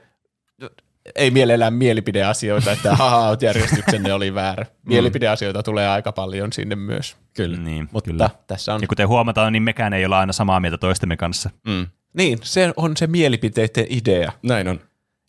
ei 1.14 1.30
mielellään 1.30 1.74
mielipideasioita, 1.74 2.72
että 2.72 2.96
haha, 2.96 3.36
järjestyksenne 3.40 4.12
oli 4.12 4.34
väärä. 4.34 4.66
Mielipideasioita 4.86 5.62
tulee 5.62 5.88
aika 5.88 6.12
paljon 6.12 6.52
sinne 6.52 6.76
myös. 6.76 7.16
Kyllä. 7.34 7.56
Niin, 7.56 7.88
Mutta 7.92 8.10
kyllä. 8.10 8.30
tässä 8.46 8.74
on, 8.74 8.82
Ja 8.82 8.88
kuten 8.88 9.08
huomataan, 9.08 9.52
niin 9.52 9.62
mekään 9.62 9.92
ei 9.92 10.04
olla 10.04 10.18
aina 10.18 10.32
samaa 10.32 10.60
mieltä 10.60 10.78
toistemme 10.78 11.16
kanssa. 11.16 11.50
Mm. 11.66 11.86
niin, 12.12 12.38
se 12.42 12.72
on 12.76 12.96
se 12.96 13.06
mielipiteiden 13.06 13.86
idea. 13.88 14.32
Näin 14.42 14.68
on. 14.68 14.80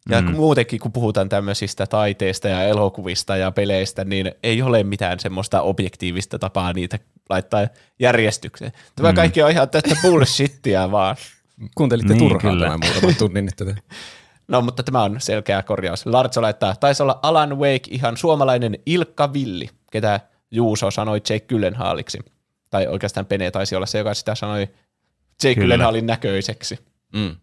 Ja 0.09 0.21
mm. 0.21 0.31
muutenkin, 0.31 0.79
kun 0.79 0.91
puhutaan 0.91 1.29
tämmöisistä 1.29 1.87
taiteista 1.87 2.47
ja 2.47 2.63
elokuvista 2.63 3.37
ja 3.37 3.51
peleistä, 3.51 4.03
niin 4.05 4.31
ei 4.43 4.61
ole 4.61 4.83
mitään 4.83 5.19
semmoista 5.19 5.61
objektiivista 5.61 6.39
tapaa 6.39 6.73
niitä 6.73 6.99
laittaa 7.29 7.67
järjestykseen. 7.99 8.71
Tämä 8.95 9.11
mm. 9.11 9.15
kaikki 9.15 9.41
on 9.41 9.51
ihan 9.51 9.69
tästä 9.69 9.95
bullshittia 10.01 10.91
vaan. 10.91 11.15
Kuuntelitte 11.75 12.13
Niin, 12.13 12.19
turhaan 12.19 12.59
tämän 12.59 12.79
muutaman 12.83 13.15
tunnin 13.15 13.45
nyt 13.45 13.55
tätä. 13.55 13.75
No, 14.47 14.61
mutta 14.61 14.83
tämä 14.83 15.03
on 15.03 15.15
selkeä 15.17 15.63
korjaus. 15.63 16.05
Lartso 16.05 16.41
laittaa, 16.41 16.75
taisi 16.75 17.03
olla 17.03 17.19
Alan 17.21 17.59
Wake 17.59 17.89
ihan 17.89 18.17
suomalainen 18.17 18.77
Ilkka 18.85 19.33
Villi, 19.33 19.69
ketä 19.91 20.19
Juuso 20.51 20.91
sanoi 20.91 21.17
Jake 21.17 21.45
Gyllenhaaliksi. 21.47 22.19
Tai 22.69 22.87
oikeastaan 22.87 23.25
Pene 23.25 23.51
taisi 23.51 23.75
olla 23.75 23.85
se, 23.85 23.97
joka 23.97 24.13
sitä 24.13 24.35
sanoi 24.35 24.59
Jake 24.61 25.55
Kyllä. 25.55 25.55
Gyllenhaalin 25.55 26.05
näköiseksi. 26.05 26.79
Mm. 27.15 27.35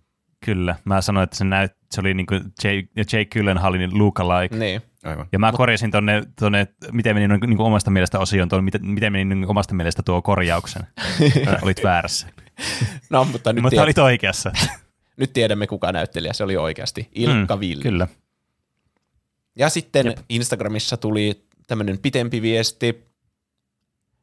Kyllä. 0.44 0.76
Mä 0.84 1.00
sanoin, 1.00 1.24
että 1.24 1.36
se, 1.36 1.44
näyt, 1.44 1.72
se 1.90 2.00
oli 2.00 2.14
niinku 2.14 2.34
Jake, 2.34 2.88
Jake 2.96 3.24
Gyllenhaalin 3.24 3.98
lookalike. 3.98 4.56
Niin. 4.56 4.82
Aivan. 5.04 5.26
Ja 5.32 5.38
mä 5.38 5.52
korjasin 5.52 5.90
tonne, 5.90 6.22
tonne 6.40 6.66
miten 6.92 7.16
meni 7.16 7.28
niin 7.28 7.56
kuin 7.56 7.66
omasta 7.66 7.90
mielestä 7.90 8.18
osioon, 8.18 8.48
tuon, 8.48 8.64
miten, 8.64 8.86
miten 8.86 9.12
meni 9.12 9.24
niin 9.24 9.46
omasta 9.50 9.74
mielestä 9.74 10.02
tuo 10.02 10.22
korjauksen. 10.22 10.82
Olit 11.62 11.84
väärässä. 11.84 12.26
No, 13.10 13.24
mutta 13.24 13.52
nyt, 13.52 13.62
Mutta 13.62 13.82
olit 13.82 13.98
oikeassa. 13.98 14.52
nyt 15.20 15.32
tiedämme, 15.32 15.66
kuka 15.66 15.92
näyttelijä 15.92 16.32
se 16.32 16.44
oli 16.44 16.56
oikeasti. 16.56 17.08
Ilkka 17.14 17.56
mm, 17.56 17.60
Villi. 17.60 17.82
Kyllä. 17.82 18.08
Ja 19.56 19.68
sitten 19.68 20.06
Jep. 20.06 20.18
Instagramissa 20.28 20.96
tuli 20.96 21.44
tämmöinen 21.66 21.98
pitempi 21.98 22.42
viesti. 22.42 23.04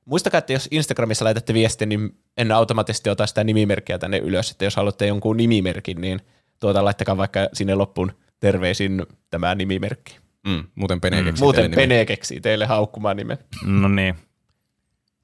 Muistakaa, 0.05 0.37
että 0.37 0.53
jos 0.53 0.67
Instagramissa 0.71 1.25
laitatte 1.25 1.53
viestiä, 1.53 1.87
niin 1.87 2.17
en 2.37 2.51
automaattisesti 2.51 3.09
ota 3.09 3.27
sitä 3.27 3.43
nimimerkkiä 3.43 3.99
tänne 3.99 4.17
ylös. 4.17 4.51
Että 4.51 4.65
jos 4.65 4.75
haluatte 4.75 5.07
jonkun 5.07 5.37
nimimerkin, 5.37 6.01
niin 6.01 6.21
tuota, 6.59 6.85
laittakaa 6.85 7.17
vaikka 7.17 7.49
sinne 7.53 7.75
loppuun 7.75 8.11
terveisin 8.39 9.05
tämä 9.29 9.55
nimimerkki. 9.55 10.17
Mm. 10.47 10.63
Muuten 10.75 11.01
Pene 11.01 11.23
keksii 11.23 11.43
Muuten. 11.43 11.71
Pene 11.71 12.05
keksii 12.05 12.41
teille 12.41 12.65
haukkumaan 12.65 13.17
nimen. 13.17 13.37
No 13.65 13.87
niin. 13.87 14.15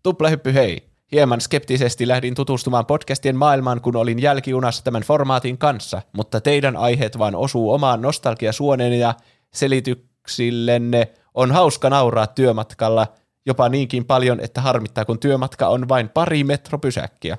Tuplahyppy 0.03 0.53
hei. 0.53 0.92
Hieman 1.14 1.42
skeptisesti 1.42 2.08
lähdin 2.08 2.35
tutustumaan 2.35 2.85
podcastien 2.85 3.35
maailmaan, 3.35 3.82
kun 3.82 3.95
olin 3.95 4.22
jälkijunassa 4.22 4.83
tämän 4.83 5.01
formaatin 5.01 5.58
kanssa, 5.58 6.01
mutta 6.14 6.42
teidän 6.42 6.77
aiheet 6.77 7.19
vaan 7.19 7.35
osuu 7.35 7.72
omaan 7.72 8.01
nostalgiasuoneen 8.01 9.00
ja 9.00 9.14
selityksillenne 9.53 11.11
on 11.33 11.51
hauska 11.51 11.90
nauraa 11.90 12.27
työmatkalla 12.27 13.08
jopa 13.45 13.69
niinkin 13.69 14.06
paljon, 14.06 14.40
että 14.40 14.61
harmittaa, 14.61 15.06
kun 15.06 15.19
työmatka 15.19 15.67
on 15.67 15.90
vain 15.90 16.09
pari 16.09 16.43
metropysäkkiä. 16.43 17.38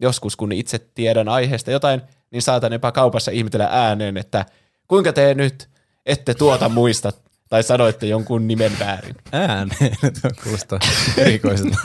Joskus, 0.00 0.36
kun 0.36 0.52
itse 0.52 0.78
tiedän 0.78 1.28
aiheesta 1.28 1.70
jotain, 1.70 2.02
niin 2.30 2.42
saatan 2.42 2.72
jopa 2.72 2.92
kaupassa 2.92 3.30
ihmetellä 3.30 3.68
ääneen, 3.70 4.16
että 4.16 4.46
kuinka 4.88 5.12
te 5.12 5.34
nyt 5.34 5.68
ette 6.06 6.34
tuota 6.34 6.68
muista, 6.68 7.12
tai 7.52 7.62
sanoitte 7.62 8.06
jonkun 8.06 8.48
nimen 8.48 8.72
väärin. 8.80 9.14
Ääneen. 9.32 9.96
Tuo 10.22 10.30
kuulostaa 10.42 10.78
erikoiselta. 11.16 11.76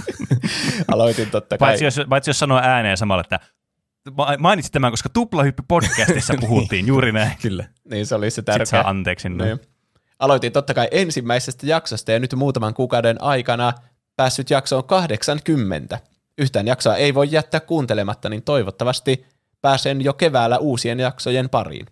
Aloitin 0.93 1.31
totta 1.31 1.57
kai. 1.57 1.67
Paitsi 1.67 1.85
jos, 1.85 2.01
paitsi 2.09 2.29
jos 2.29 2.39
sanoo 2.39 2.59
ääneen 2.63 2.97
samalla, 2.97 3.21
että 3.21 3.39
ma- 4.17 4.35
mainitsit 4.39 4.73
tämän, 4.73 4.91
koska 4.91 5.09
Tuplahyppy 5.09 5.63
podcastissa 5.67 6.33
puhuttiin 6.47 6.87
juuri 6.87 7.11
näin. 7.11 7.31
Kyllä. 7.41 7.65
Niin 7.89 8.05
se 8.05 8.15
oli 8.15 8.29
se 8.31 8.35
Sitten 8.35 8.53
tärkeä. 8.53 8.65
saa 8.65 8.89
anteeksi. 8.89 9.29
Niin. 9.29 9.37
Niin. 9.37 9.59
Aloitin 10.19 10.51
totta 10.51 10.73
kai 10.73 10.87
ensimmäisestä 10.91 11.65
jaksosta 11.65 12.11
ja 12.11 12.19
nyt 12.19 12.33
muutaman 12.35 12.73
kuukauden 12.73 13.23
aikana 13.23 13.73
päässyt 14.15 14.49
jaksoon 14.49 14.83
80. 14.83 15.99
Yhtään 16.37 16.67
jaksoa 16.67 16.95
ei 16.95 17.13
voi 17.13 17.27
jättää 17.31 17.59
kuuntelematta, 17.59 18.29
niin 18.29 18.43
toivottavasti 18.43 19.25
pääsen 19.61 20.01
jo 20.01 20.13
keväällä 20.13 20.57
uusien 20.57 20.99
jaksojen 20.99 21.49
pariin. 21.49 21.85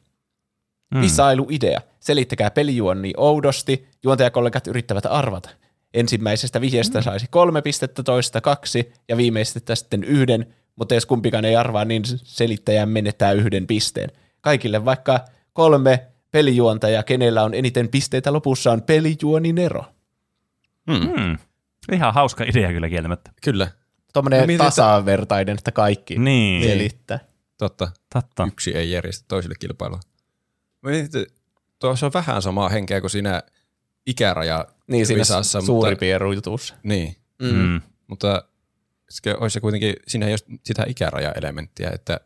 Mm. 0.94 1.02
Visailuidea. 1.02 1.82
Selittäkää 2.06 2.52
pelijuonni 2.52 3.14
oudosti. 3.18 3.88
Juontajakollegat 4.04 4.68
yrittävät 4.68 5.06
arvata. 5.06 5.50
Ensimmäisestä 5.94 6.62
vihjeestä 6.62 7.02
saisi 7.02 7.26
kolme 7.30 7.62
pistettä, 7.62 8.04
toista 8.04 8.42
kaksi 8.42 8.94
ja 9.10 9.18
viimeisestä 9.18 9.76
sitten 9.76 10.04
yhden, 10.04 10.54
mutta 10.76 10.94
jos 10.96 11.06
kumpikaan 11.06 11.46
ei 11.46 11.56
arvaa, 11.56 11.86
niin 11.86 12.04
selittäjä 12.24 12.86
menettää 12.86 13.32
yhden 13.32 13.68
pisteen. 13.68 14.12
Kaikille 14.42 14.86
vaikka 14.86 15.26
kolme 15.54 16.06
pelijuontaja, 16.32 17.04
kenellä 17.04 17.44
on 17.44 17.54
eniten 17.54 17.90
pisteitä 17.90 18.34
lopussa, 18.34 18.72
on 18.72 18.82
pelijuonin 18.82 19.58
ero. 19.58 19.86
Hmm. 20.92 21.38
Ihan 21.92 22.14
hauska 22.14 22.44
idea 22.44 22.72
kyllä 22.72 22.90
kieltämättä. 22.90 23.32
Kyllä. 23.44 23.68
Tuommoinen 24.14 24.50
että- 24.50 24.64
tasavertainen, 24.64 25.58
että 25.58 25.72
kaikki 25.72 26.18
Niin. 26.20 26.64
selittää. 26.64 27.20
Totta. 27.58 27.92
Totta. 28.14 28.46
Yksi 28.48 28.76
ei 28.78 28.92
järjestä 28.92 29.26
toisille 29.28 29.56
kilpailua. 29.60 30.00
Mietin, 30.86 31.26
tuossa 31.80 32.06
on 32.06 32.14
vähän 32.14 32.42
samaa 32.42 32.70
henkeä 32.70 33.02
kuin 33.02 33.12
siinä 33.12 33.44
ikäraja 34.06 34.66
Niin 34.88 35.06
siinä 35.06 35.20
visassa, 35.20 35.62
suuri 35.62 35.90
mutta, 35.92 36.00
pierujutus. 36.00 36.76
Niin, 36.84 37.16
Mm. 37.42 37.48
Mm. 37.56 37.82
mutta 38.08 38.44
olisi 39.40 39.54
se 39.54 39.60
kuitenkin, 39.60 39.94
siinä 40.08 40.26
ei 40.26 40.32
ole 40.34 40.58
sitä 40.64 40.84
ikäraja-elementtiä, 40.88 41.90
että 41.94 42.20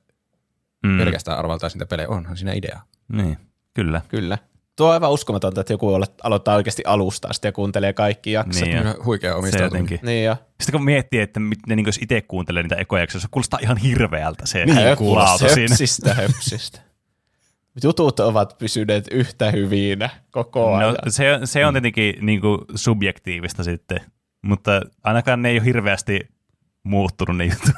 Mm. 0.83 0.97
pelkästään 0.97 1.39
arvaltaa 1.39 1.69
sitä 1.69 1.85
pelejä. 1.85 2.07
Onhan 2.09 2.37
siinä 2.37 2.53
idea. 2.53 2.79
Niin, 3.11 3.37
kyllä. 3.73 4.01
Kyllä. 4.07 4.37
Tuo 4.75 4.87
on 4.87 4.93
aivan 4.93 5.11
uskomatonta, 5.11 5.61
että 5.61 5.73
joku 5.73 5.87
alo- 5.93 6.13
aloittaa 6.23 6.55
oikeasti 6.55 6.83
alusta 6.85 7.27
asti 7.27 7.47
ja 7.47 7.51
kuuntelee 7.51 7.93
kaikki 7.93 8.31
jaksot. 8.31 8.63
Niin. 8.65 8.77
Ihan 8.77 8.95
huikea 9.05 9.35
omistautuminen. 9.35 9.99
Niin 10.03 10.25
ja 10.25 10.37
Sitten 10.61 10.71
kun 10.71 10.83
miettii, 10.85 11.19
että 11.19 11.39
ne, 11.39 11.75
niin 11.75 11.85
jos 11.85 11.99
itse 12.01 12.21
kuuntelee 12.21 12.63
niitä 12.63 12.75
ekojaksoja, 12.75 13.21
se 13.21 13.27
kuulostaa 13.31 13.59
ihan 13.63 13.77
hirveältä 13.77 14.45
se 14.45 14.65
Niin, 14.65 14.75
laatu 14.99 15.37
siinä. 15.49 15.61
höpsistä, 15.69 16.13
höpsistä. 16.13 16.79
Jutut 17.83 18.19
ovat 18.19 18.57
pysyneet 18.57 19.07
yhtä 19.11 19.51
hyvinä 19.51 20.09
koko 20.31 20.75
ajan. 20.75 20.93
No, 20.93 20.97
se, 21.11 21.33
on- 21.33 21.47
se 21.47 21.65
on 21.65 21.73
tietenkin 21.73 22.15
niin 22.21 22.41
kuin 22.41 22.59
subjektiivista 22.75 23.63
sitten, 23.63 23.99
mutta 24.41 24.81
ainakaan 25.03 25.41
ne 25.41 25.49
ei 25.49 25.57
ole 25.57 25.65
hirveästi 25.65 26.19
muuttunut 26.83 27.37
ne 27.37 27.45
jutut. 27.45 27.75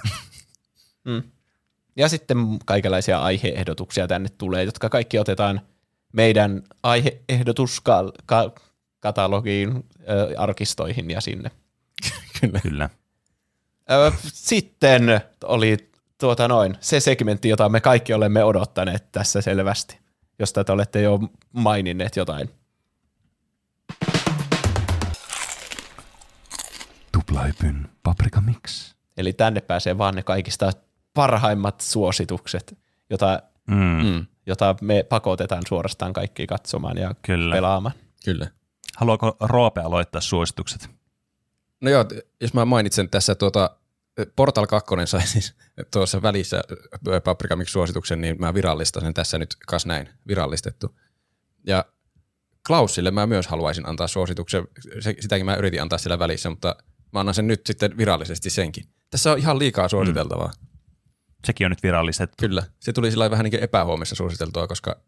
Ja 1.95 2.09
sitten 2.09 2.37
kaikenlaisia 2.65 3.21
aiheehdotuksia 3.21 4.07
tänne 4.07 4.29
tulee, 4.37 4.63
jotka 4.63 4.89
kaikki 4.89 5.19
otetaan 5.19 5.61
meidän 6.13 6.61
aiheehdotuskatalogiin, 6.83 9.83
arkistoihin 10.37 11.11
ja 11.11 11.21
sinne. 11.21 11.51
Kyllä. 12.63 12.89
Ö, 13.91 14.11
Sitten 14.23 15.21
oli 15.43 15.77
tuota 16.21 16.47
noin, 16.47 16.77
se 16.79 16.99
segmentti, 16.99 17.49
jota 17.49 17.69
me 17.69 17.81
kaikki 17.81 18.13
olemme 18.13 18.43
odottaneet 18.43 19.11
tässä 19.11 19.41
selvästi, 19.41 19.99
josta 20.39 20.63
te 20.63 20.71
olette 20.71 21.01
jo 21.01 21.19
maininneet 21.53 22.15
jotain. 22.15 22.49
Tuplahypyn 27.11 27.89
paprika 28.03 28.41
mix. 28.41 28.93
Eli 29.17 29.33
tänne 29.33 29.61
pääsee 29.61 29.97
vaan 29.97 30.15
ne 30.15 30.23
kaikista 30.23 30.71
parhaimmat 31.13 31.81
suositukset, 31.81 32.77
jota, 33.09 33.41
Mm. 33.67 34.05
mm. 34.05 34.25
jota 34.45 34.75
me 34.81 35.03
pakotetaan 35.09 35.63
suorastaan 35.67 36.13
kaikki 36.13 36.47
katsomaan 36.47 36.97
ja 36.97 37.15
Kyllä. 37.21 37.55
pelaamaan. 37.55 37.95
Kyllä. 38.25 38.47
Haluaako 38.97 39.37
Roope 39.39 39.81
aloittaa 39.81 40.21
suositukset? 40.21 40.89
No 41.81 41.89
joo, 41.91 42.05
jos 42.41 42.53
mä 42.53 42.65
mainitsen 42.65 43.09
tässä 43.09 43.35
tuota, 43.35 43.69
Portal 44.35 44.67
2 44.67 44.95
sai 45.05 45.27
siis 45.27 45.55
tuossa 45.91 46.21
välissä 46.21 46.61
Paprika 47.23 47.57
suosituksen, 47.67 48.21
niin 48.21 48.35
mä 48.39 48.53
virallistan 48.53 49.03
sen 49.03 49.13
tässä 49.13 49.37
nyt 49.37 49.55
kas 49.67 49.85
näin, 49.85 50.09
virallistettu. 50.27 50.99
Ja 51.67 51.85
Klausille 52.67 53.11
mä 53.11 53.27
myös 53.27 53.47
haluaisin 53.47 53.89
antaa 53.89 54.07
suosituksen, 54.07 54.67
se, 54.99 55.15
sitäkin 55.19 55.45
mä 55.45 55.55
yritin 55.55 55.81
antaa 55.81 55.97
siellä 55.97 56.19
välissä, 56.19 56.49
mutta 56.49 56.75
mä 57.13 57.19
annan 57.19 57.35
sen 57.35 57.47
nyt 57.47 57.61
sitten 57.65 57.97
virallisesti 57.97 58.49
senkin. 58.49 58.83
Tässä 59.09 59.31
on 59.31 59.37
ihan 59.37 59.59
liikaa 59.59 59.87
suositeltavaa. 59.87 60.51
Mm. 60.61 60.67
Sekin 61.45 61.65
on 61.65 61.71
nyt 61.71 61.83
virallistettu. 61.83 62.35
Kyllä. 62.39 62.63
Se 62.79 62.93
tuli 62.93 63.11
sillä 63.11 63.31
vähän 63.31 63.43
niin 63.43 63.51
kuin 63.51 63.63
epähuomissa 63.63 64.15
suositeltua, 64.15 64.67
koska 64.67 65.01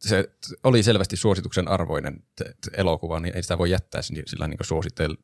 se 0.00 0.30
oli 0.64 0.82
selvästi 0.82 1.16
suosituksen 1.16 1.68
arvoinen 1.68 2.24
elokuva, 2.72 3.20
niin 3.20 3.36
ei 3.36 3.42
sitä 3.42 3.58
voi 3.58 3.70
jättää 3.70 4.02
sillä 4.02 4.48
niin 4.48 4.58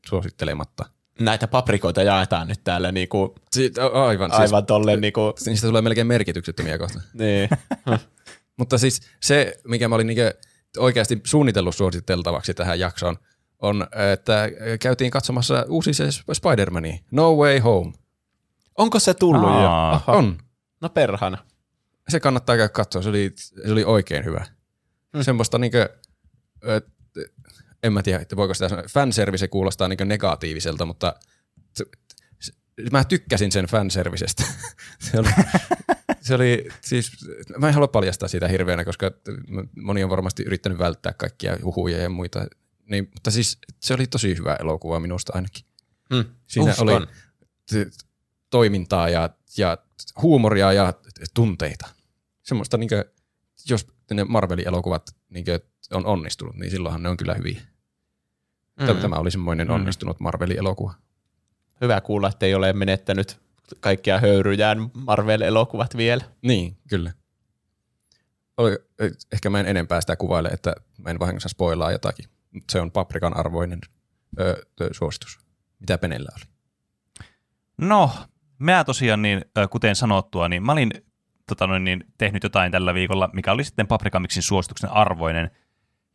suosittelematta. 0.07 0.85
Näitä 1.21 1.49
paprikoita 1.49 2.03
jaetaan 2.03 2.49
nyt 2.49 2.61
täällä 2.65 2.93
niinku, 2.93 3.35
Si- 3.51 3.73
a- 3.81 4.07
aivan. 4.07 4.31
Siis, 4.31 4.41
aivan 4.41 4.67
tolleen 4.67 5.01
niinku, 5.01 5.35
niistä 5.47 5.67
tulee 5.67 5.83
melkein 5.83 6.07
merkityksettömiä 6.07 6.79
kohta. 6.79 7.01
niin. 7.15 7.49
Mutta 8.59 8.79
siis 8.79 9.01
se, 9.23 9.55
mikä 9.69 9.89
mä 9.89 9.95
olin 9.95 10.07
niin 10.07 10.19
oikeasti 10.79 11.21
suunnitellut 11.25 11.75
suositeltavaksi 11.77 12.55
tähän 12.55 12.81
jaksoon, 12.81 13.17
on, 13.59 13.87
että 14.13 14.49
käytiin 14.81 15.11
katsomassa 15.11 15.65
uusi 15.69 15.95
se 15.95 16.05
Spider-Mani, 16.33 17.05
No 17.11 17.35
Way 17.35 17.59
Home. 17.59 17.93
Onko 18.79 18.99
se 18.99 19.15
tullut 19.15 19.43
jo? 19.43 19.49
Aa. 19.71 19.93
Aha. 19.95 20.13
On. 20.13 20.39
No 20.81 20.89
perhana. 20.89 21.39
Se 22.09 22.21
kannattaa 22.21 22.57
käydä 22.57 22.69
katsoa, 22.69 23.03
se 23.03 23.09
oli, 23.09 23.33
se 23.37 23.73
oli 23.73 23.85
oikein 23.85 24.25
hyvä. 24.25 24.47
Hmm. 25.13 25.23
Semmoista 25.23 25.59
niin 25.59 25.73
ö, 26.69 26.81
t- 26.81 27.33
en 27.83 27.93
mä 27.93 28.03
tiedä, 28.03 28.21
että 28.21 28.37
voiko 28.37 28.55
sitä 28.55 28.69
sanoa. 28.69 28.85
Fanservice 28.91 29.49
kuulostaa 29.49 29.89
niin 29.89 29.99
negatiiviselta, 30.05 30.87
mutta 30.87 31.15
mä 32.93 33.05
tykkäsin 33.05 33.53
sen 33.53 33.67
fanservicestä. 33.67 34.45
se, 35.11 35.19
oli, 35.19 35.29
se 36.21 36.35
oli, 36.35 36.69
siis, 36.81 37.13
mä 37.59 37.69
en 37.69 37.75
halua 37.75 37.89
paljastaa 37.89 38.29
sitä 38.29 38.49
hirveänä, 38.49 38.85
koska 38.85 39.11
moni 39.77 40.05
on 40.05 40.11
varmasti 40.11 40.43
yrittänyt 40.43 40.79
välttää 40.79 41.13
kaikkia 41.13 41.57
huhuja 41.65 41.99
ja 41.99 42.11
muita. 42.11 42.47
Niin, 42.91 43.09
mutta 43.15 43.31
siis 43.31 43.59
se 43.81 43.95
oli 43.95 44.07
tosi 44.07 44.37
hyvä 44.37 44.57
elokuva 44.61 45.01
minusta 45.01 45.33
ainakin. 45.35 45.65
Hmm. 46.15 46.25
Siinä 46.49 46.71
Uskon. 46.71 46.89
oli 46.89 47.07
t- 47.71 48.05
toimintaa 48.51 49.09
ja, 49.09 49.31
ja 49.57 49.79
huumoria 50.23 50.73
ja 50.73 50.95
tunteita. 51.35 51.89
Semmoista, 52.43 52.77
niin 52.77 52.89
kuin, 52.89 53.05
jos 53.71 53.87
ne 54.15 54.25
Marvelin 54.25 54.69
elokuvat 54.69 55.17
niin 55.29 55.45
on 55.93 56.07
onnistunut, 56.07 56.57
niin 56.57 56.71
silloinhan 56.71 57.03
ne 57.03 57.09
on 57.09 57.17
kyllä 57.17 57.35
hyviä. 57.35 57.61
Mm. 58.81 58.87
Tämä 59.01 59.17
oli 59.17 59.31
semmoinen 59.31 59.67
Mm. 59.69 59.75
onnistunut 59.75 60.21
Marvelin 60.21 60.59
elokuva. 60.59 60.95
Hyvä 61.81 62.01
kuulla, 62.01 62.29
että 62.29 62.47
ei 62.47 62.55
ole 62.55 62.73
menettänyt 62.73 63.41
kaikkia 63.81 64.21
höyryjään 64.21 64.91
Marvel-elokuvat 64.95 65.97
vielä. 65.97 66.25
Niin, 66.43 66.77
kyllä. 66.89 67.13
Oli, 68.57 68.77
ehkä 69.33 69.51
mä 69.51 69.61
en 69.61 69.67
enempää 69.67 70.01
sitä 70.01 70.17
kuvaile, 70.17 70.49
että 70.49 70.75
mä 70.99 71.11
en 71.11 71.19
vahingossa 71.19 71.49
spoilaa 71.49 71.93
jotakin. 71.93 72.25
Mutta 72.53 72.73
se 72.73 72.81
on 72.81 72.91
paprikan 72.91 73.37
arvoinen 73.37 73.79
ö, 74.41 74.57
suositus. 74.93 75.39
Mitä 75.81 75.99
Penellä 75.99 76.29
oli? 76.37 76.45
No, 77.77 78.11
mä 78.59 78.85
tosiaan, 78.85 79.23
niin, 79.23 79.45
kuten 79.71 79.97
sanottua, 79.97 80.49
niin 80.49 80.63
mä 80.63 80.73
olin 80.73 80.91
tota 81.47 81.67
noin, 81.67 81.85
niin, 81.85 82.05
tehnyt 82.19 82.43
jotain 82.43 82.73
tällä 82.73 82.95
viikolla, 82.95 83.31
mikä 83.33 83.53
oli 83.53 83.65
sitten 83.65 83.87
Paprikamiksin 83.87 84.43
suosituksen 84.43 84.91
arvoinen. 84.91 85.51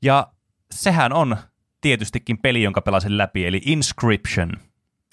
Ja 0.04 0.28
sehän 0.72 1.14
on 1.14 1.38
tietystikin 1.82 2.38
peli, 2.38 2.64
jonka 2.64 2.82
pelasin 2.82 3.18
läpi, 3.18 3.46
eli 3.46 3.62
Inscription. 3.66 4.52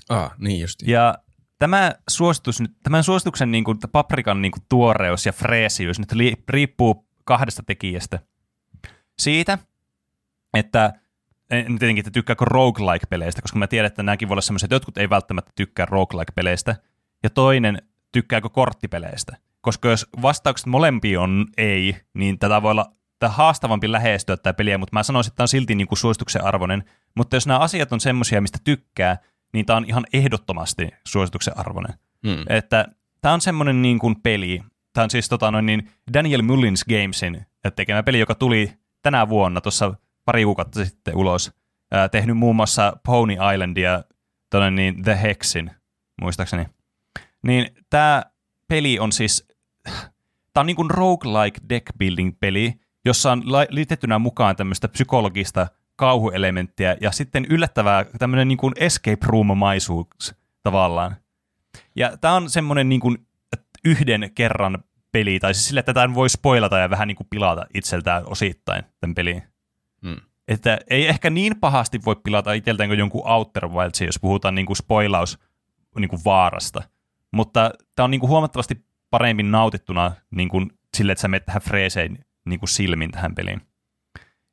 Ah, 0.08 0.32
niin 0.38 0.60
justi. 0.60 0.90
Ja 0.90 1.18
tämä 1.58 1.92
suositus, 2.10 2.60
nyt- 2.60 2.76
tämän 2.82 3.04
suosituksen 3.04 3.50
niin 3.50 3.64
kuin, 3.64 3.78
paprikan 3.92 4.42
niin 4.42 4.52
kuin, 4.52 4.62
tuoreus 4.68 5.26
ja 5.26 5.32
freesiys 5.32 5.98
nyt 5.98 6.12
li, 6.12 6.34
riippuu 6.48 7.06
kahdesta 7.24 7.62
tekijästä. 7.66 8.18
Siitä, 9.18 9.58
että 10.54 10.92
en 11.50 11.78
tietenkin, 11.78 12.02
että 12.02 12.10
tykkääkö 12.10 12.44
roguelike-peleistä, 12.44 13.42
koska 13.42 13.58
mä 13.58 13.66
tiedän, 13.66 13.86
että 13.86 14.02
nämäkin 14.02 14.28
voi 14.28 14.34
olla 14.34 14.40
semmoisia, 14.42 14.66
että 14.66 14.74
jotkut 14.74 14.98
ei 14.98 15.10
välttämättä 15.10 15.52
tykkää 15.56 15.86
roguelike-peleistä, 15.86 16.76
ja 17.22 17.30
toinen, 17.30 17.82
tykkääkö 18.12 18.48
korttipeleistä. 18.48 19.36
Koska 19.60 19.88
jos 19.88 20.06
vastaukset 20.22 20.66
molempiin 20.66 21.18
on 21.18 21.46
ei, 21.56 21.96
niin 22.14 22.38
tätä 22.38 22.62
voi 22.62 22.70
olla 22.70 22.92
tämä 23.20 23.30
haastavampi 23.30 23.92
lähestyä 23.92 24.36
tämä 24.36 24.54
peliä, 24.54 24.78
mutta 24.78 24.96
mä 24.96 25.02
sanoisin, 25.02 25.30
että 25.30 25.36
tämä 25.36 25.44
on 25.44 25.48
silti 25.48 25.74
niin 25.74 25.86
kuin 25.86 25.98
suosituksen 25.98 26.44
arvoinen. 26.44 26.84
Mutta 27.16 27.36
jos 27.36 27.46
nämä 27.46 27.58
asiat 27.58 27.92
on 27.92 28.00
semmoisia, 28.00 28.40
mistä 28.40 28.58
tykkää, 28.64 29.18
niin 29.52 29.66
tämä 29.66 29.76
on 29.76 29.84
ihan 29.84 30.06
ehdottomasti 30.12 30.88
suosituksen 31.08 31.58
arvoinen. 31.58 31.94
Hmm. 32.26 32.44
Että 32.48 32.86
tämä 33.20 33.34
on 33.34 33.40
semmoinen 33.40 33.82
niin 33.82 33.98
kuin 33.98 34.20
peli, 34.22 34.62
tämä 34.92 35.02
on 35.04 35.10
siis 35.10 35.28
tota 35.28 35.50
noin 35.50 35.66
niin 35.66 35.90
Daniel 36.14 36.42
Mullins 36.42 36.84
Gamesin 36.84 37.46
tekemä 37.76 38.02
peli, 38.02 38.18
joka 38.18 38.34
tuli 38.34 38.72
tänä 39.02 39.28
vuonna 39.28 39.60
tuossa 39.60 39.94
pari 40.24 40.44
kuukautta 40.44 40.84
sitten 40.84 41.16
ulos. 41.16 41.52
Ää, 41.92 42.08
tehnyt 42.08 42.36
muun 42.36 42.56
muassa 42.56 42.92
Pony 43.06 43.36
Islandia, 43.54 44.04
tonne 44.50 44.70
niin 44.70 45.02
The 45.02 45.18
Hexin, 45.22 45.70
muistaakseni. 46.20 46.66
Niin 47.42 47.66
tämä 47.90 48.22
peli 48.68 48.98
on 48.98 49.12
siis, 49.12 49.48
tämä 50.52 50.60
on 50.62 50.66
niin 50.66 50.76
kuin 50.76 50.90
roguelike 50.90 51.60
deck 51.68 51.86
building 51.98 52.36
peli, 52.40 52.80
jossa 53.04 53.32
on 53.32 53.42
liitettynä 53.68 54.18
mukaan 54.18 54.56
tämmöistä 54.56 54.88
psykologista 54.88 55.66
kauhuelementtiä 55.96 56.96
ja 57.00 57.12
sitten 57.12 57.46
yllättävää 57.50 58.04
tämmöinen 58.18 58.48
niin 58.48 58.58
kuin 58.58 58.72
escape 58.76 59.26
room-maisuus 59.26 60.34
tavallaan. 60.62 61.16
Ja 61.96 62.16
tämä 62.16 62.34
on 62.34 62.50
semmoinen 62.50 62.88
niin 62.88 63.00
kuin 63.00 63.26
yhden 63.84 64.30
kerran 64.34 64.78
peli, 65.12 65.40
tai 65.40 65.54
siis 65.54 65.68
sille, 65.68 65.80
että 65.80 65.94
tämän 65.94 66.14
voi 66.14 66.30
spoilata 66.30 66.78
ja 66.78 66.90
vähän 66.90 67.08
niin 67.08 67.16
kuin 67.16 67.26
pilata 67.30 67.66
itseltään 67.74 68.22
osittain 68.26 68.84
tämän 69.00 69.14
peliin. 69.14 69.42
Hmm. 70.02 70.20
Että 70.48 70.78
ei 70.90 71.08
ehkä 71.08 71.30
niin 71.30 71.60
pahasti 71.60 72.00
voi 72.04 72.16
pilata 72.16 72.52
itseltään 72.52 72.88
kuin 72.88 72.98
jonkun 72.98 73.28
Outer 73.28 73.68
Wildsin, 73.68 74.06
jos 74.06 74.18
puhutaan 74.20 74.54
niin 74.54 74.66
kuin 74.66 74.76
spoilaus 74.76 75.38
niin 75.98 76.08
kuin 76.08 76.24
vaarasta. 76.24 76.82
Mutta 77.32 77.70
tämä 77.96 78.04
on 78.04 78.10
niin 78.10 78.20
kuin 78.20 78.30
huomattavasti 78.30 78.84
paremmin 79.10 79.50
nautittuna 79.50 80.12
niin 80.30 80.48
kuin 80.48 80.70
sille, 80.96 81.12
että 81.12 81.22
sä 81.22 81.28
menet 81.28 81.46
tähän 81.46 81.62
freesein 81.62 82.24
niin 82.50 82.60
kuin 82.60 82.68
silmin 82.68 83.10
tähän 83.10 83.34
peliin. 83.34 83.60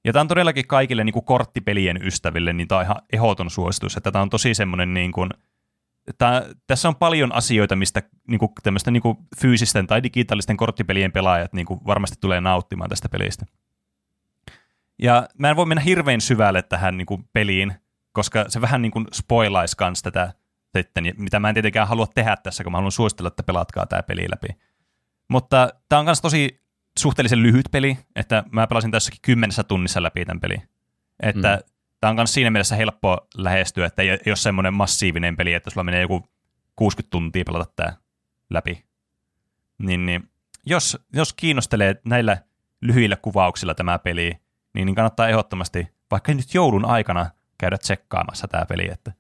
Ja 0.06 0.14
tämä 0.14 0.22
on 0.22 0.28
todellakin 0.28 0.68
kaikille 0.68 1.04
niin 1.04 1.14
kuin 1.14 1.26
korttipelien 1.26 2.00
ystäville, 2.04 2.54
niin 2.54 2.68
tämä 2.68 2.80
on 2.80 2.86
ihan 2.86 3.02
ehdoton 3.14 3.50
suositus, 3.50 3.98
että 3.98 4.12
tämä 4.12 4.22
on 4.22 4.30
tosi 4.30 4.54
semmoinen 4.54 4.94
niin 4.94 5.12
kuin, 5.12 5.30
tää, 6.18 6.46
tässä 6.68 6.88
on 6.88 6.96
paljon 6.96 7.36
asioita, 7.36 7.76
mistä 7.76 8.04
niin 8.28 8.40
kuin, 8.40 8.52
tämmöistä 8.64 8.92
niin 8.92 9.02
kuin 9.02 9.18
fyysisten 9.42 9.88
tai 9.88 10.04
digitaalisten 10.04 10.58
korttipelien 10.58 11.12
pelaajat 11.12 11.54
niin 11.54 11.66
kuin, 11.66 11.80
varmasti 11.88 12.18
tulee 12.22 12.42
nauttimaan 12.42 12.90
tästä 12.90 13.10
pelistä. 13.10 13.46
Ja 15.00 15.28
mä 15.38 15.50
en 15.50 15.56
voi 15.56 15.66
mennä 15.66 15.82
hirveän 15.82 16.22
syvälle 16.22 16.62
tähän 16.62 16.98
niin 16.98 17.06
kuin, 17.06 17.30
peliin, 17.34 17.74
koska 18.12 18.46
se 18.48 18.62
vähän 18.62 18.82
niin 18.82 18.92
kuin 18.92 19.06
spoilaisi 19.14 19.78
kans 19.78 20.02
tätä 20.02 20.34
sitten, 20.78 21.14
mitä 21.18 21.40
mä 21.40 21.50
en 21.50 21.56
tietenkään 21.56 21.88
halua 21.88 22.08
tehdä 22.08 22.36
tässä, 22.36 22.64
kun 22.64 22.72
mä 22.72 22.78
haluan 22.78 22.92
suositella, 22.92 23.28
että 23.28 23.44
pelatkaa 23.44 23.86
tämä 23.86 24.04
peli 24.04 24.26
läpi. 24.30 24.48
Mutta 25.28 25.70
tämä 25.90 26.00
on 26.00 26.06
myös 26.06 26.22
tosi 26.22 26.67
suhteellisen 26.98 27.44
lyhyt 27.44 27.66
peli, 27.72 27.98
että 28.16 28.44
mä 28.52 28.68
pelasin 28.68 28.92
tässäkin 28.92 29.20
kymmenessä 29.22 29.64
tunnissa 29.64 30.04
läpi 30.04 30.26
tämän 30.26 30.40
pelin. 30.40 30.62
Että 31.20 31.56
mm. 31.56 31.72
tämä 32.00 32.10
on 32.10 32.16
myös 32.16 32.34
siinä 32.34 32.52
mielessä 32.52 32.76
helppo 32.76 33.28
lähestyä, 33.38 33.86
että 33.86 34.02
ei, 34.02 34.10
ei 34.10 34.20
ole 34.28 34.36
semmoinen 34.36 34.74
massiivinen 34.74 35.38
peli, 35.38 35.54
että 35.54 35.70
sulla 35.70 35.84
menee 35.84 36.02
joku 36.02 36.30
60 36.76 37.12
tuntia 37.12 37.44
pelata 37.46 37.72
tämä 37.76 37.94
läpi. 38.50 38.86
Niin, 39.78 40.06
niin 40.06 40.30
jos, 40.66 40.98
jos 41.14 41.34
kiinnostelee 41.34 41.96
näillä 42.06 42.38
lyhyillä 42.82 43.16
kuvauksilla 43.16 43.76
tämä 43.76 44.00
peli, 44.00 44.38
niin, 44.74 44.86
niin 44.86 44.96
kannattaa 44.96 45.30
ehdottomasti 45.30 45.88
vaikka 46.12 46.34
nyt 46.34 46.54
joulun 46.54 46.86
aikana 46.86 47.30
käydä 47.58 47.78
tsekkaamassa 47.78 48.48
tämä 48.48 48.66
peli. 48.66 48.90
Että 48.92 49.12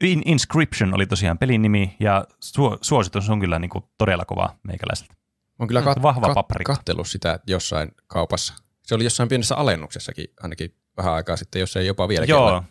In- 0.00 0.22
Inscription 0.24 0.94
oli 0.94 1.06
tosiaan 1.06 1.38
pelin 1.38 1.62
nimi 1.62 1.96
ja 2.00 2.24
su- 2.44 2.78
suositus 2.80 3.30
on 3.30 3.40
kyllä 3.40 3.58
niin 3.58 3.70
kuin 3.70 3.84
todella 3.98 4.24
kova 4.24 4.56
meikäläiseltä. 4.62 5.17
Oon 5.58 5.68
kyllä 5.68 5.80
kat- 5.80 6.02
Vahva 6.02 6.26
kat- 6.26 6.62
kattellut 6.64 7.08
sitä 7.08 7.40
jossain 7.46 7.88
kaupassa. 8.06 8.54
Se 8.82 8.94
oli 8.94 9.04
jossain 9.04 9.28
pienessä 9.28 9.56
alennuksessakin 9.56 10.26
ainakin 10.42 10.74
vähän 10.96 11.14
aikaa 11.14 11.36
sitten, 11.36 11.60
jos 11.60 11.76
ei 11.76 11.86
jopa 11.86 12.08
vieläkin 12.08 12.32
Joo, 12.32 12.48
ole. 12.48 12.62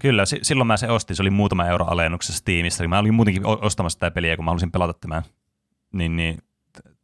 kyllä. 0.00 0.26
Si- 0.26 0.38
silloin 0.42 0.66
mä 0.66 0.76
se 0.76 0.90
ostin. 0.90 1.16
Se 1.16 1.22
oli 1.22 1.30
muutama 1.30 1.66
euro 1.66 1.84
alennuksessa 1.84 2.38
Steamissa. 2.38 2.88
Mä 2.88 2.98
olin 2.98 3.14
muutenkin 3.14 3.46
ostamassa 3.46 3.98
tätä 3.98 4.14
peliä, 4.14 4.36
kun 4.36 4.44
mä 4.44 4.50
halusin 4.50 4.72
pelata 4.72 4.98
tämän. 5.00 5.22
Niin, 5.92 6.16
niin 6.16 6.38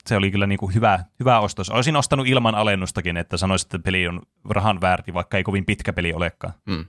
se 0.07 0.16
oli 0.16 0.31
kyllä 0.31 0.47
niin 0.47 0.58
kuin 0.58 0.74
hyvä, 0.74 1.05
hyvä 1.20 1.41
ostos. 1.41 1.70
Olisin 1.70 1.97
ostanut 1.97 2.26
ilman 2.26 2.55
alennustakin, 2.55 3.16
että 3.16 3.36
sanoisin, 3.36 3.66
että 3.66 3.78
peli 3.78 4.08
on 4.08 4.23
rahan 4.50 4.81
väärti, 4.81 5.15
vaikka 5.15 5.36
ei 5.36 5.42
kovin 5.44 5.65
pitkä 5.65 5.92
peli 5.92 6.12
olekaan. 6.12 6.55
Mm. 6.66 6.84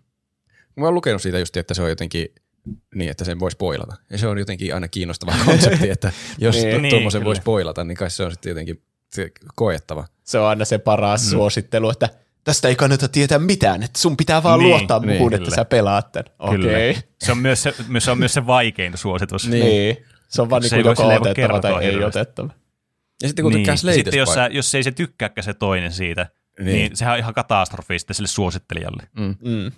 Mä 0.76 0.86
oon 0.86 0.94
lukenut 0.94 1.22
siitä 1.22 1.40
just, 1.40 1.58
että 1.58 1.74
se 1.74 1.82
on 1.82 1.90
jotenkin 1.90 2.28
niin, 2.96 3.12
että 3.12 3.24
sen 3.26 3.40
voi 3.40 3.52
spoilata. 3.52 3.96
Ja 4.10 4.18
se 4.18 4.28
on 4.28 4.38
jotenkin 4.38 4.74
aina 4.74 4.88
kiinnostava 4.88 5.34
konsepti, 5.46 5.90
että 5.90 6.12
jos 6.38 6.56
Niin. 6.56 6.68
niin, 6.68 6.82
Niin, 6.82 6.90
tuommoisen 6.90 7.24
voi 7.24 7.34
kyllä. 7.34 7.42
spoilata, 7.42 7.84
niin 7.84 7.98
kai 7.98 8.10
se 8.10 8.24
on 8.24 8.32
sitten 8.32 8.50
jotenkin 8.50 8.82
koettava. 9.56 10.06
Se 10.24 10.40
on 10.40 10.46
aina 10.48 10.66
se 10.66 10.78
paras 10.78 11.24
mm. 11.26 11.30
suosittelu, 11.30 11.90
että 11.90 12.10
tästä 12.44 12.68
ei 12.68 12.76
kannata 12.76 13.08
tietää 13.08 13.40
mitään, 13.40 13.84
että 13.84 14.00
sun 14.00 14.18
pitää 14.18 14.44
vaan 14.44 14.60
Niin, 14.60 14.70
luottaa 14.70 15.00
niin, 15.00 15.10
muuhun, 15.10 15.34
että 15.34 15.56
sä 15.56 15.66
pelaat 15.66 16.12
tämän. 16.12 16.26
Okei. 16.40 16.98
Se 17.24 17.32
on 17.32 17.38
myös 17.38 17.64
se, 17.64 17.74
se, 18.00 18.12
on 18.12 18.18
myös 18.20 18.34
se 18.34 18.48
vaikein 18.48 18.98
suositus. 18.98 19.48
Niin. 19.48 19.66
niin. 19.66 19.98
Se 20.28 20.42
on 20.42 20.50
vaan 20.50 20.64
Se 20.64 20.76
niin 20.76 20.86
joko 20.86 21.04
otettava 21.08 21.24
tai 21.26 21.34
kertoa 21.36 21.82
ei 21.82 21.92
hirveästi. 21.92 22.20
otettava. 22.20 22.50
Ja 23.22 23.28
sitten 23.30 23.44
kun 23.44 23.52
niin. 23.54 23.60
tykkää 23.62 23.94
Sitten 23.94 24.18
jos, 24.18 24.34
sä, 24.34 24.50
jos 24.52 24.76
ei 24.76 24.84
se 24.84 24.92
tykkääkään 24.92 25.44
se 25.46 25.54
toinen 25.54 25.92
siitä, 25.92 26.28
niin, 26.60 26.66
Niin. 26.66 26.76
niin 26.76 26.98
sehän 26.98 27.14
on 27.14 27.20
ihan 27.20 27.34
katastrofi 27.34 28.00
sitten 28.00 28.16
sille 28.16 28.28
suosittelijalle. 28.28 29.04
Mm. 29.20 29.72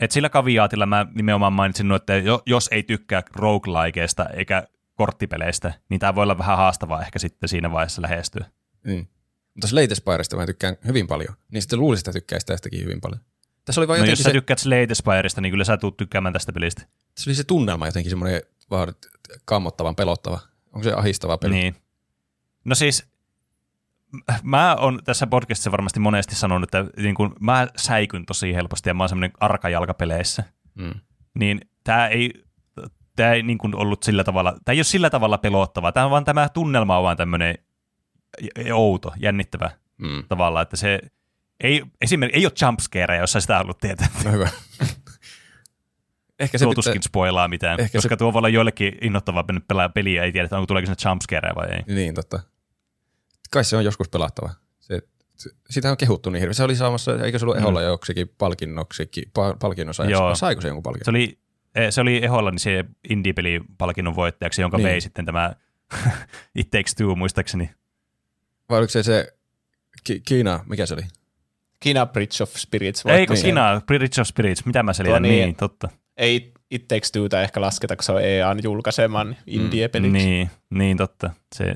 Et 0.00 0.10
sillä 0.10 0.28
kaviaatilla 0.28 0.86
mä 0.86 1.06
nimenomaan 1.14 1.52
mainitsin, 1.52 1.92
että 1.92 2.16
jo- 2.16 2.42
jos 2.46 2.68
ei 2.72 2.82
tykkää 2.82 3.22
roguelikeista 3.34 4.26
eikä 4.26 4.66
korttipeleistä, 4.94 5.72
niin 5.88 6.00
tämä 6.00 6.14
voi 6.14 6.22
olla 6.22 6.38
vähän 6.38 6.56
haastavaa 6.56 7.02
ehkä 7.02 7.18
sitten 7.18 7.48
siinä 7.48 7.72
vaiheessa 7.72 8.02
lähestyä. 8.02 8.44
Niin. 8.86 9.08
Mutta 9.54 9.66
Slate 9.68 9.94
Spiresta 9.94 10.36
mä 10.36 10.46
tykkään 10.46 10.76
hyvin 10.86 11.06
paljon. 11.06 11.34
Niin 11.50 11.62
sitten 11.62 11.80
luulisin, 11.80 12.02
että 12.02 12.12
tykkäisi 12.12 12.46
tästäkin 12.46 12.84
hyvin 12.84 13.00
paljon. 13.00 13.20
Tässä 13.64 13.80
oli 13.80 13.88
vaan 13.88 14.00
No 14.00 14.06
jos 14.06 14.18
se, 14.18 14.22
sä 14.22 14.30
tykkäät 14.30 14.58
Slade 14.58 14.94
Spireista, 14.94 15.40
niin 15.40 15.52
kyllä 15.52 15.64
sä 15.64 15.76
tulet 15.76 15.96
tykkäämään 15.96 16.32
tästä 16.32 16.52
pelistä. 16.52 16.82
se, 17.16 17.30
oli 17.30 17.34
se 17.34 17.44
tunnelma 17.44 17.86
jotenkin 17.86 18.10
semmoinen 18.10 18.42
vaan 18.70 18.94
kammottavan, 19.44 19.96
pelottava. 19.96 20.40
Onko 20.72 20.84
se 20.84 20.92
ahistava 20.92 21.38
peli? 21.38 21.54
Niin. 21.54 21.76
No 22.64 22.74
siis, 22.74 23.04
mä 24.42 24.74
oon 24.74 25.00
tässä 25.04 25.26
podcastissa 25.26 25.70
varmasti 25.72 26.00
monesti 26.00 26.34
sanonut, 26.34 26.74
että 26.74 26.90
niin 27.02 27.14
kun 27.14 27.36
mä 27.40 27.68
säikyn 27.76 28.26
tosi 28.26 28.54
helposti 28.54 28.90
ja 28.90 28.94
mä 28.94 29.02
oon 29.02 29.08
semmoinen 29.08 29.32
arkajalkapeleissä. 29.40 30.44
Mm. 30.74 30.94
Niin 31.34 31.60
tää 31.84 32.08
ei, 32.08 32.30
tää 33.16 33.32
ei 33.32 33.42
niin 33.42 33.58
kuin 33.58 33.74
ollut 33.76 34.02
sillä 34.02 34.24
tavalla, 34.24 34.52
tää 34.64 34.72
ei 34.72 34.78
ole 34.78 34.84
sillä 34.84 35.10
tavalla 35.10 35.38
pelottava. 35.38 35.92
Tää 35.92 36.04
on 36.04 36.10
vaan 36.10 36.24
tämä 36.24 36.48
tunnelma 36.48 36.96
on 36.98 37.04
vaan 37.04 37.16
tämmöinen 37.16 37.54
outo, 38.72 39.12
jännittävä 39.20 39.70
Mm. 39.98 40.24
tavalla, 40.28 40.62
että 40.62 40.76
se 40.76 41.00
Ei, 41.60 41.82
esimerkiksi 42.00 42.38
ei 42.40 42.46
ole 42.46 42.52
jumpscareja, 42.62 43.20
jos 43.20 43.32
sä 43.32 43.40
sitä 43.40 43.56
haluat 43.56 43.78
tietää. 43.78 44.06
No 44.24 44.32
hyvä. 44.32 44.48
Ehkä 46.38 46.58
se 46.58 46.64
Tuo 46.64 46.74
pitää, 46.74 46.94
spoilaa 47.02 47.48
mitään, 47.48 47.80
Ehkä 47.80 47.98
koska 47.98 48.08
se- 48.14 48.16
tuo 48.16 48.32
voi 48.32 48.38
olla 48.38 48.48
joillekin 48.48 48.98
innoittavaa 49.00 49.44
pelaa 49.68 49.88
peliä 49.88 50.22
ei 50.22 50.32
tiedä, 50.32 50.44
että 50.44 50.56
onko 50.56 50.66
tuleeko 50.66 50.86
sinne 50.86 51.10
jumpscareja 51.10 51.54
vai 51.54 51.66
ei. 51.70 51.94
Niin, 51.94 52.14
totta. 52.14 52.40
Kai 53.50 53.64
se 53.64 53.76
on 53.76 53.84
joskus 53.84 54.08
pelattava. 54.08 54.50
Se, 54.80 55.02
se, 55.36 55.50
sitä 55.70 55.90
on 55.90 55.96
kehuttu 55.96 56.30
niin 56.30 56.40
hirveän. 56.40 56.54
Se 56.54 56.64
oli 56.64 56.76
saamassa, 56.76 57.24
eikö 57.24 57.38
se 57.38 57.44
ollut 57.44 57.56
Eholla 57.56 57.82
joksikin 57.82 58.28
palkinnoksikin, 58.38 59.24
pa, 59.34 59.56
palkinnossa? 59.60 60.04
Mm. 60.04 60.10
Joo. 60.10 60.34
Saiko 60.34 60.60
se 60.60 60.68
jonkun 60.68 60.82
palkinnon? 60.82 61.04
Se 61.04 61.10
oli, 61.10 61.38
eh, 61.74 61.90
se 61.92 62.00
oli 62.00 62.24
Eholla 62.24 62.50
niin 62.50 62.58
se 62.58 62.84
indie-pelipalkinnon 63.08 64.16
voittajaksi, 64.16 64.60
jonka 64.62 64.76
Niin. 64.76 64.88
vei 64.88 65.00
sitten 65.00 65.24
tämä 65.26 65.54
It 66.54 66.70
Takes 66.70 66.94
Two 66.94 67.14
muistaakseni. 67.14 67.70
Vai 68.70 68.78
oliko 68.78 68.90
se 68.90 69.02
se 69.02 69.34
Ki- 70.04 70.20
Kiina, 70.20 70.64
mikä 70.68 70.86
se 70.86 70.94
oli? 70.94 71.02
Kina 71.80 72.06
Bridge 72.06 72.42
of 72.42 72.50
Spirits. 72.56 73.06
Ei, 73.06 73.26
kun 73.26 73.34
niin. 73.34 73.44
Kina, 73.44 73.82
Bridge 73.86 74.20
of 74.20 74.26
Spirits, 74.26 74.64
mitä 74.66 74.82
mä 74.82 74.92
selitän? 74.92 75.22
Niin. 75.22 75.32
niin, 75.44 75.56
totta. 75.56 75.88
Ei 76.16 76.53
It 76.70 76.88
Takes 76.88 77.12
Twotä 77.12 77.42
ehkä 77.42 77.60
lasketa, 77.60 77.96
kun 77.96 78.02
se 78.04 78.12
on 78.12 78.22
EAN 78.24 78.58
julkaiseman 78.62 79.36
indie-peliksi. 79.46 80.26
Niin, 80.26 80.50
niin, 80.70 80.96
totta. 80.96 81.30
Se 81.54 81.74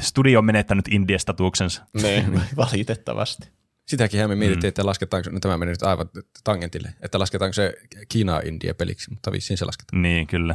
studio 0.00 0.38
on 0.38 0.44
menettänyt 0.44 0.88
indie-statuksensa. 0.88 1.82
Niin, 2.02 2.40
valitettavasti. 2.56 3.48
Sitäkin 3.86 4.20
me 4.20 4.34
Mm. 4.34 4.38
mietittiin, 4.38 4.68
että 4.68 4.86
lasketaanko, 4.86 5.30
no 5.30 5.40
tämä 5.40 5.58
meni 5.58 5.70
nyt 5.70 5.82
aivan 5.82 6.08
tangentille, 6.44 6.94
että 7.00 7.18
lasketaanko 7.18 7.52
se 7.52 7.74
Kiina 8.08 8.40
India 8.44 8.74
peliksi, 8.74 9.10
mutta 9.10 9.32
vissiin 9.32 9.58
se 9.58 9.64
lasketaan. 9.64 10.02
Niin, 10.02 10.26
kyllä. 10.26 10.54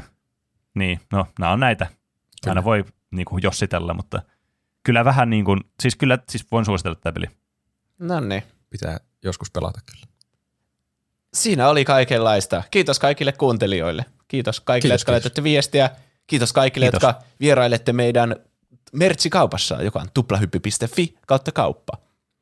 Niin, 0.76 1.00
no, 1.12 1.28
nämä 1.40 1.52
on 1.52 1.60
näitä. 1.60 1.86
Kyllä. 1.86 2.52
Aina 2.52 2.64
voi 2.64 2.86
niin 3.12 3.26
kuin, 3.26 3.44
jossitella, 3.44 3.94
mutta 3.94 4.22
kyllä 4.84 5.06
vähän 5.06 5.30
niin 5.30 5.46
kuin, 5.46 5.60
siis 5.82 5.96
kyllä 5.96 6.18
siis 6.30 6.46
voin 6.52 6.66
suositella 6.66 6.96
tätä 6.96 7.12
peli. 7.14 7.26
No 8.00 8.20
niin. 8.20 8.44
Pitää 8.70 9.00
joskus 9.24 9.52
pelata 9.52 9.80
kyllä. 9.92 10.11
Siinä 11.34 11.70
oli 11.70 11.86
kaikenlaista. 11.86 12.64
Kiitos 12.72 13.00
kaikille 13.00 13.32
kuuntelijoille. 13.32 14.06
Kiitos 14.28 14.60
kaikille, 14.60 14.92
Kiitos, 14.92 15.02
jotka 15.02 15.12
kiitos. 15.12 15.24
laitatte 15.26 15.44
viestiä. 15.44 15.90
Kiitos 16.28 16.54
kaikille, 16.54 16.86
Kiitos. 16.86 17.04
jotka 17.04 17.24
vierailette 17.40 17.94
meidän 17.94 18.36
merchikaupassa, 18.94 19.82
joka 19.84 20.00
on 20.00 20.08
tuplahyppy.fi 20.14 21.16
kautta 21.28 21.52
kauppa. 21.52 21.94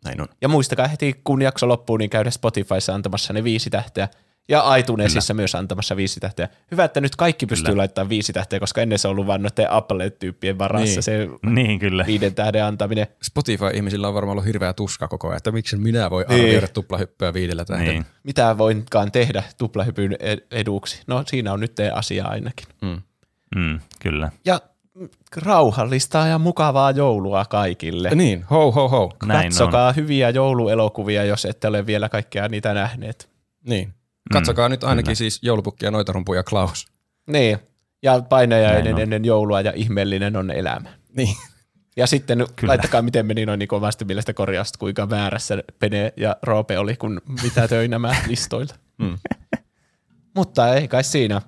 Näin 0.06 0.22
on. 0.22 0.27
Ja 0.42 0.48
muistakaa 0.48 0.88
heti, 0.88 1.22
kun 1.24 1.42
jakso 1.42 1.68
loppuu, 1.68 1.98
niin 1.98 2.09
käydä 2.09 2.32
Spotifyssa 2.32 2.95
antamassa 2.95 3.34
ne 3.34 3.43
viisi 3.43 3.69
tähteä. 3.69 4.08
Ja 4.48 4.76
iTunesissa 4.76 5.34
myös 5.34 5.56
antamassa 5.56 5.95
viisi 5.95 6.19
tähteä. 6.19 6.48
Hyvä, 6.72 6.84
että 6.84 7.01
nyt 7.01 7.16
kaikki 7.16 7.45
pystyy 7.45 7.66
Kyllä. 7.72 7.77
laittamaan 7.82 8.09
viisi 8.09 8.34
tähteä, 8.34 8.59
koska 8.59 8.82
ennen 8.82 9.00
se 9.00 9.08
on 9.08 9.11
ollut 9.11 9.27
vain 9.27 9.42
noiden 9.42 9.72
Apple-tyyppien 9.72 10.58
varassa 10.58 10.85
Niin. 10.85 11.03
se 11.03 11.27
Niin, 11.45 11.80
kyllä. 11.80 12.06
viiden 12.08 12.35
tähden 12.35 12.64
antaminen. 12.66 13.08
Spotify-ihmisillä 13.24 14.08
on 14.08 14.14
varmaan 14.14 14.32
ollut 14.32 14.45
hirveä 14.45 14.74
tuska 14.74 15.08
koko 15.08 15.27
ajan, 15.27 15.38
että 15.38 15.51
miksi 15.51 15.77
minä 15.77 16.09
voi 16.09 16.26
Niin. 16.30 16.42
arvioida 16.42 16.68
tuplahyppyä 16.68 17.34
viidellä 17.34 17.66
tähdellä. 17.66 17.92
Niin. 17.92 18.06
Mitä 18.24 18.58
voinkaan 18.58 19.11
tehdä 19.11 19.43
tuplahypyn 19.58 20.16
ed- 20.19 20.45
eduksi? 20.51 21.01
No 21.08 21.24
siinä 21.27 21.53
on 21.53 21.59
nyt 21.59 21.76
teidän 21.76 21.95
asia 21.98 22.26
ainakin. 22.27 22.68
Mm. 22.82 23.01
Mm, 23.56 23.80
kyllä. 24.01 24.32
Ja 24.45 24.61
rauhallista 25.35 26.18
ja 26.27 26.38
mukavaa 26.40 26.92
joulua 26.92 27.45
kaikille. 27.45 28.09
Niin, 28.16 28.43
ho 28.50 28.72
ho 28.72 28.88
ho. 28.90 29.14
Näin 29.26 29.50
Katsokaa 29.50 29.92
hyviä 29.92 30.30
jouluelokuvia, 30.30 31.24
jos 31.24 31.45
ette 31.45 31.68
ole 31.68 31.85
vielä 31.85 32.09
kaikkea 32.09 32.48
niitä 32.48 32.74
nähneet. 32.74 33.30
Niin. 33.68 33.93
Katsokaa 34.33 34.69
nyt 34.69 34.83
ainakin 34.83 35.06
kyllä. 35.06 35.15
siis 35.15 35.39
joulupukki 35.41 35.85
ja 35.85 35.91
noitarumpu 35.91 36.33
ja 36.33 36.43
Klaus. 36.43 36.88
Niin. 37.27 37.59
Ja 38.03 38.22
painajainen 38.30 38.99
ennen 38.99 39.25
joulua 39.25 39.61
ja 39.61 39.73
ihmeellinen 39.75 40.35
on 40.35 40.51
elämä. 40.51 40.89
Niin. 41.15 41.35
Ja 41.98 42.07
sitten 42.07 42.38
Kyllä. 42.56 42.72
Laittakaa, 42.72 43.01
miten 43.01 43.25
meni 43.25 43.45
noin 43.45 43.59
niin 43.59 43.73
omasta 43.73 44.06
mielestä 44.06 44.33
korjasta, 44.33 44.80
kuinka 44.80 45.09
väärässä 45.09 45.64
Pene 45.80 46.14
ja 46.17 46.35
Roope 46.41 46.80
oli, 46.80 46.95
kun 46.95 47.22
mitä 47.43 47.67
töi 47.67 47.88
nämä 47.88 48.15
listoilla. 48.27 48.73
Mm. 48.98 49.17
Mutta 50.35 50.73
ei 50.75 50.88
kai 50.88 51.03
siinä. 51.03 51.41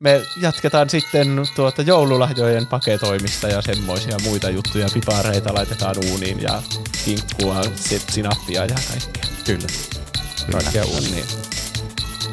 Me 0.00 0.22
jatketaan 0.42 0.90
sitten 0.90 1.42
tuota 1.56 1.82
joululahjojen 1.82 2.66
paketoimista 2.66 3.48
ja 3.48 3.62
semmoisia 3.62 4.16
muita 4.22 4.50
juttuja. 4.50 4.88
Pipareita 4.94 5.54
laitetaan 5.54 5.96
uuniin 6.10 6.42
ja 6.42 6.62
kinkkua, 7.04 7.62
sinappia 8.10 8.64
ja 8.64 8.74
kaikkea. 8.88 9.30
Kyllä. 9.44 9.66
Kaikkea 10.52 10.84
uutta. 10.84 11.67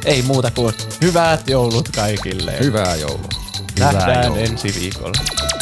Ei 0.06 0.22
muuta 0.22 0.52
kuin 0.52 0.74
hyvät 1.02 1.50
joulut 1.50 1.90
kaikille. 1.96 2.60
Hyvää 2.60 2.96
joulua. 2.96 3.28
Nähdään 3.80 4.24
joulua. 4.26 4.40
ensi 4.40 4.74
viikolla. 4.80 5.55